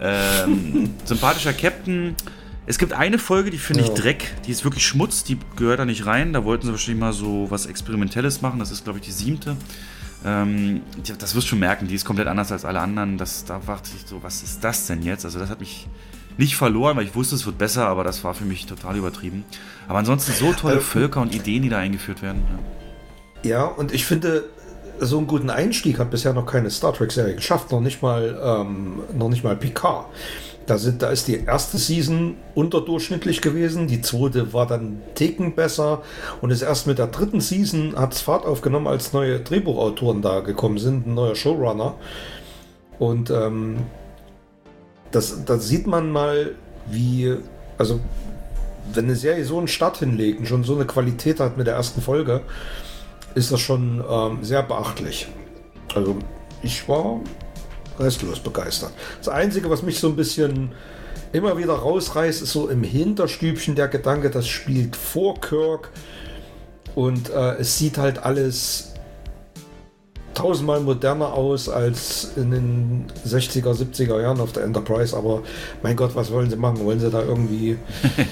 ähm, 0.00 0.90
sympathischer 1.04 1.52
Captain. 1.52 2.14
Es 2.66 2.78
gibt 2.78 2.92
eine 2.92 3.18
Folge, 3.18 3.50
die 3.50 3.58
finde 3.58 3.82
ich 3.82 3.88
Ja. 3.88 3.94
Dreck. 3.94 4.34
Die 4.46 4.50
ist 4.50 4.62
wirklich 4.64 4.86
Schmutz, 4.86 5.24
die 5.24 5.38
gehört 5.56 5.80
da 5.80 5.84
nicht 5.84 6.04
rein. 6.06 6.32
Da 6.34 6.44
wollten 6.44 6.66
sie 6.66 6.72
wahrscheinlich 6.72 7.00
mal 7.00 7.12
so 7.14 7.46
was 7.50 7.66
Experimentelles 7.66 8.42
machen. 8.42 8.58
Das 8.58 8.70
ist, 8.70 8.84
glaube 8.84 8.98
ich, 8.98 9.06
die 9.06 9.12
siebte. 9.12 9.56
Ähm, 10.24 10.82
das 11.18 11.34
wirst 11.34 11.46
du 11.46 11.50
schon 11.50 11.60
merken, 11.60 11.86
die 11.86 11.94
ist 11.94 12.04
komplett 12.04 12.26
anders 12.26 12.52
als 12.52 12.64
alle 12.64 12.80
anderen. 12.80 13.16
Das, 13.18 13.44
da 13.44 13.60
dachte 13.64 13.90
ich 13.96 14.06
so, 14.06 14.22
was 14.22 14.42
ist 14.42 14.62
das 14.62 14.86
denn 14.86 15.02
jetzt? 15.02 15.24
Also 15.24 15.38
das 15.38 15.48
hat 15.48 15.60
mich 15.60 15.86
nicht 16.38 16.56
verloren, 16.56 16.96
weil 16.96 17.04
ich 17.04 17.14
wusste, 17.14 17.34
es 17.34 17.44
wird 17.44 17.58
besser, 17.58 17.86
aber 17.86 18.04
das 18.04 18.24
war 18.24 18.32
für 18.32 18.44
mich 18.44 18.66
total 18.66 18.96
übertrieben. 18.96 19.44
Aber 19.86 19.98
ansonsten 19.98 20.32
so 20.32 20.52
tolle 20.52 20.76
Äh, 20.76 20.80
Völker 20.80 21.20
und 21.20 21.34
Ideen, 21.34 21.62
die 21.62 21.68
da 21.68 21.78
eingeführt 21.78 22.22
werden. 22.22 22.42
Ja. 22.48 22.58
Ja, 23.44 23.64
und 23.66 23.94
ich 23.94 24.04
finde, 24.04 24.44
so 25.00 25.18
einen 25.18 25.28
guten 25.28 25.50
Einstieg 25.50 25.98
hat 26.00 26.10
bisher 26.10 26.32
noch 26.32 26.46
keine 26.46 26.70
Star 26.70 26.92
Trek-Serie 26.92 27.36
geschafft, 27.36 27.70
noch 27.70 27.80
nicht 27.80 28.02
mal, 28.02 28.36
ähm, 28.42 29.02
noch 29.16 29.28
nicht 29.28 29.44
mal 29.44 29.56
Picard. 29.56 30.06
Da, 30.66 30.76
sind, 30.76 31.00
da 31.02 31.10
ist 31.10 31.28
die 31.28 31.44
erste 31.46 31.78
Season 31.78 32.34
unterdurchschnittlich 32.54 33.40
gewesen, 33.40 33.86
die 33.86 34.02
zweite 34.02 34.52
war 34.52 34.66
dann 34.66 35.00
Ticken 35.14 35.54
besser 35.54 36.02
und 36.40 36.50
ist 36.50 36.62
erst 36.62 36.86
mit 36.86 36.98
der 36.98 37.06
dritten 37.06 37.40
Season 37.40 37.94
hat 37.96 38.12
es 38.12 38.20
Fahrt 38.20 38.44
aufgenommen, 38.44 38.86
als 38.86 39.12
neue 39.12 39.40
Drehbuchautoren 39.40 40.20
da 40.20 40.40
gekommen 40.40 40.78
sind, 40.78 41.06
ein 41.06 41.14
neuer 41.14 41.36
Showrunner. 41.36 41.94
Und 42.98 43.30
ähm, 43.30 43.78
das, 45.10 45.44
da 45.44 45.58
sieht 45.58 45.86
man 45.86 46.10
mal, 46.10 46.54
wie, 46.86 47.36
also 47.76 48.00
wenn 48.92 49.04
eine 49.04 49.16
Serie 49.16 49.44
so 49.44 49.58
einen 49.58 49.68
Start 49.68 49.98
hinlegt 49.98 50.40
und 50.40 50.46
schon 50.46 50.64
so 50.64 50.74
eine 50.74 50.86
Qualität 50.86 51.40
hat 51.40 51.56
mit 51.56 51.66
der 51.66 51.74
ersten 51.74 52.00
Folge, 52.00 52.42
ist 53.34 53.52
das 53.52 53.60
schon 53.60 54.02
ähm, 54.08 54.38
sehr 54.42 54.62
beachtlich. 54.62 55.28
Also 55.94 56.16
ich 56.62 56.88
war 56.88 57.20
restlos 57.98 58.40
begeistert. 58.40 58.92
Das 59.18 59.28
Einzige, 59.28 59.70
was 59.70 59.82
mich 59.82 59.98
so 59.98 60.08
ein 60.08 60.16
bisschen 60.16 60.72
immer 61.32 61.58
wieder 61.58 61.74
rausreißt, 61.74 62.42
ist 62.42 62.52
so 62.52 62.68
im 62.68 62.82
Hinterstübchen 62.82 63.74
der 63.74 63.88
Gedanke, 63.88 64.30
das 64.30 64.46
spielt 64.46 64.96
vor 64.96 65.40
Kirk 65.40 65.90
und 66.94 67.30
äh, 67.30 67.56
es 67.56 67.78
sieht 67.78 67.98
halt 67.98 68.24
alles 68.24 68.87
tausendmal 70.38 70.80
moderner 70.80 71.34
aus 71.34 71.68
als 71.68 72.32
in 72.36 72.52
den 72.52 73.04
60er, 73.26 73.74
70er 73.74 74.20
Jahren 74.22 74.40
auf 74.40 74.52
der 74.52 74.62
Enterprise. 74.62 75.16
Aber 75.16 75.42
mein 75.82 75.96
Gott, 75.96 76.14
was 76.14 76.32
wollen 76.32 76.48
sie 76.48 76.56
machen? 76.56 76.84
Wollen 76.84 77.00
sie 77.00 77.10
da 77.10 77.22
irgendwie 77.22 77.76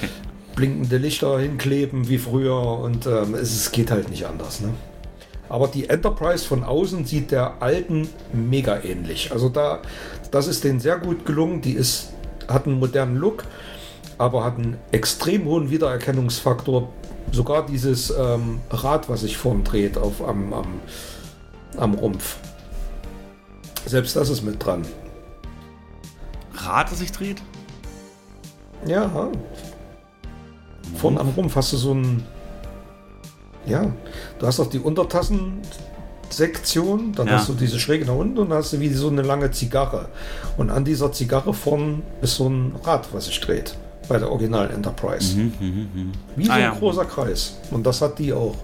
blinkende 0.55 0.99
Lichter 0.99 1.39
hinkleben 1.41 2.09
wie 2.09 2.19
früher? 2.19 2.61
Und 2.79 3.07
ähm, 3.07 3.35
es, 3.35 3.55
es 3.55 3.73
geht 3.73 3.91
halt 3.91 4.09
nicht 4.09 4.25
anders. 4.25 4.61
Ne? 4.61 4.69
Aber 5.49 5.67
die 5.67 5.89
Enterprise 5.89 6.47
von 6.47 6.63
außen 6.63 7.05
sieht 7.05 7.33
der 7.33 7.61
alten 7.61 8.09
mega 8.33 8.83
ähnlich. 8.85 9.33
Also 9.33 9.49
da, 9.49 9.81
das 10.31 10.47
ist 10.47 10.63
denen 10.63 10.79
sehr 10.79 10.99
gut 10.99 11.27
gelungen. 11.27 11.61
Die 11.61 11.73
ist, 11.73 12.11
hat 12.47 12.67
einen 12.67 12.79
modernen 12.79 13.17
Look, 13.17 13.45
aber 14.17 14.45
hat 14.45 14.59
einen 14.59 14.77
extrem 14.93 15.45
hohen 15.45 15.71
Wiedererkennungsfaktor. 15.71 16.89
Sogar 17.33 17.67
dieses 17.67 18.11
ähm, 18.11 18.61
Rad, 18.71 19.09
was 19.09 19.23
sich 19.23 19.37
vorn 19.37 19.65
dreht 19.65 19.99
auf, 19.99 20.23
am, 20.23 20.53
am, 20.53 20.81
am 21.79 21.95
Rumpf. 21.95 22.37
Selbst 23.87 24.17
das 24.17 24.29
ist 24.31 24.43
mit 24.43 24.65
dran. 24.65 24.83
Rad, 26.55 26.91
das 26.91 26.99
sich 26.99 27.13
dreht? 27.13 27.41
Ja. 28.87 29.31
Vorn 30.97 31.19
am 31.19 31.29
Rumpf 31.31 31.55
hast 31.57 31.73
du 31.73 31.77
so 31.77 31.95
ein. 31.95 32.25
Ja, 33.67 33.91
du 34.39 34.47
hast 34.47 34.61
auch 34.61 34.69
die 34.71 34.79
Untertassen, 34.79 35.61
Hauptsektion, 36.27 37.13
dann 37.15 37.29
Ja. 37.29 37.35
hast 37.35 37.49
du 37.49 37.55
diese 37.55 37.79
Schräge 37.79 38.05
nach 38.05 38.15
unten 38.15 38.37
und 38.39 38.51
dann 38.51 38.59
hast 38.59 38.73
du 38.73 38.81
wie 38.81 38.89
so 38.89 39.09
eine 39.09 39.23
lange 39.23 39.51
Zigarre. 39.53 40.09
Und 40.57 40.71
an 40.71 40.85
dieser 40.85 41.13
Zigarre 41.13 41.55
vorn 41.55 42.03
ist 42.21 42.37
so 42.37 42.49
ein 42.49 42.75
Rad, 42.85 43.09
was 43.13 43.27
sich 43.27 43.41
dreht. 43.41 43.77
Bei 44.09 44.19
der 44.19 44.31
Original 44.31 44.71
Enterprise. 44.71 45.37
Wie 46.37 46.45
so 46.45 46.51
Ah, 46.53 46.55
ein 46.57 46.63
ja. 46.63 46.75
großer 46.75 47.05
Kreis. 47.05 47.57
Und 47.71 47.87
das 47.87 48.03
hat 48.03 48.19
die 48.19 48.33
auch. 48.33 48.55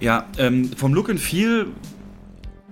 Ja, 0.00 0.24
ähm, 0.38 0.70
vom 0.76 0.92
Look 0.94 1.08
and 1.10 1.20
Feel 1.20 1.66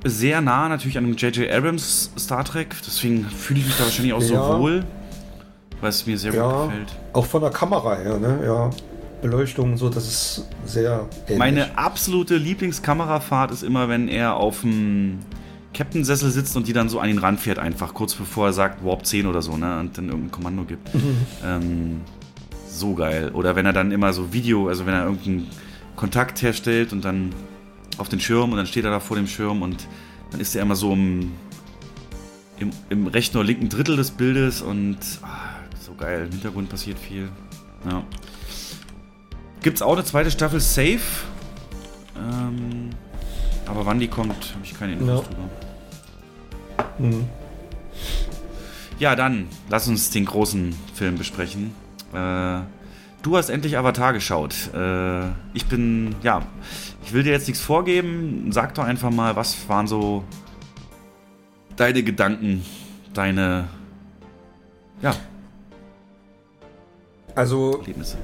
sehr 0.05 0.41
nah 0.43 0.69
natürlich 0.69 0.99
an 0.99 1.05
dem 1.05 1.17
J.J. 1.17 1.51
Abrams 1.51 2.11
Star 2.19 2.45
Trek. 2.45 2.75
Deswegen 2.87 3.25
fühle 3.25 3.61
ich 3.61 3.67
mich 3.67 3.77
da 3.77 3.85
wahrscheinlich 3.85 4.13
auch 4.13 4.21
so 4.21 4.35
Ja. 4.35 4.59
wohl, 4.59 4.85
weil 5.81 5.89
es 5.89 6.07
mir 6.07 6.19
sehr 6.19 6.33
gut 6.33 6.41
Ja, 6.41 6.67
gefällt. 6.67 6.89
auch 7.15 7.25
von 7.27 7.41
der 7.41 7.51
Kamera 7.51 7.97
her, 7.97 8.19
ne? 8.19 8.41
Ja. 8.45 8.71
Beleuchtung, 9.23 9.79
so, 9.79 9.89
das 9.89 10.07
ist 10.07 10.49
sehr 10.67 11.07
ähnlich. 11.27 11.39
Meine 11.39 11.79
absolute 11.79 12.37
Lieblingskamerafahrt 12.37 13.51
ist 13.53 13.63
immer, 13.63 13.89
wenn 13.89 14.09
er 14.09 14.35
auf 14.37 14.61
dem 14.61 15.21
Captain-Sessel 15.73 16.31
sitzt 16.31 16.55
und 16.59 16.69
die 16.69 16.75
dann 16.75 16.91
so 16.91 17.01
an 17.01 17.09
ihn 17.09 17.17
ranfährt, 17.19 17.59
einfach 17.59 17.95
kurz 17.95 18.15
bevor 18.15 18.49
er 18.49 18.53
sagt 18.53 18.85
Warp 18.85 19.07
10 19.07 19.27
oder 19.27 19.41
so, 19.41 19.57
ne? 19.57 19.81
Und 19.81 19.97
dann 19.97 20.09
irgendein 20.09 20.31
Kommando 20.31 20.65
gibt. 20.65 20.91
ähm, 21.43 22.03
so 22.69 22.93
geil. 22.95 23.31
Oder 23.33 23.57
wenn 23.57 23.65
er 23.65 23.73
dann 23.73 23.93
immer 23.93 24.13
so 24.13 24.31
Video, 24.35 24.69
also 24.69 24.85
wenn 24.85 24.93
er 24.93 25.05
irgendeinen 25.05 25.47
Kontakt 25.97 26.43
herstellt 26.43 26.93
und 26.93 27.05
dann 27.05 27.33
auf 27.99 28.09
den 28.09 28.21
Schirm 28.21 28.51
und 28.51 28.57
dann 28.57 28.67
steht 28.67 28.85
er 28.85 28.91
da 28.91 29.01
vor 29.01 29.17
dem 29.17 29.27
Schirm 29.27 29.63
und 29.63 29.87
dann 30.31 30.41
ist 30.41 30.55
er 30.57 30.63
immer 30.63 30.75
so 30.77 30.93
im, 30.93 31.33
im, 32.59 32.71
im 32.91 33.07
rechten 33.07 33.37
oder 33.37 33.47
linken 33.47 33.69
Drittel 33.69 33.97
des 33.97 34.11
Bildes 34.11 34.63
und 34.63 34.99
ah, 35.23 35.39
so 35.81 35.95
geil. 35.95 36.25
Im 36.27 36.33
Hintergrund 36.33 36.69
passiert 36.69 36.99
viel. 36.99 37.29
Ja. 37.89 38.03
Gibt's 39.63 39.83
auch 39.83 39.93
eine 39.95 40.05
zweite 40.05 40.31
Staffel 40.31 40.61
Safe? 40.61 41.01
Ähm, 42.17 42.91
aber 43.67 43.87
wann 43.87 43.99
die 44.01 44.09
kommt, 44.09 44.35
habe 44.55 44.65
ich 44.65 44.79
keine 44.79 44.93
Infos 44.95 45.09
Ja. 45.09 45.17
drüber. 45.23 45.51
Mhm. 46.99 47.25
Ja, 48.99 49.17
dann 49.17 49.49
lass 49.71 49.89
uns 49.89 50.11
den 50.11 50.25
großen 50.25 50.75
Film 50.95 51.17
besprechen. 51.17 51.73
Äh, 52.13 52.61
du 53.25 53.37
hast 53.37 53.49
endlich 53.49 53.77
Avatar 53.77 54.13
geschaut. 54.13 54.55
Äh, 54.73 55.25
ich 55.55 55.67
bin, 55.67 56.15
ja, 56.23 56.43
ich 57.05 57.13
will 57.13 57.25
dir 57.25 57.33
jetzt 57.33 57.49
nichts 57.49 57.63
vorgeben. 57.63 58.51
Sag 58.53 58.75
doch 58.75 58.85
einfach 58.85 59.11
mal, 59.11 59.35
was 59.35 59.69
waren 59.69 59.89
so 59.89 60.23
deine 61.77 62.05
Gedanken, 62.05 62.65
deine, 63.13 63.65
ja, 65.03 65.17
Also, 67.35 67.79
Erlebnisse. 67.81 68.17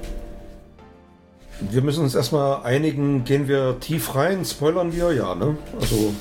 wir 1.59 1.81
müssen 1.81 2.03
uns 2.03 2.15
erstmal 2.15 2.63
einigen, 2.63 3.25
gehen 3.25 3.47
wir 3.47 3.79
tief 3.81 4.15
rein, 4.15 4.45
spoilern 4.45 4.95
wir? 4.95 5.11
Ja, 5.11 5.35
ne? 5.35 5.57
Also, 5.79 6.13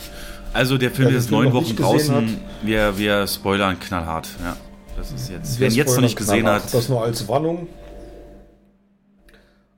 Also 0.52 0.78
der 0.78 0.90
Film 0.90 1.14
ist 1.14 1.30
neun 1.30 1.52
Wochen 1.52 1.76
draußen. 1.76 2.38
Wir, 2.62 2.98
wir 2.98 3.26
spoilern 3.28 3.78
knallhart. 3.78 4.28
Ja, 4.42 4.56
das 4.96 5.12
ist 5.12 5.30
jetzt. 5.30 5.60
wir 5.60 5.66
Wer 5.66 5.72
ihn 5.72 5.76
jetzt 5.76 5.94
noch 5.94 6.02
nicht 6.02 6.16
gesehen 6.16 6.48
hat, 6.48 6.74
Das 6.74 6.88
nur 6.88 7.02
als 7.04 7.28
Warnung. 7.28 7.68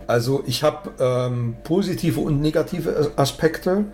Also, 0.07 0.43
ich 0.47 0.63
habe 0.63 0.91
ähm, 0.99 1.57
positive 1.65 2.21
und 2.21 2.41
negative 2.41 3.13
Aspekte. 3.17 3.85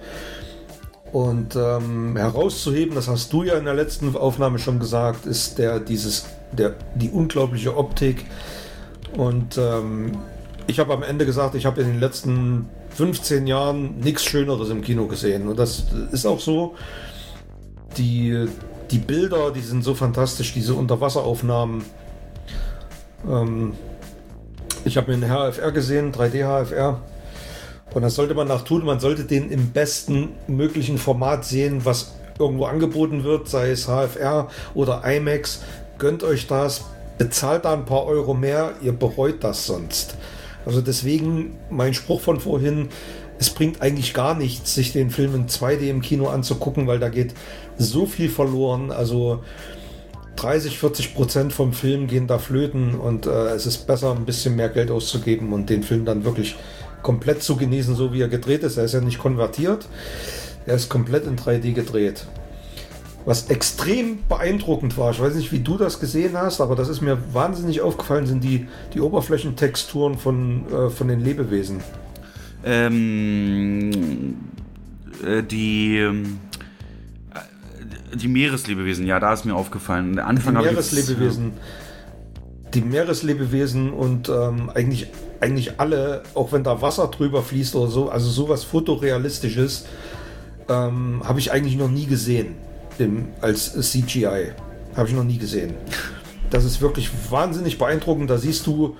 Und 1.12 1.56
ähm, 1.56 2.16
herauszuheben, 2.16 2.94
das 2.94 3.08
hast 3.08 3.32
du 3.32 3.42
ja 3.42 3.54
in 3.54 3.64
der 3.64 3.72
letzten 3.72 4.14
Aufnahme 4.14 4.58
schon 4.58 4.78
gesagt, 4.78 5.24
ist 5.24 5.58
der 5.58 5.80
dieses 5.80 6.26
der 6.52 6.74
die 6.94 7.10
unglaubliche 7.10 7.76
Optik. 7.76 8.26
Und 9.16 9.56
ähm, 9.56 10.18
ich 10.66 10.78
habe 10.78 10.92
am 10.92 11.02
Ende 11.02 11.24
gesagt, 11.24 11.54
ich 11.54 11.66
habe 11.66 11.80
in 11.80 11.88
den 11.88 12.00
letzten 12.00 12.68
15 12.90 13.46
Jahren 13.46 13.98
nichts 14.00 14.24
Schöneres 14.24 14.70
im 14.70 14.82
Kino 14.82 15.06
gesehen. 15.06 15.48
Und 15.48 15.58
das 15.58 15.86
ist 16.12 16.26
auch 16.26 16.40
so. 16.40 16.74
Die, 17.96 18.46
die 18.90 18.98
Bilder, 18.98 19.50
die 19.50 19.60
sind 19.60 19.82
so 19.82 19.94
fantastisch, 19.94 20.52
diese 20.52 20.74
Unterwasseraufnahmen. 20.74 21.84
Ähm, 23.26 23.72
ich 24.88 24.96
habe 24.96 25.14
mir 25.14 25.26
einen 25.26 25.52
HFR 25.52 25.70
gesehen, 25.70 26.12
3D 26.12 26.44
HFR. 26.44 27.00
Und 27.94 28.02
das 28.02 28.14
sollte 28.14 28.34
man 28.34 28.48
nach 28.48 28.62
tun. 28.62 28.84
Man 28.84 29.00
sollte 29.00 29.24
den 29.24 29.50
im 29.50 29.70
besten 29.70 30.30
möglichen 30.46 30.98
Format 30.98 31.44
sehen, 31.44 31.84
was 31.84 32.14
irgendwo 32.38 32.64
angeboten 32.64 33.24
wird, 33.24 33.48
sei 33.48 33.70
es 33.70 33.86
HFR 33.86 34.48
oder 34.74 35.02
IMAX. 35.04 35.62
Gönnt 35.98 36.22
euch 36.22 36.46
das, 36.46 36.84
bezahlt 37.18 37.64
da 37.64 37.72
ein 37.72 37.84
paar 37.84 38.06
Euro 38.06 38.34
mehr, 38.34 38.74
ihr 38.82 38.92
bereut 38.92 39.42
das 39.42 39.66
sonst. 39.66 40.14
Also 40.64 40.80
deswegen 40.80 41.56
mein 41.70 41.94
Spruch 41.94 42.20
von 42.20 42.40
vorhin, 42.40 42.88
es 43.38 43.50
bringt 43.50 43.82
eigentlich 43.82 44.14
gar 44.14 44.34
nichts, 44.34 44.74
sich 44.74 44.92
den 44.92 45.10
Film 45.10 45.34
in 45.34 45.46
2D 45.48 45.88
im 45.88 46.02
Kino 46.02 46.28
anzugucken, 46.28 46.86
weil 46.86 46.98
da 46.98 47.08
geht 47.08 47.34
so 47.78 48.06
viel 48.06 48.28
verloren. 48.28 48.90
Also 48.90 49.42
30, 50.38 50.78
40 50.78 51.14
Prozent 51.14 51.52
vom 51.52 51.72
Film 51.72 52.06
gehen 52.06 52.28
da 52.28 52.38
flöten 52.38 52.94
und 52.94 53.26
äh, 53.26 53.48
es 53.48 53.66
ist 53.66 53.86
besser, 53.86 54.12
ein 54.14 54.24
bisschen 54.24 54.54
mehr 54.54 54.68
Geld 54.68 54.90
auszugeben 54.90 55.52
und 55.52 55.68
den 55.68 55.82
Film 55.82 56.04
dann 56.04 56.24
wirklich 56.24 56.56
komplett 57.02 57.42
zu 57.42 57.56
genießen, 57.56 57.96
so 57.96 58.12
wie 58.12 58.20
er 58.20 58.28
gedreht 58.28 58.62
ist. 58.62 58.76
Er 58.76 58.84
ist 58.84 58.94
ja 58.94 59.00
nicht 59.00 59.18
konvertiert, 59.18 59.86
er 60.66 60.76
ist 60.76 60.88
komplett 60.88 61.26
in 61.26 61.36
3D 61.36 61.72
gedreht. 61.72 62.26
Was 63.24 63.50
extrem 63.50 64.20
beeindruckend 64.28 64.96
war, 64.96 65.10
ich 65.10 65.20
weiß 65.20 65.34
nicht, 65.34 65.50
wie 65.52 65.58
du 65.58 65.76
das 65.76 65.98
gesehen 65.98 66.36
hast, 66.36 66.60
aber 66.60 66.76
das 66.76 66.88
ist 66.88 67.00
mir 67.00 67.18
wahnsinnig 67.32 67.80
aufgefallen, 67.80 68.26
sind 68.26 68.44
die, 68.44 68.68
die 68.94 69.00
Oberflächentexturen 69.00 70.16
von, 70.18 70.64
äh, 70.72 70.88
von 70.88 71.08
den 71.08 71.20
Lebewesen. 71.20 71.80
ähm, 72.64 74.36
äh, 75.24 75.42
die, 75.42 75.98
ähm, 75.98 76.24
äh, 76.24 76.47
die 78.14 78.28
Meereslebewesen, 78.28 79.06
ja, 79.06 79.20
da 79.20 79.32
ist 79.32 79.44
mir 79.44 79.54
aufgefallen. 79.54 80.14
Der 80.16 80.24
Die 80.24 80.28
Anfang 80.28 80.54
jetzt- 80.56 80.64
Meereslebewesen. 80.72 81.52
Die 82.74 82.80
Meereslebewesen 82.82 83.92
und 83.92 84.28
ähm, 84.28 84.70
eigentlich, 84.74 85.06
eigentlich 85.40 85.80
alle, 85.80 86.22
auch 86.34 86.52
wenn 86.52 86.62
da 86.64 86.82
Wasser 86.82 87.08
drüber 87.08 87.42
fließt 87.42 87.74
oder 87.76 87.90
so, 87.90 88.10
also 88.10 88.28
sowas 88.28 88.64
fotorealistisches, 88.64 89.86
ähm, 90.68 91.22
habe 91.24 91.38
ich 91.38 91.50
eigentlich 91.50 91.76
noch 91.76 91.88
nie 91.90 92.04
gesehen 92.06 92.56
im, 92.98 93.28
als 93.40 93.72
CGI. 93.90 94.52
Habe 94.96 95.08
ich 95.08 95.14
noch 95.14 95.24
nie 95.24 95.38
gesehen. 95.38 95.74
Das 96.50 96.64
ist 96.64 96.80
wirklich 96.82 97.10
wahnsinnig 97.30 97.78
beeindruckend. 97.78 98.28
Da 98.28 98.36
siehst 98.36 98.66
du 98.66 98.96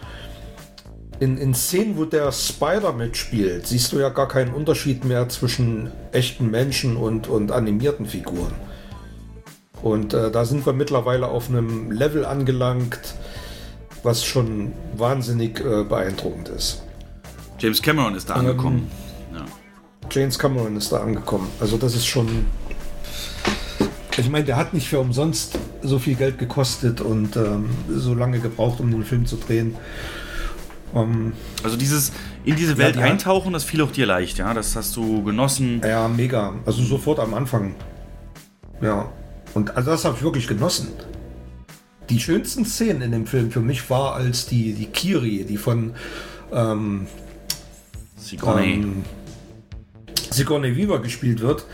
in, 1.20 1.36
in 1.36 1.52
Szenen, 1.54 1.96
wo 1.98 2.04
der 2.04 2.30
Spider 2.32 2.92
mitspielt, 2.92 3.66
siehst 3.66 3.92
du 3.92 3.98
ja 3.98 4.08
gar 4.08 4.28
keinen 4.28 4.54
Unterschied 4.54 5.04
mehr 5.04 5.28
zwischen 5.28 5.90
echten 6.12 6.50
Menschen 6.50 6.96
und, 6.96 7.26
und 7.28 7.50
animierten 7.52 8.06
Figuren. 8.06 8.52
Und 9.82 10.14
äh, 10.14 10.30
da 10.30 10.44
sind 10.44 10.66
wir 10.66 10.72
mittlerweile 10.72 11.28
auf 11.28 11.48
einem 11.48 11.90
Level 11.90 12.24
angelangt, 12.24 13.14
was 14.02 14.24
schon 14.24 14.72
wahnsinnig 14.96 15.60
äh, 15.60 15.84
beeindruckend 15.84 16.48
ist. 16.48 16.82
James 17.58 17.82
Cameron 17.82 18.14
ist 18.14 18.30
da 18.30 18.34
angekommen. 18.34 18.90
Ja. 19.34 19.44
James 20.10 20.38
Cameron 20.38 20.76
ist 20.76 20.92
da 20.92 20.98
angekommen. 20.98 21.48
Also 21.60 21.76
das 21.76 21.94
ist 21.94 22.06
schon. 22.06 22.46
Ich 24.16 24.28
meine, 24.30 24.44
der 24.44 24.56
hat 24.56 24.74
nicht 24.74 24.88
für 24.88 24.98
umsonst 24.98 25.58
so 25.82 25.98
viel 26.00 26.16
Geld 26.16 26.38
gekostet 26.38 27.00
und 27.00 27.36
ähm, 27.36 27.68
so 27.88 28.14
lange 28.14 28.40
gebraucht, 28.40 28.80
um 28.80 28.90
den 28.90 29.04
Film 29.04 29.26
zu 29.26 29.36
drehen. 29.36 29.76
Ähm, 30.94 31.32
Also 31.62 31.76
dieses 31.76 32.12
in 32.44 32.56
diese 32.56 32.78
Welt 32.78 32.96
ja. 32.96 33.02
eintauchen, 33.02 33.52
das 33.52 33.64
fiel 33.64 33.82
auch 33.82 33.92
dir 33.92 34.06
leicht, 34.06 34.38
ja. 34.38 34.54
Das 34.54 34.74
hast 34.74 34.96
du 34.96 35.22
genossen. 35.22 35.82
ja, 35.84 36.08
mega. 36.08 36.54
Also 36.66 36.82
sofort 36.82 37.20
am 37.20 37.34
Anfang. 37.34 37.74
Ja. 38.80 39.08
Und 39.58 39.76
also 39.76 39.90
das 39.90 40.04
habe 40.04 40.14
ich 40.16 40.22
wirklich 40.22 40.46
genossen. 40.46 40.90
Die 42.10 42.20
schönsten 42.20 42.64
Szenen 42.64 43.02
in 43.02 43.10
dem 43.10 43.26
Film 43.26 43.50
für 43.50 43.58
mich 43.58 43.90
war, 43.90 44.14
als 44.14 44.46
die, 44.46 44.72
die 44.72 44.86
Kiri, 44.86 45.44
die 45.44 45.56
von 45.56 45.94
ähm, 46.52 47.08
Sigourney. 48.16 48.74
ähm, 48.74 49.04
Sigourney 50.30 50.76
Weaver 50.76 51.00
gespielt 51.00 51.40
wird, 51.40 51.64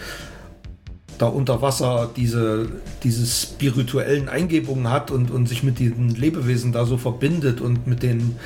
da 1.18 1.26
unter 1.26 1.62
Wasser 1.62 2.10
diese, 2.16 2.68
diese 3.02 3.26
spirituellen 3.26 4.28
Eingebungen 4.28 4.90
hat 4.90 5.10
und, 5.10 5.30
und 5.30 5.48
sich 5.48 5.62
mit 5.62 5.78
diesen 5.78 6.10
Lebewesen 6.10 6.72
da 6.72 6.86
so 6.86 6.96
verbindet 6.96 7.60
und 7.60 7.86
mit 7.86 8.02
denen 8.02 8.36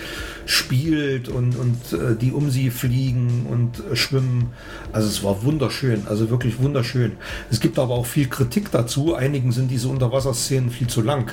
spielt 0.47 1.29
und, 1.29 1.57
und 1.57 1.93
äh, 1.93 2.17
die 2.17 2.33
um 2.33 2.51
sie 2.51 2.71
fliegen 2.71 3.47
und 3.51 3.83
äh, 3.91 3.97
schwimmen. 3.97 4.51
Also 4.93 5.09
es 5.09 5.23
war 5.23 5.43
wunderschön, 5.43 6.03
also 6.07 6.31
wirklich 6.31 6.59
wunderschön. 6.59 7.13
Es 7.51 7.61
gibt 7.61 7.79
aber 7.79 7.95
auch 7.95 8.07
viel 8.07 8.29
Kritik 8.29 8.71
dazu. 8.71 9.15
Einigen 9.15 9.53
sind 9.53 9.71
diese 9.71 9.89
Unterwasserszenen 9.89 10.71
viel 10.71 10.87
zu 10.87 11.03
lang. 11.03 11.31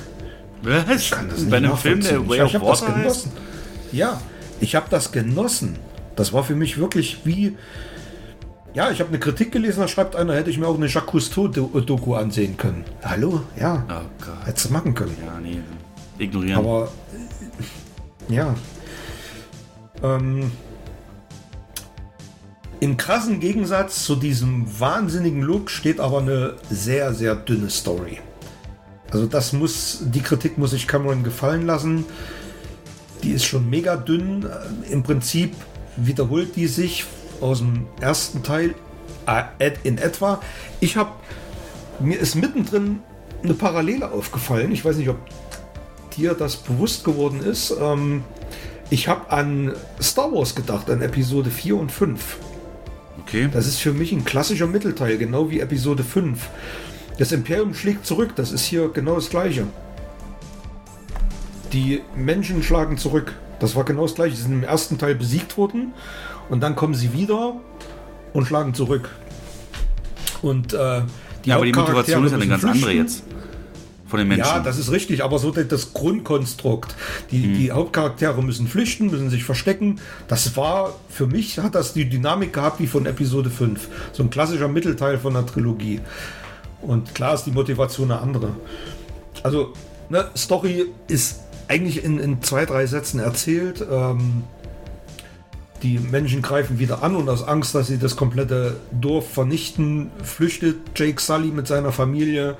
Was? 0.62 1.10
kann 1.10 1.28
das 1.28 1.48
Bei 1.48 1.60
nicht 1.60 1.70
einem 1.70 1.78
Film, 1.78 2.00
der. 2.00 2.28
Way 2.28 2.40
ich, 2.40 2.46
ich 2.46 2.54
habe 2.54 2.66
das 2.66 2.82
heißt? 2.82 2.96
genossen. 2.96 3.32
Ja, 3.92 4.20
ich 4.60 4.74
habe 4.74 4.86
das 4.90 5.12
genossen. 5.12 5.76
Das 6.16 6.32
war 6.32 6.44
für 6.44 6.54
mich 6.54 6.78
wirklich 6.78 7.18
wie. 7.24 7.56
Ja, 8.76 8.90
ich 8.90 9.00
habe 9.00 9.08
eine 9.08 9.18
Kritik 9.18 9.52
gelesen, 9.52 9.80
da 9.80 9.88
schreibt 9.88 10.14
einer, 10.16 10.34
hätte 10.34 10.50
ich 10.50 10.58
mir 10.58 10.68
auch 10.68 10.76
eine 10.76 10.86
Jacques 10.86 11.30
Cousteau-Doku 11.32 12.14
ansehen 12.14 12.58
können. 12.58 12.84
Hallo? 13.02 13.40
Ja, 13.58 13.82
Oh 13.88 14.04
Gott. 14.22 14.46
hättest 14.46 14.68
du 14.68 14.72
machen 14.74 14.92
können. 14.92 15.16
Ja, 15.24 15.40
nee. 15.40 15.60
Ignorieren. 16.18 16.58
Aber 16.58 16.90
äh, 18.28 18.34
ja. 18.34 18.54
Ähm, 20.02 20.52
Im 22.80 22.98
krassen 22.98 23.40
Gegensatz 23.40 24.04
zu 24.04 24.14
diesem 24.14 24.66
wahnsinnigen 24.78 25.40
Look 25.40 25.70
steht 25.70 25.98
aber 25.98 26.18
eine 26.18 26.56
sehr, 26.68 27.14
sehr 27.14 27.34
dünne 27.34 27.70
Story. 27.70 28.18
Also 29.10 29.24
das 29.24 29.54
muss, 29.54 30.00
die 30.02 30.20
Kritik 30.20 30.58
muss 30.58 30.74
ich 30.74 30.86
Cameron 30.86 31.24
gefallen 31.24 31.64
lassen. 31.64 32.04
Die 33.22 33.30
ist 33.30 33.46
schon 33.46 33.70
mega 33.70 33.96
dünn. 33.96 34.44
Im 34.90 35.02
Prinzip 35.02 35.54
wiederholt 35.96 36.56
die 36.56 36.66
sich 36.66 37.06
aus 37.40 37.58
dem 37.58 37.86
ersten 38.00 38.42
Teil 38.42 38.74
äh, 39.26 39.72
in 39.82 39.98
etwa. 39.98 40.40
Ich 40.80 40.96
habe, 40.96 41.10
mir 42.00 42.18
ist 42.18 42.34
mittendrin 42.34 43.00
eine 43.42 43.54
Parallele 43.54 44.10
aufgefallen. 44.10 44.72
Ich 44.72 44.84
weiß 44.84 44.96
nicht, 44.96 45.08
ob 45.08 45.18
dir 46.16 46.34
das 46.34 46.56
bewusst 46.56 47.04
geworden 47.04 47.40
ist. 47.40 47.74
Ähm, 47.80 48.24
ich 48.90 49.08
habe 49.08 49.30
an 49.30 49.74
Star 50.00 50.32
Wars 50.32 50.54
gedacht, 50.54 50.90
an 50.90 51.02
Episode 51.02 51.50
4 51.50 51.76
und 51.76 51.92
5. 51.92 52.38
Okay. 53.22 53.48
Das 53.52 53.66
ist 53.66 53.78
für 53.78 53.92
mich 53.92 54.12
ein 54.12 54.24
klassischer 54.24 54.66
Mittelteil, 54.66 55.18
genau 55.18 55.50
wie 55.50 55.60
Episode 55.60 56.04
5. 56.04 56.48
Das 57.18 57.32
Imperium 57.32 57.74
schlägt 57.74 58.06
zurück, 58.06 58.32
das 58.36 58.52
ist 58.52 58.64
hier 58.64 58.90
genau 58.90 59.14
das 59.16 59.30
gleiche. 59.30 59.66
Die 61.72 62.02
Menschen 62.14 62.62
schlagen 62.62 62.98
zurück. 62.98 63.34
Das 63.58 63.74
war 63.74 63.84
genau 63.84 64.02
das 64.02 64.14
gleiche. 64.14 64.36
Sie 64.36 64.42
sind 64.42 64.52
im 64.52 64.62
ersten 64.62 64.98
Teil 64.98 65.14
besiegt 65.14 65.56
worden 65.56 65.94
und 66.48 66.60
dann 66.60 66.76
kommen 66.76 66.94
sie 66.94 67.12
wieder 67.12 67.54
und 68.32 68.46
schlagen 68.46 68.74
zurück. 68.74 69.08
Und 70.42 70.72
äh, 70.72 71.02
die 71.44 71.50
ja, 71.50 71.56
aber 71.56 71.64
die 71.64 71.72
Motivation 71.72 72.24
ist 72.24 72.32
ja 72.32 72.38
eine 72.38 72.48
ganz 72.48 72.64
andere 72.64 72.92
jetzt 72.92 73.22
von 74.06 74.18
den 74.18 74.28
Menschen. 74.28 74.46
Ja, 74.46 74.60
das 74.60 74.78
ist 74.78 74.90
richtig, 74.90 75.24
aber 75.24 75.38
so 75.38 75.50
das 75.50 75.92
Grundkonstrukt. 75.92 76.94
Die, 77.30 77.42
hm. 77.42 77.54
die 77.54 77.72
Hauptcharaktere 77.72 78.42
müssen 78.42 78.68
flüchten, 78.68 79.10
müssen 79.10 79.30
sich 79.30 79.44
verstecken. 79.44 80.00
Das 80.28 80.56
war, 80.56 80.94
für 81.08 81.26
mich 81.26 81.58
hat 81.58 81.74
das 81.74 81.92
die 81.92 82.08
Dynamik 82.08 82.52
gehabt 82.52 82.80
wie 82.80 82.86
von 82.86 83.06
Episode 83.06 83.50
5. 83.50 83.88
So 84.12 84.22
ein 84.22 84.30
klassischer 84.30 84.68
Mittelteil 84.68 85.18
von 85.18 85.34
der 85.34 85.46
Trilogie. 85.46 86.00
Und 86.82 87.14
klar 87.14 87.34
ist 87.34 87.44
die 87.44 87.50
Motivation 87.50 88.10
eine 88.10 88.20
andere. 88.20 88.50
Also, 89.42 89.72
ne, 90.08 90.30
Story 90.36 90.86
ist 91.08 91.40
eigentlich 91.68 92.04
in, 92.04 92.18
in 92.20 92.42
zwei, 92.42 92.64
drei 92.64 92.86
Sätzen 92.86 93.18
erzählt. 93.18 93.84
Ähm, 93.90 94.44
die 95.82 95.98
Menschen 95.98 96.42
greifen 96.42 96.78
wieder 96.78 97.02
an 97.02 97.16
und 97.16 97.28
aus 97.28 97.46
Angst, 97.46 97.74
dass 97.74 97.88
sie 97.88 97.98
das 97.98 98.16
komplette 98.16 98.76
Dorf 98.92 99.30
vernichten, 99.30 100.10
flüchtet 100.22 100.76
Jake 100.94 101.20
Sully 101.20 101.48
mit 101.48 101.66
seiner 101.66 101.92
Familie 101.92 102.56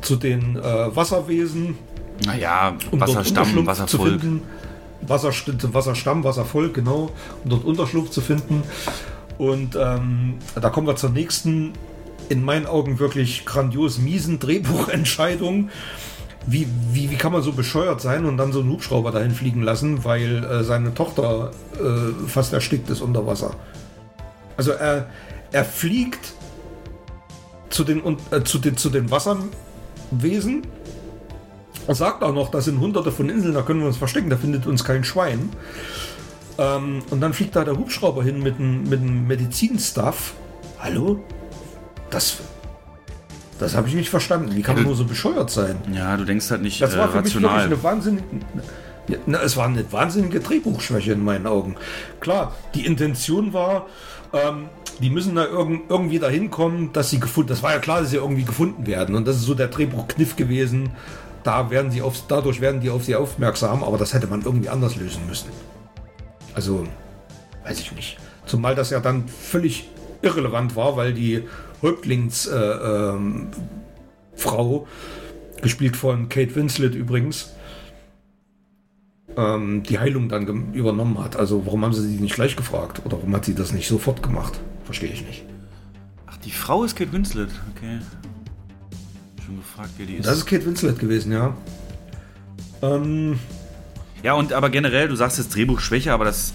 zu 0.00 0.16
den 0.16 0.56
äh, 0.56 0.96
Wasserwesen. 0.96 1.78
Naja, 2.26 2.76
um 2.90 3.00
Wasserstamm, 3.00 3.66
Wasservolk. 3.66 4.20
Wasserst 5.02 5.74
Wasserstamm, 5.74 6.24
Wasservolk, 6.24 6.74
genau, 6.74 7.10
um 7.44 7.50
dort 7.50 7.64
Unterschlupf 7.64 8.10
zu 8.10 8.20
finden. 8.20 8.62
Und 9.38 9.76
ähm, 9.76 10.34
da 10.60 10.70
kommen 10.70 10.86
wir 10.86 10.96
zur 10.96 11.10
nächsten, 11.10 11.72
in 12.28 12.44
meinen 12.44 12.66
Augen 12.66 12.98
wirklich 12.98 13.44
grandios 13.44 13.98
miesen 13.98 14.38
Drehbuchentscheidung. 14.38 15.70
Wie, 16.46 16.66
wie, 16.90 17.10
wie 17.10 17.16
kann 17.16 17.32
man 17.32 17.42
so 17.42 17.52
bescheuert 17.52 18.00
sein 18.00 18.24
und 18.24 18.36
dann 18.36 18.52
so 18.52 18.60
einen 18.60 18.70
Hubschrauber 18.70 19.12
dahin 19.12 19.30
fliegen 19.30 19.62
lassen, 19.62 20.04
weil 20.04 20.44
äh, 20.44 20.64
seine 20.64 20.92
Tochter 20.92 21.52
äh, 21.74 22.28
fast 22.28 22.52
erstickt 22.52 22.90
ist 22.90 23.00
unter 23.00 23.26
Wasser? 23.26 23.54
Also 24.56 24.72
er, 24.72 25.06
er 25.52 25.64
fliegt 25.64 26.34
zu 27.70 27.84
den, 27.84 28.02
äh, 28.30 28.42
zu 28.42 28.58
den, 28.58 28.76
zu 28.76 28.90
den 28.90 29.10
Wassern, 29.10 29.50
Wesen. 30.10 30.62
Er 31.86 31.94
sagt 31.94 32.22
auch 32.22 32.34
noch, 32.34 32.50
das 32.50 32.66
sind 32.66 32.80
hunderte 32.80 33.10
von 33.10 33.28
Inseln, 33.28 33.54
da 33.54 33.62
können 33.62 33.80
wir 33.80 33.86
uns 33.86 33.96
verstecken, 33.96 34.30
da 34.30 34.36
findet 34.36 34.66
uns 34.66 34.84
kein 34.84 35.04
Schwein. 35.04 35.50
Ähm, 36.58 37.02
und 37.10 37.20
dann 37.20 37.32
fliegt 37.32 37.56
da 37.56 37.64
der 37.64 37.76
Hubschrauber 37.76 38.22
hin 38.22 38.42
mit 38.42 38.58
dem, 38.58 38.88
mit 38.88 39.00
Medizinstuff. 39.02 40.34
Hallo? 40.78 41.20
Das, 42.10 42.38
das 43.62 43.74
habe 43.74 43.88
ich 43.88 43.94
nicht 43.94 44.10
verstanden. 44.10 44.54
Wie 44.54 44.62
kann 44.62 44.74
man 44.74 44.84
nur 44.84 44.94
so 44.94 45.04
bescheuert 45.04 45.50
sein? 45.50 45.76
Ja, 45.94 46.16
du 46.16 46.24
denkst 46.24 46.50
halt 46.50 46.62
nicht 46.62 46.80
das 46.80 46.96
war 46.96 47.08
für 47.08 47.18
äh, 47.18 47.20
rational. 47.20 47.56
Mich 47.56 47.64
eine 47.66 47.82
wahnsinnige, 47.82 48.24
na, 49.26 49.40
es 49.42 49.56
war 49.56 49.66
eine 49.66 49.90
wahnsinnige 49.92 50.40
Drehbuchschwäche 50.40 51.12
in 51.12 51.24
meinen 51.24 51.46
Augen. 51.46 51.76
Klar, 52.20 52.54
die 52.74 52.86
Intention 52.86 53.52
war, 53.52 53.86
ähm, 54.32 54.68
die 55.00 55.10
müssen 55.10 55.34
da 55.34 55.46
irg 55.46 55.80
irgendwie 55.88 56.18
dahin 56.18 56.50
kommen, 56.50 56.92
dass 56.92 57.10
sie 57.10 57.20
gefunden. 57.20 57.48
Das 57.48 57.62
war 57.62 57.72
ja 57.72 57.78
klar, 57.78 58.00
dass 58.00 58.10
sie 58.10 58.16
irgendwie 58.16 58.44
gefunden 58.44 58.86
werden. 58.86 59.14
Und 59.14 59.26
das 59.26 59.36
ist 59.36 59.42
so 59.42 59.54
der 59.54 59.68
Drehbuchkniff 59.68 60.36
gewesen. 60.36 60.90
Da 61.42 61.70
werden 61.70 61.90
sie 61.90 62.02
auf, 62.02 62.22
dadurch 62.28 62.60
werden 62.60 62.80
die 62.80 62.90
auf 62.90 63.04
sie 63.04 63.16
aufmerksam, 63.16 63.82
aber 63.82 63.98
das 63.98 64.14
hätte 64.14 64.28
man 64.28 64.42
irgendwie 64.42 64.68
anders 64.68 64.96
lösen 64.96 65.26
müssen. 65.26 65.48
Also, 66.54 66.86
weiß 67.64 67.80
ich 67.80 67.92
nicht. 67.92 68.18
Zumal 68.46 68.74
das 68.74 68.90
ja 68.90 69.00
dann 69.00 69.26
völlig 69.26 69.88
irrelevant 70.20 70.76
war, 70.76 70.96
weil 70.96 71.12
die 71.14 71.42
Häuptlingsfrau, 71.82 72.56
äh, 72.56 73.14
ähm, 73.14 73.50
gespielt 75.60 75.96
von 75.96 76.28
Kate 76.28 76.54
Winslet 76.54 76.94
übrigens, 76.94 77.52
ähm, 79.36 79.82
die 79.82 79.98
Heilung 79.98 80.28
dann 80.28 80.72
übernommen 80.72 81.18
hat. 81.22 81.36
Also 81.36 81.66
warum 81.66 81.84
haben 81.84 81.92
sie 81.92 82.02
sie 82.02 82.20
nicht 82.20 82.34
gleich 82.34 82.56
gefragt? 82.56 83.02
Oder 83.04 83.18
warum 83.18 83.34
hat 83.34 83.44
sie 83.44 83.54
das 83.54 83.72
nicht 83.72 83.88
sofort 83.88 84.22
gemacht? 84.22 84.60
Verstehe 84.84 85.10
ich 85.10 85.26
nicht. 85.26 85.44
Ach, 86.26 86.36
die 86.38 86.50
Frau 86.50 86.84
ist 86.84 86.96
Kate 86.96 87.12
Winslet. 87.12 87.50
Okay. 87.76 87.98
Schon 89.44 89.56
gefragt, 89.56 89.90
wer 89.96 90.06
die 90.06 90.14
ist. 90.16 90.26
Das 90.26 90.38
ist 90.38 90.46
Kate 90.46 90.64
Winslet 90.66 90.98
gewesen, 90.98 91.32
ja. 91.32 91.56
Ähm, 92.82 93.38
ja, 94.22 94.34
und 94.34 94.52
aber 94.52 94.70
generell, 94.70 95.08
du 95.08 95.16
sagst 95.16 95.38
jetzt 95.38 95.54
Drehbuchschwäche, 95.54 96.12
aber 96.12 96.24
das 96.24 96.52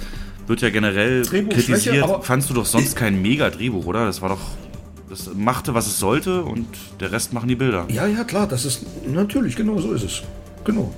wird 0.47 0.61
ja 0.61 0.69
generell 0.69 1.23
kritisiert. 1.23 2.23
Fandst 2.25 2.49
du 2.49 2.53
doch 2.53 2.65
sonst 2.65 2.95
kein 2.95 3.21
Mega-Drehbuch, 3.21 3.85
oder? 3.85 4.05
Das 4.05 4.21
war 4.21 4.29
doch. 4.29 4.41
Das 5.09 5.29
machte, 5.33 5.73
was 5.73 5.87
es 5.87 5.99
sollte 5.99 6.43
und 6.43 6.67
der 6.99 7.11
Rest 7.11 7.31
machen 7.33 7.47
die 7.47 7.55
Bilder. 7.55 7.85
Ja, 7.89 8.05
ja, 8.07 8.23
klar, 8.23 8.47
das 8.47 8.65
ist 8.65 8.85
natürlich, 9.07 9.55
genau 9.55 9.79
so 9.79 9.93
ist 9.93 10.03
es. 10.03 10.21
Genau. 10.65 10.93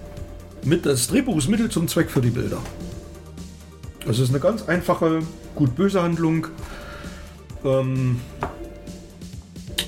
Mit, 0.63 0.85
das 0.85 1.07
Drehbuch 1.07 1.37
ist 1.37 1.47
Mittel 1.47 1.69
zum 1.69 1.87
Zweck 1.87 2.09
für 2.09 2.21
die 2.21 2.31
Bilder. 2.31 2.57
Es 4.07 4.17
ist 4.17 4.29
eine 4.29 4.39
ganz 4.39 4.63
einfache, 4.63 5.21
gut-böse 5.55 6.01
Handlung. 6.01 6.47
Ähm, 7.63 8.19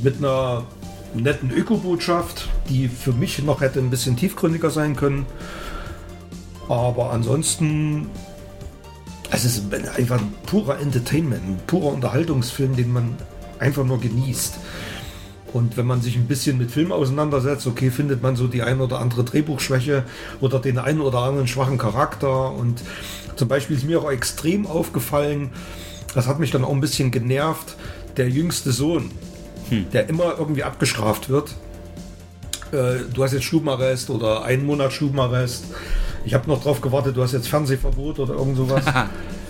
mit 0.04 0.18
einer 0.18 0.66
netten 1.14 1.52
Öko-Botschaft, 1.52 2.48
die 2.70 2.88
für 2.88 3.14
mich 3.14 3.42
noch 3.44 3.62
hätte 3.62 3.80
ein 3.80 3.90
bisschen 3.90 4.16
tiefgründiger 4.16 4.70
sein 4.70 4.96
können. 4.96 5.26
Aber 6.70 7.12
ansonsten, 7.12 8.10
es 9.32 9.46
ist 9.46 9.74
einfach 9.74 10.20
ein 10.20 10.34
purer 10.46 10.80
Entertainment, 10.80 11.44
ein 11.44 11.60
purer 11.68 11.94
Unterhaltungsfilm, 11.94 12.76
den 12.76 12.94
man 12.94 13.16
einfach 13.62 13.86
nur 13.86 14.00
genießt. 14.00 14.56
Und 15.54 15.76
wenn 15.76 15.86
man 15.86 16.02
sich 16.02 16.16
ein 16.16 16.28
bisschen 16.28 16.58
mit 16.58 16.72
Film 16.72 16.92
auseinandersetzt, 16.92 17.68
okay, 17.68 17.92
findet 17.92 18.24
man 18.24 18.36
so 18.36 18.48
die 18.48 18.62
ein 18.62 18.80
oder 18.80 19.00
andere 19.00 19.24
Drehbuchschwäche 19.24 20.04
oder 20.40 20.60
den 20.60 20.78
einen 20.78 21.02
oder 21.02 21.20
anderen 21.20 21.48
schwachen 21.48 21.78
Charakter. 21.78 22.52
Und 22.52 22.82
zum 23.36 23.48
Beispiel 23.48 23.76
ist 23.76 23.86
mir 23.86 24.02
auch 24.02 24.12
extrem 24.12 24.66
aufgefallen, 24.66 25.50
das 26.14 26.28
hat 26.28 26.40
mich 26.40 26.52
dann 26.52 26.64
auch 26.64 26.72
ein 26.72 26.82
bisschen 26.82 27.12
genervt, 27.12 27.76
der 28.18 28.30
jüngste 28.30 28.72
Sohn, 28.72 29.12
hm. 29.70 29.90
der 29.92 30.10
immer 30.10 30.36
irgendwie 30.38 30.64
abgestraft 30.64 31.30
wird. 31.30 31.56
Äh, 32.72 33.04
du 33.14 33.24
hast 33.24 33.34
jetzt 33.34 33.46
Stubenarrest 33.46 34.10
oder 34.10 34.44
einen 34.44 34.66
Monat 34.66 34.94
Stubenarrest. 34.94 35.66
Ich 36.24 36.34
habe 36.34 36.50
noch 36.50 36.64
drauf 36.64 36.82
gewartet, 36.82 37.18
du 37.18 37.24
hast 37.24 37.34
jetzt 37.34 37.48
Fernsehverbot 37.48 38.20
oder 38.20 38.34
irgend 38.36 38.58
sowas. 38.58 38.86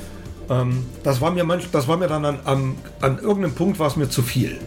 ähm, 0.52 0.86
das 1.04 1.22
war 1.22 1.32
mir 1.32 1.46
manch, 1.46 1.70
das 1.72 1.88
war 1.88 1.98
mir 1.98 2.08
dann 2.08 2.26
an, 2.26 2.40
an, 2.44 2.76
an 3.00 3.20
irgendeinem 3.20 3.56
Punkt 3.56 3.80
war 3.80 3.88
es 3.88 3.96
mir 3.96 4.10
zu 4.10 4.22
viel. 4.22 4.60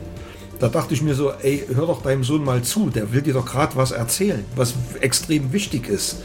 Da 0.59 0.69
dachte 0.69 0.95
ich 0.95 1.03
mir 1.03 1.15
so, 1.15 1.33
ey, 1.43 1.67
hör 1.75 1.87
doch 1.87 2.03
deinem 2.03 2.25
Sohn 2.25 2.43
mal 2.43 2.63
zu, 2.63 2.89
der 2.89 3.13
will 3.13 3.21
dir 3.21 3.35
doch 3.35 3.45
gerade 3.45 3.77
was 3.77 3.91
erzählen, 3.91 4.45
was 4.57 4.75
extrem 5.01 5.53
wichtig 5.53 5.89
ist, 5.89 6.23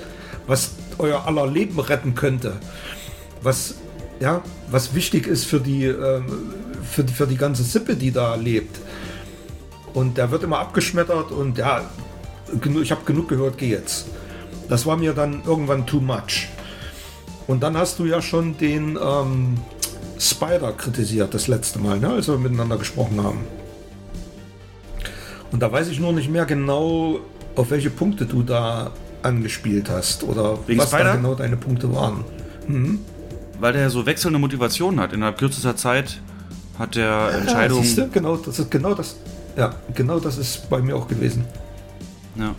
was 0.47 0.71
euer 0.97 1.27
aller 1.27 1.45
Leben 1.45 1.79
retten 1.79 2.15
könnte, 2.15 2.53
was, 3.41 3.75
ja, 4.19 4.41
was 4.71 4.95
wichtig 4.95 5.27
ist 5.27 5.45
für 5.45 5.59
die, 5.59 5.85
ähm, 5.85 6.53
für, 6.89 7.05
für 7.07 7.27
die 7.27 7.37
ganze 7.37 7.63
Sippe, 7.63 7.95
die 7.95 8.11
da 8.11 8.35
lebt. 8.35 8.79
Und 9.93 10.17
der 10.17 10.31
wird 10.31 10.43
immer 10.43 10.59
abgeschmettert 10.59 11.31
und 11.31 11.57
ja, 11.57 11.81
ich 12.81 12.91
habe 12.91 13.03
genug 13.05 13.27
gehört, 13.27 13.57
geh 13.57 13.69
jetzt. 13.69 14.07
Das 14.69 14.85
war 14.85 14.95
mir 14.95 15.13
dann 15.13 15.41
irgendwann 15.45 15.85
too 15.85 15.99
much. 15.99 16.47
Und 17.49 17.63
dann 17.63 17.75
hast 17.75 17.97
du 17.97 18.05
ja 18.05 18.21
schon 18.21 18.55
den 18.59 18.95
ähm, 19.03 19.57
Spider 20.19 20.71
kritisiert 20.71 21.33
das 21.33 21.47
letzte 21.47 21.79
Mal, 21.79 21.99
ne, 21.99 22.09
als 22.09 22.27
wir 22.27 22.37
miteinander 22.37 22.77
gesprochen 22.77 23.23
haben. 23.23 23.39
Und 25.51 25.59
da 25.59 25.71
weiß 25.71 25.87
ich 25.87 25.99
nur 25.99 26.13
nicht 26.13 26.29
mehr 26.29 26.45
genau, 26.45 27.17
auf 27.55 27.71
welche 27.71 27.89
Punkte 27.89 28.27
du 28.27 28.43
da 28.43 28.91
angespielt 29.23 29.89
hast 29.89 30.21
oder 30.21 30.59
Wegen 30.67 30.79
was 30.79 30.91
da 30.91 31.15
genau 31.15 31.33
deine 31.33 31.57
Punkte 31.57 31.91
waren. 31.91 32.23
Mhm. 32.67 32.99
Weil 33.59 33.73
der 33.73 33.89
so 33.89 34.05
wechselnde 34.05 34.37
Motivationen 34.37 34.99
hat. 34.99 35.11
Innerhalb 35.13 35.39
kürzester 35.39 35.75
Zeit 35.75 36.21
hat 36.77 36.93
der 36.93 37.31
Entscheidungen. 37.33 37.83
Ja, 37.83 38.05
genau, 38.13 38.37
das 38.37 38.59
ist 38.59 38.69
genau 38.69 38.93
das. 38.93 39.15
Ja, 39.57 39.73
genau 39.95 40.19
das 40.19 40.37
ist 40.37 40.69
bei 40.69 40.83
mir 40.83 40.95
auch 40.95 41.07
gewesen. 41.07 41.45
Ja. 42.35 42.53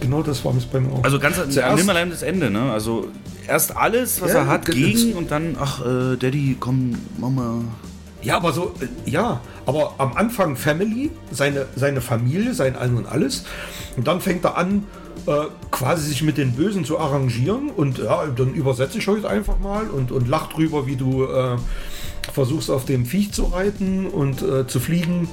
Genau 0.00 0.22
das 0.22 0.42
war 0.42 0.56
es 0.56 0.64
bei 0.64 0.80
mir 0.80 0.90
auch. 0.90 1.04
Also 1.04 1.18
ganz 1.18 1.36
Zuerst, 1.36 1.76
nimm 1.76 1.90
allein 1.90 2.08
das 2.08 2.22
Ende, 2.22 2.50
ne? 2.50 2.72
Also 2.72 3.08
erst 3.48 3.76
alles, 3.76 4.20
was 4.20 4.32
ja, 4.32 4.40
er 4.40 4.46
hat, 4.46 4.66
gegen 4.66 5.14
und 5.14 5.30
dann, 5.30 5.56
ach, 5.58 5.84
äh, 5.84 6.16
Daddy, 6.16 6.56
komm, 6.58 6.94
Mama. 7.18 7.62
Ja, 8.22 8.36
aber 8.36 8.52
so, 8.52 8.74
äh, 8.80 9.10
ja, 9.10 9.40
aber 9.66 9.94
am 9.98 10.14
Anfang 10.14 10.56
Family, 10.56 11.10
seine, 11.30 11.66
seine 11.76 12.00
Familie, 12.00 12.54
sein 12.54 12.76
All 12.76 12.94
und 12.94 13.06
alles. 13.06 13.44
Und 13.96 14.06
dann 14.06 14.20
fängt 14.20 14.44
er 14.44 14.56
an, 14.56 14.84
äh, 15.26 15.46
quasi 15.70 16.08
sich 16.08 16.22
mit 16.22 16.38
den 16.38 16.52
Bösen 16.52 16.84
zu 16.84 16.98
arrangieren. 16.98 17.70
Und 17.70 17.98
ja, 17.98 18.26
dann 18.26 18.54
übersetze 18.54 18.98
ich 18.98 19.06
heute 19.06 19.28
einfach 19.28 19.58
mal 19.58 19.88
und, 19.88 20.12
und 20.12 20.28
lach 20.28 20.48
drüber, 20.48 20.86
wie 20.86 20.96
du 20.96 21.24
äh, 21.24 21.56
versuchst 22.32 22.70
auf 22.70 22.84
dem 22.84 23.06
Viech 23.06 23.32
zu 23.32 23.44
reiten 23.44 24.06
und 24.06 24.42
äh, 24.42 24.66
zu 24.66 24.80
fliegen. 24.80 25.28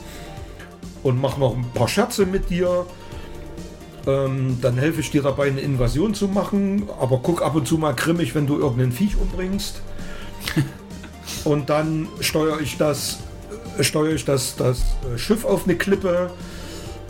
Und 1.02 1.20
mach 1.20 1.38
noch 1.38 1.56
ein 1.56 1.66
paar 1.74 1.88
Scherze 1.88 2.26
mit 2.26 2.50
dir. 2.50 2.86
Ähm, 4.06 4.58
dann 4.62 4.78
helfe 4.78 5.00
ich 5.00 5.12
dir 5.12 5.22
dabei, 5.22 5.48
eine 5.48 5.62
Invasion 5.62 6.14
zu 6.14 6.28
machen. 6.28 6.90
Aber 7.00 7.20
guck 7.24 7.42
ab 7.42 7.56
und 7.56 7.68
zu 7.68 7.78
mal 7.78 7.94
grimmig, 7.94 8.36
wenn 8.36 8.48
du 8.48 8.58
irgendein 8.58 8.92
Viech 8.92 9.18
umbringst. 9.18 9.82
und 11.46 11.70
dann 11.70 12.08
steuere 12.20 12.60
ich 12.60 12.78
das, 12.78 13.20
äh, 13.78 13.84
steuere 13.84 14.14
ich 14.14 14.26
das, 14.26 14.56
das 14.56 14.82
äh, 15.14 15.18
Schiff 15.18 15.46
auf 15.46 15.66
eine 15.66 15.76
Klippe 15.76 16.32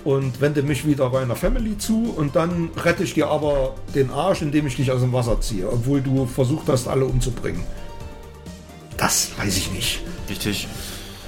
und 0.04 0.42
wende 0.42 0.64
mich 0.64 0.86
wieder 0.86 1.10
bei 1.10 1.22
einer 1.22 1.36
Family 1.36 1.78
zu 1.78 2.14
und 2.16 2.36
dann 2.36 2.70
rette 2.84 3.04
ich 3.04 3.14
dir 3.14 3.28
aber 3.28 3.76
den 3.96 4.10
Arsch, 4.10 4.42
indem 4.42 4.68
ich 4.68 4.76
dich 4.76 4.92
aus 4.92 5.02
dem 5.02 5.14
Wasser 5.14 5.40
ziehe, 5.40 5.70
obwohl 5.70 6.02
du 6.02 6.26
versucht 6.26 6.68
hast, 6.68 6.88
alle 6.88 7.06
umzubringen. 7.06 7.64
Das 8.98 9.32
weiß 9.38 9.58
ich 9.58 9.72
nicht. 9.72 10.02
Richtig. 10.30 10.68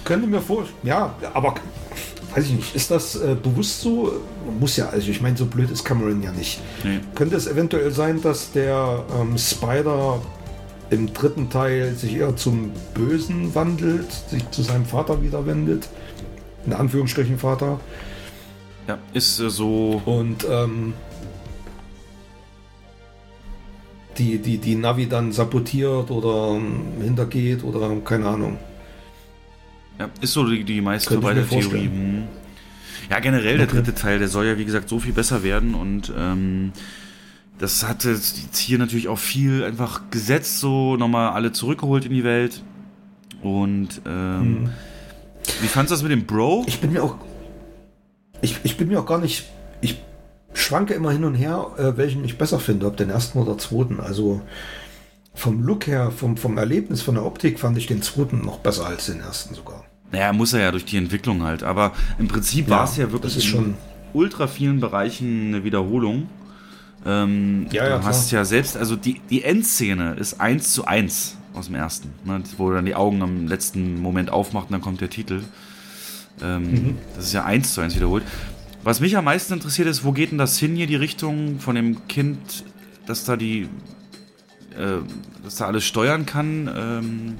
Könnte 0.03 0.27
mir 0.27 0.42
vor, 0.42 0.66
ja, 0.84 1.16
aber 1.34 1.56
weiß 2.35 2.45
ich 2.45 2.53
nicht, 2.53 2.75
ist 2.75 2.91
das 2.91 3.15
äh, 3.15 3.35
bewusst 3.41 3.81
so? 3.81 4.11
Muss 4.59 4.75
ja, 4.75 4.89
also 4.89 5.09
ich 5.09 5.22
meine, 5.22 5.38
so 5.38 5.45
blöd 5.45 5.72
ist 5.72 5.85
Cameron 5.85 6.22
ja 6.22 6.31
nicht. 6.31 6.59
Nee. 6.83 6.99
Könnte 7.15 7.35
es 7.35 7.47
eventuell 7.47 7.91
sein, 7.91 8.22
dass 8.22 8.51
der 8.51 9.03
ähm, 9.19 9.38
Spider 9.38 10.22
im 10.89 11.14
dritten 11.14 11.49
Teil 11.49 11.95
sich 11.95 12.17
eher 12.17 12.35
zum 12.35 12.72
Bösen 12.93 13.55
wandelt, 13.55 14.11
sich 14.30 14.49
zu 14.51 14.64
seinem 14.64 14.85
Vater 14.85 15.22
wieder 15.23 15.45
wendet? 15.45 15.88
In 16.65 16.73
Anführungsstrichen 16.73 17.38
Vater. 17.38 17.80
Ja, 18.88 18.97
ist 19.14 19.39
äh, 19.39 19.49
so. 19.49 20.01
Und 20.05 20.45
ähm, 20.49 20.93
die, 24.17 24.39
die, 24.39 24.57
die 24.57 24.75
Navi 24.75 25.07
dann 25.07 25.31
sabotiert 25.31 26.11
oder 26.11 26.55
ähm, 26.55 27.01
hintergeht 27.01 27.64
oder 27.64 27.89
keine 28.03 28.27
Ahnung. 28.27 28.57
Ja, 29.99 30.09
ist 30.22 30.33
so 30.33 30.45
die, 30.48 30.64
die 30.64 30.82
meist 30.82 31.07
Könnte 31.07 31.27
ich 31.27 31.35
mir 31.35 31.41
verbreitete 31.45 31.61
Theorie. 31.69 31.88
vorstellen. 31.88 32.27
Hm. 32.27 32.27
Ja, 33.09 33.19
generell 33.19 33.57
der 33.57 33.67
Okay. 33.67 33.75
dritte 33.77 33.93
Teil, 33.93 34.19
der 34.19 34.27
soll 34.27 34.45
ja 34.45 34.57
wie 34.57 34.65
gesagt 34.65 34.90
so 34.90 34.99
viel 34.99 35.14
besser 35.14 35.43
werden 35.43 35.75
und 35.75 36.11
ähm, 36.17 36.72
das 37.59 37.88
hatte 37.88 38.09
jetzt 38.11 38.57
hier 38.57 38.77
natürlich 38.80 39.07
auch 39.07 39.19
viel 39.19 39.64
einfach 39.64 40.01
gesetzt, 40.11 40.59
so 40.59 40.98
nochmal 40.98 41.30
alle 41.30 41.51
zurückgeholt 41.53 42.03
in 42.06 42.11
die 42.11 42.24
Welt. 42.25 42.61
Und 43.41 44.01
ähm, 44.06 44.72
wie 45.61 45.67
fandst 45.67 45.91
du 45.91 45.95
das 45.95 46.03
mit 46.03 46.11
dem 46.11 46.25
Bro? 46.25 46.64
Ich 46.67 46.80
bin 46.82 46.91
mir 46.91 47.03
auch. 47.03 47.15
Ich, 48.41 48.59
ich 48.64 48.75
bin 48.75 48.90
mir 48.90 48.99
auch 48.99 49.06
gar 49.06 49.19
nicht. 49.19 49.45
Ich 49.82 49.99
schwanke 50.53 50.93
immer 50.95 51.11
hin 51.11 51.24
und 51.24 51.35
her, 51.35 51.67
äh, 51.77 51.95
welchen 51.95 52.25
ich 52.25 52.38
besser 52.38 52.59
finde, 52.59 52.88
ob 52.88 52.98
den 52.98 53.09
ersten 53.09 53.38
oder 53.40 53.57
zweiten. 53.57 53.99
Also 54.01 54.41
vom 55.33 55.61
Look 55.64 55.88
her, 55.88 56.11
vom, 56.11 56.35
vom 56.35 56.57
Erlebnis, 56.57 57.01
von 57.01 57.15
der 57.15 57.25
Optik 57.25 57.59
fand 57.59 57.77
ich 57.77 57.88
den 57.88 58.01
zweiten 58.01 58.41
noch 58.43 58.59
besser 58.59 58.85
als 58.88 59.06
den 59.06 59.22
ersten 59.22 59.53
sogar. 59.56 59.84
Naja, 60.11 60.34
muss 60.34 60.53
er 60.53 60.61
ja 60.61 60.72
durch 60.72 60.85
die 60.85 60.98
Entwicklung 60.98 61.43
halt. 61.43 61.64
Aber 61.64 61.93
im 62.19 62.27
Prinzip 62.27 62.67
Ja, 62.69 62.77
war 62.77 62.84
es 62.85 62.98
ja 62.98 63.11
wirklich 63.11 63.53
in 63.53 63.75
ultra 64.14 64.48
vielen 64.48 64.80
Bereichen 64.80 65.48
eine 65.50 65.64
Wiederholung. 65.64 66.30
Ähm, 67.06 67.67
Ja, 67.72 67.88
ja, 67.88 67.98
du 68.00 68.03
hast 68.06 68.32
ja 68.32 68.45
selbst, 68.45 68.77
also 68.77 68.95
die, 68.95 69.22
die 69.30 69.43
Endszene 69.43 70.14
ist 70.16 70.40
eins 70.40 70.72
zu 70.74 70.85
eins 70.85 71.38
aus 71.53 71.67
dem 71.67 71.75
ersten, 71.75 72.09
ne, 72.24 72.42
wo 72.58 72.69
er 72.69 72.75
dann 72.75 72.85
die 72.85 72.95
Augen 72.95 73.22
am 73.22 73.48
letzten 73.48 74.01
Moment 74.01 74.30
aufmacht 74.32 74.67
und 74.67 74.74
dann 74.74 74.82
kommt 74.82 75.01
der 75.01 75.09
Titel. 75.09 75.42
Ähm, 76.42 76.64
Mhm. 76.72 76.98
Das 77.16 77.25
ist 77.25 77.34
ja 77.34 77.45
eins 77.45 77.74
zu 77.74 77.82
eins 77.82 77.95
wiederholt. 77.95 78.24
Was 78.84 79.00
mich 79.00 79.17
am 79.17 79.25
meisten 79.25 79.53
interessiert 79.53 79.88
ist, 79.88 80.03
wo 80.03 80.11
geht 80.11 80.32
denn 80.32 80.38
das 80.38 80.58
hin 80.58 80.75
hier, 80.75 80.88
die 80.88 80.95
Richtung 80.95 81.59
von 81.59 81.75
dem 81.75 82.08
Kind, 82.08 82.64
dass 83.06 83.24
da 83.25 83.35
die, 83.35 83.64
äh, 84.77 84.98
dass 85.43 85.56
da 85.56 85.66
alles 85.67 85.85
steuern 85.85 86.25
kann? 86.25 86.69
Ähm, 86.75 87.35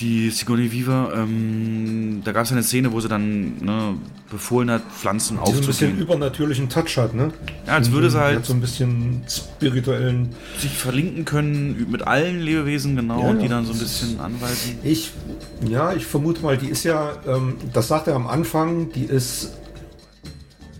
die 0.00 0.30
Sigourney 0.30 0.72
Weaver, 0.72 1.12
ähm, 1.14 2.22
da 2.24 2.32
gab 2.32 2.44
es 2.44 2.52
eine 2.52 2.62
Szene, 2.62 2.92
wo 2.92 3.00
sie 3.00 3.08
dann 3.08 3.58
ne, 3.62 3.94
befohlen 4.30 4.70
hat, 4.70 4.82
Pflanzen 4.90 5.38
Die 5.44 5.50
so 5.50 5.58
ein 5.58 5.66
bisschen 5.66 5.70
aufzugehen. 5.70 5.98
übernatürlichen 5.98 6.68
Touch 6.70 6.96
hat, 6.96 7.14
ne? 7.14 7.30
Ja, 7.66 7.74
als 7.74 7.92
würde 7.92 8.10
sie 8.10 8.18
halt 8.18 8.38
hat 8.38 8.46
so 8.46 8.54
ein 8.54 8.60
bisschen 8.60 9.22
spirituellen. 9.28 10.30
sich 10.58 10.70
verlinken 10.72 11.24
können 11.26 11.86
mit 11.90 12.06
allen 12.06 12.40
Lebewesen, 12.40 12.96
genau, 12.96 13.20
Ja, 13.22 13.28
und 13.28 13.38
die 13.40 13.44
ja, 13.44 13.50
dann 13.50 13.66
so 13.66 13.72
ein 13.74 13.78
bisschen 13.78 14.18
anweisen. 14.18 14.78
Ich, 14.82 15.12
ja, 15.68 15.92
ich 15.92 16.06
vermute 16.06 16.42
mal, 16.42 16.56
die 16.56 16.68
ist 16.68 16.84
ja, 16.84 17.12
ähm, 17.26 17.56
das 17.72 17.88
sagt 17.88 18.08
er 18.08 18.14
am 18.14 18.26
Anfang, 18.26 18.90
die 18.92 19.04
ist 19.04 19.52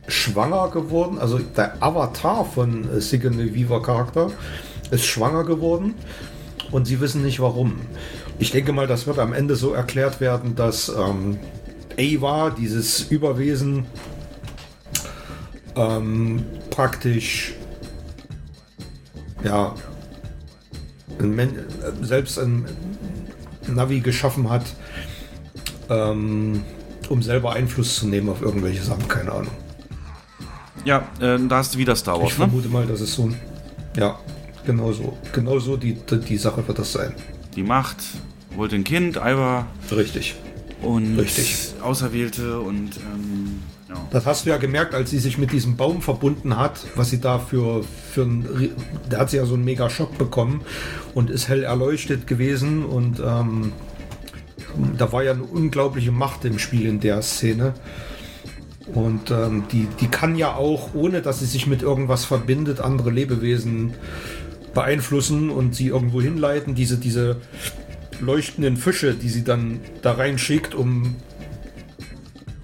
schwanger 0.09 0.69
geworden. 0.71 1.19
Also 1.19 1.39
der 1.39 1.83
Avatar 1.83 2.45
von 2.45 2.89
äh, 2.91 3.01
Sigourney 3.01 3.55
Weaver 3.55 3.83
Charakter 3.83 4.31
ist 4.91 5.05
schwanger 5.05 5.45
geworden 5.45 5.95
und 6.71 6.87
sie 6.87 7.01
wissen 7.01 7.23
nicht 7.23 7.41
warum. 7.41 7.75
Ich 8.43 8.51
denke 8.51 8.73
mal, 8.73 8.89
das 8.89 9.07
wird 9.07 9.21
am 9.21 9.33
Ende 9.33 9.55
so 9.55 9.73
erklärt 9.73 10.21
werden, 10.21 10.57
dass 10.57 10.89
ähm, 10.89 11.39
Ava, 11.97 12.51
dieses 12.51 13.03
Überwesen, 13.03 13.87
ähm, 15.77 16.43
praktisch 16.69 17.55
ja 19.45 19.77
ein 21.21 21.39
äh, 21.39 21.47
selbst 22.01 22.37
ein 22.41 22.67
Navi 23.69 24.01
geschaffen 24.01 24.51
hat, 24.51 24.65
ähm, 25.89 26.65
um 27.11 27.23
selber 27.23 27.53
Einfluss 27.53 27.95
zu 27.95 28.09
nehmen 28.09 28.29
auf 28.29 28.43
irgendwelche 28.43 28.83
Sachen, 28.83 29.07
keine 29.07 29.31
Ahnung. 29.31 29.55
Ja, 30.85 31.07
äh, 31.21 31.39
da 31.47 31.59
hast 31.59 31.77
du 31.77 31.79
wieder 31.79 31.95
Star 31.95 32.17
Ich 32.17 32.23
Wars, 32.23 32.33
ne? 32.33 32.39
vermute 32.39 32.69
mal, 32.69 32.87
dass 32.89 33.03
es 33.03 33.15
so 33.15 33.27
ein. 33.27 33.37
Ja, 33.97 34.19
genau 34.67 34.91
so. 34.91 35.17
Genau 35.33 35.61
so 35.61 35.77
die, 35.77 35.95
die, 35.95 36.19
die 36.19 36.37
Sache 36.37 36.67
wird 36.67 36.81
das 36.81 36.91
sein. 36.91 37.15
Die 37.55 37.63
Macht, 37.63 37.99
wollte 38.57 38.77
ein 38.77 38.85
Kind, 38.85 39.17
Ivar 39.17 39.67
Richtig. 39.91 40.37
und 40.83 41.19
Richtig. 41.19 41.75
Auserwählte 41.83 42.61
und 42.61 42.97
ähm, 42.97 43.61
ja. 43.89 43.95
Das 44.11 44.27
hast 44.27 44.47
du 44.47 44.51
ja 44.51 44.57
gemerkt, 44.57 44.95
als 44.95 45.11
sie 45.11 45.19
sich 45.19 45.39
mit 45.39 45.53
diesem 45.53 45.77
Baum 45.77 46.03
verbunden 46.03 46.57
hat, 46.57 46.81
was 46.95 47.11
sie 47.11 47.21
da 47.21 47.39
für, 47.39 47.85
für 48.13 48.23
ein. 48.23 48.71
Da 49.09 49.19
hat 49.19 49.31
sie 49.31 49.37
ja 49.37 49.45
so 49.45 49.55
einen 49.55 49.65
mega 49.65 49.91
Schock 49.91 50.17
bekommen 50.19 50.63
und 51.15 51.31
ist 51.31 51.49
hell 51.49 51.63
erleuchtet 51.65 52.27
gewesen 52.27 52.85
und 52.85 53.21
ähm, 53.21 53.73
da 54.97 55.13
war 55.13 55.23
ja 55.23 55.33
eine 55.33 55.43
unglaubliche 55.43 56.13
Macht 56.13 56.45
im 56.45 56.59
Spiel 56.59 56.87
in 56.87 57.01
der 57.01 57.23
Szene. 57.23 57.75
Und 58.95 59.31
ähm, 59.31 59.65
die, 59.71 59.87
die 60.01 60.09
kann 60.09 60.37
ja 60.37 60.55
auch, 60.55 60.95
ohne 60.95 61.23
dass 61.23 61.39
sie 61.39 61.47
sich 61.47 61.67
mit 61.67 61.83
irgendwas 61.83 62.25
verbindet, 62.25 62.81
andere 62.81 63.11
Lebewesen 63.11 63.95
beeinflussen 64.75 65.51
und 65.51 65.75
sie 65.75 65.89
irgendwo 65.89 66.21
hinleiten. 66.21 66.75
Diese, 66.75 66.97
diese 66.99 67.37
leuchtenden 68.23 68.77
Fische, 68.77 69.15
die 69.15 69.29
sie 69.29 69.45
dann 69.45 69.81
da 70.01 70.13
reinschickt, 70.13 70.75
um 70.75 71.17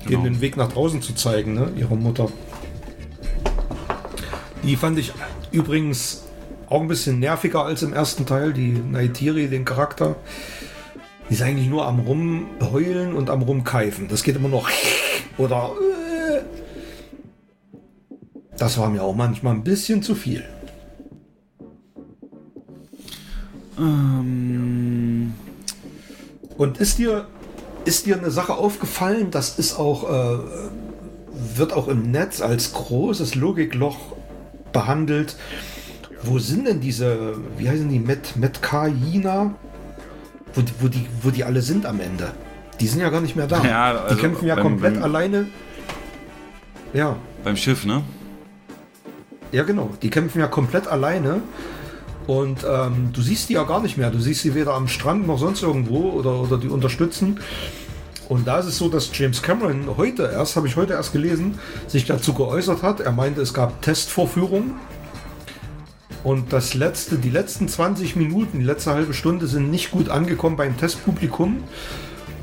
Genau. 0.07 0.23
den 0.23 0.41
Weg 0.41 0.57
nach 0.57 0.73
draußen 0.73 1.03
zu 1.03 1.15
zeigen, 1.15 1.53
ne? 1.55 1.70
ihrer 1.77 1.97
Mutter. 1.97 2.28
Die 4.62 4.77
fand 4.77 4.99
ich 4.99 5.12
übrigens 5.53 6.25
auch 6.70 6.81
ein 6.81 6.89
bisschen 6.89 7.19
nerviger 7.19 7.65
als 7.65 7.83
im 7.83 7.93
ersten 7.93 8.25
Teil, 8.25 8.53
die 8.55 8.70
Naitiri, 8.73 9.49
den 9.49 9.65
Charakter. 9.67 10.17
Die 11.28 11.35
ist 11.35 11.43
eigentlich 11.43 11.69
nur 11.69 11.87
am 11.87 12.01
Rumheulen 12.01 13.15
und 13.15 13.28
am 13.28 13.43
Rumkeifen. 13.43 14.09
Das 14.09 14.23
geht 14.23 14.37
immer 14.37 14.49
noch. 14.49 14.69
Oder. 15.39 15.73
äh. 15.78 16.41
Das 18.57 18.78
war 18.78 18.89
mir 18.89 19.03
auch 19.03 19.15
manchmal 19.15 19.55
ein 19.55 19.62
bisschen 19.62 20.03
zu 20.03 20.15
viel. 20.15 20.43
Ähm, 23.78 25.33
Und 26.59 26.77
ist 26.78 26.99
dir, 26.99 27.27
ist 27.87 28.05
dir 28.05 28.19
eine 28.19 28.31
Sache 28.31 28.53
aufgefallen, 28.55 29.31
das 29.31 29.59
ist 29.59 29.78
auch, 29.78 30.11
äh, 30.11 30.39
wird 31.57 31.73
auch 31.73 31.89
im 31.89 32.11
Netz 32.11 32.43
als 32.43 32.73
großes 32.75 33.35
Logikloch 33.37 33.97
behandelt. 34.73 35.37
Wo 36.25 36.39
sind 36.41 36.67
denn 36.67 36.81
diese, 36.81 37.37
wie 37.57 37.69
heißen 37.70 37.89
die, 37.89 38.01
Met, 38.01 38.37
Metkaina? 38.37 39.55
Wo, 40.53 40.61
die- 40.62 40.73
wo, 40.81 40.89
die, 40.89 41.07
wo 41.23 41.31
die 41.31 41.45
alle 41.45 41.62
sind 41.62 41.87
am 41.87 42.01
Ende? 42.01 42.33
Die 42.81 42.87
sind 42.89 43.01
ja 43.01 43.09
gar 43.11 43.20
nicht 43.20 43.37
mehr 43.37 43.47
da. 43.47 43.65
Ja, 43.65 43.93
also 44.03 44.15
die 44.17 44.20
kämpfen 44.20 44.47
ja 44.47 44.55
beim- 44.57 44.65
komplett 44.65 44.95
beim- 44.95 45.03
alleine. 45.05 45.47
Ja, 46.93 47.17
beim 47.45 47.57
Schiff, 47.57 47.85
ne? 47.85 48.03
ja 49.53 49.62
genau. 49.62 49.91
Die 50.03 50.11
kämpfen 50.11 50.41
ja 50.41 50.47
komplett 50.49 50.89
alleine. 50.89 51.41
Und 52.29 52.59
ähm, 52.69 53.09
du 53.15 53.23
siehst 53.23 53.49
die 53.49 53.55
ja 53.55 53.65
gar 53.65 53.81
nicht 53.81 53.97
mehr. 53.97 54.11
Du 54.11 54.21
siehst 54.21 54.43
sie 54.43 54.55
weder 54.55 54.75
am 54.75 54.87
Strand 54.87 55.27
noch 55.27 55.39
sonst 55.39 55.63
irgendwo 55.63 56.11
oder, 56.11 56.43
oder 56.43 56.59
die 56.59 56.69
unterstützen. 56.69 57.41
Und 58.29 58.47
da 58.47 58.59
ist 58.59 58.67
es 58.67 58.77
so, 58.77 58.91
dass 58.91 59.09
James 59.15 59.41
Cameron 59.41 59.97
heute 59.97 60.25
erst, 60.25 60.55
habe 60.55 60.67
ich 60.67 60.77
heute 60.77 60.93
erst 60.93 61.15
gelesen, 61.15 61.59
sich 61.87 62.05
dazu 62.05 62.35
geäußert 62.35 62.83
hat. 62.83 63.01
Er 63.01 63.13
meinte, 63.13 63.41
es 63.41 63.55
gab 63.55 63.81
Testvorführungen. 63.81 64.75
Und 66.23 66.53
das 66.53 66.75
letzte, 66.75 67.17
die 67.17 67.31
letzten 67.31 67.67
20 67.67 68.15
Minuten, 68.17 68.59
die 68.59 68.65
letzte 68.67 68.91
halbe 68.91 69.15
Stunde 69.15 69.47
sind 69.47 69.71
nicht 69.71 69.91
gut 69.91 70.11
angekommen 70.11 70.59
beim 70.59 70.77
Testpublikum, 70.77 71.65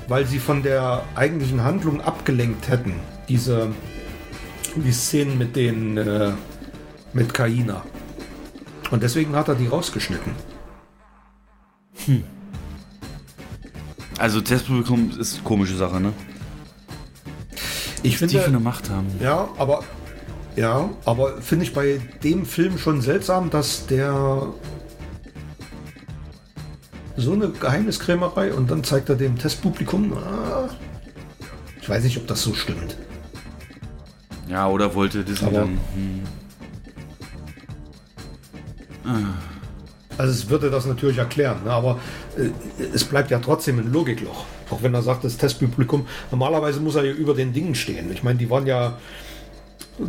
weil 0.07 0.25
sie 0.25 0.39
von 0.39 0.63
der 0.63 1.03
eigentlichen 1.13 1.63
Handlung 1.63 2.01
abgelenkt 2.01 2.69
hätten. 2.69 2.93
Diese 3.29 3.67
die 4.75 4.91
Szenen 4.91 5.37
mit 5.37 5.55
den 5.55 5.97
äh, 5.97 6.31
mit 7.13 7.35
Kaina. 7.35 7.83
Und 8.91 9.03
deswegen 9.03 9.35
hat 9.35 9.47
er 9.47 9.55
die 9.55 9.67
rausgeschnitten. 9.67 10.31
Also 14.17 14.41
Testpublikum 14.41 15.11
ist 15.19 15.35
eine 15.35 15.43
komische 15.43 15.75
Sache, 15.75 15.99
ne? 15.99 16.13
Ich 18.03 18.13
Die 18.13 18.17
für 18.17 18.25
eine 18.25 18.43
finde, 18.43 18.59
Macht 18.59 18.89
haben. 18.89 19.07
ja, 19.19 19.47
aber 19.57 19.83
ja, 20.55 20.89
aber 21.05 21.41
finde 21.41 21.65
ich 21.65 21.73
bei 21.73 21.99
dem 22.23 22.45
Film 22.45 22.77
schon 22.77 23.01
seltsam, 23.01 23.49
dass 23.49 23.87
der 23.87 24.47
so 27.17 27.33
eine 27.33 27.49
Geheimniskrämerei 27.49 28.53
und 28.53 28.69
dann 28.69 28.83
zeigt 28.83 29.09
er 29.09 29.15
dem 29.15 29.37
Testpublikum. 29.37 30.13
Ah, 30.13 30.69
ich 31.81 31.89
weiß 31.89 32.03
nicht, 32.03 32.17
ob 32.17 32.27
das 32.27 32.41
so 32.43 32.53
stimmt. 32.53 32.95
Ja, 34.47 34.67
oder 34.67 34.93
wollte 34.93 35.23
Disney 35.23 35.47
Aber- 35.47 35.59
dann. 35.61 35.69
Hm. 35.95 36.21
Also 40.17 40.31
es 40.31 40.49
würde 40.49 40.69
das 40.69 40.85
natürlich 40.85 41.17
erklären, 41.17 41.63
ne? 41.65 41.71
aber 41.71 41.99
äh, 42.37 42.49
es 42.93 43.03
bleibt 43.03 43.31
ja 43.31 43.39
trotzdem 43.39 43.79
ein 43.79 43.91
Logikloch. 43.91 44.45
Auch 44.69 44.81
wenn 44.81 44.93
er 44.93 45.01
sagt, 45.01 45.23
das 45.23 45.37
Testpublikum, 45.37 46.07
normalerweise 46.31 46.79
muss 46.79 46.95
er 46.95 47.03
ja 47.03 47.11
über 47.11 47.33
den 47.33 47.53
Dingen 47.53 47.75
stehen. 47.75 48.11
Ich 48.11 48.23
meine, 48.23 48.39
die 48.39 48.49
waren 48.49 48.65
ja 48.65 48.97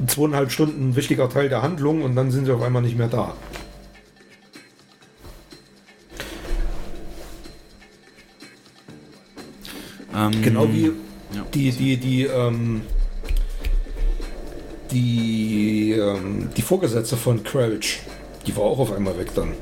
zweieinhalb 0.07 0.50
Stunden 0.50 0.91
ein 0.91 0.97
wichtiger 0.97 1.28
Teil 1.28 1.49
der 1.49 1.62
Handlung 1.62 2.02
und 2.02 2.16
dann 2.16 2.31
sind 2.31 2.47
sie 2.47 2.52
auf 2.52 2.62
einmal 2.62 2.83
nicht 2.83 2.97
mehr 2.97 3.08
da. 3.08 3.34
Ähm, 10.15 10.42
Genau 10.42 10.68
wie 10.73 10.92
ja. 11.34 11.44
die, 11.52 11.70
die, 11.73 11.97
die, 11.97 12.25
ähm, 12.25 12.83
die, 14.91 15.92
ähm, 15.92 16.49
die 16.57 16.62
Vorgesetzte 16.62 17.16
von 17.16 17.42
Crouch, 17.42 18.00
die 18.47 18.57
war 18.57 18.65
auch 18.65 18.78
auf 18.78 18.92
einmal 18.92 19.18
weg 19.18 19.34
dann. 19.34 19.52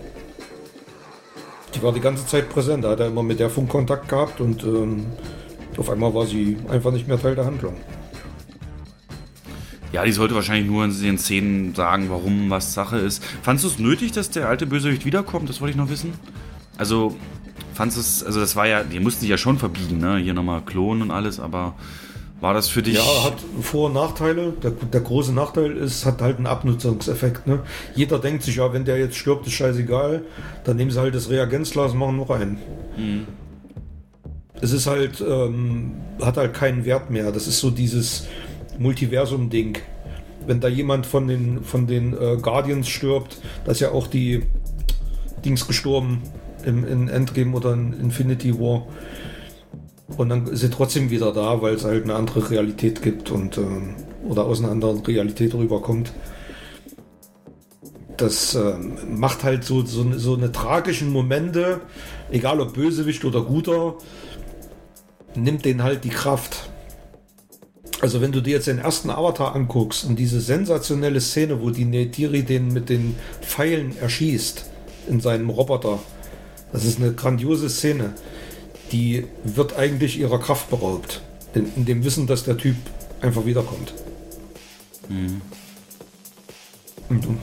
Die 1.74 1.82
war 1.82 1.92
die 1.92 2.00
ganze 2.00 2.26
Zeit 2.26 2.48
präsent, 2.48 2.84
da 2.84 2.90
hat 2.90 3.00
er 3.00 3.08
immer 3.08 3.22
mit 3.22 3.40
der 3.40 3.50
Funkkontakt 3.50 4.08
gehabt 4.08 4.40
und 4.40 4.62
ähm, 4.62 5.06
auf 5.76 5.90
einmal 5.90 6.14
war 6.14 6.26
sie 6.26 6.56
einfach 6.68 6.92
nicht 6.92 7.08
mehr 7.08 7.20
Teil 7.20 7.34
der 7.34 7.46
Handlung. 7.46 7.74
Ja, 9.92 10.04
die 10.04 10.12
sollte 10.12 10.34
wahrscheinlich 10.34 10.66
nur 10.66 10.84
in 10.84 11.00
den 11.00 11.18
Szenen 11.18 11.74
sagen, 11.74 12.10
warum 12.10 12.50
was 12.50 12.74
Sache 12.74 12.98
ist. 12.98 13.22
Fandest 13.42 13.64
du 13.64 13.68
es 13.68 13.78
nötig, 13.78 14.12
dass 14.12 14.30
der 14.30 14.48
alte 14.48 14.66
Bösewicht 14.66 15.04
wiederkommt? 15.04 15.48
Das 15.48 15.60
wollte 15.60 15.70
ich 15.70 15.76
noch 15.76 15.88
wissen. 15.88 16.14
Also, 16.76 17.16
fandest 17.74 17.96
du 17.96 18.00
es, 18.00 18.24
also 18.24 18.40
das 18.40 18.56
war 18.56 18.66
ja, 18.66 18.82
die 18.82 18.98
mussten 18.98 19.20
sich 19.20 19.28
ja 19.30 19.38
schon 19.38 19.56
verbiegen, 19.58 19.98
ne? 19.98 20.16
Hier 20.16 20.34
nochmal 20.34 20.62
klonen 20.62 21.02
und 21.02 21.10
alles, 21.12 21.38
aber 21.38 21.74
war 22.44 22.52
das 22.52 22.68
für 22.68 22.82
dich. 22.82 22.96
Ja, 22.96 23.24
hat 23.24 23.36
Vor- 23.62 23.86
und 23.86 23.94
Nachteile. 23.94 24.52
Der, 24.62 24.70
der 24.72 25.00
große 25.00 25.32
Nachteil 25.32 25.78
ist, 25.78 26.04
hat 26.04 26.20
halt 26.20 26.36
einen 26.36 26.46
Abnutzungseffekt. 26.46 27.46
Ne? 27.46 27.60
Jeder 27.94 28.18
denkt 28.18 28.42
sich, 28.42 28.56
ja, 28.56 28.70
wenn 28.70 28.84
der 28.84 28.98
jetzt 28.98 29.16
stirbt, 29.16 29.46
ist 29.46 29.54
scheißegal. 29.54 30.20
Dann 30.62 30.76
nehmen 30.76 30.90
sie 30.90 31.00
halt 31.00 31.14
das 31.14 31.30
Reagenzglas 31.30 31.92
und 31.92 31.98
machen 32.00 32.18
noch 32.18 32.28
einen. 32.28 32.58
Es 34.60 34.72
ist 34.72 34.86
halt, 34.86 35.24
ähm, 35.26 35.92
hat 36.20 36.36
halt 36.36 36.52
keinen 36.52 36.84
Wert 36.84 37.10
mehr. 37.10 37.32
Das 37.32 37.46
ist 37.46 37.60
so 37.60 37.70
dieses 37.70 38.26
Multiversum-Ding. 38.78 39.78
Wenn 40.46 40.60
da 40.60 40.68
jemand 40.68 41.06
von 41.06 41.26
den, 41.26 41.64
von 41.64 41.86
den 41.86 42.12
äh, 42.12 42.36
Guardians 42.36 42.90
stirbt, 42.90 43.38
da 43.64 43.72
ist 43.72 43.80
ja 43.80 43.92
auch 43.92 44.06
die 44.06 44.42
Dings 45.46 45.66
gestorben 45.66 46.20
im, 46.66 46.86
in 46.86 47.08
Endgame 47.08 47.56
oder 47.56 47.72
in 47.72 47.94
Infinity 47.94 48.60
War. 48.60 48.86
Und 50.06 50.28
dann 50.28 50.54
sie 50.54 50.70
trotzdem 50.70 51.10
wieder 51.10 51.32
da, 51.32 51.62
weil 51.62 51.74
es 51.74 51.84
halt 51.84 52.04
eine 52.04 52.14
andere 52.14 52.50
Realität 52.50 53.02
gibt 53.02 53.30
und 53.30 53.56
ähm, 53.56 53.94
oder 54.28 54.44
aus 54.44 54.60
einer 54.60 54.70
anderen 54.70 55.00
Realität 55.00 55.54
rüberkommt. 55.54 56.12
Das 58.16 58.54
ähm, 58.54 59.18
macht 59.18 59.42
halt 59.42 59.64
so, 59.64 59.84
so, 59.84 60.12
so 60.16 60.34
eine 60.34 60.52
tragischen 60.52 61.10
Momente, 61.10 61.80
egal 62.30 62.60
ob 62.60 62.74
Bösewicht 62.74 63.24
oder 63.24 63.42
Guter, 63.42 63.96
nimmt 65.34 65.64
denen 65.64 65.82
halt 65.82 66.04
die 66.04 66.10
Kraft. 66.10 66.68
Also 68.00 68.20
wenn 68.20 68.32
du 68.32 68.40
dir 68.40 68.54
jetzt 68.54 68.66
den 68.66 68.78
ersten 68.78 69.10
Avatar 69.10 69.54
anguckst 69.54 70.04
und 70.04 70.18
diese 70.18 70.40
sensationelle 70.40 71.20
Szene, 71.20 71.60
wo 71.62 71.70
die 71.70 71.86
Neytiri 71.86 72.42
den 72.42 72.72
mit 72.72 72.88
den 72.88 73.16
Pfeilen 73.40 73.96
erschießt 73.98 74.66
in 75.08 75.20
seinem 75.20 75.48
Roboter, 75.48 75.98
das 76.72 76.84
ist 76.84 77.00
eine 77.00 77.12
grandiose 77.14 77.70
Szene 77.70 78.12
die 78.92 79.26
wird 79.44 79.76
eigentlich 79.76 80.18
ihrer 80.18 80.38
Kraft 80.38 80.70
beraubt. 80.70 81.22
In, 81.54 81.72
in 81.76 81.84
dem 81.84 82.04
Wissen, 82.04 82.26
dass 82.26 82.44
der 82.44 82.56
Typ 82.56 82.76
einfach 83.20 83.46
wiederkommt. 83.46 83.94
Und, 87.08 87.26
und. 87.26 87.38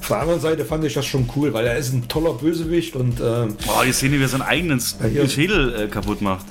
Auf 0.00 0.08
der 0.08 0.18
anderen 0.20 0.40
Seite 0.40 0.64
fand 0.64 0.84
ich 0.84 0.94
das 0.94 1.06
schon 1.06 1.30
cool, 1.36 1.52
weil 1.52 1.64
er 1.66 1.76
ist 1.78 1.92
ein 1.92 2.08
toller 2.08 2.32
Bösewicht 2.34 2.96
und 2.96 3.20
ähm, 3.20 3.56
Boah, 3.64 3.84
die 3.86 3.92
Szene, 3.92 4.18
wie 4.18 4.22
er 4.22 4.28
seinen 4.28 4.42
eigenen 4.42 4.82
Ja, 5.14 5.28
Schädel 5.28 5.74
äh, 5.82 5.86
kaputt 5.86 6.20
macht. 6.20 6.46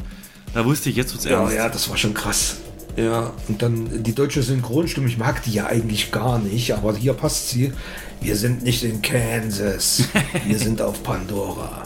Da 0.53 0.65
wusste 0.65 0.89
ich, 0.89 0.95
jetzt 0.95 1.13
wird's 1.13 1.25
ja, 1.25 1.41
ernst. 1.41 1.55
ja, 1.55 1.69
das 1.69 1.89
war 1.89 1.97
schon 1.97 2.13
krass. 2.13 2.60
Ja, 2.97 3.31
und 3.47 3.61
dann 3.61 4.03
die 4.03 4.13
deutsche 4.13 4.43
Synchronstimme, 4.43 5.07
ich 5.07 5.17
mag 5.17 5.41
die 5.43 5.51
ja 5.53 5.67
eigentlich 5.67 6.11
gar 6.11 6.39
nicht, 6.39 6.73
aber 6.73 6.95
hier 6.95 7.13
passt 7.13 7.49
sie. 7.49 7.71
Wir 8.19 8.35
sind 8.35 8.63
nicht 8.63 8.83
in 8.83 9.01
Kansas, 9.01 10.03
wir 10.45 10.59
sind 10.59 10.81
auf 10.81 11.01
Pandora. 11.01 11.83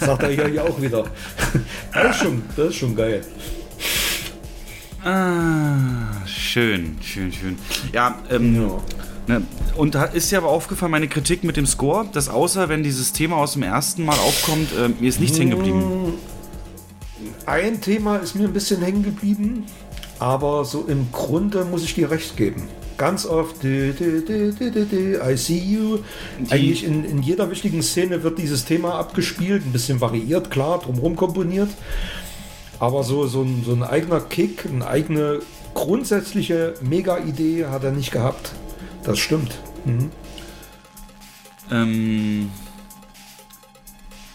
Sagt 0.00 0.22
er 0.24 0.30
hier, 0.30 0.48
hier 0.48 0.64
auch 0.64 0.80
wieder. 0.80 1.04
Das 1.94 2.16
ist 2.16 2.22
schon, 2.22 2.42
das 2.56 2.68
ist 2.68 2.74
schon 2.76 2.94
geil. 2.96 3.22
Ah, 5.04 6.26
schön, 6.26 6.96
schön, 7.02 7.32
schön. 7.32 7.58
Ja, 7.92 8.18
ähm, 8.30 8.54
Ja. 8.54 8.80
ne, 9.38 9.42
und 9.76 9.94
da 9.94 10.04
ist 10.04 10.30
dir 10.30 10.38
aber 10.38 10.48
aufgefallen, 10.48 10.92
meine 10.92 11.08
Kritik 11.08 11.42
mit 11.44 11.56
dem 11.56 11.66
Score, 11.66 12.06
dass 12.12 12.28
außer 12.28 12.68
wenn 12.68 12.82
dieses 12.82 13.12
Thema 13.12 13.36
aus 13.36 13.54
dem 13.54 13.62
ersten 13.62 14.04
Mal 14.04 14.18
aufkommt, 14.18 14.68
äh, 14.72 14.88
mir 15.00 15.08
ist 15.08 15.18
nichts 15.20 15.38
hängen 15.38 15.50
geblieben. 15.56 16.14
Ein 17.46 17.80
Thema 17.80 18.16
ist 18.18 18.34
mir 18.36 18.44
ein 18.44 18.52
bisschen 18.52 18.80
hängen 18.82 19.02
geblieben, 19.02 19.64
aber 20.22 20.64
so 20.64 20.84
im 20.86 21.10
Grunde 21.10 21.64
muss 21.64 21.82
ich 21.82 21.94
dir 21.94 22.12
recht 22.12 22.36
geben. 22.36 22.68
Ganz 22.96 23.26
oft 23.26 23.60
di, 23.64 23.92
di, 23.92 24.24
di, 24.24 25.16
I 25.16 25.36
see 25.36 25.58
you. 25.58 25.98
Eigentlich 26.48 26.84
in, 26.84 27.04
in 27.04 27.22
jeder 27.22 27.50
wichtigen 27.50 27.82
Szene 27.82 28.22
wird 28.22 28.38
dieses 28.38 28.64
Thema 28.64 28.94
abgespielt, 28.94 29.66
ein 29.66 29.72
bisschen 29.72 30.00
variiert, 30.00 30.48
klar, 30.48 30.78
drumherum 30.78 31.16
komponiert. 31.16 31.70
Aber 32.78 33.02
so, 33.02 33.26
so, 33.26 33.42
ein, 33.42 33.64
so 33.66 33.72
ein 33.72 33.82
eigener 33.82 34.20
Kick, 34.20 34.64
eine 34.64 34.86
eigene 34.86 35.40
grundsätzliche 35.74 36.74
Mega-Idee 36.82 37.66
hat 37.66 37.82
er 37.82 37.90
nicht 37.90 38.12
gehabt. 38.12 38.52
Das 39.02 39.18
stimmt. 39.18 39.58
Mhm. 39.84 40.10
Ähm, 41.72 42.50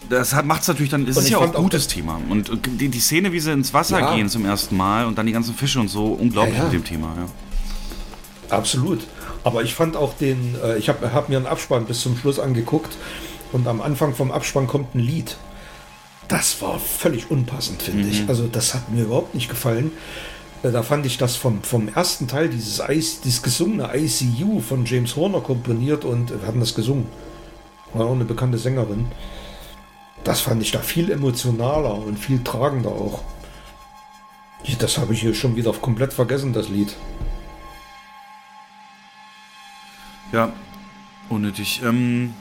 das 0.08 0.34
macht 0.44 0.62
es 0.62 0.68
natürlich 0.68 0.90
dann, 0.90 1.06
es 1.06 1.16
ist 1.16 1.28
ja 1.30 1.38
auch 1.38 1.42
ein 1.42 1.50
auch 1.54 1.62
gutes 1.62 1.84
das- 1.86 1.94
Thema. 1.94 2.20
Und 2.28 2.48
äh, 2.48 2.56
die, 2.56 2.88
die 2.88 3.00
Szene, 3.00 3.32
wie 3.32 3.40
sie 3.40 3.52
ins 3.52 3.72
Wasser 3.74 4.00
Ja. 4.00 4.14
gehen 4.14 4.28
zum 4.28 4.44
ersten 4.44 4.76
Mal 4.76 5.06
und 5.06 5.16
dann 5.18 5.26
die 5.26 5.32
ganzen 5.32 5.54
Fische 5.54 5.80
und 5.80 5.88
so, 5.88 6.06
unglaublich 6.06 6.54
Ja, 6.56 6.60
ja. 6.64 6.64
mit 6.70 6.74
dem 6.74 6.84
Thema. 6.84 7.14
Ja. 7.16 8.56
Absolut. 8.56 9.00
Aber 9.44 9.62
ich 9.62 9.74
fand 9.74 9.96
auch 9.96 10.14
den, 10.14 10.56
äh, 10.62 10.78
ich 10.78 10.88
habe 10.88 11.12
hab 11.12 11.28
mir 11.28 11.36
einen 11.36 11.46
Abspann 11.46 11.84
bis 11.86 12.00
zum 12.00 12.16
Schluss 12.16 12.38
angeguckt 12.38 12.96
und 13.52 13.66
am 13.66 13.80
Anfang 13.80 14.14
vom 14.14 14.30
Abspann 14.32 14.66
kommt 14.66 14.94
ein 14.94 15.00
Lied. 15.00 15.36
Das 16.28 16.60
war 16.60 16.78
völlig 16.78 17.30
unpassend, 17.30 17.80
finde 17.82 18.08
ich. 18.08 18.28
Also 18.28 18.46
das 18.50 18.74
hat 18.74 18.90
mir 18.90 19.04
überhaupt 19.04 19.34
nicht 19.34 19.48
gefallen. 19.48 19.92
Äh, 20.62 20.70
Da 20.72 20.82
fand 20.82 21.06
ich 21.06 21.18
das 21.18 21.36
vom, 21.36 21.62
vom 21.62 21.88
ersten 21.88 22.26
Teil, 22.28 22.48
dieses, 22.48 22.80
Ice, 22.88 23.18
dieses 23.24 23.42
gesungene 23.42 23.90
ICU 23.94 24.60
von 24.60 24.84
James 24.84 25.14
Horner 25.16 25.40
komponiert 25.40 26.04
und 26.04 26.30
wir 26.30 26.46
hatten 26.46 26.60
das 26.60 26.74
gesungen. 26.74 27.06
War 27.94 28.06
auch 28.06 28.14
eine 28.14 28.24
bekannte 28.24 28.58
Sängerin. 28.58 29.06
Das 30.24 30.40
fand 30.40 30.62
ich 30.62 30.72
da 30.72 30.80
viel 30.80 31.10
emotionaler 31.10 31.94
und 31.94 32.18
viel 32.18 32.42
tragender 32.44 32.90
auch. 32.90 33.22
Das 34.78 34.98
habe 34.98 35.14
ich 35.14 35.20
hier 35.20 35.34
schon 35.34 35.56
wieder 35.56 35.72
komplett 35.72 36.12
vergessen, 36.12 36.52
das 36.52 36.68
Lied. 36.68 36.94
Ja, 40.32 40.52
unnötig. 41.30 41.80
Ähm, 41.82 42.34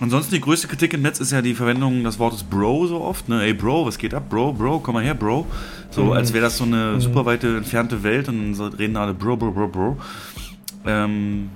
ansonsten 0.00 0.34
die 0.34 0.40
größte 0.40 0.68
Kritik 0.68 0.92
im 0.92 1.02
Netz 1.02 1.18
ist 1.18 1.32
ja 1.32 1.40
die 1.40 1.54
Verwendung 1.54 2.04
des 2.04 2.18
Wortes 2.18 2.42
Bro 2.44 2.88
so 2.88 3.00
oft. 3.00 3.28
Ne? 3.28 3.42
Ey 3.42 3.54
Bro, 3.54 3.86
was 3.86 3.96
geht 3.96 4.12
ab? 4.12 4.28
Bro, 4.28 4.52
Bro, 4.52 4.80
komm 4.80 4.94
mal 4.94 5.04
her, 5.04 5.14
Bro. 5.14 5.46
So 5.90 6.12
als 6.12 6.32
wäre 6.34 6.44
das 6.44 6.58
so 6.58 6.64
eine 6.64 7.00
super 7.00 7.24
weite 7.24 7.56
entfernte 7.56 8.02
Welt 8.02 8.28
und 8.28 8.60
reden 8.78 8.96
alle 8.96 9.14
Bro, 9.14 9.36
Bro, 9.38 9.52
Bro, 9.52 9.68
Bro. 9.68 9.96
Ähm, 10.84 11.50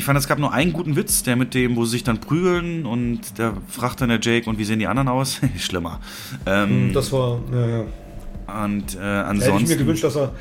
ich 0.00 0.04
fand, 0.06 0.18
es 0.18 0.26
gab 0.26 0.38
nur 0.38 0.52
einen 0.52 0.72
guten 0.72 0.96
Witz, 0.96 1.22
der 1.22 1.36
mit 1.36 1.52
dem, 1.52 1.76
wo 1.76 1.84
sie 1.84 1.90
sich 1.92 2.04
dann 2.04 2.20
prügeln 2.20 2.86
und 2.86 3.36
der 3.38 3.52
fragt 3.68 4.00
dann 4.00 4.08
der 4.08 4.18
Jake, 4.20 4.48
und 4.48 4.58
wie 4.58 4.64
sehen 4.64 4.78
die 4.78 4.86
anderen 4.86 5.08
aus? 5.08 5.40
Schlimmer. 5.58 6.00
Ähm, 6.46 6.92
Das 6.94 7.12
war, 7.12 7.38
ja, 7.52 7.66
ja. 7.68 8.64
und 8.64 8.94
äh, 8.94 8.98
Da 8.98 9.28
hätte 9.28 9.36
ich 9.36 9.40
mir 9.40 9.52
ansonsten. 9.52 9.78
gewünscht, 9.78 10.04
dass 10.04 10.16
er, 10.16 10.32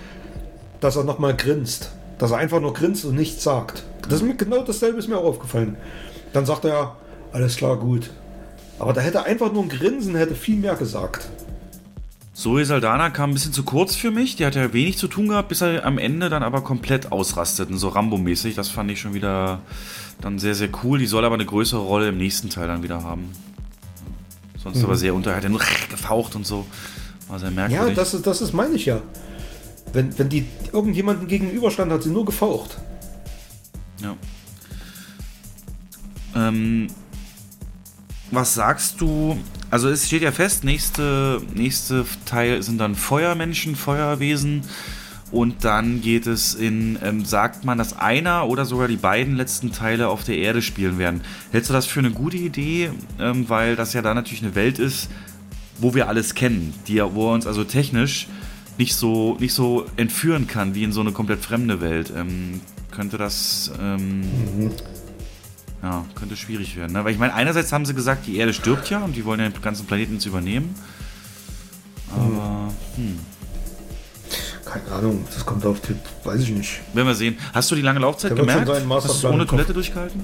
dass 0.80 0.96
er 0.96 1.04
nochmal 1.04 1.36
grinst. 1.36 1.92
Dass 2.20 2.32
er 2.32 2.38
einfach 2.38 2.62
nur 2.62 2.74
grinst 2.74 3.04
und 3.06 3.16
nichts 3.16 3.44
sagt. 3.44 3.84
Das 4.04 4.16
ist 4.16 4.24
mir 4.24 4.36
genau 4.36 4.64
dasselbe 4.64 4.98
ist 5.00 5.08
mir 5.10 5.18
auch 5.18 5.26
aufgefallen. 5.26 5.76
Dann 6.34 6.46
sagt 6.46 6.64
er, 6.66 6.96
alles 7.34 7.58
klar, 7.58 7.76
gut. 7.78 8.10
Aber 8.80 8.94
da 8.94 9.02
hätte 9.02 9.24
einfach 9.24 9.52
nur 9.52 9.64
ein 9.64 9.70
Grinsen, 9.70 10.16
hätte 10.16 10.36
viel 10.36 10.56
mehr 10.58 10.76
gesagt. 10.76 11.28
Zoe 12.40 12.64
Saldana 12.64 13.10
kam 13.10 13.32
ein 13.32 13.34
bisschen 13.34 13.52
zu 13.52 13.64
kurz 13.64 13.96
für 13.96 14.12
mich. 14.12 14.38
Die 14.38 14.46
hat 14.46 14.56
ja 14.56 14.72
wenig 14.72 14.98
zu 14.98 15.10
tun 15.10 15.28
gehabt, 15.28 15.50
bis 15.50 15.60
er 15.60 15.86
am 15.86 15.98
Ende 15.98 16.30
dann 16.30 16.42
aber 16.42 16.62
komplett 16.62 17.12
ausrastet. 17.12 17.68
so 17.74 17.90
Rambo-mäßig. 17.90 18.56
Das 18.56 18.70
fand 18.70 18.90
ich 18.92 19.02
schon 19.02 19.14
wieder 19.14 19.60
dann 20.22 20.40
sehr, 20.40 20.56
sehr 20.56 20.70
cool. 20.82 21.00
Die 21.00 21.06
soll 21.06 21.26
aber 21.26 21.36
eine 21.36 21.46
größere 21.46 21.82
Rolle 21.82 22.08
im 22.08 22.18
nächsten 22.18 22.50
Teil 22.50 22.68
dann 22.68 22.82
wieder 22.82 23.04
haben. 23.04 23.30
Sonst 24.64 24.78
mhm. 24.78 24.86
aber 24.86 24.96
sehr 24.96 25.14
unter. 25.14 25.36
Hat 25.36 25.44
er 25.44 25.50
nur 25.50 25.60
gefaucht 25.90 26.34
und 26.38 26.48
so. 26.48 26.66
War 27.28 27.40
sehr 27.40 27.52
merkwürdig. 27.52 27.90
Ja, 27.90 27.94
das 27.94 28.14
ist, 28.14 28.26
das 28.26 28.40
ist 28.40 28.54
meine 28.54 28.76
ich 28.76 28.86
ja. 28.86 29.02
Wenn, 29.92 30.18
wenn 30.18 30.30
die 30.30 30.46
irgendjemanden 30.72 31.28
gegenüberstand, 31.28 31.92
hat 31.92 32.04
sie 32.04 32.10
nur 32.10 32.24
gefaucht. 32.24 32.78
Ja. 34.02 34.16
Ähm, 36.36 36.88
was 38.32 38.54
sagst 38.54 39.02
du? 39.02 39.38
Also 39.72 39.90
es 39.90 40.08
steht 40.08 40.24
ja 40.24 40.32
fest, 40.32 40.64
nächste, 40.64 41.42
nächste 41.54 42.06
Teil 42.26 42.64
sind 42.64 42.80
dann 42.80 42.96
Feuermenschen, 42.96 43.76
Feuerwesen. 43.76 44.64
Und 45.32 45.64
dann 45.64 46.02
geht 46.02 46.26
es 46.26 46.56
in, 46.56 46.98
ähm, 47.04 47.24
sagt 47.24 47.64
man, 47.64 47.78
dass 47.78 48.00
einer 48.00 48.48
oder 48.48 48.66
sogar 48.66 48.88
die 48.88 48.98
beiden 48.98 49.36
letzten 49.36 49.72
Teile 49.72 50.08
auf 50.08 50.24
der 50.24 50.38
Erde 50.40 50.64
spielen 50.64 50.98
werden. 50.98 51.22
Hältst 51.52 51.70
du 51.70 51.74
das 51.74 51.86
für 51.86 52.00
eine 52.00 52.10
gute 52.10 52.38
Idee? 52.38 52.90
Ähm, 53.20 53.48
weil 53.48 53.76
das 53.76 53.94
ja 53.94 54.02
da 54.02 54.16
natürlich 54.16 54.42
eine 54.42 54.56
Welt 54.56 54.80
ist, 54.80 55.08
wo 55.78 55.94
wir 55.94 56.08
alles 56.08 56.34
kennen, 56.34 56.74
die, 56.88 57.00
wo 57.00 57.30
er 57.30 57.34
uns 57.36 57.46
also 57.46 57.64
technisch 57.64 58.28
nicht 58.80 58.96
so, 58.96 59.38
nicht 59.40 59.54
so 59.54 59.86
entführen 59.98 60.48
kann 60.48 60.74
wie 60.74 60.84
in 60.84 60.94
so 60.94 61.02
eine 61.02 61.12
komplett 61.12 61.42
fremde 61.42 61.80
Welt. 61.82 62.12
Ähm, 62.16 62.62
könnte 62.92 63.18
das. 63.18 63.72
Ähm, 63.80 64.22
mhm. 64.22 64.72
Ja, 65.82 66.06
könnte 66.16 66.36
schwierig 66.36 66.76
werden. 66.76 66.94
Ne? 66.94 67.06
Weil 67.06 67.14
ich 67.14 67.20
meine, 67.20 67.34
einerseits 67.34 67.72
haben 67.72 67.86
sie 67.86 67.94
gesagt, 67.94 68.28
die 68.28 68.38
Erde 68.38 68.54
stirbt 68.54 68.90
ja 68.90 69.00
und 69.04 69.16
die 69.16 69.24
wollen 69.24 69.40
ja 69.40 69.48
den 69.48 69.62
ganzen 69.62 69.86
Planeten 69.86 70.16
jetzt 70.16 70.26
übernehmen. 70.26 70.76
Aber, 72.12 72.74
hm. 72.96 73.20
Keine 74.66 74.92
Ahnung, 74.92 75.26
das 75.34 75.46
kommt 75.46 75.66
auf 75.66 75.80
die, 75.82 75.96
weiß 76.24 76.42
ich 76.42 76.50
nicht. 76.50 76.82
Werden 76.94 77.08
wir 77.08 77.16
sehen. 77.16 77.38
Hast 77.54 77.72
du 77.72 77.76
die 77.76 77.82
lange 77.82 78.00
Laufzeit 78.00 78.36
gemerkt? 78.36 78.70
Hast 78.70 79.24
du 79.24 79.30
ohne 79.30 79.48
Toilette 79.48 79.74
durchgehalten? 79.74 80.24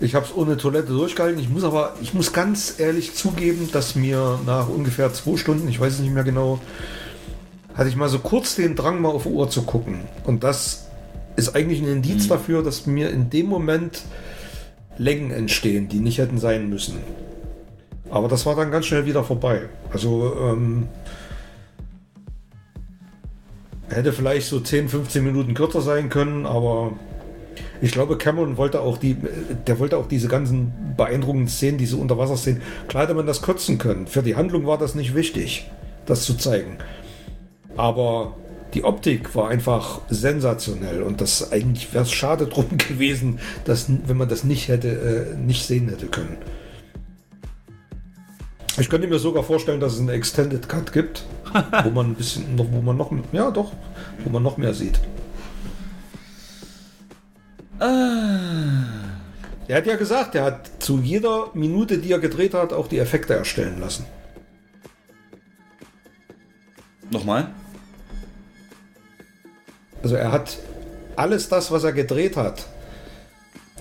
Ich 0.00 0.14
habe 0.14 0.26
es 0.26 0.34
ohne 0.34 0.56
Toilette 0.56 0.88
durchgehalten. 0.88 1.40
Ich 1.40 1.48
muss 1.48 1.62
aber, 1.64 1.94
ich 2.00 2.14
muss 2.14 2.32
ganz 2.32 2.74
ehrlich 2.78 3.14
zugeben, 3.14 3.70
dass 3.72 3.94
mir 3.94 4.40
nach 4.44 4.68
ungefähr 4.68 5.12
zwei 5.12 5.36
Stunden, 5.36 5.68
ich 5.68 5.78
weiß 5.78 5.94
es 5.94 6.00
nicht 6.00 6.12
mehr 6.12 6.24
genau, 6.24 6.60
hatte 7.74 7.88
ich 7.88 7.96
mal 7.96 8.08
so 8.08 8.18
kurz 8.18 8.56
den 8.56 8.74
Drang, 8.74 9.00
mal 9.00 9.10
auf 9.10 9.26
Uhr 9.26 9.48
zu 9.48 9.62
gucken. 9.62 10.00
Und 10.24 10.42
das 10.42 10.85
ist 11.36 11.54
eigentlich 11.54 11.80
ein 11.80 11.88
Indiz 11.88 12.24
mhm. 12.24 12.28
dafür, 12.30 12.62
dass 12.62 12.86
mir 12.86 13.10
in 13.10 13.30
dem 13.30 13.46
Moment 13.46 14.02
Längen 14.98 15.30
entstehen, 15.30 15.88
die 15.88 15.98
nicht 15.98 16.18
hätten 16.18 16.38
sein 16.38 16.68
müssen. 16.68 16.96
Aber 18.10 18.28
das 18.28 18.46
war 18.46 18.54
dann 18.56 18.70
ganz 18.70 18.86
schnell 18.86 19.04
wieder 19.04 19.24
vorbei. 19.24 19.62
Also 19.92 20.34
ähm, 20.40 20.88
hätte 23.88 24.12
vielleicht 24.12 24.46
so 24.46 24.60
10, 24.60 24.88
15 24.88 25.24
Minuten 25.24 25.54
kürzer 25.54 25.80
sein 25.80 26.08
können, 26.08 26.46
aber 26.46 26.92
ich 27.80 27.92
glaube, 27.92 28.16
Cameron 28.16 28.56
wollte 28.56 28.80
auch 28.80 28.96
die, 28.96 29.16
der 29.66 29.78
wollte 29.78 29.98
auch 29.98 30.08
diese 30.08 30.28
ganzen 30.28 30.72
beeindruckenden 30.96 31.48
Szenen, 31.48 31.78
diese 31.78 31.96
Unterwasserszenen, 31.96 32.62
klar 32.88 33.04
hätte 33.04 33.14
man 33.14 33.26
das 33.26 33.42
kürzen 33.42 33.78
können. 33.78 34.06
Für 34.06 34.22
die 34.22 34.36
Handlung 34.36 34.66
war 34.66 34.78
das 34.78 34.94
nicht 34.94 35.14
wichtig, 35.14 35.70
das 36.06 36.22
zu 36.22 36.34
zeigen. 36.34 36.78
Aber 37.76 38.34
die 38.74 38.84
Optik 38.84 39.34
war 39.34 39.48
einfach 39.48 40.00
sensationell 40.08 41.02
und 41.02 41.20
das 41.20 41.52
eigentlich 41.52 41.92
wäre 41.94 42.04
es 42.04 42.12
schade 42.12 42.46
drum 42.46 42.66
gewesen, 42.76 43.38
dass, 43.64 43.86
wenn 43.88 44.16
man 44.16 44.28
das 44.28 44.44
nicht 44.44 44.68
hätte, 44.68 44.88
äh, 45.34 45.36
nicht 45.36 45.66
sehen 45.66 45.88
hätte 45.88 46.06
können. 46.06 46.36
Ich 48.78 48.90
könnte 48.90 49.08
mir 49.08 49.18
sogar 49.18 49.42
vorstellen, 49.42 49.80
dass 49.80 49.94
es 49.94 50.00
einen 50.00 50.10
Extended 50.10 50.68
Cut 50.68 50.92
gibt, 50.92 51.24
wo 51.84 51.90
man 51.90 52.10
ein 52.10 52.14
bisschen, 52.14 52.56
noch, 52.56 52.66
wo 52.70 52.82
man 52.82 52.96
noch, 52.96 53.10
ja 53.32 53.50
doch, 53.50 53.72
wo 54.24 54.30
man 54.30 54.42
noch 54.42 54.58
mehr 54.58 54.74
sieht. 54.74 55.00
Ah. 57.78 59.06
Er 59.68 59.78
hat 59.78 59.86
ja 59.86 59.96
gesagt, 59.96 60.34
er 60.34 60.44
hat 60.44 60.70
zu 60.82 60.98
jeder 60.98 61.50
Minute, 61.54 61.98
die 61.98 62.12
er 62.12 62.18
gedreht 62.18 62.54
hat, 62.54 62.72
auch 62.72 62.86
die 62.86 62.98
Effekte 62.98 63.34
erstellen 63.34 63.80
lassen. 63.80 64.06
Nochmal? 67.10 67.52
Also 70.02 70.16
er 70.16 70.32
hat 70.32 70.58
alles 71.16 71.48
das, 71.48 71.70
was 71.70 71.84
er 71.84 71.92
gedreht 71.92 72.36
hat, 72.36 72.66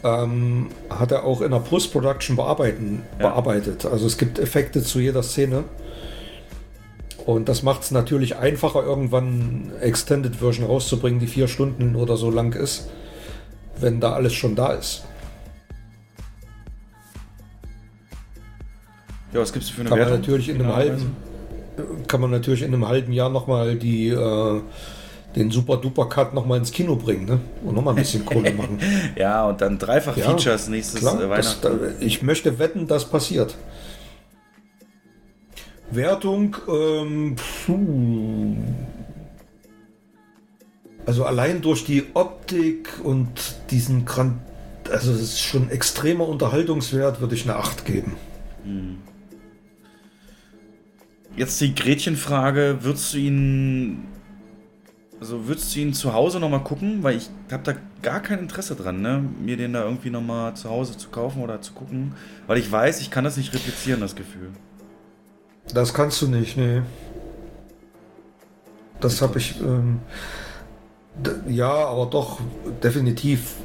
ähm, 0.03 0.69
hat 0.89 1.11
er 1.11 1.23
auch 1.23 1.41
in 1.41 1.51
der 1.51 1.59
Post-Production 1.59 2.35
bearbeiten, 2.35 3.03
ja. 3.19 3.29
bearbeitet. 3.29 3.85
Also 3.85 4.07
es 4.07 4.17
gibt 4.17 4.39
Effekte 4.39 4.83
zu 4.83 4.99
jeder 4.99 5.23
Szene. 5.23 5.63
Und 7.25 7.49
das 7.49 7.63
macht 7.63 7.81
es 7.81 7.91
natürlich 7.91 8.37
einfacher, 8.37 8.83
irgendwann 8.83 9.71
eine 9.73 9.81
Extended 9.81 10.35
Version 10.35 10.67
rauszubringen, 10.67 11.19
die 11.19 11.27
vier 11.27 11.47
Stunden 11.47 11.95
oder 11.95 12.17
so 12.17 12.29
lang 12.29 12.53
ist, 12.53 12.87
wenn 13.79 13.99
da 13.99 14.13
alles 14.13 14.33
schon 14.33 14.55
da 14.55 14.73
ist. 14.73 15.05
Ja, 19.33 19.41
was 19.41 19.51
gibt 19.51 19.65
es 19.65 19.71
für 19.71 19.81
eine 19.81 19.89
kann 19.89 19.97
Wertung? 19.97 20.13
Man 20.13 20.21
natürlich 20.21 20.49
in 20.49 20.61
einem 20.61 20.75
halben, 20.75 21.15
kann 22.07 22.21
man 22.21 22.29
natürlich 22.29 22.61
in 22.61 22.73
einem 22.73 22.87
halben 22.87 23.11
Jahr 23.11 23.29
nochmal 23.29 23.75
die 23.75 24.09
äh, 24.09 24.61
den 25.35 25.51
Super 25.51 25.77
Duper 25.77 26.07
Cut 26.07 26.33
nochmal 26.33 26.59
ins 26.59 26.71
Kino 26.71 26.95
bringen 26.95 27.25
ne? 27.25 27.39
und 27.63 27.75
nochmal 27.75 27.93
ein 27.93 27.97
bisschen 27.97 28.25
Kohle 28.25 28.53
machen. 28.57 28.79
ja, 29.15 29.45
und 29.45 29.61
dann 29.61 29.77
dreifach 29.77 30.15
ja, 30.15 30.25
Features 30.25 30.69
nächstes 30.69 31.01
klar, 31.01 31.21
äh, 31.21 31.29
Weihnachten. 31.29 31.61
Das, 31.61 32.01
ich 32.01 32.21
möchte 32.21 32.57
wetten, 32.57 32.87
das 32.87 33.05
passiert. 33.09 33.55
Wertung, 35.91 36.55
ähm, 36.67 37.35
puh. 37.65 38.55
also 41.05 41.25
allein 41.25 41.61
durch 41.61 41.85
die 41.85 42.05
Optik 42.13 42.89
und 43.03 43.29
diesen 43.69 44.05
Grand, 44.05 44.39
also 44.89 45.11
es 45.11 45.21
ist 45.21 45.41
schon 45.41 45.69
extremer 45.69 46.27
Unterhaltungswert, 46.27 47.21
würde 47.21 47.35
ich 47.35 47.43
eine 47.43 47.57
8 47.57 47.85
geben. 47.85 48.15
Hm. 48.63 48.97
Jetzt 51.37 51.59
die 51.59 51.75
Gretchenfrage, 51.75 52.79
würdest 52.81 53.13
du 53.13 53.17
ihn 53.17 54.05
also 55.25 55.47
würdest 55.47 55.75
du 55.75 55.79
ihn 55.79 55.91
zu 55.91 56.13
Hause 56.13 56.39
nochmal 56.39 56.63
gucken? 56.63 57.01
Weil 57.01 57.17
ich 57.17 57.31
habe 57.51 57.63
da 57.63 57.73
gar 58.03 58.19
kein 58.19 58.37
Interesse 58.37 58.75
dran, 58.75 59.01
ne? 59.01 59.23
mir 59.41 59.57
den 59.57 59.73
da 59.73 59.83
irgendwie 59.83 60.11
nochmal 60.11 60.55
zu 60.55 60.69
Hause 60.69 60.97
zu 60.97 61.09
kaufen 61.09 61.41
oder 61.41 61.61
zu 61.61 61.73
gucken. 61.73 62.13
Weil 62.45 62.59
ich 62.59 62.71
weiß, 62.71 63.01
ich 63.01 63.09
kann 63.09 63.23
das 63.23 63.35
nicht 63.35 63.51
replizieren, 63.51 64.01
das 64.01 64.15
Gefühl. 64.15 64.51
Das 65.73 65.95
kannst 65.95 66.21
du 66.21 66.27
nicht, 66.27 66.57
nee. 66.57 66.83
Das 68.99 69.19
habe 69.23 69.39
ich. 69.39 69.59
Ähm, 69.61 70.01
ja, 71.47 71.73
aber 71.73 72.05
doch, 72.05 72.39
definitiv. 72.83 73.55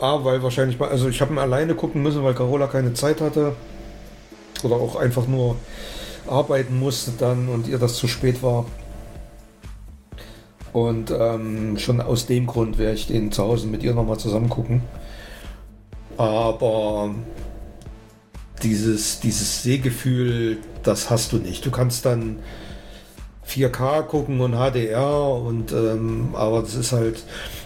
A, 0.00 0.24
weil 0.24 0.42
wahrscheinlich. 0.42 0.80
Also, 0.80 1.08
ich 1.08 1.20
habe 1.20 1.32
ihn 1.32 1.38
alleine 1.38 1.76
gucken 1.76 2.02
müssen, 2.02 2.24
weil 2.24 2.34
Carola 2.34 2.66
keine 2.66 2.92
Zeit 2.92 3.20
hatte. 3.20 3.54
Oder 4.64 4.74
auch 4.74 4.96
einfach 4.96 5.28
nur 5.28 5.56
arbeiten 6.26 6.76
musste 6.80 7.12
dann 7.12 7.48
und 7.48 7.68
ihr 7.68 7.78
das 7.78 7.94
zu 7.94 8.08
spät 8.08 8.42
war. 8.42 8.66
Und 10.72 11.10
ähm, 11.10 11.78
schon 11.78 12.00
aus 12.00 12.26
dem 12.26 12.46
Grund 12.46 12.78
werde 12.78 12.94
ich 12.94 13.06
den 13.06 13.30
zu 13.30 13.42
Hause 13.42 13.66
mit 13.66 13.82
ihr 13.82 13.94
nochmal 13.94 14.18
zusammen 14.18 14.48
gucken. 14.48 14.82
Aber 16.16 17.14
dieses, 18.62 19.20
dieses 19.20 19.62
Sehgefühl, 19.62 20.58
das 20.82 21.10
hast 21.10 21.32
du 21.32 21.36
nicht. 21.36 21.66
Du 21.66 21.70
kannst 21.70 22.06
dann 22.06 22.38
4K 23.46 24.02
gucken 24.02 24.40
und 24.40 24.52
HDR 24.52 25.28
und 25.28 25.72
ähm, 25.72 26.30
aber 26.34 26.62
das 26.62 26.74
ist 26.74 26.92
halt. 26.92 27.22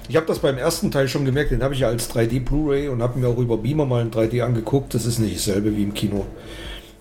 Ich 0.08 0.16
habe 0.16 0.26
das 0.26 0.38
beim 0.38 0.56
ersten 0.56 0.90
Teil 0.90 1.08
schon 1.08 1.24
gemerkt, 1.24 1.50
den 1.50 1.62
habe 1.62 1.74
ich 1.74 1.80
ja 1.80 1.88
als 1.88 2.10
3D 2.14 2.44
Blu-ray 2.44 2.88
und 2.88 3.02
habe 3.02 3.18
mir 3.18 3.28
auch 3.28 3.38
über 3.38 3.56
Beamer 3.58 3.86
mal 3.86 4.02
in 4.02 4.10
3D 4.10 4.42
angeguckt. 4.42 4.94
Das 4.94 5.04
ist 5.04 5.18
nicht 5.18 5.36
dasselbe 5.36 5.76
wie 5.76 5.82
im 5.82 5.94
Kino. 5.94 6.26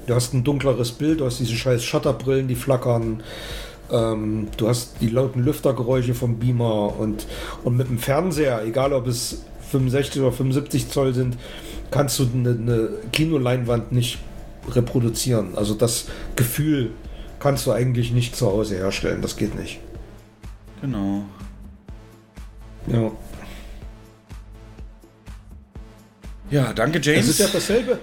Du 0.07 0.13
hast 0.13 0.33
ein 0.33 0.43
dunkleres 0.43 0.91
Bild, 0.91 1.19
du 1.19 1.25
hast 1.25 1.39
diese 1.39 1.55
scheiß 1.55 1.83
Shutterbrillen, 1.83 2.47
die 2.47 2.55
flackern. 2.55 3.23
Ähm, 3.91 4.47
du 4.57 4.67
hast 4.67 4.95
die 5.01 5.09
lauten 5.09 5.43
Lüftergeräusche 5.43 6.13
vom 6.13 6.39
Beamer 6.39 6.97
und, 6.99 7.27
und 7.63 7.77
mit 7.77 7.89
dem 7.89 7.99
Fernseher, 7.99 8.63
egal 8.65 8.93
ob 8.93 9.07
es 9.07 9.43
65 9.71 10.21
oder 10.21 10.31
75 10.31 10.89
Zoll 10.89 11.13
sind, 11.13 11.37
kannst 11.91 12.19
du 12.19 12.27
eine, 12.33 12.49
eine 12.49 12.89
Kinoleinwand 13.11 13.91
nicht 13.91 14.19
reproduzieren. 14.69 15.55
Also 15.55 15.73
das 15.75 16.05
Gefühl 16.35 16.91
kannst 17.39 17.65
du 17.67 17.71
eigentlich 17.71 18.11
nicht 18.11 18.35
zu 18.35 18.47
Hause 18.47 18.75
herstellen. 18.75 19.21
Das 19.21 19.37
geht 19.37 19.55
nicht. 19.55 19.79
Genau. 20.81 21.23
Ja. 22.87 23.11
Ja, 26.51 26.73
danke 26.73 26.99
James. 27.01 27.25
Es 27.25 27.31
ist 27.31 27.39
ja 27.39 27.47
dasselbe. 27.51 27.99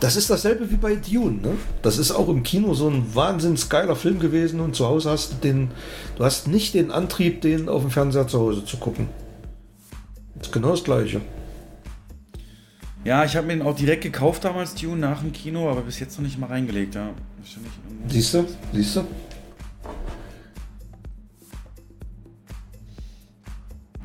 Das 0.00 0.16
ist 0.16 0.30
dasselbe 0.30 0.70
wie 0.70 0.76
bei 0.76 0.94
Dune. 0.96 1.40
Ne? 1.40 1.52
Das 1.82 1.98
ist 1.98 2.10
auch 2.10 2.28
im 2.28 2.42
Kino 2.42 2.74
so 2.74 2.88
ein 2.88 3.14
wahnsinns 3.14 3.68
geiler 3.68 3.96
Film 3.96 4.18
gewesen 4.18 4.60
und 4.60 4.74
zu 4.76 4.86
Hause 4.86 5.10
hast 5.10 5.32
du 5.32 5.36
den, 5.36 5.70
du 6.16 6.24
hast 6.24 6.48
nicht 6.48 6.74
den 6.74 6.90
Antrieb, 6.90 7.40
den 7.40 7.68
auf 7.68 7.82
dem 7.82 7.90
Fernseher 7.90 8.28
zu 8.28 8.38
Hause 8.38 8.64
zu 8.64 8.76
gucken. 8.76 9.08
Das 10.36 10.48
ist 10.48 10.52
genau 10.52 10.70
das 10.70 10.84
Gleiche. 10.84 11.20
Ja, 13.04 13.24
ich 13.24 13.36
habe 13.36 13.46
mir 13.46 13.54
den 13.54 13.62
auch 13.62 13.76
direkt 13.76 14.02
gekauft 14.02 14.44
damals, 14.44 14.74
Dune, 14.74 14.96
nach 14.96 15.20
dem 15.20 15.32
Kino, 15.32 15.70
aber 15.70 15.82
bis 15.82 16.00
jetzt 16.00 16.18
noch 16.18 16.24
nicht 16.24 16.38
mal 16.38 16.48
reingelegt. 16.48 16.96
Ja. 16.96 17.10
Siehst 18.08 18.34
du? 18.34 18.44
Siehst 18.72 18.96
du? 18.96 19.04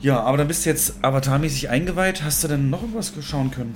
Ja, 0.02 0.20
aber 0.22 0.38
dann 0.38 0.48
bist 0.48 0.66
du 0.66 0.70
jetzt 0.70 1.04
avatarmäßig 1.04 1.70
eingeweiht. 1.70 2.24
Hast 2.24 2.44
du 2.44 2.48
denn 2.48 2.70
noch 2.70 2.82
irgendwas 2.82 3.14
schauen 3.22 3.52
können? 3.52 3.76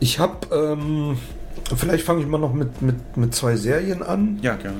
Ich 0.00 0.18
habe, 0.18 0.54
ähm, 0.54 1.18
vielleicht 1.76 2.04
fange 2.04 2.20
ich 2.20 2.26
mal 2.26 2.38
noch 2.38 2.52
mit, 2.52 2.82
mit, 2.82 3.16
mit 3.16 3.34
zwei 3.34 3.56
Serien 3.56 4.02
an. 4.02 4.38
Ja, 4.42 4.56
gerne. 4.56 4.78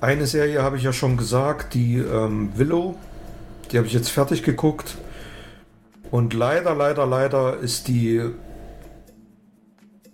Eine 0.00 0.26
Serie 0.26 0.62
habe 0.62 0.76
ich 0.76 0.82
ja 0.82 0.92
schon 0.92 1.16
gesagt, 1.16 1.74
die 1.74 1.96
ähm, 1.98 2.50
Willow. 2.56 2.96
Die 3.70 3.78
habe 3.78 3.86
ich 3.86 3.92
jetzt 3.92 4.10
fertig 4.10 4.42
geguckt. 4.42 4.96
Und 6.10 6.34
leider, 6.34 6.74
leider, 6.74 7.06
leider 7.06 7.56
ist 7.58 7.88
die 7.88 8.20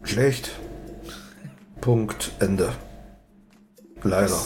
schlecht. 0.04 0.50
Punkt, 1.80 2.32
Ende. 2.38 2.70
Leider. 4.02 4.38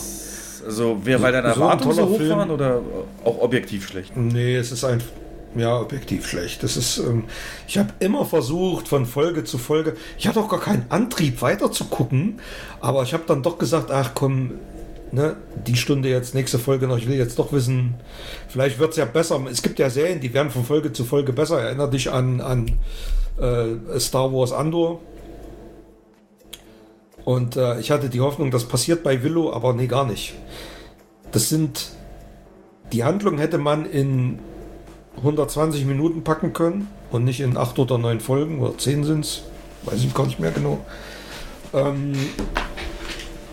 Also, 0.65 1.01
wer, 1.03 1.21
weil 1.21 1.33
deine 1.33 1.53
So- 1.55 1.61
Erwartungen 1.61 1.95
so 1.95 2.09
hoch 2.09 2.17
Film. 2.17 2.31
waren 2.39 2.51
oder 2.51 2.81
auch 3.25 3.41
objektiv 3.41 3.89
schlecht? 3.89 4.17
Nee, 4.17 4.57
es 4.57 4.71
ist 4.73 4.85
ein 4.85 5.03
ja 5.55 5.81
objektiv 5.81 6.27
schlecht. 6.27 6.63
Das 6.63 6.77
ist, 6.77 6.99
ähm, 6.99 7.25
ich 7.67 7.79
habe 7.79 7.91
immer 8.01 8.25
versucht, 8.25 8.89
von 8.89 9.07
Folge 9.07 9.45
zu 9.45 9.59
Folge. 9.59 9.97
Ich 10.19 10.27
hatte 10.27 10.41
auch 10.41 10.49
gar 10.49 10.61
keinen 10.61 10.87
Antrieb, 10.89 11.43
weiter 11.43 11.71
zu 11.71 11.85
gucken, 11.87 12.41
aber 12.81 13.03
ich 13.03 13.13
habe 13.13 13.25
dann 13.27 13.43
doch 13.43 13.59
gesagt, 13.59 13.91
ach 13.91 14.13
komm, 14.15 14.53
ne, 15.13 15.37
die 15.67 15.77
Stunde 15.77 16.09
jetzt, 16.09 16.35
nächste 16.35 16.59
Folge 16.59 16.87
noch. 16.89 16.99
Ich 16.99 17.07
will 17.07 17.17
jetzt 17.17 17.39
doch 17.39 17.53
wissen, 17.53 17.95
vielleicht 18.49 18.79
wird 18.79 18.93
es 18.93 18.97
ja 18.97 19.05
besser. 19.05 19.41
Es 19.51 19.63
gibt 19.63 19.79
ja 19.79 19.91
Serien, 19.91 20.21
die 20.21 20.33
werden 20.35 20.51
von 20.51 20.65
Folge 20.65 20.93
zu 20.93 21.05
Folge 21.05 21.33
besser. 21.33 21.61
Erinner 21.61 21.89
dich 21.89 22.11
an, 22.11 22.41
an 22.41 22.79
äh, 23.39 23.99
Star 24.01 24.33
Wars 24.33 24.53
Andor. 24.53 25.01
Und 27.25 27.57
äh, 27.57 27.79
ich 27.79 27.91
hatte 27.91 28.09
die 28.09 28.21
Hoffnung, 28.21 28.51
das 28.51 28.65
passiert 28.65 29.03
bei 29.03 29.23
Willow, 29.23 29.53
aber 29.53 29.75
nee, 29.75 29.87
gar 29.87 30.07
nicht. 30.07 30.35
Das 31.31 31.49
sind. 31.49 31.93
Die 32.93 33.05
Handlung 33.05 33.39
hätte 33.39 33.57
man 33.57 33.87
in 33.87 34.39
120 35.17 35.85
Minuten 35.85 36.25
packen 36.25 36.53
können 36.53 36.89
und 37.11 37.25
nicht 37.25 37.41
in 37.41 37.57
8 37.57 37.79
oder 37.79 37.99
9 37.99 38.21
Folgen 38.21 38.61
oder 38.61 38.77
10 38.77 39.05
sind 39.05 39.25
es. 39.25 39.43
Weiß 39.85 40.03
ich 40.03 40.15
gar 40.15 40.27
nicht 40.27 40.41
mehr 40.41 40.53
genau. 40.53 40.85
Ähm, 41.73 42.13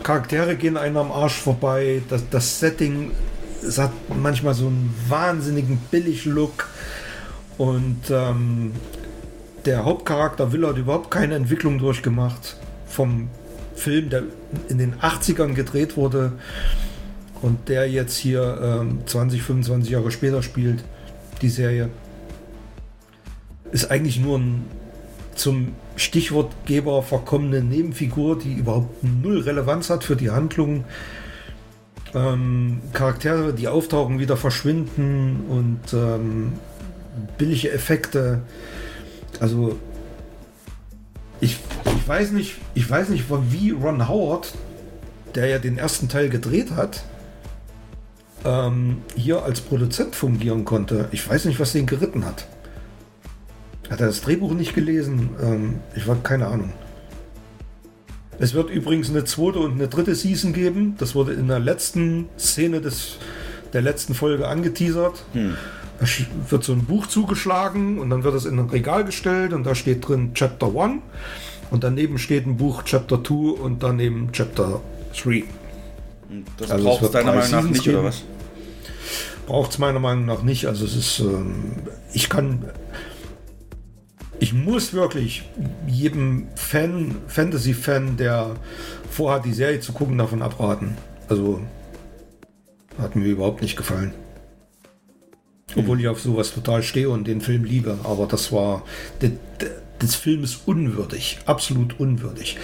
Charaktere 0.03 0.55
gehen 0.55 0.77
einem 0.77 0.97
am 0.97 1.11
Arsch 1.11 1.37
vorbei. 1.37 2.01
Das, 2.09 2.23
das 2.29 2.59
Setting 2.59 3.11
hat 3.77 3.91
manchmal 4.21 4.53
so 4.53 4.67
einen 4.67 4.93
wahnsinnigen 5.07 5.77
Billig-Look. 5.91 6.67
Und 7.57 8.09
ähm, 8.09 8.71
der 9.65 9.83
Hauptcharakter 9.83 10.51
Will 10.51 10.65
hat 10.65 10.77
überhaupt 10.77 11.11
keine 11.11 11.35
Entwicklung 11.35 11.77
durchgemacht. 11.77 12.55
Vom 12.87 13.29
Film, 13.75 14.09
der 14.09 14.23
in 14.69 14.77
den 14.77 14.95
80ern 14.95 15.53
gedreht 15.53 15.97
wurde 15.97 16.33
und 17.41 17.69
der 17.69 17.89
jetzt 17.89 18.17
hier 18.17 18.79
ähm, 18.81 19.01
20, 19.05 19.41
25 19.43 19.91
Jahre 19.91 20.11
später 20.11 20.41
spielt, 20.41 20.83
die 21.41 21.49
Serie, 21.49 21.89
ist 23.71 23.91
eigentlich 23.91 24.19
nur 24.19 24.37
ein 24.37 24.65
zum 25.35 25.73
Stichwortgeber 25.95 27.01
verkommene 27.01 27.61
Nebenfigur, 27.61 28.37
die 28.37 28.53
überhaupt 28.53 29.03
null 29.03 29.39
Relevanz 29.39 29.89
hat 29.89 30.03
für 30.03 30.15
die 30.15 30.29
Handlung. 30.29 30.83
Ähm, 32.13 32.81
Charaktere, 32.93 33.53
die 33.53 33.67
auftauchen, 33.67 34.19
wieder 34.19 34.35
verschwinden 34.35 35.45
und 35.47 35.93
ähm, 35.93 36.53
billige 37.37 37.71
Effekte. 37.71 38.41
Also 39.39 39.77
ich, 41.39 41.57
ich 41.85 42.07
weiß 42.07 42.31
nicht, 42.31 42.55
ich 42.73 42.89
weiß 42.89 43.09
nicht, 43.09 43.25
wie 43.49 43.71
Ron 43.71 44.07
Howard, 44.09 44.53
der 45.35 45.47
ja 45.47 45.59
den 45.59 45.77
ersten 45.77 46.09
Teil 46.09 46.29
gedreht 46.29 46.71
hat, 46.75 47.03
ähm, 48.45 48.97
hier 49.15 49.43
als 49.43 49.61
Produzent 49.61 50.15
fungieren 50.15 50.65
konnte. 50.65 51.07
Ich 51.11 51.27
weiß 51.27 51.45
nicht, 51.45 51.59
was 51.59 51.71
den 51.73 51.85
geritten 51.85 52.25
hat. 52.25 52.47
Hat 53.89 53.99
er 54.01 54.07
das 54.07 54.21
Drehbuch 54.21 54.53
nicht 54.53 54.75
gelesen? 54.75 55.29
Ähm, 55.41 55.75
ich 55.95 56.07
war 56.07 56.15
keine 56.17 56.47
Ahnung. 56.47 56.71
Es 58.39 58.53
wird 58.53 58.69
übrigens 58.69 59.09
eine 59.09 59.25
zweite 59.25 59.59
und 59.59 59.73
eine 59.73 59.87
dritte 59.89 60.15
Season 60.15 60.53
geben. 60.53 60.95
Das 60.97 61.13
wurde 61.15 61.33
in 61.33 61.47
der 61.47 61.59
letzten 61.59 62.29
Szene 62.37 62.79
des, 62.79 63.17
der 63.73 63.81
letzten 63.81 64.13
Folge 64.13 64.47
angeteasert. 64.47 65.25
Da 65.99 66.05
sch- 66.05 66.27
wird 66.49 66.63
so 66.63 66.71
ein 66.71 66.85
Buch 66.85 67.07
zugeschlagen 67.07 67.99
und 67.99 68.09
dann 68.09 68.23
wird 68.23 68.35
es 68.35 68.45
in 68.45 68.57
ein 68.57 68.69
Regal 68.69 69.03
gestellt 69.03 69.51
und 69.51 69.65
da 69.65 69.75
steht 69.75 70.07
drin 70.07 70.33
Chapter 70.33 70.67
1 70.67 71.01
und 71.71 71.83
daneben 71.83 72.17
steht 72.17 72.47
ein 72.47 72.55
Buch 72.55 72.83
Chapter 72.83 73.21
2 73.21 73.33
und 73.61 73.83
daneben 73.83 74.29
Chapter 74.31 74.79
3. 75.21 75.43
Das 76.57 76.71
Also 76.71 76.83
es 76.83 76.89
braucht 76.89 77.01
wird 77.01 77.15
deiner 77.15 77.33
Meinung 77.33 77.51
nach 77.51 77.63
nicht, 77.63 77.87
oder 77.87 78.03
was? 78.03 78.23
Braucht 79.47 79.71
es 79.71 79.79
meiner 79.79 79.99
Meinung 79.99 80.25
nach 80.25 80.43
nicht. 80.43 80.67
Also 80.67 80.85
es 80.85 80.95
ist, 80.95 81.19
ähm, 81.19 81.73
ich 82.13 82.29
kann, 82.29 82.65
ich 84.39 84.53
muss 84.53 84.93
wirklich 84.93 85.43
jedem 85.87 86.47
Fan, 86.55 87.15
Fantasy-Fan, 87.27 88.17
der 88.17 88.55
vorhat, 89.09 89.45
die 89.45 89.53
Serie 89.53 89.79
zu 89.79 89.91
gucken, 89.91 90.17
davon 90.17 90.41
abraten. 90.41 90.97
Also 91.27 91.61
hat 92.99 93.15
mir 93.15 93.25
überhaupt 93.25 93.61
nicht 93.61 93.75
gefallen. 93.75 94.13
Obwohl 95.75 95.99
ich 95.99 96.07
auf 96.07 96.19
sowas 96.19 96.53
total 96.53 96.81
stehe 96.81 97.09
und 97.09 97.27
den 97.27 97.41
Film 97.41 97.63
liebe. 97.63 97.99
Aber 98.03 98.25
das 98.25 98.51
war, 98.51 98.83
der, 99.21 99.31
das 99.99 100.15
Film 100.15 100.43
ist 100.43 100.67
unwürdig, 100.67 101.39
absolut 101.45 101.99
unwürdig. 101.99 102.57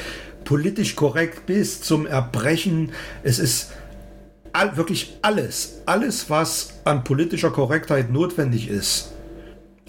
Politisch 0.46 0.96
korrekt 0.96 1.46
bis 1.46 1.82
zum 1.82 2.06
Erbrechen. 2.06 2.92
Es 3.24 3.40
ist 3.40 3.72
all, 4.54 4.78
wirklich 4.78 5.18
alles, 5.22 5.82
alles, 5.86 6.30
was 6.30 6.74
an 6.86 7.04
politischer 7.04 7.52
Korrektheit 7.52 8.12
notwendig 8.12 8.70
ist. 8.70 9.12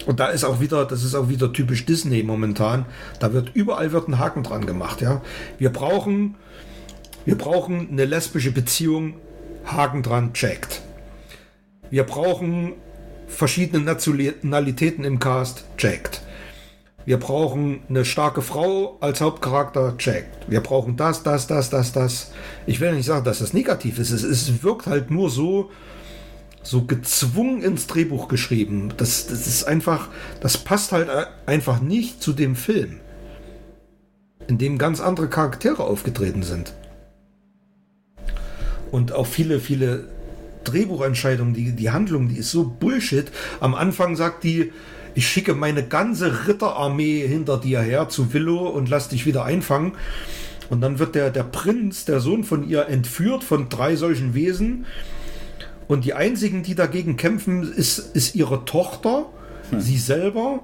Und 0.05 0.19
da 0.19 0.27
ist 0.27 0.43
auch 0.43 0.59
wieder, 0.59 0.85
das 0.85 1.03
ist 1.03 1.15
auch 1.15 1.29
wieder 1.29 1.51
typisch 1.51 1.85
Disney 1.85 2.23
momentan. 2.23 2.85
Da 3.19 3.33
wird 3.33 3.51
überall 3.55 3.91
wird 3.91 4.07
ein 4.07 4.19
Haken 4.19 4.43
dran 4.43 4.65
gemacht, 4.65 5.01
ja. 5.01 5.21
Wir 5.57 5.71
brauchen, 5.71 6.35
wir 7.25 7.37
brauchen 7.37 7.89
eine 7.89 8.05
lesbische 8.05 8.51
Beziehung, 8.51 9.15
Haken 9.65 10.03
dran, 10.03 10.33
checkt. 10.33 10.81
Wir 11.89 12.03
brauchen 12.03 12.73
verschiedene 13.27 13.83
Nationalitäten 13.83 15.03
im 15.03 15.19
Cast, 15.19 15.65
checkt. 15.77 16.21
Wir 17.07 17.15
brauchen 17.15 17.79
eine 17.87 18.03
starke 18.03 18.41
Frau 18.41 18.97
als 18.99 19.21
Hauptcharakter, 19.21 19.97
checkt. 19.97 20.51
Wir 20.51 20.59
brauchen 20.59 20.97
das, 20.97 21.23
das, 21.23 21.47
das, 21.47 21.69
das, 21.69 21.93
das. 21.93 22.31
Ich 22.65 22.81
will 22.81 22.91
nicht 22.91 23.05
sagen, 23.05 23.23
dass 23.23 23.39
das 23.39 23.53
negativ 23.53 23.97
ist. 23.97 24.11
Es, 24.11 24.23
es 24.23 24.61
wirkt 24.61 24.87
halt 24.87 25.09
nur 25.09 25.29
so, 25.29 25.71
so 26.63 26.83
gezwungen 26.83 27.63
ins 27.63 27.87
Drehbuch 27.87 28.27
geschrieben. 28.27 28.91
Das, 28.97 29.25
das 29.27 29.47
ist 29.47 29.63
einfach, 29.63 30.09
das 30.41 30.57
passt 30.57 30.91
halt 30.91 31.07
einfach 31.45 31.79
nicht 31.79 32.21
zu 32.21 32.33
dem 32.33 32.57
Film, 32.57 32.99
in 34.49 34.57
dem 34.57 34.77
ganz 34.77 34.99
andere 34.99 35.29
Charaktere 35.29 35.85
aufgetreten 35.85 36.43
sind. 36.43 36.73
Und 38.91 39.13
auch 39.13 39.27
viele, 39.27 39.61
viele 39.61 40.09
Drehbuchentscheidungen, 40.65 41.53
die, 41.53 41.71
die 41.71 41.89
Handlung, 41.89 42.27
die 42.27 42.39
ist 42.39 42.51
so 42.51 42.65
Bullshit. 42.65 43.31
Am 43.61 43.75
Anfang 43.75 44.17
sagt 44.17 44.43
die, 44.43 44.73
ich 45.17 45.27
schicke 45.27 45.55
meine 45.55 45.83
ganze 45.83 46.47
Ritterarmee 46.47 47.27
hinter 47.27 47.57
dir 47.57 47.81
her 47.81 48.07
zu 48.07 48.33
Willow 48.33 48.67
und 48.69 48.87
lass 48.87 49.09
dich 49.09 49.25
wieder 49.25 49.45
einfangen. 49.45 49.93
Und 50.69 50.81
dann 50.81 50.99
wird 50.99 51.15
der, 51.15 51.31
der 51.31 51.41
Prinz, 51.41 52.05
der 52.05 52.19
Sohn 52.19 52.43
von 52.43 52.69
ihr, 52.69 52.87
entführt 52.87 53.43
von 53.43 53.67
drei 53.67 53.95
solchen 53.95 54.35
Wesen. 54.35 54.85
Und 55.87 56.05
die 56.05 56.13
einzigen, 56.13 56.61
die 56.61 56.75
dagegen 56.75 57.17
kämpfen, 57.17 57.63
ist, 57.63 57.97
ist 57.97 58.35
ihre 58.35 58.63
Tochter, 58.65 59.25
sie 59.79 59.97
selber. 59.97 60.59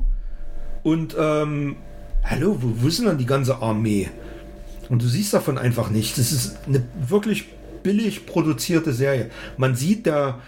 Und 0.84 1.16
ähm, 1.20 1.78
hallo, 2.24 2.60
wo, 2.62 2.84
wo 2.84 2.88
ist 2.88 3.00
denn 3.00 3.08
dann 3.08 3.18
die 3.18 3.26
ganze 3.26 3.58
Armee? 3.58 4.12
Und 4.88 5.02
du 5.02 5.08
siehst 5.08 5.34
davon 5.34 5.58
einfach 5.58 5.90
nicht. 5.90 6.20
Das 6.20 6.32
ist 6.32 6.58
eine 6.68 6.84
wirklich 7.08 7.46
billig 7.82 8.28
produzierte 8.28 8.94
Serie. 8.94 9.32
Man 9.58 9.74
sieht 9.74 10.06
der, 10.06 10.42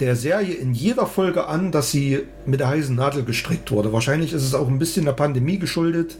der 0.00 0.16
Serie 0.16 0.54
in 0.54 0.74
jeder 0.74 1.06
Folge 1.06 1.46
an, 1.46 1.72
dass 1.72 1.90
sie 1.90 2.20
mit 2.44 2.60
der 2.60 2.68
heißen 2.68 2.94
Nadel 2.94 3.24
gestrickt 3.24 3.70
wurde. 3.70 3.92
Wahrscheinlich 3.92 4.32
ist 4.32 4.42
es 4.42 4.54
auch 4.54 4.68
ein 4.68 4.78
bisschen 4.78 5.04
der 5.04 5.12
Pandemie 5.12 5.58
geschuldet. 5.58 6.16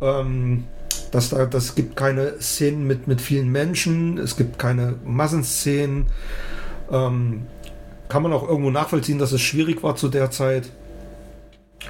Ähm, 0.00 0.64
dass 1.10 1.30
da, 1.30 1.46
das 1.46 1.74
gibt 1.74 1.96
keine 1.96 2.40
Szenen 2.40 2.86
mit, 2.86 3.06
mit 3.06 3.20
vielen 3.20 3.50
Menschen, 3.50 4.18
es 4.18 4.36
gibt 4.36 4.58
keine 4.58 4.96
Massenszenen. 5.04 6.06
Ähm, 6.90 7.46
kann 8.08 8.22
man 8.22 8.32
auch 8.32 8.48
irgendwo 8.48 8.70
nachvollziehen, 8.70 9.18
dass 9.18 9.32
es 9.32 9.40
schwierig 9.40 9.82
war 9.82 9.96
zu 9.96 10.08
der 10.08 10.30
Zeit. 10.30 10.70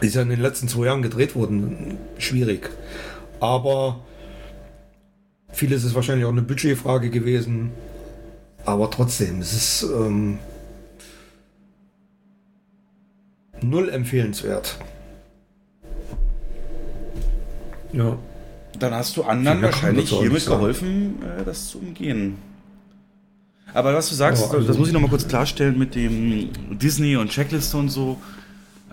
Ist 0.00 0.14
ja 0.14 0.22
in 0.22 0.28
den 0.28 0.40
letzten 0.40 0.68
zwei 0.68 0.86
Jahren 0.86 1.02
gedreht 1.02 1.34
worden. 1.34 1.98
Schwierig. 2.18 2.70
aber 3.40 4.00
vieles 5.52 5.84
ist 5.84 5.94
wahrscheinlich 5.94 6.26
auch 6.26 6.32
eine 6.32 6.42
Budgetfrage 6.42 7.10
gewesen. 7.10 7.70
Aber 8.64 8.90
trotzdem, 8.90 9.40
es 9.40 9.52
ist 9.52 9.82
ähm, 9.84 10.38
null 13.62 13.88
empfehlenswert. 13.88 14.76
Ja. 17.92 18.18
Dann 18.78 18.94
hast 18.94 19.16
du 19.16 19.22
anderen 19.24 19.62
wahrscheinlich 19.62 20.10
hiermit 20.10 20.42
sagen. 20.42 20.58
geholfen, 20.58 21.14
äh, 21.22 21.44
das 21.44 21.68
zu 21.68 21.78
umgehen. 21.78 22.36
Aber 23.72 23.94
was 23.94 24.08
du 24.08 24.14
sagst, 24.14 24.42
Ja, 24.44 24.50
also- 24.50 24.66
das 24.66 24.78
muss 24.78 24.88
ich 24.88 24.94
nochmal 24.94 25.10
kurz 25.10 25.26
klarstellen 25.28 25.78
mit 25.78 25.94
dem 25.94 26.50
Disney 26.78 27.16
und 27.16 27.30
Checkliste 27.30 27.76
und 27.76 27.88
so. 27.88 28.18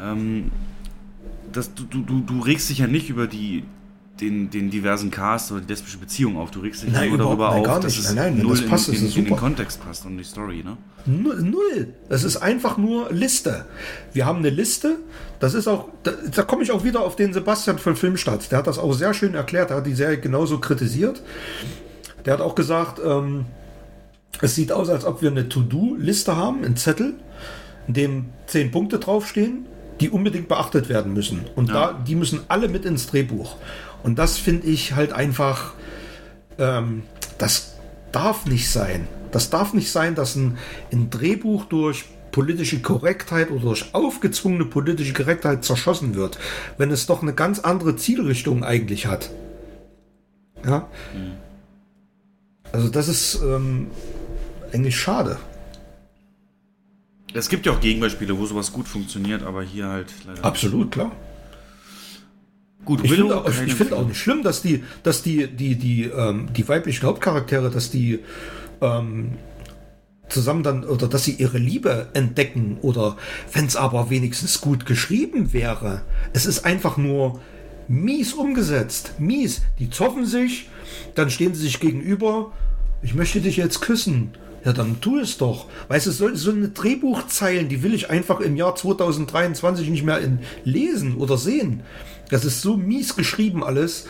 Ähm, 0.02 0.52
das, 1.52 1.74
du, 1.74 1.84
du, 1.84 2.02
du, 2.02 2.20
du 2.22 2.40
regst 2.42 2.70
dich 2.70 2.80
ja 2.80 2.88
nicht 2.88 3.10
über 3.10 3.28
die, 3.28 3.64
den, 4.22 4.50
den 4.50 4.70
diversen 4.70 5.10
Cast 5.10 5.52
oder 5.52 5.62
die 5.62 5.68
lesbische 5.68 5.98
Beziehung 5.98 6.38
auf. 6.38 6.52
Du 6.52 6.60
regst 6.60 6.84
dich 6.84 6.92
Nein, 6.92 7.10
nur 7.10 7.18
darüber 7.18 7.50
nein, 7.50 7.60
auf, 7.62 7.66
gar 7.66 7.80
dass 7.80 7.96
nicht. 7.98 8.06
es 8.06 8.14
Nein, 8.14 8.36
nein, 8.36 8.44
null 8.44 8.58
das 8.58 8.66
passt, 8.68 8.90
in, 8.90 8.96
in, 8.96 9.06
es 9.06 9.16
in 9.18 9.26
den. 9.26 9.36
Kontext 9.36 9.84
passt 9.84 10.06
und 10.06 10.18
die 10.18 10.24
Story, 10.24 10.64
ne? 10.64 10.78
Null. 11.06 11.94
Das 12.10 12.24
ist 12.24 12.38
einfach 12.38 12.78
nur 12.78 13.12
Liste. 13.12 13.66
Wir 14.14 14.26
haben 14.26 14.40
eine 14.40 14.50
Liste. 14.52 14.98
Das 15.40 15.54
ist 15.54 15.68
auch, 15.68 15.90
da, 16.04 16.12
da 16.34 16.44
komme 16.44 16.64
ich 16.64 16.72
auch 16.72 16.84
wieder 16.84 17.02
auf 17.02 17.16
den 17.16 17.34
Sebastian 17.34 17.80
von 17.80 17.96
Filmstadt. 17.96 18.52
Der 18.52 18.60
hat 18.60 18.68
das 18.68 18.78
auch 18.78 18.94
sehr 18.94 19.14
schön 19.14 19.34
erklärt. 19.34 19.72
Er 19.72 19.78
hat 19.78 19.86
die 19.88 19.96
Serie 19.96 20.20
genauso 20.20 20.60
kritisiert. 20.60 21.22
Der 22.26 22.34
hat 22.34 22.42
auch 22.42 22.56
gesagt, 22.56 23.02
ähm, 23.04 23.46
es 24.42 24.56
sieht 24.56 24.72
aus, 24.72 24.90
als 24.90 25.06
ob 25.06 25.22
wir 25.22 25.32
eine 25.32 25.50
To-Do-Liste 25.50 26.36
haben, 26.38 26.64
einen 26.64 26.78
Zettel, 26.78 27.16
in 27.88 27.94
dem 27.94 28.26
zehn 28.48 28.72
Punkte 28.72 29.00
draufstehen, 29.00 29.66
die 30.00 30.10
unbedingt 30.10 30.48
beachtet 30.48 30.88
werden 30.88 31.14
müssen. 31.14 31.42
Und 31.56 31.68
Ja. 31.70 31.74
da, 31.74 31.94
die 32.08 32.16
müssen 32.16 32.42
alle 32.48 32.70
mit 32.70 32.86
ins 32.86 33.08
Drehbuch. 33.08 33.58
Und 34.04 34.20
das 34.20 34.38
finde 34.38 34.68
ich 34.68 34.94
halt 34.94 35.14
einfach, 35.14 35.74
ähm, 36.60 37.04
das 37.38 37.76
darf 38.12 38.46
nicht 38.46 38.70
sein. 38.70 39.08
Das 39.32 39.50
darf 39.50 39.74
nicht 39.74 39.92
sein, 39.92 40.14
dass 40.14 40.36
ein, 40.36 40.58
ein 40.92 41.10
Drehbuch 41.10 41.66
durch 41.66 42.06
politische 42.32 42.82
Korrektheit 42.82 43.52
oder 43.52 43.62
durch 43.62 43.94
aufgezwungene 43.94 44.66
politische 44.66 45.14
Korrektheit 45.14 45.64
zerschossen 45.64 46.16
wird, 46.16 46.38
wenn 46.78 46.92
es 46.92 47.06
doch 47.06 47.22
eine 47.22 47.34
ganz 47.34 47.60
andere 47.60 47.96
Zielrichtung 47.96 48.64
eigentlich 48.64 49.06
hat. 49.06 49.30
Ja. 50.66 50.90
Also 52.72 52.90
das 52.90 53.08
ist 53.08 53.40
ähm, 53.42 53.88
eigentlich 54.74 54.98
schade. 54.98 55.38
Es 57.34 57.50
gibt 57.50 57.66
ja 57.66 57.72
auch 57.72 57.80
Gegenbeispiele, 57.80 58.38
wo 58.38 58.46
sowas 58.46 58.72
gut 58.72 58.88
funktioniert, 58.88 59.44
aber 59.44 59.64
hier 59.64 59.88
halt 59.88 60.14
leider. 60.26 60.44
Absolut, 60.44 60.92
klar. 60.92 61.12
Gut, 62.86 63.02
Ich 63.04 63.14
finde 63.14 63.38
auch, 63.38 63.50
ich 63.50 63.74
finde 63.74 63.96
auch 63.96 64.08
nicht 64.08 64.20
schlimm, 64.20 64.44
dass 64.44 64.62
die, 64.62 64.84
dass 65.04 65.24
die, 65.24 65.48
die, 65.48 65.76
die, 65.76 66.04
ähm, 66.06 66.50
die 66.54 66.68
weiblichen 66.68 67.06
Hauptcharaktere, 67.06 67.70
dass 67.70 67.92
die 67.92 68.20
ähm, 68.82 69.34
zusammen 70.28 70.64
dann 70.64 70.84
oder 70.84 71.08
dass 71.08 71.24
sie 71.24 71.34
ihre 71.34 71.58
Liebe 71.58 72.10
entdecken 72.14 72.78
oder 72.82 73.18
wenn 73.54 73.66
es 73.66 73.76
aber 73.76 74.10
wenigstens 74.10 74.60
gut 74.60 74.86
geschrieben 74.86 75.54
wäre. 75.54 76.02
Es 76.34 76.46
ist 76.46 76.66
einfach 76.66 76.98
nur 76.98 77.40
mies 77.88 78.34
umgesetzt. 78.34 79.14
Mies. 79.20 79.62
Die 79.80 79.90
zoffen 79.90 80.26
sich, 80.26 80.70
dann 81.16 81.30
stehen 81.30 81.54
sie 81.54 81.64
sich 81.64 81.80
gegenüber. 81.80 82.52
Ich 83.02 83.14
möchte 83.14 83.42
dich 83.42 83.58
jetzt 83.58 83.82
küssen. 83.82 84.32
Ja, 84.66 84.72
dann 84.72 85.02
tu 85.02 85.20
es 85.20 85.38
doch. 85.38 85.68
Weißt 85.90 86.08
du, 86.08 86.12
so, 86.12 86.34
so 86.36 86.52
eine 86.52 86.70
Drehbuchzeilen, 86.70 87.68
die 87.68 87.84
will 87.84 87.94
ich 87.94 88.10
einfach 88.10 88.40
im 88.40 88.56
Jahr 88.56 88.76
2023 88.76 89.90
nicht 89.90 90.06
mehr 90.06 90.20
in, 90.20 90.40
lesen 90.64 91.18
oder 91.18 91.38
sehen. 91.38 91.82
Das 92.30 92.46
ist 92.46 92.62
so 92.62 92.78
mies 92.78 93.16
geschrieben 93.16 93.64
alles. 93.64 94.08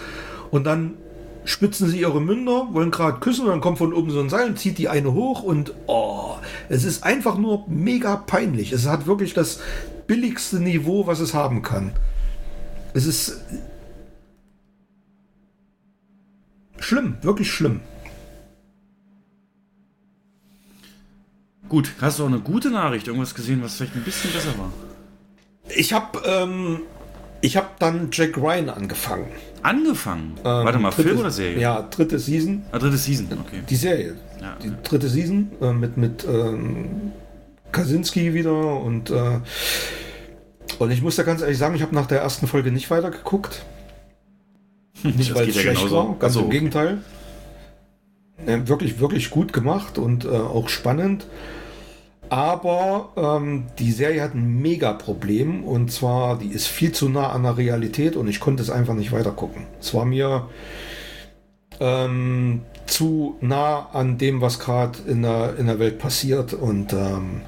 Und 0.51 0.66
dann 0.66 0.95
spitzen 1.45 1.90
sie 1.90 2.00
ihre 2.00 2.22
Münder, 2.22 2.69
wollen 2.72 2.92
gerade 2.92 3.19
küssen 3.19 3.45
und 3.45 3.51
dann 3.51 3.61
kommt 3.61 3.77
von 3.77 3.93
oben 3.93 4.11
so 4.11 4.19
ein 4.19 4.30
Seil 4.30 4.48
und 4.48 4.59
zieht 4.59 4.77
die 4.77 4.90
eine 4.90 5.14
hoch 5.14 5.43
und 5.43 5.74
oh, 5.88 6.35
es 6.69 6.83
ist 6.83 7.03
einfach 7.03 7.38
nur 7.38 7.66
mega 7.67 8.16
peinlich. 8.16 8.72
Es 8.72 8.88
hat 8.88 9.08
wirklich 9.08 9.33
das 9.33 9.59
billigste 10.08 10.59
Niveau, 10.59 11.08
was 11.08 11.19
es 11.19 11.33
haben 11.33 11.61
kann. 11.61 11.92
Es 12.93 13.06
ist 13.06 13.42
schlimm, 16.80 17.17
wirklich 17.22 17.51
schlimm. 17.51 17.82
Gut, 21.69 21.92
hast 22.00 22.19
du 22.19 22.24
auch 22.24 22.27
eine 22.27 22.40
gute 22.40 22.69
Nachricht, 22.69 23.08
irgendwas 23.08 23.33
gesehen, 23.33 23.64
was 23.64 23.75
vielleicht 23.75 23.95
ein 23.95 24.03
bisschen 24.03 24.32
besser 24.32 24.58
war? 24.59 24.72
Ich 25.75 25.93
habe 25.93 26.22
ähm, 26.25 26.82
ich 27.43 27.57
habe 27.57 27.67
dann 27.80 28.07
Jack 28.11 28.38
Ryan 28.38 28.69
angefangen. 28.69 29.27
Angefangen. 29.61 30.35
Ähm, 30.38 30.43
Warte 30.43 30.80
mal, 30.80 30.89
dritte- 30.91 31.09
Film 31.09 31.19
oder 31.19 31.31
Serie? 31.31 31.59
Ja, 31.59 31.81
dritte 31.81 32.17
Season. 32.17 32.63
Ah, 32.72 32.80
dritte 32.80 32.97
Season, 32.97 33.27
okay. 33.45 33.61
Die 33.69 33.75
Serie. 33.75 34.15
Ja, 34.41 34.55
Die 34.63 34.67
ja. 34.69 34.73
dritte 34.83 35.09
Season 35.09 35.51
äh, 35.61 35.73
mit, 35.73 35.97
mit 35.97 36.25
ähm, 36.25 37.11
Kaczynski 37.73 38.33
wieder 38.33 38.80
und 38.81 39.09
äh, 39.09 39.39
und 40.80 40.91
ich 40.91 41.01
muss 41.01 41.15
da 41.17 41.23
ganz 41.23 41.41
ehrlich 41.41 41.57
sagen, 41.57 41.75
ich 41.75 41.81
habe 41.81 41.93
nach 41.93 42.07
der 42.07 42.22
ersten 42.22 42.47
Folge 42.47 42.72
nicht 42.72 42.89
weitergeguckt. 42.89 43.63
Nicht, 45.03 45.35
weil 45.35 45.49
es 45.49 45.55
ja 45.55 45.61
schlecht 45.63 45.77
genauso. 45.80 45.95
war, 46.09 46.15
ganz 46.17 46.33
so, 46.33 46.39
im 46.39 46.45
okay. 46.45 46.55
Gegenteil. 46.59 46.97
Äh, 48.45 48.59
wirklich, 48.67 48.99
wirklich 48.99 49.30
gut 49.31 49.51
gemacht 49.51 49.97
und 49.97 50.23
äh, 50.23 50.30
auch 50.30 50.69
spannend. 50.69 51.27
Aber 52.33 53.11
ähm, 53.15 53.65
die 53.77 53.91
Serie 53.91 54.23
hat 54.23 54.33
ein 54.33 54.59
Mega-Problem 54.59 55.63
und 55.63 55.91
zwar, 55.91 56.39
die 56.39 56.47
ist 56.47 56.65
viel 56.65 56.91
zu 56.91 57.07
nah 57.07 57.29
an 57.29 57.43
der 57.43 57.57
Realität 57.57 58.15
und 58.15 58.27
ich 58.27 58.39
konnte 58.39 58.63
es 58.63 58.71
einfach 58.71 58.95
nicht 58.95 59.11
weitergucken. 59.11 59.67
Es 59.79 59.93
war 59.93 60.03
mir 60.03 60.49
ähm, 61.79 62.61
zu 62.87 63.37
nah 63.39 63.87
an 63.93 64.17
dem, 64.17 64.41
was 64.41 64.57
gerade 64.57 64.97
in 65.05 65.21
der, 65.21 65.57
in 65.59 65.67
der 65.67 65.77
Welt 65.77 65.99
passiert 65.99 66.55
und 66.55 66.91
ähm, 66.93 67.41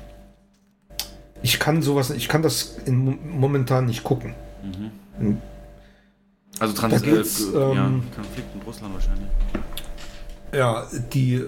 ich 1.41 1.57
kann 1.57 1.81
sowas, 1.81 2.11
ich 2.11 2.27
kann 2.27 2.43
das 2.43 2.77
in, 2.85 3.17
momentan 3.39 3.87
nicht 3.87 4.03
gucken. 4.03 4.35
Also 6.59 6.75
Trans 6.75 6.93
Da 6.93 6.99
geht's, 6.99 7.41
äh, 7.41 7.57
ja, 7.57 7.87
ähm, 7.87 8.03
Konflikt 8.15 8.55
mit 8.55 8.67
Russland 8.67 8.93
wahrscheinlich. 8.93 9.29
Ja, 10.53 10.85
die. 11.11 11.43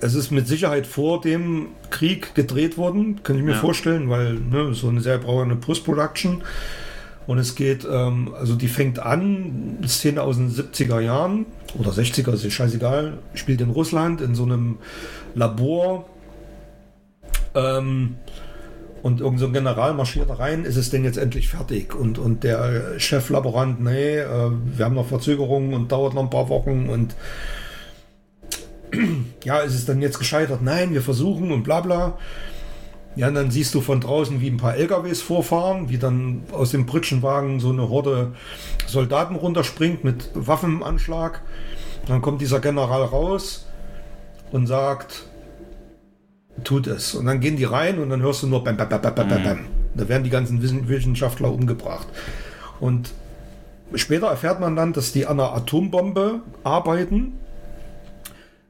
Es 0.00 0.14
ist 0.14 0.30
mit 0.30 0.46
Sicherheit 0.46 0.86
vor 0.86 1.20
dem 1.20 1.68
Krieg 1.90 2.34
gedreht 2.34 2.76
worden, 2.76 3.20
kann 3.22 3.36
ich 3.36 3.42
mir 3.42 3.52
Ja. 3.52 3.58
vorstellen, 3.58 4.10
weil 4.10 4.34
ne, 4.34 4.74
so 4.74 4.88
eine 4.88 5.00
sehr 5.00 5.18
braucht 5.18 5.44
eine 5.44 5.56
Post-Production. 5.56 6.42
Und 7.26 7.38
es 7.38 7.54
geht, 7.54 7.86
ähm, 7.90 8.34
also 8.38 8.54
die 8.54 8.68
fängt 8.68 8.98
an, 8.98 9.78
Szene 9.86 10.20
aus 10.22 10.36
den 10.36 10.50
70er 10.50 11.00
Jahren 11.00 11.46
oder 11.78 11.90
60er, 11.90 12.32
ist 12.34 12.52
scheißegal, 12.52 13.14
spielt 13.32 13.62
in 13.62 13.70
Russland 13.70 14.20
in 14.20 14.34
so 14.34 14.42
einem 14.44 14.76
Labor. 15.34 16.04
Ähm, 17.54 18.16
und 19.02 19.20
irgend 19.20 19.38
so 19.38 19.46
ein 19.46 19.52
General 19.52 19.92
marschiert 19.94 20.30
da 20.30 20.34
rein, 20.34 20.64
ist 20.64 20.76
es 20.76 20.90
denn 20.90 21.04
jetzt 21.04 21.18
endlich 21.18 21.48
fertig? 21.48 21.94
Und, 21.94 22.18
und 22.18 22.42
der 22.42 22.98
Cheflaborant, 22.98 23.82
nee, 23.82 24.18
äh, 24.18 24.50
wir 24.76 24.84
haben 24.84 24.94
noch 24.94 25.08
Verzögerungen 25.08 25.74
und 25.74 25.92
dauert 25.92 26.14
noch 26.14 26.22
ein 26.22 26.30
paar 26.30 26.48
Wochen 26.48 26.88
und 26.90 27.14
ja, 29.44 29.58
ist 29.58 29.74
es 29.74 29.86
dann 29.86 30.00
jetzt 30.02 30.18
gescheitert? 30.18 30.62
Nein, 30.62 30.92
wir 30.92 31.02
versuchen 31.02 31.50
und 31.52 31.62
bla 31.62 31.80
bla. 31.80 32.18
Ja, 33.16 33.28
und 33.28 33.34
dann 33.34 33.50
siehst 33.52 33.74
du 33.74 33.80
von 33.80 34.00
draußen, 34.00 34.40
wie 34.40 34.48
ein 34.50 34.56
paar 34.56 34.74
LKWs 34.74 35.22
vorfahren, 35.22 35.88
wie 35.88 35.98
dann 35.98 36.42
aus 36.50 36.70
dem 36.70 36.84
Pritschenwagen 36.86 37.60
so 37.60 37.70
eine 37.70 37.88
Horde 37.88 38.32
Soldaten 38.86 39.36
runterspringt 39.36 40.02
mit 40.02 40.30
Waffen 40.34 40.76
im 40.76 40.82
Anschlag. 40.82 41.42
Dann 42.08 42.20
kommt 42.22 42.40
dieser 42.40 42.58
General 42.60 43.04
raus 43.04 43.66
und 44.50 44.66
sagt, 44.66 45.26
tut 46.64 46.86
es. 46.88 47.14
Und 47.14 47.26
dann 47.26 47.40
gehen 47.40 47.56
die 47.56 47.64
rein 47.64 47.98
und 47.98 48.10
dann 48.10 48.20
hörst 48.20 48.42
du 48.42 48.46
nur 48.48 48.64
bam, 48.64 48.76
bam, 48.76 48.88
bam, 48.88 49.00
bam, 49.00 49.14
bam, 49.14 49.28
bam, 49.28 49.42
bam. 49.44 49.58
Da 49.94 50.08
werden 50.08 50.24
die 50.24 50.30
ganzen 50.30 50.60
Wissen- 50.60 50.88
Wissenschaftler 50.88 51.52
umgebracht. 51.52 52.08
Und 52.80 53.12
später 53.94 54.26
erfährt 54.26 54.58
man 54.60 54.74
dann, 54.74 54.92
dass 54.92 55.12
die 55.12 55.26
an 55.26 55.38
einer 55.38 55.54
Atombombe 55.54 56.40
arbeiten, 56.64 57.34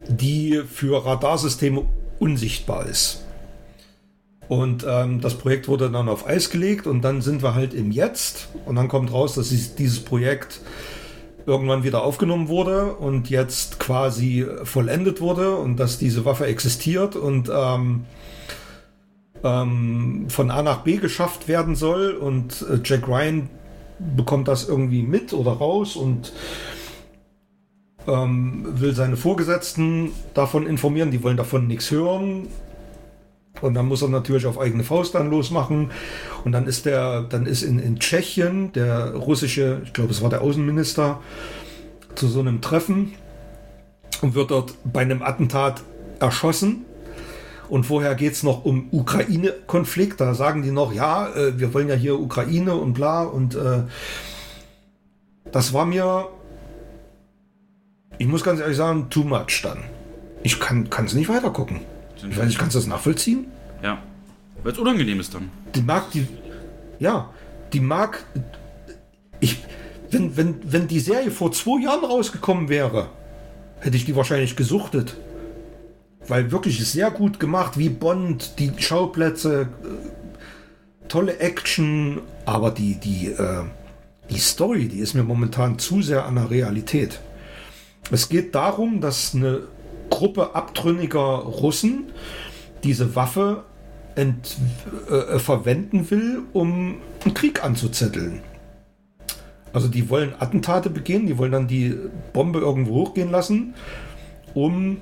die 0.09 0.63
für 0.71 1.05
Radarsysteme 1.05 1.85
unsichtbar 2.19 2.87
ist. 2.87 3.25
Und 4.49 4.85
ähm, 4.87 5.21
das 5.21 5.35
Projekt 5.39 5.69
wurde 5.69 5.91
dann 5.91 6.09
auf 6.09 6.27
Eis 6.27 6.51
gelegt 6.51 6.87
und 6.87 7.03
dann 7.03 7.23
sind 7.23 7.43
wir 7.43 7.55
halt 7.55 7.73
im 7.73 7.91
Jetzt 7.91 8.49
und 8.67 8.77
dann 8.77 8.89
kommt 8.89 9.11
raus, 9.13 9.35
dass 9.35 9.49
dies- 9.49 9.75
dieses 9.75 10.01
Projekt 10.01 10.61
irgendwann 11.47 11.83
wieder 11.85 12.05
aufgenommen 12.05 12.49
wurde 12.49 12.95
und 12.95 13.31
jetzt 13.31 13.79
quasi 13.79 14.47
vollendet 14.65 15.21
wurde 15.21 15.57
und 15.57 15.77
dass 15.77 15.99
diese 15.99 16.25
Waffe 16.25 16.47
existiert 16.47 17.17
und 17.17 17.51
ähm, 17.55 18.05
ähm, 19.43 20.27
von 20.29 20.51
A 20.51 20.63
nach 20.63 20.79
B 20.81 20.97
geschafft 20.97 21.49
werden 21.49 21.75
soll 21.75 22.13
und 22.13 22.65
äh, 22.71 22.81
Jack 22.85 23.09
Ryan 23.09 23.49
bekommt 24.17 24.49
das 24.49 24.69
irgendwie 24.69 25.03
mit 25.03 25.33
oder 25.33 25.53
raus 25.53 25.97
und 25.97 26.33
ähm, 28.07 28.65
will 28.67 28.95
seine 28.95 29.17
Vorgesetzten 29.17 30.13
davon 30.35 30.67
informieren, 30.67 31.11
die 31.11 31.23
wollen 31.23 31.37
davon 31.37 31.67
nichts 31.67 31.91
hören. 31.91 32.49
Und 33.61 33.75
dann 33.75 33.87
muss 33.87 34.03
er 34.03 34.09
natürlich 34.09 34.47
auf 34.47 34.59
eigene 34.59 34.83
Faust 34.83 35.15
dann 35.15 35.31
losmachen. 35.31 35.91
Und 36.45 36.53
dann 36.53 36.67
ist 36.67 36.87
der, 36.87 37.23
dann 37.23 37.47
ist 37.47 37.63
in, 37.63 37.79
in 37.79 37.99
Tschechien 37.99 38.73
der 38.73 39.15
russische, 39.15 39.81
ich 39.85 39.93
glaube, 39.93 40.11
es 40.11 40.23
war 40.23 40.31
der 40.31 40.43
Außenminister, 40.43 41.21
zu 42.15 42.29
so 42.29 42.41
einem 42.41 42.61
Treffen 42.61 43.13
und 44.23 44.35
wird 44.35 44.51
dort 44.51 44.75
bei 44.85 45.01
einem 45.01 45.23
Attentat 45.23 45.83
erschossen. 46.21 46.85
Und 47.69 47.85
vorher 47.85 48.15
geht 48.15 48.33
es 48.33 48.43
noch 48.43 48.65
um 48.65 48.89
Ukraine-Konflikt. 48.93 50.21
Da 50.21 50.35
sagen 50.35 50.63
die 50.63 50.71
noch, 50.71 50.93
ja, 50.93 51.29
äh, 51.35 51.59
wir 51.59 51.73
wollen 51.73 51.89
ja 51.89 51.95
hier 51.95 52.21
Ukraine 52.21 52.75
und 52.75 52.93
bla. 52.93 53.23
Und 53.23 53.55
äh, 53.55 53.83
das 55.51 55.73
war 55.73 55.87
mir, 55.87 56.29
ich 58.19 58.27
muss 58.27 58.45
ganz 58.45 58.61
ehrlich 58.61 58.77
sagen, 58.77 59.09
too 59.11 59.25
much 59.25 59.63
dann. 59.63 59.79
Ich 60.43 60.61
kann 60.61 60.89
es 61.05 61.15
nicht 61.15 61.29
weiter 61.29 61.51
gucken. 61.51 61.81
Ich 62.17 62.37
weiß 62.37 62.47
nicht, 62.47 62.59
kannst 62.59 62.75
du 62.75 62.79
das 62.79 62.87
nachvollziehen? 62.87 63.47
Ja. 63.83 63.99
Weil 64.63 64.73
es 64.73 64.79
unangenehm 64.79 65.21
ist 65.21 65.35
dann. 65.35 65.51
Die 65.75 65.83
mag 65.83 66.11
die. 66.13 66.27
Ja, 66.99 67.31
die 67.73 67.81
mag. 67.81 68.25
Ich. 69.41 69.63
Wenn, 70.11 70.37
wenn, 70.37 70.57
wenn 70.65 70.87
die 70.87 71.01
Serie 71.01 71.31
vor 71.31 71.51
zwei 71.53 71.83
Jahren 71.83 72.05
rausgekommen 72.05 72.69
wäre, 72.69 73.09
hätte 73.81 73.97
ich 73.97 74.05
die 74.05 74.15
wahrscheinlich 74.15 74.55
gesuchtet. 74.55 75.17
Weil 76.29 76.51
wirklich 76.53 76.87
sehr 76.89 77.11
gut 77.11 77.41
gemacht, 77.41 77.79
wie 77.79 77.89
Bond, 77.89 78.59
die 78.59 78.73
Schauplätze, 78.79 79.69
äh, 79.83 81.09
tolle 81.09 81.39
Action, 81.39 82.21
aber 82.47 82.71
die, 82.71 82.95
die, 82.95 83.27
äh, 83.27 83.65
die 84.31 84.39
Story, 84.39 84.89
die 84.89 85.01
ist 85.01 85.15
mir 85.15 85.25
momentan 85.25 85.79
zu 85.79 86.01
sehr 86.01 86.25
an 86.25 86.37
der 86.37 86.51
Realität. 86.51 87.21
Es 88.11 88.29
geht 88.29 88.55
darum, 88.55 89.01
dass 89.01 89.35
eine 89.35 89.63
Gruppe 90.11 90.55
abtrünniger 90.55 91.21
Russen 91.21 92.05
diese 92.83 93.17
Waffe 93.17 93.65
ent, 94.15 94.57
äh, 95.11 95.39
verwenden 95.39 96.11
will, 96.11 96.43
um 96.53 96.97
einen 97.25 97.35
Krieg 97.35 97.65
anzuzetteln. 97.65 98.41
Also 99.73 99.89
die 99.89 100.09
wollen 100.09 100.35
Attentate 100.39 100.89
begehen, 100.89 101.27
die 101.27 101.37
wollen 101.37 101.51
dann 101.51 101.67
die 101.67 101.97
Bombe 102.33 102.61
irgendwo 102.61 103.07
hochgehen 103.07 103.31
lassen, 103.31 103.75
um 104.55 104.99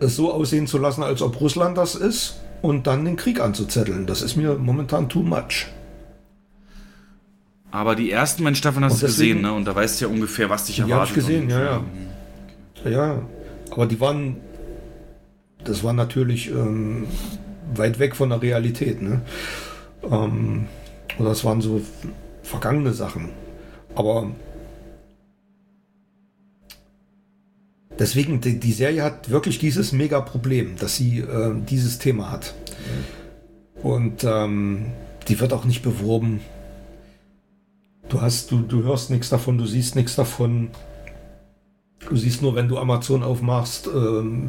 es 0.00 0.16
so 0.16 0.32
aussehen 0.32 0.66
zu 0.66 0.78
lassen, 0.78 1.02
als 1.04 1.22
ob 1.22 1.40
Russland 1.40 1.78
das 1.78 1.94
ist 1.94 2.40
und 2.62 2.86
dann 2.86 3.04
den 3.04 3.16
Krieg 3.16 3.40
anzuzetteln. 3.40 4.06
Das 4.06 4.22
ist 4.22 4.36
mir 4.36 4.54
momentan 4.54 5.08
too 5.08 5.22
much. 5.22 5.66
Aber 7.70 7.94
die 7.94 8.10
ersten, 8.10 8.42
mein 8.42 8.54
Stefan, 8.54 8.84
hast 8.84 9.02
du 9.02 9.06
gesehen, 9.06 9.42
ne? 9.42 9.52
Und 9.52 9.64
da 9.64 9.74
weißt 9.74 10.00
du 10.00 10.06
ja 10.06 10.10
ungefähr, 10.10 10.50
was 10.50 10.64
dich 10.66 10.80
erwartet. 10.80 10.90
Die 10.90 10.94
habe 10.94 11.06
ich 11.06 11.14
gesehen, 11.14 11.50
ja, 11.50 11.64
ja. 11.64 12.90
Ja, 12.90 13.22
aber 13.70 13.86
die 13.86 14.00
waren, 14.00 14.36
das 15.62 15.84
war 15.84 15.92
natürlich 15.92 16.50
ähm, 16.50 17.06
weit 17.74 17.98
weg 17.98 18.16
von 18.16 18.30
der 18.30 18.42
Realität, 18.42 19.02
ne? 19.02 19.22
Ähm, 20.02 20.66
oder 21.18 21.28
das 21.28 21.44
waren 21.44 21.60
so 21.60 21.82
vergangene 22.42 22.92
Sachen. 22.92 23.28
Aber 23.94 24.30
deswegen, 27.98 28.40
die, 28.40 28.58
die 28.58 28.72
Serie 28.72 29.02
hat 29.04 29.30
wirklich 29.30 29.58
dieses 29.58 29.92
Mega-Problem, 29.92 30.76
dass 30.76 30.96
sie 30.96 31.18
äh, 31.18 31.54
dieses 31.68 31.98
Thema 31.98 32.32
hat. 32.32 32.54
Und 33.82 34.24
ähm, 34.24 34.86
die 35.28 35.38
wird 35.38 35.52
auch 35.52 35.64
nicht 35.64 35.82
beworben. 35.82 36.40
Du 38.10 38.20
hast, 38.20 38.50
du, 38.50 38.58
du 38.60 38.82
hörst 38.82 39.10
nichts 39.10 39.28
davon, 39.28 39.56
du 39.56 39.66
siehst 39.66 39.94
nichts 39.94 40.16
davon. 40.16 40.70
Du 42.08 42.16
siehst 42.16 42.42
nur, 42.42 42.56
wenn 42.56 42.66
du 42.66 42.76
Amazon 42.78 43.22
aufmachst, 43.22 43.86
ähm, 43.86 44.48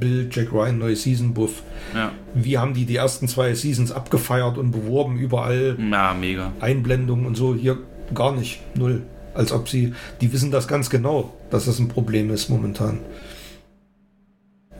Bild, 0.00 0.34
Jack 0.34 0.52
Ryan, 0.52 0.78
neue 0.78 0.96
Season 0.96 1.34
Buff. 1.34 1.62
Ja. 1.94 2.12
Wie 2.34 2.56
haben 2.56 2.72
die 2.72 2.86
die 2.86 2.96
ersten 2.96 3.28
zwei 3.28 3.54
Seasons 3.54 3.92
abgefeiert 3.92 4.56
und 4.56 4.70
beworben, 4.70 5.18
überall. 5.18 5.76
Ja, 5.90 6.14
mega. 6.14 6.52
Einblendungen 6.60 7.26
und 7.26 7.36
so. 7.36 7.54
Hier 7.54 7.78
gar 8.14 8.32
nicht. 8.32 8.60
Null. 8.74 9.02
Als 9.34 9.52
ob 9.52 9.68
sie, 9.68 9.92
die 10.20 10.32
wissen 10.32 10.50
das 10.50 10.66
ganz 10.66 10.88
genau, 10.88 11.34
dass 11.50 11.66
das 11.66 11.78
ein 11.78 11.88
Problem 11.88 12.30
ist 12.30 12.48
momentan. 12.48 13.00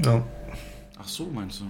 Ja. 0.03 0.25
Ach 0.99 1.09
so, 1.09 1.29
meinst 1.35 1.61
du? 1.61 1.65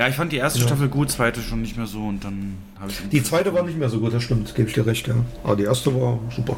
Ja, 0.00 0.08
ich 0.08 0.14
fand 0.14 0.32
die 0.32 0.38
erste 0.38 0.60
ja. 0.60 0.66
Staffel 0.66 0.88
gut, 0.88 1.10
zweite 1.10 1.42
schon 1.42 1.60
nicht 1.60 1.76
mehr 1.76 1.84
so 1.84 2.06
und 2.06 2.24
dann 2.24 2.56
habe 2.80 2.90
ich. 2.90 3.06
Die 3.10 3.22
zweite 3.22 3.52
war 3.52 3.64
nicht 3.64 3.76
mehr 3.76 3.90
so 3.90 4.00
gut, 4.00 4.14
das 4.14 4.22
stimmt, 4.22 4.54
gebe 4.54 4.66
ich 4.66 4.74
dir 4.74 4.86
recht, 4.86 5.06
ja. 5.06 5.14
Aber 5.44 5.56
die 5.56 5.64
erste 5.64 5.94
war 5.94 6.18
super. 6.34 6.56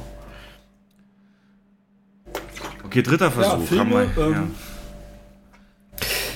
Okay, 2.84 3.02
dritter 3.02 3.32
Versuch. 3.32 3.58
Ja, 3.58 3.66
Filme, 3.66 4.06
ähm, 4.16 4.32
ja. 4.32 4.46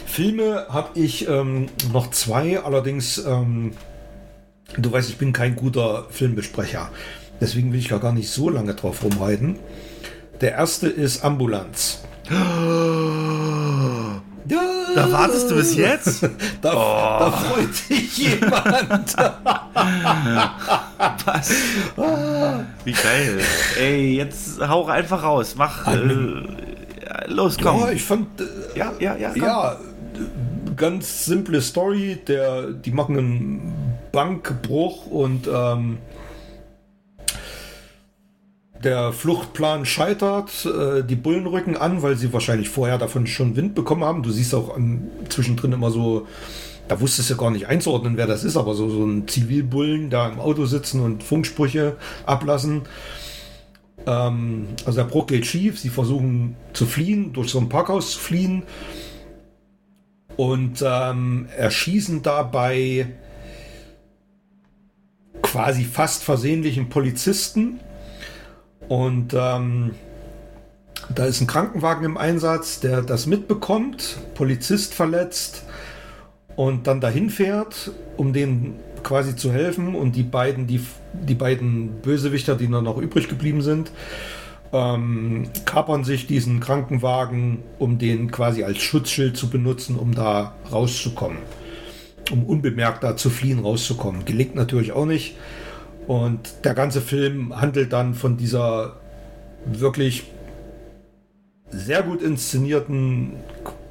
Filme 0.05 0.67
habe 0.68 0.99
ich 0.99 1.28
ähm, 1.28 1.68
noch 1.93 2.10
zwei, 2.10 2.59
allerdings, 2.59 3.25
ähm, 3.25 3.70
du 4.76 4.91
weißt, 4.91 5.09
ich 5.09 5.17
bin 5.17 5.33
kein 5.33 5.55
guter 5.55 6.07
Filmbesprecher. 6.10 6.91
Deswegen 7.41 7.73
will 7.73 7.78
ich 7.78 7.91
gar 7.91 8.12
nicht 8.12 8.31
so 8.31 8.51
lange 8.51 8.75
drauf 8.75 9.05
rumreiten. 9.05 9.60
Der 10.41 10.55
erste 10.55 10.89
ist 10.89 11.23
Ambulanz. 11.23 12.02
Da 14.97 15.12
wartest 15.12 15.50
du 15.50 15.57
bis 15.57 15.76
jetzt? 15.76 16.23
da, 16.62 16.73
oh. 16.73 17.18
da, 17.20 17.31
freut 17.31 17.75
sich 17.75 18.16
jemand. 18.16 19.15
Was? 21.26 21.52
Wie 22.84 22.92
geil. 22.92 23.41
Ey, 23.78 24.16
jetzt 24.16 24.58
hau 24.66 24.86
einfach 24.86 25.23
raus. 25.23 25.55
Mach. 25.57 25.86
Äh, 25.86 25.99
los, 27.26 27.58
komm. 27.62 27.81
Ja, 27.81 27.91
ich 27.91 28.02
fand. 28.02 28.41
Äh, 28.41 28.44
ja, 28.78 28.92
ja, 28.99 29.16
ja. 29.16 29.31
Komm. 29.34 29.42
Ja, 29.42 29.76
ganz 30.76 31.26
simple 31.26 31.60
Story. 31.60 32.18
Der, 32.26 32.68
die 32.68 32.91
machen 32.91 33.18
einen 33.18 33.99
Bankbruch 34.12 35.07
und. 35.08 35.47
Ähm, 35.47 35.99
der 38.84 39.12
Fluchtplan 39.12 39.84
scheitert, 39.86 40.66
äh, 40.66 41.02
die 41.02 41.16
Bullen 41.16 41.46
rücken 41.46 41.76
an, 41.76 42.02
weil 42.02 42.16
sie 42.16 42.32
wahrscheinlich 42.32 42.68
vorher 42.68 42.98
davon 42.98 43.26
schon 43.26 43.56
Wind 43.56 43.74
bekommen 43.74 44.05
haben. 44.05 44.22
Du 44.22 44.30
siehst 44.30 44.55
auch 44.55 44.74
an, 44.74 45.10
zwischendrin 45.28 45.72
immer 45.72 45.90
so, 45.90 46.26
da 46.88 47.00
wusstest 47.00 47.30
du 47.30 47.36
gar 47.36 47.50
nicht 47.50 47.66
einzuordnen, 47.66 48.16
wer 48.16 48.26
das 48.26 48.44
ist, 48.44 48.56
aber 48.56 48.74
so, 48.74 48.88
so 48.88 49.05
ein 49.05 49.26
Zivilbullen 49.28 50.10
da 50.10 50.28
im 50.28 50.38
Auto 50.38 50.66
sitzen 50.66 51.00
und 51.00 51.22
Funksprüche 51.22 51.96
ablassen. 52.26 52.82
Ähm, 54.06 54.68
also 54.84 54.98
der 54.98 55.08
Bruch 55.08 55.26
geht 55.26 55.46
schief, 55.46 55.78
sie 55.78 55.90
versuchen 55.90 56.56
zu 56.72 56.86
fliehen, 56.86 57.32
durch 57.32 57.50
so 57.50 57.58
ein 57.58 57.68
Parkhaus 57.68 58.12
zu 58.12 58.18
fliehen 58.18 58.62
und 60.36 60.84
ähm, 60.86 61.48
erschießen 61.56 62.22
dabei 62.22 63.06
quasi 65.42 65.84
fast 65.84 66.22
versehentlichen 66.22 66.88
Polizisten 66.88 67.80
und 68.89 69.34
ähm, 69.34 69.92
da 71.15 71.26
ist 71.26 71.40
ein 71.40 71.47
Krankenwagen 71.47 72.05
im 72.05 72.16
Einsatz, 72.16 72.81
der 72.81 73.02
das 73.02 73.26
mitbekommt, 73.26 74.18
Polizist 74.34 74.94
verletzt 74.94 75.65
und 76.56 76.86
dann 76.86 77.00
dahin 77.00 77.31
fährt, 77.31 77.92
um 78.16 78.32
denen 78.32 78.74
quasi 79.02 79.36
zu 79.36 79.52
helfen. 79.52 79.94
Und 79.94 80.16
die 80.16 80.23
beiden, 80.23 80.66
die, 80.66 80.81
die 81.12 81.34
beiden 81.34 82.00
Bösewichter, 82.02 82.56
die 82.56 82.68
noch 82.68 82.98
übrig 82.98 83.28
geblieben 83.28 83.62
sind, 83.62 83.92
ähm, 84.73 85.48
kapern 85.65 86.02
sich 86.05 86.26
diesen 86.26 86.60
Krankenwagen, 86.60 87.62
um 87.78 87.98
den 87.98 88.31
quasi 88.31 88.65
als 88.65 88.78
Schutzschild 88.78 89.36
zu 89.36 89.48
benutzen, 89.48 89.97
um 89.97 90.15
da 90.15 90.55
rauszukommen. 90.73 91.39
Um 92.32 92.44
unbemerkt 92.44 93.05
da 93.05 93.16
zu 93.16 93.31
fliehen, 93.31 93.60
rauszukommen. 93.60 94.24
Gelingt 94.24 94.56
natürlich 94.56 94.90
auch 94.90 95.06
nicht. 95.06 95.36
Und 96.07 96.65
der 96.65 96.75
ganze 96.75 97.01
Film 97.01 97.60
handelt 97.60 97.93
dann 97.93 98.15
von 98.15 98.36
dieser 98.36 98.97
wirklich 99.65 100.25
sehr 101.70 102.02
gut 102.02 102.23
inszenierten 102.23 103.33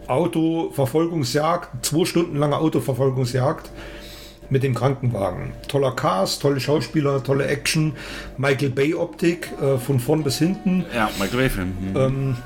Autoverfolgungsjagd, 0.07 1.85
zwei 1.85 2.05
Stunden 2.05 2.37
lange 2.37 2.57
Autoverfolgungsjagd 2.57 3.69
mit 4.49 4.63
dem 4.63 4.75
Krankenwagen. 4.75 5.51
Toller 5.67 5.91
Cast, 5.91 6.41
tolle 6.41 6.59
Schauspieler, 6.59 7.23
tolle 7.23 7.47
Action, 7.47 7.93
Michael 8.37 8.69
Bay 8.69 8.93
Optik 8.93 9.49
äh, 9.61 9.77
von 9.77 9.99
vorn 9.99 10.23
bis 10.23 10.37
hinten. 10.37 10.85
Ja, 10.93 11.09
Michael 11.19 11.37
Bay 11.37 11.49
Film. 11.49 11.73
Mhm. 11.81 11.97
Ähm, 11.97 12.37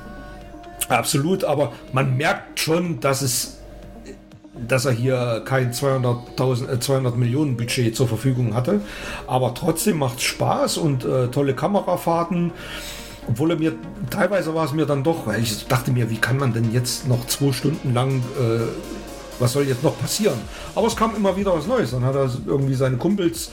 absolut, 0.88 1.44
aber 1.44 1.72
man 1.92 2.16
merkt 2.16 2.58
schon, 2.58 3.00
dass 3.00 3.22
es 3.22 3.59
dass 4.66 4.84
er 4.84 4.92
hier 4.92 5.42
kein 5.44 5.72
200.000, 5.72 6.72
äh, 6.72 6.80
200 6.80 7.16
Millionen 7.16 7.56
Budget 7.56 7.96
zur 7.96 8.08
Verfügung 8.08 8.54
hatte. 8.54 8.80
Aber 9.26 9.54
trotzdem 9.54 9.98
macht 9.98 10.18
es 10.18 10.24
Spaß 10.24 10.78
und 10.78 11.04
äh, 11.04 11.28
tolle 11.28 11.54
Kamerafahrten. 11.54 12.52
Obwohl 13.28 13.50
er 13.50 13.58
mir, 13.58 13.72
teilweise 14.10 14.54
war 14.54 14.64
es 14.64 14.72
mir 14.72 14.86
dann 14.86 15.04
doch, 15.04 15.26
weil 15.26 15.42
ich 15.42 15.66
dachte 15.66 15.92
mir, 15.92 16.10
wie 16.10 16.16
kann 16.16 16.38
man 16.38 16.52
denn 16.52 16.72
jetzt 16.72 17.06
noch 17.06 17.26
zwei 17.26 17.52
Stunden 17.52 17.94
lang, 17.94 18.18
äh, 18.38 18.60
was 19.38 19.52
soll 19.52 19.64
jetzt 19.64 19.82
noch 19.82 19.98
passieren? 19.98 20.38
Aber 20.74 20.86
es 20.86 20.96
kam 20.96 21.14
immer 21.14 21.36
wieder 21.36 21.54
was 21.54 21.66
Neues. 21.66 21.92
Dann 21.92 22.04
hat 22.04 22.14
er 22.14 22.30
irgendwie 22.46 22.74
seine 22.74 22.96
Kumpels 22.96 23.50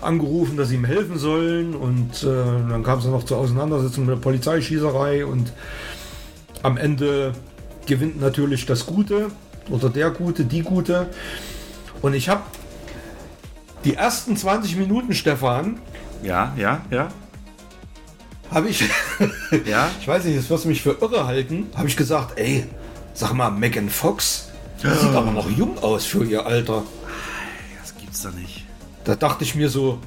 angerufen, 0.00 0.56
dass 0.56 0.68
sie 0.68 0.76
ihm 0.76 0.84
helfen 0.84 1.18
sollen. 1.18 1.74
Und 1.74 2.22
äh, 2.22 2.26
dann 2.68 2.82
kam 2.82 2.98
es 2.98 3.04
noch 3.06 3.24
zur 3.24 3.38
Auseinandersetzung 3.38 4.06
mit 4.06 4.16
der 4.16 4.20
Polizeischießerei. 4.20 5.24
Und 5.24 5.52
am 6.62 6.76
Ende 6.76 7.32
gewinnt 7.86 8.20
natürlich 8.20 8.66
das 8.66 8.86
Gute 8.86 9.30
oder 9.70 9.88
der 9.90 10.10
Gute, 10.10 10.44
die 10.44 10.62
Gute. 10.62 11.08
Und 12.02 12.14
ich 12.14 12.28
habe 12.28 12.42
die 13.84 13.94
ersten 13.94 14.36
20 14.36 14.76
Minuten, 14.76 15.14
Stefan, 15.14 15.78
Ja, 16.22 16.52
ja, 16.56 16.82
ja. 16.90 17.08
habe 18.50 18.68
ich, 18.68 18.82
Ja. 19.66 19.90
ich 20.00 20.08
weiß 20.08 20.24
nicht, 20.24 20.38
das 20.38 20.48
wirst 20.50 20.64
du 20.64 20.68
mich 20.68 20.82
für 20.82 20.96
irre 21.00 21.26
halten, 21.26 21.66
habe 21.76 21.88
ich 21.88 21.96
gesagt, 21.96 22.38
ey, 22.38 22.66
sag 23.14 23.32
mal, 23.32 23.50
Megan 23.50 23.88
Fox, 23.90 24.48
sieht 24.78 25.14
aber 25.14 25.30
noch 25.30 25.50
jung 25.50 25.78
aus 25.78 26.04
für 26.04 26.24
ihr 26.24 26.44
Alter. 26.46 26.82
Das 27.80 27.94
gibt's 27.96 28.22
da 28.22 28.30
nicht. 28.30 28.64
Da 29.04 29.14
dachte 29.16 29.44
ich 29.44 29.54
mir 29.54 29.68
so, 29.68 29.98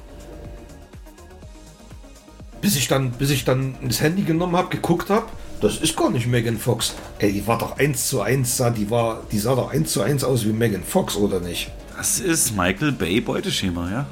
bis 2.61 2.75
ich 2.75 2.87
dann, 2.87 3.11
bis 3.11 3.29
ich 3.29 3.45
dann 3.45 3.75
das 3.83 4.01
Handy 4.01 4.23
genommen 4.23 4.55
habe, 4.55 4.69
geguckt 4.69 5.09
habe, 5.09 5.27
das 5.61 5.77
ist 5.77 5.95
gar 5.97 6.09
nicht 6.09 6.27
Megan 6.27 6.57
Fox. 6.57 6.95
Ey, 7.19 7.31
die 7.33 7.47
war 7.47 7.57
doch 7.57 7.77
eins 7.77 8.07
zu 8.07 8.21
eins, 8.21 8.57
sah, 8.57 8.69
die 8.69 8.89
war, 8.89 9.23
die 9.31 9.39
sah 9.39 9.55
doch 9.55 9.71
eins 9.71 9.91
zu 9.91 10.01
eins 10.01 10.23
aus 10.23 10.45
wie 10.45 10.53
Megan 10.53 10.83
Fox, 10.83 11.15
oder 11.15 11.39
nicht? 11.39 11.71
Das 11.97 12.19
ist 12.19 12.55
Michael 12.55 12.91
Bay 12.91 13.21
Beuteschema, 13.21 13.89
ja. 13.89 14.05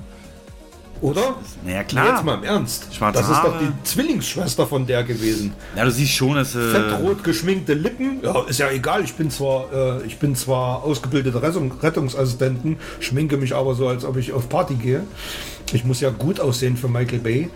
Oder? 1.02 1.36
Naja, 1.64 1.80
Nee, 1.80 1.84
klar. 1.84 2.16
Jetzt 2.16 2.24
mal 2.24 2.36
im 2.36 2.44
Ernst. 2.44 2.88
Schwarze 2.94 3.20
das 3.20 3.30
ist 3.30 3.38
doch 3.38 3.54
Haare. 3.54 3.66
die 3.66 3.84
Zwillingsschwester 3.84 4.66
von 4.66 4.88
der 4.88 5.04
gewesen. 5.04 5.54
Ja, 5.76 5.84
du 5.84 5.92
siehst 5.92 6.14
schon, 6.14 6.36
dass 6.36 6.56
äh, 6.56 6.72
Fettrot 6.72 7.24
geschminkte 7.24 7.74
Lippen. 7.74 8.22
Ja, 8.24 8.44
ist 8.48 8.60
ja 8.60 8.72
egal. 8.72 9.04
Ich 9.04 9.14
bin 9.14 9.30
zwar, 9.30 9.72
äh, 9.74 10.06
ich 10.06 10.18
bin 10.18 10.36
zwar 10.36 10.84
ausgebildete 10.84 11.42
Rettung, 11.42 11.74
Rettungsassistenten, 11.82 12.78
schminke 13.02 13.38
mich 13.38 13.54
aber 13.54 13.76
so, 13.76 13.88
als 13.88 14.06
ob 14.06 14.18
ich 14.18 14.32
auf 14.32 14.48
Party 14.48 14.76
gehe. 14.76 15.04
Ich 15.74 15.84
muss 15.84 16.00
ja 16.00 16.10
gut 16.12 16.40
aussehen 16.40 16.78
für 16.78 16.88
Michael 16.88 17.20
Bay. 17.20 17.50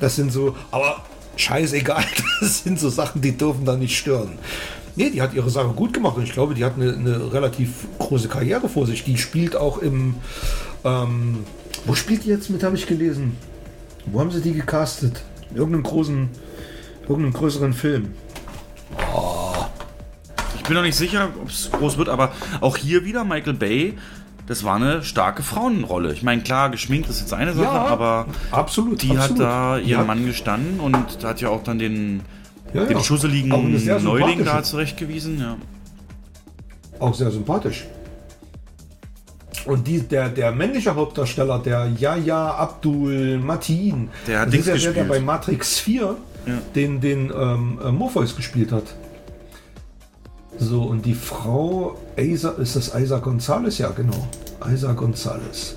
Das 0.00 0.16
sind 0.16 0.32
so, 0.32 0.56
aber 0.70 1.02
scheißegal. 1.40 2.04
Das 2.40 2.64
sind 2.64 2.80
so 2.80 2.88
Sachen, 2.88 3.20
die 3.20 3.36
dürfen 3.36 3.64
da 3.64 3.76
nicht 3.76 3.96
stören. 3.96 4.38
Nee, 4.96 5.10
die 5.10 5.22
hat 5.22 5.34
ihre 5.34 5.50
Sache 5.50 5.68
gut 5.68 5.92
gemacht 5.92 6.16
und 6.16 6.24
ich 6.24 6.32
glaube, 6.32 6.54
die 6.54 6.64
hat 6.64 6.74
eine, 6.76 6.94
eine 6.94 7.32
relativ 7.32 7.86
große 7.98 8.28
Karriere 8.28 8.68
vor 8.68 8.86
sich. 8.86 9.04
Die 9.04 9.18
spielt 9.18 9.54
auch 9.56 9.78
im, 9.78 10.14
ähm, 10.84 11.44
wo 11.86 11.94
spielt 11.94 12.24
die 12.24 12.28
jetzt 12.28 12.50
mit, 12.50 12.62
habe 12.62 12.76
ich 12.76 12.86
gelesen. 12.86 13.36
Wo 14.06 14.20
haben 14.20 14.30
sie 14.30 14.40
die 14.40 14.52
gecastet? 14.52 15.22
In 15.50 15.56
irgendeinem 15.56 15.84
großen, 15.84 16.28
irgendeinem 17.02 17.32
größeren 17.32 17.72
Film. 17.72 18.14
ich 20.56 20.62
bin 20.62 20.74
noch 20.74 20.82
nicht 20.82 20.96
sicher, 20.96 21.28
ob 21.40 21.48
es 21.48 21.70
groß 21.70 21.98
wird, 21.98 22.08
aber 22.08 22.32
auch 22.60 22.76
hier 22.76 23.04
wieder 23.04 23.24
Michael 23.24 23.54
Bay. 23.54 23.94
Das 24.50 24.64
war 24.64 24.74
eine 24.74 25.04
starke 25.04 25.44
Frauenrolle. 25.44 26.12
Ich 26.12 26.24
meine, 26.24 26.42
klar, 26.42 26.70
geschminkt 26.70 27.08
ist 27.08 27.20
jetzt 27.20 27.32
eine 27.32 27.52
Sache, 27.52 27.68
aber 27.70 28.26
absolut. 28.50 29.00
die 29.00 29.10
hat 29.10 29.18
absolut. 29.30 29.40
da 29.42 29.78
Die 29.78 29.90
ihren 29.90 30.00
hat- 30.00 30.06
Mann 30.08 30.26
gestanden 30.26 30.80
und 30.80 30.96
hat 31.22 31.40
ja 31.40 31.50
auch 31.50 31.62
dann 31.62 31.78
den, 31.78 32.22
Ja, 32.74 32.84
den 32.84 32.96
ja. 32.96 33.04
schusseligen 33.04 33.48
Neuling 34.02 34.44
da 34.44 34.60
zurechtgewiesen. 34.64 35.38
Ja. 35.38 35.56
Auch 36.98 37.14
sehr 37.14 37.30
sympathisch. 37.30 37.86
Und 39.66 39.86
die, 39.86 40.00
der, 40.00 40.28
der 40.30 40.50
männliche 40.50 40.96
Hauptdarsteller, 40.96 41.60
der 41.60 41.86
Yahya 41.96 42.50
Abdul 42.56 43.38
Matin, 43.38 44.08
Der 44.26 44.40
hat 44.40 44.48
das 44.48 44.66
ist 44.66 44.66
ja 44.66 44.74
der, 44.90 45.04
der 45.04 45.04
bei 45.04 45.20
Matrix 45.20 45.78
4 45.78 46.16
Ja. 46.46 46.54
den, 46.74 47.00
den 47.00 47.30
ähm, 47.32 47.78
äh, 47.84 47.92
Morpheus 47.92 48.34
gespielt 48.34 48.72
hat. 48.72 48.82
So, 50.60 50.82
und 50.82 51.06
die 51.06 51.14
Frau, 51.14 51.96
Isa, 52.18 52.50
ist 52.50 52.76
das 52.76 52.94
Isa 52.94 53.18
Gonzalez? 53.18 53.78
Ja, 53.78 53.88
genau. 53.90 54.28
Isa 54.70 54.92
Gonzalez. 54.92 55.76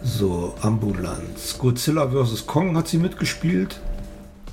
So, 0.00 0.54
Ambulanz. 0.62 1.58
Godzilla 1.58 2.08
vs. 2.08 2.46
Kong 2.46 2.76
hat 2.76 2.86
sie 2.86 2.98
mitgespielt. 2.98 3.80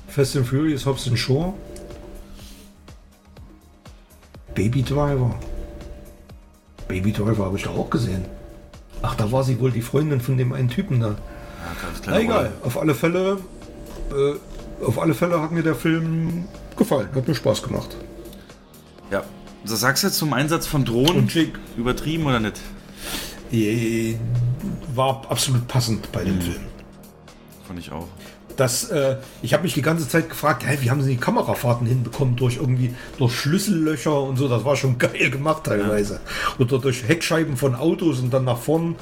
Fast 0.08 0.36
and 0.36 0.44
Furious 0.46 0.84
Hobbs 0.86 1.06
and 1.06 1.16
Shaw. 1.16 1.54
Baby 4.56 4.82
Driver. 4.82 5.36
Baby 6.88 7.12
Driver 7.12 7.44
habe 7.44 7.58
ich 7.58 7.62
doch 7.62 7.78
auch 7.78 7.90
gesehen. 7.90 8.24
Ach, 9.02 9.14
da 9.14 9.30
war 9.30 9.44
sie 9.44 9.60
wohl 9.60 9.70
die 9.70 9.82
Freundin 9.82 10.20
von 10.20 10.36
dem 10.36 10.52
einen 10.52 10.68
Typen 10.68 10.98
da. 10.98 11.10
Ja, 11.10 11.14
ganz 11.80 12.02
Na 12.06 12.18
egal, 12.18 12.52
auf 12.64 12.76
alle 12.76 12.94
Fälle, 12.96 13.38
äh, 14.10 14.34
auf 14.84 14.98
alle 14.98 15.14
Fälle 15.14 15.40
hat 15.40 15.52
mir 15.52 15.62
der 15.62 15.74
Film 15.74 16.44
gefallen, 16.76 17.08
hat 17.14 17.26
mir 17.28 17.34
Spaß 17.34 17.62
gemacht. 17.62 17.96
Ja. 19.10 19.22
Was 19.64 19.80
sagst 19.80 20.02
du 20.02 20.06
jetzt 20.08 20.16
zum 20.18 20.32
Einsatz 20.32 20.66
von 20.66 20.84
Drohnen? 20.84 21.28
Schick. 21.28 21.52
Übertrieben 21.76 22.26
oder 22.26 22.40
nicht? 22.40 22.60
Äh, 23.52 24.14
War 24.94 25.22
absolut 25.28 25.66
passend 25.68 26.10
bei 26.12 26.24
dem 26.24 26.36
Mhm. 26.36 26.40
Film. 26.42 26.60
Fand 27.66 27.78
ich 27.78 27.92
auch. 27.92 28.06
Das, 28.56 28.90
äh, 28.90 29.16
ich 29.42 29.52
habe 29.54 29.62
mich 29.62 29.74
die 29.74 29.82
ganze 29.82 30.06
Zeit 30.08 30.28
gefragt, 30.28 30.64
hä, 30.66 30.78
wie 30.80 30.90
haben 30.90 31.02
sie 31.02 31.10
die 31.12 31.16
Kamerafahrten 31.16 31.86
hinbekommen 31.86 32.36
durch 32.36 32.56
irgendwie 32.56 32.94
durch 33.18 33.34
Schlüssellöcher 33.34 34.20
und 34.22 34.36
so. 34.36 34.48
Das 34.48 34.64
war 34.64 34.76
schon 34.76 34.98
geil 34.98 35.30
gemacht 35.30 35.64
teilweise. 35.64 36.20
Oder 36.58 36.78
durch 36.78 37.06
Heckscheiben 37.08 37.56
von 37.56 37.74
Autos 37.74 38.20
und 38.20 38.32
dann 38.32 38.44
nach 38.44 38.58
vorn. 38.58 38.96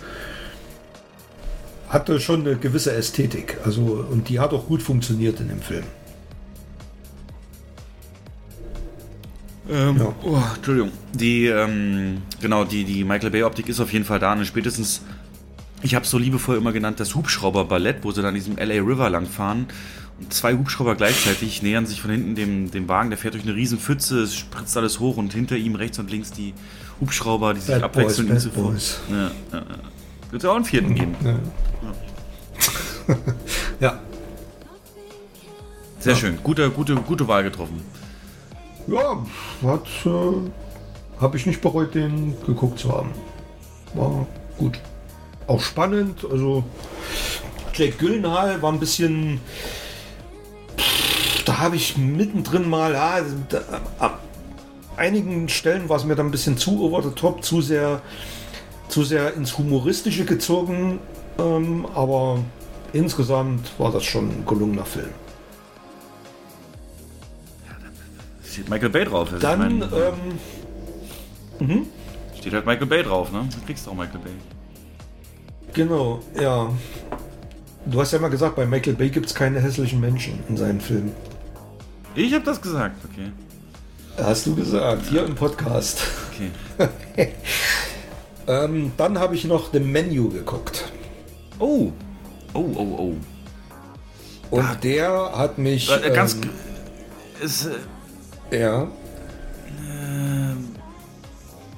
Hatte 1.89 2.21
schon 2.21 2.41
eine 2.41 2.57
gewisse 2.57 2.93
Ästhetik. 2.93 3.57
Also, 3.65 4.07
und 4.11 4.29
die 4.29 4.41
hat 4.41 4.53
auch 4.53 4.67
gut 4.67 4.83
funktioniert 4.83 5.41
in 5.41 5.49
dem 5.49 5.61
Film. 5.63 5.85
Ähm, 9.71 9.97
Ja. 9.99 10.15
oh, 10.23 10.43
Entschuldigung. 10.57 10.93
Die, 11.13 11.47
ähm, 11.47 12.23
genau, 12.41 12.65
die, 12.65 12.85
die 12.85 13.05
Michael 13.05 13.31
Bay 13.31 13.43
Optik 13.43 13.69
ist 13.69 13.81
auf 13.81 13.93
jeden 13.93 14.05
Fall 14.05 14.19
da. 14.19 14.33
Und 14.33 14.45
spätestens, 14.45 15.03
ich 15.83 15.95
habe 15.95 16.05
es 16.05 16.11
so 16.11 16.19
liebevoll 16.19 16.57
immer 16.57 16.73
genannt, 16.73 17.01
das 17.01 17.15
Hubschrauber-Ballett, 17.15 17.99
wo 18.03 18.11
sie 18.13 18.23
dann 18.23 18.35
diesem 18.35 18.57
LA 18.57 18.83
River 18.83 19.11
langfahren. 19.11 19.67
Und 20.21 20.33
zwei 20.33 20.55
Hubschrauber 20.55 20.95
gleichzeitig 20.97 21.63
nähern 21.63 21.87
sich 21.87 22.01
von 22.01 22.11
hinten 22.11 22.35
dem, 22.35 22.71
dem 22.71 22.89
Wagen. 22.89 23.11
Der 23.11 23.19
fährt 23.19 23.35
durch 23.35 23.45
eine 23.45 23.55
riesen 23.55 23.79
Pfütze, 23.79 24.21
es 24.21 24.35
spritzt 24.35 24.77
alles 24.77 25.01
hoch 25.01 25.17
und 25.17 25.33
hinter 25.33 25.57
ihm 25.57 25.75
rechts 25.75 25.99
und 25.99 26.11
links 26.11 26.33
die 26.33 26.55
Hubschrauber, 27.01 27.55
die 27.55 27.61
sich 27.61 27.75
Bad 27.75 27.85
abwechseln. 27.85 28.29
Boys, 28.29 28.45
Bad 28.47 28.55
Boys. 28.55 29.01
Ja, 29.11 29.17
ja, 29.17 29.31
ja. 29.53 29.65
Wird 30.31 30.43
ja 30.43 30.51
auch 30.51 30.57
einen 30.57 30.65
vierten 30.65 30.95
geben. 30.95 31.17
Ja. 31.25 33.17
ja. 33.81 33.99
Sehr 36.01 36.15
schön. 36.15 36.39
Gute, 36.43 36.71
gute, 36.71 36.95
gute 36.97 37.27
Wahl 37.27 37.43
getroffen. 37.43 37.83
Ja, 38.87 39.23
hat, 39.63 39.87
äh, 40.07 41.21
habe 41.21 41.37
ich 41.37 41.45
nicht 41.45 41.61
bereut, 41.61 41.95
den 41.95 42.35
geguckt 42.47 42.79
zu 42.79 42.91
haben. 42.91 43.11
War 43.95 44.27
gut. 44.57 44.79
Auch 45.47 45.61
spannend, 45.61 46.27
also 46.31 46.65
Jake 47.75 47.97
Gyllenhaal 47.99 48.63
war 48.63 48.73
ein 48.73 48.81
bisschen, 48.81 49.41
da 51.45 51.59
habe 51.59 51.77
ich 51.77 51.97
mittendrin 51.97 52.69
mal, 52.69 52.93
ja, 52.93 53.21
da, 53.49 53.61
ab 53.99 54.21
einigen 54.97 55.49
Stellen 55.49 55.89
war 55.89 55.97
es 55.97 56.05
mir 56.05 56.17
dann 56.17 56.27
ein 56.27 56.33
bisschen 56.33 56.59
zu 56.59 56.83
over 56.83 57.03
the 57.03 57.11
top, 57.11 57.45
zu 57.45 57.61
sehr, 57.61 58.03
zu 58.89 59.05
sehr 59.05 59.35
ins 59.35 59.57
Humoristische 59.59 60.25
gezogen, 60.25 60.99
ähm, 61.39 61.87
aber 61.95 62.39
insgesamt 62.93 63.79
war 63.79 63.93
das 63.93 64.05
schon 64.05 64.29
ein 64.29 64.45
gelungener 64.47 64.85
Film. 64.85 65.11
Steht 68.45 68.69
Michael 68.69 68.91
Bay 68.91 69.05
drauf. 69.05 69.29
Also 69.33 69.39
Dann, 69.41 69.79
mein, 69.79 69.91
ähm, 71.61 71.87
steht 72.37 72.53
halt 72.55 72.67
Michael 72.67 72.87
Bay 72.87 73.03
drauf, 73.03 73.31
ne? 73.31 73.49
Du 73.53 73.67
kriegst 73.67 73.87
auch 73.89 73.95
Michael 73.95 74.21
Bay. 74.21 74.33
Genau, 75.75 76.21
ja. 76.41 76.71
Du 77.87 78.01
hast 78.01 78.13
ja 78.13 78.19
mal 78.19 78.29
gesagt, 78.29 78.57
bei 78.57 78.67
Michael 78.67 78.95
Bay 78.95 79.11
gibt 79.11 79.27
es 79.27 79.35
keine 79.35 79.61
hässlichen 79.61 80.01
Menschen 80.01 80.41
in 80.49 80.57
seinen 80.57 80.81
Filmen. 80.81 81.13
Ich 82.15 82.35
habe 82.35 82.45
das 82.45 82.61
gesagt, 82.61 82.97
okay. 83.05 83.31
Hast 84.17 84.47
du 84.47 84.57
gesagt, 84.57 85.07
hier 85.09 85.25
im 85.25 85.37
Podcast. 85.37 86.03
Okay. 86.33 87.33
Ähm, 88.49 88.93
dann 88.97 89.19
habe 89.19 89.35
ich 89.35 89.45
noch 89.45 89.71
The 89.73 89.79
Menu 89.79 90.31
geguckt. 90.31 90.91
Oh. 91.59 91.93
Oh, 92.55 92.65
oh, 92.75 92.97
oh. 92.99 93.15
Und 94.51 94.83
der 94.83 95.33
hat 95.37 95.59
mich. 95.59 95.91
Äh, 95.91 96.11
ganz. 96.11 96.35
ähm, 96.35 96.51
Ist, 97.43 97.69
äh, 98.51 98.61
ja. 98.61 98.89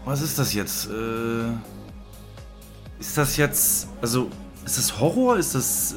was 0.05 0.23
ist 0.23 0.39
das 0.39 0.55
jetzt? 0.55 0.87
Äh, 0.87 1.51
ist 3.01 3.19
das 3.19 3.37
jetzt. 3.37 3.89
Also. 4.01 4.31
Ist 4.65 4.79
das 4.79 5.01
Horror? 5.01 5.39
Ist 5.39 5.57
das 5.57 5.95
äh, 5.95 5.97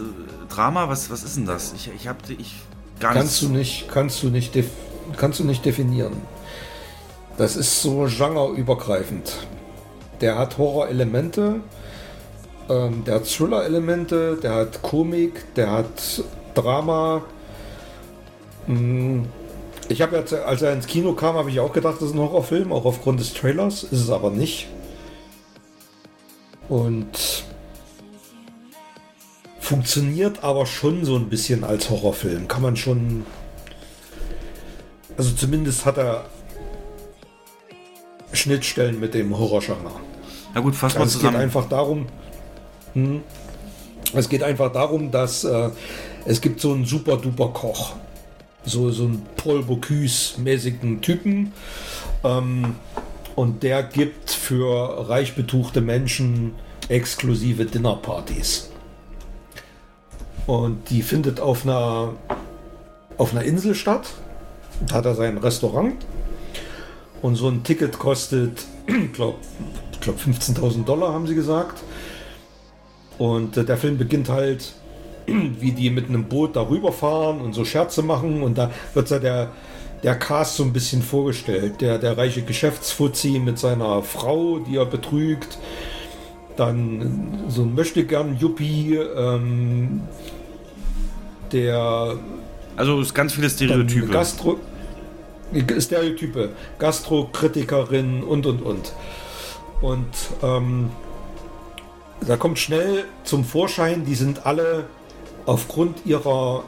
Drama? 0.51 0.89
Was, 0.89 1.11
was 1.11 1.23
ist 1.23 1.37
denn 1.37 1.45
das? 1.45 1.73
Ich, 1.73 1.91
ich 1.93 2.07
habe 2.07 2.17
ich 2.35 2.55
gar 2.99 3.13
Kannst 3.13 3.41
du 3.43 3.49
nicht, 3.49 3.87
kannst 3.89 4.23
du 4.23 4.29
nicht, 4.29 4.57
kannst 5.17 5.39
du 5.39 5.43
nicht 5.43 5.63
definieren. 5.65 6.13
Das 7.37 7.55
ist 7.55 7.81
so 7.81 8.07
genreübergreifend. 8.07 9.37
Der 10.23 10.37
hat 10.37 10.57
Horror-Elemente, 10.57 11.55
ähm, 12.69 13.03
der 13.03 13.15
hat 13.15 13.25
Thriller-Elemente, 13.25 14.37
der 14.41 14.55
hat 14.55 14.81
Komik, 14.81 15.53
der 15.55 15.69
hat 15.69 16.23
Drama. 16.53 17.23
Mm, 18.67 19.23
Ich 19.89 20.01
habe 20.01 20.15
jetzt, 20.15 20.33
als 20.33 20.61
er 20.61 20.71
ins 20.71 20.87
Kino 20.87 21.11
kam, 21.11 21.35
habe 21.35 21.49
ich 21.49 21.59
auch 21.59 21.73
gedacht, 21.73 21.95
das 21.95 22.07
ist 22.07 22.15
ein 22.15 22.21
Horrorfilm, 22.21 22.71
auch 22.71 22.85
aufgrund 22.85 23.19
des 23.19 23.33
Trailers. 23.33 23.83
Ist 23.83 23.99
es 23.99 24.09
aber 24.09 24.29
nicht. 24.29 24.67
Und 26.69 27.43
funktioniert 29.59 30.41
aber 30.41 30.65
schon 30.65 31.03
so 31.03 31.17
ein 31.17 31.27
bisschen 31.27 31.65
als 31.65 31.89
Horrorfilm. 31.89 32.47
Kann 32.47 32.61
man 32.61 32.77
schon. 32.77 33.25
Also 35.17 35.31
zumindest 35.31 35.85
hat 35.85 35.97
er 35.97 36.23
Schnittstellen 38.31 38.99
mit 38.99 39.13
dem 39.13 39.37
Horrorgenre. 39.37 39.91
Na 40.53 40.61
gut, 40.61 40.75
fassen 40.75 40.97
wir 40.97 41.01
Also 41.01 41.17
es 41.17 41.21
geht 41.21 41.29
zusammen. 41.29 41.43
einfach 41.43 41.67
darum, 41.67 42.05
hm, 42.93 43.21
es 44.13 44.29
geht 44.29 44.43
einfach 44.43 44.71
darum, 44.71 45.11
dass 45.11 45.43
äh, 45.43 45.69
es 46.25 46.41
gibt 46.41 46.59
so 46.59 46.73
einen 46.73 46.85
super 46.85 47.17
duper 47.17 47.49
Koch, 47.49 47.93
so 48.65 48.91
so 48.91 49.05
einen 49.05 49.25
Paul 49.35 49.63
Bocuse 49.63 50.39
mäßigen 50.39 51.01
Typen, 51.01 51.53
ähm, 52.23 52.75
und 53.35 53.63
der 53.63 53.83
gibt 53.83 54.29
für 54.29 55.09
reich 55.09 55.35
betuchte 55.35 55.81
Menschen 55.81 56.53
exklusive 56.89 57.65
Dinnerpartys. 57.65 58.69
Und 60.45 60.89
die 60.89 61.01
findet 61.01 61.39
auf 61.39 61.63
einer 61.63 62.13
auf 63.17 63.31
einer 63.31 63.43
Insel 63.43 63.75
statt. 63.75 64.07
Da 64.87 64.95
hat 64.95 65.05
er 65.05 65.15
sein 65.15 65.37
Restaurant. 65.37 65.95
Und 67.21 67.35
so 67.35 67.47
ein 67.47 67.63
Ticket 67.63 67.97
kostet, 67.99 68.65
ich 68.87 69.17
glaube, 70.03 70.19
ich 70.19 70.23
glaub 70.23 70.63
15.000 70.63 70.85
Dollar, 70.85 71.13
haben 71.13 71.27
sie 71.27 71.35
gesagt. 71.35 71.81
Und 73.17 73.57
äh, 73.57 73.63
der 73.63 73.77
Film 73.77 73.97
beginnt 73.97 74.29
halt, 74.29 74.73
wie 75.25 75.71
die 75.71 75.89
mit 75.89 76.09
einem 76.09 76.25
Boot 76.25 76.55
darüber 76.55 76.91
fahren 76.91 77.41
und 77.41 77.53
so 77.53 77.65
Scherze 77.65 78.01
machen. 78.01 78.43
Und 78.43 78.57
da 78.57 78.71
wird 78.93 79.09
ja 79.09 79.19
der, 79.19 79.51
der 80.03 80.15
Cast 80.15 80.57
so 80.57 80.63
ein 80.63 80.73
bisschen 80.73 81.01
vorgestellt. 81.01 81.81
Der, 81.81 81.97
der 81.97 82.17
reiche 82.17 82.41
Geschäftsfuzzi 82.41 83.39
mit 83.39 83.57
seiner 83.57 84.03
Frau, 84.03 84.59
die 84.59 84.77
er 84.77 84.85
betrügt. 84.85 85.57
Dann 86.55 87.45
so 87.47 87.63
ein 87.63 87.73
Möchtegern-Yuppie, 87.73 88.95
ähm, 88.95 90.01
der 91.51 92.17
Also 92.75 92.99
es 92.99 93.07
ist 93.07 93.13
ganz 93.13 93.33
viele 93.33 93.49
Stereotype. 93.49 94.07
Gastro 94.07 94.59
Stereotype, 95.79 96.49
Gastrokritikerin 96.79 98.23
und 98.23 98.45
und 98.45 98.61
und. 98.61 98.93
Und 99.83 100.07
ähm, 100.41 100.89
da 102.25 102.37
kommt 102.37 102.57
schnell 102.57 103.03
zum 103.25 103.43
Vorschein, 103.43 104.05
die 104.05 104.15
sind 104.15 104.45
alle 104.45 104.85
aufgrund 105.45 106.05
ihrer, 106.05 106.63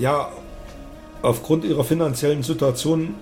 ja, 0.00 0.32
aufgrund 1.22 1.64
ihrer 1.64 1.84
finanziellen 1.84 2.42
Situation 2.42 3.14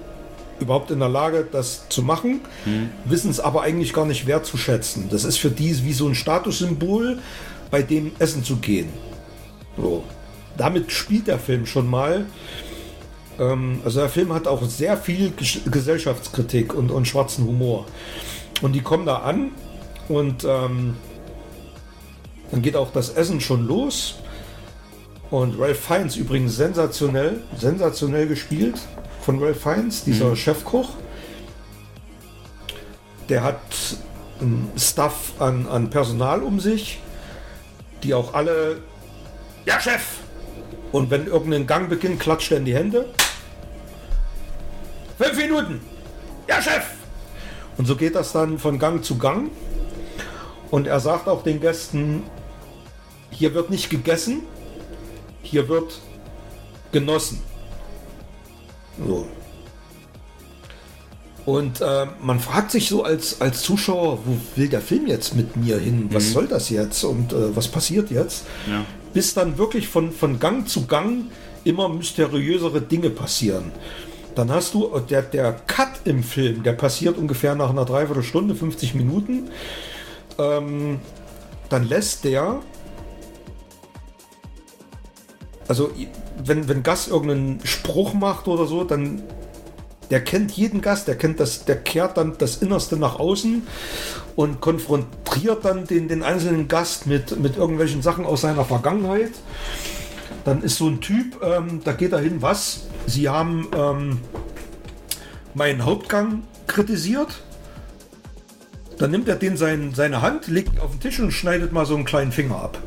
überhaupt 0.60 0.90
in 0.90 0.98
der 1.00 1.10
Lage, 1.10 1.46
das 1.52 1.88
zu 1.90 2.02
machen, 2.02 2.40
wissen 3.04 3.30
es 3.30 3.38
aber 3.38 3.62
eigentlich 3.62 3.92
gar 3.92 4.06
nicht 4.06 4.26
wertzuschätzen. 4.26 5.08
Das 5.10 5.24
ist 5.24 5.36
für 5.36 5.50
die 5.50 5.84
wie 5.84 5.92
so 5.92 6.08
ein 6.08 6.14
Statussymbol, 6.14 7.18
bei 7.70 7.82
dem 7.82 8.12
Essen 8.18 8.42
zu 8.44 8.56
gehen. 8.56 8.88
So. 9.76 10.04
Damit 10.56 10.90
spielt 10.90 11.26
der 11.26 11.38
Film 11.38 11.66
schon 11.66 11.86
mal. 11.86 12.24
Ähm, 13.38 13.80
also 13.84 14.00
der 14.00 14.08
Film 14.08 14.32
hat 14.32 14.46
auch 14.46 14.62
sehr 14.64 14.96
viel 14.96 15.32
Gesch- 15.38 15.68
Gesellschaftskritik 15.68 16.72
und, 16.74 16.90
und 16.90 17.06
schwarzen 17.06 17.46
Humor. 17.46 17.86
Und 18.62 18.72
die 18.72 18.80
kommen 18.80 19.04
da 19.04 19.16
an 19.18 19.50
und 20.08 20.44
ähm, 20.44 20.96
dann 22.50 22.62
geht 22.62 22.76
auch 22.76 22.92
das 22.92 23.10
Essen 23.10 23.40
schon 23.40 23.66
los. 23.66 24.16
Und 25.30 25.58
Ralph 25.58 25.80
Fiennes 25.80 26.16
übrigens 26.16 26.56
sensationell, 26.56 27.40
sensationell 27.58 28.28
gespielt 28.28 28.78
von 29.22 29.42
Ralph 29.42 29.60
Fiennes, 29.62 30.04
dieser 30.04 30.36
Chefkoch. 30.36 30.90
Der 33.28 33.42
hat 33.42 33.60
einen 34.40 34.70
Staff 34.76 35.32
an, 35.40 35.66
an 35.66 35.90
Personal 35.90 36.42
um 36.42 36.60
sich, 36.60 37.00
die 38.02 38.14
auch 38.14 38.34
alle, 38.34 38.78
ja 39.64 39.80
Chef! 39.80 40.02
Und 40.92 41.10
wenn 41.10 41.26
irgendein 41.26 41.66
Gang 41.66 41.88
beginnt, 41.88 42.20
klatscht 42.20 42.52
er 42.52 42.58
in 42.58 42.66
die 42.66 42.74
Hände. 42.74 43.06
Fünf 45.18 45.36
Minuten! 45.36 45.80
Ja 46.46 46.60
Chef! 46.60 47.01
Und 47.82 47.86
so 47.86 47.96
geht 47.96 48.14
das 48.14 48.30
dann 48.30 48.60
von 48.60 48.78
Gang 48.78 49.04
zu 49.04 49.18
Gang. 49.18 49.50
Und 50.70 50.86
er 50.86 51.00
sagt 51.00 51.26
auch 51.26 51.42
den 51.42 51.60
Gästen, 51.60 52.22
hier 53.32 53.54
wird 53.54 53.70
nicht 53.70 53.90
gegessen, 53.90 54.42
hier 55.42 55.68
wird 55.68 55.98
genossen. 56.92 57.40
So. 59.04 59.26
Und 61.44 61.80
äh, 61.80 62.06
man 62.20 62.38
fragt 62.38 62.70
sich 62.70 62.88
so 62.88 63.02
als, 63.02 63.40
als 63.40 63.62
Zuschauer, 63.62 64.20
wo 64.26 64.36
will 64.54 64.68
der 64.68 64.80
Film 64.80 65.08
jetzt 65.08 65.34
mit 65.34 65.56
mir 65.56 65.76
hin? 65.76 66.08
Was 66.12 66.30
soll 66.30 66.46
das 66.46 66.70
jetzt? 66.70 67.02
Und 67.02 67.32
äh, 67.32 67.56
was 67.56 67.66
passiert 67.66 68.12
jetzt? 68.12 68.44
Ja. 68.70 68.84
Bis 69.12 69.34
dann 69.34 69.58
wirklich 69.58 69.88
von, 69.88 70.12
von 70.12 70.38
Gang 70.38 70.68
zu 70.68 70.86
Gang 70.86 71.24
immer 71.64 71.88
mysteriösere 71.88 72.80
Dinge 72.80 73.10
passieren. 73.10 73.72
Dann 74.34 74.50
hast 74.50 74.74
du, 74.74 74.94
äh, 74.94 75.00
der, 75.02 75.22
der 75.22 75.52
Cut 75.52 75.88
im 76.04 76.22
Film, 76.22 76.62
der 76.62 76.72
passiert 76.72 77.18
ungefähr 77.18 77.54
nach 77.54 77.70
einer 77.70 77.84
Dreiviertelstunde, 77.84 78.54
50 78.54 78.94
Minuten. 78.94 79.50
Ähm, 80.38 81.00
dann 81.68 81.88
lässt 81.88 82.24
der 82.24 82.60
also 85.68 85.90
wenn, 86.44 86.68
wenn 86.68 86.82
Gast 86.82 87.08
irgendeinen 87.08 87.60
Spruch 87.64 88.14
macht 88.14 88.48
oder 88.48 88.66
so, 88.66 88.84
dann 88.84 89.22
der 90.10 90.22
kennt 90.22 90.52
jeden 90.52 90.82
Gast, 90.82 91.08
der 91.08 91.16
kennt 91.16 91.40
das, 91.40 91.64
der 91.64 91.76
kehrt 91.76 92.18
dann 92.18 92.36
das 92.36 92.58
Innerste 92.58 92.96
nach 92.96 93.18
außen 93.18 93.66
und 94.36 94.60
konfrontiert 94.60 95.64
dann 95.64 95.86
den, 95.86 96.08
den 96.08 96.22
einzelnen 96.22 96.68
Gast 96.68 97.06
mit, 97.06 97.40
mit 97.40 97.56
irgendwelchen 97.56 98.02
Sachen 98.02 98.26
aus 98.26 98.42
seiner 98.42 98.66
Vergangenheit. 98.66 99.32
Dann 100.44 100.62
ist 100.62 100.76
so 100.76 100.88
ein 100.88 101.00
Typ, 101.00 101.40
ähm, 101.42 101.80
da 101.84 101.92
geht 101.92 102.12
er 102.12 102.18
hin, 102.18 102.42
was? 102.42 102.88
Sie 103.06 103.28
haben 103.28 103.68
ähm, 103.76 104.20
meinen 105.54 105.84
Hauptgang 105.84 106.42
kritisiert. 106.66 107.42
Dann 108.98 109.10
nimmt 109.10 109.28
er 109.28 109.36
den 109.36 109.56
sein, 109.56 109.92
seine 109.94 110.22
Hand, 110.22 110.48
legt 110.48 110.74
ihn 110.74 110.80
auf 110.80 110.92
den 110.92 111.00
Tisch 111.00 111.20
und 111.20 111.32
schneidet 111.32 111.72
mal 111.72 111.86
so 111.86 111.94
einen 111.94 112.04
kleinen 112.04 112.32
Finger 112.32 112.56
ab. 112.56 112.78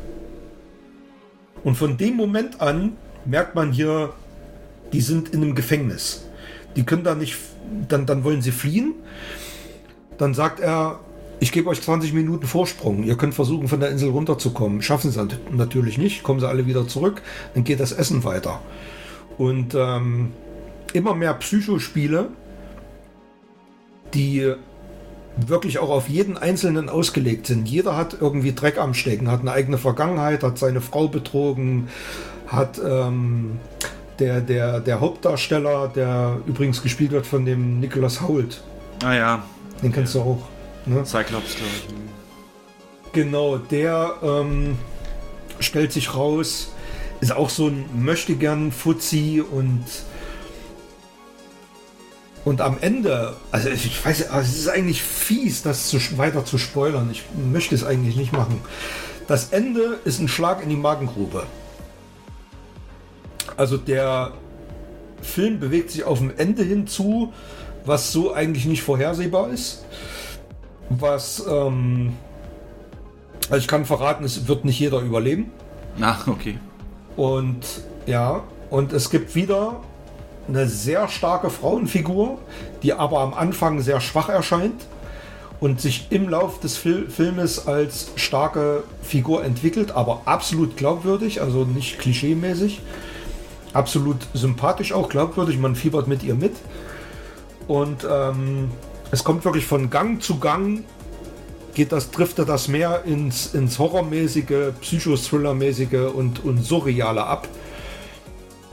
Und 1.64 1.76
von 1.76 1.96
dem 1.96 2.14
Moment 2.14 2.60
an 2.60 2.92
merkt 3.24 3.54
man 3.54 3.72
hier, 3.72 4.12
die 4.92 5.00
sind 5.00 5.30
in 5.30 5.42
einem 5.42 5.54
Gefängnis. 5.54 6.26
Die 6.76 6.84
können 6.84 7.04
da 7.04 7.14
nicht, 7.14 7.36
dann, 7.88 8.06
dann 8.06 8.22
wollen 8.22 8.42
sie 8.42 8.52
fliehen. 8.52 8.94
Dann 10.18 10.32
sagt 10.34 10.60
er, 10.60 11.00
ich 11.38 11.52
gebe 11.52 11.68
euch 11.68 11.82
20 11.82 12.12
Minuten 12.12 12.46
Vorsprung. 12.46 13.02
Ihr 13.02 13.16
könnt 13.16 13.34
versuchen, 13.34 13.68
von 13.68 13.80
der 13.80 13.90
Insel 13.90 14.10
runterzukommen. 14.10 14.82
Schaffen 14.82 15.10
sie 15.10 15.26
natürlich 15.50 15.98
nicht. 15.98 16.22
Kommen 16.22 16.40
sie 16.40 16.48
alle 16.48 16.66
wieder 16.66 16.88
zurück. 16.88 17.22
Dann 17.54 17.64
geht 17.64 17.80
das 17.80 17.92
Essen 17.92 18.24
weiter. 18.24 18.60
Und 19.36 19.74
ähm, 19.74 20.32
immer 20.92 21.14
mehr 21.14 21.34
Psychospiele, 21.34 22.28
die 24.14 24.54
wirklich 25.36 25.78
auch 25.78 25.90
auf 25.90 26.08
jeden 26.08 26.38
Einzelnen 26.38 26.88
ausgelegt 26.88 27.46
sind. 27.46 27.68
Jeder 27.68 27.96
hat 27.96 28.16
irgendwie 28.18 28.54
Dreck 28.54 28.78
am 28.78 28.94
Stecken, 28.94 29.30
hat 29.30 29.40
eine 29.40 29.52
eigene 29.52 29.76
Vergangenheit, 29.76 30.42
hat 30.42 30.56
seine 30.56 30.80
Frau 30.80 31.08
betrogen, 31.08 31.88
hat 32.46 32.80
ähm, 32.82 33.58
der, 34.18 34.40
der, 34.40 34.80
der 34.80 35.00
Hauptdarsteller, 35.00 35.88
der 35.94 36.38
übrigens 36.46 36.82
gespielt 36.82 37.10
wird 37.10 37.26
von 37.26 37.44
dem 37.44 37.80
Nicholas 37.80 38.26
Hoult, 38.26 38.62
Ah 39.04 39.14
ja, 39.14 39.42
den 39.82 39.92
kennst 39.92 40.14
du 40.14 40.20
auch. 40.20 40.48
Ne? 40.86 41.04
Cyclops, 41.04 41.56
glaube 41.56 41.72
ich. 41.76 43.12
Genau, 43.12 43.58
der 43.58 44.14
ähm, 44.22 44.78
stellt 45.58 45.92
sich 45.92 46.14
raus, 46.14 46.72
ist 47.20 47.32
auch 47.32 47.50
so 47.50 47.68
ein 47.68 47.86
möchtegern 47.94 48.72
Fuzzi 48.72 49.42
und 49.42 49.84
und 52.44 52.60
am 52.60 52.78
Ende, 52.80 53.34
also 53.50 53.68
ich 53.70 54.04
weiß, 54.04 54.30
also 54.30 54.48
es 54.48 54.56
ist 54.56 54.68
eigentlich 54.68 55.02
fies, 55.02 55.62
das 55.62 55.88
zu, 55.88 55.98
weiter 56.16 56.44
zu 56.44 56.58
spoilern. 56.58 57.08
Ich 57.10 57.24
möchte 57.34 57.74
es 57.74 57.82
eigentlich 57.82 58.14
nicht 58.14 58.32
machen. 58.32 58.60
Das 59.26 59.48
Ende 59.48 59.98
ist 60.04 60.20
ein 60.20 60.28
Schlag 60.28 60.62
in 60.62 60.68
die 60.68 60.76
Magengrube. 60.76 61.44
Also 63.56 63.76
der 63.76 64.32
Film 65.22 65.58
bewegt 65.58 65.90
sich 65.90 66.04
auf 66.04 66.20
dem 66.20 66.32
Ende 66.36 66.62
hinzu, 66.62 67.32
was 67.84 68.12
so 68.12 68.32
eigentlich 68.32 68.66
nicht 68.66 68.82
vorhersehbar 68.82 69.50
ist. 69.50 69.84
Was, 70.88 71.44
ähm, 71.48 72.12
also 73.50 73.56
ich 73.56 73.68
kann 73.68 73.84
verraten, 73.84 74.24
es 74.24 74.48
wird 74.48 74.64
nicht 74.64 74.78
jeder 74.78 75.00
überleben. 75.00 75.50
Ach, 76.00 76.26
okay. 76.26 76.58
Und 77.16 77.64
ja, 78.06 78.42
und 78.70 78.92
es 78.92 79.10
gibt 79.10 79.34
wieder 79.34 79.80
eine 80.48 80.68
sehr 80.68 81.08
starke 81.08 81.50
Frauenfigur, 81.50 82.38
die 82.82 82.92
aber 82.92 83.20
am 83.20 83.34
Anfang 83.34 83.80
sehr 83.80 84.00
schwach 84.00 84.28
erscheint 84.28 84.86
und 85.60 85.80
sich 85.80 86.08
im 86.10 86.28
Lauf 86.28 86.60
des 86.60 86.76
Fil 86.76 87.08
Filmes 87.08 87.66
als 87.66 88.12
starke 88.16 88.84
Figur 89.02 89.44
entwickelt, 89.44 89.92
aber 89.92 90.22
absolut 90.26 90.76
glaubwürdig, 90.76 91.40
also 91.40 91.64
nicht 91.64 91.98
klischeemäßig. 91.98 92.80
Absolut 93.72 94.18
sympathisch 94.32 94.92
auch, 94.92 95.08
glaubwürdig, 95.08 95.58
man 95.58 95.74
fiebert 95.74 96.08
mit 96.08 96.22
ihr 96.22 96.34
mit. 96.34 96.54
Und 97.68 98.06
ähm, 98.08 98.70
es 99.10 99.24
kommt 99.24 99.44
wirklich 99.44 99.66
von 99.66 99.90
Gang 99.90 100.22
zu 100.22 100.38
Gang, 100.38 100.84
geht 101.74 101.92
das, 101.92 102.10
driftet 102.10 102.48
das 102.48 102.68
mehr 102.68 103.04
ins, 103.04 103.54
ins 103.54 103.78
Horrormäßige, 103.78 104.72
Psychothriller-mäßige 104.80 106.10
und, 106.12 106.44
und 106.44 106.64
Surreale 106.64 107.24
ab. 107.24 107.48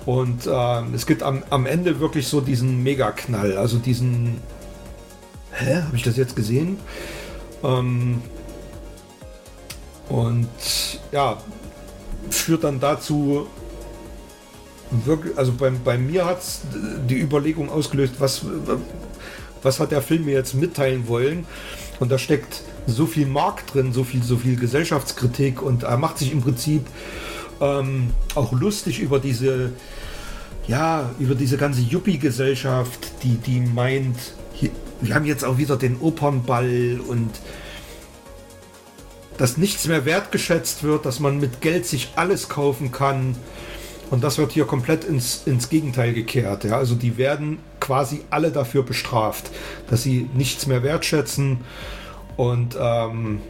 Und 0.05 0.47
ähm, 0.51 0.93
es 0.93 1.05
gibt 1.05 1.23
am, 1.23 1.43
am 1.49 1.65
Ende 1.65 1.99
wirklich 1.99 2.27
so 2.27 2.41
diesen 2.41 2.83
Megaknall, 2.83 3.57
also 3.57 3.77
diesen, 3.77 4.41
hä, 5.51 5.81
habe 5.83 5.95
ich 5.95 6.03
das 6.03 6.17
jetzt 6.17 6.35
gesehen? 6.35 6.77
Ähm, 7.63 8.21
und 10.09 10.49
ja, 11.11 11.37
führt 12.29 12.63
dann 12.63 12.79
dazu, 12.79 13.47
wirklich, 15.05 15.37
also 15.37 15.53
bei, 15.53 15.69
bei 15.71 15.97
mir 15.97 16.25
hat 16.25 16.39
es 16.39 16.61
die 17.09 17.19
Überlegung 17.19 17.69
ausgelöst, 17.69 18.15
was, 18.19 18.45
was 19.63 19.79
hat 19.79 19.91
der 19.91 20.01
Film 20.01 20.25
mir 20.25 20.33
jetzt 20.33 20.53
mitteilen 20.53 21.07
wollen? 21.07 21.45
Und 21.99 22.11
da 22.11 22.17
steckt 22.17 22.61
so 22.87 23.05
viel 23.05 23.25
Markt 23.25 23.73
drin, 23.73 23.93
so 23.93 24.03
viel, 24.03 24.23
so 24.23 24.37
viel 24.37 24.55
Gesellschaftskritik 24.55 25.61
und 25.61 25.83
er 25.83 25.97
macht 25.97 26.17
sich 26.17 26.31
im 26.31 26.41
Prinzip 26.41 26.85
ähm, 27.61 28.09
auch 28.35 28.51
lustig 28.51 28.99
über 28.99 29.19
diese, 29.19 29.71
ja, 30.67 31.11
über 31.19 31.35
diese 31.35 31.57
ganze 31.57 31.81
Yuppie-Gesellschaft, 31.81 33.11
die, 33.23 33.37
die 33.37 33.61
meint, 33.61 34.17
hier, 34.53 34.71
wir 35.01 35.15
haben 35.15 35.25
jetzt 35.25 35.45
auch 35.45 35.57
wieder 35.57 35.77
den 35.77 35.97
Opernball 35.99 36.99
und 37.07 37.29
dass 39.37 39.57
nichts 39.57 39.87
mehr 39.87 40.05
wertgeschätzt 40.05 40.83
wird, 40.83 41.05
dass 41.05 41.19
man 41.19 41.39
mit 41.39 41.61
Geld 41.61 41.85
sich 41.85 42.11
alles 42.15 42.49
kaufen 42.49 42.91
kann. 42.91 43.35
Und 44.13 44.23
das 44.23 44.37
wird 44.37 44.51
hier 44.51 44.65
komplett 44.65 45.05
ins, 45.05 45.41
ins 45.47 45.69
Gegenteil 45.69 46.13
gekehrt. 46.13 46.65
Ja? 46.65 46.77
Also 46.77 46.93
die 46.93 47.17
werden 47.17 47.57
quasi 47.79 48.21
alle 48.29 48.51
dafür 48.51 48.83
bestraft, 48.83 49.49
dass 49.89 50.03
sie 50.03 50.29
nichts 50.35 50.67
mehr 50.67 50.83
wertschätzen. 50.83 51.61
Und 52.37 52.77
ähm, 52.79 53.41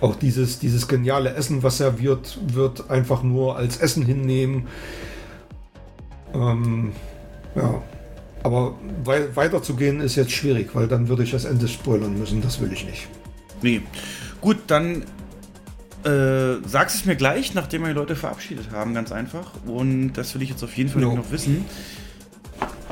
auch 0.00 0.16
dieses, 0.16 0.60
dieses 0.60 0.88
geniale 0.88 1.34
Essen, 1.34 1.62
was 1.62 1.76
serviert 1.76 2.38
wird, 2.54 2.88
einfach 2.88 3.22
nur 3.22 3.56
als 3.56 3.76
Essen 3.76 4.02
hinnehmen. 4.02 4.68
Ähm, 6.32 6.92
ja. 7.54 7.82
Aber 8.44 8.76
wei 9.04 9.36
weiterzugehen 9.36 10.00
ist 10.00 10.16
jetzt 10.16 10.32
schwierig, 10.32 10.70
weil 10.72 10.88
dann 10.88 11.08
würde 11.08 11.22
ich 11.22 11.32
das 11.32 11.44
Ende 11.44 11.68
spoilern 11.68 12.18
müssen. 12.18 12.40
Das 12.40 12.62
will 12.62 12.72
ich 12.72 12.86
nicht. 12.86 13.08
Nee. 13.60 13.82
Gut, 14.40 14.56
dann 14.68 15.04
äh, 16.04 16.58
es 16.60 17.04
mir 17.04 17.16
gleich, 17.16 17.54
nachdem 17.54 17.82
wir 17.82 17.88
die 17.88 17.94
Leute 17.94 18.16
verabschiedet 18.16 18.70
haben, 18.70 18.94
ganz 18.94 19.12
einfach. 19.12 19.52
Und 19.66 20.12
das 20.14 20.34
will 20.34 20.42
ich 20.42 20.50
jetzt 20.50 20.62
auf 20.62 20.76
jeden 20.76 20.90
Fall 20.90 21.02
Jo. 21.02 21.14
noch 21.14 21.30
wissen. 21.30 21.64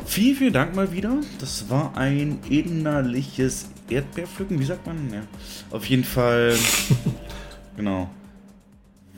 Vielen, 0.05 0.37
vielen 0.37 0.53
Dank 0.53 0.75
mal 0.75 0.93
wieder. 0.93 1.19
Das 1.41 1.69
war 1.69 1.97
ein 1.97 2.39
innerliches 2.49 3.69
Erdbeerpflücken. 3.89 4.61
Wie 4.61 4.65
sagt 4.65 4.87
man? 4.87 5.13
Ja. 5.13 5.23
Auf 5.71 5.87
jeden 5.87 6.05
Fall. 6.05 6.55
genau. 7.77 8.11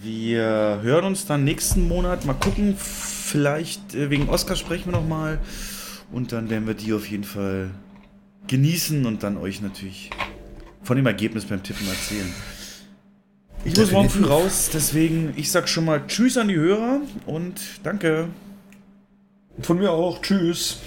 Wir 0.01 0.81
hören 0.83 1.05
uns 1.05 1.27
dann 1.27 1.45
nächsten 1.45 1.87
Monat. 1.87 2.25
Mal 2.25 2.35
gucken. 2.35 2.77
Vielleicht 2.79 3.95
äh, 3.95 4.11
wegen 4.11 4.29
Oscar 4.29 4.57
sprechen 4.57 4.87
wir 4.87 4.99
noch 4.99 5.07
mal. 5.07 5.39
Und 6.11 6.33
dann 6.33 6.49
werden 6.49 6.67
wir 6.67 6.75
die 6.75 6.93
auf 6.95 7.09
jeden 7.09 7.25
Fall 7.25 7.71
genießen 8.47 9.05
und 9.05 9.23
dann 9.23 9.37
euch 9.37 9.61
natürlich 9.61 10.11
von 10.83 10.97
dem 10.97 11.07
Ergebnis 11.07 11.45
beim 11.45 11.63
Tippen 11.63 11.87
erzählen. 11.87 12.33
Ich 13.69 13.77
muss 13.77 13.93
morgen 13.93 14.09
früh 14.09 14.25
raus, 14.25 14.71
deswegen 14.73 15.35
ich 15.37 15.51
sag 15.51 15.69
schon 15.69 15.85
mal 15.85 16.07
Tschüss 16.07 16.39
an 16.39 16.49
die 16.49 16.57
Hörer 16.57 17.03
und 17.27 17.61
danke. 17.83 18.29
Von 19.61 19.79
mir 19.79 19.91
auch. 19.91 20.23
Tschüss. 20.23 20.79